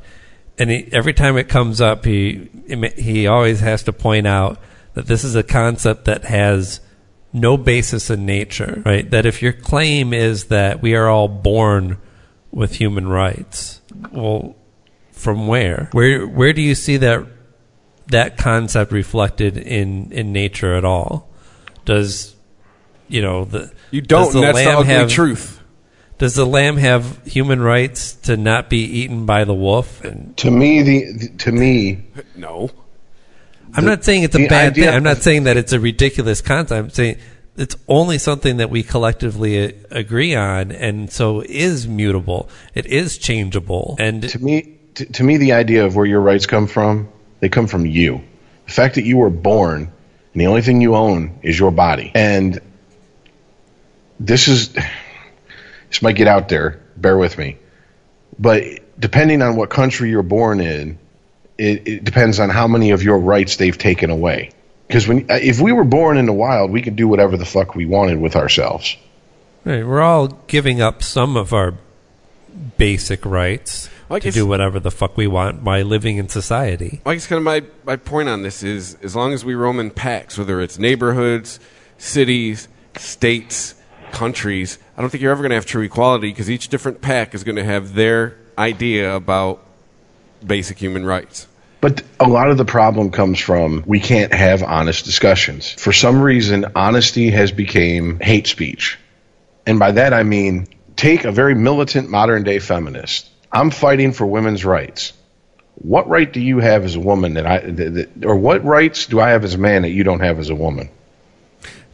and 0.58 0.70
he, 0.70 0.88
every 0.92 1.12
time 1.12 1.36
it 1.36 1.48
comes 1.48 1.80
up, 1.80 2.04
he 2.04 2.48
he 2.96 3.26
always 3.26 3.60
has 3.60 3.82
to 3.82 3.92
point 3.92 4.26
out 4.26 4.58
that 4.94 5.06
this 5.06 5.24
is 5.24 5.34
a 5.34 5.42
concept 5.42 6.06
that 6.06 6.24
has 6.24 6.80
no 7.32 7.56
basis 7.56 8.10
in 8.10 8.24
nature, 8.24 8.80
right? 8.86 9.10
That 9.10 9.26
if 9.26 9.42
your 9.42 9.52
claim 9.52 10.14
is 10.14 10.46
that 10.46 10.80
we 10.80 10.94
are 10.94 11.08
all 11.08 11.28
born 11.28 11.98
with 12.54 12.74
human 12.76 13.08
rights. 13.08 13.80
Well, 14.12 14.56
from 15.12 15.46
where? 15.46 15.88
Where 15.92 16.26
where 16.26 16.52
do 16.52 16.62
you 16.62 16.74
see 16.74 16.96
that 16.98 17.26
that 18.08 18.36
concept 18.36 18.92
reflected 18.92 19.56
in 19.56 20.12
in 20.12 20.32
nature 20.32 20.74
at 20.74 20.84
all? 20.84 21.28
Does 21.84 22.34
you 23.08 23.20
know 23.22 23.44
the 23.44 23.72
You 23.90 24.00
don't. 24.00 24.32
the 24.32 24.38
and 24.38 24.44
that's 24.48 24.58
the 24.58 24.64
lamb 24.66 24.78
ugly 24.78 24.92
have, 24.94 25.10
truth. 25.10 25.60
Does 26.18 26.34
the 26.36 26.46
lamb 26.46 26.76
have 26.76 27.20
human 27.26 27.60
rights 27.60 28.14
to 28.22 28.36
not 28.36 28.70
be 28.70 28.78
eaten 28.84 29.26
by 29.26 29.44
the 29.44 29.54
wolf? 29.54 30.02
And 30.04 30.36
To 30.38 30.50
me, 30.50 30.80
the, 30.82 31.12
the 31.12 31.28
to 31.38 31.52
me, 31.52 32.04
No. 32.36 32.70
I'm 33.76 33.84
The- 33.84 33.90
not 33.90 34.04
saying 34.04 34.22
it's 34.22 34.36
a 34.36 34.46
bad 34.46 34.72
idea 34.72 34.86
thing. 34.86 34.94
I'm 34.94 35.02
not 35.02 35.18
saying 35.18 35.44
that 35.44 35.56
it's 35.56 35.72
a 35.72 35.80
ridiculous 35.80 36.40
concept. 36.40 36.78
I'm 36.78 36.90
saying 36.90 37.16
it's 37.56 37.76
only 37.88 38.18
something 38.18 38.56
that 38.58 38.70
we 38.70 38.82
collectively 38.82 39.68
uh, 39.68 39.76
agree 39.90 40.34
on, 40.34 40.72
and 40.72 41.10
so 41.10 41.40
is 41.40 41.86
mutable. 41.86 42.48
It 42.74 42.86
is 42.86 43.18
changeable, 43.18 43.96
and 43.98 44.22
to 44.28 44.38
me, 44.38 44.78
to, 44.94 45.04
to 45.06 45.24
me, 45.24 45.36
the 45.36 45.52
idea 45.52 45.84
of 45.86 45.96
where 45.96 46.06
your 46.06 46.20
rights 46.20 46.46
come 46.46 46.66
from, 46.66 47.08
they 47.40 47.48
come 47.48 47.66
from 47.66 47.86
you. 47.86 48.22
The 48.66 48.72
fact 48.72 48.94
that 48.94 49.04
you 49.04 49.18
were 49.18 49.30
born 49.30 49.92
and 50.34 50.40
the 50.40 50.48
only 50.48 50.62
thing 50.62 50.80
you 50.80 50.96
own 50.96 51.38
is 51.42 51.58
your 51.58 51.70
body. 51.70 52.10
And 52.14 52.60
this 54.18 54.48
is, 54.48 54.68
this 55.88 56.02
might 56.02 56.16
get 56.16 56.26
out 56.26 56.48
there. 56.48 56.80
Bear 56.96 57.16
with 57.16 57.38
me, 57.38 57.58
but 58.38 58.62
depending 58.98 59.42
on 59.42 59.56
what 59.56 59.70
country 59.70 60.10
you're 60.10 60.22
born 60.22 60.60
in, 60.60 60.98
it, 61.58 61.88
it 61.88 62.04
depends 62.04 62.38
on 62.38 62.50
how 62.50 62.68
many 62.68 62.92
of 62.92 63.02
your 63.02 63.18
rights 63.18 63.56
they've 63.56 63.76
taken 63.76 64.10
away. 64.10 64.50
Because 64.86 65.08
when, 65.08 65.30
uh, 65.30 65.38
if 65.40 65.60
we 65.60 65.72
were 65.72 65.84
born 65.84 66.16
in 66.16 66.26
the 66.26 66.32
wild, 66.32 66.70
we 66.70 66.82
could 66.82 66.96
do 66.96 67.08
whatever 67.08 67.36
the 67.36 67.44
fuck 67.44 67.74
we 67.74 67.86
wanted 67.86 68.20
with 68.20 68.36
ourselves. 68.36 68.96
Right, 69.64 69.86
we're 69.86 70.02
all 70.02 70.28
giving 70.46 70.82
up 70.82 71.02
some 71.02 71.36
of 71.36 71.52
our 71.52 71.74
basic 72.76 73.24
rights 73.24 73.88
Well, 74.08 74.18
I 74.18 74.20
to 74.20 74.30
do 74.30 74.46
whatever 74.46 74.78
the 74.78 74.90
fuck 74.90 75.16
we 75.16 75.26
want 75.26 75.64
by 75.64 75.82
living 75.82 76.18
in 76.18 76.28
society. 76.28 77.00
I 77.06 77.14
guess 77.14 77.26
kind 77.26 77.38
of 77.38 77.44
my, 77.44 77.62
my 77.84 77.96
point 77.96 78.28
on 78.28 78.42
this 78.42 78.62
is 78.62 78.96
as 79.02 79.16
long 79.16 79.32
as 79.32 79.44
we 79.44 79.54
roam 79.54 79.80
in 79.80 79.90
packs, 79.90 80.36
whether 80.36 80.60
it's 80.60 80.78
neighborhoods, 80.78 81.58
cities, 81.96 82.68
states, 82.96 83.74
countries, 84.12 84.78
I 84.96 85.00
don't 85.00 85.10
think 85.10 85.22
you're 85.22 85.32
ever 85.32 85.42
going 85.42 85.50
to 85.50 85.56
have 85.56 85.66
true 85.66 85.82
equality 85.82 86.28
because 86.28 86.48
each 86.48 86.68
different 86.68 87.00
pack 87.00 87.34
is 87.34 87.42
going 87.42 87.56
to 87.56 87.64
have 87.64 87.94
their 87.94 88.36
idea 88.56 89.14
about 89.14 89.64
basic 90.46 90.78
human 90.78 91.04
rights. 91.04 91.48
But 91.84 92.02
a 92.18 92.26
lot 92.26 92.48
of 92.50 92.56
the 92.56 92.64
problem 92.64 93.10
comes 93.10 93.38
from 93.38 93.84
we 93.86 94.00
can't 94.00 94.32
have 94.32 94.62
honest 94.62 95.04
discussions. 95.04 95.70
For 95.70 95.92
some 95.92 96.22
reason, 96.22 96.64
honesty 96.74 97.28
has 97.28 97.52
become 97.52 98.20
hate 98.20 98.46
speech. 98.46 98.98
And 99.66 99.78
by 99.78 99.92
that 99.92 100.14
I 100.14 100.22
mean 100.22 100.66
take 100.96 101.24
a 101.24 101.30
very 101.30 101.54
militant 101.54 102.08
modern 102.08 102.42
day 102.42 102.58
feminist. 102.58 103.28
I'm 103.52 103.70
fighting 103.70 104.12
for 104.14 104.24
women's 104.24 104.64
rights. 104.64 105.12
What 105.74 106.08
right 106.08 106.32
do 106.32 106.40
you 106.40 106.58
have 106.60 106.84
as 106.84 106.94
a 106.94 107.00
woman 107.00 107.34
that 107.34 107.46
I 107.46 107.58
that, 107.58 107.94
that, 107.96 108.24
or 108.24 108.36
what 108.36 108.64
rights 108.64 109.04
do 109.04 109.20
I 109.20 109.28
have 109.32 109.44
as 109.44 109.52
a 109.52 109.58
man 109.58 109.82
that 109.82 109.90
you 109.90 110.04
don't 110.04 110.20
have 110.20 110.38
as 110.38 110.48
a 110.48 110.54
woman? 110.54 110.88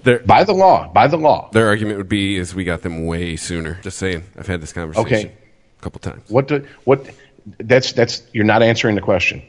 Their, 0.05 0.21
By 0.21 0.45
the 0.45 0.55
law, 0.55 0.87
by 0.87 1.09
the 1.09 1.19
law. 1.19 1.51
their 1.51 1.67
argument 1.67 1.99
would 1.99 2.09
be 2.09 2.37
is 2.37 2.55
we 2.55 2.63
got 2.63 2.83
them 2.83 3.07
way 3.07 3.35
sooner. 3.35 3.81
Just 3.83 3.99
saying. 3.99 4.23
I've 4.39 4.47
had 4.47 4.61
this 4.61 4.73
conversation 4.73 5.07
Okay. 5.09 5.33
a 5.81 5.83
couple 5.83 5.99
times. 5.99 6.31
What 6.31 6.47
do, 6.47 6.65
what 6.85 7.11
that's 7.59 7.91
that's 7.91 8.23
you're 8.33 8.45
not 8.45 8.63
answering 8.63 8.95
the 8.95 9.03
question. 9.03 9.43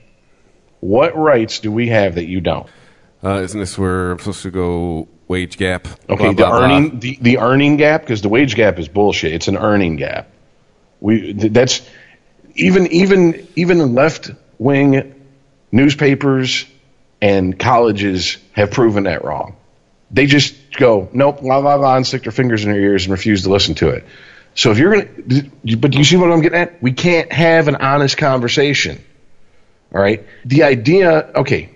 What 0.82 1.16
rights 1.16 1.60
do 1.60 1.72
we 1.72 1.88
have 1.88 2.16
that 2.16 2.26
you 2.26 2.41
don't? 2.41 2.68
Uh, 3.24 3.41
isn't 3.41 3.60
this 3.60 3.78
where 3.78 4.12
I'm 4.12 4.20
supposed 4.20 4.41
to 4.44 4.52
go 4.52 5.08
wage 5.28 5.58
gap? 5.58 5.88
Okay, 6.10 6.16
Blah, 6.16 6.18
blah, 6.18 6.28
the 6.32 6.36
blah. 6.36 6.60
earning 6.64 6.99
the, 6.99 7.18
the 7.22 7.38
earning 7.38 7.78
gap 7.78 8.02
because 8.02 8.22
the 8.22 8.30
wage 8.30 8.56
gap 8.56 8.80
is 8.80 8.88
bullshit. 8.88 9.32
It's 9.34 9.48
an 9.48 9.58
earning 9.58 9.95
gap. 9.95 10.30
We 10.99 11.34
that's 11.34 11.88
even 12.56 12.88
even 12.88 13.48
even 13.56 13.94
left 13.95 14.32
wing 14.58 15.16
newspapers 15.72 16.66
and 17.22 17.58
colleges 17.58 18.38
have 18.53 18.72
proven 18.72 19.03
that 19.03 19.24
wrong. 19.24 19.56
They 20.10 20.26
just 20.26 20.56
go 20.78 21.08
nope, 21.14 21.41
la 21.44 21.58
la 21.58 21.76
la, 21.76 21.95
and 21.95 22.06
stick 22.06 22.24
their 22.24 22.32
fingers 22.32 22.66
in 22.66 22.72
their 22.72 22.82
ears 22.82 23.06
and 23.06 23.12
refuse 23.12 23.44
to 23.44 23.49
listen 23.49 23.76
to 23.76 23.90
it. 23.90 24.06
So 24.56 24.72
if 24.72 24.78
you're 24.80 24.91
gonna, 24.91 25.78
but 25.78 25.91
do 25.91 25.98
you 25.98 26.03
see 26.03 26.18
what 26.18 26.32
I'm 26.32 26.41
getting 26.41 26.60
at? 26.60 26.82
We 26.82 26.91
can't 26.91 27.32
have 27.32 27.68
an 27.68 27.76
honest 27.76 28.18
conversation. 28.18 29.03
All 29.93 30.01
right. 30.01 30.26
The 30.45 30.63
idea, 30.63 31.31
okay, 31.35 31.69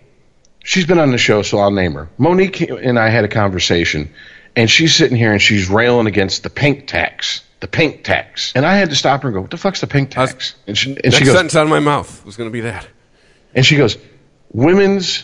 she's 0.64 0.86
been 0.86 1.00
on 1.00 1.12
the 1.12 1.18
show, 1.18 1.42
so 1.42 1.60
I'll 1.60 1.72
name 1.72 1.94
her. 1.94 2.10
Monique 2.18 2.62
and 2.62 2.98
I 2.98 3.10
had 3.10 3.26
a 3.26 3.28
conversation, 3.28 4.14
and 4.56 4.70
she's 4.70 4.96
sitting 4.96 5.18
here 5.18 5.32
and 5.32 5.42
she's 5.42 5.70
railing 5.70 6.08
against 6.08 6.44
the 6.44 6.50
pink 6.50 6.88
tax. 6.88 7.42
The 7.60 7.68
pink 7.68 8.04
tax. 8.04 8.52
And 8.56 8.66
I 8.66 8.76
had 8.76 8.90
to 8.90 8.96
stop 8.96 9.24
her 9.24 9.30
and 9.30 9.36
go, 9.36 9.42
What 9.42 9.52
the 9.52 9.58
fuck's 9.58 9.82
the 9.82 9.88
pink 9.88 10.12
tax? 10.12 10.56
And 10.68 10.78
she, 10.78 10.92
and 10.92 11.00
Next 11.04 11.18
she 11.18 11.26
goes, 11.26 11.34
sentence 11.34 11.56
out 11.56 11.64
of 11.64 11.70
my 11.70 11.80
mouth 11.80 12.26
was 12.26 12.38
going 12.38 12.50
to 12.50 12.54
be 12.54 12.62
that. 12.62 12.88
and 13.54 13.66
she 13.66 13.76
goes, 13.78 13.98
Women's 14.52 15.24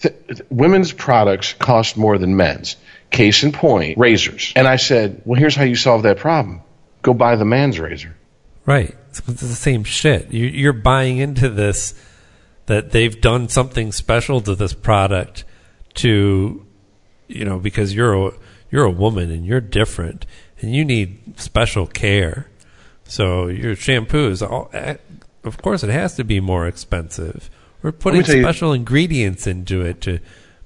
th- 0.00 0.14
women's 0.50 0.92
products 0.92 1.52
cost 1.54 1.96
more 1.96 2.18
than 2.18 2.36
men's. 2.36 2.76
Case 3.10 3.42
in 3.42 3.52
point, 3.52 3.96
razors. 3.96 4.52
And 4.56 4.66
I 4.68 4.76
said, 4.76 5.22
Well, 5.24 5.38
here's 5.38 5.54
how 5.54 5.64
you 5.64 5.76
solve 5.76 6.02
that 6.02 6.18
problem 6.18 6.62
go 7.02 7.14
buy 7.14 7.36
the 7.36 7.44
man's 7.44 7.78
razor. 7.78 8.14
Right, 8.66 8.94
it's, 9.08 9.20
it's 9.20 9.40
the 9.40 9.48
same 9.54 9.84
shit. 9.84 10.32
You're 10.32 10.74
buying 10.74 11.18
into 11.18 11.48
this 11.48 11.94
that 12.68 12.92
they've 12.92 13.20
done 13.20 13.48
something 13.48 13.92
special 13.92 14.40
to 14.42 14.54
this 14.54 14.72
product 14.74 15.44
to, 15.94 16.64
you 17.26 17.44
know, 17.44 17.58
because 17.58 17.94
you're 17.94 18.28
a 18.28 18.32
you're 18.70 18.84
a 18.84 18.90
woman 18.90 19.30
and 19.30 19.44
you're 19.46 19.60
different 19.62 20.26
and 20.60 20.74
you 20.74 20.84
need 20.84 21.38
special 21.40 21.86
care. 21.86 22.48
So 23.04 23.46
your 23.48 23.74
shampoo 23.74 24.28
is 24.28 24.42
all, 24.42 24.70
of 25.42 25.62
course, 25.62 25.82
it 25.82 25.88
has 25.90 26.14
to 26.16 26.24
be 26.24 26.40
more 26.40 26.66
expensive. 26.66 27.48
We're 27.82 27.92
putting 27.92 28.22
tell 28.22 28.36
you- 28.36 28.42
special 28.42 28.72
ingredients 28.74 29.46
into 29.46 29.80
it 29.82 30.00
to 30.02 30.18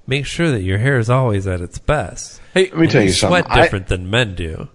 make 0.06 0.26
sure 0.26 0.50
that 0.50 0.62
your 0.62 0.78
hair 0.78 0.98
is 0.98 1.08
always 1.08 1.46
at 1.46 1.60
its 1.60 1.78
best. 1.78 2.40
Hey, 2.52 2.64
Let 2.70 2.78
me 2.78 2.86
tell 2.88 3.02
you 3.02 3.12
sweat 3.12 3.44
something. 3.44 3.52
I- 3.60 3.62
different 3.62 3.86
than 3.86 4.10
men 4.10 4.34
do. 4.34 4.68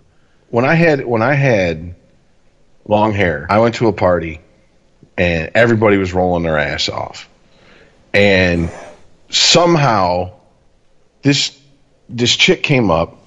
when 0.49 0.63
I 0.63 0.75
had 0.75 1.05
when 1.05 1.21
I 1.21 1.33
had 1.33 1.93
long 2.87 3.11
hair, 3.11 3.45
I 3.49 3.59
went 3.59 3.75
to 3.75 3.87
a 3.89 3.93
party 3.93 4.39
and 5.17 5.51
everybody 5.55 5.97
was 5.97 6.13
rolling 6.13 6.43
their 6.43 6.57
ass 6.57 6.89
off. 6.89 7.27
And 8.13 8.69
somehow 9.29 10.31
this 11.21 11.57
this 12.09 12.35
chick 12.35 12.63
came 12.63 12.89
up 12.89 13.17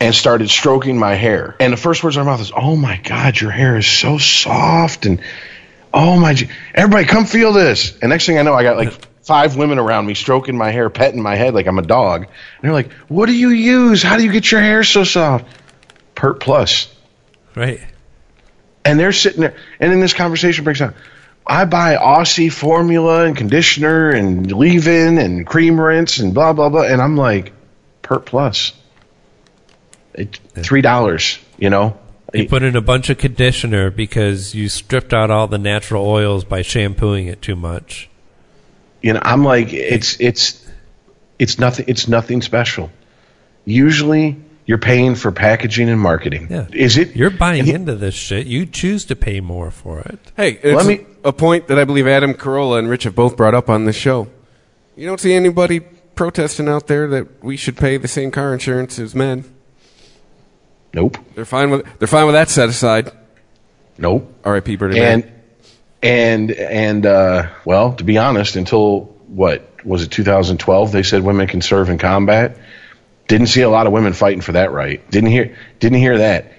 and 0.00 0.14
started 0.14 0.50
stroking 0.50 0.98
my 0.98 1.14
hair. 1.14 1.56
And 1.60 1.72
the 1.72 1.76
first 1.76 2.02
words 2.02 2.16
out 2.16 2.20
of 2.22 2.26
my 2.26 2.32
mouth 2.32 2.40
is, 2.40 2.52
"Oh 2.54 2.76
my 2.76 2.98
god, 3.02 3.40
your 3.40 3.50
hair 3.50 3.76
is 3.76 3.86
so 3.86 4.18
soft 4.18 5.06
and 5.06 5.20
oh 5.94 6.18
my 6.18 6.36
everybody 6.74 7.04
come 7.04 7.24
feel 7.24 7.52
this." 7.52 7.96
And 8.00 8.10
next 8.10 8.26
thing 8.26 8.38
I 8.38 8.42
know, 8.42 8.54
I 8.54 8.62
got 8.62 8.76
like 8.76 8.92
five 9.22 9.56
women 9.56 9.78
around 9.78 10.06
me 10.06 10.14
stroking 10.14 10.56
my 10.56 10.70
hair, 10.70 10.90
petting 10.90 11.22
my 11.22 11.36
head 11.36 11.54
like 11.54 11.66
I'm 11.66 11.78
a 11.78 11.82
dog. 11.82 12.22
And 12.22 12.30
they're 12.62 12.72
like, 12.72 12.92
"What 13.08 13.26
do 13.26 13.32
you 13.32 13.50
use? 13.50 14.02
How 14.02 14.16
do 14.16 14.24
you 14.24 14.32
get 14.32 14.50
your 14.50 14.60
hair 14.60 14.82
so 14.84 15.04
soft?" 15.04 15.44
Pert 16.14 16.40
Plus 16.40 16.88
Right. 17.54 17.80
and 18.84 18.98
they're 18.98 19.12
sitting 19.12 19.42
there, 19.42 19.54
and 19.80 19.92
then 19.92 20.00
this 20.00 20.14
conversation 20.14 20.64
breaks 20.64 20.80
down. 20.80 20.94
I 21.46 21.64
buy 21.64 21.96
Aussie 21.96 22.52
formula 22.52 23.24
and 23.24 23.36
conditioner 23.36 24.10
and 24.10 24.50
leave-in 24.50 25.18
and 25.18 25.46
cream 25.46 25.80
rinse 25.80 26.18
and 26.18 26.34
blah 26.34 26.52
blah 26.52 26.68
blah, 26.68 26.82
and 26.82 27.00
I'm 27.00 27.16
like, 27.16 27.52
Pert 28.02 28.26
Plus, 28.26 28.72
it, 30.14 30.38
three 30.54 30.80
dollars. 30.82 31.38
You 31.58 31.70
know, 31.70 31.96
You 32.34 32.48
put 32.48 32.62
in 32.62 32.76
a 32.76 32.80
bunch 32.82 33.08
of 33.10 33.18
conditioner 33.18 33.90
because 33.90 34.54
you 34.54 34.68
stripped 34.68 35.14
out 35.14 35.30
all 35.30 35.46
the 35.46 35.58
natural 35.58 36.04
oils 36.06 36.44
by 36.44 36.62
shampooing 36.62 37.28
it 37.28 37.40
too 37.40 37.56
much. 37.56 38.10
you 39.02 39.12
know 39.12 39.20
i'm 39.22 39.44
like 39.44 39.72
it's 39.72 40.18
it's 40.20 40.66
it's 41.38 41.58
nothing 41.58 41.84
it's 41.88 42.08
nothing 42.08 42.42
special 42.42 42.90
usually 43.64 44.36
you're 44.64 44.78
paying 44.78 45.14
for 45.14 45.30
packaging 45.32 45.88
and 45.88 46.00
marketing 46.00 46.48
Yeah. 46.50 46.66
is 46.72 46.96
it 46.98 47.14
You're 47.14 47.30
buying 47.30 47.68
into 47.68 47.94
this 47.94 48.14
shit. 48.14 48.46
You 48.46 48.66
choose 48.66 49.04
to 49.06 49.14
pay 49.16 49.40
more 49.40 49.70
for 49.70 50.00
it. 50.00 50.18
Hey, 50.36 50.58
it's 50.62 50.76
Let 50.76 50.86
me- 50.86 51.06
a 51.26 51.32
point 51.32 51.66
that 51.66 51.78
I 51.78 51.84
believe 51.84 52.06
Adam 52.06 52.32
Carolla 52.34 52.78
and 52.78 52.88
Rich 52.88 53.02
have 53.04 53.14
both 53.14 53.36
brought 53.36 53.54
up 53.54 53.68
on 53.68 53.84
this 53.84 53.96
show. 53.96 54.28
You 54.96 55.06
don't 55.06 55.20
see 55.20 55.34
anybody 55.34 55.80
protesting 55.80 56.68
out 56.68 56.86
there 56.86 57.06
that 57.08 57.44
we 57.44 57.56
should 57.56 57.76
pay 57.76 57.96
the 57.98 58.08
same 58.08 58.30
car 58.30 58.54
insurance 58.54 58.98
as 58.98 59.14
men. 59.14 59.44
nope 60.94 61.18
They're 61.34 61.44
fine 61.44 61.70
with 61.70 61.84
they're 61.98 62.08
fine 62.08 62.24
with 62.26 62.34
that 62.34 62.48
set 62.48 62.68
aside. 62.68 63.10
nope 63.98 64.32
R.I.P. 64.44 64.76
Bernie 64.76 64.98
and 64.98 65.24
Mac. 65.24 65.34
and 66.02 66.50
and 66.52 67.06
uh, 67.06 67.50
well, 67.64 67.92
to 67.94 68.04
be 68.04 68.16
honest, 68.18 68.56
until 68.56 69.00
what 69.26 69.68
was 69.84 70.02
it 70.02 70.10
2012? 70.10 70.92
They 70.92 71.02
said 71.02 71.22
women 71.22 71.46
can 71.48 71.60
serve 71.60 71.90
in 71.90 71.98
combat. 71.98 72.56
Didn't 73.28 73.48
see 73.48 73.62
a 73.62 73.68
lot 73.68 73.86
of 73.86 73.92
women 73.92 74.12
fighting 74.12 74.40
for 74.40 74.52
that 74.52 74.70
right. 74.72 75.08
Didn't 75.10 75.30
hear 75.30 75.56
didn't 75.80 75.98
hear 75.98 76.18
that. 76.18 76.52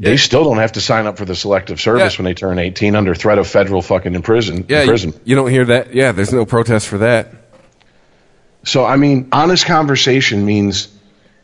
They 0.00 0.12
Yeah. 0.12 0.16
still 0.16 0.44
don't 0.44 0.56
have 0.56 0.72
to 0.72 0.80
sign 0.80 1.06
up 1.06 1.18
for 1.18 1.26
the 1.26 1.34
selective 1.36 1.78
service 1.80 2.14
Yeah. 2.14 2.18
when 2.18 2.24
they 2.24 2.34
turn 2.34 2.58
18 2.58 2.96
under 2.96 3.14
threat 3.14 3.38
of 3.38 3.46
federal 3.46 3.82
fucking 3.82 4.14
imprison. 4.14 4.64
Yeah, 4.66 4.82
you, 4.82 4.88
prison. 4.88 5.12
you 5.24 5.36
don't 5.36 5.50
hear 5.50 5.66
that. 5.66 5.94
Yeah, 5.94 6.12
there's 6.12 6.32
no 6.32 6.46
protest 6.46 6.88
for 6.88 6.98
that. 6.98 7.34
So 8.64 8.84
I 8.84 8.96
mean, 8.96 9.28
honest 9.32 9.66
conversation 9.66 10.44
means 10.46 10.88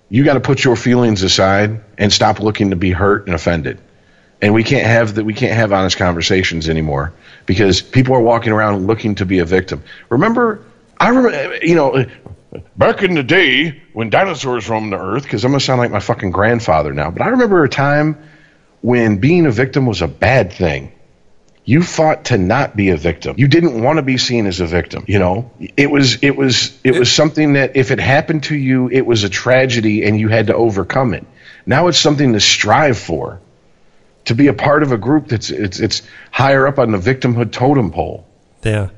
you 0.08 0.24
got 0.24 0.34
to 0.34 0.40
put 0.40 0.64
your 0.64 0.74
feelings 0.76 1.22
aside 1.22 1.80
and 1.98 2.12
stop 2.12 2.40
looking 2.40 2.70
to 2.70 2.76
be 2.76 2.90
hurt 2.92 3.26
and 3.26 3.34
offended. 3.34 3.78
And 4.40 4.52
we 4.54 4.62
can't 4.64 4.86
have 4.86 5.14
that. 5.16 5.24
We 5.24 5.34
can't 5.34 5.54
have 5.54 5.72
honest 5.72 5.96
conversations 5.96 6.68
anymore 6.68 7.12
because 7.46 7.80
people 7.82 8.14
are 8.14 8.20
walking 8.20 8.52
around 8.52 8.86
looking 8.86 9.16
to 9.16 9.26
be 9.26 9.38
a 9.40 9.44
victim. 9.44 9.82
Remember, 10.10 10.60
I 10.98 11.08
remember, 11.08 11.56
you 11.62 11.74
know, 11.74 12.04
back 12.76 13.02
in 13.02 13.14
the 13.14 13.22
day 13.22 13.82
when 13.94 14.08
dinosaurs 14.10 14.68
roamed 14.68 14.92
the 14.92 14.98
earth. 14.98 15.22
Because 15.24 15.44
I'm 15.44 15.50
gonna 15.52 15.60
sound 15.60 15.78
like 15.80 15.90
my 15.90 16.00
fucking 16.00 16.30
grandfather 16.30 16.92
now, 16.94 17.10
but 17.10 17.22
I 17.22 17.28
remember 17.28 17.64
a 17.64 17.68
time 17.68 18.16
when 18.86 19.16
being 19.16 19.46
a 19.46 19.50
victim 19.50 19.84
was 19.84 20.00
a 20.00 20.06
bad 20.06 20.52
thing 20.52 20.92
you 21.64 21.82
fought 21.82 22.26
to 22.26 22.38
not 22.38 22.76
be 22.76 22.90
a 22.90 22.96
victim. 22.96 23.34
You 23.36 23.48
didn't 23.48 23.82
want 23.82 23.96
to 23.96 24.02
be 24.02 24.18
seen 24.18 24.46
as 24.46 24.60
a 24.60 24.66
victim. 24.66 25.04
You 25.08 25.18
know, 25.18 25.50
it 25.76 25.90
was 25.90 26.22
it 26.22 26.36
was 26.36 26.78
it 26.84 26.92
was 26.92 27.12
something 27.12 27.54
that 27.54 27.74
if 27.74 27.90
it 27.90 27.98
happened 27.98 28.44
to 28.44 28.54
you, 28.54 28.88
it 28.88 29.04
was 29.04 29.24
a 29.24 29.28
tragedy 29.28 30.04
and 30.04 30.20
you 30.20 30.28
had 30.28 30.46
to 30.46 30.54
overcome 30.54 31.12
it. 31.12 31.26
Now 31.66 31.88
it's 31.88 31.98
something 31.98 32.34
to 32.34 32.40
strive 32.40 32.96
for, 32.96 33.40
to 34.26 34.36
be 34.36 34.46
a 34.46 34.52
part 34.52 34.84
of 34.84 34.92
a 34.92 34.96
group 34.96 35.26
that's 35.26 35.50
it's 35.50 35.80
it's 35.80 36.02
higher 36.30 36.68
up 36.68 36.78
on 36.78 36.92
the 36.92 36.98
victimhood 36.98 37.50
totem 37.50 37.90
pole. 37.90 38.24
Yeah. 38.62 38.90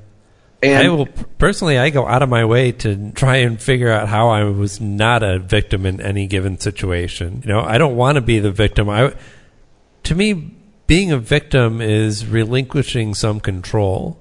And 0.63 0.87
I 0.87 0.91
will 0.91 1.07
personally. 1.39 1.79
I 1.79 1.89
go 1.89 2.07
out 2.07 2.23
of 2.23 2.29
my 2.29 2.45
way 2.45 2.73
to 2.73 3.13
try 3.13 3.37
and 3.37 3.63
figure 3.63 3.91
out 3.91 4.09
how 4.09 4.29
I 4.29 4.45
was 4.45 4.79
not 4.79 5.23
a 5.23 5.39
victim 5.39 5.87
in 5.87 6.03
any 6.03 6.27
given 6.27 6.59
situation. 6.59 7.43
You 7.47 7.53
know, 7.55 7.61
I 7.61 7.79
don't 7.79 7.97
want 7.97 8.17
to 8.17 8.21
be 8.21 8.41
the 8.41 8.51
victim. 8.51 8.91
I, 8.91 9.15
to 10.05 10.15
me, 10.15 10.55
being 10.87 11.13
a 11.13 11.19
victim 11.19 11.81
is 11.81 12.27
relinquishing 12.27 13.15
some 13.15 13.41
control. 13.41 14.19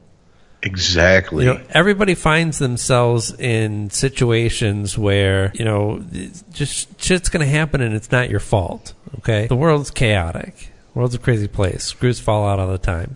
exactly. 0.63 1.45
You 1.45 1.53
know, 1.53 1.61
everybody 1.69 2.15
finds 2.15 2.57
themselves 2.59 3.31
in 3.39 3.89
situations 3.89 4.97
where 4.97 5.51
you 5.53 5.63
know 5.65 6.03
it's 6.11 6.43
just 6.51 7.01
shit's 7.01 7.29
going 7.29 7.45
to 7.45 7.51
happen 7.51 7.81
and 7.81 7.95
it's 7.95 8.11
not 8.11 8.29
your 8.29 8.39
fault. 8.39 8.93
Okay, 9.19 9.47
the 9.47 9.55
world's 9.55 9.91
chaotic. 9.91 10.71
The 10.93 10.99
world's 10.99 11.15
a 11.15 11.19
crazy 11.19 11.47
place. 11.47 11.83
Screws 11.83 12.19
fall 12.19 12.47
out 12.47 12.59
all 12.59 12.67
the 12.67 12.77
time. 12.77 13.15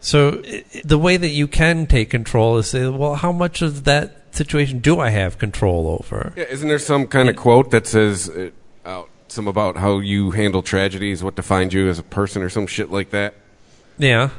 So 0.00 0.42
i 0.44 0.64
i- 0.74 0.82
the 0.84 0.98
way 0.98 1.16
that 1.16 1.28
you 1.28 1.46
can 1.46 1.86
take 1.86 2.10
control 2.10 2.58
is 2.58 2.66
say, 2.68 2.88
well, 2.88 3.14
how 3.14 3.32
much 3.32 3.62
of 3.62 3.84
that 3.84 4.34
situation 4.34 4.80
do 4.80 4.98
I 4.98 5.10
have 5.10 5.38
control 5.38 5.96
over? 6.00 6.32
Yeah, 6.36 6.44
isn't 6.50 6.66
there 6.68 6.78
some 6.80 7.06
kind 7.06 7.28
of 7.28 7.36
quote 7.36 7.70
that 7.70 7.86
says 7.86 8.28
uh, 8.84 9.02
some 9.32 9.48
about 9.48 9.76
how 9.78 9.98
you 9.98 10.30
handle 10.32 10.62
tragedies, 10.62 11.22
what 11.22 11.34
defines 11.34 11.72
you 11.74 11.88
as 11.88 11.98
a 11.98 12.02
person, 12.02 12.42
or 12.42 12.48
some 12.48 12.66
shit 12.66 12.90
like 12.90 13.10
that? 13.10 13.34
Yeah. 13.98 14.30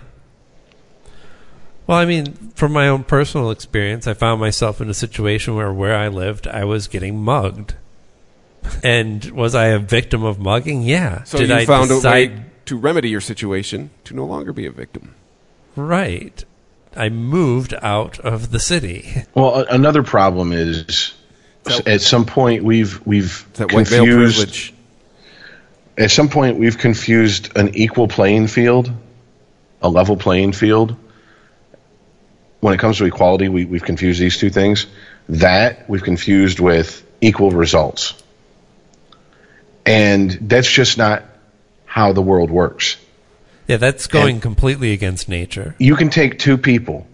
Well, 1.85 1.97
I 1.97 2.05
mean, 2.05 2.33
from 2.55 2.71
my 2.71 2.87
own 2.87 3.03
personal 3.03 3.51
experience, 3.51 4.07
I 4.07 4.13
found 4.13 4.39
myself 4.39 4.79
in 4.79 4.89
a 4.89 4.93
situation 4.93 5.55
where 5.55 5.73
where 5.73 5.95
I 5.97 6.07
lived, 6.07 6.47
I 6.47 6.63
was 6.63 6.87
getting 6.87 7.19
mugged. 7.21 7.75
And 8.81 9.25
was 9.31 9.55
I 9.55 9.65
a 9.67 9.79
victim 9.79 10.23
of 10.23 10.39
mugging? 10.39 10.83
Yeah. 10.83 11.23
So 11.23 11.37
Did 11.39 11.49
you 11.49 11.55
I 11.55 11.65
found 11.65 11.91
a 11.91 11.99
way 11.99 12.43
to 12.65 12.77
remedy 12.77 13.09
your 13.09 13.19
situation 13.19 13.89
to 14.05 14.15
no 14.15 14.23
longer 14.25 14.53
be 14.53 14.65
a 14.65 14.71
victim. 14.71 15.15
right? 15.75 16.45
I 16.95 17.09
moved 17.09 17.73
out 17.81 18.19
of 18.19 18.51
the 18.51 18.59
city. 18.59 19.23
Well, 19.33 19.65
another 19.69 20.03
problem 20.03 20.53
is 20.53 21.11
That- 21.63 21.85
at 21.87 22.01
some 22.01 22.23
point 22.25 22.63
we've 22.63 23.05
we've 23.05 23.45
That 23.55 23.73
white 23.73 23.91
male 23.91 24.05
confused 24.05 24.37
privilege. 24.37 24.72
At 25.97 26.11
some 26.11 26.29
point 26.29 26.57
we've 26.57 26.77
confused 26.77 27.55
an 27.55 27.75
equal 27.75 28.07
playing 28.07 28.47
field, 28.47 28.91
a 29.81 29.89
level 29.89 30.17
playing 30.17 30.53
field. 30.53 30.95
When 32.59 32.73
it 32.73 32.79
comes 32.79 32.97
to 32.97 33.05
equality, 33.05 33.49
we, 33.49 33.65
we've 33.65 33.83
confused 33.83 34.19
these 34.19 34.37
two 34.37 34.49
things. 34.49 34.87
That 35.29 35.89
we've 35.89 36.03
confused 36.03 36.59
with 36.59 37.05
equal 37.21 37.51
results. 37.51 38.21
And 39.85 40.31
that's 40.31 40.69
just 40.69 40.97
not 40.97 41.23
how 41.85 42.13
the 42.13 42.21
world 42.21 42.49
works. 42.49 42.97
Yeah, 43.67 43.77
that's 43.77 44.07
going 44.07 44.39
completely 44.39 44.91
against 44.91 45.29
nature. 45.29 45.75
You 45.77 45.95
can 45.95 46.09
take 46.09 46.39
two 46.39 46.57
people, 46.57 47.07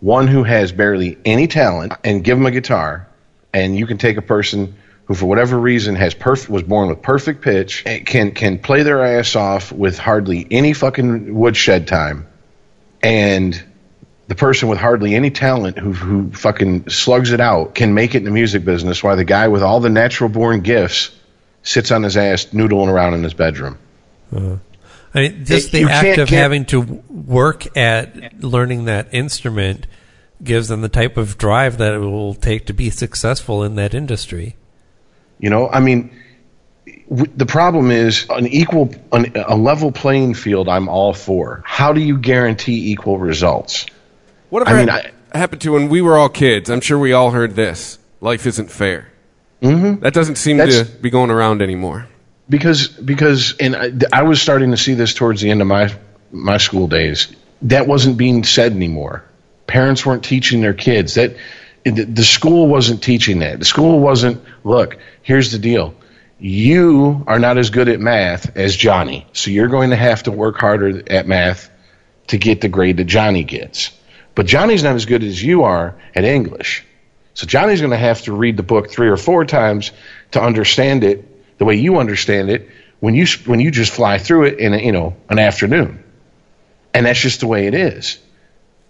one 0.00 0.26
who 0.26 0.42
has 0.42 0.72
barely 0.72 1.18
any 1.24 1.46
talent, 1.46 1.92
and 2.02 2.24
give 2.24 2.38
them 2.38 2.46
a 2.46 2.50
guitar, 2.50 3.08
and 3.52 3.76
you 3.76 3.86
can 3.86 3.98
take 3.98 4.16
a 4.16 4.22
person 4.22 4.74
who, 5.06 5.14
for 5.14 5.26
whatever 5.26 5.58
reason, 5.58 5.96
has 5.96 6.14
perf- 6.14 6.48
was 6.48 6.62
born 6.62 6.88
with 6.88 7.02
perfect 7.02 7.42
pitch, 7.42 7.82
and 7.86 8.06
can 8.06 8.32
can 8.32 8.58
play 8.58 8.82
their 8.82 9.04
ass 9.04 9.36
off 9.36 9.72
with 9.72 9.98
hardly 9.98 10.46
any 10.50 10.72
fucking 10.72 11.34
woodshed 11.34 11.86
time, 11.86 12.26
and 13.02 13.62
the 14.28 14.34
person 14.34 14.68
with 14.68 14.78
hardly 14.78 15.14
any 15.14 15.30
talent 15.30 15.78
who 15.78 15.92
who 15.92 16.30
fucking 16.32 16.88
slugs 16.88 17.32
it 17.32 17.40
out 17.40 17.74
can 17.74 17.94
make 17.94 18.14
it 18.14 18.18
in 18.18 18.24
the 18.24 18.30
music 18.30 18.64
business, 18.64 19.02
while 19.02 19.16
the 19.16 19.24
guy 19.24 19.48
with 19.48 19.62
all 19.62 19.80
the 19.80 19.90
natural 19.90 20.30
born 20.30 20.60
gifts 20.60 21.10
sits 21.62 21.90
on 21.90 22.02
his 22.02 22.16
ass 22.16 22.46
noodling 22.46 22.88
around 22.88 23.14
in 23.14 23.22
his 23.22 23.34
bedroom. 23.34 23.78
Uh, 24.34 24.56
I 25.14 25.20
mean, 25.20 25.44
just 25.44 25.68
It- 25.68 25.72
the 25.72 25.92
act 25.92 26.18
of 26.18 26.28
having 26.28 26.64
to 26.66 26.80
work 26.80 27.76
at 27.76 28.42
learning 28.42 28.86
that 28.86 29.08
instrument 29.12 29.86
gives 30.42 30.68
them 30.68 30.80
the 30.80 30.88
type 30.88 31.16
of 31.16 31.38
drive 31.38 31.78
that 31.78 31.92
it 31.92 31.98
will 31.98 32.34
take 32.34 32.66
to 32.66 32.72
be 32.72 32.90
successful 32.90 33.62
in 33.62 33.74
that 33.76 33.94
industry. 33.94 34.56
You 35.42 35.50
know, 35.50 35.68
I 35.68 35.80
mean, 35.80 36.10
w- 37.10 37.30
the 37.36 37.46
problem 37.46 37.90
is 37.90 38.26
an 38.30 38.46
equal, 38.46 38.94
an, 39.12 39.32
a 39.34 39.56
level 39.56 39.90
playing 39.92 40.34
field. 40.34 40.68
I'm 40.68 40.88
all 40.88 41.12
for. 41.12 41.62
How 41.66 41.92
do 41.92 42.00
you 42.00 42.16
guarantee 42.16 42.92
equal 42.92 43.18
results? 43.18 43.84
What 44.50 44.66
I 44.68 44.78
mean, 44.78 44.88
hap- 44.88 45.12
happened 45.34 45.60
to 45.62 45.72
when 45.72 45.88
we 45.88 46.00
were 46.00 46.16
all 46.16 46.28
kids? 46.28 46.70
I'm 46.70 46.80
sure 46.80 46.98
we 46.98 47.12
all 47.12 47.32
heard 47.32 47.56
this. 47.56 47.98
Life 48.20 48.46
isn't 48.46 48.70
fair. 48.70 49.08
Mm-hmm. 49.60 50.00
That 50.00 50.14
doesn't 50.14 50.36
seem 50.36 50.58
That's- 50.58 50.88
to 50.88 50.96
be 50.98 51.10
going 51.10 51.30
around 51.30 51.60
anymore. 51.60 52.06
Because, 52.48 52.86
because, 52.88 53.56
and 53.58 53.74
I, 53.76 53.90
I 54.12 54.22
was 54.22 54.40
starting 54.40 54.70
to 54.72 54.76
see 54.76 54.94
this 54.94 55.12
towards 55.14 55.40
the 55.40 55.50
end 55.50 55.60
of 55.60 55.66
my 55.66 55.92
my 56.30 56.58
school 56.58 56.86
days. 56.86 57.34
That 57.62 57.86
wasn't 57.86 58.16
being 58.16 58.44
said 58.44 58.72
anymore. 58.72 59.24
Parents 59.66 60.06
weren't 60.06 60.24
teaching 60.24 60.60
their 60.60 60.74
kids 60.74 61.14
that. 61.14 61.36
The 61.84 62.24
school 62.24 62.68
wasn't 62.68 63.02
teaching 63.02 63.40
that. 63.40 63.58
The 63.58 63.64
school 63.64 63.98
wasn't. 63.98 64.42
Look, 64.62 64.98
here's 65.22 65.50
the 65.50 65.58
deal. 65.58 65.94
You 66.38 67.24
are 67.26 67.38
not 67.38 67.58
as 67.58 67.70
good 67.70 67.88
at 67.88 68.00
math 68.00 68.56
as 68.56 68.76
Johnny, 68.76 69.26
so 69.32 69.50
you're 69.50 69.68
going 69.68 69.90
to 69.90 69.96
have 69.96 70.24
to 70.24 70.32
work 70.32 70.58
harder 70.58 71.02
at 71.10 71.26
math 71.26 71.70
to 72.28 72.38
get 72.38 72.60
the 72.60 72.68
grade 72.68 72.96
that 72.98 73.04
Johnny 73.04 73.44
gets. 73.44 73.90
But 74.34 74.46
Johnny's 74.46 74.82
not 74.82 74.94
as 74.94 75.06
good 75.06 75.22
as 75.22 75.42
you 75.42 75.64
are 75.64 75.94
at 76.14 76.24
English. 76.24 76.84
So 77.34 77.46
Johnny's 77.46 77.80
going 77.80 77.90
to 77.90 77.96
have 77.96 78.22
to 78.22 78.32
read 78.32 78.56
the 78.56 78.62
book 78.62 78.90
three 78.90 79.08
or 79.08 79.16
four 79.16 79.44
times 79.44 79.92
to 80.32 80.42
understand 80.42 81.04
it 81.04 81.58
the 81.58 81.64
way 81.64 81.76
you 81.76 81.98
understand 81.98 82.50
it 82.50 82.68
when 83.00 83.14
you 83.14 83.26
when 83.46 83.60
you 83.60 83.70
just 83.70 83.92
fly 83.92 84.18
through 84.18 84.44
it 84.44 84.58
in 84.58 84.74
a, 84.74 84.78
you 84.78 84.92
know 84.92 85.16
an 85.28 85.38
afternoon. 85.38 86.02
And 86.94 87.06
that's 87.06 87.20
just 87.20 87.40
the 87.40 87.46
way 87.46 87.66
it 87.66 87.74
is. 87.74 88.18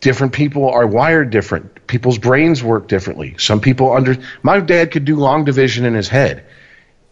Different 0.03 0.33
people 0.35 0.69
are 0.69 0.87
wired 0.87 1.31
different. 1.31 1.87
People's 1.87 2.19
brains 2.19 2.63
work 2.63 2.89
differently. 2.89 3.37
Some 3.39 3.61
people 3.61 3.93
under 3.93 4.17
my 4.43 4.61
dad 4.61 4.91
could 4.91 5.05
do 5.05 5.17
long 5.17 5.45
division 5.45 5.85
in 5.87 5.95
his 5.95 6.09
head. 6.09 6.45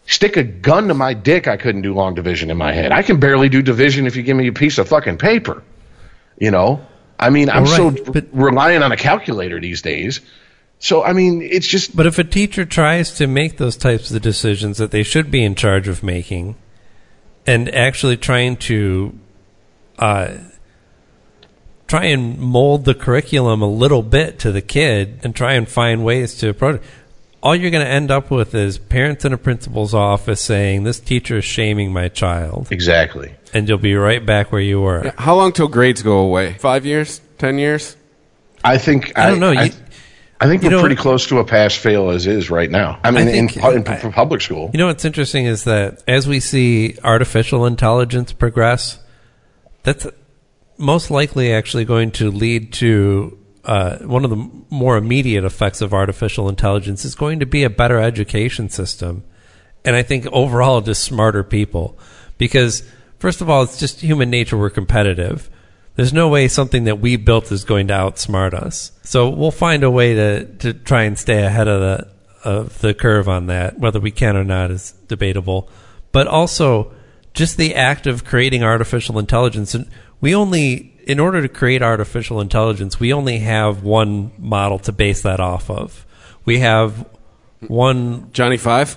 Stick 0.07 0.37
a 0.37 0.43
gun 0.43 0.89
to 0.89 0.95
my 0.95 1.15
dick, 1.15 1.47
I 1.47 1.57
couldn't 1.57 1.83
do 1.83 1.95
long 1.95 2.15
division 2.15 2.51
in 2.51 2.57
my 2.57 2.73
head. 2.73 2.91
I 2.91 3.03
can 3.03 3.21
barely 3.21 3.49
do 3.49 3.62
division 3.62 4.07
if 4.07 4.17
you 4.17 4.23
give 4.25 4.37
me 4.37 4.49
a 4.49 4.53
piece 4.53 4.77
of 4.79 4.89
fucking 4.89 5.19
paper. 5.19 5.62
You 6.39 6.51
know? 6.51 6.85
I 7.19 7.31
mean, 7.31 7.49
I'm 7.49 7.62
Well, 7.65 7.95
so 7.97 8.12
but- 8.12 8.27
relying 8.33 8.83
on 8.83 8.91
a 8.93 8.97
calculator 8.97 9.61
these 9.61 9.83
days. 9.83 10.21
So 10.81 11.05
I 11.05 11.12
mean, 11.12 11.43
it's 11.43 11.67
just 11.69 11.95
But 11.95 12.07
if 12.07 12.19
a 12.19 12.25
teacher 12.25 12.65
tries 12.65 13.12
to 13.19 13.27
make 13.29 13.59
those 13.59 13.77
types 13.77 14.11
of 14.11 14.21
decisions 14.21 14.79
that 14.79 14.91
they 14.91 15.03
should 15.05 15.31
be 15.31 15.45
in 15.45 15.55
charge 15.55 15.87
of 15.87 16.03
making, 16.03 16.57
and 17.47 17.73
actually 17.73 18.17
trying 18.17 18.57
to 18.57 19.12
uh, 19.99 20.29
try 21.91 22.05
and 22.05 22.39
mold 22.39 22.85
the 22.85 22.95
curriculum 22.95 23.61
a 23.62 23.67
little 23.69 24.03
bit 24.03 24.39
to 24.39 24.53
the 24.53 24.62
kid 24.62 25.19
and 25.25 25.35
try 25.35 25.55
and 25.55 25.69
find 25.69 26.05
ways 26.05 26.37
to 26.37 26.49
approach 26.49 26.77
it. 26.77 26.83
All 27.43 27.57
you're 27.57 27.71
going 27.73 27.85
to 27.85 27.91
end 27.91 28.11
up 28.12 28.31
with 28.31 28.55
is 28.55 28.79
parents 28.79 29.25
in 29.25 29.33
a 29.33 29.39
principal's 29.39 29.93
office 29.93 30.41
saying, 30.41 30.85
This 30.85 31.01
teacher 31.01 31.39
is 31.39 31.45
shaming 31.45 31.93
my 31.93 32.09
child. 32.09 32.69
Exactly. 32.71 33.35
And 33.53 33.69
you'll 33.69 33.79
be 33.79 33.97
right 33.97 34.25
back 34.25 34.53
where 34.53 34.61
you 34.61 34.81
were. 34.81 35.12
How 35.19 35.35
long 35.35 35.53
till 35.53 35.67
grades 35.67 36.03
go 36.03 36.19
away? 36.19 36.53
Five 36.59 36.87
years? 36.87 37.21
Ten 37.39 37.59
years? 37.59 37.97
I 38.62 38.79
think 38.79 39.19
I 39.19 39.29
don't 39.31 39.41
know. 39.41 39.51
I, 39.53 39.65
You- 39.65 39.73
I 40.43 40.47
think 40.47 40.62
you 40.62 40.69
we're 40.71 40.77
know- 40.77 40.81
pretty 40.81 40.97
close 40.97 41.27
to 41.27 41.39
a 41.39 41.45
pass 41.45 41.75
fail 41.75 42.11
as 42.11 42.27
is 42.27 42.51
right 42.51 42.71
now. 42.71 43.01
I 43.03 43.11
mean, 43.11 43.27
think- 43.27 43.57
in, 43.57 43.62
pu- 43.85 44.07
in, 44.07 44.12
public 44.12 44.43
school. 44.43 44.71
You 44.73 44.79
know 44.79 44.87
what's 44.87 45.05
interesting 45.05 45.47
is 45.47 45.65
that 45.65 46.03
as 46.07 46.29
we 46.29 46.41
see 46.41 46.97
artificial 47.03 47.67
intelligence 47.67 48.33
progress, 48.33 48.99
that's 49.83 50.07
most 50.81 51.11
likely 51.11 51.52
actually 51.52 51.85
going 51.85 52.11
to 52.12 52.31
lead 52.31 52.73
to 52.73 53.39
uh, 53.65 53.98
one 53.98 54.24
of 54.24 54.31
the 54.31 54.51
more 54.70 54.97
immediate 54.97 55.44
effects 55.44 55.82
of 55.82 55.93
artificial 55.93 56.48
intelligence 56.48 57.05
is 57.05 57.15
going 57.15 57.40
to 57.40 57.47
be 57.47 57.62
a 57.62 57.70
better 57.70 58.01
education 58.01 58.69
system, 58.70 59.23
and 59.85 59.94
I 59.94 60.02
think 60.02 60.27
overall 60.28 60.81
just 60.81 61.05
smarter 61.05 61.44
people, 61.44 61.98
because 62.39 62.82
first 63.19 63.40
of 63.43 63.51
all, 63.51 63.62
it's 63.62 63.78
just 63.78 64.01
human 64.01 64.31
nature. 64.31 64.57
We're 64.57 64.70
competitive. 64.70 65.51
There's 65.97 66.12
no 66.12 66.28
way 66.28 66.48
something 66.48 66.85
that 66.85 67.01
we 67.01 67.16
built 67.16 67.52
is 67.52 67.65
going 67.65 67.89
to 67.89 67.94
outsmart 67.94 68.55
us. 68.55 68.93
So 69.02 69.28
we'll 69.28 69.51
find 69.51 69.82
a 69.82 69.90
way 69.90 70.15
to, 70.15 70.44
to 70.47 70.73
try 70.73 71.02
and 71.02 71.19
stay 71.19 71.44
ahead 71.44 71.69
of 71.69 71.81
the 71.81 72.09
of 72.43 72.78
the 72.81 72.94
curve 72.94 73.28
on 73.28 73.47
that. 73.48 73.78
Whether 73.78 74.01
we 74.01 74.11
can 74.11 74.36
or 74.36 74.44
not 74.44 74.70
is 74.70 74.93
debatable. 75.09 75.69
But 76.11 76.27
also 76.27 76.94
just 77.35 77.57
the 77.57 77.74
act 77.74 78.07
of 78.07 78.24
creating 78.24 78.65
artificial 78.65 79.19
intelligence 79.19 79.74
and 79.74 79.89
we 80.20 80.34
only 80.34 80.90
in 81.06 81.18
order 81.18 81.42
to 81.42 81.48
create 81.48 81.82
artificial 81.82 82.40
intelligence, 82.40 83.01
we 83.01 83.12
only 83.12 83.38
have 83.38 83.82
one 83.82 84.32
model 84.38 84.78
to 84.78 84.92
base 84.92 85.22
that 85.22 85.40
off 85.40 85.70
of. 85.70 86.06
We 86.44 86.60
have 86.60 87.06
one 87.66 88.30
Johnny 88.32 88.56
Five? 88.56 88.97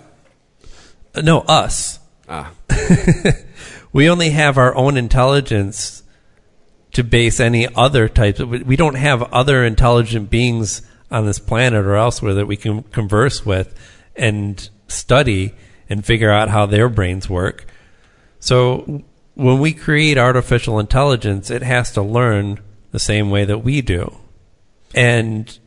no, 1.22 1.42
us. 1.42 2.00
Ah. 2.28 2.52
we 3.94 4.10
only 4.10 4.30
have 4.30 4.58
our 4.58 4.76
own 4.76 4.98
intelligence 4.98 6.04
to 6.94 7.04
base 7.04 7.40
any 7.40 7.68
other 7.76 8.08
types 8.08 8.40
of, 8.40 8.50
we 8.50 8.76
don't 8.76 8.96
have 8.96 9.24
other 9.34 9.64
intelligent 9.64 10.30
beings 10.30 10.82
on 11.12 11.26
this 11.26 11.40
planet 11.40 11.86
or 11.86 11.96
elsewhere 11.96 12.34
that 12.36 12.48
we 12.48 12.56
can 12.56 12.84
converse 12.84 13.46
with 13.46 13.74
and 14.16 14.70
study 14.88 15.54
and 15.90 16.06
figure 16.06 16.32
out 16.32 16.50
how 16.50 16.66
their 16.66 16.90
brains 16.90 17.30
work. 17.30 17.66
So 18.40 19.04
when 19.36 19.60
we 19.60 19.74
create 19.74 20.18
artificial 20.18 20.80
intelligence, 20.80 21.50
it 21.50 21.64
has 21.64 21.92
to 21.94 22.02
learn 22.02 22.60
the 22.92 23.00
same 23.00 23.30
way 23.30 23.46
that 23.46 23.60
we 23.60 23.82
do. 23.82 24.16
And 24.94 25.58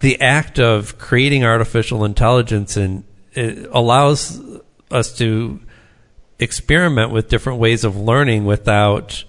the 0.00 0.20
act 0.20 0.58
of 0.58 0.98
creating 0.98 1.44
artificial 1.44 2.04
intelligence 2.04 2.76
and 2.76 3.04
it 3.32 3.68
allows 3.72 4.40
us 4.90 5.16
to 5.18 5.60
experiment 6.38 7.10
with 7.10 7.28
different 7.28 7.58
ways 7.58 7.84
of 7.84 7.96
learning 7.96 8.44
without 8.44 9.24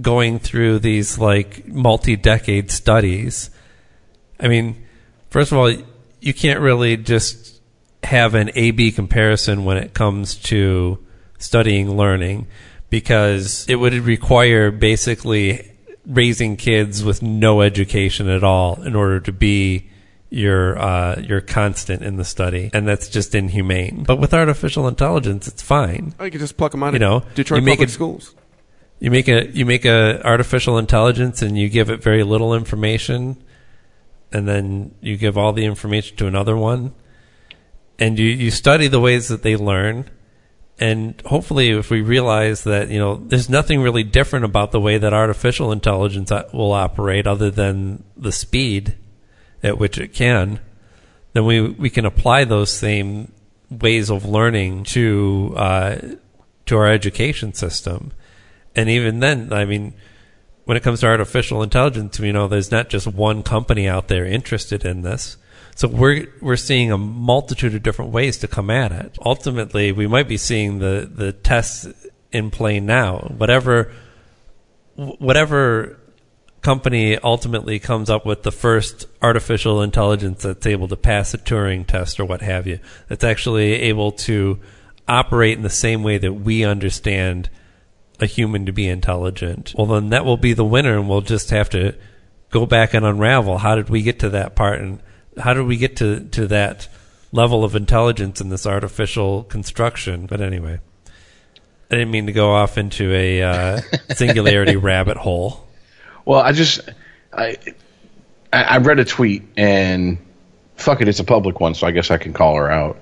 going 0.00 0.38
through 0.38 0.80
these 0.80 1.18
like 1.18 1.66
multi-decade 1.68 2.70
studies. 2.70 3.50
I 4.40 4.48
mean, 4.48 4.84
first 5.30 5.52
of 5.52 5.58
all, 5.58 5.72
you 6.20 6.34
can't 6.34 6.60
really 6.60 6.96
just 6.96 7.60
have 8.02 8.34
an 8.34 8.50
A/B 8.54 8.92
comparison 8.92 9.64
when 9.64 9.76
it 9.76 9.94
comes 9.94 10.34
to 10.34 10.98
studying 11.38 11.96
learning 11.96 12.46
because 12.94 13.66
it 13.68 13.74
would 13.74 13.92
require 13.94 14.70
basically 14.70 15.68
raising 16.06 16.56
kids 16.56 17.02
with 17.02 17.22
no 17.22 17.60
education 17.60 18.28
at 18.28 18.44
all 18.44 18.80
in 18.82 18.94
order 18.94 19.18
to 19.18 19.32
be 19.32 19.90
your 20.30 20.78
uh, 20.78 21.20
your 21.20 21.40
constant 21.40 22.02
in 22.02 22.16
the 22.18 22.24
study, 22.24 22.70
and 22.72 22.86
that's 22.86 23.08
just 23.08 23.34
inhumane. 23.34 24.04
But 24.04 24.20
with 24.20 24.32
artificial 24.32 24.86
intelligence, 24.86 25.48
it's 25.48 25.60
fine. 25.62 26.14
Oh, 26.20 26.24
you 26.24 26.30
can 26.30 26.38
just 26.38 26.56
pluck 26.56 26.70
them 26.70 26.84
out 26.84 26.92
You 26.92 27.00
know, 27.00 27.24
Detroit 27.34 27.60
you 27.60 27.66
make 27.66 27.78
public 27.78 27.88
it- 27.88 27.92
schools. 27.92 28.32
You 29.00 29.10
make 29.10 29.26
a 29.26 29.48
you 29.50 29.66
make 29.66 29.84
a 29.84 30.24
artificial 30.24 30.78
intelligence 30.78 31.42
and 31.42 31.58
you 31.58 31.68
give 31.68 31.90
it 31.90 32.00
very 32.00 32.22
little 32.22 32.54
information, 32.54 33.42
and 34.32 34.46
then 34.46 34.94
you 35.00 35.16
give 35.16 35.36
all 35.36 35.52
the 35.52 35.64
information 35.64 36.16
to 36.18 36.28
another 36.28 36.56
one, 36.56 36.94
and 37.98 38.20
you 38.20 38.26
you 38.28 38.52
study 38.52 38.86
the 38.86 39.00
ways 39.00 39.26
that 39.28 39.42
they 39.42 39.56
learn, 39.56 40.08
and 40.78 41.20
hopefully, 41.24 41.70
if 41.70 41.90
we 41.90 42.02
realize 42.02 42.64
that 42.64 42.88
you 42.88 42.98
know 42.98 43.16
there's 43.16 43.48
nothing 43.48 43.80
really 43.80 44.02
different 44.02 44.44
about 44.44 44.72
the 44.72 44.80
way 44.80 44.98
that 44.98 45.14
artificial 45.14 45.70
intelligence 45.70 46.32
uh, 46.32 46.48
will 46.52 46.72
operate 46.72 47.26
other 47.26 47.50
than 47.50 48.02
the 48.16 48.32
speed 48.32 48.96
at 49.62 49.78
which 49.78 49.98
it 49.98 50.12
can, 50.12 50.58
then 51.32 51.44
we 51.44 51.60
we 51.60 51.90
can 51.90 52.04
apply 52.04 52.44
those 52.44 52.70
same 52.70 53.30
ways 53.70 54.10
of 54.10 54.24
learning 54.24 54.84
to 54.84 55.54
uh, 55.56 55.96
to 56.66 56.76
our 56.76 56.90
education 56.90 57.54
system. 57.54 58.12
And 58.74 58.88
even 58.88 59.20
then, 59.20 59.52
I 59.52 59.64
mean, 59.64 59.94
when 60.64 60.76
it 60.76 60.82
comes 60.82 61.00
to 61.00 61.06
artificial 61.06 61.62
intelligence, 61.62 62.18
you 62.18 62.32
know, 62.32 62.48
there's 62.48 62.72
not 62.72 62.88
just 62.88 63.06
one 63.06 63.44
company 63.44 63.86
out 63.86 64.08
there 64.08 64.26
interested 64.26 64.84
in 64.84 65.02
this. 65.02 65.36
So 65.74 65.88
we're 65.88 66.28
we're 66.40 66.56
seeing 66.56 66.92
a 66.92 66.98
multitude 66.98 67.74
of 67.74 67.82
different 67.82 68.12
ways 68.12 68.38
to 68.38 68.48
come 68.48 68.70
at 68.70 68.92
it. 68.92 69.18
Ultimately, 69.24 69.92
we 69.92 70.06
might 70.06 70.28
be 70.28 70.36
seeing 70.36 70.78
the 70.78 71.10
the 71.12 71.32
tests 71.32 71.88
in 72.32 72.50
play 72.50 72.80
now. 72.80 73.18
Whatever 73.36 73.92
whatever 74.96 75.98
company 76.60 77.18
ultimately 77.18 77.78
comes 77.78 78.08
up 78.08 78.24
with 78.24 78.42
the 78.42 78.52
first 78.52 79.06
artificial 79.20 79.82
intelligence 79.82 80.42
that's 80.42 80.66
able 80.66 80.88
to 80.88 80.96
pass 80.96 81.34
a 81.34 81.38
Turing 81.38 81.86
test 81.86 82.18
or 82.18 82.24
what 82.24 82.40
have 82.40 82.66
you, 82.66 82.78
that's 83.08 83.24
actually 83.24 83.72
able 83.74 84.12
to 84.12 84.58
operate 85.06 85.56
in 85.56 85.62
the 85.62 85.70
same 85.70 86.02
way 86.02 86.16
that 86.16 86.32
we 86.32 86.64
understand 86.64 87.50
a 88.20 88.26
human 88.26 88.64
to 88.64 88.72
be 88.72 88.88
intelligent. 88.88 89.74
Well, 89.76 89.86
then 89.86 90.08
that 90.10 90.24
will 90.24 90.38
be 90.38 90.54
the 90.54 90.64
winner, 90.64 90.96
and 90.96 91.08
we'll 91.08 91.20
just 91.20 91.50
have 91.50 91.68
to 91.70 91.94
go 92.50 92.64
back 92.64 92.94
and 92.94 93.04
unravel 93.04 93.58
how 93.58 93.74
did 93.74 93.90
we 93.90 94.02
get 94.02 94.20
to 94.20 94.30
that 94.30 94.54
part, 94.54 94.80
and 94.80 95.00
how 95.38 95.54
do 95.54 95.64
we 95.64 95.76
get 95.76 95.96
to, 95.96 96.20
to 96.30 96.46
that 96.48 96.88
level 97.34 97.64
of 97.64 97.74
intelligence 97.74 98.40
in 98.40 98.48
this 98.48 98.64
artificial 98.66 99.42
construction. 99.44 100.26
But 100.26 100.40
anyway, 100.40 100.78
I 101.90 101.94
didn't 101.96 102.12
mean 102.12 102.26
to 102.26 102.32
go 102.32 102.52
off 102.52 102.78
into 102.78 103.12
a 103.12 103.42
uh, 103.42 103.80
singularity 104.14 104.76
rabbit 104.76 105.16
hole. 105.16 105.66
Well, 106.24 106.40
I 106.40 106.52
just 106.52 106.80
I 107.32 107.56
I 108.52 108.78
read 108.78 109.00
a 109.00 109.04
tweet 109.04 109.42
and 109.56 110.18
fuck 110.76 111.00
it, 111.00 111.08
it's 111.08 111.20
a 111.20 111.24
public 111.24 111.60
one, 111.60 111.74
so 111.74 111.86
I 111.86 111.90
guess 111.90 112.10
I 112.10 112.18
can 112.18 112.32
call 112.32 112.54
her 112.56 112.70
out. 112.70 112.98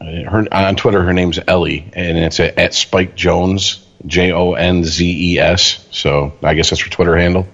Uh, 0.00 0.04
Her 0.28 0.46
on 0.50 0.74
Twitter, 0.76 1.02
her 1.02 1.12
name's 1.12 1.38
Ellie, 1.46 1.90
and 1.92 2.18
it's 2.18 2.40
at 2.40 2.74
Spike 2.74 3.14
Jones, 3.14 3.86
J 4.06 4.32
O 4.32 4.54
N 4.54 4.82
Z 4.82 5.34
E 5.34 5.38
S. 5.38 5.86
So 5.92 6.32
I 6.42 6.54
guess 6.54 6.70
that's 6.70 6.82
her 6.82 6.90
Twitter 6.90 7.16
handle. 7.16 7.46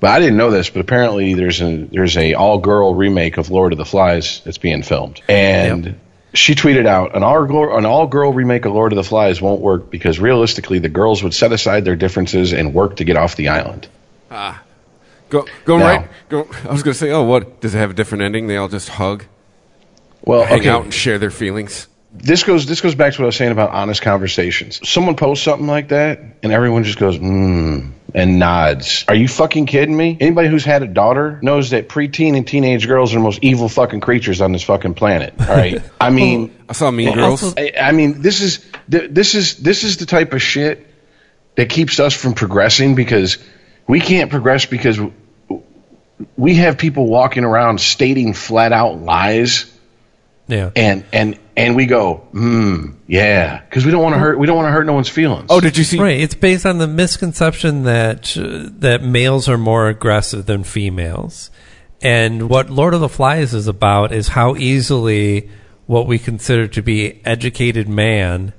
But 0.00 0.10
I 0.10 0.18
didn't 0.18 0.38
know 0.38 0.50
this, 0.50 0.70
but 0.70 0.80
apparently 0.80 1.34
there's 1.34 1.60
a 1.60 1.76
there's 1.76 2.16
a 2.16 2.34
all 2.34 2.58
girl 2.58 2.94
remake 2.94 3.36
of 3.36 3.50
Lord 3.50 3.72
of 3.72 3.78
the 3.78 3.84
Flies 3.84 4.40
that's 4.44 4.58
being 4.58 4.82
filmed, 4.82 5.20
and. 5.28 5.84
Yep. 5.86 5.94
She 6.32 6.54
tweeted 6.54 6.86
out 6.86 7.16
an 7.16 7.24
all 7.24 7.44
girl 7.44 7.76
an 7.76 7.84
all 7.84 8.06
girl 8.06 8.32
remake 8.32 8.64
of 8.64 8.72
Lord 8.72 8.92
of 8.92 8.96
the 8.96 9.02
Flies 9.02 9.42
won't 9.42 9.60
work 9.60 9.90
because 9.90 10.20
realistically 10.20 10.78
the 10.78 10.88
girls 10.88 11.24
would 11.24 11.34
set 11.34 11.50
aside 11.50 11.84
their 11.84 11.96
differences 11.96 12.52
and 12.52 12.72
work 12.72 12.94
to 12.98 13.04
get 13.04 13.16
off 13.16 13.34
the 13.34 13.48
island. 13.48 13.88
Ah. 14.30 14.62
Go, 15.28 15.44
go 15.64 15.78
Now- 15.78 15.84
right. 15.84 16.08
Go. 16.28 16.42
I 16.68 16.70
was 16.70 16.84
going 16.84 16.92
to 16.92 16.98
say, 16.98 17.10
oh, 17.10 17.24
what 17.24 17.60
does 17.60 17.74
it 17.74 17.78
have 17.78 17.90
a 17.90 17.94
different 17.94 18.22
ending? 18.22 18.46
They 18.46 18.56
all 18.56 18.68
just 18.68 18.90
hug, 18.90 19.24
Well, 20.22 20.44
hang 20.44 20.60
okay. 20.60 20.68
out, 20.68 20.84
and 20.84 20.94
share 20.94 21.18
their 21.18 21.32
feelings. 21.32 21.88
This 22.12 22.42
goes 22.44 22.66
this 22.66 22.80
goes 22.80 22.94
back 22.94 23.12
to 23.14 23.20
what 23.20 23.24
I 23.24 23.26
was 23.26 23.36
saying 23.36 23.52
about 23.52 23.70
honest 23.70 24.02
conversations. 24.02 24.80
Someone 24.88 25.16
posts 25.16 25.44
something 25.44 25.66
like 25.66 25.88
that, 25.88 26.20
and 26.42 26.52
everyone 26.52 26.82
just 26.84 26.98
goes 26.98 27.16
mm, 27.18 27.92
and 28.14 28.38
nods. 28.38 29.04
Are 29.08 29.14
you 29.14 29.28
fucking 29.28 29.66
kidding 29.66 29.96
me? 29.96 30.16
Anybody 30.20 30.48
who's 30.48 30.64
had 30.64 30.82
a 30.82 30.88
daughter 30.88 31.38
knows 31.42 31.70
that 31.70 31.88
preteen 31.88 32.36
and 32.36 32.46
teenage 32.46 32.86
girls 32.88 33.12
are 33.12 33.16
the 33.18 33.22
most 33.22 33.38
evil 33.42 33.68
fucking 33.68 34.00
creatures 34.00 34.40
on 34.40 34.50
this 34.52 34.62
fucking 34.64 34.94
planet. 34.94 35.34
All 35.40 35.46
right, 35.46 35.82
I 36.00 36.10
mean, 36.10 36.54
I 36.68 36.72
saw 36.72 36.90
Mean 36.90 37.14
Girls. 37.14 37.54
I, 37.56 37.72
I 37.80 37.92
mean, 37.92 38.22
this 38.22 38.40
is 38.40 38.64
this 38.88 39.34
is 39.36 39.56
this 39.58 39.84
is 39.84 39.98
the 39.98 40.06
type 40.06 40.32
of 40.32 40.42
shit 40.42 40.86
that 41.54 41.68
keeps 41.68 42.00
us 42.00 42.12
from 42.14 42.34
progressing 42.34 42.96
because 42.96 43.38
we 43.86 44.00
can't 44.00 44.30
progress 44.30 44.66
because 44.66 44.98
we 46.36 46.56
have 46.56 46.76
people 46.78 47.06
walking 47.06 47.44
around 47.44 47.80
stating 47.80 48.34
flat 48.34 48.72
out 48.72 49.00
lies 49.00 49.72
Yeah. 50.48 50.70
and 50.76 51.04
and 51.12 51.38
and 51.60 51.76
we 51.76 51.86
go, 51.86 52.14
hmm, 52.32 52.92
yeah, 53.06 53.60
because 53.60 53.84
we 53.84 53.90
don't 53.90 54.02
want 54.02 54.14
to 54.14 54.18
hurt. 54.18 54.38
We 54.38 54.46
don't 54.46 54.56
want 54.56 54.66
to 54.66 54.72
hurt 54.72 54.86
no 54.86 54.92
one's 54.92 55.08
feelings. 55.08 55.46
oh, 55.50 55.60
did 55.60 55.76
you 55.76 55.84
see? 55.84 55.98
Right. 55.98 56.20
It's 56.20 56.34
based 56.34 56.66
on 56.66 56.78
the 56.78 56.86
misconception 56.88 57.84
that 57.84 58.36
uh, 58.36 58.70
that 58.78 59.02
males 59.02 59.48
are 59.48 59.58
more 59.58 59.88
aggressive 59.88 60.46
than 60.46 60.64
females. 60.64 61.50
And 62.02 62.48
what 62.48 62.70
Lord 62.70 62.94
of 62.94 63.00
the 63.00 63.08
Flies 63.08 63.52
is 63.52 63.66
about 63.66 64.12
is 64.12 64.28
how 64.28 64.56
easily 64.56 65.50
what 65.86 66.06
we 66.06 66.18
consider 66.18 66.66
to 66.68 66.82
be 66.82 67.20
educated 67.26 67.88
man 67.88 68.54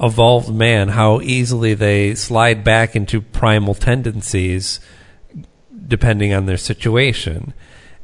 evolved 0.00 0.52
man, 0.52 0.88
how 0.88 1.20
easily 1.20 1.74
they 1.74 2.14
slide 2.14 2.64
back 2.64 2.96
into 2.96 3.20
primal 3.20 3.74
tendencies 3.74 4.80
depending 5.86 6.32
on 6.32 6.46
their 6.46 6.56
situation. 6.56 7.52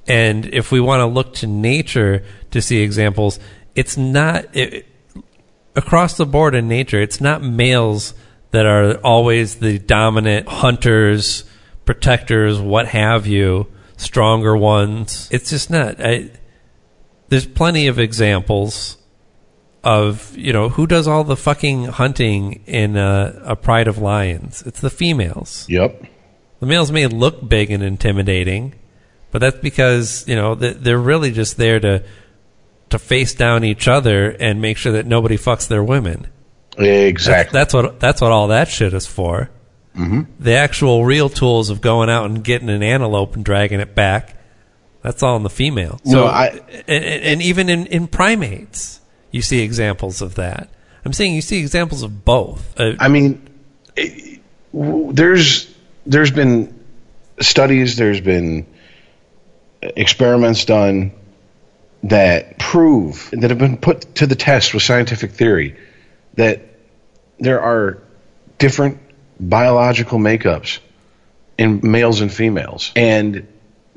And 0.06 0.46
if 0.46 0.70
we 0.70 0.80
want 0.80 1.00
to 1.00 1.06
look 1.06 1.34
to 1.34 1.46
nature 1.46 2.24
to 2.50 2.60
see 2.60 2.80
examples, 2.80 3.40
it's 3.76 3.96
not 3.96 4.56
it, 4.56 4.86
across 5.76 6.16
the 6.16 6.26
board 6.26 6.54
in 6.54 6.66
nature. 6.66 7.00
It's 7.00 7.20
not 7.20 7.42
males 7.42 8.14
that 8.50 8.66
are 8.66 8.96
always 8.98 9.56
the 9.56 9.78
dominant 9.78 10.48
hunters, 10.48 11.44
protectors, 11.84 12.58
what 12.58 12.88
have 12.88 13.26
you, 13.26 13.66
stronger 13.96 14.56
ones. 14.56 15.28
It's 15.30 15.50
just 15.50 15.70
not. 15.70 15.96
I, 16.00 16.30
there's 17.28 17.46
plenty 17.46 17.86
of 17.86 17.98
examples 17.98 18.96
of 19.84 20.36
you 20.36 20.52
know 20.52 20.68
who 20.68 20.86
does 20.86 21.06
all 21.06 21.22
the 21.22 21.36
fucking 21.36 21.84
hunting 21.84 22.64
in 22.66 22.96
a, 22.96 23.40
a 23.44 23.56
pride 23.56 23.88
of 23.88 23.98
lions. 23.98 24.62
It's 24.62 24.80
the 24.80 24.90
females. 24.90 25.66
Yep. 25.68 26.04
The 26.60 26.66
males 26.66 26.90
may 26.90 27.06
look 27.06 27.46
big 27.46 27.70
and 27.70 27.82
intimidating, 27.82 28.74
but 29.30 29.40
that's 29.40 29.58
because 29.58 30.26
you 30.26 30.34
know 30.34 30.54
they're 30.54 30.98
really 30.98 31.30
just 31.30 31.56
there 31.56 31.78
to 31.78 32.02
to 32.98 33.04
face 33.04 33.34
down 33.34 33.64
each 33.64 33.88
other 33.88 34.30
and 34.30 34.60
make 34.60 34.76
sure 34.76 34.92
that 34.92 35.06
nobody 35.06 35.36
fucks 35.36 35.68
their 35.68 35.82
women. 35.84 36.26
Exactly. 36.78 37.52
That's, 37.52 37.72
that's 37.72 37.74
what 37.74 38.00
that's 38.00 38.20
what 38.20 38.32
all 38.32 38.48
that 38.48 38.68
shit 38.68 38.92
is 38.92 39.06
for. 39.06 39.50
Mm-hmm. 39.96 40.22
The 40.38 40.54
actual 40.54 41.04
real 41.04 41.28
tools 41.30 41.70
of 41.70 41.80
going 41.80 42.10
out 42.10 42.26
and 42.26 42.44
getting 42.44 42.68
an 42.68 42.82
antelope 42.82 43.34
and 43.34 43.44
dragging 43.44 43.80
it 43.80 43.94
back. 43.94 44.34
That's 45.00 45.22
all 45.22 45.36
in 45.36 45.42
the 45.42 45.50
female. 45.50 46.00
No, 46.04 46.26
I- 46.26 46.60
and, 46.88 47.04
and 47.04 47.42
even 47.42 47.68
in, 47.70 47.86
in 47.86 48.08
primates, 48.08 49.00
you 49.30 49.40
see 49.40 49.60
examples 49.60 50.20
of 50.20 50.34
that. 50.34 50.68
I'm 51.04 51.12
saying 51.12 51.34
you 51.34 51.40
see 51.40 51.60
examples 51.60 52.02
of 52.02 52.24
both. 52.24 52.78
Uh, 52.78 52.92
I 52.98 53.08
mean, 53.08 53.48
it- 53.96 54.40
there's 54.74 55.74
there's 56.04 56.30
been 56.30 56.78
studies, 57.40 57.96
there's 57.96 58.20
been 58.20 58.66
experiments 59.80 60.64
done 60.64 61.12
that 62.04 62.58
prove 62.58 63.30
that 63.32 63.50
have 63.50 63.58
been 63.58 63.78
put 63.78 64.14
to 64.16 64.26
the 64.26 64.34
test 64.34 64.74
with 64.74 64.82
scientific 64.82 65.32
theory 65.32 65.76
that 66.34 66.62
there 67.38 67.60
are 67.60 68.02
different 68.58 68.98
biological 69.40 70.18
makeups 70.18 70.78
in 71.58 71.80
males 71.82 72.20
and 72.20 72.32
females, 72.32 72.92
and 72.96 73.46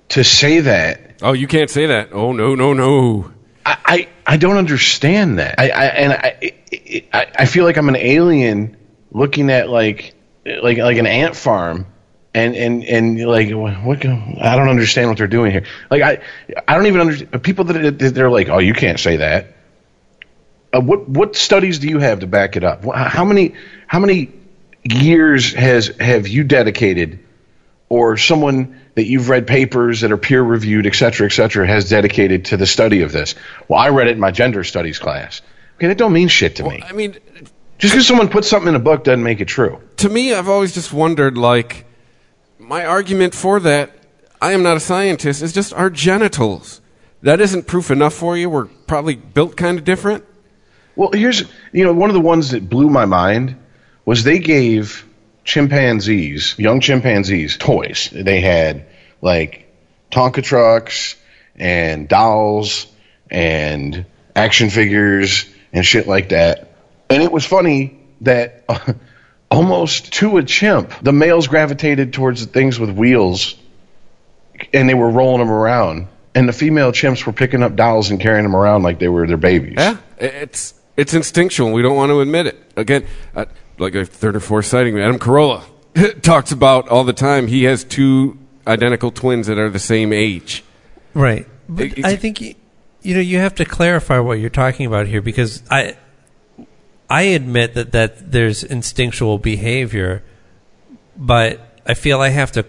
to 0.09 0.23
say 0.23 0.61
that 0.61 1.09
Oh, 1.21 1.33
you 1.33 1.47
can't 1.47 1.69
say 1.69 1.87
that. 1.87 2.09
Oh 2.13 2.31
no, 2.31 2.55
no, 2.55 2.73
no. 2.73 3.31
I, 3.65 3.77
I, 3.85 4.07
I 4.25 4.37
don't 4.37 4.57
understand 4.57 5.39
that. 5.39 5.55
I, 5.59 5.69
I 5.69 5.85
and 5.85 6.13
I, 6.13 6.53
I 7.13 7.27
I 7.39 7.45
feel 7.45 7.65
like 7.65 7.77
I'm 7.77 7.89
an 7.89 7.97
alien 7.97 8.77
looking 9.11 9.49
at 9.49 9.69
like 9.69 10.13
like 10.45 10.77
like 10.77 10.97
an 10.97 11.07
ant 11.07 11.35
farm 11.35 11.85
and 12.33 12.55
and 12.55 12.83
and 12.83 13.19
like 13.25 13.51
what 13.51 14.01
can- 14.01 14.37
I 14.41 14.55
don't 14.55 14.69
understand 14.69 15.09
what 15.09 15.17
they're 15.17 15.27
doing 15.27 15.51
here. 15.51 15.63
Like 15.89 16.01
I 16.01 16.21
I 16.67 16.75
don't 16.75 16.87
even 16.87 17.01
understand 17.01 17.43
people 17.43 17.65
that 17.65 17.97
they're 17.99 18.29
like 18.29 18.49
oh 18.49 18.59
you 18.59 18.73
can't 18.73 18.99
say 18.99 19.17
that. 19.17 19.55
Uh, 20.71 20.81
what 20.81 21.09
what 21.09 21.35
studies 21.35 21.79
do 21.79 21.87
you 21.87 21.99
have 21.99 22.19
to 22.19 22.27
back 22.27 22.55
it 22.55 22.63
up? 22.63 22.85
How 22.93 23.25
many 23.25 23.55
how 23.87 23.99
many 23.99 24.31
years 24.83 25.53
has 25.53 25.87
have 25.99 26.27
you 26.27 26.43
dedicated 26.43 27.19
or 27.89 28.17
someone 28.17 28.79
that 28.93 29.05
you've 29.05 29.29
read 29.29 29.47
papers 29.47 30.01
that 30.01 30.11
are 30.11 30.17
peer 30.17 30.43
reviewed, 30.43 30.85
et 30.85 30.93
cetera, 30.93 31.25
et 31.25 31.31
cetera, 31.31 31.65
has 31.65 31.89
dedicated 31.89 32.45
to 32.45 32.57
the 32.57 32.67
study 32.67 33.01
of 33.01 33.11
this. 33.11 33.33
Well, 33.67 33.79
I 33.79 33.89
read 33.89 34.07
it 34.07 34.11
in 34.11 34.19
my 34.19 34.29
gender 34.29 34.63
studies 34.63 34.99
class. 34.99 35.41
Okay, 35.77 35.87
that 35.87 35.97
don't 35.97 36.13
mean 36.13 36.27
shit 36.27 36.57
to 36.57 36.63
me. 36.63 36.83
I 36.85 36.91
mean, 36.91 37.15
Just 37.79 37.93
because 37.95 38.05
someone 38.05 38.29
puts 38.29 38.47
something 38.47 38.67
in 38.69 38.75
a 38.75 38.79
book 38.79 39.05
doesn't 39.05 39.23
make 39.23 39.41
it 39.41 39.47
true. 39.47 39.81
to 39.97 40.09
me, 40.09 40.33
I've 40.33 40.49
always 40.49 40.73
just 40.73 40.93
wondered, 40.93 41.35
like, 41.37 41.85
my 42.69 42.85
argument 42.85 43.33
for 43.33 43.59
that, 43.59 43.91
I 44.39 44.51
am 44.51 44.61
not 44.61 44.77
a 44.77 44.79
scientist, 44.79 45.41
is 45.41 45.51
just 45.51 45.73
our 45.73 45.89
genitals. 45.89 46.81
That 47.23 47.41
isn't 47.41 47.65
proof 47.65 47.89
enough 47.89 48.13
for 48.13 48.37
you. 48.37 48.47
We're 48.47 48.65
probably 48.65 49.15
built 49.15 49.57
kind 49.57 49.79
of 49.79 49.83
different. 49.83 50.23
Well, 50.95 51.09
here's 51.11 51.43
you 51.73 51.83
know 51.83 51.93
one 51.93 52.11
of 52.11 52.13
the 52.13 52.21
ones 52.21 52.51
that 52.51 52.69
blew 52.69 52.89
my 52.89 53.05
mind 53.05 53.57
was 54.05 54.23
they 54.23 54.37
gave 54.37 55.03
chimpanzees, 55.43 56.55
young 56.59 56.79
chimpanzees, 56.79 57.57
toys. 57.57 58.09
They 58.11 58.39
had 58.39 58.85
like 59.19 59.67
Tonka 60.11 60.43
trucks 60.43 61.15
and 61.55 62.07
dolls 62.07 62.85
and 63.31 64.05
action 64.35 64.69
figures 64.69 65.45
and 65.73 65.83
shit 65.83 66.07
like 66.07 66.29
that. 66.29 66.71
And 67.09 67.23
it 67.23 67.31
was 67.31 67.45
funny 67.45 67.99
that 68.21 68.63
almost 69.51 70.13
to 70.13 70.37
a 70.37 70.43
chimp, 70.43 70.93
the 71.01 71.11
males 71.13 71.47
gravitated 71.47 72.13
towards 72.13 72.45
the 72.45 72.51
things 72.51 72.79
with 72.79 72.91
wheels 72.91 73.55
and 74.73 74.87
they 74.89 74.93
were 74.93 75.09
rolling 75.09 75.39
them 75.39 75.51
around. 75.51 76.07
And 76.35 76.47
the 76.47 76.53
female 76.53 76.91
chimps 76.91 77.25
were 77.25 77.33
picking 77.33 77.63
up 77.63 77.75
dolls 77.75 78.11
and 78.11 78.19
carrying 78.19 78.43
them 78.43 78.55
around 78.55 78.83
like 78.83 78.99
they 78.99 79.07
were 79.07 79.25
their 79.25 79.37
babies. 79.37 79.75
Yeah, 79.77 79.97
it's 80.19 80.75
it's 80.95 81.13
instinctual. 81.13 81.71
We 81.71 81.81
don't 81.81 81.95
want 81.95 82.11
to 82.11 82.19
admit 82.21 82.45
it. 82.47 82.71
Again, 82.77 83.05
uh, 83.35 83.45
like 83.79 83.95
a 83.95 84.05
third 84.05 84.35
or 84.35 84.39
fourth 84.39 84.65
citing, 84.65 84.97
Adam 84.99 85.17
Carolla 85.17 85.63
talks 86.21 86.51
about 86.51 86.87
all 86.87 87.03
the 87.03 87.13
time. 87.13 87.47
He 87.47 87.63
has 87.63 87.83
two 87.83 88.37
identical 88.67 89.09
twins 89.11 89.47
that 89.47 89.57
are 89.57 89.69
the 89.69 89.79
same 89.79 90.13
age. 90.13 90.63
Right. 91.15 91.47
But 91.67 91.97
It- 91.97 92.05
I 92.05 92.15
think 92.15 92.41
you 92.41 92.55
know 93.15 93.21
you 93.21 93.39
have 93.39 93.55
to 93.55 93.65
clarify 93.65 94.19
what 94.19 94.33
you're 94.39 94.49
talking 94.51 94.85
about 94.85 95.07
here 95.07 95.21
because 95.21 95.63
I 95.71 95.97
I 97.09 97.23
admit 97.23 97.73
that 97.73 97.91
that 97.93 98.31
there's 98.31 98.63
instinctual 98.63 99.37
behavior, 99.39 100.23
but 101.17 101.59
I 101.85 101.93
feel 101.95 102.21
I 102.21 102.29
have 102.29 102.51
to 102.53 102.65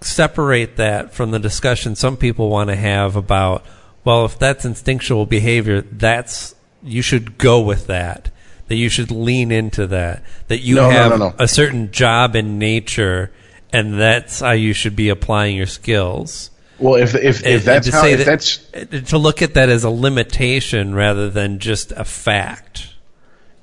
separate 0.00 0.76
that 0.76 1.14
from 1.14 1.30
the 1.30 1.38
discussion 1.38 1.94
some 1.96 2.16
people 2.16 2.50
want 2.50 2.68
to 2.68 2.76
have 2.76 3.16
about 3.16 3.64
well 4.04 4.26
if 4.26 4.38
that's 4.38 4.66
instinctual 4.66 5.24
behavior 5.24 5.80
that's 5.80 6.54
you 6.82 7.00
should 7.00 7.38
go 7.38 7.58
with 7.58 7.86
that 7.86 8.30
that 8.68 8.74
you 8.74 8.90
should 8.90 9.10
lean 9.10 9.50
into 9.50 9.86
that 9.86 10.22
that 10.48 10.58
you 10.58 10.74
No, 10.74 10.90
have 10.90 11.12
no, 11.12 11.16
no. 11.30 11.34
a 11.38 11.48
certain 11.48 11.90
job 11.90 12.36
in 12.36 12.58
nature 12.58 13.30
and 13.72 13.98
that's 13.98 14.40
how 14.40 14.50
you 14.50 14.74
should 14.74 14.94
be 14.94 15.08
applying 15.08 15.56
your 15.56 15.64
skills 15.66 16.50
Well, 16.78 16.96
if 16.96 17.14
if, 17.14 17.42
and- 17.46 17.62
that's 17.62 17.86
and 17.86 17.92
to 17.92 17.92
how 17.92 18.02
say 18.02 18.12
if 18.12 18.18
that- 18.18 18.26
that's 18.26 19.10
to 19.10 19.16
look 19.16 19.40
at 19.40 19.54
that 19.54 19.70
as 19.70 19.84
a 19.84 19.90
limitation 19.90 20.94
rather 20.94 21.30
than 21.30 21.60
just 21.60 21.92
a 21.92 22.04
fact. 22.04 22.88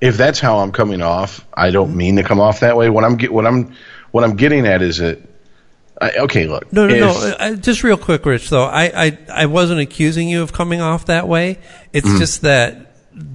If 0.02 0.18
that's 0.18 0.40
how 0.40 0.58
I'm 0.60 0.72
coming 0.72 1.02
off, 1.02 1.46
I 1.54 1.70
don't 1.72 1.96
mean 1.96 2.16
to 2.18 2.24
come 2.24 2.40
off 2.40 2.60
that 2.62 2.76
way. 2.76 2.90
What 2.90 3.04
I'm 3.06 3.16
get 3.18 3.32
what 3.32 3.46
I'm 3.46 3.74
what 4.12 4.24
I'm 4.24 4.36
getting 4.36 4.66
at 4.68 4.82
is 4.82 4.98
that 4.98 5.20
I, 6.02 6.12
okay, 6.22 6.48
look, 6.48 6.72
No, 6.74 6.88
no, 6.88 6.96
if- 6.96 7.02
no. 7.02 7.36
Uh, 7.40 7.56
just 7.56 7.84
real 7.84 7.98
quick, 7.98 8.26
Rich. 8.26 8.50
Though 8.50 8.64
I, 8.66 9.06
I, 9.06 9.18
I 9.32 9.46
wasn't 9.46 9.80
accusing 9.82 10.28
you 10.28 10.42
of 10.42 10.52
coming 10.52 10.82
off 10.82 11.06
that 11.06 11.28
way. 11.28 11.60
It's 11.94 12.08
Mm-hmm. 12.08 12.18
just 12.18 12.42
that 12.42 12.88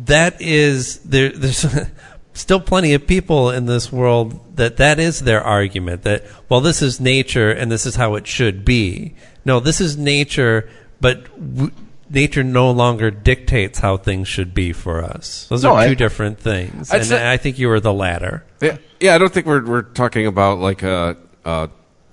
that 0.06 0.40
is 0.42 0.98
there. 1.00 1.28
There's 1.30 1.64
still 2.32 2.60
plenty 2.60 2.94
of 2.94 3.06
people 3.06 3.50
in 3.50 3.66
this 3.66 3.92
world 3.92 4.56
that 4.56 4.78
that 4.78 4.98
is 4.98 5.20
their 5.20 5.42
argument. 5.42 6.02
That 6.02 6.24
well, 6.48 6.60
this 6.60 6.82
is 6.82 7.00
nature 7.00 7.50
and 7.52 7.70
this 7.70 7.86
is 7.86 7.94
how 7.94 8.16
it 8.16 8.26
should 8.26 8.64
be. 8.64 9.14
No, 9.44 9.60
this 9.60 9.80
is 9.80 9.96
nature, 9.96 10.68
but 11.00 11.24
w- 11.54 11.70
nature 12.10 12.44
no 12.44 12.70
longer 12.70 13.10
dictates 13.10 13.78
how 13.80 13.96
things 13.96 14.28
should 14.28 14.54
be 14.54 14.72
for 14.72 15.02
us. 15.02 15.46
Those 15.48 15.64
No, 15.64 15.74
are 15.74 15.84
two 15.86 15.92
I- 15.92 15.94
different 15.94 16.38
things, 16.38 16.92
and 16.92 17.04
say- 17.04 17.30
I 17.30 17.36
think 17.36 17.58
you 17.58 17.68
were 17.68 17.80
the 17.80 17.92
latter. 17.92 18.44
Yeah, 18.60 18.76
yeah. 19.00 19.14
I 19.14 19.18
don't 19.18 19.32
think 19.32 19.46
we're 19.46 19.64
we're 19.64 19.82
talking 19.82 20.26
about 20.26 20.58
like 20.58 20.82
a 20.82 21.16
a, 21.44 21.68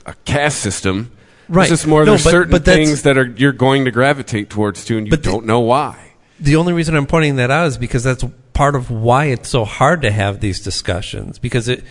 a 0.05 0.13
caste 0.25 0.59
system. 0.59 1.11
Right. 1.49 1.63
It's 1.63 1.81
just 1.81 1.87
more 1.87 2.05
No, 2.05 2.11
there's 2.11 2.23
but- 2.23 2.31
certain 2.31 2.51
but 2.51 2.65
things 2.65 3.01
that 3.03 3.17
are 3.17 3.25
you're 3.37 3.51
going 3.51 3.85
to 3.85 3.91
gravitate 3.91 4.49
towards 4.49 4.85
too, 4.85 4.97
and 4.97 5.07
you 5.07 5.11
But 5.11 5.21
don't 5.23 5.45
know 5.45 5.59
why. 5.59 6.13
the 6.39 6.55
only 6.55 6.73
reason 6.73 6.95
I'm 6.95 7.05
pointing 7.05 7.35
that 7.35 7.51
out 7.51 7.67
is 7.67 7.77
because 7.77 8.03
that's 8.03 8.23
part 8.53 8.75
of 8.75 8.89
why 8.89 9.25
it's 9.25 9.49
so 9.49 9.65
hard 9.65 10.01
to 10.03 10.11
have 10.11 10.39
these 10.39 10.59
discussions. 10.59 11.39
Because 11.39 11.67
it, 11.67 11.83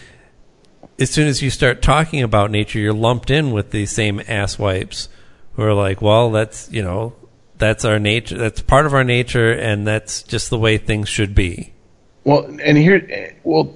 as 0.98 1.10
soon 1.10 1.26
as 1.28 1.42
you 1.42 1.50
start 1.50 1.82
talking 1.82 2.22
about 2.22 2.50
nature, 2.50 2.78
you're 2.78 2.92
lumped 2.92 3.30
in 3.30 3.50
with 3.52 3.70
these 3.70 3.90
same 3.90 4.20
asswipes 4.20 5.08
who 5.54 5.62
are 5.62 5.74
like, 5.74 6.00
"Well, 6.02 6.30
that's 6.30 6.68
you 6.72 6.82
know, 6.82 7.12
that's 7.62 7.84
our 7.84 7.98
nature. 7.98 8.36
That's 8.36 8.60
part 8.60 8.84
of 8.86 8.92
our 8.92 9.04
nature, 9.04 9.52
and 9.52 9.86
that's 9.86 10.22
just 10.22 10.50
the 10.50 10.58
way 10.58 10.76
things 10.78 11.08
should 11.08 11.34
be." 11.34 11.72
Well, 12.24 12.44
and 12.62 12.76
here, 12.76 13.34
well, 13.42 13.74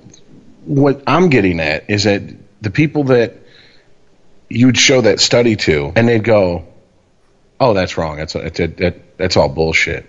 what 0.64 1.02
I'm 1.06 1.30
getting 1.30 1.60
at 1.60 1.88
is 1.88 2.04
that 2.04 2.22
the 2.60 2.70
people 2.70 3.04
that 3.04 3.34
you'd 4.48 4.76
show 4.76 5.00
that 5.00 5.20
study 5.20 5.56
to, 5.56 5.92
and 5.96 6.08
they'd 6.08 6.24
go, 6.24 6.64
"Oh, 7.58 7.74
that's 7.74 7.96
wrong. 7.96 8.16
That's 8.16 8.34
that's 8.34 8.58
that, 8.58 9.16
that's 9.16 9.36
all 9.36 9.48
bullshit." 9.48 10.04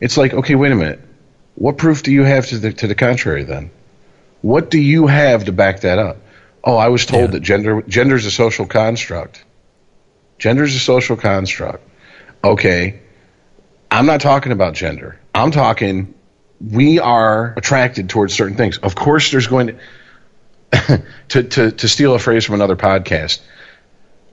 It's 0.00 0.16
like, 0.16 0.34
okay, 0.34 0.54
wait 0.54 0.72
a 0.72 0.76
minute. 0.76 1.00
What 1.54 1.78
proof 1.78 2.02
do 2.02 2.12
you 2.12 2.22
have 2.24 2.46
to 2.48 2.58
the 2.58 2.72
to 2.74 2.86
the 2.86 2.94
contrary? 2.94 3.44
Then, 3.44 3.70
what 4.42 4.70
do 4.70 4.78
you 4.78 5.06
have 5.06 5.44
to 5.46 5.52
back 5.52 5.80
that 5.80 5.98
up? 5.98 6.18
Oh, 6.62 6.76
I 6.76 6.88
was 6.88 7.06
told 7.06 7.22
Yeah. 7.22 7.30
that 7.38 7.40
gender 7.40 7.82
gender 7.88 8.16
is 8.16 8.26
a 8.26 8.30
social 8.30 8.66
construct. 8.66 9.42
Gender 10.38 10.64
is 10.64 10.74
a 10.74 10.78
social 10.78 11.16
construct. 11.16 11.82
Okay, 12.44 13.00
I'm 13.96 14.04
not 14.04 14.20
talking 14.20 14.52
about 14.52 14.74
gender. 14.74 15.18
I'm 15.34 15.52
talking 15.52 16.12
we 16.60 16.98
are 16.98 17.54
attracted 17.56 18.10
towards 18.10 18.34
certain 18.34 18.54
things. 18.54 18.76
Of 18.76 18.94
course, 18.94 19.30
there's 19.30 19.46
going 19.46 19.78
to 20.70 21.02
to 21.28 21.42
to, 21.42 21.70
to 21.70 21.88
steal 21.88 22.14
a 22.14 22.18
phrase 22.18 22.44
from 22.44 22.56
another 22.56 22.76
podcast, 22.76 23.40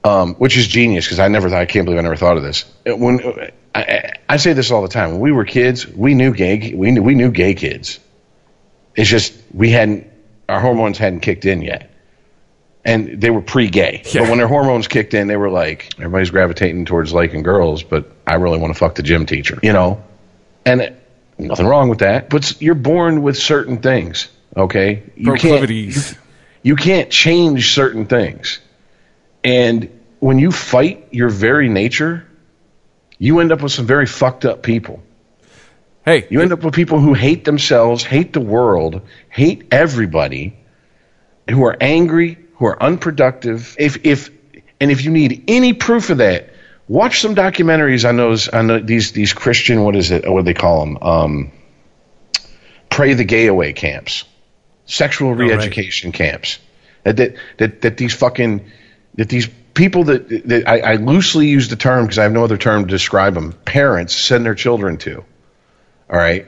um, 0.03 0.35
which 0.35 0.57
is 0.57 0.67
genius 0.67 1.05
because 1.05 1.19
I 1.19 1.29
never 1.29 1.49
thought 1.49 1.61
I 1.61 1.65
can't 1.65 1.85
believe 1.85 1.99
I 1.99 2.01
never 2.01 2.17
thought 2.17 2.35
of 2.35 2.43
this. 2.43 2.65
When 2.85 3.21
I, 3.73 4.11
I 4.27 4.35
say 4.35 4.51
this 4.51 4.69
all 4.69 4.81
the 4.81 4.89
time, 4.89 5.11
when 5.11 5.21
we 5.21 5.31
were 5.31 5.45
kids, 5.45 5.87
we 5.87 6.13
knew 6.13 6.33
gay 6.33 6.73
we 6.75 6.91
knew 6.91 7.01
we 7.01 7.15
knew 7.15 7.31
gay 7.31 7.53
kids. 7.53 8.01
It's 8.97 9.09
just 9.09 9.33
we 9.53 9.69
hadn't 9.69 10.11
our 10.49 10.59
hormones 10.59 10.97
hadn't 10.97 11.21
kicked 11.21 11.45
in 11.45 11.61
yet. 11.61 11.89
And 12.85 13.21
they 13.21 13.29
were 13.29 13.41
pre-gay, 13.41 14.01
Yeah. 14.11 14.21
but 14.21 14.29
when 14.29 14.37
their 14.39 14.47
hormones 14.47 14.87
kicked 14.89 15.13
in, 15.13 15.27
they 15.27 15.37
were 15.37 15.49
like, 15.49 15.93
everybody's 15.97 16.31
gravitating 16.31 16.83
towards 16.85 17.13
liking 17.13 17.41
girls, 17.41 17.81
but 17.81 18.11
I 18.27 18.35
really 18.35 18.57
want 18.57 18.73
to 18.73 18.77
fuck 18.79 18.95
the 18.95 19.03
gym 19.03 19.25
teacher, 19.25 19.57
you 19.63 19.71
know. 19.71 20.03
And 20.65 20.81
it, 20.81 21.01
nothing 21.37 21.65
wrong 21.65 21.87
with 21.87 21.99
that, 21.99 22.29
but 22.29 22.61
you're 22.61 22.75
born 22.75 23.21
with 23.21 23.37
certain 23.37 23.77
things, 23.77 24.27
okay? 24.57 25.03
You 25.15 25.27
can't 25.33 25.39
Proclivities. 25.41 26.15
you 26.61 26.75
can't 26.75 27.09
change 27.09 27.73
certain 27.73 28.05
things. 28.05 28.59
And 29.45 29.89
when 30.19 30.37
you 30.39 30.51
fight 30.51 31.07
your 31.11 31.29
very 31.29 31.69
nature, 31.69 32.25
you 33.17 33.39
end 33.39 33.53
up 33.53 33.61
with 33.61 33.71
some 33.71 33.85
very 33.87 34.05
fucked 34.07 34.43
up 34.43 34.61
people. 34.61 35.01
Hey, 36.03 36.27
You 36.29 36.41
end 36.41 36.51
up 36.51 36.63
with 36.65 36.73
people 36.73 36.99
who 36.99 37.13
hate 37.13 37.45
themselves, 37.45 38.03
hate 38.03 38.33
the 38.33 38.41
world, 38.41 39.01
hate 39.29 39.67
everybody, 39.71 40.57
who 41.49 41.63
are 41.63 41.77
angry, 41.79 42.39
who 42.55 42.65
are 42.65 42.81
unproductive. 42.81 43.75
If 43.79 44.05
if 44.05 44.29
and 44.79 44.91
if 44.91 45.03
you 45.03 45.11
need 45.11 45.45
any 45.47 45.73
proof 45.73 46.09
of 46.09 46.17
that, 46.17 46.49
watch 46.87 47.21
some 47.21 47.35
documentaries 47.35 48.07
on 48.07 48.17
those 48.17 48.47
on 48.47 48.67
the, 48.67 48.79
these 48.79 49.11
these 49.11 49.33
Christian 49.33 49.83
what 49.83 49.95
is 49.95 50.11
it? 50.11 50.29
What 50.29 50.41
do 50.41 50.45
they 50.45 50.53
call 50.53 50.85
them? 50.85 50.97
Um, 51.01 51.51
pray 52.89 53.13
the 53.13 53.23
gay 53.23 53.47
away 53.47 53.73
camps, 53.73 54.25
sexual 54.85 55.31
right. 55.33 55.49
re-education 55.49 56.11
camps. 56.11 56.59
That, 57.03 57.17
that 57.17 57.35
that 57.57 57.81
that 57.81 57.97
these 57.97 58.13
fucking 58.13 58.71
that 59.15 59.29
these 59.29 59.47
people 59.73 60.05
that, 60.05 60.29
that 60.47 60.67
I, 60.67 60.79
I 60.79 60.95
loosely 60.95 61.47
use 61.47 61.67
the 61.67 61.75
term 61.75 62.05
because 62.05 62.19
I 62.19 62.23
have 62.23 62.31
no 62.31 62.43
other 62.43 62.57
term 62.57 62.83
to 62.83 62.89
describe 62.89 63.33
them. 63.33 63.53
Parents 63.65 64.15
send 64.15 64.45
their 64.45 64.55
children 64.55 64.97
to. 64.97 65.17
All 66.09 66.17
right. 66.17 66.47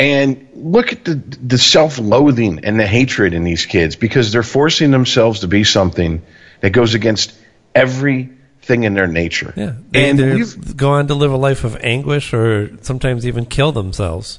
And 0.00 0.48
look 0.54 0.92
at 0.92 1.04
the 1.04 1.14
the 1.14 1.58
self-loathing 1.58 2.64
and 2.64 2.78
the 2.78 2.86
hatred 2.86 3.34
in 3.34 3.42
these 3.42 3.66
kids 3.66 3.96
because 3.96 4.30
they're 4.30 4.44
forcing 4.44 4.92
themselves 4.92 5.40
to 5.40 5.48
be 5.48 5.64
something 5.64 6.22
that 6.60 6.70
goes 6.70 6.94
against 6.94 7.34
everything 7.74 8.84
in 8.84 8.94
their 8.94 9.08
nature. 9.08 9.52
Yeah, 9.56 9.72
they 9.90 10.10
and 10.10 10.18
we've, 10.18 10.76
go 10.76 10.90
on 10.92 11.08
to 11.08 11.14
live 11.14 11.32
a 11.32 11.36
life 11.36 11.64
of 11.64 11.76
anguish, 11.82 12.32
or 12.32 12.76
sometimes 12.82 13.26
even 13.26 13.44
kill 13.44 13.72
themselves. 13.72 14.38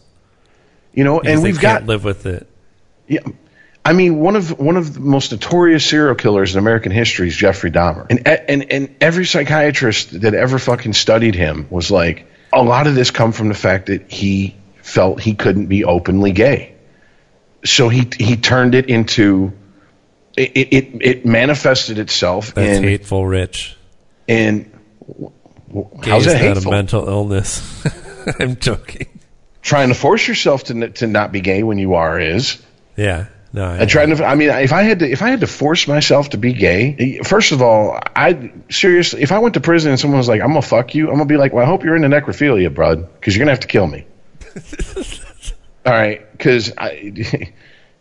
you 0.93 1.03
know, 1.03 1.19
and 1.19 1.43
we've 1.43 1.59
got 1.59 1.85
live 1.85 2.03
with 2.03 2.25
it. 2.25 2.47
Yeah. 3.07 3.21
I 3.85 3.93
mean, 3.93 4.19
one 4.19 4.35
of 4.35 4.59
one 4.59 4.77
of 4.77 4.93
the 4.93 4.99
most 4.99 5.31
notorious 5.31 5.85
serial 5.85 6.15
killers 6.15 6.53
in 6.53 6.59
American 6.59 6.91
history 6.91 7.27
is 7.27 7.35
Jeffrey 7.35 7.71
Dahmer, 7.71 8.07
and 8.09 8.27
and 8.27 8.71
and 8.71 8.95
every 9.01 9.25
psychiatrist 9.25 10.21
that 10.21 10.33
ever 10.33 10.59
fucking 10.59 10.93
studied 10.93 11.35
him 11.35 11.67
was 11.69 11.89
like, 11.89 12.27
a 12.51 12.61
lot 12.61 12.87
of 12.87 12.95
this 12.95 13.11
come 13.11 13.31
from 13.31 13.47
the 13.47 13.55
fact 13.55 13.87
that 13.87 14.11
he 14.11 14.55
felt 14.89 15.21
he 15.21 15.33
couldn't 15.35 15.67
be 15.67 15.85
openly 15.85 16.31
gay, 16.31 16.75
so 17.63 17.89
he 17.89 18.09
he 18.17 18.35
turned 18.35 18.75
it 18.75 18.89
into, 18.89 19.53
it 20.35 20.51
it, 20.55 21.01
it 21.01 21.25
manifested 21.25 21.99
itself 21.99 22.53
That's 22.53 22.77
in 22.79 22.83
hateful, 22.83 23.25
Rich. 23.25 23.77
And 24.27 24.71
How's 26.03 26.25
that 26.25 26.37
hateful? 26.37 26.71
a 26.71 26.75
mental 26.75 27.07
illness. 27.07 27.85
I'm 28.39 28.57
joking. 28.57 29.07
Trying 29.61 29.89
to 29.89 29.95
force 29.95 30.27
yourself 30.27 30.63
to 30.65 30.73
n- 30.73 30.93
to 30.93 31.07
not 31.07 31.31
be 31.31 31.41
gay 31.41 31.63
when 31.63 31.77
you 31.77 31.93
are 31.95 32.19
is. 32.19 32.61
Yeah, 32.95 33.27
no, 33.53 33.63
I, 33.65 33.77
And 33.77 33.89
trying 33.89 34.15
to, 34.15 34.25
I 34.25 34.35
mean, 34.35 34.49
if 34.49 34.73
I 34.73 34.83
had 34.83 34.99
to, 34.99 35.09
if 35.09 35.21
I 35.21 35.29
had 35.29 35.41
to 35.41 35.47
force 35.47 35.87
myself 35.87 36.29
to 36.31 36.37
be 36.37 36.53
gay, 36.53 37.19
first 37.23 37.51
of 37.51 37.61
all, 37.61 37.99
I 38.15 38.51
seriously, 38.69 39.21
if 39.21 39.31
I 39.31 39.39
went 39.39 39.53
to 39.55 39.61
prison 39.61 39.91
and 39.91 39.99
someone 39.99 40.17
was 40.17 40.27
like, 40.27 40.41
"I'm 40.41 40.49
gonna 40.49 40.61
fuck 40.61 40.95
you," 40.95 41.07
I'm 41.07 41.13
gonna 41.15 41.25
be 41.25 41.37
like, 41.37 41.53
"Well, 41.53 41.63
I 41.63 41.67
hope 41.67 41.83
you're 41.83 41.95
into 41.95 42.07
necrophilia, 42.09 42.73
bud, 42.73 43.07
because 43.13 43.35
you're 43.35 43.43
gonna 43.43 43.51
have 43.51 43.61
to 43.61 43.67
kill 43.67 43.87
me." 43.87 44.05
all 45.85 45.93
right, 45.93 46.31
because 46.31 46.69
it 46.79 47.53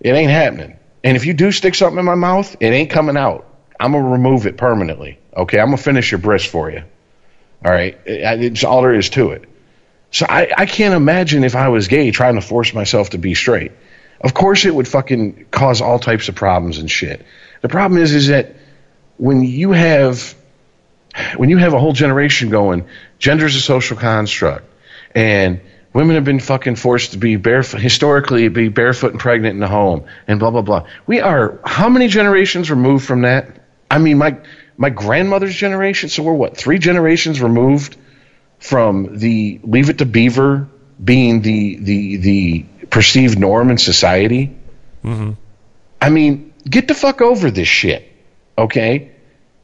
ain't 0.03 0.31
happening. 0.31 0.77
And 1.05 1.17
if 1.17 1.25
you 1.27 1.35
do 1.35 1.53
stick 1.53 1.75
something 1.75 1.99
in 1.99 2.05
my 2.05 2.15
mouth, 2.15 2.57
it 2.61 2.67
ain't 2.67 2.91
coming 2.91 3.17
out. 3.17 3.47
I'm 3.79 3.93
gonna 3.93 4.09
remove 4.09 4.47
it 4.47 4.57
permanently. 4.57 5.19
Okay, 5.37 5.61
I'm 5.61 5.67
gonna 5.69 5.77
finish 5.77 6.11
your 6.11 6.19
bris 6.19 6.45
for 6.45 6.71
you. 6.71 6.83
All 7.65 7.73
right, 7.73 7.99
It- 8.05 8.43
it's 8.45 8.65
all 8.65 8.83
there 8.83 8.95
is 8.95 9.11
to 9.11 9.31
it. 9.31 9.45
So 10.11 10.27
I, 10.29 10.51
I 10.57 10.67
can't 10.67 10.95
imagine 10.95 11.45
if 11.45 11.55
I 11.55 11.69
was 11.69 11.87
gay 11.89 12.11
trying 12.11 12.35
to 12.37 12.41
force 12.41 12.73
myself 12.73 13.11
to 13.11 13.19
be 13.19 13.35
straight. 13.35 13.73
Of 14.21 14.35
course, 14.35 14.65
it 14.65 14.75
would 14.75 14.89
fucking 14.89 15.47
cause 15.51 15.81
all 15.81 15.99
types 15.99 16.29
of 16.29 16.35
problems 16.35 16.79
and 16.79 16.91
shit. 16.91 17.25
The 17.61 17.69
problem 17.69 18.01
is, 18.01 18.15
is 18.15 18.29
that 18.29 18.57
when 19.19 19.43
you 19.45 19.73
have 19.73 20.35
when 21.37 21.49
you 21.51 21.57
have 21.59 21.73
a 21.75 21.79
whole 21.79 21.93
generation 21.93 22.49
going, 22.49 22.87
gender's 23.19 23.55
a 23.57 23.61
social 23.61 23.97
construct, 23.97 24.65
and 25.15 25.61
women 25.93 26.17
have 26.17 26.25
been 26.25 26.41
fucking 26.41 26.77
forced 26.77 27.13
to 27.13 27.19
be 27.19 27.37
barefoot 27.37 27.81
historically 27.81 28.49
be 28.49 28.69
barefoot 28.69 29.13
and 29.13 29.21
pregnant 29.21 29.55
in 29.55 29.61
the 29.61 29.69
home, 29.69 30.05
and 30.27 30.39
blah 30.39 30.51
blah 30.51 30.63
blah. 30.63 30.87
We 31.07 31.21
are 31.21 31.59
how 31.65 31.89
many 31.89 32.09
generations 32.09 32.71
removed 32.71 33.05
from 33.05 33.23
that? 33.23 33.61
I 33.91 33.99
mean, 33.99 34.19
my 34.19 34.39
my 34.77 34.91
grandmother's 34.91 35.55
generation. 35.55 36.09
So 36.09 36.23
we're 36.23 36.35
what 36.35 36.57
three 36.57 36.79
generations 36.79 37.41
removed 37.41 37.97
from 38.59 39.19
the 39.19 39.61
Leave 39.63 39.91
It 39.91 39.99
to 39.99 40.07
Beaver 40.07 40.69
being 41.03 41.43
the 41.43 41.77
the 41.77 42.17
the 42.17 42.67
perceived 42.91 43.39
norm 43.39 43.71
in 43.71 43.79
society. 43.79 44.57
Mm-hmm. 45.05 45.33
I 46.01 46.11
mean, 46.11 46.53
get 46.69 46.89
the 46.89 46.95
fuck 46.95 47.21
over 47.21 47.51
this 47.51 47.69
shit, 47.69 48.11
okay? 48.57 49.13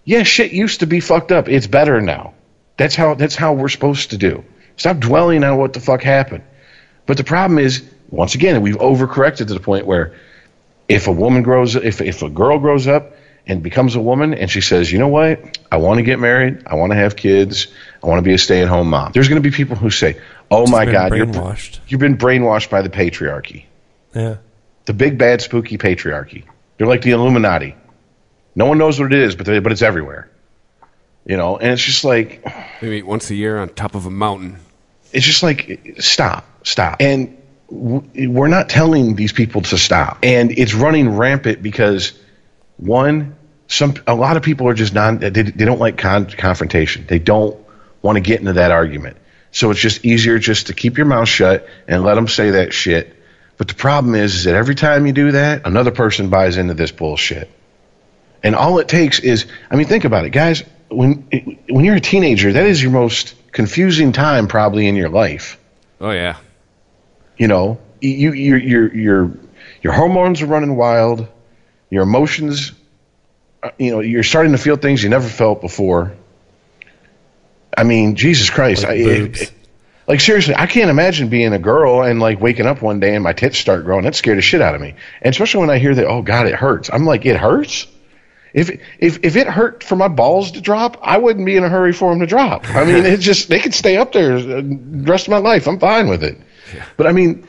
Yeah, 0.05 0.23
shit 0.23 0.53
used 0.53 0.81
to 0.81 0.87
be 0.87 1.01
fucked 1.01 1.33
up. 1.33 1.49
It's 1.49 1.67
better 1.67 2.01
now. 2.01 2.35
That's 2.77 2.95
how 2.95 3.15
that's 3.15 3.37
how 3.37 3.55
we're 3.55 3.69
supposed 3.69 4.11
to 4.11 4.19
do. 4.19 4.45
Stop 4.77 4.99
dwelling 4.99 5.45
on 5.45 5.57
what 5.59 5.73
the 5.73 5.81
fuck 5.81 6.03
happened. 6.03 6.45
But 7.07 7.17
the 7.17 7.25
problem 7.25 7.59
is, 7.59 7.89
once 8.11 8.35
again, 8.35 8.63
we've 8.63 8.77
overcorrected 8.77 9.49
to 9.49 9.55
the 9.55 9.61
point 9.61 9.87
where 9.87 10.15
if 10.89 11.07
a 11.07 11.13
woman 11.13 11.43
grows 11.43 11.77
if 11.77 12.01
if 12.01 12.23
a 12.23 12.31
girl 12.31 12.59
grows 12.59 12.87
up 12.87 13.17
and 13.47 13.63
becomes 13.63 13.95
a 13.95 14.01
woman 14.01 14.35
and 14.35 14.51
she 14.51 14.61
says, 14.61 14.91
"You 14.91 14.99
know 14.99 15.09
what? 15.09 15.59
I 15.71 15.77
want 15.77 15.99
to 15.99 16.03
get 16.03 16.19
married. 16.19 16.63
I 16.67 16.77
want 16.77 16.93
to 16.93 16.97
have 16.97 17.17
kids. 17.17 17.69
I 18.03 18.07
want 18.07 18.19
to 18.19 18.23
be 18.23 18.35
a 18.35 18.39
stay-at-home 18.39 18.89
mom." 18.89 19.13
There's 19.13 19.29
going 19.29 19.43
to 19.43 19.49
be 19.49 19.55
people 19.55 19.77
who 19.77 19.91
say, 19.91 20.21
"Oh 20.51 20.67
my 20.67 20.85
been 20.85 20.95
god, 20.95 21.15
you're, 21.15 21.57
you've 21.89 22.01
been 22.01 22.17
brainwashed 22.17 22.71
by 22.71 22.83
the 22.83 22.91
patriarchy." 22.91 23.65
yeah. 24.15 24.37
the 24.87 24.93
big 24.93 25.19
bad 25.19 25.43
spooky 25.43 25.77
patriarchy. 25.77 26.45
They're 26.79 26.87
like 26.87 27.03
the 27.03 27.11
Illuminati. 27.11 27.75
No 28.55 28.67
one 28.67 28.79
knows 28.79 29.01
what 29.01 29.13
it 29.13 29.19
is, 29.19 29.35
but 29.35 29.47
they, 29.47 29.59
but 29.59 29.73
it's 29.73 29.83
everywhere. 29.83 30.31
You 31.27 31.37
know, 31.37 31.57
and 31.57 31.73
it's 31.73 31.83
just 31.83 32.05
like 32.05 32.45
They 32.81 32.91
meet 32.91 33.07
once 33.07 33.31
a 33.31 33.35
year 33.35 33.59
on 33.59 33.71
top 33.71 33.95
of 33.95 34.07
a 34.07 34.11
mountain. 34.11 34.59
It's 35.15 35.25
just 35.25 35.43
like 35.43 35.97
stop, 36.01 36.45
stop. 36.67 36.97
And 37.01 37.41
we're 37.71 38.49
not 38.49 38.69
telling 38.69 39.15
these 39.15 39.33
people 39.33 39.63
to 39.63 39.79
stop. 39.79 40.19
And 40.23 40.51
it's 40.51 40.75
running 40.75 41.17
rampant 41.17 41.63
because 41.63 42.19
one, 42.77 43.37
some 43.69 43.95
a 44.07 44.15
lot 44.15 44.37
of 44.37 44.43
people 44.43 44.69
are 44.69 44.75
just 44.75 44.93
non 44.93 45.19
they, 45.19 45.31
they 45.31 45.65
don't 45.65 45.79
like 45.79 45.97
con- 45.97 46.27
confrontation. 46.27 47.07
They 47.07 47.19
don't 47.19 47.57
want 48.03 48.17
to 48.17 48.21
get 48.21 48.41
into 48.41 48.55
that 48.55 48.71
argument. 48.71 49.17
So 49.51 49.71
it's 49.71 49.81
just 49.81 50.05
easier 50.05 50.39
just 50.39 50.67
to 50.67 50.75
keep 50.75 50.99
your 50.99 51.07
mouth 51.07 51.29
shut 51.29 51.69
and 51.87 52.03
let 52.03 52.17
them 52.17 52.29
say 52.29 52.51
that 52.51 52.73
shit. 52.73 53.17
But 53.57 53.69
the 53.69 53.75
problem 53.75 54.17
is, 54.17 54.35
is 54.35 54.45
that 54.45 54.57
every 54.57 54.75
time 54.75 55.07
you 55.07 55.13
do 55.13 55.33
that, 55.33 55.65
another 55.65 55.93
person 55.93 56.29
buys 56.29 56.57
into 56.57 56.75
this 56.75 56.91
bullshit. 56.91 57.49
And 58.43 58.57
all 58.57 58.81
it 58.81 58.89
takes 58.89 59.21
is, 59.21 59.47
I 59.71 59.77
mean, 59.77 59.87
think 59.87 60.05
about 60.05 60.25
it, 60.25 60.31
guys. 60.31 60.65
When 60.89 61.29
when 61.69 61.85
you're 61.85 61.97
a 61.97 62.01
teenager, 62.01 62.53
that 62.53 62.67
is 62.67 62.83
your 62.83 62.91
most 62.91 63.35
confusing 63.55 64.13
time 64.13 64.47
probably 64.49 64.87
in 64.87 64.97
your 64.97 65.09
life. 65.09 65.59
Oh 66.03 66.11
yeah. 66.11 66.37
You 67.39 67.49
know, 67.49 67.79
you 68.03 68.33
your 68.33 68.59
your 68.59 68.95
your 68.95 69.31
your 69.83 69.93
hormones 69.95 70.43
are 70.43 70.47
running 70.47 70.77
wild, 70.77 71.27
your 71.89 72.03
emotions, 72.03 72.73
uh, 73.63 73.71
you 73.79 73.91
know, 73.93 74.01
you're 74.01 74.23
starting 74.23 74.53
to 74.53 74.59
feel 74.59 74.77
things 74.77 75.03
you 75.03 75.09
never 75.09 75.27
felt 75.29 75.63
before. 75.63 76.13
I 77.77 77.85
mean, 77.85 78.15
Jesus 78.17 78.51
Christ, 78.51 78.83
Like 78.83 78.91
I, 78.93 78.95
it- 78.95 79.41
it- 79.43 79.53
like 80.07 80.21
seriously, 80.21 80.55
I 80.55 80.67
can't 80.67 80.91
imagine 80.91 81.29
being 81.31 81.55
a 81.55 81.59
girl 81.59 82.03
and 82.03 82.21
like 82.21 82.39
waking 82.39 82.67
up 82.67 82.83
one 82.83 83.01
day 83.01 83.15
and 83.15 83.25
my 83.25 83.33
tits 83.33 83.57
start 83.57 83.85
growing. 83.87 84.05
That 84.05 84.15
scared 84.15 84.37
the 84.37 84.43
shit 84.43 84.61
out 84.61 84.75
of 84.75 84.81
me, 84.83 84.95
and 85.23 85.33
especially 85.33 85.61
when 85.61 85.71
I 85.71 85.79
hear 85.79 85.95
that, 85.95 86.07
oh 86.07 86.21
God, 86.21 86.47
it 86.47 86.55
hurts. 86.55 86.91
I'm 86.93 87.07
like, 87.07 87.25
it 87.25 87.37
hurts. 87.37 87.87
If 88.55 88.71
if 88.99 89.19
if 89.25 89.37
it 89.37 89.47
hurt 89.49 89.83
for 89.83 89.97
my 89.97 90.09
balls 90.09 90.53
to 90.53 90.61
drop, 90.61 90.97
I 91.03 91.19
wouldn't 91.19 91.45
be 91.45 91.57
in 91.57 91.65
a 91.65 91.69
hurry 91.69 91.93
for 91.93 92.11
them 92.11 92.21
to 92.21 92.27
drop. 92.27 92.67
I 92.71 92.85
mean, 92.85 93.05
it 93.05 93.19
just 93.21 93.49
they 93.49 93.59
could 93.59 93.75
stay 93.75 93.97
up 93.97 94.13
there 94.13 94.41
the 94.41 94.63
rest 95.03 95.27
of 95.27 95.33
my 95.33 95.39
life. 95.39 95.67
I'm 95.67 95.79
fine 95.81 96.09
with 96.09 96.23
it. 96.25 96.39
But 96.97 97.07
I 97.09 97.13
mean, 97.13 97.47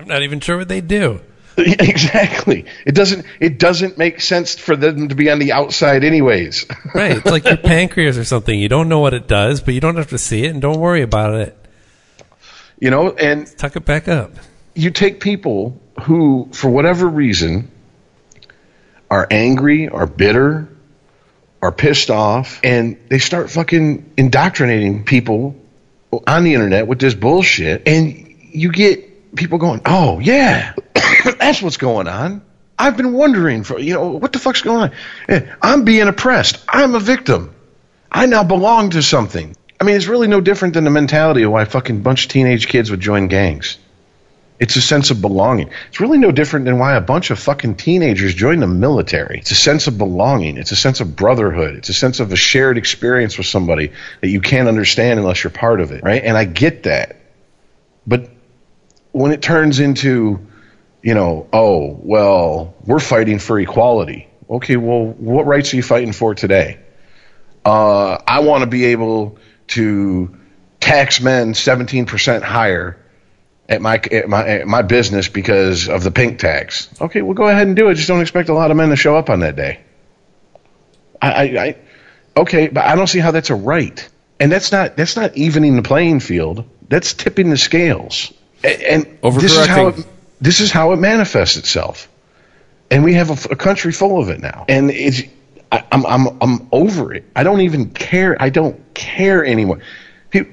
I'm 0.00 0.08
not 0.08 0.22
even 0.22 0.40
sure 0.40 0.56
what 0.56 0.68
they 0.68 0.80
do. 0.80 1.20
exactly. 1.58 2.66
It 2.84 2.94
doesn't 2.94 3.24
it 3.40 3.58
doesn't 3.58 3.96
make 3.98 4.20
sense 4.20 4.54
for 4.54 4.76
them 4.76 5.08
to 5.08 5.14
be 5.14 5.30
on 5.30 5.38
the 5.38 5.52
outside 5.52 6.04
anyways. 6.04 6.64
Right. 6.94 7.16
It's 7.18 7.26
like 7.26 7.44
your 7.44 7.56
pancreas 7.58 8.16
or 8.16 8.24
something. 8.24 8.58
You 8.58 8.68
don't 8.70 8.88
know 8.88 9.00
what 9.00 9.12
it 9.12 9.26
does, 9.28 9.60
but 9.60 9.74
you 9.74 9.80
don't 9.80 9.96
have 9.96 10.08
to 10.08 10.18
see 10.18 10.44
it 10.44 10.50
and 10.50 10.62
don't 10.62 10.80
worry 10.80 11.02
about 11.02 11.34
it. 11.34 11.56
you 12.80 12.90
know, 12.90 13.10
and 13.12 13.46
Tuck 13.58 13.76
it 13.76 13.84
back 13.84 14.08
up. 14.08 14.32
you 14.74 14.90
take 14.90 15.20
people 15.20 15.78
who, 16.02 16.48
for 16.52 16.70
whatever 16.70 17.06
reason, 17.06 17.70
are 19.10 19.26
angry, 19.30 19.88
are 19.88 20.06
bitter, 20.06 20.68
are 21.62 21.72
pissed 21.72 22.10
off, 22.10 22.60
and 22.62 22.98
they 23.08 23.18
start 23.18 23.50
fucking 23.50 24.12
indoctrinating 24.16 25.04
people 25.04 25.56
on 26.26 26.44
the 26.44 26.54
internet 26.54 26.86
with 26.86 26.98
this 26.98 27.14
bullshit, 27.14 27.86
and 27.86 28.34
you 28.40 28.72
get 28.72 29.34
people 29.36 29.58
going, 29.58 29.80
"Oh 29.84 30.18
yeah, 30.20 30.74
that's 31.38 31.62
what's 31.62 31.76
going 31.76 32.08
on." 32.08 32.42
I've 32.78 32.96
been 32.96 33.12
wondering 33.12 33.64
for 33.64 33.78
you 33.78 33.94
know 33.94 34.10
what 34.10 34.32
the 34.32 34.38
fuck's 34.38 34.62
going 34.62 34.92
on. 35.28 35.48
I'm 35.62 35.84
being 35.84 36.08
oppressed. 36.08 36.62
I'm 36.68 36.94
a 36.94 37.00
victim. 37.00 37.54
I 38.10 38.26
now 38.26 38.44
belong 38.44 38.90
to 38.90 39.02
something. 39.02 39.56
I 39.80 39.84
mean, 39.84 39.96
it's 39.96 40.06
really 40.06 40.28
no 40.28 40.40
different 40.40 40.74
than 40.74 40.84
the 40.84 40.90
mentality 40.90 41.42
of 41.42 41.52
why 41.52 41.62
a 41.62 41.66
fucking 41.66 42.02
bunch 42.02 42.24
of 42.24 42.30
teenage 42.30 42.68
kids 42.68 42.90
would 42.90 43.00
join 43.00 43.28
gangs. 43.28 43.78
It's 44.58 44.76
a 44.76 44.80
sense 44.80 45.10
of 45.10 45.20
belonging. 45.20 45.70
It's 45.88 46.00
really 46.00 46.18
no 46.18 46.30
different 46.30 46.64
than 46.64 46.78
why 46.78 46.94
a 46.94 47.00
bunch 47.00 47.30
of 47.30 47.38
fucking 47.38 47.74
teenagers 47.74 48.34
join 48.34 48.60
the 48.60 48.66
military. 48.66 49.38
It's 49.38 49.50
a 49.50 49.56
sense 49.56 49.86
of 49.86 49.98
belonging. 49.98 50.56
It's 50.56 50.72
a 50.72 50.76
sense 50.76 51.00
of 51.00 51.14
brotherhood. 51.14 51.76
It's 51.76 51.90
a 51.90 51.94
sense 51.94 52.20
of 52.20 52.32
a 52.32 52.36
shared 52.36 52.78
experience 52.78 53.36
with 53.36 53.46
somebody 53.46 53.92
that 54.22 54.28
you 54.28 54.40
can't 54.40 54.68
understand 54.68 55.20
unless 55.20 55.44
you're 55.44 55.50
part 55.50 55.80
of 55.80 55.92
it, 55.92 56.02
right? 56.02 56.22
And 56.24 56.36
I 56.36 56.46
get 56.46 56.84
that. 56.84 57.16
But 58.06 58.30
when 59.12 59.32
it 59.32 59.42
turns 59.42 59.78
into, 59.78 60.46
you 61.02 61.14
know, 61.14 61.48
oh, 61.52 61.98
well, 62.02 62.74
we're 62.84 62.98
fighting 62.98 63.38
for 63.38 63.58
equality. 63.58 64.28
Okay, 64.48 64.76
well, 64.76 65.04
what 65.04 65.44
rights 65.44 65.74
are 65.74 65.76
you 65.76 65.82
fighting 65.82 66.12
for 66.12 66.34
today? 66.34 66.78
Uh, 67.64 68.18
I 68.26 68.40
want 68.40 68.62
to 68.62 68.66
be 68.68 68.86
able 68.86 69.38
to 69.68 70.34
tax 70.80 71.20
men 71.20 71.52
17% 71.52 72.42
higher 72.42 72.96
at 73.68 73.82
my 73.82 74.00
at 74.12 74.28
my 74.28 74.46
at 74.46 74.66
my 74.66 74.82
business 74.82 75.28
because 75.28 75.88
of 75.88 76.02
the 76.04 76.10
pink 76.10 76.38
tax. 76.38 76.88
Okay, 77.00 77.22
well 77.22 77.34
go 77.34 77.48
ahead 77.48 77.66
and 77.66 77.76
do 77.76 77.88
it. 77.88 77.94
Just 77.94 78.08
don't 78.08 78.20
expect 78.20 78.48
a 78.48 78.54
lot 78.54 78.70
of 78.70 78.76
men 78.76 78.90
to 78.90 78.96
show 78.96 79.16
up 79.16 79.30
on 79.30 79.40
that 79.40 79.56
day. 79.56 79.80
I, 81.20 81.30
I, 81.30 81.42
I 81.42 81.76
okay, 82.36 82.68
but 82.68 82.84
I 82.84 82.94
don't 82.94 83.06
see 83.06 83.18
how 83.18 83.30
that's 83.30 83.50
a 83.50 83.54
right. 83.54 84.08
And 84.38 84.52
that's 84.52 84.70
not 84.70 84.96
that's 84.96 85.16
not 85.16 85.36
evening 85.36 85.76
the 85.76 85.82
playing 85.82 86.20
field. 86.20 86.64
That's 86.88 87.14
tipping 87.14 87.50
the 87.50 87.56
scales. 87.56 88.32
And, 88.62 88.82
and 88.82 89.34
this 89.40 89.56
is 89.56 89.66
how 89.66 89.88
it, 89.88 90.06
this 90.40 90.60
is 90.60 90.70
how 90.70 90.92
it 90.92 90.98
manifests 90.98 91.56
itself. 91.56 92.08
And 92.90 93.02
we 93.02 93.14
have 93.14 93.30
a, 93.30 93.52
a 93.52 93.56
country 93.56 93.92
full 93.92 94.20
of 94.20 94.28
it 94.28 94.40
now. 94.40 94.66
And 94.68 94.90
it's 94.90 95.22
I, 95.72 95.84
I'm 95.90 96.06
I'm 96.06 96.42
I'm 96.42 96.68
over 96.70 97.12
it. 97.14 97.24
I 97.34 97.42
don't 97.42 97.62
even 97.62 97.90
care. 97.90 98.36
I 98.40 98.50
don't 98.50 98.94
care 98.94 99.44
anymore. 99.44 99.80
People, 100.30 100.52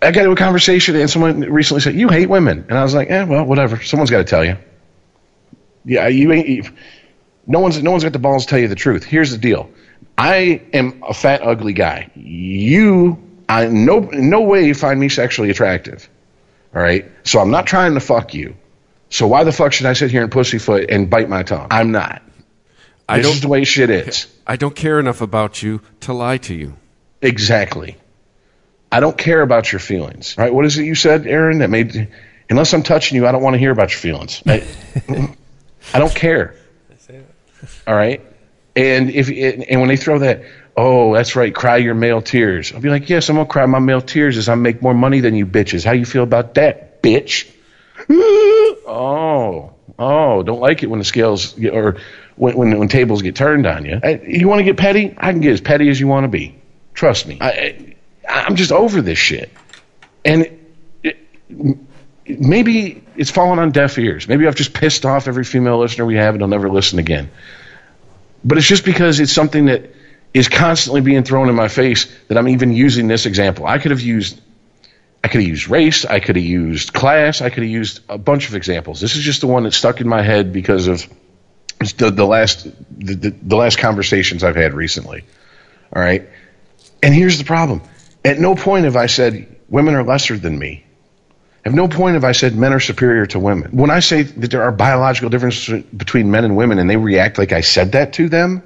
I 0.00 0.12
got 0.12 0.20
into 0.20 0.30
a 0.30 0.36
conversation 0.36 0.94
and 0.96 1.10
someone 1.10 1.40
recently 1.40 1.80
said, 1.80 1.94
"You 1.94 2.08
hate 2.08 2.28
women," 2.28 2.66
and 2.68 2.78
I 2.78 2.82
was 2.82 2.94
like, 2.94 3.08
"Yeah, 3.08 3.24
well, 3.24 3.44
whatever. 3.44 3.82
Someone's 3.82 4.10
got 4.10 4.18
to 4.18 4.24
tell 4.24 4.44
you." 4.44 4.56
Yeah, 5.84 6.08
you 6.08 6.32
ain't. 6.32 6.70
No 7.46 7.60
one's 7.60 7.82
no 7.82 7.90
one's 7.90 8.04
got 8.04 8.12
the 8.12 8.18
balls 8.18 8.44
to 8.44 8.50
tell 8.50 8.58
you 8.58 8.68
the 8.68 8.74
truth. 8.74 9.04
Here's 9.04 9.30
the 9.30 9.38
deal: 9.38 9.70
I 10.16 10.62
am 10.72 11.02
a 11.06 11.14
fat, 11.14 11.42
ugly 11.42 11.72
guy. 11.72 12.10
You, 12.14 13.22
I 13.48 13.66
no 13.66 14.00
no 14.00 14.42
way 14.42 14.66
you 14.66 14.74
find 14.74 15.00
me 15.00 15.08
sexually 15.08 15.50
attractive. 15.50 16.08
All 16.74 16.82
right, 16.82 17.10
so 17.24 17.40
I'm 17.40 17.50
not 17.50 17.66
trying 17.66 17.94
to 17.94 18.00
fuck 18.00 18.34
you. 18.34 18.56
So 19.10 19.26
why 19.26 19.44
the 19.44 19.52
fuck 19.52 19.72
should 19.72 19.86
I 19.86 19.94
sit 19.94 20.10
here 20.10 20.22
and 20.22 20.30
pussyfoot 20.30 20.90
and 20.90 21.08
bite 21.08 21.28
my 21.28 21.42
tongue? 21.42 21.68
I'm 21.70 21.92
not. 21.92 22.22
I 23.08 23.18
this 23.18 23.36
is 23.36 23.40
the 23.40 23.48
way 23.48 23.64
shit 23.64 23.88
is. 23.88 24.26
I 24.46 24.56
don't 24.56 24.76
care 24.76 25.00
enough 25.00 25.22
about 25.22 25.62
you 25.62 25.80
to 26.00 26.12
lie 26.12 26.36
to 26.38 26.54
you. 26.54 26.76
Exactly. 27.22 27.96
I 28.90 29.00
don't 29.00 29.16
care 29.18 29.42
about 29.42 29.70
your 29.70 29.80
feelings. 29.80 30.36
Right? 30.38 30.52
What 30.52 30.64
is 30.64 30.78
it 30.78 30.84
you 30.84 30.94
said, 30.94 31.26
Aaron? 31.26 31.58
That 31.58 31.70
made 31.70 32.08
unless 32.50 32.72
I'm 32.72 32.82
touching 32.82 33.16
you, 33.16 33.26
I 33.26 33.32
don't 33.32 33.42
want 33.42 33.54
to 33.54 33.58
hear 33.58 33.70
about 33.70 33.90
your 33.90 34.00
feelings. 34.00 34.42
I, 34.46 34.66
I 35.94 35.98
don't 35.98 36.14
care. 36.14 36.54
All 37.86 37.94
right. 37.94 38.24
And 38.76 39.10
if 39.10 39.28
and 39.28 39.80
when 39.80 39.88
they 39.88 39.96
throw 39.96 40.20
that, 40.20 40.42
oh, 40.76 41.14
that's 41.14 41.34
right, 41.34 41.52
cry 41.52 41.78
your 41.78 41.94
male 41.94 42.22
tears. 42.22 42.72
I'll 42.72 42.80
be 42.80 42.90
like, 42.90 43.08
yes, 43.08 43.28
I'm 43.28 43.36
gonna 43.36 43.48
cry 43.48 43.66
my 43.66 43.80
male 43.80 44.00
tears 44.00 44.36
as 44.36 44.48
I 44.48 44.54
make 44.54 44.80
more 44.82 44.94
money 44.94 45.20
than 45.20 45.34
you 45.34 45.46
bitches. 45.46 45.84
How 45.84 45.92
you 45.92 46.04
feel 46.04 46.22
about 46.22 46.54
that, 46.54 47.02
bitch? 47.02 47.50
oh, 48.10 49.74
oh, 49.98 50.42
don't 50.44 50.60
like 50.60 50.82
it 50.84 50.86
when 50.86 51.00
the 51.00 51.04
scales 51.04 51.54
get, 51.54 51.74
or 51.74 51.96
when, 52.36 52.56
when 52.56 52.78
when 52.78 52.88
tables 52.88 53.22
get 53.22 53.34
turned 53.34 53.66
on 53.66 53.84
you. 53.84 53.98
I, 54.02 54.20
you 54.24 54.46
want 54.46 54.60
to 54.60 54.64
get 54.64 54.76
petty? 54.76 55.12
I 55.18 55.32
can 55.32 55.40
get 55.40 55.52
as 55.52 55.60
petty 55.60 55.88
as 55.88 55.98
you 55.98 56.06
want 56.06 56.24
to 56.24 56.28
be. 56.28 56.54
Trust 56.94 57.26
me. 57.26 57.38
I, 57.40 57.96
I'm 58.28 58.56
just 58.56 58.72
over 58.72 59.00
this 59.00 59.18
shit. 59.18 59.50
And 60.24 60.58
it, 61.02 61.16
maybe 62.26 63.02
it's 63.16 63.30
fallen 63.30 63.58
on 63.58 63.72
deaf 63.72 63.98
ears. 63.98 64.28
Maybe 64.28 64.46
I've 64.46 64.54
just 64.54 64.74
pissed 64.74 65.06
off 65.06 65.28
every 65.28 65.44
female 65.44 65.78
listener 65.78 66.04
we 66.04 66.16
have 66.16 66.34
and 66.34 66.42
I'll 66.42 66.48
never 66.48 66.68
listen 66.68 66.98
again. 66.98 67.30
But 68.44 68.58
it's 68.58 68.66
just 68.66 68.84
because 68.84 69.20
it's 69.20 69.32
something 69.32 69.66
that 69.66 69.90
is 70.34 70.48
constantly 70.48 71.00
being 71.00 71.24
thrown 71.24 71.48
in 71.48 71.54
my 71.54 71.68
face 71.68 72.06
that 72.28 72.36
I'm 72.36 72.48
even 72.48 72.72
using 72.72 73.08
this 73.08 73.26
example. 73.26 73.66
I 73.66 73.78
could 73.78 73.90
have 73.90 74.00
used 74.00 74.40
I 75.24 75.28
could 75.28 75.40
have 75.40 75.48
used 75.48 75.68
race, 75.68 76.04
I 76.04 76.20
could 76.20 76.36
have 76.36 76.44
used 76.44 76.92
class, 76.92 77.40
I 77.40 77.50
could 77.50 77.64
have 77.64 77.70
used 77.70 78.00
a 78.08 78.18
bunch 78.18 78.48
of 78.48 78.54
examples. 78.54 79.00
This 79.00 79.16
is 79.16 79.24
just 79.24 79.40
the 79.40 79.48
one 79.48 79.64
that 79.64 79.74
stuck 79.74 80.00
in 80.00 80.08
my 80.08 80.22
head 80.22 80.52
because 80.52 80.86
of 80.86 81.04
the, 81.96 82.10
the 82.10 82.24
last 82.24 82.64
the, 82.96 83.14
the, 83.14 83.30
the 83.30 83.56
last 83.56 83.78
conversations 83.78 84.44
I've 84.44 84.56
had 84.56 84.74
recently. 84.74 85.24
All 85.94 86.00
right. 86.00 86.28
And 87.02 87.14
here's 87.14 87.38
the 87.38 87.44
problem. 87.44 87.82
At 88.28 88.38
no 88.38 88.54
point 88.54 88.84
have 88.84 88.94
I 88.94 89.06
said 89.06 89.56
women 89.70 89.94
are 89.94 90.04
lesser 90.04 90.36
than 90.36 90.58
me. 90.58 90.84
At 91.64 91.72
no 91.72 91.88
point 91.88 92.12
have 92.12 92.24
I 92.24 92.32
said 92.32 92.54
men 92.54 92.74
are 92.74 92.80
superior 92.80 93.24
to 93.26 93.38
women. 93.38 93.70
When 93.70 93.88
I 93.88 94.00
say 94.00 94.22
that 94.22 94.50
there 94.50 94.62
are 94.62 94.70
biological 94.70 95.30
differences 95.30 95.82
between 95.84 96.30
men 96.30 96.44
and 96.44 96.54
women 96.54 96.78
and 96.78 96.90
they 96.90 96.98
react 96.98 97.38
like 97.38 97.52
I 97.52 97.62
said 97.62 97.92
that 97.92 98.12
to 98.14 98.28
them, 98.28 98.62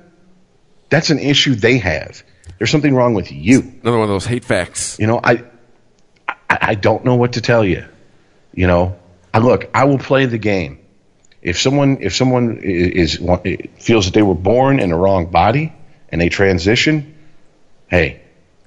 that's 0.91 1.11
an 1.11 1.21
issue 1.21 1.55
they 1.55 1.79
have. 1.79 2.25
There's 2.59 2.73
something 2.73 2.93
wrong 2.93 3.15
with 3.15 3.31
you. 3.31 3.61
Another 3.83 3.99
one 3.99 4.03
of 4.03 4.09
those 4.09 4.27
hate 4.27 4.45
facts. 4.45 4.99
You 4.99 5.07
know, 5.07 5.21
I, 5.23 5.45
I, 6.29 6.37
I 6.51 6.75
don't 6.75 7.05
know 7.05 7.15
what 7.15 7.35
to 7.35 7.41
tell 7.41 7.65
you. 7.65 7.87
You 8.53 8.67
know, 8.67 8.99
I 9.33 9.39
look, 9.39 9.71
I 9.73 9.85
will 9.85 9.99
play 9.99 10.27
the 10.27 10.39
game. 10.39 10.81
If 11.41 11.61
someone 11.61 11.99
if 12.01 12.17
someone 12.17 12.59
is, 12.65 13.21
is 13.21 13.67
feels 13.79 14.07
that 14.07 14.15
they 14.15 14.23
were 14.23 14.35
born 14.35 14.81
in 14.81 14.91
the 14.91 14.97
wrong 14.97 15.27
body 15.31 15.73
and 16.09 16.21
they 16.21 16.31
transition, 16.31 17.15
hey, 17.87 18.23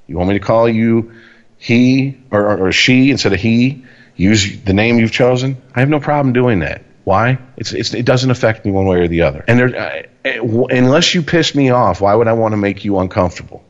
you 0.07 0.17
want 0.17 0.29
me 0.29 0.35
to 0.35 0.45
call 0.45 0.69
you 0.69 1.13
he 1.57 2.17
or, 2.31 2.67
or, 2.67 2.71
she 2.71 3.11
instead 3.11 3.33
of 3.33 3.39
he? 3.39 3.85
Use 4.15 4.61
the 4.63 4.73
name 4.73 4.99
you've 4.99 5.11
chosen. 5.11 5.61
I 5.73 5.79
have 5.79 5.89
no 5.89 5.99
problem 5.99 6.33
doing 6.33 6.59
that. 6.59 6.83
Why? 7.03 7.37
It's, 7.57 7.73
it's, 7.73 7.93
it 7.93 8.05
doesn't 8.05 8.31
affect 8.31 8.65
me 8.65 8.71
one 8.71 8.85
way 8.85 8.99
or 8.99 9.07
the 9.07 9.21
other. 9.21 9.43
And 9.47 9.59
there, 9.59 10.07
uh, 10.25 10.65
unless 10.69 11.13
you 11.13 11.21
piss 11.21 11.53
me 11.53 11.69
off, 11.69 12.01
why 12.01 12.15
would 12.15 12.27
I 12.27 12.33
want 12.33 12.53
to 12.53 12.57
make 12.57 12.83
you 12.83 12.99
uncomfortable? 12.99 13.63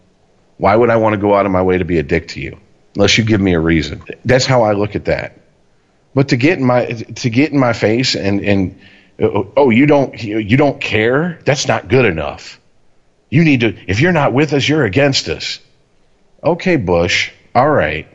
Why 0.58 0.76
would 0.76 0.90
I 0.90 0.98
want 0.98 1.14
to 1.14 1.18
go 1.18 1.36
out 1.36 1.46
of 1.46 1.52
my 1.52 1.62
way 1.62 1.78
to 1.78 1.86
be 1.86 2.00
a 2.00 2.04
dick 2.04 2.30
to 2.30 2.42
you? 2.42 2.60
Unless 2.96 3.18
you 3.18 3.26
give 3.26 3.42
me 3.42 3.54
a 3.54 3.60
reason. 3.60 4.04
That's 4.24 4.46
how 4.46 4.64
I 4.64 4.74
look 4.74 4.96
at 4.96 5.06
that. 5.06 5.38
But 6.14 6.30
to 6.30 6.38
get 6.38 6.58
in 6.58 6.66
my 6.66 6.86
to 6.86 7.30
get 7.30 7.52
in 7.52 7.60
my 7.60 7.74
face 7.74 8.16
and 8.16 8.40
and 8.40 8.80
oh 9.20 9.70
you 9.70 9.86
don't 9.86 10.24
you 10.24 10.56
don't 10.56 10.80
care. 10.80 11.40
That's 11.44 11.68
not 11.68 11.90
good 11.90 12.06
enough. 12.06 12.60
You 13.30 13.44
need 13.44 13.60
to 13.60 13.76
if 13.86 14.00
you're 14.00 14.14
not 14.14 14.32
with 14.32 14.54
us, 14.54 14.68
you're 14.68 14.86
against 14.86 15.28
us. 15.28 15.60
Okay, 16.46 16.76
Bush. 16.76 17.32
All 17.56 17.70
right. 17.70 18.08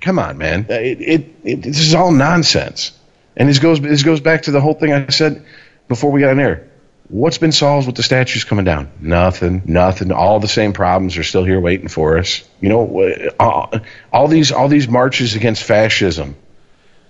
Come 0.00 0.18
on, 0.18 0.38
man. 0.38 0.66
Uh, 0.68 0.74
it, 0.74 1.00
it, 1.00 1.34
it, 1.44 1.62
this 1.62 1.80
is 1.80 1.94
all 1.94 2.12
nonsense. 2.12 2.92
And 3.36 3.48
this 3.48 3.58
goes 3.58 3.80
this 3.80 4.02
goes 4.02 4.20
back 4.20 4.42
to 4.42 4.50
the 4.50 4.60
whole 4.60 4.74
thing 4.74 4.92
I 4.92 5.08
said 5.08 5.44
before 5.88 6.12
we 6.12 6.20
got 6.20 6.30
on 6.30 6.36
there. 6.36 6.68
What's 7.08 7.38
been 7.38 7.52
solved 7.52 7.86
with 7.86 7.96
the 7.96 8.02
statues 8.02 8.44
coming 8.44 8.66
down? 8.66 8.90
Nothing. 9.00 9.62
Nothing. 9.64 10.12
All 10.12 10.40
the 10.40 10.48
same 10.48 10.74
problems 10.74 11.16
are 11.16 11.22
still 11.22 11.44
here 11.44 11.58
waiting 11.58 11.88
for 11.88 12.18
us. 12.18 12.46
You 12.60 12.68
know, 12.68 13.32
all, 13.40 13.70
uh, 13.72 13.78
all 14.12 14.28
these 14.28 14.52
all 14.52 14.68
these 14.68 14.88
marches 14.88 15.34
against 15.34 15.62
fascism. 15.62 16.36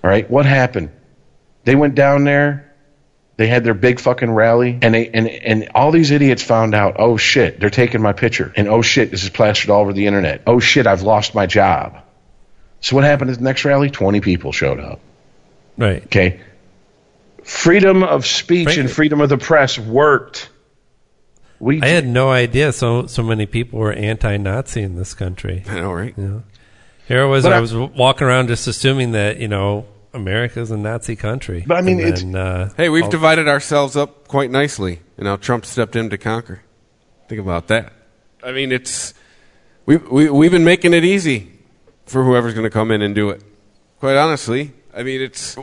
All 0.04 0.10
right, 0.10 0.30
what 0.30 0.46
happened? 0.46 0.90
They 1.64 1.74
went 1.74 1.96
down 1.96 2.22
there 2.24 2.67
they 3.38 3.46
had 3.46 3.62
their 3.62 3.72
big 3.72 4.00
fucking 4.00 4.32
rally, 4.32 4.76
and 4.82 4.92
they 4.92 5.08
and 5.08 5.28
and 5.28 5.68
all 5.72 5.92
these 5.92 6.10
idiots 6.10 6.42
found 6.42 6.74
out. 6.74 6.96
Oh 6.98 7.16
shit, 7.16 7.60
they're 7.60 7.70
taking 7.70 8.02
my 8.02 8.12
picture, 8.12 8.52
and 8.56 8.66
oh 8.66 8.82
shit, 8.82 9.12
this 9.12 9.22
is 9.22 9.30
plastered 9.30 9.70
all 9.70 9.80
over 9.80 9.92
the 9.92 10.08
internet. 10.08 10.42
Oh 10.44 10.58
shit, 10.58 10.88
I've 10.88 11.02
lost 11.02 11.36
my 11.36 11.46
job. 11.46 11.98
So 12.80 12.96
what 12.96 13.04
happened 13.04 13.30
at 13.30 13.38
the 13.38 13.44
next 13.44 13.64
rally? 13.64 13.90
Twenty 13.90 14.20
people 14.20 14.50
showed 14.50 14.80
up. 14.80 15.00
Right. 15.76 16.02
Okay. 16.06 16.40
Freedom 17.44 18.02
of 18.02 18.26
speech 18.26 18.76
and 18.76 18.90
freedom 18.90 19.20
of 19.20 19.28
the 19.28 19.38
press 19.38 19.78
worked. 19.78 20.50
We 21.60 21.80
I 21.80 21.86
had 21.86 22.08
no 22.08 22.30
idea 22.30 22.72
so 22.72 23.06
so 23.06 23.22
many 23.22 23.46
people 23.46 23.78
were 23.78 23.92
anti-Nazi 23.92 24.82
in 24.82 24.96
this 24.96 25.14
country. 25.14 25.62
I 25.68 25.76
know, 25.76 25.92
right? 25.92 26.12
You 26.18 26.24
know? 26.24 26.42
Here 27.06 27.22
I 27.22 27.26
was. 27.26 27.46
I, 27.46 27.56
I 27.56 27.60
was 27.60 27.72
walking 27.72 28.26
around 28.26 28.48
just 28.48 28.66
assuming 28.66 29.12
that 29.12 29.38
you 29.38 29.46
know 29.46 29.86
America's 30.12 30.70
a 30.70 30.76
Nazi 30.76 31.16
country. 31.16 31.64
But 31.66 31.76
I 31.76 31.80
mean, 31.82 32.00
it's, 32.00 32.24
uh, 32.24 32.72
hey, 32.76 32.88
we've 32.88 33.08
divided 33.10 33.48
ourselves 33.48 33.96
up 33.96 34.28
quite 34.28 34.50
nicely, 34.50 35.00
and 35.16 35.26
now 35.26 35.36
Trump 35.36 35.66
stepped 35.66 35.96
in 35.96 36.10
to 36.10 36.18
conquer. 36.18 36.62
Think 37.28 37.40
about 37.40 37.68
that. 37.68 37.92
I 38.42 38.52
mean, 38.52 38.72
it's 38.72 39.14
we 39.86 39.96
we 39.96 40.30
we've 40.30 40.50
been 40.50 40.64
making 40.64 40.94
it 40.94 41.04
easy 41.04 41.52
for 42.06 42.24
whoever's 42.24 42.54
going 42.54 42.64
to 42.64 42.70
come 42.70 42.90
in 42.90 43.02
and 43.02 43.14
do 43.14 43.30
it. 43.30 43.42
Quite 44.00 44.16
honestly, 44.16 44.72
I 44.94 45.02
mean, 45.02 45.20
it's 45.20 45.56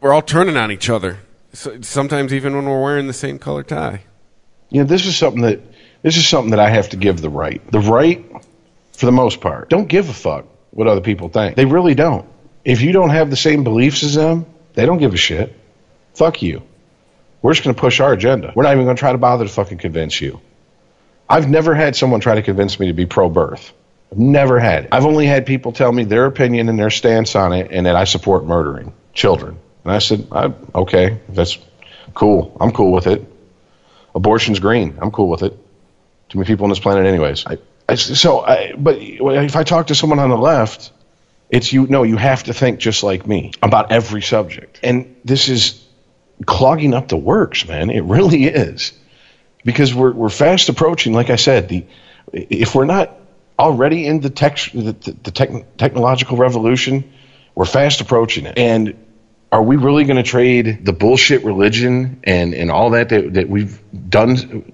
we're 0.00 0.12
all 0.12 0.22
turning 0.22 0.56
on 0.56 0.70
each 0.70 0.88
other. 0.88 1.18
So, 1.52 1.80
sometimes 1.80 2.32
even 2.32 2.54
when 2.54 2.66
we're 2.66 2.82
wearing 2.82 3.06
the 3.06 3.12
same 3.12 3.38
color 3.38 3.62
tie. 3.62 4.02
You 4.70 4.82
know, 4.82 4.86
this 4.86 5.06
is 5.06 5.16
something 5.16 5.42
that 5.42 5.60
this 6.02 6.16
is 6.16 6.28
something 6.28 6.50
that 6.50 6.60
I 6.60 6.70
have 6.70 6.90
to 6.90 6.96
give 6.96 7.20
the 7.20 7.30
right. 7.30 7.60
The 7.70 7.80
right, 7.80 8.24
for 8.92 9.06
the 9.06 9.12
most 9.12 9.40
part, 9.40 9.70
don't 9.70 9.88
give 9.88 10.08
a 10.08 10.14
fuck 10.14 10.44
what 10.70 10.86
other 10.86 11.00
people 11.00 11.28
think. 11.28 11.56
They 11.56 11.64
really 11.64 11.94
don't. 11.94 12.28
If 12.68 12.82
you 12.82 12.92
don't 12.92 13.08
have 13.08 13.30
the 13.30 13.36
same 13.36 13.64
beliefs 13.64 14.02
as 14.02 14.14
them, 14.14 14.44
they 14.74 14.84
don't 14.84 14.98
give 14.98 15.14
a 15.14 15.16
shit. 15.16 15.58
Fuck 16.12 16.42
you. 16.42 16.62
We're 17.40 17.54
just 17.54 17.64
going 17.64 17.74
to 17.74 17.80
push 17.80 17.98
our 17.98 18.12
agenda. 18.12 18.52
We're 18.54 18.64
not 18.64 18.74
even 18.74 18.84
going 18.84 18.94
to 18.94 19.00
try 19.00 19.12
to 19.12 19.16
bother 19.16 19.46
to 19.46 19.50
fucking 19.50 19.78
convince 19.78 20.20
you. 20.20 20.38
I've 21.30 21.48
never 21.48 21.74
had 21.74 21.96
someone 21.96 22.20
try 22.20 22.34
to 22.34 22.42
convince 22.42 22.78
me 22.78 22.88
to 22.88 22.92
be 22.92 23.06
pro 23.06 23.30
birth. 23.30 23.72
I've 24.12 24.18
never 24.18 24.60
had 24.60 24.84
it. 24.84 24.90
I've 24.92 25.06
only 25.06 25.24
had 25.24 25.46
people 25.46 25.72
tell 25.72 25.90
me 25.90 26.04
their 26.04 26.26
opinion 26.26 26.68
and 26.68 26.78
their 26.78 26.90
stance 26.90 27.34
on 27.36 27.54
it 27.54 27.70
and 27.70 27.86
that 27.86 27.96
I 27.96 28.04
support 28.04 28.44
murdering 28.44 28.92
children. 29.14 29.58
And 29.84 29.92
I 29.94 29.98
said, 29.98 30.28
I, 30.30 30.52
okay, 30.74 31.20
that's 31.30 31.56
cool. 32.12 32.54
I'm 32.60 32.72
cool 32.72 32.92
with 32.92 33.06
it. 33.06 33.24
Abortion's 34.14 34.60
green. 34.60 34.98
I'm 35.00 35.10
cool 35.10 35.30
with 35.30 35.42
it. 35.42 35.58
Too 36.28 36.38
many 36.38 36.46
people 36.46 36.64
on 36.64 36.70
this 36.70 36.80
planet, 36.80 37.06
anyways. 37.06 37.46
I, 37.46 37.56
I, 37.88 37.94
so, 37.94 38.40
I, 38.40 38.74
but 38.76 38.98
if 38.98 39.56
I 39.56 39.62
talk 39.62 39.86
to 39.86 39.94
someone 39.94 40.18
on 40.18 40.28
the 40.28 40.36
left, 40.36 40.92
it's 41.50 41.72
you. 41.72 41.86
No, 41.86 42.02
you 42.02 42.16
have 42.16 42.44
to 42.44 42.54
think 42.54 42.78
just 42.78 43.02
like 43.02 43.26
me 43.26 43.52
about 43.62 43.92
every 43.92 44.22
subject, 44.22 44.80
and 44.82 45.16
this 45.24 45.48
is 45.48 45.84
clogging 46.46 46.94
up 46.94 47.08
the 47.08 47.16
works, 47.16 47.66
man. 47.66 47.90
It 47.90 48.04
really 48.04 48.44
is 48.44 48.92
because 49.64 49.94
we're 49.94 50.12
we're 50.12 50.28
fast 50.28 50.68
approaching. 50.68 51.12
Like 51.12 51.30
I 51.30 51.36
said, 51.36 51.68
the 51.68 51.86
if 52.32 52.74
we're 52.74 52.84
not 52.84 53.14
already 53.58 54.06
in 54.06 54.20
the 54.20 54.30
tech 54.30 54.58
the, 54.72 54.92
the 54.92 55.30
tech, 55.30 55.76
technological 55.76 56.36
revolution, 56.36 57.12
we're 57.54 57.64
fast 57.64 58.00
approaching 58.00 58.46
it, 58.46 58.58
and 58.58 58.94
are 59.50 59.62
we 59.62 59.76
really 59.76 60.04
going 60.04 60.16
to 60.16 60.22
trade 60.22 60.84
the 60.84 60.92
bullshit 60.92 61.44
religion 61.44 62.20
and, 62.24 62.52
and 62.54 62.70
all 62.70 62.90
that, 62.90 63.08
that 63.08 63.34
that 63.34 63.48
we've 63.48 63.80
done 64.10 64.72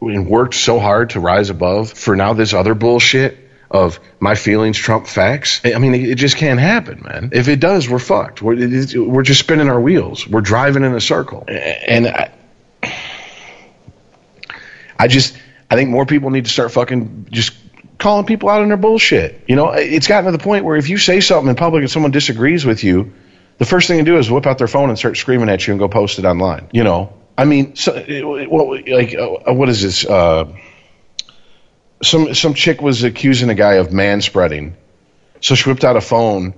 and 0.00 0.28
worked 0.28 0.54
so 0.54 0.78
hard 0.78 1.10
to 1.10 1.20
rise 1.20 1.50
above 1.50 1.90
for 1.90 2.14
now 2.14 2.32
this 2.32 2.54
other 2.54 2.74
bullshit 2.74 3.38
of 3.70 4.00
my 4.20 4.34
feelings 4.34 4.78
trump 4.78 5.06
facts? 5.06 5.60
I 5.64 5.78
mean, 5.78 5.94
it, 5.94 6.14
just 6.16 6.36
can't 6.36 6.60
happen, 6.60 7.02
man. 7.04 7.30
If 7.32 7.48
it 7.48 7.60
does, 7.60 7.88
we're 7.88 7.98
fucked. 7.98 8.42
We're, 8.42 8.56
we're 8.96 9.22
just 9.22 9.40
spinning 9.40 9.68
our 9.68 9.80
wheels. 9.80 10.26
We're 10.26 10.40
driving 10.40 10.84
in 10.84 10.94
a 10.94 11.00
circle. 11.00 11.44
And 11.48 12.06
I, 12.06 12.32
I 14.98 15.08
just, 15.08 15.36
I 15.70 15.76
think 15.76 15.90
more 15.90 16.06
people 16.06 16.30
need 16.30 16.44
to 16.44 16.50
start 16.50 16.72
fucking 16.72 17.28
just 17.30 17.56
calling 17.98 18.26
people 18.26 18.48
out 18.48 18.62
on 18.62 18.68
their 18.68 18.76
bullshit. 18.76 19.42
You 19.46 19.56
know, 19.56 19.70
it's 19.70 20.06
gotten 20.06 20.30
to 20.30 20.36
the 20.36 20.42
point 20.42 20.64
where 20.64 20.76
if 20.76 20.88
you 20.88 20.98
say 20.98 21.20
something 21.20 21.48
in 21.48 21.56
public 21.56 21.82
and 21.82 21.90
someone 21.90 22.12
disagrees 22.12 22.64
with 22.64 22.84
you, 22.84 23.12
the 23.58 23.64
first 23.64 23.88
thing 23.88 23.98
to 23.98 24.04
do 24.04 24.18
is 24.18 24.30
whip 24.30 24.46
out 24.46 24.58
their 24.58 24.68
phone 24.68 24.90
and 24.90 24.98
start 24.98 25.16
screaming 25.16 25.48
at 25.48 25.66
you 25.66 25.72
and 25.72 25.78
go 25.80 25.88
post 25.88 26.18
it 26.18 26.24
online. 26.24 26.68
You 26.72 26.84
know, 26.84 27.12
I 27.38 27.44
mean, 27.44 27.76
so, 27.76 27.92
well, 28.50 28.78
like, 28.86 29.14
uh, 29.14 29.52
what 29.52 29.68
is 29.68 29.82
this? 29.82 30.04
Uh, 30.06 30.52
some 32.02 32.34
some 32.34 32.54
chick 32.54 32.80
was 32.80 33.04
accusing 33.04 33.48
a 33.50 33.54
guy 33.54 33.74
of 33.74 33.92
man 33.92 34.20
spreading, 34.20 34.76
so 35.40 35.54
she 35.54 35.68
whipped 35.68 35.84
out 35.84 35.96
a 35.96 36.00
phone, 36.00 36.54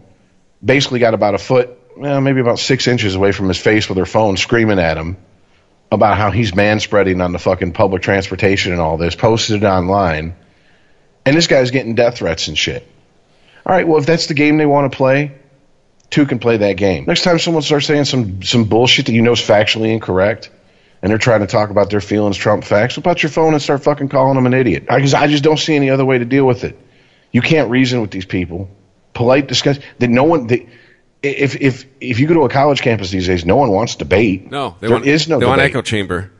basically 0.65 0.99
got 0.99 1.15
about 1.15 1.34
a 1.34 1.39
foot, 1.39 1.70
well, 1.97 2.20
maybe 2.20 2.41
about 2.41 2.58
six 2.58 2.86
inches 2.86 3.15
away 3.15 3.33
from 3.33 3.49
his 3.49 3.58
face 3.58 3.89
with 3.89 3.99
her 3.99 4.07
phone, 4.07 4.36
screaming 4.36 4.78
at 4.78 4.97
him 4.97 5.17
about 5.91 6.18
how 6.18 6.31
he's 6.31 6.55
man 6.55 6.81
spreading 6.81 7.20
on 7.20 7.33
the 7.33 7.39
fucking 7.39 7.73
public 7.73 8.02
transportation 8.02 8.73
and 8.73 8.81
all 8.81 8.99
this, 8.99 9.15
posted 9.15 9.62
it 9.62 9.67
online, 9.67 10.34
and 11.25 11.36
this 11.36 11.47
guy's 11.47 11.70
getting 11.70 11.94
death 11.94 12.18
threats 12.18 12.49
and 12.49 12.58
shit. 12.58 12.86
All 13.65 13.73
right, 13.75 13.86
well, 13.86 13.99
if 13.99 14.07
that's 14.07 14.26
the 14.26 14.34
game 14.34 14.57
they 14.57 14.67
want 14.67 14.91
to 14.91 14.97
play, 14.97 15.33
two 16.10 16.26
can 16.26 16.39
play 16.39 16.58
that 16.58 16.75
game. 16.75 17.05
Next 17.07 17.23
time 17.23 17.39
someone 17.39 17.62
starts 17.62 17.86
saying 17.86 18.05
some 18.05 18.42
some 18.42 18.65
bullshit 18.65 19.07
that 19.07 19.12
you 19.12 19.23
know 19.23 19.33
is 19.33 19.41
factually 19.41 19.92
incorrect, 19.92 20.50
and 21.02 21.10
they're 21.10 21.18
trying 21.18 21.41
to 21.41 21.47
talk 21.47 21.70
about 21.70 21.91
their 21.91 22.01
feelings 22.01 22.36
Trump 22.36 22.65
facts, 22.65 22.97
whip 22.97 23.07
out 23.07 23.23
your 23.23 23.31
phone 23.31 23.52
and 23.52 23.62
start 23.62 23.83
fucking 23.83 24.09
calling 24.09 24.35
them 24.35 24.47
an 24.47 24.55
idiot. 24.55 24.86
Because 24.89 25.15
I, 25.15 25.23
I 25.23 25.27
just 25.27 25.44
don't 25.44 25.59
see 25.59 25.77
any 25.77 25.91
other 25.91 26.05
way 26.05 26.18
to 26.18 26.25
deal 26.25 26.47
with 26.47 26.65
it. 26.65 26.78
You 27.33 27.43
can't 27.43 27.70
reason 27.70 28.01
with 28.01 28.10
these 28.10 28.25
people. 28.25 28.70
Polite 29.12 29.47
discussion. 29.47 29.83
That 29.99 30.10
no 30.10 30.25
one. 30.25 30.47
They, 30.47 30.68
if 31.23 31.60
if 31.60 31.85
if 32.01 32.20
you 32.20 32.27
go 32.27 32.35
to 32.35 32.41
a 32.43 32.49
college 32.49 32.81
campus 32.81 33.10
these 33.10 33.27
days, 33.27 33.44
no 33.44 33.57
one 33.57 33.70
wants 33.70 33.97
debate. 33.97 34.51
No, 34.51 34.77
there 34.81 34.91
want, 34.91 35.07
is 35.07 35.28
no. 35.28 35.39
They 35.39 35.47
want 35.47 35.60
echo 35.60 35.83
chamber. 35.83 36.31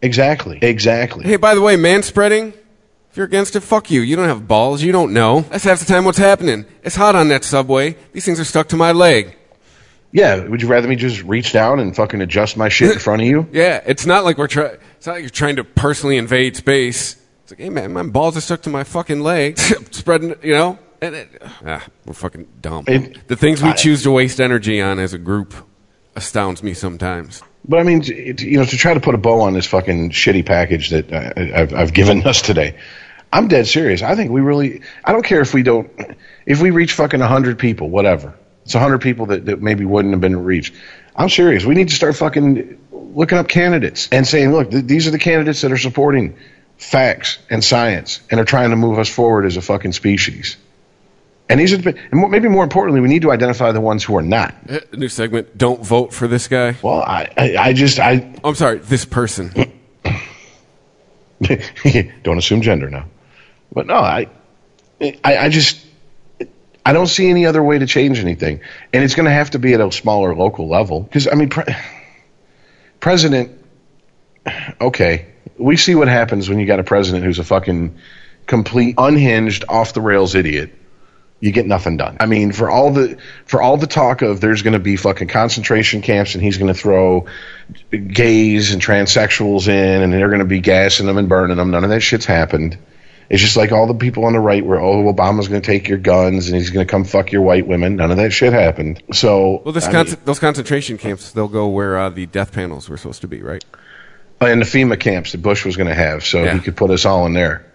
Exactly. 0.00 0.58
Exactly. 0.62 1.24
Hey, 1.24 1.36
by 1.36 1.54
the 1.54 1.60
way, 1.60 1.76
man 1.76 2.02
spreading. 2.02 2.52
If 3.10 3.16
you're 3.16 3.26
against 3.26 3.56
it, 3.56 3.60
fuck 3.60 3.90
you. 3.90 4.00
You 4.00 4.16
don't 4.16 4.28
have 4.28 4.46
balls. 4.46 4.82
You 4.82 4.92
don't 4.92 5.12
know. 5.12 5.40
That's 5.40 5.64
half 5.64 5.80
the 5.80 5.86
time 5.86 6.04
what's 6.04 6.18
happening. 6.18 6.66
It's 6.84 6.94
hot 6.94 7.16
on 7.16 7.28
that 7.28 7.42
subway. 7.42 7.96
These 8.12 8.24
things 8.24 8.38
are 8.38 8.44
stuck 8.44 8.68
to 8.68 8.76
my 8.76 8.92
leg. 8.92 9.36
Yeah. 10.12 10.44
Would 10.46 10.62
you 10.62 10.68
rather 10.68 10.88
me 10.88 10.96
just 10.96 11.22
reach 11.22 11.52
down 11.52 11.80
and 11.80 11.94
fucking 11.94 12.20
adjust 12.20 12.56
my 12.56 12.68
shit 12.68 12.92
in 12.92 12.98
front 12.98 13.22
of 13.22 13.28
you? 13.28 13.46
Yeah, 13.52 13.82
it's 13.86 14.06
not 14.06 14.24
like 14.24 14.38
we're 14.38 14.46
trying. 14.48 14.76
It's 14.96 15.06
not 15.06 15.14
like 15.14 15.22
you're 15.22 15.30
trying 15.30 15.56
to 15.56 15.64
personally 15.64 16.16
invade 16.16 16.56
space. 16.56 17.16
It's 17.42 17.52
like, 17.52 17.60
hey 17.60 17.70
man, 17.70 17.92
my 17.92 18.02
balls 18.04 18.36
are 18.36 18.40
stuck 18.40 18.62
to 18.62 18.70
my 18.70 18.84
fucking 18.84 19.20
leg, 19.20 19.58
spreading. 19.90 20.34
You 20.42 20.52
know, 20.54 20.78
and 21.00 21.14
it, 21.14 21.42
ah, 21.66 21.84
we're 22.06 22.12
fucking 22.14 22.46
dumb. 22.60 22.84
It- 22.88 23.26
the 23.28 23.36
things 23.36 23.62
we 23.62 23.70
I- 23.70 23.74
choose 23.74 24.02
to 24.04 24.10
waste 24.10 24.40
energy 24.40 24.80
on 24.80 24.98
as 24.98 25.12
a 25.14 25.18
group 25.18 25.54
astounds 26.16 26.62
me 26.62 26.74
sometimes. 26.74 27.42
But 27.66 27.80
I 27.80 27.82
mean, 27.82 28.02
it, 28.06 28.40
you 28.40 28.58
know, 28.58 28.64
to 28.64 28.76
try 28.78 28.94
to 28.94 29.00
put 29.00 29.14
a 29.14 29.18
bow 29.18 29.40
on 29.42 29.52
this 29.52 29.66
fucking 29.66 30.10
shitty 30.10 30.46
package 30.46 30.88
that 30.90 31.12
I, 31.12 31.52
I've, 31.62 31.74
I've 31.74 31.92
given 31.92 32.22
us 32.26 32.40
today, 32.40 32.76
I'm 33.32 33.48
dead 33.48 33.66
serious. 33.66 34.02
I 34.02 34.14
think 34.14 34.30
we 34.30 34.40
really. 34.40 34.80
I 35.04 35.12
don't 35.12 35.24
care 35.24 35.40
if 35.42 35.52
we 35.52 35.62
don't. 35.62 35.90
If 36.46 36.62
we 36.62 36.70
reach 36.70 36.92
fucking 36.94 37.20
hundred 37.20 37.58
people, 37.58 37.90
whatever. 37.90 38.34
It's 38.68 38.74
hundred 38.74 39.00
people 39.00 39.24
that, 39.26 39.46
that 39.46 39.62
maybe 39.62 39.86
wouldn't 39.86 40.12
have 40.12 40.20
been 40.20 40.44
reached. 40.44 40.74
I'm 41.16 41.30
serious. 41.30 41.64
We 41.64 41.74
need 41.74 41.88
to 41.88 41.94
start 41.94 42.14
fucking 42.16 42.78
looking 42.92 43.38
up 43.38 43.48
candidates 43.48 44.10
and 44.12 44.26
saying, 44.26 44.52
look, 44.52 44.70
th- 44.70 44.84
these 44.84 45.06
are 45.08 45.10
the 45.10 45.18
candidates 45.18 45.62
that 45.62 45.72
are 45.72 45.78
supporting 45.78 46.36
facts 46.76 47.38
and 47.48 47.64
science 47.64 48.20
and 48.30 48.38
are 48.38 48.44
trying 48.44 48.68
to 48.68 48.76
move 48.76 48.98
us 48.98 49.08
forward 49.08 49.46
as 49.46 49.56
a 49.56 49.62
fucking 49.62 49.92
species. 49.92 50.58
And 51.48 51.58
these 51.58 51.72
are, 51.72 51.78
the, 51.78 51.98
and 52.12 52.30
maybe 52.30 52.50
more 52.50 52.62
importantly, 52.62 53.00
we 53.00 53.08
need 53.08 53.22
to 53.22 53.32
identify 53.32 53.72
the 53.72 53.80
ones 53.80 54.04
who 54.04 54.14
are 54.18 54.22
not. 54.22 54.54
Eh, 54.68 54.80
New 54.92 55.08
segment. 55.08 55.56
Don't 55.56 55.82
vote 55.82 56.12
for 56.12 56.28
this 56.28 56.46
guy. 56.46 56.76
Well, 56.82 57.00
I, 57.00 57.32
I, 57.38 57.56
I 57.56 57.72
just, 57.72 57.98
I, 57.98 58.34
Oh, 58.44 58.50
I'm 58.50 58.54
sorry, 58.54 58.80
this 58.80 59.06
person. 59.06 59.50
don't 62.22 62.36
assume 62.36 62.60
gender 62.60 62.90
now. 62.90 63.06
But 63.72 63.86
no, 63.86 63.94
I, 63.94 64.28
I, 65.00 65.14
I 65.24 65.48
just, 65.48 65.86
I 66.88 66.94
don't 66.94 67.06
see 67.06 67.28
any 67.28 67.44
other 67.44 67.62
way 67.62 67.78
to 67.78 67.84
change 67.84 68.18
anything, 68.18 68.62
and 68.94 69.04
it's 69.04 69.14
going 69.14 69.26
to 69.26 69.30
have 69.30 69.50
to 69.50 69.58
be 69.58 69.74
at 69.74 69.80
a 69.82 69.92
smaller 69.92 70.34
local 70.34 70.70
level. 70.70 71.02
Because 71.02 71.28
I 71.28 71.34
mean, 71.34 71.50
pre- 71.50 71.64
president, 73.00 73.62
okay, 74.80 75.26
we 75.58 75.76
see 75.76 75.94
what 75.94 76.08
happens 76.08 76.48
when 76.48 76.58
you 76.58 76.64
got 76.64 76.80
a 76.80 76.84
president 76.84 77.26
who's 77.26 77.38
a 77.38 77.44
fucking 77.44 77.98
complete, 78.46 78.94
unhinged, 78.96 79.66
off 79.68 79.92
the 79.92 80.00
rails 80.00 80.34
idiot. 80.34 80.72
You 81.40 81.52
get 81.52 81.66
nothing 81.66 81.98
done. 81.98 82.16
I 82.20 82.24
mean, 82.26 82.52
for 82.52 82.70
all 82.70 82.90
the 82.90 83.18
for 83.44 83.60
all 83.60 83.76
the 83.76 83.86
talk 83.86 84.22
of 84.22 84.40
there's 84.40 84.62
going 84.62 84.72
to 84.72 84.78
be 84.78 84.96
fucking 84.96 85.28
concentration 85.28 86.00
camps 86.00 86.34
and 86.36 86.42
he's 86.42 86.56
going 86.56 86.72
to 86.72 86.80
throw 86.80 87.26
gays 87.90 88.72
and 88.72 88.80
transsexuals 88.80 89.68
in 89.68 90.02
and 90.02 90.10
they're 90.10 90.28
going 90.28 90.38
to 90.38 90.46
be 90.46 90.60
gassing 90.60 91.04
them 91.04 91.18
and 91.18 91.28
burning 91.28 91.58
them. 91.58 91.70
None 91.70 91.84
of 91.84 91.90
that 91.90 92.00
shit's 92.00 92.24
happened. 92.24 92.78
It's 93.30 93.42
just 93.42 93.56
like 93.58 93.72
all 93.72 93.86
the 93.86 93.94
people 93.94 94.24
on 94.24 94.32
the 94.32 94.40
right 94.40 94.64
where 94.64 94.80
oh 94.80 95.12
Obama's 95.12 95.48
going 95.48 95.60
to 95.60 95.66
take 95.66 95.86
your 95.88 95.98
guns 95.98 96.48
and 96.48 96.56
he's 96.56 96.70
going 96.70 96.86
to 96.86 96.90
come 96.90 97.04
fuck 97.04 97.30
your 97.30 97.42
white 97.42 97.66
women. 97.66 97.96
None 97.96 98.10
of 98.10 98.16
that 98.16 98.32
shit 98.32 98.52
happened. 98.54 99.02
So 99.12 99.60
Well, 99.64 99.72
this 99.74 99.86
con- 99.86 100.06
mean- 100.06 100.16
those 100.24 100.38
concentration 100.38 100.96
camps, 100.96 101.32
they'll 101.32 101.46
go 101.48 101.68
where 101.68 101.98
uh, 101.98 102.08
the 102.10 102.24
death 102.26 102.52
panels 102.52 102.88
were 102.88 102.96
supposed 102.96 103.20
to 103.22 103.28
be, 103.28 103.42
right? 103.42 103.64
and 104.40 104.60
the 104.62 104.66
FEMA 104.66 104.98
camps 104.98 105.32
that 105.32 105.42
Bush 105.42 105.64
was 105.64 105.76
going 105.76 105.88
to 105.88 105.94
have, 105.94 106.24
so 106.24 106.44
Yeah. 106.44 106.54
he 106.54 106.60
could 106.60 106.76
put 106.76 106.90
us 106.92 107.04
all 107.04 107.26
in 107.26 107.32
there. 107.32 107.66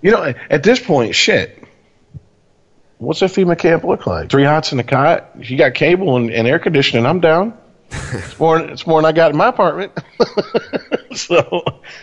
You 0.00 0.12
know, 0.12 0.32
at 0.48 0.62
this 0.62 0.80
point, 0.80 1.14
shit. 1.14 1.62
What's 2.96 3.20
a 3.22 3.26
FEMA 3.26 3.56
camp 3.56 3.84
look 3.84 4.06
like? 4.06 4.30
Three 4.30 4.44
hots 4.44 4.72
in 4.72 4.78
a 4.80 4.82
cot. 4.82 5.30
You 5.38 5.56
got 5.58 5.74
cable 5.74 6.16
and, 6.16 6.30
and 6.30 6.48
air 6.48 6.58
conditioning, 6.58 7.04
I'm 7.06 7.20
down. 7.20 7.56
It's 8.12 8.38
more. 8.38 8.58
It's 8.58 8.86
more 8.86 9.00
than 9.02 9.08
I 9.08 9.12
got 9.12 9.30
in 9.30 9.36
my 9.36 9.48
apartment. 9.48 9.92
so 11.14 11.62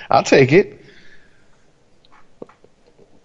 I'll 0.10 0.24
take 0.24 0.52
it. 0.52 0.85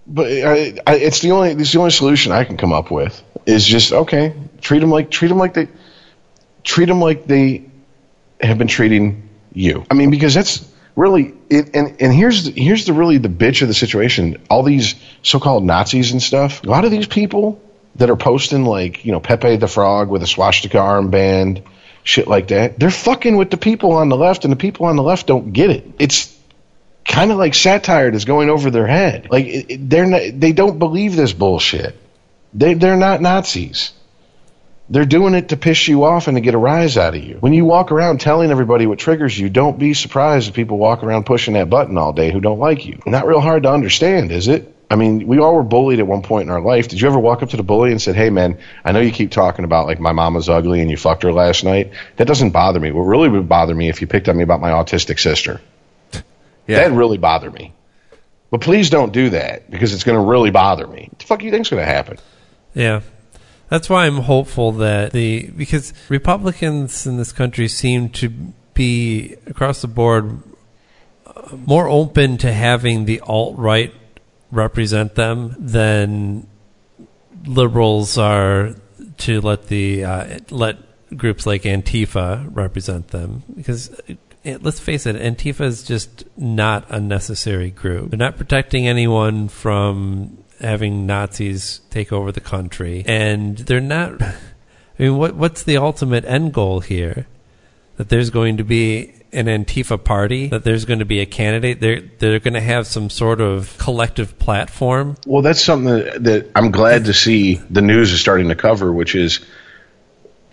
But 0.07 0.31
I, 0.31 0.79
I, 0.87 0.97
it's 0.97 1.21
the 1.21 1.33
only. 1.33 1.51
It's 1.53 1.73
the 1.73 1.79
only 1.79 1.91
solution 1.91 2.33
I 2.33 2.45
can 2.45 2.57
come 2.57 2.73
up 2.73 2.91
with. 2.91 3.23
Is 3.47 3.65
just 3.65 3.93
okay. 3.93 4.35
Treat 4.61 4.81
them 4.81 4.91
like 4.91 5.11
treat 5.11 5.29
them 5.29 5.39
like 5.39 5.55
they 5.55 5.69
treat 6.63 6.87
them 6.87 7.01
like 7.01 7.27
they 7.27 7.71
have 8.41 8.59
been 8.59 8.69
treating 8.69 9.29
you. 9.53 9.85
I 9.91 9.95
mean, 9.95 10.11
because 10.11 10.35
that's 10.35 10.69
really 10.97 11.35
it. 11.49 11.75
And 11.75 11.97
and 12.01 12.13
here's 12.13 12.45
the, 12.45 12.61
here's 12.61 12.87
the 12.87 12.93
really 12.93 13.19
the 13.19 13.29
bitch 13.29 13.63
of 13.63 13.69
the 13.69 13.75
situation. 13.75 14.43
All 14.51 14.63
these 14.63 14.95
so-called 15.23 15.65
Nazis 15.65 16.13
and 16.13 16.23
stuff. 16.23 16.65
A 16.65 16.67
lot 16.67 16.85
of 16.85 16.91
these 16.91 17.07
people 17.07 17.61
that 17.97 18.11
are 18.11 18.17
posting 18.17 18.65
like 18.65 19.05
you 19.05 19.13
know 19.13 19.21
Pepe 19.21 19.57
the 19.57 19.69
Frog 19.69 20.09
with 20.09 20.23
a 20.23 20.27
swastika 20.27 20.79
armband, 20.79 21.65
shit 22.05 22.29
like 22.29 22.49
that. 22.49 22.79
They're 22.79 22.91
fucking 22.91 23.37
with 23.37 23.51
the 23.51 23.57
people 23.57 23.93
on 23.93 24.09
the 24.09 24.17
left, 24.17 24.45
and 24.45 24.53
the 24.53 24.57
people 24.57 24.87
on 24.87 24.97
the 24.97 25.03
left 25.03 25.27
don't 25.27 25.53
get 25.53 25.71
it. 25.71 25.87
It's 25.99 26.37
kind 27.11 27.33
of 27.33 27.39
like 27.39 27.55
satire 27.55 28.11
that's 28.11 28.25
going 28.25 28.49
over 28.49 28.71
their 28.71 28.87
head. 28.87 29.29
Like 29.31 29.67
they're 29.79 30.07
not, 30.07 30.23
they 30.35 30.53
don't 30.53 30.79
believe 30.79 31.17
this 31.17 31.33
bullshit. 31.33 31.97
They 32.55 32.75
they're 32.75 32.97
not 32.97 33.21
Nazis. 33.21 33.93
They're 34.89 35.05
doing 35.05 35.35
it 35.35 35.51
to 35.51 35.57
piss 35.57 35.87
you 35.87 36.03
off 36.05 36.27
and 36.27 36.37
to 36.37 36.41
get 36.41 36.55
a 36.55 36.59
rise 36.59 36.97
out 36.97 37.15
of 37.15 37.23
you. 37.23 37.37
When 37.39 37.53
you 37.53 37.65
walk 37.65 37.93
around 37.93 38.21
telling 38.21 38.51
everybody 38.51 38.87
what 38.87 38.99
triggers 38.99 39.39
you, 39.39 39.49
don't 39.49 39.79
be 39.79 39.95
surprised 39.95 40.49
if 40.49 40.55
people 40.55 40.79
walk 40.79 41.05
around 41.05 41.27
pushing 41.27 41.55
that 41.55 41.71
button 41.71 41.97
all 41.97 42.13
day 42.13 42.33
who 42.33 42.41
don't 42.41 42.59
like 42.59 42.87
you. 42.87 43.01
Not 43.07 43.27
real 43.27 43.41
hard 43.41 43.63
to 43.63 43.73
understand, 43.73 44.33
is 44.33 44.49
it? 44.49 44.75
I 44.91 44.97
mean, 44.97 45.29
we 45.29 45.39
all 45.39 45.55
were 45.55 45.63
bullied 45.63 46.01
at 46.01 46.07
one 46.09 46.23
point 46.23 46.49
in 46.49 46.51
our 46.51 46.61
life. 46.61 46.89
Did 46.89 47.01
you 47.01 47.07
ever 47.07 47.21
walk 47.21 47.45
up 47.45 47.51
to 47.51 47.57
the 47.57 47.63
bully 47.63 47.93
and 47.93 48.03
said, 48.03 48.17
"Hey, 48.17 48.31
man, 48.31 48.59
I 48.85 48.91
know 48.91 48.99
you 48.99 49.13
keep 49.13 49.31
talking 49.31 49.65
about 49.65 49.87
like 49.87 50.01
my 50.01 50.11
mama's 50.11 50.49
ugly 50.49 50.81
and 50.81 50.91
you 50.91 50.97
fucked 50.97 51.23
her 51.23 51.33
last 51.33 51.63
night. 51.63 51.93
That 52.17 52.27
doesn't 52.27 52.51
bother 52.51 52.81
me. 52.81 52.91
What 52.91 53.03
really 53.03 53.29
would 53.29 53.49
bother 53.49 53.75
me 53.75 53.89
if 53.89 54.01
you 54.01 54.09
picked 54.09 54.29
on 54.29 54.37
me 54.37 54.43
about 54.43 54.61
my 54.61 54.71
autistic 54.71 55.21
sister. 55.21 55.61
Yeah. 56.71 56.89
That 56.89 56.95
really 56.95 57.19
bother 57.19 57.51
me. 57.51 57.75
But 58.51 58.61
please 58.61 58.91
don't 58.91 59.13
do 59.13 59.31
that 59.31 59.71
because 59.71 59.93
it's 59.93 60.05
going 60.05 60.19
to 60.19 60.25
really 60.25 60.51
bother 60.51 60.87
me. 60.87 61.09
What 61.11 61.19
the 61.19 61.25
fuck 61.25 61.39
do 61.41 61.45
you 61.45 61.51
think's 61.51 61.71
going 61.71 61.85
to 61.85 61.91
happen? 61.91 62.19
Yeah. 62.75 63.01
That's 63.69 63.89
why 63.89 64.07
I'm 64.07 64.19
hopeful 64.19 64.73
that 64.73 65.13
the 65.13 65.51
because 65.51 65.93
Republicans 66.09 67.07
in 67.07 67.17
this 67.17 67.33
country 67.33 67.69
seem 67.69 68.09
to 68.11 68.29
be 68.75 69.37
across 69.47 69.81
the 69.81 69.89
board 69.89 70.43
more 71.53 71.89
open 71.89 72.37
to 72.39 72.53
having 72.53 73.05
the 73.05 73.21
alt 73.21 73.57
right 73.57 73.95
represent 74.51 75.15
them 75.15 75.55
than 75.59 76.47
liberals 77.47 78.19
are 78.19 78.75
to 79.19 79.41
let 79.41 79.69
the 79.69 80.05
uh, 80.05 80.39
let 80.51 80.77
groups 81.17 81.47
like 81.47 81.63
Antifa 81.63 82.49
represent 82.55 83.09
them 83.09 83.43
because 83.55 83.91
uh, 84.45 84.59
let's 84.61 84.81
face 84.81 85.07
it 85.07 85.17
Antifa 85.17 85.63
is 85.63 85.83
just 85.83 86.25
not 86.37 86.91
a 86.91 87.01
necessary 87.01 87.71
group. 87.71 88.11
They're 88.11 88.19
not 88.19 88.37
protecting 88.37 88.89
anyone 88.89 89.49
from 89.49 90.39
having 90.61 91.07
Nazis 91.07 91.81
take 91.91 92.13
over 92.13 92.33
the 92.33 92.41
country. 92.41 93.05
And 93.07 93.57
they're 93.59 93.81
not 93.81 94.23
I 94.23 94.35
mean 94.99 95.17
what 95.17 95.35
what's 95.35 95.63
the 95.63 95.77
ultimate 95.77 96.25
end 96.25 96.53
goal 96.53 96.81
here? 96.81 97.27
That 97.97 98.09
there's 98.09 98.31
going 98.31 98.57
to 98.57 98.65
be 98.65 99.13
an 99.33 99.47
Antifa 99.47 100.03
party, 100.03 100.49
that 100.49 100.65
there's 100.65 100.85
going 100.85 100.99
to 100.99 101.05
be 101.05 101.21
a 101.21 101.27
candidate, 101.27 101.81
they're 101.81 102.01
they're 102.01 102.41
going 102.41 102.55
to 102.55 102.61
have 102.61 102.87
some 102.87 103.11
sort 103.11 103.41
of 103.41 103.77
collective 103.79 104.39
platform. 104.39 105.17
Well, 105.27 105.43
that's 105.43 105.63
something 105.63 105.93
that, 105.93 106.25
that 106.25 106.51
I'm 106.55 106.71
glad 106.71 107.05
to 107.07 107.15
see 107.15 107.57
the 107.71 107.83
news 107.83 108.13
is 108.13 108.21
starting 108.21 108.49
to 108.49 108.57
cover, 108.57 108.93
which 108.93 109.15
is 109.15 109.45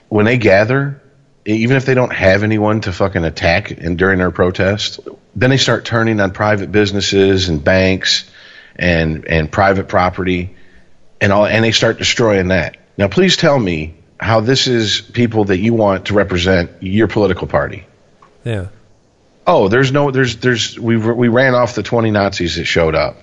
when 0.09 0.25
they 0.25 0.38
gather, 0.38 1.01
even 1.48 1.77
if 1.77 1.85
they 1.85 1.93
don't 1.93 2.14
have 2.14 2.43
anyone 2.43 2.82
to 2.82 2.92
fucking 2.92 3.24
attack 3.24 3.72
and 3.72 3.98
during 3.98 4.19
their 4.19 4.32
protest, 4.32 5.00
then 5.35 5.50
they 5.50 5.58
start 5.58 5.85
turning 5.85 6.19
on 6.19 6.32
private 6.32 6.72
businesses 6.72 7.50
and 7.50 7.64
banks 7.64 8.30
and 8.76 9.26
and 9.26 9.51
private 9.51 9.88
property 9.88 10.56
and 11.22 11.32
all 11.32 11.45
and 11.45 11.64
they 11.64 11.72
start 11.72 11.98
destroying 11.98 12.50
that. 12.50 12.77
Now 12.98 13.08
please 13.08 13.38
tell 13.38 13.58
me 13.58 13.95
how 14.19 14.42
this 14.42 14.67
is 14.67 15.01
people 15.01 15.45
that 15.45 15.58
you 15.58 15.74
want 15.74 16.08
to 16.08 16.14
represent 16.14 16.72
your 16.82 17.08
political 17.08 17.48
party. 17.48 17.85
Yeah. 18.43 18.67
Oh, 19.45 19.69
there's 19.69 19.92
no, 19.92 20.11
there's, 20.11 20.38
there's, 20.38 20.77
we 20.77 20.98
we 20.98 21.30
ran 21.30 21.56
off 21.56 21.76
the 21.76 21.84
20 21.84 22.11
Nazis 22.11 22.58
that 22.58 22.66
showed 22.66 22.95
up. 22.95 23.16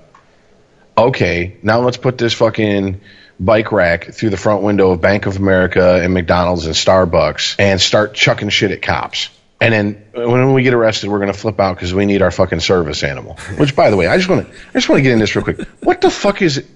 Okay, 0.97 1.57
now 1.63 1.81
let's 1.81 1.97
put 1.97 2.17
this 2.17 2.33
fucking 2.33 3.01
bike 3.39 3.73
rack 3.73 4.13
through 4.13 4.31
the 4.31 4.37
front 4.37 4.63
window 4.63 4.91
of 4.91 5.01
Bank 5.01 5.27
of 5.27 5.37
America 5.37 6.01
and 6.03 6.15
McDonald's 6.15 6.67
and 6.67 6.75
Starbucks 6.75 7.57
and 7.59 7.81
start 7.81 8.15
chucking 8.15 8.49
shit 8.49 8.71
at 8.71 8.83
cops. 8.83 9.29
And 9.61 9.73
then 9.73 10.05
when 10.13 10.53
we 10.53 10.63
get 10.63 10.75
arrested, 10.75 11.09
we're 11.09 11.21
going 11.21 11.33
to 11.33 11.39
flip 11.39 11.59
out 11.59 11.77
because 11.77 11.95
we 11.95 12.07
need 12.07 12.23
our 12.23 12.31
fucking 12.31 12.61
service 12.61 13.03
animal. 13.03 13.35
Which, 13.57 13.75
by 13.75 13.91
the 13.91 13.97
way, 13.97 14.07
I 14.07 14.17
just 14.17 14.29
want 14.29 14.47
to, 14.47 14.53
I 14.53 14.73
just 14.75 14.89
want 14.89 14.99
to 14.99 15.03
get 15.03 15.13
in 15.13 15.19
this 15.19 15.35
real 15.35 15.45
quick. 15.45 15.61
What 15.81 16.01
the 16.01 16.11
fuck 16.11 16.43
is 16.43 16.59
it? 16.59 16.67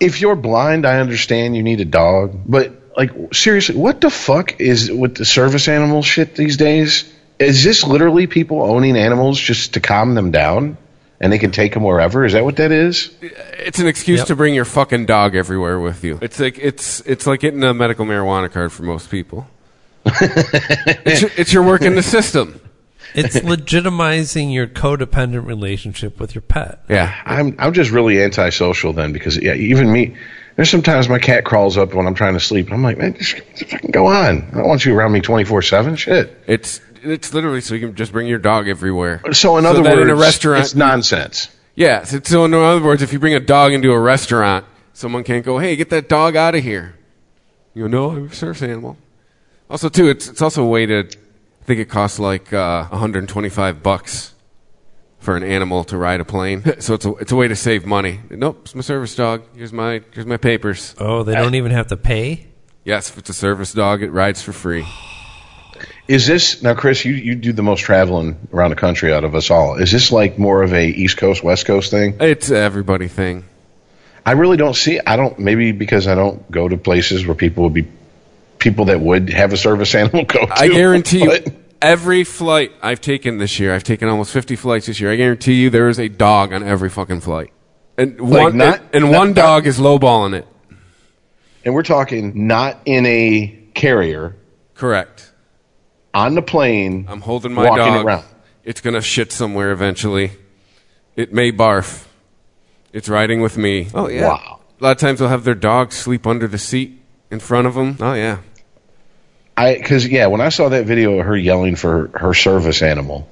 If 0.00 0.20
you're 0.20 0.36
blind, 0.36 0.84
I 0.84 0.98
understand 0.98 1.56
you 1.56 1.62
need 1.62 1.80
a 1.80 1.84
dog, 1.84 2.42
but 2.44 2.72
like 2.96 3.12
seriously, 3.32 3.76
what 3.76 4.00
the 4.00 4.10
fuck 4.10 4.60
is 4.60 4.90
with 4.90 5.14
the 5.14 5.24
service 5.24 5.68
animal 5.68 6.02
shit 6.02 6.34
these 6.34 6.56
days? 6.56 7.10
Is 7.38 7.62
this 7.62 7.84
literally 7.84 8.26
people 8.26 8.62
owning 8.62 8.96
animals 8.96 9.38
just 9.38 9.74
to 9.74 9.80
calm 9.80 10.14
them 10.14 10.30
down 10.30 10.78
and 11.20 11.32
they 11.32 11.38
can 11.38 11.50
take 11.50 11.74
them 11.74 11.82
wherever? 11.82 12.24
Is 12.24 12.32
that 12.34 12.44
what 12.44 12.56
that 12.56 12.72
is? 12.72 13.10
It's 13.20 13.78
an 13.78 13.86
excuse 13.86 14.18
Yep. 14.20 14.26
to 14.28 14.36
bring 14.36 14.54
your 14.54 14.64
fucking 14.64 15.06
dog 15.06 15.34
everywhere 15.34 15.80
with 15.80 16.04
you. 16.04 16.18
It's 16.22 16.38
like 16.40 16.58
it's 16.58 17.00
it's 17.00 17.26
like 17.26 17.40
getting 17.40 17.62
a 17.64 17.72
medical 17.74 18.04
marijuana 18.06 18.50
card 18.50 18.72
for 18.72 18.82
most 18.82 19.10
people. 19.10 19.46
it's, 20.06 21.20
your, 21.22 21.30
it's 21.36 21.52
your 21.52 21.62
work 21.62 21.82
in 21.82 21.94
the 21.96 22.02
system. 22.02 22.60
It's 23.14 23.36
legitimizing 23.40 24.52
your 24.52 24.66
codependent 24.66 25.46
relationship 25.46 26.20
with 26.20 26.34
your 26.34 26.42
pet. 26.42 26.80
Yeah. 26.88 27.14
I'm 27.24 27.56
I'm 27.58 27.72
just 27.72 27.90
really 27.90 28.22
antisocial 28.22 28.92
then 28.92 29.12
because 29.12 29.36
yeah, 29.36 29.54
even 29.54 29.90
me. 29.92 30.16
There's 30.56 30.70
sometimes 30.70 31.06
my 31.08 31.18
cat 31.18 31.44
crawls 31.44 31.76
up 31.76 31.92
when 31.92 32.06
I'm 32.06 32.14
trying 32.14 32.32
to 32.32 32.40
sleep. 32.40 32.66
and 32.66 32.74
I'm 32.74 32.82
like, 32.82 32.96
man, 32.96 33.12
just, 33.14 33.36
just 33.56 33.70
fucking 33.70 33.90
go 33.90 34.06
on. 34.06 34.48
I 34.52 34.56
don't 34.56 34.66
want 34.68 34.86
you 34.86 34.96
around 34.96 35.12
me 35.12 35.20
24 35.20 35.60
seven. 35.60 35.96
Shit. 35.96 36.34
It's 36.46 36.80
it's 37.10 37.32
literally 37.34 37.60
so 37.60 37.74
you 37.74 37.86
can 37.86 37.94
just 37.96 38.12
bring 38.12 38.26
your 38.26 38.38
dog 38.38 38.68
everywhere. 38.68 39.20
So 39.32 39.56
in 39.56 39.64
So 39.64 39.70
other 39.70 39.82
that 39.82 39.96
words, 39.96 40.02
in 40.02 40.10
a 40.10 40.14
restaurant- 40.16 40.64
it's 40.64 40.74
nonsense. 40.74 41.48
Yeah. 41.74 42.04
So, 42.04 42.20
so 42.22 42.44
in 42.44 42.54
other 42.54 42.82
words, 42.82 43.02
if 43.02 43.12
you 43.12 43.18
bring 43.18 43.34
a 43.34 43.40
dog 43.40 43.72
into 43.72 43.92
a 43.92 43.98
restaurant, 43.98 44.64
someone 44.92 45.24
can't 45.24 45.44
go, 45.44 45.58
"Hey, 45.58 45.76
get 45.76 45.90
that 45.90 46.08
dog 46.08 46.36
out 46.36 46.54
of 46.54 46.62
here." 46.62 46.94
You 47.74 47.82
go, 47.84 47.88
"No, 47.88 48.10
I'm 48.10 48.26
a 48.28 48.32
service 48.34 48.62
animal." 48.62 48.96
Also, 49.68 49.88
too, 49.88 50.08
it's 50.08 50.28
it's 50.28 50.40
also 50.42 50.62
a 50.62 50.68
way 50.68 50.86
to. 50.86 51.00
I 51.00 51.64
think 51.66 51.80
it 51.80 51.86
costs 51.88 52.18
like 52.20 52.52
uh, 52.52 52.86
125 52.88 53.82
bucks 53.82 54.32
for 55.18 55.36
an 55.36 55.42
animal 55.42 55.82
to 55.84 55.96
ride 55.98 56.20
a 56.20 56.24
plane. 56.24 56.62
So 56.80 56.94
it's 56.94 57.04
a 57.04 57.10
it's 57.16 57.32
a 57.32 57.36
way 57.36 57.48
to 57.48 57.56
save 57.56 57.84
money. 57.84 58.20
Nope, 58.30 58.60
it's 58.62 58.74
my 58.74 58.80
service 58.82 59.14
dog. 59.16 59.42
Here's 59.56 59.72
my 59.72 60.00
here's 60.12 60.26
my 60.26 60.36
papers. 60.36 60.94
Oh, 60.98 61.24
they 61.24 61.34
don't 61.34 61.56
even 61.56 61.72
have 61.72 61.88
to 61.88 61.96
pay? 61.96 62.46
Yes, 62.84 63.10
if 63.10 63.18
it's 63.18 63.28
a 63.28 63.34
service 63.34 63.72
dog, 63.72 64.02
it 64.02 64.10
rides 64.12 64.40
for 64.42 64.52
free. 64.52 64.86
Is 66.08 66.26
this 66.26 66.62
now, 66.62 66.74
Chris? 66.74 67.04
You 67.04 67.14
you 67.14 67.34
do 67.34 67.52
the 67.52 67.62
most 67.62 67.80
traveling 67.80 68.36
around 68.52 68.70
the 68.70 68.76
country 68.76 69.12
out 69.12 69.24
of 69.24 69.34
us 69.34 69.50
all. 69.50 69.74
Is 69.76 69.90
this 69.90 70.12
like 70.12 70.38
more 70.38 70.62
of 70.62 70.72
a 70.72 70.86
East 70.86 71.16
Coast 71.16 71.42
West 71.42 71.66
Coast 71.66 71.90
thing? 71.90 72.16
It's 72.20 72.50
everybody 72.50 73.08
thing. 73.08 73.44
I 74.24 74.32
really 74.32 74.56
don't 74.56 74.74
see. 74.74 75.00
I 75.04 75.16
don't. 75.16 75.38
Maybe 75.38 75.72
because 75.72 76.06
I 76.06 76.14
don't 76.14 76.48
go 76.50 76.68
to 76.68 76.76
places 76.76 77.26
where 77.26 77.34
people 77.34 77.64
would 77.64 77.74
be 77.74 77.88
people 78.58 78.86
that 78.86 79.00
would 79.00 79.30
have 79.30 79.52
a 79.52 79.56
service 79.56 79.94
animal 79.94 80.24
go. 80.24 80.46
To, 80.46 80.52
I 80.52 80.68
guarantee 80.68 81.22
you, 81.24 81.38
every 81.82 82.22
flight 82.24 82.72
I've 82.82 83.00
taken 83.00 83.38
this 83.38 83.58
year, 83.58 83.74
I've 83.74 83.84
taken 83.84 84.08
almost 84.08 84.32
50 84.32 84.56
flights 84.56 84.86
this 84.86 85.00
year. 85.00 85.10
I 85.12 85.16
guarantee 85.16 85.54
you 85.54 85.70
there 85.70 85.88
is 85.88 85.98
a 85.98 86.08
dog 86.08 86.52
on 86.52 86.62
every 86.62 86.88
fucking 86.88 87.20
flight. 87.20 87.50
And 87.98 88.20
one, 88.20 88.56
not- 88.56 88.80
and, 88.92 88.94
and 88.94 89.04
not- 89.12 89.18
one 89.18 89.28
not- 89.28 89.36
dog 89.36 89.66
is 89.66 89.78
lowballing 89.78 90.34
it. 90.34 90.46
and 91.64 91.74
we're 91.74 91.82
talking 91.82 92.46
not 92.46 92.78
in 92.84 93.06
a 93.06 93.58
carrier 93.74 94.36
Correct. 94.74 95.32
On 96.16 96.34
the 96.34 96.42
plane. 96.42 97.06
I'm 97.08 97.20
holding 97.20 97.52
my 97.52 97.68
walking 97.68 97.84
dog. 97.84 98.06
around. 98.06 98.24
It's 98.64 98.80
going 98.80 98.94
to 98.94 99.02
shit 99.02 99.30
somewhere 99.30 99.70
eventually. 99.70 100.32
It 101.14 101.32
may 101.32 101.52
barf. 101.52 102.06
It's 102.92 103.08
riding 103.08 103.42
with 103.42 103.58
me. 103.58 103.88
Oh, 103.94 104.08
yeah. 104.08 104.28
Wow. 104.28 104.60
A 104.80 104.84
lot 104.84 104.90
of 104.92 104.98
times 104.98 105.18
they'll 105.18 105.28
have 105.28 105.44
their 105.44 105.54
dog 105.54 105.92
sleep 105.92 106.26
under 106.26 106.48
the 106.48 106.58
seat 106.58 106.98
in 107.30 107.38
front 107.38 107.66
of 107.66 107.74
them. 107.74 107.98
Oh, 108.00 108.14
yeah. 108.14 108.38
I 109.58 109.74
because 109.74 110.06
yeah, 110.06 110.26
when 110.26 110.42
I 110.42 110.50
saw 110.50 110.68
that 110.68 110.84
video 110.84 111.18
of 111.18 111.24
her 111.24 111.36
yelling 111.36 111.76
for 111.76 112.10
her 112.14 112.34
service 112.34 112.82
animal, 112.82 113.26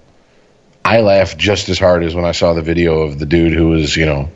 I 0.82 1.02
laughed 1.02 1.36
just 1.36 1.68
as 1.68 1.78
hard 1.78 2.02
as 2.02 2.14
when 2.14 2.24
I 2.24 2.32
saw 2.32 2.54
the 2.54 2.62
video 2.62 3.02
of 3.02 3.18
the 3.18 3.26
dude 3.26 3.52
who 3.52 3.68
was 3.68 3.94
you 3.94 4.06
know 4.06 4.30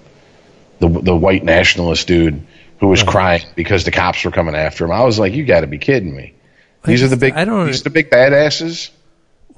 the 0.80 0.88
the 0.88 1.16
white 1.16 1.44
nationalist 1.44 2.06
dude 2.06 2.46
who 2.80 2.88
was 2.88 3.02
oh. 3.02 3.06
crying 3.06 3.42
because 3.56 3.84
the 3.84 3.90
cops 3.90 4.22
were 4.22 4.30
coming 4.30 4.54
after 4.54 4.84
him. 4.84 4.92
I 4.92 5.02
was 5.04 5.18
like, 5.18 5.32
you 5.32 5.46
got 5.46 5.62
to 5.62 5.66
be 5.66 5.78
kidding 5.78 6.14
me. 6.14 6.34
These 6.84 7.02
are 7.02 7.08
the 7.08 7.16
big. 7.16 7.34
I 7.34 7.44
don't- 7.44 7.66
These 7.66 7.80
are 7.80 7.84
the 7.84 7.90
big 7.90 8.10
badasses. 8.10 8.90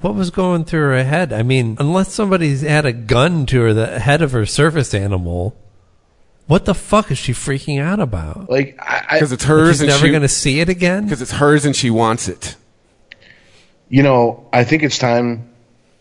What 0.01 0.15
was 0.15 0.31
going 0.31 0.65
through 0.65 0.81
her 0.89 1.03
head? 1.03 1.31
I 1.31 1.43
mean, 1.43 1.77
unless 1.79 2.11
somebody's 2.13 2.61
had 2.61 2.85
a 2.87 2.91
gun 2.93 3.45
to 3.47 3.61
her, 3.61 3.73
the 3.73 3.99
head 3.99 4.23
of 4.23 4.31
her 4.31 4.47
service 4.47 4.95
animal, 4.95 5.55
what 6.47 6.65
the 6.65 6.73
fuck 6.73 7.11
is 7.11 7.19
she 7.19 7.33
freaking 7.33 7.79
out 7.79 7.99
about? 7.99 8.49
Like 8.49 8.79
I, 8.81 9.05
Because 9.13 9.31
I 9.31 9.35
it's 9.35 9.43
hers 9.43 9.73
She's 9.75 9.81
and 9.81 9.89
never 9.89 10.05
she, 10.05 10.09
going 10.09 10.23
to 10.23 10.27
see 10.27 10.59
it 10.59 10.69
again? 10.69 11.03
Because 11.03 11.21
it's 11.21 11.31
hers 11.33 11.65
and 11.65 11.75
she 11.75 11.91
wants 11.91 12.27
it. 12.27 12.55
you 13.89 14.01
know, 14.01 14.47
I 14.51 14.63
think 14.63 14.81
it's 14.83 14.97
time 14.97 15.49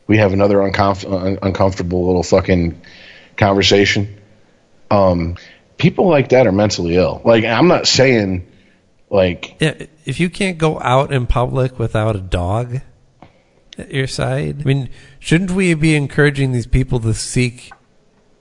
we 0.07 0.17
have 0.17 0.33
another 0.33 0.57
uncomf- 0.59 1.05
un- 1.11 1.39
uncomfortable 1.43 2.07
little 2.07 2.23
fucking 2.23 2.81
conversation. 3.37 4.17
Um, 4.91 5.37
people 5.77 6.09
like 6.09 6.31
that 6.31 6.47
are 6.47 6.53
mentally 6.53 6.97
ill. 6.97 7.21
Like 7.25 7.45
I'm 7.45 7.69
not 7.69 7.87
saying 7.87 8.47
like 9.11 9.57
Yeah, 9.61 9.75
if 10.05 10.19
you 10.21 10.31
can't 10.31 10.57
go 10.59 10.81
out 10.81 11.13
in 11.13 11.27
public 11.27 11.79
without 11.79 12.17
a 12.17 12.21
dog 12.21 12.81
at 13.77 13.93
your 13.93 14.07
side, 14.07 14.61
I 14.61 14.65
mean, 14.65 14.89
shouldn't 15.19 15.51
we 15.51 15.75
be 15.75 15.95
encouraging 15.95 16.53
these 16.53 16.67
people 16.67 17.01
to 17.01 17.13
seek 17.15 17.71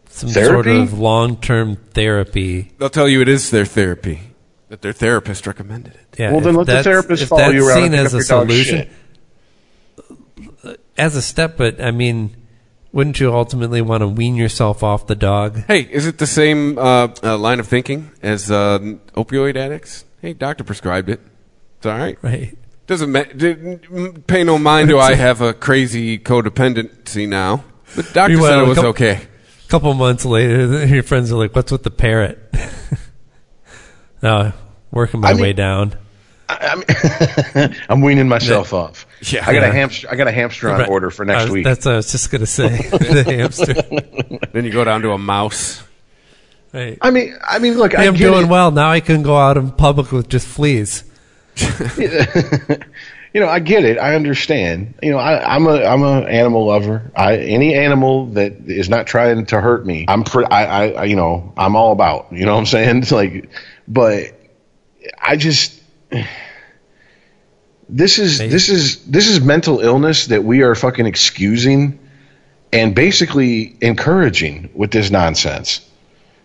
some 0.09 0.29
sort 0.29 0.65
Therapy? 0.65 0.79
of 0.81 0.97
long-term 0.99 1.75
therapy? 1.93 2.71
They'll 2.77 2.89
tell 2.89 3.07
you 3.09 3.21
it 3.21 3.29
is 3.29 3.49
their 3.51 3.65
therapy. 3.65 4.21
That 4.69 4.81
their 4.83 4.93
therapist 4.93 5.47
recommended 5.47 5.95
it. 5.95 6.15
Yeah, 6.19 6.31
Well, 6.31 6.41
then 6.41 6.51
if 6.53 6.57
let 6.57 6.65
the 6.67 6.71
that's- 6.73 6.85
therapist 6.85 7.23
if 7.23 7.29
follow 7.29 7.41
that's 7.41 7.53
you 7.55 7.67
around 7.67 7.75
seen 7.77 7.83
and 7.85 7.93
pick 7.93 8.05
as 8.05 8.13
up 8.13 8.19
a 8.21 8.23
your 8.23 8.45
dog's 8.45 8.53
solution, 8.53 8.89
as 10.97 11.15
a 11.15 11.21
step, 11.21 11.57
but 11.57 11.81
I 11.81 11.91
mean, 11.91 12.35
wouldn't 12.91 13.19
you 13.19 13.33
ultimately 13.33 13.81
want 13.81 14.01
to 14.01 14.07
wean 14.07 14.35
yourself 14.35 14.83
off 14.83 15.07
the 15.07 15.15
dog? 15.15 15.63
Hey, 15.67 15.81
is 15.81 16.05
it 16.05 16.17
the 16.17 16.27
same 16.27 16.77
uh, 16.77 17.07
uh, 17.23 17.37
line 17.37 17.59
of 17.59 17.67
thinking 17.67 18.11
as 18.21 18.51
uh, 18.51 18.79
opioid 19.15 19.55
addicts? 19.55 20.05
Hey, 20.21 20.33
doctor 20.33 20.63
prescribed 20.63 21.09
it. 21.09 21.21
It's 21.77 21.85
all 21.85 21.97
right. 21.97 22.17
right? 22.21 22.57
Doesn't 22.87 23.11
ma- 23.11 23.23
didn't- 23.23 24.27
pay 24.27 24.43
no 24.43 24.57
mind. 24.57 24.89
Do 24.89 24.99
I 24.99 25.13
have 25.15 25.41
a 25.41 25.53
crazy 25.53 26.17
codependency 26.17 27.27
now? 27.27 27.63
The 27.95 28.03
doctor 28.03 28.29
Meanwhile, 28.33 28.49
said 28.51 28.57
it 28.59 28.63
a 28.63 28.65
was 28.67 28.75
couple- 28.77 28.89
okay. 28.91 29.13
A 29.13 29.69
couple 29.69 29.93
months 29.93 30.25
later, 30.25 30.85
your 30.87 31.03
friends 31.03 31.31
are 31.31 31.35
like, 31.37 31.55
"What's 31.55 31.71
with 31.71 31.83
the 31.83 31.91
parrot?" 31.91 32.39
no, 34.21 34.51
working 34.91 35.19
my 35.21 35.29
I 35.29 35.33
mean- 35.33 35.41
way 35.41 35.53
down. 35.53 35.93
I'm, 36.51 36.83
I'm 37.89 38.01
weaning 38.01 38.27
myself 38.27 38.73
off. 38.73 39.05
Yeah. 39.21 39.43
I 39.47 39.53
got 39.53 39.61
Yeah. 39.61 39.69
a 39.69 39.71
hamster. 39.71 40.07
I 40.09 40.15
got 40.15 40.27
a 40.27 40.31
hamster 40.31 40.71
on 40.71 40.79
Right. 40.79 40.89
order 40.89 41.11
for 41.11 41.23
next 41.23 41.43
was- 41.43 41.51
week. 41.51 41.63
That's 41.63 41.85
what 41.85 41.93
I 41.93 41.97
was 41.97 42.11
just 42.11 42.31
gonna 42.31 42.47
say. 42.47 42.69
the 42.89 43.23
hamster. 43.23 43.73
Then 44.51 44.65
you 44.65 44.71
go 44.71 44.83
down 44.83 45.03
to 45.03 45.11
a 45.11 45.17
mouse. 45.19 45.83
Right. 46.73 46.97
I 47.01 47.09
mean, 47.11 47.35
I 47.47 47.59
mean, 47.59 47.75
look, 47.77 47.93
Hey, 47.93 48.03
I 48.03 48.07
I'm 48.07 48.13
get 48.13 48.19
doing 48.31 48.45
it. 48.45 48.49
well 48.49 48.71
now. 48.71 48.89
I 48.89 48.99
can 48.99 49.23
go 49.23 49.37
out 49.37 49.57
in 49.57 49.71
public 49.71 50.11
with 50.11 50.29
just 50.29 50.47
fleas. 50.47 51.03
you 51.97 53.41
know, 53.41 53.47
I 53.47 53.59
get 53.59 53.85
it. 53.85 53.97
I 53.97 54.15
understand. 54.15 54.93
You 55.01 55.11
know, 55.11 55.17
I, 55.17 55.55
I'm 55.55 55.65
a 55.67 55.83
I'm 55.83 56.03
a 56.03 56.21
animal 56.21 56.67
lover. 56.67 57.11
I 57.15 57.37
any 57.37 57.73
animal 57.75 58.27
that 58.27 58.53
is 58.67 58.87
not 58.89 59.07
trying 59.07 59.45
to 59.47 59.61
hurt 59.61 59.85
me, 59.85 60.05
I'm 60.07 60.23
pre- 60.23 60.45
I, 60.45 60.65
I 60.65 60.87
I 60.89 61.03
you 61.05 61.15
know 61.15 61.53
I'm 61.57 61.75
all 61.75 61.91
about. 61.91 62.27
You 62.31 62.45
know 62.45 62.53
what 62.53 62.59
I'm 62.59 62.65
saying? 62.65 62.97
It's 63.01 63.11
like, 63.11 63.49
but 63.87 64.39
I 65.21 65.35
just 65.37 65.81
this 67.89 68.19
is 68.19 68.39
Maybe. 68.39 68.51
this 68.51 68.69
is 68.69 69.03
this 69.05 69.27
is 69.27 69.41
mental 69.41 69.79
illness 69.79 70.27
that 70.27 70.43
we 70.43 70.61
are 70.61 70.75
fucking 70.75 71.05
excusing 71.07 71.99
and 72.71 72.93
basically 72.93 73.75
encouraging 73.81 74.69
with 74.75 74.91
this 74.91 75.09
nonsense 75.09 75.85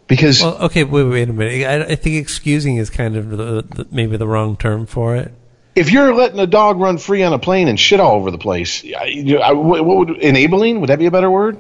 because 0.07 0.43
Well, 0.43 0.57
okay, 0.65 0.85
wait, 0.85 1.05
wait 1.05 1.29
a 1.29 1.33
minute. 1.33 1.67
I, 1.67 1.93
I 1.93 1.95
think 1.97 2.17
excusing 2.17 2.77
is 2.77 2.91
kind 2.91 3.17
of 3.17 3.31
the, 3.31 3.63
the, 3.63 3.87
maybe 3.91 4.17
the 4.17 4.27
wrong 4.27 4.57
term 4.57 4.87
for 4.87 5.17
it. 5.17 5.33
if 5.75 5.91
you're 5.91 6.15
letting 6.15 6.39
a 6.39 6.47
dog 6.47 6.79
run 6.79 6.99
free 6.99 7.23
on 7.23 7.33
a 7.33 7.39
plane 7.39 7.69
and 7.69 7.79
shit 7.81 8.01
all 8.01 8.17
over 8.17 8.31
the 8.31 8.39
place, 8.39 8.85
I, 8.85 9.39
I- 9.43 9.53
what 9.53 9.85
what 9.85 9.97
would 9.99 10.11
enabling? 10.19 10.81
Would 10.81 10.91
that 10.91 10.99
be 10.99 11.07
a 11.07 11.11
better 11.11 11.31
word? 11.31 11.59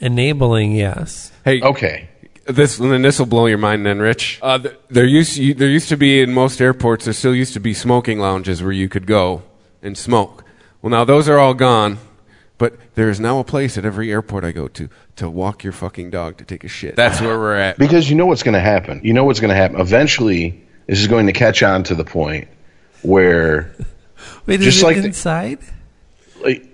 Enabling, 0.00 0.72
yes. 0.72 1.30
Hey, 1.44 1.60
Okay. 1.60 2.08
this 2.46 2.78
then 2.78 3.02
this 3.02 3.18
will 3.18 3.26
blow 3.26 3.46
your 3.46 3.58
mind, 3.58 3.84
then, 3.84 3.98
Rich. 3.98 4.38
Uh, 4.42 4.58
there 4.88 5.04
used 5.04 5.36
there 5.58 5.68
used 5.68 5.88
to 5.90 5.96
be 5.96 6.20
in 6.22 6.32
most 6.32 6.60
airports. 6.60 7.04
There 7.04 7.14
still 7.14 7.34
used 7.34 7.52
to 7.54 7.60
be 7.60 7.74
smoking 7.74 8.18
lounges 8.18 8.62
where 8.62 8.72
you 8.72 8.88
could 8.88 9.06
go 9.06 9.42
and 9.82 9.96
smoke. 9.96 10.44
Well, 10.80 10.90
now 10.90 11.04
those 11.04 11.28
are 11.28 11.38
all 11.38 11.54
gone. 11.54 11.98
But 12.60 12.74
there 12.94 13.08
is 13.08 13.18
now 13.18 13.38
a 13.40 13.44
place 13.44 13.76
at 13.78 13.84
every 13.86 14.12
airport 14.12 14.44
I 14.44 14.52
go 14.52 14.68
to 14.68 14.88
to 15.16 15.30
walk 15.30 15.64
your 15.64 15.72
fucking 15.72 16.10
dog 16.10 16.36
to 16.36 16.44
take 16.44 16.62
a 16.62 16.68
shit. 16.68 16.94
That's 16.94 17.18
where 17.20 17.38
we're 17.38 17.56
at. 17.56 17.78
Because 17.78 18.08
you 18.10 18.14
know 18.16 18.26
what's 18.26 18.42
going 18.42 18.52
to 18.54 18.60
happen. 18.60 19.00
You 19.02 19.14
know 19.14 19.24
what's 19.24 19.40
going 19.40 19.48
to 19.48 19.54
happen. 19.56 19.80
Eventually, 19.80 20.62
this 20.86 21.00
is 21.00 21.08
going 21.08 21.26
to 21.26 21.32
catch 21.32 21.62
on 21.62 21.84
to 21.84 21.94
the 21.94 22.04
point 22.04 22.48
where 23.02 23.74
Wait, 24.46 24.60
Just 24.60 24.76
is 24.76 24.82
it 24.82 24.86
like 24.86 24.96
the- 24.98 25.04
inside? 25.06 25.58
like, 26.44 26.66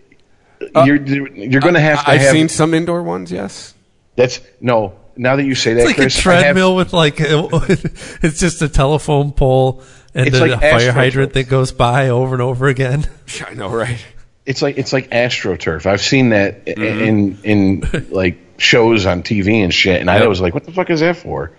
uh, 0.75 0.83
you're 0.85 0.97
you're 1.07 1.61
going 1.61 1.75
to 1.75 1.81
have 1.81 2.05
to 2.05 2.11
I've 2.11 2.21
have. 2.21 2.33
seen 2.33 2.49
some 2.49 2.75
indoor 2.75 3.03
ones. 3.05 3.31
Yes. 3.31 3.73
that's 4.17 4.41
no. 4.61 4.99
Now 5.19 5.37
that 5.37 5.45
you 5.45 5.55
say 5.55 5.73
that, 5.75 5.81
it's 5.81 5.87
like 5.87 5.97
Chris, 5.97 6.27
a 6.27 6.31
I 6.31 6.33
have- 6.35 6.43
treadmill 6.43 6.75
with 6.77 6.93
like 6.93 7.15
it's 7.21 8.39
just 8.41 8.61
a 8.61 8.69
telephone 8.69 9.33
pole 9.33 9.83
and 10.15 10.27
It's 10.27 10.39
then 10.39 10.51
like 10.51 10.59
a 10.59 10.71
fire 10.79 10.93
hydrant 10.93 11.33
that 11.35 11.49
goes 11.49 11.71
by 11.73 12.09
over 12.09 12.35
and 12.35 12.43
over 12.43 12.67
again. 12.67 13.09
I 13.49 13.55
know, 13.55 13.69
right? 13.71 14.05
It's 14.47 14.63
like 14.63 14.79
it's 14.79 14.93
like 14.93 15.11
astroturf. 15.11 15.87
I've 15.87 16.01
seen 16.01 16.31
that 16.31 16.65
Mm-hmm. 16.65 17.03
in 17.03 17.39
in 17.83 18.07
like 18.11 18.39
shows 18.59 19.05
on 19.07 19.23
TV 19.23 19.63
and 19.63 19.75
shit, 19.75 20.01
and 20.01 20.11
I 20.11 20.27
was 20.27 20.41
like, 20.41 20.55
"What 20.55 20.65
the 20.65 20.73
fuck 20.73 20.89
is 20.91 21.01
that 21.01 21.17
for?" 21.17 21.53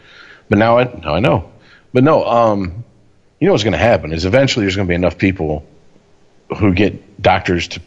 But 0.50 0.58
now 0.58 0.78
I 0.80 0.84
now 0.86 1.14
I 1.16 1.20
know. 1.20 1.52
But 1.94 2.04
no, 2.04 2.26
um, 2.26 2.84
you 3.40 3.48
know 3.48 3.54
what's 3.54 3.64
going 3.64 3.74
to 3.74 3.78
happen 3.78 4.14
is 4.14 4.26
eventually 4.26 4.66
there's 4.66 4.76
going 4.76 4.88
to 4.88 4.92
be 4.92 4.96
enough 4.96 5.18
people 5.18 5.66
who 6.58 6.74
get 6.74 7.22
doctors 7.22 7.68
to 7.70 7.82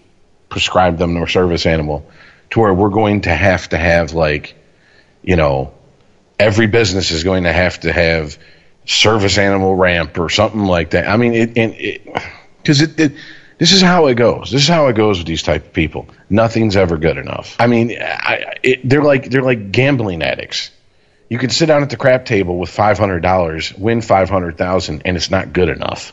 prescribe 0.48 0.98
them 0.98 1.14
their 1.14 1.26
service 1.26 1.64
animal 1.66 2.08
to 2.50 2.60
where 2.60 2.74
we're 2.74 2.90
going 2.90 3.22
to 3.22 3.34
have 3.34 3.68
to 3.68 3.78
have 3.78 4.12
like, 4.12 4.54
you 5.22 5.36
know, 5.36 5.72
every 6.38 6.66
business 6.66 7.10
is 7.10 7.24
going 7.24 7.44
to 7.44 7.52
have 7.52 7.80
to 7.80 7.92
have 7.92 8.36
service 8.84 9.38
animal 9.38 9.74
ramp 9.74 10.18
or 10.18 10.28
something 10.28 10.64
like 10.64 10.90
that. 10.90 11.08
I 11.08 11.16
mean, 11.16 11.34
it 11.34 11.56
and 11.56 11.74
it 11.74 12.04
because 12.58 12.82
it, 12.82 12.98
it 12.98 13.12
this 13.60 13.72
is 13.72 13.80
how 13.82 14.06
it 14.08 14.14
goes. 14.16 14.50
This 14.50 14.62
is 14.62 14.68
how 14.68 14.88
it 14.88 14.94
goes 14.94 15.18
with 15.18 15.26
these 15.28 15.42
type 15.44 15.66
of 15.66 15.72
people. 15.72 16.08
Nothing's 16.28 16.74
ever 16.76 16.96
good 16.96 17.18
enough. 17.18 17.54
I 17.60 17.68
mean, 17.68 17.92
I, 18.00 18.54
it, 18.64 18.80
they're 18.88 19.02
like 19.04 19.30
they're 19.30 19.42
like 19.42 19.70
gambling 19.70 20.22
addicts. 20.22 20.70
You 21.28 21.38
can 21.38 21.50
sit 21.50 21.66
down 21.66 21.82
at 21.84 21.90
the 21.90 21.96
crap 21.96 22.24
table 22.24 22.58
with 22.58 22.70
five 22.70 22.98
hundred 22.98 23.20
dollars, 23.20 23.72
win 23.74 24.00
five 24.02 24.28
hundred 24.28 24.58
thousand, 24.58 25.02
and 25.04 25.16
it's 25.16 25.30
not 25.30 25.52
good 25.52 25.68
enough. 25.68 26.12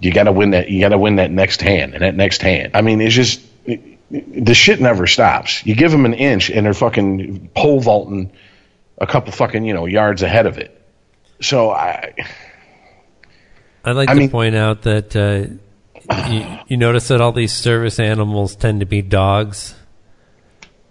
You 0.00 0.12
got 0.12 0.24
to 0.24 0.32
win 0.32 0.50
that. 0.50 0.68
You 0.68 0.80
got 0.80 0.90
to 0.90 0.98
win 0.98 1.16
that 1.16 1.30
next 1.30 1.62
hand 1.62 1.94
and 1.94 2.02
that 2.02 2.14
next 2.16 2.42
hand. 2.42 2.72
I 2.74 2.82
mean, 2.82 3.00
it's 3.00 3.14
just 3.14 3.40
the 4.10 4.54
shit 4.54 4.80
never 4.80 5.06
stops. 5.06 5.64
You 5.64 5.74
give 5.76 5.92
them 5.92 6.04
an 6.04 6.14
inch, 6.14 6.50
and 6.50 6.66
they're 6.66 6.74
fucking 6.74 7.50
pole 7.54 7.80
vaulting 7.80 8.32
a 8.98 9.06
couple 9.06 9.32
fucking 9.32 9.64
you 9.64 9.72
know 9.72 9.86
yards 9.86 10.22
ahead 10.22 10.46
of 10.46 10.58
it. 10.58 10.76
So 11.40 11.70
I, 11.70 12.12
I'd 13.84 13.92
like 13.92 14.08
I 14.10 14.14
to 14.14 14.18
mean- 14.18 14.30
point 14.30 14.54
out 14.56 14.82
that 14.82 15.14
uh, 15.16 15.54
you, 16.28 16.58
you 16.68 16.76
notice 16.76 17.08
that 17.08 17.20
all 17.20 17.32
these 17.32 17.52
service 17.52 17.98
animals 17.98 18.56
tend 18.56 18.80
to 18.80 18.86
be 18.86 19.02
dogs 19.02 19.74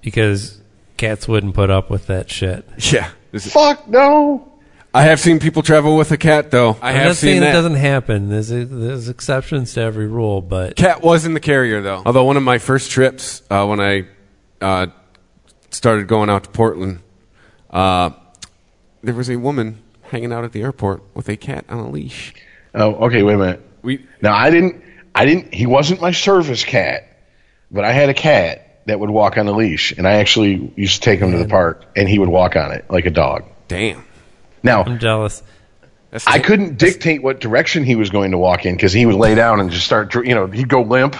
because 0.02 0.62
cats 0.98 1.28
wouldn't 1.28 1.54
put 1.56 1.70
up 1.70 1.90
with 1.90 2.08
that 2.08 2.30
shit. 2.30 2.66
Yeah. 2.92 3.10
This 3.32 3.46
is- 3.48 3.54
fuck 3.54 3.88
no. 3.88 4.46
I 4.92 5.04
have 5.04 5.20
seen 5.20 5.38
people 5.40 5.62
travel 5.62 5.96
with 5.96 6.12
a 6.12 6.18
cat, 6.18 6.50
though. 6.50 6.76
I 6.82 6.90
I'm 6.90 6.96
have 6.96 7.06
not 7.10 7.16
saying 7.18 7.36
seen 7.36 7.44
it 7.44 7.46
that. 7.48 7.54
doesn't 7.54 7.76
happen. 7.76 8.30
There's 8.30 8.48
there's 8.50 9.08
exceptions 9.08 9.74
to 9.76 9.82
every 9.82 10.08
rule, 10.08 10.42
but 10.42 10.76
Cat 10.78 11.04
was 11.04 11.28
in 11.28 11.36
the 11.36 11.40
carrier 11.40 11.80
though. 11.80 12.02
Although 12.08 12.24
one 12.24 12.38
of 12.38 12.44
my 12.44 12.58
first 12.58 12.90
trips 12.90 13.44
uh, 13.52 13.68
when 13.68 13.80
I 13.80 14.08
uh, 14.62 14.88
started 15.70 16.08
going 16.08 16.32
out 16.32 16.46
to 16.46 16.50
Portland, 16.50 17.02
uh, 17.70 18.10
there 19.04 19.14
was 19.14 19.30
a 19.30 19.36
woman 19.36 19.80
hanging 20.02 20.34
out 20.34 20.44
at 20.44 20.54
the 20.54 20.64
airport 20.64 21.04
with 21.14 21.30
a 21.30 21.38
cat 21.38 21.66
on 21.70 21.78
a 21.78 21.88
leash. 21.92 22.34
Oh, 22.74 22.96
okay. 23.06 23.22
Wait 23.22 23.36
a 23.36 23.38
minute. 23.38 23.70
We 23.84 24.08
Now 24.24 24.34
I 24.34 24.50
didn't. 24.50 24.82
I 25.14 25.26
didn't. 25.26 25.54
He 25.54 25.66
wasn't 25.66 26.02
my 26.02 26.12
service 26.12 26.64
cat, 26.64 27.08
but 27.72 27.84
I 27.84 27.92
had 27.92 28.10
a 28.10 28.14
cat 28.14 28.82
that 28.86 29.00
would 29.00 29.10
walk 29.10 29.38
on 29.38 29.48
a 29.48 29.52
leash, 29.52 29.92
and 29.92 30.08
I 30.08 30.14
actually 30.14 30.74
used 30.76 30.96
to 30.96 31.02
take 31.02 31.20
him 31.20 31.32
to 31.32 31.38
the 31.38 31.48
park, 31.48 31.86
and 31.96 32.08
he 32.08 32.20
would 32.20 32.30
walk 32.30 32.56
on 32.56 32.72
it 32.72 32.86
like 32.90 33.06
a 33.06 33.12
dog. 33.12 33.46
damn. 33.68 34.04
Now 34.62 34.84
I'm 34.84 35.00
jealous. 35.00 35.42
That's 36.12 36.28
I 36.28 36.40
couldn't 36.40 36.78
dictate 36.78 37.22
what 37.22 37.40
direction 37.40 37.84
he 37.84 37.96
was 37.96 38.10
going 38.10 38.32
to 38.32 38.38
walk 38.38 38.66
in 38.66 38.76
because 38.76 38.92
he 38.92 39.06
would 39.06 39.16
lay 39.16 39.36
down 39.36 39.60
and 39.60 39.70
just 39.70 39.86
start. 39.86 40.14
You 40.16 40.36
know, 40.36 40.48
he'd 40.48 40.68
go 40.68 40.82
limp. 40.82 41.16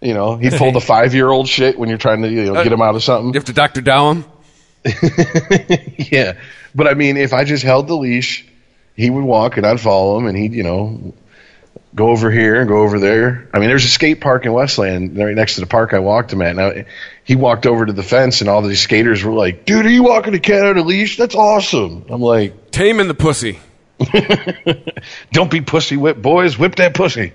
You 0.00 0.14
know, 0.14 0.36
he'd 0.36 0.52
pull 0.52 0.70
the 0.70 0.80
five-year-old 0.92 1.48
shit 1.48 1.78
when 1.78 1.88
you're 1.88 1.98
trying 1.98 2.22
to 2.22 2.28
you 2.28 2.44
know, 2.44 2.62
get 2.62 2.72
him 2.72 2.80
uh, 2.80 2.84
out 2.84 2.94
of 2.94 3.02
something. 3.02 3.28
You 3.28 3.38
have 3.38 3.46
to 3.46 3.52
Dr. 3.52 3.80
Dow 3.80 4.12
him. 4.12 4.24
yeah, 4.84 6.38
but 6.74 6.86
I 6.86 6.94
mean, 6.94 7.16
if 7.16 7.32
I 7.32 7.44
just 7.44 7.64
held 7.64 7.88
the 7.88 7.96
leash, 7.96 8.46
he 8.94 9.10
would 9.10 9.24
walk 9.24 9.56
and 9.56 9.66
I'd 9.66 9.80
follow 9.80 10.18
him, 10.18 10.26
and 10.26 10.36
he'd 10.36 10.52
you 10.52 10.62
know 10.62 11.14
go 11.94 12.08
over 12.10 12.30
here 12.30 12.60
and 12.60 12.68
go 12.68 12.82
over 12.82 12.98
there. 12.98 13.48
I 13.52 13.58
mean, 13.58 13.68
there's 13.68 13.84
a 13.84 13.88
skate 13.88 14.20
park 14.20 14.46
in 14.46 14.52
Westland 14.52 15.16
right 15.16 15.34
next 15.34 15.54
to 15.54 15.60
the 15.60 15.66
park 15.66 15.94
I 15.94 15.98
walked 15.98 16.32
him 16.32 16.42
at. 16.42 16.56
Now 16.56 16.72
he 17.24 17.36
walked 17.36 17.66
over 17.66 17.86
to 17.86 17.92
the 17.92 18.02
fence, 18.02 18.40
and 18.40 18.50
all 18.50 18.62
these 18.62 18.80
skaters 18.80 19.24
were 19.24 19.32
like, 19.32 19.64
"Dude, 19.64 19.86
are 19.86 19.90
you 19.90 20.04
walking 20.04 20.34
a 20.34 20.38
cat 20.38 20.66
on 20.66 20.78
a 20.78 20.82
leash? 20.82 21.16
That's 21.16 21.34
awesome!" 21.34 22.06
I'm 22.08 22.20
like, 22.20 22.70
Taming 22.70 23.08
the 23.08 23.14
pussy. 23.14 23.58
"Don't 25.32 25.50
be 25.50 25.60
pussy 25.60 25.96
whip, 25.96 26.20
boys. 26.20 26.58
Whip 26.58 26.76
that 26.76 26.94
pussy." 26.94 27.32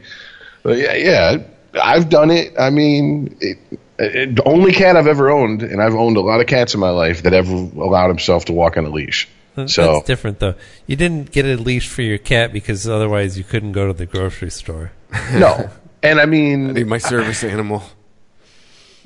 But 0.62 0.78
yeah, 0.78 0.94
yeah, 0.94 1.38
I've 1.82 2.10
done 2.10 2.32
it. 2.32 2.54
I 2.60 2.70
mean. 2.70 3.38
It, 3.42 3.58
it, 4.00 4.36
the 4.36 4.44
only 4.44 4.72
cat 4.74 4.98
I've 4.98 5.08
ever 5.08 5.30
owned, 5.30 5.62
and 5.62 5.80
I've 5.82 5.94
owned 5.94 6.18
a 6.18 6.22
lot 6.22 6.42
of 6.42 6.48
cats 6.48 6.74
in 6.74 6.80
my 6.80 6.90
life 6.90 7.24
that 7.24 7.34
ever 7.34 7.54
allowed 7.54 8.08
himself 8.08 8.46
to 8.46 8.54
walk 8.54 8.76
on 8.76 8.86
a 8.86 8.90
leash. 8.90 9.30
That's 9.56 9.74
So 9.74 10.02
different 10.06 10.40
though. 10.40 10.56
You 10.88 10.96
didn't 10.96 11.32
get 11.32 11.46
a 11.46 11.56
leash 11.56 11.88
for 11.88 12.02
your 12.02 12.18
cat 12.18 12.52
because 12.54 12.88
otherwise 12.88 13.38
you 13.38 13.44
couldn't 13.44 13.74
go 13.74 13.88
to 13.88 13.94
the 13.94 14.06
grocery 14.06 14.50
store. 14.50 14.92
no, 15.34 15.70
and 16.02 16.20
I 16.20 16.26
mean, 16.26 16.74
Need 16.74 16.88
my 16.88 16.98
service 16.98 17.44
animal. 17.44 17.84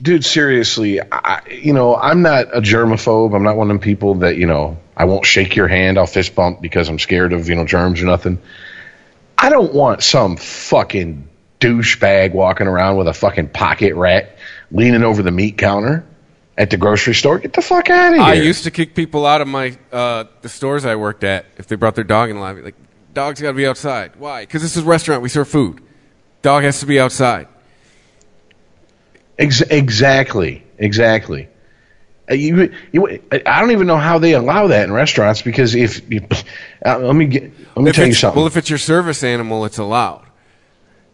dude, 0.02 0.24
seriously, 0.24 1.02
I, 1.02 1.42
you 1.50 1.74
know, 1.74 1.96
I'm 1.96 2.22
not 2.22 2.56
a 2.56 2.62
germaphobe. 2.62 3.36
I'm 3.36 3.44
not 3.44 3.58
one 3.58 3.68
of 3.70 3.76
them 3.76 3.80
people 3.80 4.16
that, 4.16 4.38
you 4.38 4.46
know, 4.46 4.78
I 4.96 5.06
won't 5.06 5.26
shake 5.26 5.56
your 5.56 5.68
hand, 5.68 5.98
I'll 5.98 6.08
fist 6.08 6.34
bump 6.34 6.62
because 6.62 6.90
I'm 6.90 6.98
scared 7.00 7.34
of, 7.34 7.50
you 7.50 7.56
know, 7.56 7.66
germs 7.66 8.02
or 8.02 8.06
nothing. 8.06 8.40
I 9.38 9.50
don't 9.50 9.74
want 9.74 10.02
some 10.02 10.38
fucking 10.38 11.28
douchebag 11.60 12.34
walking 12.34 12.68
around 12.68 12.98
with 12.98 13.08
a 13.08 13.14
fucking 13.14 13.50
pocket 13.50 13.96
rat 13.96 14.38
leaning 14.72 15.04
over 15.04 15.22
the 15.24 15.32
meat 15.32 15.58
counter 15.58 16.06
at 16.58 16.70
the 16.70 16.78
grocery 16.78 17.14
store. 17.14 17.40
Get 17.40 17.54
the 17.54 17.62
fuck 17.62 17.90
out 17.90 18.14
of 18.14 18.16
here. 18.16 18.24
I 18.24 18.34
used 18.34 18.64
to 18.64 18.72
kick 18.72 18.96
people 18.96 19.26
out 19.26 19.42
of 19.42 19.48
my 19.48 19.78
uh, 19.92 20.26
the 20.42 20.50
stores 20.50 20.86
I 20.86 20.96
worked 20.96 21.24
at 21.24 21.46
if 21.58 21.68
they 21.68 21.76
brought 21.76 21.96
their 21.96 22.04
dog 22.04 22.30
in 22.30 22.40
line. 22.40 22.64
Like, 22.64 22.76
dog's 23.14 23.42
got 23.42 23.50
to 23.50 23.54
be 23.54 23.68
outside. 23.68 24.16
Why? 24.18 24.44
Because 24.44 24.62
this 24.62 24.76
is 24.76 24.84
a 24.84 24.86
restaurant. 24.86 25.22
We 25.22 25.30
serve 25.30 25.48
food. 25.48 25.82
Dog 26.42 26.64
has 26.64 26.80
to 26.80 26.86
be 26.86 27.00
outside. 27.00 27.48
Ex- 29.38 29.62
exactly. 29.62 30.64
Exactly. 30.78 31.48
Uh, 32.30 32.34
You, 32.34 32.74
you, 32.92 33.22
I 33.32 33.60
don't 33.62 33.72
even 33.72 33.88
know 33.88 33.98
how 33.98 34.20
they 34.20 34.34
allow 34.34 34.68
that 34.68 34.84
in 34.86 34.92
restaurants 34.92 35.42
because 35.42 35.76
if 35.76 36.10
you, 36.12 36.26
uh, 36.86 36.98
let 37.00 37.16
me 37.16 37.26
get, 37.26 37.44
let 37.76 37.84
me 37.84 37.90
If 37.90 37.96
tell 37.96 38.08
you 38.08 38.14
something. 38.14 38.38
Well, 38.38 38.48
if 38.48 38.58
it's 38.58 38.70
your 38.70 38.80
service 38.80 39.24
animal, 39.24 39.66
it's 39.66 39.78
allowed. 39.78 40.27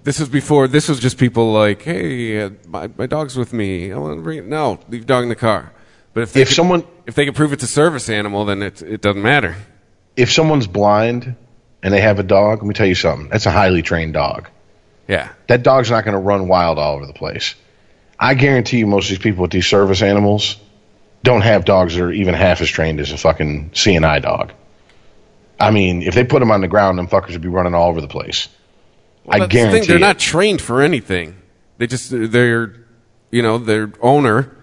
This 0.04 0.20
was 0.20 0.30
before. 0.30 0.68
This 0.68 0.90
was 0.90 1.00
just 1.00 1.18
people 1.18 1.54
like, 1.54 1.82
"Hey, 1.84 2.42
uh, 2.44 2.50
my 2.68 2.90
my 2.98 3.06
dog's 3.06 3.38
with 3.38 3.54
me. 3.54 3.92
I 3.92 3.98
want 3.98 4.18
to 4.18 4.22
bring 4.22 4.38
it." 4.40 4.46
No, 4.46 4.80
leave 4.90 5.06
dog 5.06 5.24
in 5.24 5.30
the 5.30 5.36
car. 5.36 5.72
But 6.14 6.24
if 6.24 6.34
they 6.34 6.42
If 6.42 6.50
could- 6.50 6.56
someone- 6.56 6.84
if 7.08 7.16
they 7.16 7.26
can 7.26 7.34
prove 7.34 7.54
it's 7.54 7.64
a 7.64 7.68
service 7.68 8.10
animal, 8.10 8.46
then 8.46 8.62
it 8.62 8.82
it 8.82 9.02
doesn't 9.02 9.22
matter. 9.22 9.56
If 10.16 10.32
someone's 10.32 10.68
blind 10.68 11.36
and 11.82 11.94
they 11.94 12.02
have 12.02 12.20
a 12.20 12.24
dog, 12.24 12.60
let 12.62 12.68
me 12.68 12.74
tell 12.74 12.86
you 12.86 12.96
something. 12.96 13.30
That's 13.30 13.46
a 13.46 13.52
highly 13.52 13.82
trained 13.82 14.14
dog. 14.14 14.50
Yeah, 15.08 15.30
That 15.48 15.64
dog's 15.64 15.92
not 15.92 16.06
going 16.06 16.14
to 16.14 16.20
run 16.20 16.48
wild 16.48 16.80
all 16.80 16.96
over 16.96 17.06
the 17.06 17.14
place. 17.14 17.56
I 18.18 18.36
guarantee 18.36 18.78
you, 18.78 18.88
most 18.88 19.06
of 19.06 19.10
these 19.10 19.18
people 19.20 19.42
with 19.42 19.52
these 19.52 19.68
service 19.68 20.02
animals 20.02 20.56
don't 21.24 21.42
have 21.42 21.66
dogs 21.66 21.96
that 21.96 22.04
are 22.04 22.12
even 22.12 22.34
half 22.36 22.62
as 22.62 22.70
trained 22.70 23.02
as 23.02 23.12
a 23.12 23.18
fucking 23.18 23.72
Seeing 23.74 24.06
Eye 24.06 24.20
dog. 24.20 24.54
I 25.60 25.72
mean, 25.72 26.04
if 26.04 26.14
they 26.16 26.24
put 26.24 26.40
them 26.40 26.52
on 26.52 26.62
the 26.62 26.68
ground, 26.70 26.98
them 26.98 27.08
fuckers 27.08 27.32
would 27.32 27.42
be 27.42 27.50
running 27.50 27.74
all 27.74 27.90
over 27.90 28.00
the 28.00 28.08
place. 28.08 28.48
I 29.30 29.40
That's 29.40 29.50
the 29.50 29.58
guarantee 29.58 29.80
thing, 29.80 29.88
they're 29.88 29.98
it. 29.98 30.02
not 30.02 30.20
trained 30.20 30.62
for 30.62 30.82
anything. 30.82 31.36
They 31.78 31.88
just 31.88 32.10
they're 32.12 32.76
you 33.32 33.42
know 33.42 33.58
their 33.58 33.92
owner 34.02 34.56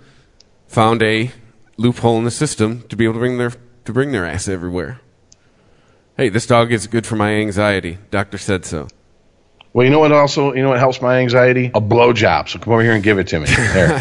found 0.67 1.03
a 1.03 1.31
loophole 1.77 2.19
in 2.19 2.25
the 2.25 2.31
system 2.31 2.83
to 2.89 2.97
be 2.97 3.05
able 3.05 3.15
to 3.15 3.21
bring 3.21 3.39
their 3.39 3.53
to 3.85 3.93
bring 3.93 4.13
their 4.13 4.27
ass 4.27 4.49
everywhere. 4.49 5.01
Hey, 6.17 6.29
this 6.29 6.47
dog 6.47 6.73
is 6.73 6.87
good 6.87 7.07
for 7.07 7.17
my 7.17 7.33
anxiety. 7.35 7.99
Doctor 8.11 8.37
said 8.39 8.65
so. 8.65 8.89
Well, 9.73 9.85
you 9.85 9.91
know 9.91 10.01
what? 10.01 10.11
Also, 10.13 10.53
you 10.53 10.63
know 10.63 10.71
what 10.71 10.81
helps 10.81 11.01
my 11.01 11.19
anxiety? 11.21 11.67
A 11.73 11.81
blowjob. 11.81 12.49
So 12.49 12.59
come 12.59 12.73
over 12.73 12.83
here 12.83 12.93
and 12.93 13.03
give 13.03 13.19
it 13.19 13.29
to 13.29 13.39
me. 13.39 13.47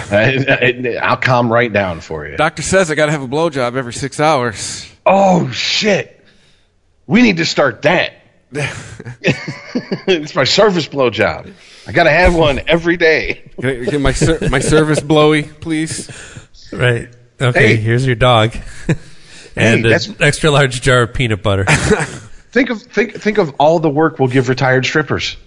There, 0.09 0.99
I'll 1.01 1.17
calm 1.17 1.51
right 1.53 1.71
down 1.71 2.01
for 2.01 2.27
you. 2.27 2.37
Doctor 2.37 2.63
says 2.63 2.89
I 2.89 2.95
got 2.95 3.05
to 3.05 3.11
have 3.11 3.21
a 3.21 3.27
blowjob 3.27 3.75
every 3.75 3.93
six 3.93 4.19
hours. 4.19 4.91
Oh 5.05 5.49
shit! 5.51 6.25
We 7.07 7.21
need 7.21 7.37
to 7.37 7.45
start 7.45 7.83
that. 7.83 8.13
it's 9.21 10.33
my 10.35 10.43
service 10.43 10.87
blowjob. 10.87 11.53
I 11.87 11.91
got 11.91 12.03
to 12.03 12.09
have 12.11 12.35
one 12.35 12.61
every 12.67 12.97
day. 12.97 13.49
Can 13.59 13.69
I 13.69 13.85
get 13.85 14.01
my 14.01 14.11
ser- 14.11 14.49
my 14.49 14.59
service 14.59 14.99
blowy, 15.01 15.43
please? 15.43 16.09
Right. 16.71 17.09
Okay, 17.41 17.67
Hey. 17.67 17.75
here's 17.77 18.05
your 18.05 18.15
dog. 18.15 18.55
and 19.55 19.85
that's- 19.85 20.07
an 20.07 20.17
extra 20.19 20.51
large 20.51 20.81
jar 20.81 21.03
of 21.03 21.13
peanut 21.13 21.43
butter. 21.43 21.65
Think 22.51 22.71
of 22.71 22.81
think 22.81 23.13
think 23.21 23.37
of 23.37 23.53
all 23.59 23.77
the 23.77 23.91
work 23.91 24.17
we'll 24.17 24.27
give 24.27 24.49
retired 24.49 24.83
strippers. 24.83 25.37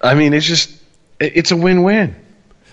I 0.00 0.14
mean, 0.14 0.32
it's 0.32 0.46
just 0.46 0.70
it's 1.18 1.50
a 1.50 1.56
win-win. 1.56 2.14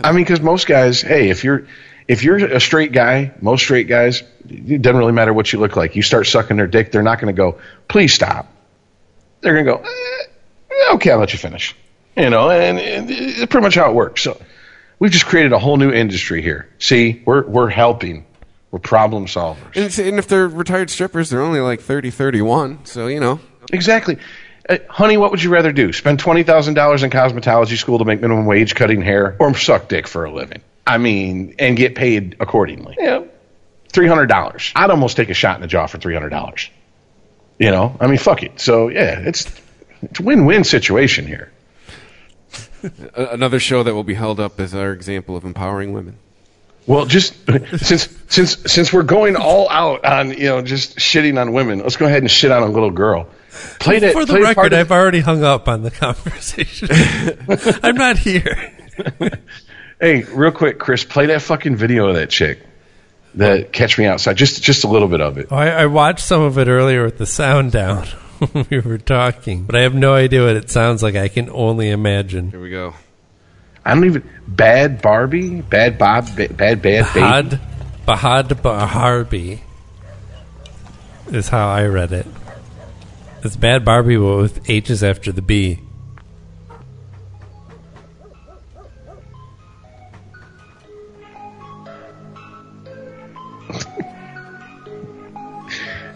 I 0.03 0.11
mean, 0.11 0.23
because 0.23 0.41
most 0.41 0.67
guys, 0.67 1.01
hey, 1.01 1.31
if 1.31 1.43
you're 1.43 1.65
if 2.07 2.23
you're 2.23 2.37
a 2.37 2.59
straight 2.61 2.91
guy, 2.91 3.33
most 3.41 3.63
straight 3.63 3.87
guys, 3.87 4.21
it 4.47 4.83
doesn't 4.83 4.95
really 4.99 5.11
matter 5.11 5.33
what 5.33 5.51
you 5.51 5.57
look 5.59 5.75
like. 5.75 5.95
You 5.95 6.03
start 6.03 6.27
sucking 6.27 6.55
their 6.55 6.67
dick, 6.67 6.91
they're 6.91 7.01
not 7.01 7.19
going 7.19 7.33
to 7.35 7.37
go, 7.37 7.59
please 7.87 8.13
stop. 8.13 8.47
They're 9.41 9.53
going 9.53 9.65
to 9.65 9.71
go, 9.71 9.89
eh, 9.89 10.93
okay, 10.95 11.11
I'll 11.11 11.19
let 11.19 11.33
you 11.33 11.39
finish. 11.39 11.75
You 12.15 12.29
know, 12.29 12.49
and, 12.49 12.79
and 12.79 13.09
it's 13.09 13.45
pretty 13.45 13.63
much 13.63 13.75
how 13.75 13.89
it 13.89 13.93
works. 13.93 14.21
So 14.21 14.39
we've 14.99 15.11
just 15.11 15.25
created 15.25 15.53
a 15.53 15.59
whole 15.59 15.77
new 15.77 15.91
industry 15.91 16.41
here. 16.41 16.69
See, 16.79 17.21
we're 17.25 17.45
we're 17.47 17.69
helping. 17.69 18.25
We're 18.69 18.79
problem 18.79 19.25
solvers. 19.25 19.75
And, 19.75 20.07
and 20.07 20.19
if 20.19 20.27
they're 20.27 20.47
retired 20.47 20.89
strippers, 20.89 21.29
they're 21.29 21.41
only 21.41 21.59
like 21.59 21.81
30, 21.81 22.09
31. 22.11 22.85
So 22.85 23.07
you 23.07 23.19
know, 23.19 23.39
Exactly. 23.71 24.17
Uh, 24.69 24.77
honey, 24.89 25.17
what 25.17 25.31
would 25.31 25.41
you 25.41 25.49
rather 25.49 25.71
do? 25.71 25.91
Spend 25.91 26.19
twenty 26.19 26.43
thousand 26.43 26.75
dollars 26.75 27.03
in 27.03 27.09
cosmetology 27.09 27.77
school 27.77 27.97
to 27.99 28.05
make 28.05 28.21
minimum 28.21 28.45
wage 28.45 28.75
cutting 28.75 29.01
hair, 29.01 29.35
or 29.39 29.55
suck 29.55 29.87
dick 29.87 30.07
for 30.07 30.25
a 30.25 30.31
living? 30.31 30.61
I 30.85 30.97
mean, 30.97 31.55
and 31.59 31.75
get 31.75 31.95
paid 31.95 32.35
accordingly. 32.39 32.95
Yeah, 32.99 33.23
three 33.91 34.07
hundred 34.07 34.27
dollars. 34.27 34.71
I'd 34.75 34.91
almost 34.91 35.17
take 35.17 35.29
a 35.29 35.33
shot 35.33 35.55
in 35.55 35.61
the 35.61 35.67
jaw 35.67 35.87
for 35.87 35.97
three 35.97 36.13
hundred 36.13 36.29
dollars. 36.29 36.69
You 37.61 37.69
know, 37.69 37.95
I 37.99 38.07
mean, 38.07 38.17
fuck 38.17 38.41
it. 38.41 38.59
So 38.59 38.87
yeah, 38.89 39.19
it's 39.19 39.45
it's 40.01 40.19
a 40.19 40.23
win-win 40.23 40.63
situation 40.63 41.27
here. 41.27 41.51
Another 43.15 43.59
show 43.59 43.83
that 43.83 43.93
will 43.93 44.03
be 44.03 44.15
held 44.15 44.39
up 44.39 44.59
as 44.59 44.73
our 44.73 44.91
example 44.91 45.37
of 45.37 45.45
empowering 45.45 45.93
women. 45.93 46.17
Well, 46.87 47.05
just 47.05 47.35
since 47.77 48.09
since 48.29 48.57
since 48.65 48.91
we're 48.91 49.03
going 49.03 49.35
all 49.35 49.69
out 49.69 50.03
on 50.03 50.31
you 50.31 50.45
know 50.45 50.63
just 50.63 50.97
shitting 50.97 51.39
on 51.39 51.53
women, 51.53 51.81
let's 51.81 51.97
go 51.97 52.07
ahead 52.07 52.23
and 52.23 52.31
shit 52.31 52.49
on 52.51 52.63
a 52.63 52.67
little 52.69 52.89
girl. 52.89 53.27
Play 53.79 53.99
that. 53.99 54.13
For 54.13 54.25
the 54.25 54.33
play 54.33 54.41
record, 54.41 54.73
of- 54.73 54.79
I've 54.79 54.91
already 54.91 55.19
hung 55.19 55.43
up 55.43 55.67
on 55.67 55.83
the 55.83 55.91
conversation. 55.91 56.89
I'm 57.83 57.95
not 57.95 58.17
here. 58.17 58.73
Hey, 59.99 60.23
real 60.23 60.51
quick, 60.51 60.79
Chris, 60.79 61.03
play 61.03 61.27
that 61.27 61.43
fucking 61.43 61.75
video 61.75 62.07
of 62.07 62.15
that 62.15 62.31
chick. 62.31 62.65
That 63.35 63.71
catch 63.71 63.97
me 63.97 64.05
outside. 64.05 64.35
Just 64.35 64.61
just 64.61 64.83
a 64.83 64.87
little 64.87 65.07
bit 65.07 65.21
of 65.21 65.37
it. 65.37 65.51
I, 65.51 65.69
I 65.69 65.85
watched 65.85 66.25
some 66.25 66.41
of 66.41 66.57
it 66.57 66.67
earlier 66.67 67.05
with 67.05 67.17
the 67.17 67.25
sound 67.25 67.71
down 67.71 68.07
we 68.69 68.79
were 68.79 68.97
talking, 68.97 69.63
but 69.63 69.75
I 69.75 69.81
have 69.81 69.95
no 69.95 70.13
idea 70.13 70.45
what 70.45 70.55
it 70.55 70.69
sounds 70.69 71.01
like. 71.03 71.15
I 71.15 71.27
can 71.27 71.49
only 71.49 71.89
imagine. 71.89 72.51
Here 72.51 72.61
we 72.61 72.69
go. 72.69 72.93
I 73.85 73.93
don't 73.93 74.05
even 74.05 74.29
bad 74.47 75.01
Barbie, 75.01 75.61
bad 75.61 75.97
Bob, 75.97 76.27
ba- 76.35 76.49
bad 76.49 76.81
bad 76.81 77.13
baby. 77.13 77.19
Bahad, 77.19 77.59
Bahad 78.07 78.47
Baharbi 78.61 79.61
is 81.31 81.49
how 81.49 81.69
I 81.69 81.85
read 81.85 82.11
it. 82.11 82.27
It's 83.43 83.55
bad 83.55 83.83
Barbie 83.83 84.17
but 84.17 84.37
with 84.37 84.69
H's 84.69 85.03
after 85.03 85.31
the 85.31 85.41
B. 85.41 85.79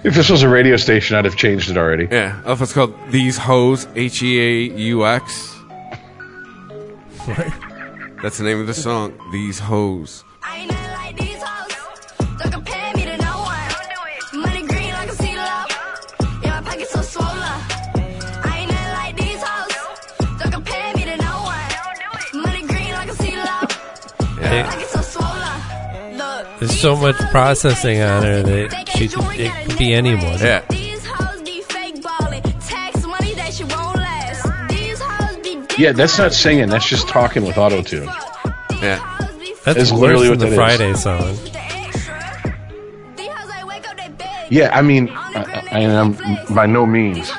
If 0.06 0.14
this 0.14 0.30
was 0.30 0.44
a 0.44 0.48
radio 0.48 0.78
station, 0.78 1.16
I'd 1.18 1.26
have 1.26 1.36
changed 1.36 1.72
it 1.72 1.78
already. 1.78 2.08
Yeah, 2.12 2.40
oh, 2.46 2.56
it's 2.62 2.74
called 2.74 2.94
These 3.10 3.40
Hoes, 3.40 3.88
H 3.96 4.22
E 4.22 4.40
A 4.40 4.78
U 4.78 5.04
X. 5.04 5.54
What? 7.26 7.52
That's 8.22 8.38
the 8.38 8.44
name 8.44 8.62
of 8.62 8.68
the 8.68 8.76
song. 8.76 9.18
These 9.32 9.58
Hoes. 9.58 10.24
I 10.44 10.60
ain't 10.60 10.72
nothing 10.72 10.92
like 10.92 11.18
these 11.18 11.42
hoes. 11.42 11.74
Don't 12.38 12.52
compare 12.52 12.94
me 12.94 13.06
to 13.06 13.18
no 13.18 13.34
one. 13.42 14.44
Money 14.44 14.68
green 14.68 14.92
like 14.94 15.10
a 15.10 15.14
CeeLo. 15.14 15.66
Yeah, 24.40 24.85
There's 26.66 26.80
so 26.82 26.96
much 26.96 27.16
processing 27.30 28.02
on 28.02 28.24
her 28.24 28.42
that 28.42 28.90
she 28.90 29.08
could, 29.08 29.40
it 29.40 29.52
could 29.68 29.78
be 29.78 29.94
anyone. 29.94 30.40
Yeah. 30.40 30.66
These 30.68 31.06
hoes 31.06 31.42
be 31.44 31.62
fake 31.62 32.02
ballin'. 32.02 32.42
Tax 32.42 33.06
money 33.06 33.36
that 33.36 33.54
shit 33.54 33.72
won't 33.72 33.98
last. 33.98 34.70
These 34.70 35.00
hoes 35.00 35.38
be 35.44 35.84
Yeah, 35.84 35.92
that's 35.92 36.18
not 36.18 36.34
singing. 36.34 36.70
That's 36.70 36.88
just 36.88 37.08
talking 37.08 37.46
with 37.46 37.60
auto 37.60 37.84
tune. 37.84 38.06
Yeah. 38.82 39.00
That's 39.64 39.78
It's 39.78 39.92
worse 39.92 40.02
literally 40.02 40.30
what 40.30 40.40
the 40.40 40.48
that 40.48 40.56
Friday 40.56 40.90
is. 40.90 41.04
song. 41.04 41.38
Yeah, 44.50 44.70
I 44.76 44.82
mean, 44.82 45.10
I, 45.10 45.64
I, 45.72 45.80
and 45.80 46.18
I'm 46.20 46.56
by 46.56 46.66
no 46.66 46.88
means 46.88 47.32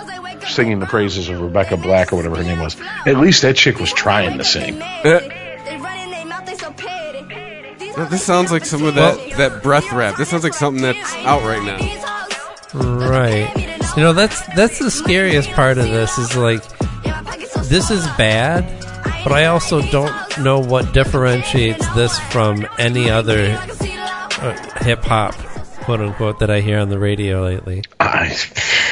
singing 0.46 0.78
the 0.78 0.86
praises 0.86 1.28
of 1.28 1.40
Rebecca 1.40 1.76
Black 1.76 2.12
or 2.12 2.16
whatever 2.16 2.36
her 2.36 2.44
name 2.44 2.60
was. 2.60 2.76
At 3.06 3.16
least 3.16 3.42
that 3.42 3.56
chick 3.56 3.80
was 3.80 3.92
trying 3.92 4.38
to 4.38 4.44
sing. 4.44 4.80
No, 7.96 8.04
this 8.04 8.22
sounds 8.22 8.52
like 8.52 8.64
some 8.64 8.84
of 8.84 8.94
that, 8.94 9.36
that 9.38 9.62
breath 9.62 9.90
rap. 9.92 10.16
This 10.16 10.28
sounds 10.28 10.44
like 10.44 10.54
something 10.54 10.82
that's 10.82 11.14
out 11.16 11.42
right 11.42 11.62
now. 11.62 11.78
Right. 12.74 13.50
You 13.96 14.02
know, 14.02 14.12
that's 14.12 14.44
that's 14.54 14.78
the 14.78 14.90
scariest 14.90 15.50
part 15.52 15.78
of 15.78 15.86
this 15.86 16.18
is 16.18 16.36
like 16.36 16.62
this 17.68 17.90
is 17.90 18.04
bad, 18.18 18.64
but 19.24 19.32
I 19.32 19.46
also 19.46 19.80
don't 19.80 20.12
know 20.38 20.60
what 20.60 20.92
differentiates 20.92 21.88
this 21.94 22.18
from 22.18 22.66
any 22.78 23.08
other 23.08 23.56
uh, 23.56 24.84
hip 24.84 25.02
hop, 25.02 25.34
quote 25.84 26.00
unquote, 26.00 26.40
that 26.40 26.50
I 26.50 26.60
hear 26.60 26.78
on 26.78 26.90
the 26.90 26.98
radio 26.98 27.42
lately. 27.44 27.82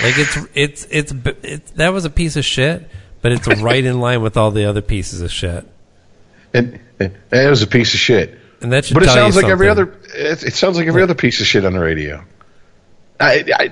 Like 0.02 0.16
it's 0.16 0.38
it's 0.54 0.86
it's, 0.90 1.12
it's 1.42 1.70
that 1.72 1.90
was 1.90 2.06
a 2.06 2.10
piece 2.10 2.36
of 2.36 2.44
shit, 2.46 2.88
but 3.20 3.32
it's 3.32 3.46
right 3.60 3.84
in 3.84 4.00
line 4.00 4.22
with 4.22 4.38
all 4.38 4.50
the 4.50 4.64
other 4.64 4.80
pieces 4.80 5.20
of 5.20 5.30
shit, 5.30 5.66
it, 6.54 6.80
it, 6.98 7.12
it 7.30 7.50
was 7.50 7.62
a 7.62 7.66
piece 7.66 7.92
of 7.92 8.00
shit. 8.00 8.38
And 8.64 8.72
that 8.72 8.86
should. 8.86 8.94
But 8.94 9.04
it 9.04 9.10
sounds 9.10 9.36
like 9.36 9.46
every 9.46 9.68
other. 9.68 9.94
It, 10.14 10.42
it 10.42 10.54
sounds 10.54 10.76
like 10.76 10.88
every 10.88 11.02
other 11.02 11.14
piece 11.14 11.40
of 11.40 11.46
shit 11.46 11.64
on 11.64 11.74
the 11.74 11.80
radio. 11.80 12.24
I, 13.20 13.44
I 13.54 13.70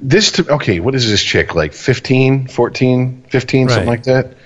this 0.00 0.32
to 0.32 0.54
okay. 0.54 0.78
What 0.78 0.94
is 0.94 1.10
this 1.10 1.22
chick 1.22 1.54
like? 1.54 1.72
15, 1.72 2.46
14, 2.46 3.24
15, 3.28 3.68
something 3.68 3.88
like 3.88 4.04
that. 4.04 4.36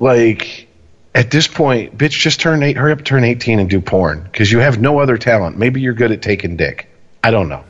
Like 0.00 0.68
at 1.14 1.30
this 1.30 1.46
point, 1.46 1.96
bitch, 1.96 2.10
just 2.10 2.40
turn 2.40 2.62
eight. 2.62 2.76
Hurry 2.76 2.92
up, 2.92 3.04
turn 3.04 3.24
eighteen, 3.24 3.60
and 3.60 3.68
do 3.68 3.80
porn 3.80 4.22
because 4.22 4.50
you 4.50 4.58
have 4.58 4.80
no 4.80 4.98
other 4.98 5.18
talent. 5.18 5.58
Maybe 5.58 5.80
you're 5.80 5.94
good 5.94 6.12
at 6.12 6.22
taking 6.22 6.56
dick. 6.56 6.88
I 7.22 7.30
don't 7.30 7.48
know. 7.48 7.64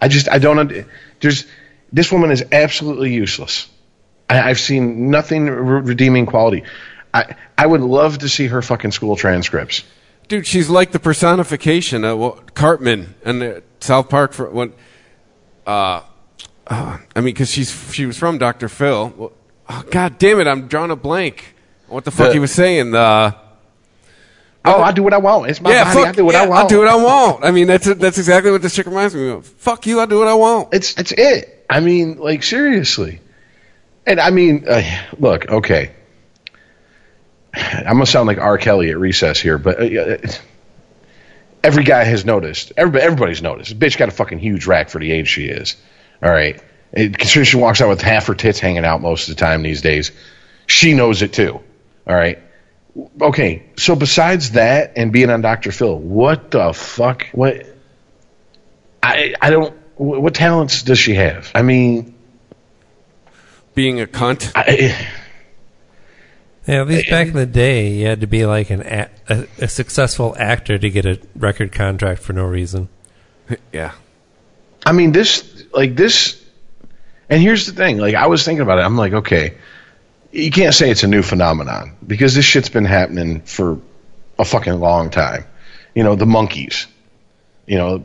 I 0.00 0.08
just 0.08 0.28
I 0.28 0.38
don't. 0.38 0.86
There's 1.20 1.46
this 1.92 2.12
woman 2.12 2.30
is 2.30 2.44
absolutely 2.52 3.14
useless. 3.14 3.68
I, 4.28 4.50
I've 4.50 4.60
seen 4.60 5.10
nothing 5.10 5.46
re- 5.46 5.80
redeeming 5.80 6.26
quality. 6.26 6.64
I 7.14 7.36
I 7.56 7.66
would 7.66 7.80
love 7.80 8.18
to 8.18 8.28
see 8.28 8.48
her 8.48 8.60
fucking 8.60 8.90
school 8.90 9.16
transcripts. 9.16 9.84
Dude, 10.28 10.46
she's 10.46 10.68
like 10.68 10.92
the 10.92 10.98
personification 10.98 12.04
of 12.04 12.18
what, 12.18 12.54
Cartman 12.54 13.14
and 13.24 13.42
uh, 13.42 13.60
South 13.80 14.08
Park 14.08 14.32
for 14.32 14.48
when. 14.50 14.72
Uh, 15.66 16.02
uh, 16.66 16.98
I 17.16 17.20
mean, 17.20 17.32
because 17.34 17.50
she's 17.50 17.70
she 17.94 18.04
was 18.06 18.18
from 18.18 18.38
Dr. 18.38 18.68
Phil. 18.68 19.12
Well, 19.16 19.32
oh, 19.68 19.84
God 19.90 20.18
damn 20.18 20.38
it, 20.40 20.46
I'm 20.46 20.68
drawing 20.68 20.90
a 20.90 20.96
blank. 20.96 21.54
What 21.88 22.04
the 22.04 22.10
fuck 22.10 22.28
The- 22.28 22.34
he 22.34 22.38
was 22.38 22.52
saying? 22.52 22.90
The 22.90 23.34
Oh, 24.64 24.82
I 24.82 24.92
do 24.92 25.02
what 25.02 25.14
I 25.14 25.18
want. 25.18 25.50
It's 25.50 25.60
my 25.60 25.70
yeah, 25.70 25.84
body. 25.84 25.96
fuck, 25.98 26.08
I 26.08 26.12
do 26.12 26.24
what 26.26 26.34
yeah, 26.34 26.42
I 26.42 26.46
want. 26.46 26.60
I'll 26.60 26.68
do 26.68 26.78
what 26.80 26.88
I 26.88 26.96
want. 26.96 27.44
I 27.44 27.50
mean, 27.52 27.66
that's 27.68 27.86
that's 27.86 28.18
exactly 28.18 28.50
what 28.50 28.60
this 28.60 28.74
chick 28.74 28.86
reminds 28.86 29.14
me 29.14 29.30
of. 29.30 29.46
Fuck 29.46 29.86
you, 29.86 30.00
I 30.00 30.06
do 30.06 30.18
what 30.18 30.28
I 30.28 30.34
want. 30.34 30.74
It's 30.74 30.98
it's 30.98 31.12
it. 31.12 31.64
I 31.70 31.80
mean, 31.80 32.18
like 32.18 32.42
seriously. 32.42 33.20
And 34.06 34.20
I 34.20 34.30
mean, 34.30 34.66
uh, 34.68 34.82
look, 35.18 35.48
okay. 35.48 35.92
I'm 37.54 37.94
gonna 37.94 38.06
sound 38.06 38.26
like 38.26 38.38
R. 38.38 38.58
Kelly 38.58 38.90
at 38.90 38.98
recess 38.98 39.40
here, 39.40 39.58
but 39.58 39.80
uh, 39.80 40.18
every 41.62 41.84
guy 41.84 42.04
has 42.04 42.24
noticed. 42.24 42.72
Everybody, 42.76 43.04
everybody's 43.04 43.42
noticed. 43.42 43.78
Bitch 43.78 43.96
got 43.96 44.08
a 44.08 44.12
fucking 44.12 44.38
huge 44.38 44.66
rack 44.66 44.90
for 44.90 44.98
the 44.98 45.10
age 45.10 45.28
she 45.28 45.46
is. 45.46 45.76
All 46.22 46.30
right. 46.30 46.60
And 46.92 47.16
considering 47.16 47.44
she 47.44 47.56
walks 47.56 47.80
out 47.80 47.88
with 47.88 48.00
half 48.00 48.26
her 48.26 48.34
tits 48.34 48.58
hanging 48.58 48.84
out 48.84 49.00
most 49.00 49.28
of 49.28 49.36
the 49.36 49.40
time 49.40 49.62
these 49.62 49.82
days, 49.82 50.10
she 50.66 50.94
knows 50.94 51.22
it 51.22 51.32
too. 51.32 51.60
All 52.06 52.14
right. 52.14 52.38
Okay. 53.20 53.64
So 53.76 53.94
besides 53.94 54.52
that 54.52 54.94
and 54.96 55.12
being 55.12 55.30
on 55.30 55.42
Dr. 55.42 55.72
Phil, 55.72 55.96
what 55.96 56.50
the 56.50 56.72
fuck? 56.72 57.26
What? 57.32 57.66
I 59.02 59.34
I 59.40 59.50
don't. 59.50 59.74
What 59.96 60.34
talents 60.34 60.82
does 60.84 60.98
she 60.98 61.14
have? 61.14 61.50
I 61.54 61.62
mean, 61.62 62.14
Being 63.74 64.00
a 64.00 64.06
cunt. 64.06 64.52
I, 64.54 65.08
Yeah, 66.68 66.82
at 66.82 66.88
least 66.88 67.08
back 67.08 67.28
in 67.28 67.32
the 67.32 67.46
day, 67.46 67.88
you 67.94 68.06
had 68.06 68.20
to 68.20 68.26
be 68.26 68.44
like 68.44 68.68
an 68.68 68.82
a, 68.82 69.08
a, 69.28 69.46
a 69.62 69.68
successful 69.68 70.36
actor 70.38 70.76
to 70.78 70.90
get 70.90 71.06
a 71.06 71.18
record 71.34 71.72
contract 71.72 72.20
for 72.20 72.32
no 72.34 72.44
reason. 72.44 72.88
Yeah. 73.72 73.92
I 74.84 74.92
mean, 74.92 75.12
this, 75.12 75.64
like 75.72 75.96
this, 75.96 76.42
and 77.30 77.40
here's 77.40 77.66
the 77.66 77.72
thing. 77.72 77.96
Like, 77.96 78.14
I 78.14 78.26
was 78.26 78.44
thinking 78.44 78.60
about 78.60 78.78
it. 78.78 78.82
I'm 78.82 78.96
like, 78.98 79.12
okay, 79.14 79.56
you 80.32 80.50
can't 80.50 80.74
say 80.74 80.90
it's 80.90 81.02
a 81.02 81.06
new 81.08 81.22
phenomenon 81.22 81.96
because 82.06 82.34
this 82.34 82.44
shit's 82.44 82.68
been 82.68 82.84
happening 82.84 83.40
for 83.40 83.80
a 84.38 84.44
fucking 84.44 84.74
long 84.80 85.08
time. 85.08 85.44
You 85.94 86.04
know, 86.04 86.14
the 86.14 86.26
Monkees, 86.26 86.86
you 87.66 87.78
know, 87.78 88.04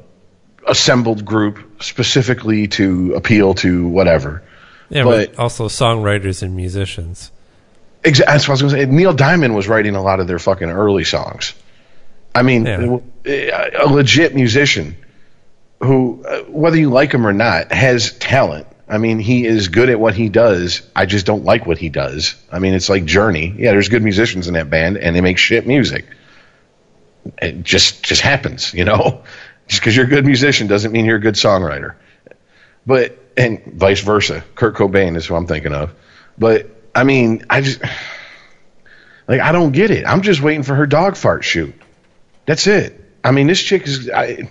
assembled 0.65 1.25
group 1.25 1.83
specifically 1.83 2.67
to 2.69 3.13
appeal 3.15 3.53
to 3.55 3.85
whatever. 3.87 4.43
Yeah, 4.89 5.03
But- 5.03 5.31
but 5.33 5.39
also 5.39 5.67
songwriters 5.67 6.41
and 6.41 6.55
musicians. 6.55 7.31
Exa- 8.03 8.25
That's 8.25 8.47
what 8.47 8.49
I 8.49 8.63
was 8.63 8.73
going 8.73 8.73
to 8.87 8.91
say. 8.91 8.91
Neil 8.97 9.13
Diamond 9.13 9.55
was 9.55 9.67
writing 9.67 9.95
a 9.95 10.01
lot 10.01 10.19
of 10.19 10.27
their 10.27 10.39
fucking 10.39 10.69
early 10.69 11.03
songs. 11.03 11.53
I 12.35 12.41
mean, 12.43 12.65
Yeah. 12.65 13.67
a 13.79 13.87
legit 13.87 14.35
musician 14.35 14.95
who, 15.79 16.23
uh, 16.27 16.39
whether 16.43 16.77
you 16.77 16.89
like 16.89 17.13
him 17.13 17.25
or 17.27 17.33
not, 17.33 17.71
has 17.71 18.11
talent. 18.13 18.67
I 18.89 18.97
mean, 18.97 19.19
he 19.19 19.45
is 19.45 19.69
good 19.69 19.89
at 19.89 19.99
what 19.99 20.13
he 20.13 20.29
does. 20.29 20.81
I 20.95 21.05
just 21.05 21.25
don't 21.25 21.45
like 21.45 21.65
what 21.65 21.77
he 21.77 21.89
does. 21.89 22.35
I 22.51 22.59
mean, 22.59 22.73
it's 22.73 22.89
like 22.89 23.05
Journey. 23.05 23.53
Yeah, 23.57 23.71
there's 23.71 23.89
good 23.89 24.03
musicians 24.03 24.47
in 24.47 24.53
that 24.55 24.69
band, 24.69 24.97
and 24.97 25.15
they 25.15 25.21
make 25.21 25.37
shit 25.37 25.65
music. 25.65 26.05
It 27.41 27.63
just 27.63 28.03
just 28.03 28.21
happens, 28.21 28.73
you 28.73 28.83
know. 28.85 29.23
Just 29.65 29.79
because 29.81 29.95
you're 29.95 30.05
a 30.05 30.09
good 30.09 30.25
musician 30.25 30.67
doesn't 30.67 30.91
mean 30.91 31.05
you're 31.05 31.15
a 31.15 31.21
good 31.21 31.35
songwriter. 31.35 31.95
But 32.85 33.17
and 33.37 33.63
vice 33.65 34.01
versa. 34.01 34.43
Kurt 34.55 34.75
Cobain 34.75 35.15
is 35.15 35.25
who 35.25 35.35
I'm 35.35 35.47
thinking 35.47 35.73
of. 35.73 35.93
But 36.37 36.69
I 36.95 37.03
mean, 37.03 37.45
I 37.49 37.61
just 37.61 37.81
like 39.27 39.41
I 39.41 39.51
don't 39.51 39.71
get 39.71 39.91
it. 39.91 40.05
I'm 40.05 40.21
just 40.21 40.41
waiting 40.41 40.63
for 40.63 40.75
her 40.75 40.85
dog 40.85 41.15
fart 41.15 41.43
shoot. 41.43 41.73
That's 42.45 42.67
it. 42.67 42.99
I 43.23 43.31
mean, 43.31 43.47
this 43.47 43.61
chick 43.61 43.83
is. 43.87 44.09
I, 44.09 44.49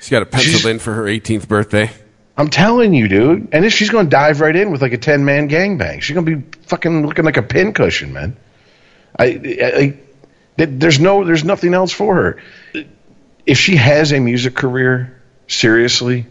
She 0.00 0.10
got 0.10 0.22
it 0.22 0.30
penciled 0.30 0.56
She's- 0.60 0.64
in 0.66 0.78
for 0.78 0.92
her 0.94 1.04
18th 1.04 1.48
birthday. 1.48 1.90
I'm 2.36 2.48
telling 2.48 2.94
you, 2.94 3.06
dude. 3.08 3.48
And 3.52 3.64
then 3.64 3.70
she's 3.70 3.90
going 3.90 4.06
to 4.06 4.10
dive 4.10 4.40
right 4.40 4.54
in 4.56 4.70
with 4.70 4.80
like 4.80 4.92
a 4.94 4.98
ten 4.98 5.24
man 5.26 5.48
gangbang. 5.50 6.00
She's 6.00 6.14
going 6.14 6.24
to 6.24 6.36
be 6.36 6.58
fucking 6.66 7.06
looking 7.06 7.24
like 7.26 7.36
a 7.36 7.42
pincushion, 7.42 8.14
man. 8.14 8.36
I, 9.18 9.24
I, 9.26 9.66
I 9.76 9.98
there's 10.56 11.00
no, 11.00 11.24
there's 11.24 11.44
nothing 11.44 11.74
else 11.74 11.92
for 11.92 12.14
her. 12.14 12.42
If 13.44 13.58
she 13.58 13.76
has 13.76 14.12
a 14.12 14.20
music 14.20 14.54
career, 14.54 15.20
seriously, 15.48 16.26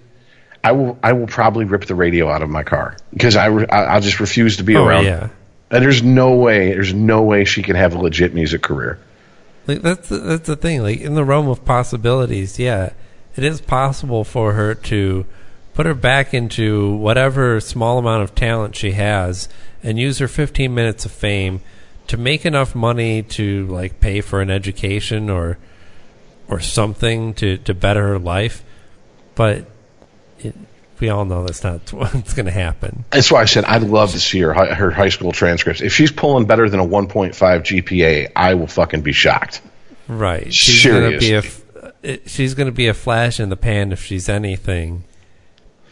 I 0.64 0.72
will, 0.72 0.98
I 1.04 1.14
will 1.14 1.28
probably 1.28 1.66
rip 1.66 1.86
the 1.86 1.96
radio 1.96 2.28
out 2.30 2.42
of 2.42 2.50
my 2.50 2.64
car 2.64 2.96
because 3.12 3.36
I, 3.36 3.48
I, 3.48 3.84
I'll 3.86 4.02
just 4.02 4.20
refuse 4.20 4.58
to 4.58 4.64
be 4.64 4.76
Oh, 4.78 4.86
around. 4.86 5.06
yeah. 5.06 5.30
And 5.72 5.84
there's 5.84 6.02
no 6.02 6.34
way, 6.34 6.70
there's 6.70 6.94
no 6.94 7.22
way 7.22 7.46
she 7.46 7.62
can 7.62 7.76
have 7.76 7.94
a 7.94 8.00
legit 8.00 8.34
music 8.34 8.62
career. 8.62 9.00
Like 9.68 9.82
that's 9.82 10.10
the, 10.10 10.18
that's 10.18 10.48
the 10.48 10.56
thing. 10.56 10.82
Like 10.82 11.00
in 11.00 11.14
the 11.14 11.24
realm 11.24 11.48
of 11.48 11.64
possibilities, 11.64 12.58
yeah, 12.58 12.92
it 13.36 13.44
is 13.44 13.62
possible 13.62 14.24
for 14.24 14.54
her 14.54 14.74
to 14.74 15.26
put 15.74 15.86
her 15.86 15.94
back 15.94 16.34
into 16.34 16.96
whatever 16.96 17.60
small 17.60 18.00
amount 18.00 18.24
of 18.24 18.34
talent 18.34 18.76
she 18.76 18.94
has 18.94 19.48
and 19.84 20.00
use 20.00 20.18
her 20.18 20.28
15 20.28 20.74
minutes 20.74 21.06
of 21.06 21.12
fame 21.12 21.62
to 22.08 22.18
make 22.18 22.46
enough 22.46 22.74
money 22.74 23.22
to 23.22 23.68
like 23.68 24.00
pay 24.00 24.22
for 24.22 24.42
an 24.42 24.50
education 24.50 25.30
or 25.30 25.58
or 26.48 26.60
something 26.60 27.36
to 27.36 27.58
to 27.58 27.74
better 27.76 28.08
her 28.08 28.20
life. 28.20 28.64
But 29.36 29.68
it, 30.40 30.56
we 31.00 31.10
all 31.10 31.26
know 31.26 31.44
that's 31.46 31.64
not 31.64 31.92
what's 31.94 32.34
going 32.34 32.46
to 32.46 32.52
happen. 32.52 33.06
That's 33.12 33.32
why 33.32 33.42
I 33.42 33.46
said 33.46 33.66
I'd 33.66 33.84
love 33.84 34.12
to 34.12 34.20
see 34.20 34.40
her 34.40 34.54
her 34.54 34.92
high 34.92 35.10
school 35.10 35.32
transcripts. 35.32 35.82
If 35.82 35.94
she's 35.94 36.12
pulling 36.12 36.46
better 36.46 36.70
than 36.70 36.80
a 36.80 36.86
1.5 36.86 37.34
GPA, 37.34 38.32
I 38.36 38.54
will 38.56 38.68
fucking 38.68 39.02
be 39.02 39.12
shocked. 39.14 39.62
Right. 40.08 40.54
She's 40.54 40.86
gonna 40.86 41.18
be 41.18 41.34
a 41.34 41.42
Seriously. 41.42 42.22
she's 42.26 42.54
gonna 42.56 42.72
be 42.72 42.88
a 42.88 42.94
flash 42.94 43.40
in 43.40 43.50
the 43.50 43.58
pan 43.58 43.92
if 43.92 44.04
she's 44.04 44.28
anything, 44.30 45.04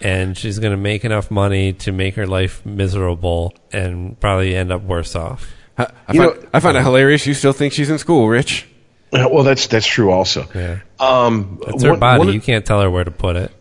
and 0.02 0.38
she's 0.38 0.60
gonna 0.60 0.77
make 0.77 1.06
enough 1.06 1.30
money 1.32 1.74
to 1.74 1.92
make 1.92 2.16
her 2.16 2.26
life 2.27 2.66
miserable 2.66 3.53
and 3.72 4.19
probably 4.19 4.56
end 4.56 4.72
up 4.72 4.82
worse 4.84 5.16
off. 5.16 5.48
I, 5.77 5.84
I, 6.08 6.14
You 6.14 6.19
find, 6.27 6.42
know- 6.44 6.50
I 6.53 6.60
find 6.60 6.77
it 6.77 6.84
hilarious. 6.84 7.27
You 7.27 7.34
still 7.36 7.53
think 7.53 7.74
she's 7.74 7.90
in 7.90 7.98
school, 8.00 8.27
Rich? 8.27 8.68
Uh, 9.14 9.27
Well, 9.32 9.44
that's 9.44 9.68
that's 9.68 9.86
true 9.86 10.11
also. 10.11 10.48
Yeah, 10.56 10.80
Um, 11.00 11.60
it's 11.68 11.84
her 11.84 11.92
one- 11.92 12.00
body. 12.00 12.19
one 12.26 12.34
you 12.34 12.42
can't 12.42 12.66
tell 12.66 12.82
her 12.82 12.90
where 12.90 13.03
to 13.03 13.11
put 13.11 13.36
it. 13.36 13.52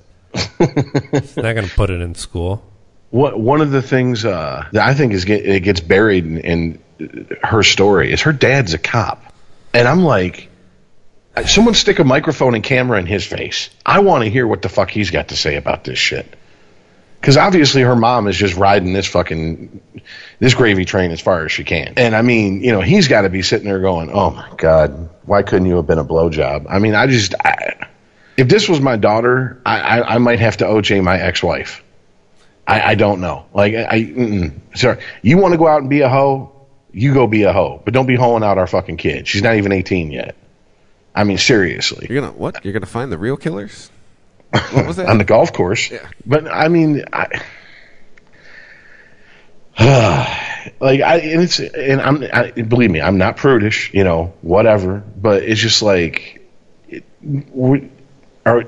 Not 1.37 1.55
gonna 1.55 1.69
put 1.69 1.91
it 1.91 2.01
in 2.01 2.15
school. 2.15 2.63
What 3.11 3.39
one 3.39 3.61
of 3.61 3.71
the 3.71 3.83
things 3.83 4.25
uh, 4.25 4.67
that 4.73 4.87
I 4.87 4.95
think 4.95 5.13
is 5.13 5.25
get, 5.25 5.47
it 5.47 5.61
gets 5.61 5.81
buried 5.81 6.25
in, 6.27 6.39
in 6.39 7.37
her 7.43 7.63
story 7.63 8.13
is 8.13 8.23
her 8.23 8.33
dad's 8.33 8.75
a 8.75 8.79
cop, 8.79 9.33
and 9.73 9.87
I'm 9.87 10.05
like, 10.05 10.49
someone 11.47 11.75
stick 11.75 11.99
a 11.99 12.05
microphone 12.05 12.55
and 12.55 12.65
camera 12.65 12.99
in 12.99 13.07
his 13.07 13.25
face. 13.25 13.71
I 13.85 14.01
want 14.01 14.25
to 14.25 14.31
hear 14.31 14.47
what 14.47 14.63
the 14.63 14.69
fuck 14.69 14.91
he's 14.91 15.11
got 15.11 15.29
to 15.29 15.37
say 15.37 15.57
about 15.57 15.85
this 15.85 15.99
shit. 15.99 16.37
Because 17.21 17.37
obviously 17.37 17.83
her 17.83 17.97
mom 17.97 18.29
is 18.29 18.37
just 18.37 18.57
riding 18.57 18.93
this 18.93 19.07
fucking 19.07 19.81
this 20.39 20.55
gravy 20.55 20.85
train 20.85 21.11
as 21.11 21.21
far 21.21 21.45
as 21.45 21.53
she 21.53 21.65
can, 21.65 21.95
and 21.97 22.15
I 22.15 22.23
mean, 22.23 22.63
you 22.63 22.73
know, 22.73 22.81
he's 22.81 23.09
got 23.09 23.23
to 23.23 23.31
be 23.31 23.43
sitting 23.43 23.67
there 23.67 23.81
going, 23.81 24.11
"Oh 24.13 24.31
my 24.31 24.49
god, 24.57 25.09
why 25.25 25.43
couldn't 25.43 25.67
you 25.67 25.77
have 25.77 25.87
been 25.87 25.99
a 25.99 26.05
blowjob?" 26.05 26.67
I 26.69 26.79
mean, 26.79 26.95
I 26.95 27.07
just, 27.07 27.35
I, 27.43 27.86
if 28.37 28.49
this 28.49 28.69
was 28.69 28.81
my 28.81 28.97
daughter, 28.97 29.61
I, 29.65 29.81
I, 29.81 30.15
I 30.15 30.19
might 30.19 30.41
have 30.41 30.59
to 30.59 30.65
OJ 30.65 31.03
my 31.03 31.19
ex-wife. 31.19 31.83
I, 32.67 32.81
I 32.81 32.95
don't 32.95 33.21
know. 33.21 33.47
Like 33.55 33.75
I, 33.75 33.87
I 33.91 34.53
sorry. 34.75 35.01
You 35.23 35.39
want 35.39 35.53
to 35.53 35.59
go 35.59 35.69
out 35.69 35.81
and 35.81 35.91
be 35.91 36.01
a 36.01 36.09
hoe? 36.09 36.53
You 36.93 37.15
go 37.15 37.27
be 37.27 37.45
a 37.45 37.53
hoe, 37.53 37.81
but 37.85 37.95
don't 37.95 38.07
be 38.07 38.17
hoeing 38.17 38.43
out 38.43 38.59
our 38.59 38.67
fucking 38.67 38.97
kid. 38.97 39.29
She's 39.29 39.43
not 39.43 39.57
even 39.57 39.73
eighteen 39.73 40.11
yet. 40.11 40.35
I 41.15 41.25
mean, 41.25 41.39
seriously. 41.39 42.07
You're 42.11 42.21
gonna 42.21 42.33
what? 42.33 42.65
You're 42.65 42.73
gonna 42.73 42.87
find 42.87 43.13
the 43.13 43.19
real 43.19 43.37
killers? 43.37 43.91
What 44.51 44.87
was 44.87 44.97
that? 44.97 45.09
on 45.11 45.19
the 45.19 45.25
golf 45.25 45.53
course. 45.53 45.91
Yeah. 45.91 46.09
But 46.25 46.49
I 46.49 46.69
mean, 46.69 47.05
I, 47.13 47.41
like 50.81 51.01
I 51.01 51.19
and 51.19 51.43
it's 51.43 51.61
and 51.61 52.01
I'm 52.01 52.25
I, 52.33 52.51
believe 52.51 52.91
me, 52.91 53.01
I'm 53.01 53.19
not 53.19 53.37
prudish, 53.37 53.93
you 53.95 54.05
know, 54.05 54.35
whatever. 54.43 54.99
But 54.99 55.45
it's 55.45 55.61
just 55.61 55.83
like, 55.83 56.43
it, 56.89 57.05
we, 57.23 57.91
are 58.47 58.65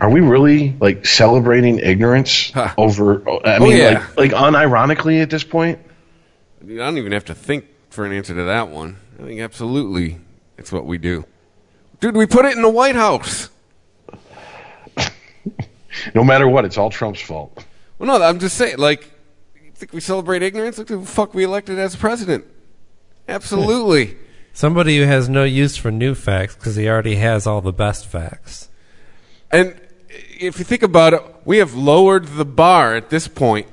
are 0.00 0.08
we 0.10 0.20
really 0.20 0.74
like 0.80 1.04
celebrating 1.04 1.78
ignorance 1.80 2.50
Huh. 2.52 2.72
over? 2.78 3.28
I 3.46 3.56
Oh, 3.58 3.66
mean, 3.66 3.76
yeah. 3.76 4.06
like 4.16 4.32
like 4.32 4.54
unironically 4.54 5.20
at 5.20 5.28
this 5.28 5.44
point. 5.44 5.78
I 6.62 6.66
don't 6.76 6.96
even 6.98 7.12
have 7.12 7.26
to 7.26 7.34
think 7.34 7.66
for 7.90 8.06
an 8.06 8.12
answer 8.12 8.34
to 8.34 8.44
that 8.44 8.68
one. 8.68 8.96
I 9.20 9.24
think 9.24 9.40
absolutely 9.40 10.18
it's 10.56 10.72
what 10.72 10.86
we 10.86 10.96
do. 10.98 11.24
Dude, 12.00 12.16
we 12.16 12.26
put 12.26 12.44
it 12.44 12.54
in 12.56 12.62
the 12.62 12.70
White 12.70 12.94
House. 12.96 13.50
No 16.14 16.22
matter 16.22 16.46
what, 16.46 16.64
it's 16.66 16.76
all 16.76 16.90
Trump's 16.90 17.20
fault. 17.22 17.64
Well, 17.98 18.18
no, 18.18 18.22
I'm 18.24 18.38
just 18.38 18.56
saying, 18.58 18.76
like, 18.76 19.10
you 19.64 19.70
think 19.74 19.92
we 19.94 20.00
celebrate 20.00 20.42
ignorance? 20.42 20.76
Look 20.76 20.90
who 20.90 21.00
the 21.00 21.06
fuck 21.06 21.32
we 21.32 21.42
elected 21.44 21.78
as 21.78 21.96
president. 21.96 22.44
Absolutely. 23.28 24.16
Somebody 24.52 24.98
who 24.98 25.04
has 25.04 25.28
no 25.30 25.44
use 25.44 25.76
for 25.76 25.90
new 25.90 26.14
facts 26.14 26.54
because 26.54 26.76
he 26.76 26.86
already 26.88 27.16
has 27.16 27.46
all 27.46 27.60
the 27.62 27.72
best 27.72 28.06
facts. 28.06 28.68
And 29.50 29.78
if 30.08 30.58
you 30.58 30.64
think 30.64 30.82
about 30.82 31.14
it, 31.14 31.22
we 31.44 31.58
have 31.58 31.74
lowered 31.74 32.26
the 32.26 32.44
bar 32.44 32.94
at 32.94 33.10
this 33.10 33.28
point 33.28 33.66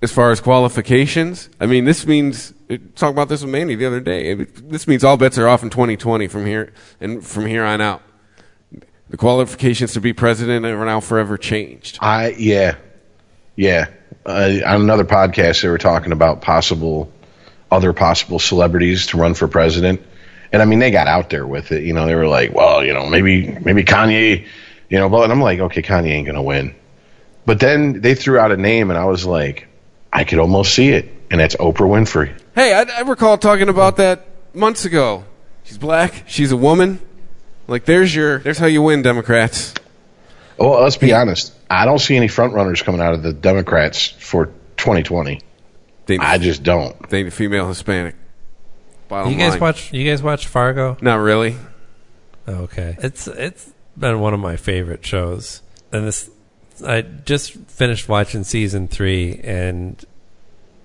as 0.00 0.12
far 0.12 0.30
as 0.30 0.40
qualifications. 0.40 1.48
I 1.60 1.66
mean, 1.66 1.84
this 1.84 2.06
means 2.06 2.52
talk 2.94 3.10
about 3.10 3.28
this 3.28 3.42
with 3.42 3.50
Mandy 3.50 3.74
the 3.74 3.86
other 3.86 4.00
day. 4.00 4.34
This 4.34 4.86
means 4.86 5.04
all 5.04 5.16
bets 5.16 5.38
are 5.38 5.48
off 5.48 5.62
in 5.62 5.70
2020 5.70 6.28
from 6.28 6.46
here 6.46 6.72
and 7.00 7.24
from 7.24 7.46
here 7.46 7.64
on 7.64 7.80
out. 7.80 8.02
The 9.10 9.16
qualifications 9.16 9.94
to 9.94 10.00
be 10.00 10.12
president 10.12 10.66
are 10.66 10.84
now 10.84 11.00
forever 11.00 11.38
changed. 11.38 11.98
I 12.00 12.34
yeah, 12.38 12.76
yeah. 13.56 13.88
Uh, 14.26 14.58
on 14.66 14.82
another 14.82 15.04
podcast, 15.04 15.62
they 15.62 15.68
were 15.68 15.78
talking 15.78 16.12
about 16.12 16.42
possible 16.42 17.10
other 17.70 17.92
possible 17.92 18.38
celebrities 18.38 19.06
to 19.06 19.16
run 19.16 19.34
for 19.34 19.48
president. 19.48 20.02
And 20.52 20.60
I 20.60 20.64
mean, 20.66 20.78
they 20.78 20.90
got 20.90 21.06
out 21.06 21.30
there 21.30 21.46
with 21.46 21.72
it. 21.72 21.84
You 21.84 21.92
know, 21.94 22.06
they 22.06 22.14
were 22.14 22.28
like, 22.28 22.54
well, 22.54 22.84
you 22.84 22.92
know, 22.92 23.08
maybe 23.08 23.58
maybe 23.60 23.84
Kanye, 23.84 24.46
you 24.88 24.98
know, 24.98 25.08
but 25.08 25.22
and 25.24 25.32
I'm 25.32 25.40
like, 25.40 25.60
okay, 25.60 25.82
Kanye 25.82 26.08
ain't 26.10 26.26
gonna 26.26 26.42
win. 26.42 26.74
But 27.46 27.60
then 27.60 28.00
they 28.00 28.14
threw 28.14 28.38
out 28.38 28.52
a 28.52 28.56
name, 28.56 28.90
and 28.90 28.98
I 28.98 29.04
was 29.06 29.24
like, 29.24 29.68
I 30.12 30.24
could 30.24 30.38
almost 30.38 30.74
see 30.74 30.90
it, 30.90 31.08
and 31.30 31.40
that's 31.40 31.56
Oprah 31.56 31.88
Winfrey. 31.88 32.38
Hey, 32.54 32.74
I, 32.74 32.82
I 32.98 33.00
recall 33.02 33.38
talking 33.38 33.68
about 33.68 33.96
that 33.96 34.26
months 34.54 34.84
ago. 34.84 35.24
She's 35.64 35.78
black. 35.78 36.24
She's 36.26 36.52
a 36.52 36.56
woman. 36.56 37.00
Like, 37.66 37.84
there's 37.84 38.14
your. 38.14 38.38
There's 38.38 38.58
how 38.58 38.66
you 38.66 38.82
win, 38.82 39.02
Democrats. 39.02 39.74
Well, 40.58 40.82
let's 40.82 40.96
be 40.96 41.12
honest. 41.12 41.54
I 41.70 41.84
don't 41.84 41.98
see 41.98 42.16
any 42.16 42.26
frontrunners 42.28 42.82
coming 42.82 43.00
out 43.00 43.14
of 43.14 43.22
the 43.22 43.32
Democrats 43.32 44.08
for 44.08 44.46
2020. 44.78 45.40
They, 46.06 46.18
I 46.18 46.38
just 46.38 46.62
don't. 46.62 47.08
they 47.10 47.22
need 47.22 47.32
female 47.32 47.68
Hispanic. 47.68 48.14
Bottom 49.08 49.32
You 49.32 49.38
guys 49.38 49.52
line. 49.52 49.60
watch? 49.60 49.92
You 49.92 50.08
guys 50.10 50.22
watch 50.22 50.46
Fargo? 50.46 50.96
Not 51.00 51.16
really. 51.16 51.56
Okay, 52.46 52.96
it's 53.02 53.28
it's 53.28 53.70
been 53.98 54.20
one 54.20 54.34
of 54.34 54.40
my 54.40 54.56
favorite 54.56 55.04
shows, 55.04 55.62
and 55.92 56.06
this 56.06 56.30
I 56.84 57.02
just 57.02 57.52
finished 57.52 58.08
watching 58.08 58.44
season 58.44 58.88
three, 58.88 59.40
and 59.42 60.02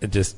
it 0.01 0.11
just 0.11 0.35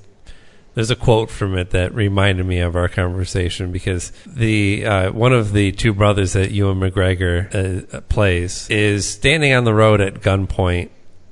there's 0.73 0.91
a 0.91 0.95
quote 0.95 1.29
from 1.29 1.57
it 1.57 1.69
that 1.71 1.95
reminded 1.95 2.45
me 2.45 2.59
of 2.59 2.75
our 2.75 2.89
conversation 2.89 3.71
because 3.71 4.11
the 4.25 4.85
uh, 4.85 5.11
one 5.11 5.33
of 5.33 5.53
the 5.53 5.71
two 5.71 5.93
brothers 5.93 6.33
that 6.33 6.51
Ewan 6.51 6.79
McGregor 6.79 7.93
uh, 7.93 8.01
plays 8.01 8.69
is 8.69 9.07
standing 9.07 9.53
on 9.53 9.63
the 9.63 9.73
road 9.73 10.01
at 10.01 10.15
gunpoint, 10.15 10.89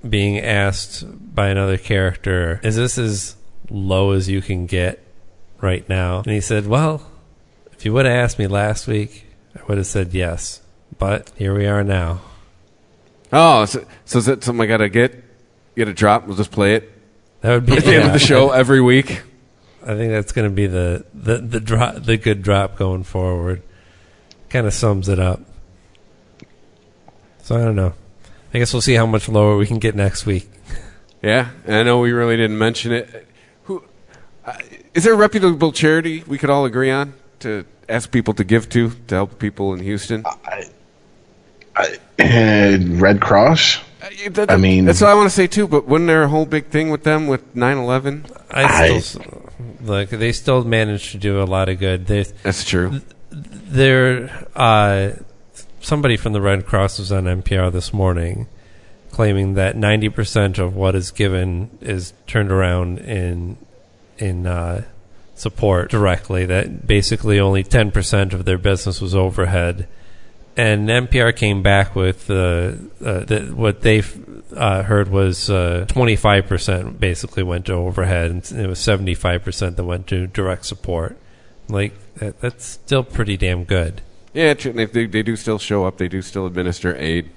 being 0.07 0.39
asked 0.39 1.03
by 1.35 1.49
another 1.49 1.77
character, 1.77 2.59
"Is 2.63 2.75
this 2.75 2.97
as 2.97 3.35
low 3.69 4.11
as 4.11 4.29
you 4.29 4.41
can 4.41 4.65
get 4.65 5.03
right 5.59 5.87
now?" 5.89 6.19
And 6.19 6.33
he 6.33 6.41
said, 6.41 6.67
"Well." 6.67 7.09
If 7.83 7.87
you 7.87 7.93
would 7.95 8.05
have 8.05 8.15
asked 8.15 8.39
me 8.39 8.47
last 8.47 8.87
week, 8.87 9.25
I 9.57 9.61
would 9.67 9.77
have 9.77 9.87
said 9.87 10.13
yes. 10.13 10.61
But 11.03 11.29
here 11.35 11.53
we 11.53 11.65
are 11.65 11.83
now. 11.83 12.21
Oh, 13.33 13.65
so, 13.65 13.85
so 14.05 14.19
is 14.19 14.25
that 14.27 14.41
something 14.41 14.63
I 14.63 14.67
gotta 14.67 14.87
get? 14.87 15.21
Get 15.75 15.89
a 15.89 15.93
drop? 15.93 16.25
We'll 16.25 16.37
just 16.37 16.53
play 16.53 16.75
it 16.75 16.93
That 17.41 17.55
would 17.55 17.65
be 17.65 17.73
at 17.73 17.83
the 17.83 17.95
end 17.95 18.05
of 18.05 18.13
the 18.13 18.19
show 18.31 18.51
every 18.51 18.79
week. 18.79 19.21
I 19.81 19.95
think 19.95 20.13
that's 20.13 20.31
going 20.31 20.49
to 20.49 20.55
be 20.55 20.65
the 20.65 21.05
the 21.13 21.39
the 21.39 21.59
drop, 21.59 21.95
the 21.95 22.15
good 22.15 22.41
drop 22.41 22.77
going 22.77 23.03
forward. 23.03 23.63
Kind 24.47 24.65
of 24.65 24.73
sums 24.73 25.09
it 25.09 25.19
up. 25.19 25.41
So 27.41 27.57
I 27.57 27.65
don't 27.65 27.75
know. 27.75 27.95
I 28.53 28.59
guess 28.59 28.71
we'll 28.71 28.81
see 28.81 28.93
how 28.93 29.05
much 29.05 29.27
lower 29.27 29.57
we 29.57 29.67
can 29.67 29.79
get 29.79 29.95
next 29.95 30.25
week. 30.25 30.49
Yeah, 31.21 31.51
and 31.65 31.75
I 31.75 31.83
know 31.83 31.99
we 31.99 32.11
really 32.11 32.35
didn't 32.35 32.57
mention 32.57 32.91
it. 32.91 33.27
Who 33.63 33.83
uh, 34.45 34.53
is 34.93 35.05
there 35.05 35.13
a 35.13 35.17
reputable 35.17 35.71
charity 35.71 36.21
we 36.27 36.37
could 36.37 36.49
all 36.49 36.65
agree 36.65 36.91
on 36.91 37.13
to 37.39 37.65
ask 37.87 38.11
people 38.11 38.33
to 38.33 38.43
give 38.43 38.67
to 38.69 38.91
to 39.07 39.15
help 39.15 39.39
people 39.39 39.73
in 39.73 39.79
Houston? 39.79 40.25
And 42.19 43.01
Red 43.01 43.21
Cross. 43.21 43.79
Uh, 44.01 44.29
that- 44.31 44.51
I 44.51 44.57
mean- 44.57 44.85
that's 44.85 45.01
what 45.01 45.09
I 45.09 45.13
want 45.15 45.27
to 45.29 45.35
say 45.35 45.47
too. 45.47 45.67
But 45.67 45.87
wasn't 45.87 46.07
there 46.07 46.23
a 46.23 46.27
whole 46.27 46.45
big 46.45 46.67
thing 46.67 46.89
with 46.89 47.03
them 47.03 47.27
with 47.27 47.55
9/11? 47.55 48.25
I 48.51 48.63
I- 48.63 48.99
still 48.99 49.19
s- 49.23 49.27
like 49.83 50.09
they 50.09 50.31
still 50.31 50.63
managed 50.63 51.11
to 51.13 51.17
do 51.17 51.41
a 51.41 51.45
lot 51.45 51.69
of 51.69 51.79
good. 51.79 52.05
They 52.07 52.25
That's 52.43 52.63
true. 52.63 53.01
there 53.31 54.29
uh, 54.55 55.11
somebody 55.81 56.17
from 56.17 56.33
the 56.33 56.41
Red 56.41 56.65
Cross 56.65 56.99
was 56.99 57.11
on 57.11 57.25
NPR 57.27 57.71
this 57.71 57.93
morning 57.93 58.47
claiming 59.11 59.53
that 59.53 59.75
90% 59.77 60.57
of 60.57 60.75
what 60.75 60.95
is 60.95 61.11
given 61.11 61.69
is 61.81 62.13
turned 62.25 62.51
around 62.51 62.97
in 62.99 63.57
in 64.17 64.45
uh, 64.47 64.81
support 65.35 65.89
directly 65.91 66.45
that 66.45 66.85
basically 66.87 67.39
only 67.39 67.63
10% 67.63 68.33
of 68.33 68.45
their 68.45 68.57
business 68.57 69.01
was 69.01 69.13
overhead 69.15 69.87
and 70.55 70.87
NPR 70.87 71.35
came 71.35 71.63
back 71.63 71.95
with 71.95 72.29
uh, 72.29 72.73
uh, 73.03 73.25
that 73.25 73.53
what 73.55 73.81
they 73.81 74.03
uh, 74.55 74.83
heard 74.83 75.09
was 75.09 75.49
uh, 75.49 75.85
25% 75.89 76.99
basically 76.99 77.43
went 77.43 77.65
to 77.65 77.73
overhead 77.73 78.31
and 78.31 78.51
it 78.51 78.67
was 78.67 78.79
75% 78.79 79.75
that 79.75 79.83
went 79.83 80.07
to 80.07 80.27
direct 80.27 80.65
support 80.65 81.17
like 81.69 81.93
that, 82.15 82.39
that's 82.39 82.65
still 82.65 83.03
pretty 83.03 83.37
damn 83.37 83.63
good. 83.63 84.01
Yeah. 84.33 84.53
They, 84.53 84.85
they, 84.85 85.05
they 85.07 85.23
do 85.23 85.35
still 85.35 85.59
show 85.59 85.85
up. 85.85 85.97
They 85.97 86.07
do 86.07 86.21
still 86.21 86.45
administer 86.45 86.95
aid. 86.97 87.29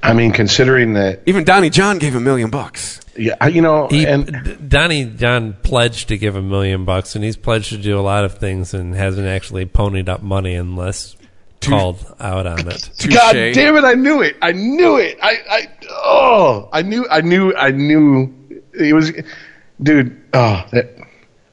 I 0.00 0.12
mean, 0.12 0.30
considering 0.32 0.92
that, 0.92 1.22
Even 1.26 1.42
Donnie 1.42 1.70
John 1.70 1.98
gave 1.98 2.14
a 2.14 2.20
million 2.20 2.50
bucks. 2.50 3.00
yeah, 3.16 3.48
you 3.48 3.60
know, 3.60 3.88
He, 3.88 4.06
and 4.06 4.26
D- 4.44 4.54
Donnie 4.68 5.06
John 5.06 5.54
pledged 5.64 6.06
to 6.08 6.16
give 6.16 6.36
a 6.36 6.42
million 6.42 6.84
bucks, 6.84 7.16
and 7.16 7.24
he's 7.24 7.36
pledged 7.36 7.70
to 7.70 7.78
do 7.78 7.98
a 7.98 8.00
lot 8.00 8.24
of 8.24 8.38
things, 8.38 8.74
and 8.74 8.94
hasn't 8.94 9.26
actually 9.26 9.66
ponied 9.66 10.08
up 10.08 10.22
money 10.22 10.54
unless 10.54 11.16
called 11.60 12.14
out 12.20 12.46
on 12.46 12.60
it. 12.68 12.90
God 13.10 13.32
Touche. 13.32 13.54
damn 13.54 13.76
it! 13.76 13.84
I 13.84 13.94
knew 13.94 14.22
it. 14.22 14.36
I 14.40 14.52
knew 14.52 14.96
it. 14.96 15.18
I, 15.22 15.38
I, 15.50 15.68
oh, 15.90 16.68
I 16.72 16.82
knew, 16.82 17.06
I 17.10 17.20
knew, 17.20 17.54
I 17.54 17.70
knew. 17.70 18.34
It 18.72 18.92
was, 18.92 19.12
dude. 19.82 20.20
Oh, 20.32 20.64
that. 20.72 20.96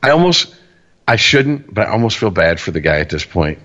I 0.03 0.11
almost, 0.11 0.55
I 1.07 1.15
shouldn't, 1.15 1.73
but 1.73 1.87
I 1.87 1.91
almost 1.91 2.17
feel 2.17 2.29
bad 2.29 2.59
for 2.59 2.71
the 2.71 2.81
guy 2.81 2.99
at 2.99 3.09
this 3.09 3.25
point. 3.25 3.59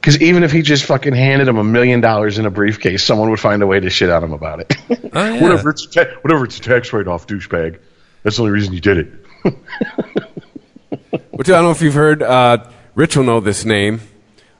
Because 0.00 0.20
even 0.20 0.42
if 0.42 0.52
he 0.52 0.60
just 0.60 0.84
fucking 0.84 1.14
handed 1.14 1.48
him 1.48 1.56
a 1.56 1.64
million 1.64 2.00
dollars 2.00 2.38
in 2.38 2.44
a 2.44 2.50
briefcase, 2.50 3.02
someone 3.02 3.30
would 3.30 3.40
find 3.40 3.62
a 3.62 3.66
way 3.66 3.80
to 3.80 3.88
shit 3.88 4.10
on 4.10 4.22
him 4.22 4.32
about 4.32 4.60
it. 4.60 4.76
Oh, 4.90 4.96
yeah. 5.14 5.40
whatever, 5.40 5.70
it's 5.70 5.86
a 5.86 5.90
ta- 5.90 6.10
whatever, 6.20 6.44
it's 6.44 6.58
a 6.58 6.60
tax 6.60 6.92
write-off, 6.92 7.26
douchebag. 7.26 7.78
That's 8.22 8.36
the 8.36 8.42
only 8.42 8.52
reason 8.52 8.74
you 8.74 8.80
did 8.80 8.98
it. 8.98 9.12
Which 11.30 11.48
I 11.48 11.52
don't 11.52 11.64
know 11.64 11.70
if 11.70 11.80
you've 11.80 11.94
heard. 11.94 12.22
Uh, 12.22 12.68
Rich 12.94 13.16
will 13.16 13.24
know 13.24 13.40
this 13.40 13.64
name. 13.64 14.00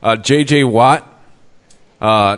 Uh, 0.02 0.16
J.J. 0.16 0.64
Watt 0.64 1.13
uh, 2.04 2.36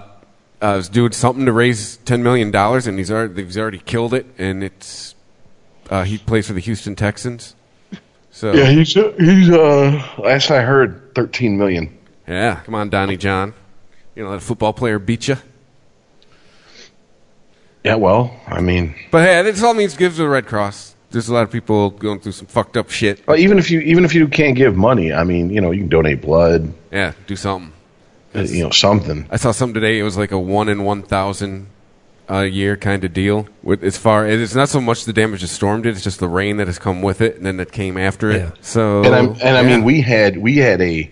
uh, 0.62 0.76
is 0.78 0.88
doing 0.88 1.12
something 1.12 1.44
to 1.46 1.52
raise 1.52 1.96
ten 1.98 2.22
million 2.22 2.50
dollars, 2.50 2.86
and 2.86 2.98
he's 2.98 3.10
already 3.10 3.44
he's 3.44 3.58
already 3.58 3.78
killed 3.78 4.14
it. 4.14 4.26
And 4.38 4.62
it's 4.62 5.14
uh, 5.90 6.04
he 6.04 6.18
plays 6.18 6.46
for 6.46 6.52
the 6.52 6.60
Houston 6.60 6.94
Texans. 6.94 7.54
So 8.30 8.52
Yeah, 8.52 8.70
he's 8.70 8.96
uh, 8.96 9.12
he's 9.18 9.50
uh. 9.50 10.02
Last 10.18 10.50
I 10.50 10.62
heard, 10.62 11.14
thirteen 11.14 11.58
million. 11.58 11.96
yeah, 12.28 12.60
come 12.64 12.74
on, 12.74 12.90
Donnie 12.90 13.16
John. 13.16 13.54
You 14.14 14.24
know 14.24 14.30
that 14.32 14.40
football 14.40 14.72
player 14.72 14.98
beat 14.98 15.28
you. 15.28 15.36
Yeah, 17.84 17.94
well, 17.96 18.34
I 18.48 18.60
mean, 18.60 18.94
But 19.12 19.24
hey, 19.24 19.42
this 19.42 19.62
all 19.62 19.72
means 19.74 19.96
gives 19.96 20.16
to 20.16 20.22
the 20.22 20.28
Red 20.28 20.46
Cross. 20.46 20.96
There's 21.10 21.28
a 21.28 21.34
lot 21.34 21.42
of 21.44 21.52
people 21.52 21.90
going 21.90 22.18
through 22.18 22.32
some 22.32 22.48
fucked 22.48 22.76
up 22.76 22.90
shit. 22.90 23.24
well, 23.28 23.38
even 23.38 23.58
if 23.58 23.70
you 23.70 23.80
even 23.80 24.04
if 24.04 24.12
you 24.14 24.26
can't 24.26 24.56
give 24.56 24.74
money, 24.76 25.12
I 25.12 25.22
mean, 25.24 25.50
you 25.50 25.60
know, 25.60 25.70
you 25.70 25.80
can 25.82 25.88
donate 25.88 26.20
blood, 26.20 26.72
Yeah, 26.90 27.12
do 27.26 27.36
something. 27.36 27.72
Uh, 28.36 28.42
you 28.42 28.64
know, 28.64 28.70
something. 28.70 29.26
I 29.30 29.36
saw 29.36 29.52
something 29.52 29.74
today. 29.74 29.98
It 29.98 30.02
was 30.02 30.16
like 30.16 30.32
a 30.32 30.38
one 30.38 30.68
in 30.68 30.84
one 30.84 31.02
thousand 31.02 31.68
a 32.28 32.44
year 32.44 32.76
kind 32.76 33.04
of 33.04 33.12
deal. 33.12 33.46
With 33.62 33.82
as 33.84 33.96
far 33.96 34.26
it's 34.26 34.54
not 34.54 34.68
so 34.68 34.80
much 34.80 35.04
the 35.04 35.12
damage 35.12 35.42
that 35.42 35.48
storm 35.48 35.82
did; 35.82 35.94
it's 35.94 36.02
just 36.04 36.18
the 36.20 36.28
rain 36.28 36.56
that 36.58 36.66
has 36.66 36.78
come 36.78 37.02
with 37.02 37.20
it, 37.20 37.36
and 37.36 37.46
then 37.46 37.56
that 37.58 37.72
came 37.72 37.96
after 37.96 38.30
it. 38.30 38.36
Yeah. 38.38 38.50
So 38.60 39.04
And 39.04 39.14
I 39.14 39.20
and 39.20 39.56
I 39.56 39.62
mean, 39.62 39.84
we 39.84 40.00
had 40.00 40.36
we 40.36 40.56
had 40.56 40.80
a 40.82 41.10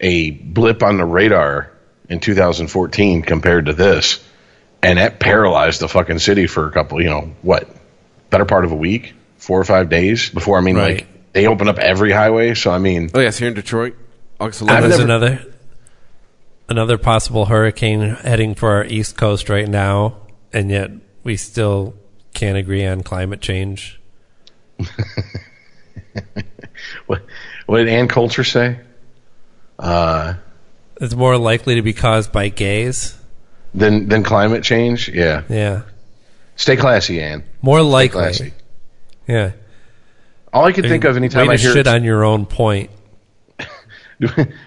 a 0.00 0.30
blip 0.30 0.82
on 0.82 0.98
the 0.98 1.04
radar 1.04 1.70
in 2.08 2.20
2014 2.20 3.22
compared 3.22 3.66
to 3.66 3.72
this, 3.72 4.22
and 4.82 4.98
that 4.98 5.18
paralyzed 5.18 5.80
the 5.80 5.88
fucking 5.88 6.18
city 6.20 6.46
for 6.46 6.68
a 6.68 6.72
couple. 6.72 7.00
You 7.02 7.08
know 7.10 7.32
what? 7.42 7.68
Better 8.30 8.44
part 8.44 8.64
of 8.64 8.72
a 8.72 8.76
week, 8.76 9.14
four 9.38 9.60
or 9.60 9.64
five 9.64 9.88
days 9.88 10.30
before. 10.30 10.58
I 10.58 10.60
mean, 10.60 10.76
Right. 10.76 10.96
like 10.98 11.32
they 11.32 11.46
opened 11.46 11.68
up 11.70 11.78
every 11.78 12.12
highway. 12.12 12.54
So 12.54 12.70
I 12.70 12.78
mean, 12.78 13.10
oh 13.14 13.20
yes, 13.20 13.38
here 13.38 13.48
in 13.48 13.54
Detroit, 13.54 13.94
August 14.38 14.62
I've 14.62 14.68
11th. 14.68 14.80
There's 14.82 14.98
never- 14.98 15.02
another 15.04 15.52
another 16.68 16.98
possible 16.98 17.46
hurricane 17.46 18.00
heading 18.16 18.54
for 18.54 18.70
our 18.72 18.84
east 18.84 19.16
coast 19.16 19.48
right 19.48 19.68
now, 19.68 20.16
and 20.52 20.70
yet 20.70 20.90
we 21.22 21.36
still 21.36 21.94
can't 22.34 22.56
agree 22.58 22.84
on 22.86 23.02
climate 23.02 23.40
change. 23.40 24.00
what 27.06 27.22
what 27.66 27.78
did 27.78 27.88
Ann 27.88 28.08
Coulter 28.08 28.44
say? 28.44 28.78
Uh, 29.78 30.34
It's 31.00 31.14
more 31.14 31.36
likely 31.38 31.74
to 31.76 31.82
be 31.82 31.92
caused 31.92 32.32
by 32.32 32.48
gays. 32.48 33.16
than 33.74 34.08
than 34.08 34.22
climate 34.22 34.62
change. 34.62 35.08
Yeah, 35.08 35.42
Yeah, 35.48 35.82
stay 36.56 36.76
classy, 36.76 37.20
Ann. 37.22 37.44
more 37.62 37.82
likely. 37.82 38.20
classy. 38.22 38.52
Yeah. 39.28 39.52
All 40.52 40.64
I 40.64 40.72
can 40.72 40.84
think 40.84 41.04
of 41.04 41.16
anytime 41.16 41.50
I 41.50 41.56
hear 41.56 41.72
shit 41.72 41.86
on 41.86 42.02
your 42.04 42.24
own 42.24 42.46
point. 42.46 42.90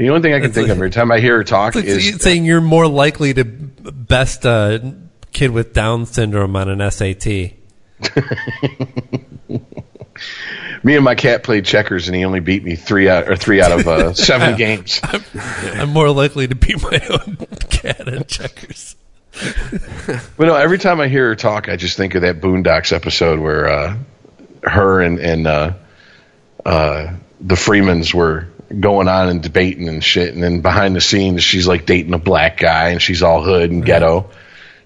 the 0.00 0.08
only 0.08 0.22
thing 0.22 0.32
I 0.32 0.38
can 0.38 0.46
It's 0.46 0.54
think 0.54 0.68
like- 0.68 0.72
of 0.72 0.78
every 0.78 0.90
time 0.90 1.12
I 1.12 1.20
hear 1.20 1.36
her 1.36 1.44
talk 1.44 1.76
It's, 1.76 1.86
is 1.86 2.22
saying 2.22 2.46
you're 2.46 2.62
more 2.62 2.86
likely 2.88 3.34
to 3.34 3.44
best 3.44 4.46
a 4.46 4.94
kid 5.32 5.50
with 5.50 5.74
Down 5.74 6.06
syndrome 6.06 6.56
on 6.56 6.70
an 6.70 6.90
SAT. 6.90 7.26
me 10.82 10.96
and 10.96 11.04
my 11.04 11.14
cat 11.14 11.42
played 11.42 11.66
checkers 11.66 12.08
and 12.08 12.16
he 12.16 12.24
only 12.24 12.40
beat 12.40 12.64
me 12.64 12.76
three 12.76 13.10
out 13.10 13.28
or 13.28 13.36
three 13.36 13.60
out 13.60 13.72
of 13.72 13.86
uh, 13.86 14.14
seven 14.14 14.56
games. 14.56 15.00
I'm 15.34 15.90
more 15.90 16.10
likely 16.10 16.46
to 16.48 16.54
beat 16.54 16.82
my 16.82 16.98
own 17.10 17.36
cat 17.68 18.08
at 18.08 18.26
checkers. 18.26 18.96
But 20.36 20.46
no, 20.46 20.56
every 20.56 20.78
time 20.78 21.00
I 21.00 21.08
hear 21.08 21.28
her 21.28 21.36
talk, 21.36 21.68
I 21.68 21.76
just 21.76 21.96
think 21.98 22.14
of 22.14 22.22
that 22.22 22.40
Boondocks 22.40 22.92
episode 22.92 23.38
where 23.38 23.68
uh, 23.68 23.96
her 24.62 25.00
and 25.02 25.18
and 25.18 25.46
uh, 25.46 25.74
uh, 26.64 27.12
the 27.40 27.56
Freemans 27.56 28.12
were 28.14 28.48
going 28.78 29.08
on 29.08 29.28
and 29.28 29.42
debating 29.42 29.88
and 29.88 30.02
shit, 30.04 30.32
and 30.34 30.42
then 30.42 30.60
behind 30.60 30.94
the 30.94 31.00
scenes, 31.00 31.42
she's 31.42 31.66
like 31.66 31.86
dating 31.86 32.14
a 32.14 32.18
black 32.18 32.58
guy, 32.58 32.90
and 32.90 33.02
she's 33.02 33.22
all 33.22 33.42
hood 33.42 33.70
and 33.70 33.84
ghetto. 33.84 34.30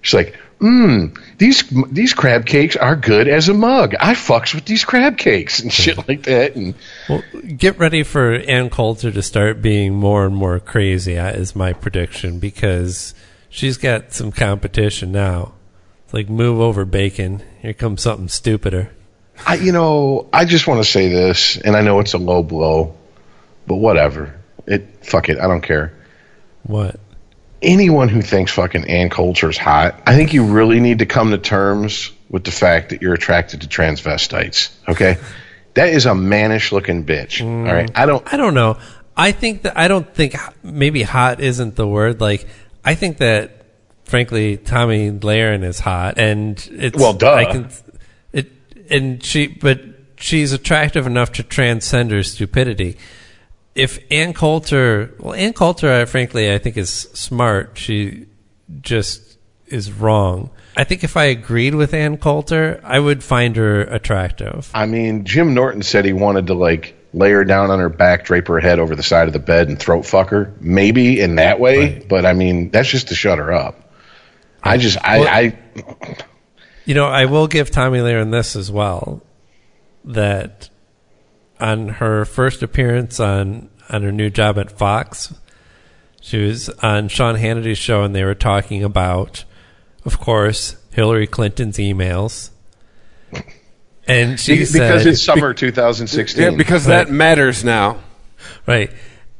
She's 0.01 0.13
like, 0.15 0.37
"Mmm, 0.59 1.17
these 1.37 1.63
these 1.91 2.13
crab 2.13 2.45
cakes 2.45 2.75
are 2.75 2.95
good 2.95 3.27
as 3.27 3.49
a 3.49 3.53
mug. 3.53 3.95
I 3.99 4.13
fucks 4.13 4.53
with 4.55 4.65
these 4.65 4.85
crab 4.85 5.17
cakes 5.17 5.59
and 5.59 5.71
shit 5.81 6.07
like 6.07 6.23
that." 6.23 6.55
And 6.55 6.73
Well, 7.09 7.23
get 7.57 7.77
ready 7.77 8.03
for 8.03 8.33
Ann 8.35 8.69
Coulter 8.69 9.11
to 9.11 9.21
start 9.21 9.61
being 9.61 9.93
more 9.95 10.25
and 10.25 10.35
more 10.35 10.59
crazy. 10.59 11.17
uh, 11.17 11.31
Is 11.31 11.55
my 11.55 11.73
prediction 11.73 12.39
because 12.39 13.13
she's 13.49 13.77
got 13.77 14.13
some 14.13 14.31
competition 14.31 15.11
now. 15.11 15.53
It's 16.05 16.13
like 16.13 16.29
move 16.29 16.59
over, 16.59 16.85
bacon. 16.85 17.41
Here 17.61 17.73
comes 17.73 18.01
something 18.03 18.27
stupider. 18.29 18.91
I, 19.45 19.55
you 19.55 19.71
know, 19.73 20.29
I 20.31 20.45
just 20.45 20.65
want 20.67 20.83
to 20.83 20.89
say 20.89 21.09
this, 21.09 21.57
and 21.57 21.75
I 21.75 21.81
know 21.81 21.99
it's 21.99 22.13
a 22.13 22.17
low 22.17 22.41
blow, 22.41 22.95
but 23.67 23.75
whatever. 23.75 24.39
It 24.67 25.05
fuck 25.05 25.29
it, 25.29 25.39
I 25.39 25.47
don't 25.47 25.61
care. 25.61 25.93
What? 26.63 26.99
anyone 27.65 28.09
who 28.09 28.21
thinks 28.21 28.51
fucking 28.51 28.85
Ann 28.85 29.09
Coulter's 29.09 29.57
hot, 29.57 30.01
I 30.05 30.15
think 30.15 30.33
you 30.33 30.45
really 30.45 30.79
need 30.79 30.99
to 30.99 31.05
come 31.05 31.31
to 31.31 31.37
terms 31.37 32.11
with 32.29 32.43
the 32.43 32.51
fact 32.51 32.89
that 32.89 33.01
you're 33.01 33.13
attracted 33.13 33.61
to 33.61 33.67
transvestites. 33.67 34.73
Okay, 34.87 35.17
that 35.73 35.89
is 35.89 36.05
a 36.05 36.15
mannish 36.15 36.71
looking 36.71 37.05
bitch. 37.05 37.41
Mm. 37.41 37.67
All 37.67 37.73
right, 37.73 37.91
I 37.95 38.05
don't. 38.05 38.31
I 38.31 38.37
don't 38.37 38.53
know. 38.53 38.77
I 39.17 39.31
think 39.31 39.63
that 39.63 39.77
I 39.77 39.87
don't 39.87 40.11
think 40.13 40.35
maybe 40.63 41.03
hot 41.03 41.39
isn't 41.39 41.75
the 41.75 41.87
word. 41.87 42.21
Like 42.21 42.47
I 42.83 42.95
think 42.95 43.17
that 43.17 43.65
frankly, 44.03 44.57
Tomi 44.57 45.11
Lahren 45.11 45.63
is 45.63 45.79
hot, 45.79 46.17
and 46.17 46.57
it's 46.71 46.97
Well, 46.97 47.13
duh. 47.13 47.33
I 47.33 47.45
can 47.45 47.69
it 48.31 48.51
and 48.89 49.23
she, 49.23 49.47
but 49.47 49.81
she's 50.17 50.53
attractive 50.53 51.07
enough 51.07 51.31
to 51.33 51.43
transcend 51.43 52.11
her 52.11 52.23
stupidity. 52.23 52.97
If 53.75 53.99
Ann 54.09 54.33
Coulter, 54.33 55.13
well, 55.19 55.33
Ann 55.33 55.53
Coulter, 55.53 55.91
I, 55.91 56.05
frankly, 56.05 56.51
I 56.51 56.57
think 56.57 56.77
is 56.77 56.89
smart. 56.89 57.77
She 57.77 58.25
just 58.81 59.37
is 59.67 59.91
wrong. 59.91 60.49
I 60.77 60.83
think 60.85 61.03
if 61.03 61.17
I 61.17 61.25
agreed 61.25 61.75
with 61.75 61.93
Ann 61.93 62.17
Coulter, 62.17 62.79
I 62.83 62.99
would 62.99 63.23
find 63.23 63.55
her 63.57 63.81
attractive. 63.81 64.69
I 64.73 64.85
mean, 64.85 65.25
Jim 65.25 65.53
Norton 65.53 65.81
said 65.83 66.05
he 66.05 66.13
wanted 66.13 66.47
to 66.47 66.53
like 66.53 66.95
lay 67.13 67.31
her 67.31 67.45
down 67.45 67.69
on 67.71 67.79
her 67.79 67.89
back, 67.89 68.25
drape 68.25 68.47
her 68.47 68.59
head 68.59 68.79
over 68.79 68.95
the 68.95 69.03
side 69.03 69.27
of 69.27 69.33
the 69.33 69.39
bed, 69.39 69.67
and 69.69 69.79
throat 69.79 70.05
fuck 70.05 70.29
her. 70.29 70.53
Maybe 70.59 71.19
in 71.19 71.35
that 71.35 71.59
way, 71.59 71.99
but 72.09 72.25
I 72.25 72.33
mean, 72.33 72.71
that's 72.71 72.89
just 72.89 73.07
to 73.09 73.15
shut 73.15 73.37
her 73.39 73.53
up. 73.53 73.93
I 74.63 74.77
just, 74.77 74.97
I, 75.01 75.19
Well- 75.19 75.27
I, 75.27 75.59
You 76.85 76.93
know, 76.93 77.07
I 77.07 77.25
will 77.25 77.47
give 77.47 77.71
Tomi 77.71 77.99
Lahren 77.99 78.31
this 78.31 78.55
as 78.55 78.71
well. 78.71 79.21
That 80.03 80.69
on 81.59 81.89
her 81.89 82.25
first 82.25 82.63
appearance 82.63 83.19
on 83.19 83.69
on 83.89 84.03
her 84.03 84.11
new 84.11 84.29
job 84.29 84.57
at 84.57 84.71
Fox, 84.71 85.33
she 86.21 86.43
was 86.43 86.69
on 86.69 87.07
Sean 87.07 87.35
Hannity's 87.35 87.77
show, 87.77 88.03
and 88.03 88.15
they 88.15 88.23
were 88.23 88.35
talking 88.35 88.83
about, 88.83 89.45
of 90.05 90.19
course, 90.19 90.75
Hillary 90.91 91.27
Clinton's 91.27 91.77
emails. 91.77 92.49
And 94.07 94.39
she 94.39 94.53
because 94.53 94.71
said, 94.71 95.07
it's 95.07 95.21
summer 95.21 95.53
2016. 95.53 96.43
Yeah, 96.43 96.51
because 96.51 96.85
that 96.85 97.09
matters 97.09 97.63
now. 97.63 97.99
Right. 98.67 98.91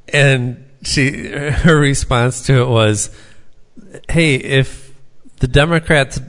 And 0.07 0.65
she 0.83 1.27
her 1.29 1.79
response 1.79 2.45
to 2.47 2.61
it 2.61 2.67
was, 2.67 3.09
"Hey, 4.09 4.35
if 4.35 4.93
the 5.39 5.47
Democrats 5.47 6.19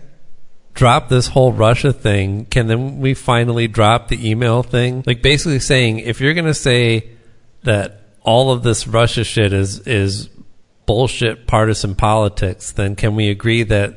drop 0.76 1.08
this 1.08 1.26
whole 1.26 1.52
Russia 1.52 1.92
thing, 1.92 2.44
can 2.46 2.68
then 2.68 3.00
we 3.00 3.14
finally 3.14 3.66
drop 3.66 4.08
the 4.08 4.30
email 4.30 4.62
thing?" 4.62 5.02
Like 5.06 5.22
basically 5.22 5.58
saying, 5.58 5.98
if 5.98 6.20
you're 6.20 6.34
going 6.34 6.46
to 6.46 6.54
say 6.54 7.10
that 7.64 8.02
all 8.22 8.52
of 8.52 8.62
this 8.62 8.86
Russia 8.86 9.24
shit 9.24 9.52
is 9.52 9.80
is 9.80 10.28
bullshit 10.86 11.46
partisan 11.48 11.94
politics, 11.96 12.70
then 12.72 12.94
can 12.94 13.16
we 13.16 13.28
agree 13.28 13.64
that 13.64 13.96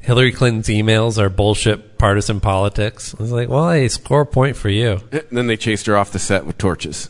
Hillary 0.00 0.32
Clinton's 0.32 0.68
emails 0.68 1.18
are 1.18 1.28
bullshit 1.28 1.98
partisan 1.98 2.40
politics? 2.40 3.14
I 3.18 3.22
was 3.22 3.32
like, 3.32 3.48
"Well, 3.48 3.70
hey, 3.70 3.88
score 3.88 4.22
a 4.22 4.26
point 4.26 4.56
for 4.56 4.70
you." 4.70 5.00
And 5.12 5.24
then 5.30 5.46
they 5.46 5.56
chased 5.56 5.86
her 5.86 5.96
off 5.96 6.12
the 6.12 6.18
set 6.18 6.46
with 6.46 6.58
torches. 6.58 7.08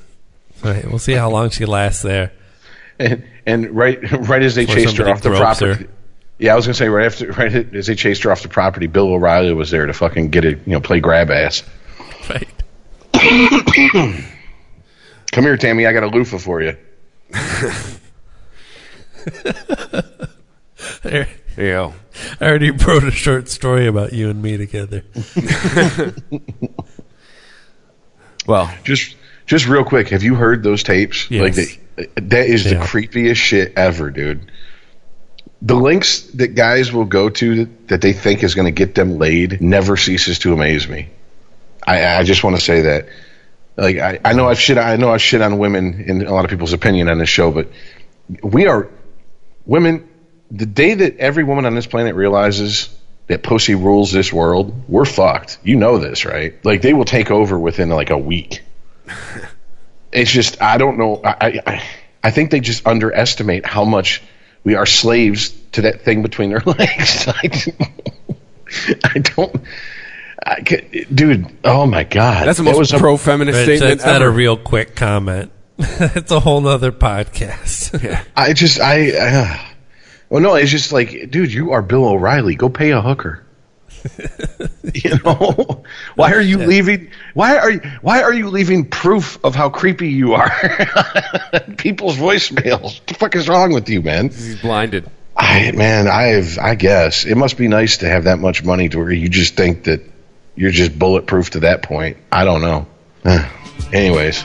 Right. 0.62 0.84
We'll 0.88 0.98
see 0.98 1.14
how 1.14 1.30
long 1.30 1.50
she 1.50 1.64
lasts 1.64 2.02
there. 2.02 2.32
and, 2.98 3.24
and 3.46 3.70
right 3.70 3.98
right 4.28 4.42
as 4.42 4.54
they 4.54 4.66
Before 4.66 4.76
chased 4.76 4.96
her 4.98 5.08
off 5.08 5.22
the 5.22 5.30
property. 5.30 5.84
her. 5.84 5.90
Property. 6.42 6.46
Yeah, 6.46 6.52
I 6.52 6.56
was 6.56 6.66
gonna 6.66 6.74
say 6.74 6.88
right 6.88 7.06
after 7.06 7.32
right 7.32 7.74
as 7.74 7.86
they 7.86 7.94
chased 7.94 8.22
her 8.24 8.32
off 8.32 8.42
the 8.42 8.48
property, 8.48 8.86
Bill 8.86 9.08
O'Reilly 9.08 9.54
was 9.54 9.70
there 9.70 9.86
to 9.86 9.92
fucking 9.92 10.30
get 10.30 10.44
it, 10.44 10.58
you 10.66 10.72
know, 10.72 10.80
play 10.80 11.00
grab 11.00 11.30
ass. 11.30 11.62
Right. 12.28 12.48
Come 15.32 15.44
here, 15.44 15.56
Tammy. 15.56 15.86
I 15.86 15.92
got 15.92 16.02
a 16.02 16.08
loofah 16.08 16.38
for 16.38 16.62
you. 16.62 16.76
There. 21.02 21.28
There 21.54 21.66
you 21.66 21.72
go. 21.72 21.94
I 22.40 22.46
already 22.46 22.70
wrote 22.70 23.04
a 23.04 23.10
short 23.10 23.48
story 23.48 23.86
about 23.86 24.12
you 24.12 24.30
and 24.30 24.42
me 24.42 24.56
together. 24.56 25.04
Well, 28.46 28.74
Just 28.82 29.16
just 29.46 29.68
real 29.68 29.84
quick, 29.84 30.08
have 30.08 30.22
you 30.22 30.34
heard 30.34 30.62
those 30.62 30.82
tapes? 30.82 31.30
Yes. 31.30 31.42
Like 31.42 31.54
the, 31.54 31.78
that 32.22 32.46
is 32.46 32.64
the 32.64 32.76
creepiest 32.76 33.36
shit 33.36 33.74
ever, 33.76 34.10
dude. 34.10 34.50
The 35.64 35.76
links 35.76 36.22
that 36.32 36.48
guys 36.56 36.92
will 36.92 37.04
go 37.04 37.28
to 37.28 37.66
that 37.86 38.00
they 38.00 38.12
think 38.12 38.42
is 38.42 38.56
going 38.56 38.66
to 38.66 38.72
get 38.72 38.96
them 38.96 39.18
laid 39.18 39.60
never 39.62 39.96
ceases 39.96 40.40
to 40.40 40.52
amaze 40.52 40.88
me. 40.88 41.08
I, 41.86 42.16
I 42.16 42.22
just 42.24 42.42
want 42.42 42.56
to 42.56 42.62
say 42.62 42.82
that. 42.82 43.06
Like 43.76 43.96
I, 43.98 44.20
I 44.24 44.32
know 44.32 44.48
I've 44.48 44.60
shit 44.60 44.76
I 44.76 44.96
know 44.96 45.10
I've 45.10 45.22
shit 45.22 45.40
on 45.40 45.58
women 45.58 46.02
in 46.02 46.26
a 46.26 46.32
lot 46.32 46.44
of 46.44 46.50
people's 46.50 46.72
opinion 46.72 47.08
on 47.08 47.18
this 47.18 47.28
show, 47.28 47.52
but 47.52 47.68
we 48.42 48.66
are 48.66 48.90
women. 49.64 50.08
The 50.50 50.66
day 50.66 50.94
that 50.94 51.18
every 51.18 51.44
woman 51.44 51.64
on 51.64 51.74
this 51.74 51.86
planet 51.86 52.14
realizes 52.14 52.94
that 53.28 53.42
pussy 53.42 53.74
rules 53.74 54.12
this 54.12 54.32
world, 54.32 54.88
we're 54.88 55.06
fucked. 55.06 55.58
You 55.62 55.76
know 55.76 55.96
this, 55.98 56.26
right? 56.26 56.62
Like 56.64 56.82
they 56.82 56.92
will 56.92 57.06
take 57.06 57.30
over 57.30 57.58
within 57.58 57.88
like 57.88 58.10
a 58.10 58.18
week. 58.18 58.62
it's 60.12 60.30
just 60.30 60.60
I 60.60 60.76
don't 60.76 60.98
know. 60.98 61.22
I, 61.24 61.60
I 61.66 61.82
I 62.24 62.30
think 62.32 62.50
they 62.50 62.60
just 62.60 62.86
underestimate 62.86 63.64
how 63.64 63.84
much 63.84 64.22
we 64.64 64.74
are 64.74 64.86
slaves 64.86 65.50
to 65.72 65.82
that 65.82 66.02
thing 66.02 66.22
between 66.22 66.50
their 66.50 66.60
legs. 66.66 67.26
I, 67.28 67.50
I 69.04 69.18
don't. 69.18 69.56
I, 70.44 70.60
ca- 70.62 71.06
dude, 71.14 71.46
oh 71.64 71.86
my 71.86 72.04
god, 72.04 72.46
that's 72.46 72.58
the 72.58 72.64
That 72.64 72.70
most 72.70 72.78
was 72.78 72.92
a- 72.92 72.98
pro 72.98 73.16
feminist 73.16 73.56
Right, 73.58 73.64
statement 73.76 74.00
that's 74.00 74.04
not 74.04 74.22
a 74.22 74.30
real 74.30 74.56
quick 74.56 74.96
comment. 74.96 75.52
it's 75.78 76.30
a 76.30 76.40
whole 76.40 76.66
other 76.66 76.92
podcast. 76.92 78.24
I 78.36 78.52
just 78.52 78.80
I. 78.80 79.12
Uh, 79.16 79.58
well, 80.28 80.42
no, 80.42 80.54
it's 80.54 80.70
just 80.70 80.92
like, 80.92 81.30
dude, 81.30 81.52
you 81.52 81.72
are 81.72 81.82
Bill 81.82 82.04
O'Reilly. 82.06 82.54
Go 82.54 82.68
pay 82.68 82.90
a 82.90 83.00
hooker. 83.02 83.44
you 84.94 85.18
know, 85.24 85.84
why 86.16 86.32
are 86.32 86.40
you 86.40 86.58
leaving? 86.58 87.10
Why 87.34 87.56
are 87.58 87.70
you? 87.70 87.80
Why 88.00 88.22
are 88.22 88.32
you 88.32 88.48
leaving 88.48 88.88
proof 88.88 89.38
of 89.44 89.54
how 89.54 89.70
creepy 89.70 90.08
you 90.10 90.34
are? 90.34 90.50
People's 91.78 92.16
voicemails. 92.16 92.82
What 92.82 93.06
the 93.06 93.14
fuck 93.14 93.36
is 93.36 93.48
wrong 93.48 93.72
with 93.72 93.88
you, 93.88 94.02
man? 94.02 94.28
He's 94.28 94.60
blinded. 94.60 95.08
I 95.36 95.72
man, 95.72 96.08
I've 96.08 96.58
I 96.58 96.74
guess 96.74 97.24
it 97.24 97.36
must 97.36 97.56
be 97.56 97.68
nice 97.68 97.98
to 97.98 98.08
have 98.08 98.24
that 98.24 98.38
much 98.38 98.64
money 98.64 98.88
to 98.88 98.98
where 98.98 99.12
you 99.12 99.28
just 99.28 99.56
think 99.56 99.84
that 99.84 100.02
you're 100.54 100.70
just 100.70 100.98
bulletproof 100.98 101.50
to 101.50 101.60
that 101.60 101.82
point. 101.82 102.18
I 102.30 102.44
don't 102.44 102.60
know. 102.60 102.86
Eh. 103.24 103.48
Anyways, 103.92 104.44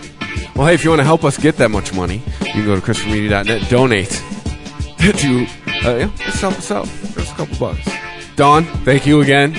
Well, 0.55 0.67
hey, 0.67 0.73
if 0.73 0.83
you 0.83 0.89
want 0.89 0.99
to 0.99 1.05
help 1.05 1.23
us 1.23 1.37
get 1.37 1.57
that 1.57 1.69
much 1.69 1.93
money, 1.93 2.21
you 2.41 2.51
can 2.51 2.65
go 2.65 2.75
to 2.79 2.81
ChristopherMedia.net, 2.81 3.69
donate 3.69 4.09
to, 4.99 5.45
uh, 5.85 5.95
yeah, 5.95 6.07
help 6.07 6.57
us 6.57 6.71
out. 6.71 6.85
Just 6.85 7.33
a 7.33 7.35
couple 7.35 7.57
bucks. 7.57 8.06
Dawn, 8.37 8.63
thank 8.85 9.05
you 9.07 9.21
again. 9.21 9.55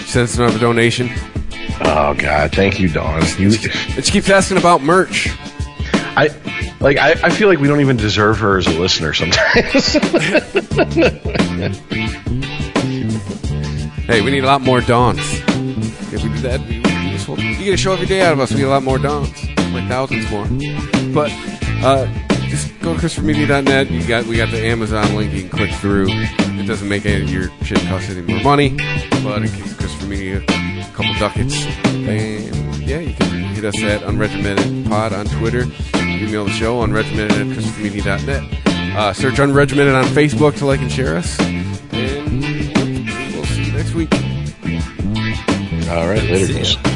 Send 0.00 0.24
us 0.24 0.36
another 0.36 0.58
donation. 0.58 1.08
oh 1.80 2.12
god, 2.18 2.52
thank 2.52 2.80
you, 2.80 2.88
Dawn. 2.88 3.22
You, 3.38 3.52
she 3.52 4.02
keeps 4.02 4.28
asking 4.28 4.58
about 4.58 4.82
merch. 4.82 5.28
I 6.18 6.28
like 6.80 6.98
I, 6.98 7.12
I 7.12 7.30
feel 7.30 7.48
like 7.48 7.60
we 7.60 7.68
don't 7.68 7.80
even 7.80 7.96
deserve 7.96 8.38
her 8.40 8.58
as 8.58 8.66
a 8.66 8.78
listener 8.78 9.14
sometimes. 9.14 9.96
Hey, 14.06 14.20
we 14.20 14.30
need 14.30 14.44
a 14.44 14.46
lot 14.46 14.60
more 14.60 14.80
Dawns. 14.80 15.18
If 16.12 16.22
we 16.22 16.28
do 16.28 16.38
that, 16.42 16.60
we, 16.60 16.80
just, 17.10 17.26
you 17.28 17.64
get 17.64 17.74
a 17.74 17.76
show 17.76 17.92
every 17.92 18.06
day 18.06 18.22
out 18.22 18.34
of 18.34 18.38
us. 18.38 18.52
We 18.52 18.58
need 18.58 18.66
a 18.66 18.68
lot 18.68 18.84
more 18.84 18.98
Dawns. 18.98 19.32
Like 19.72 19.88
thousands 19.88 20.30
more. 20.30 20.46
But, 21.12 21.32
uh, 21.82 22.06
just 22.48 22.78
go 22.80 22.94
to 22.94 23.00
ChristopherMedia.net. 23.00 23.90
You 23.90 24.06
got, 24.06 24.26
we 24.26 24.36
got 24.36 24.50
the 24.50 24.64
Amazon 24.64 25.14
link. 25.14 25.32
You 25.32 25.42
can 25.42 25.50
click 25.50 25.72
through. 25.74 26.06
It 26.08 26.66
doesn't 26.66 26.88
make 26.88 27.06
any 27.06 27.22
of 27.22 27.30
your 27.30 27.50
shit 27.62 27.78
cost 27.86 28.10
any 28.10 28.22
more 28.22 28.42
money. 28.42 28.70
But 29.22 29.42
it 29.42 29.52
gives 29.54 29.74
Christopher 29.74 30.06
Media 30.06 30.38
a 30.38 30.90
couple 30.92 31.12
ducats. 31.14 31.54
And, 31.86 32.76
yeah, 32.82 33.00
you 33.00 33.14
can 33.14 33.30
hit 33.54 33.64
us 33.64 33.82
at 33.82 34.02
Unregimented 34.02 34.88
Pod 34.88 35.12
on 35.12 35.26
Twitter. 35.26 35.62
Email 35.94 36.44
the 36.44 36.50
show 36.50 36.80
unregimented 36.84 37.30
at 37.30 37.56
ChristopherMedia.net. 37.56 38.96
Uh, 38.96 39.12
search 39.12 39.34
Unregimented 39.34 39.94
on 39.94 40.04
Facebook 40.06 40.56
to 40.58 40.66
like 40.66 40.80
and 40.80 40.90
share 40.90 41.16
us. 41.16 41.38
And 41.40 41.82
we'll 43.34 43.44
see 43.44 43.64
you 43.64 43.72
next 43.72 43.94
week. 43.94 44.12
All 45.90 46.08
right, 46.08 46.22
later, 46.22 46.64
See 46.64 46.95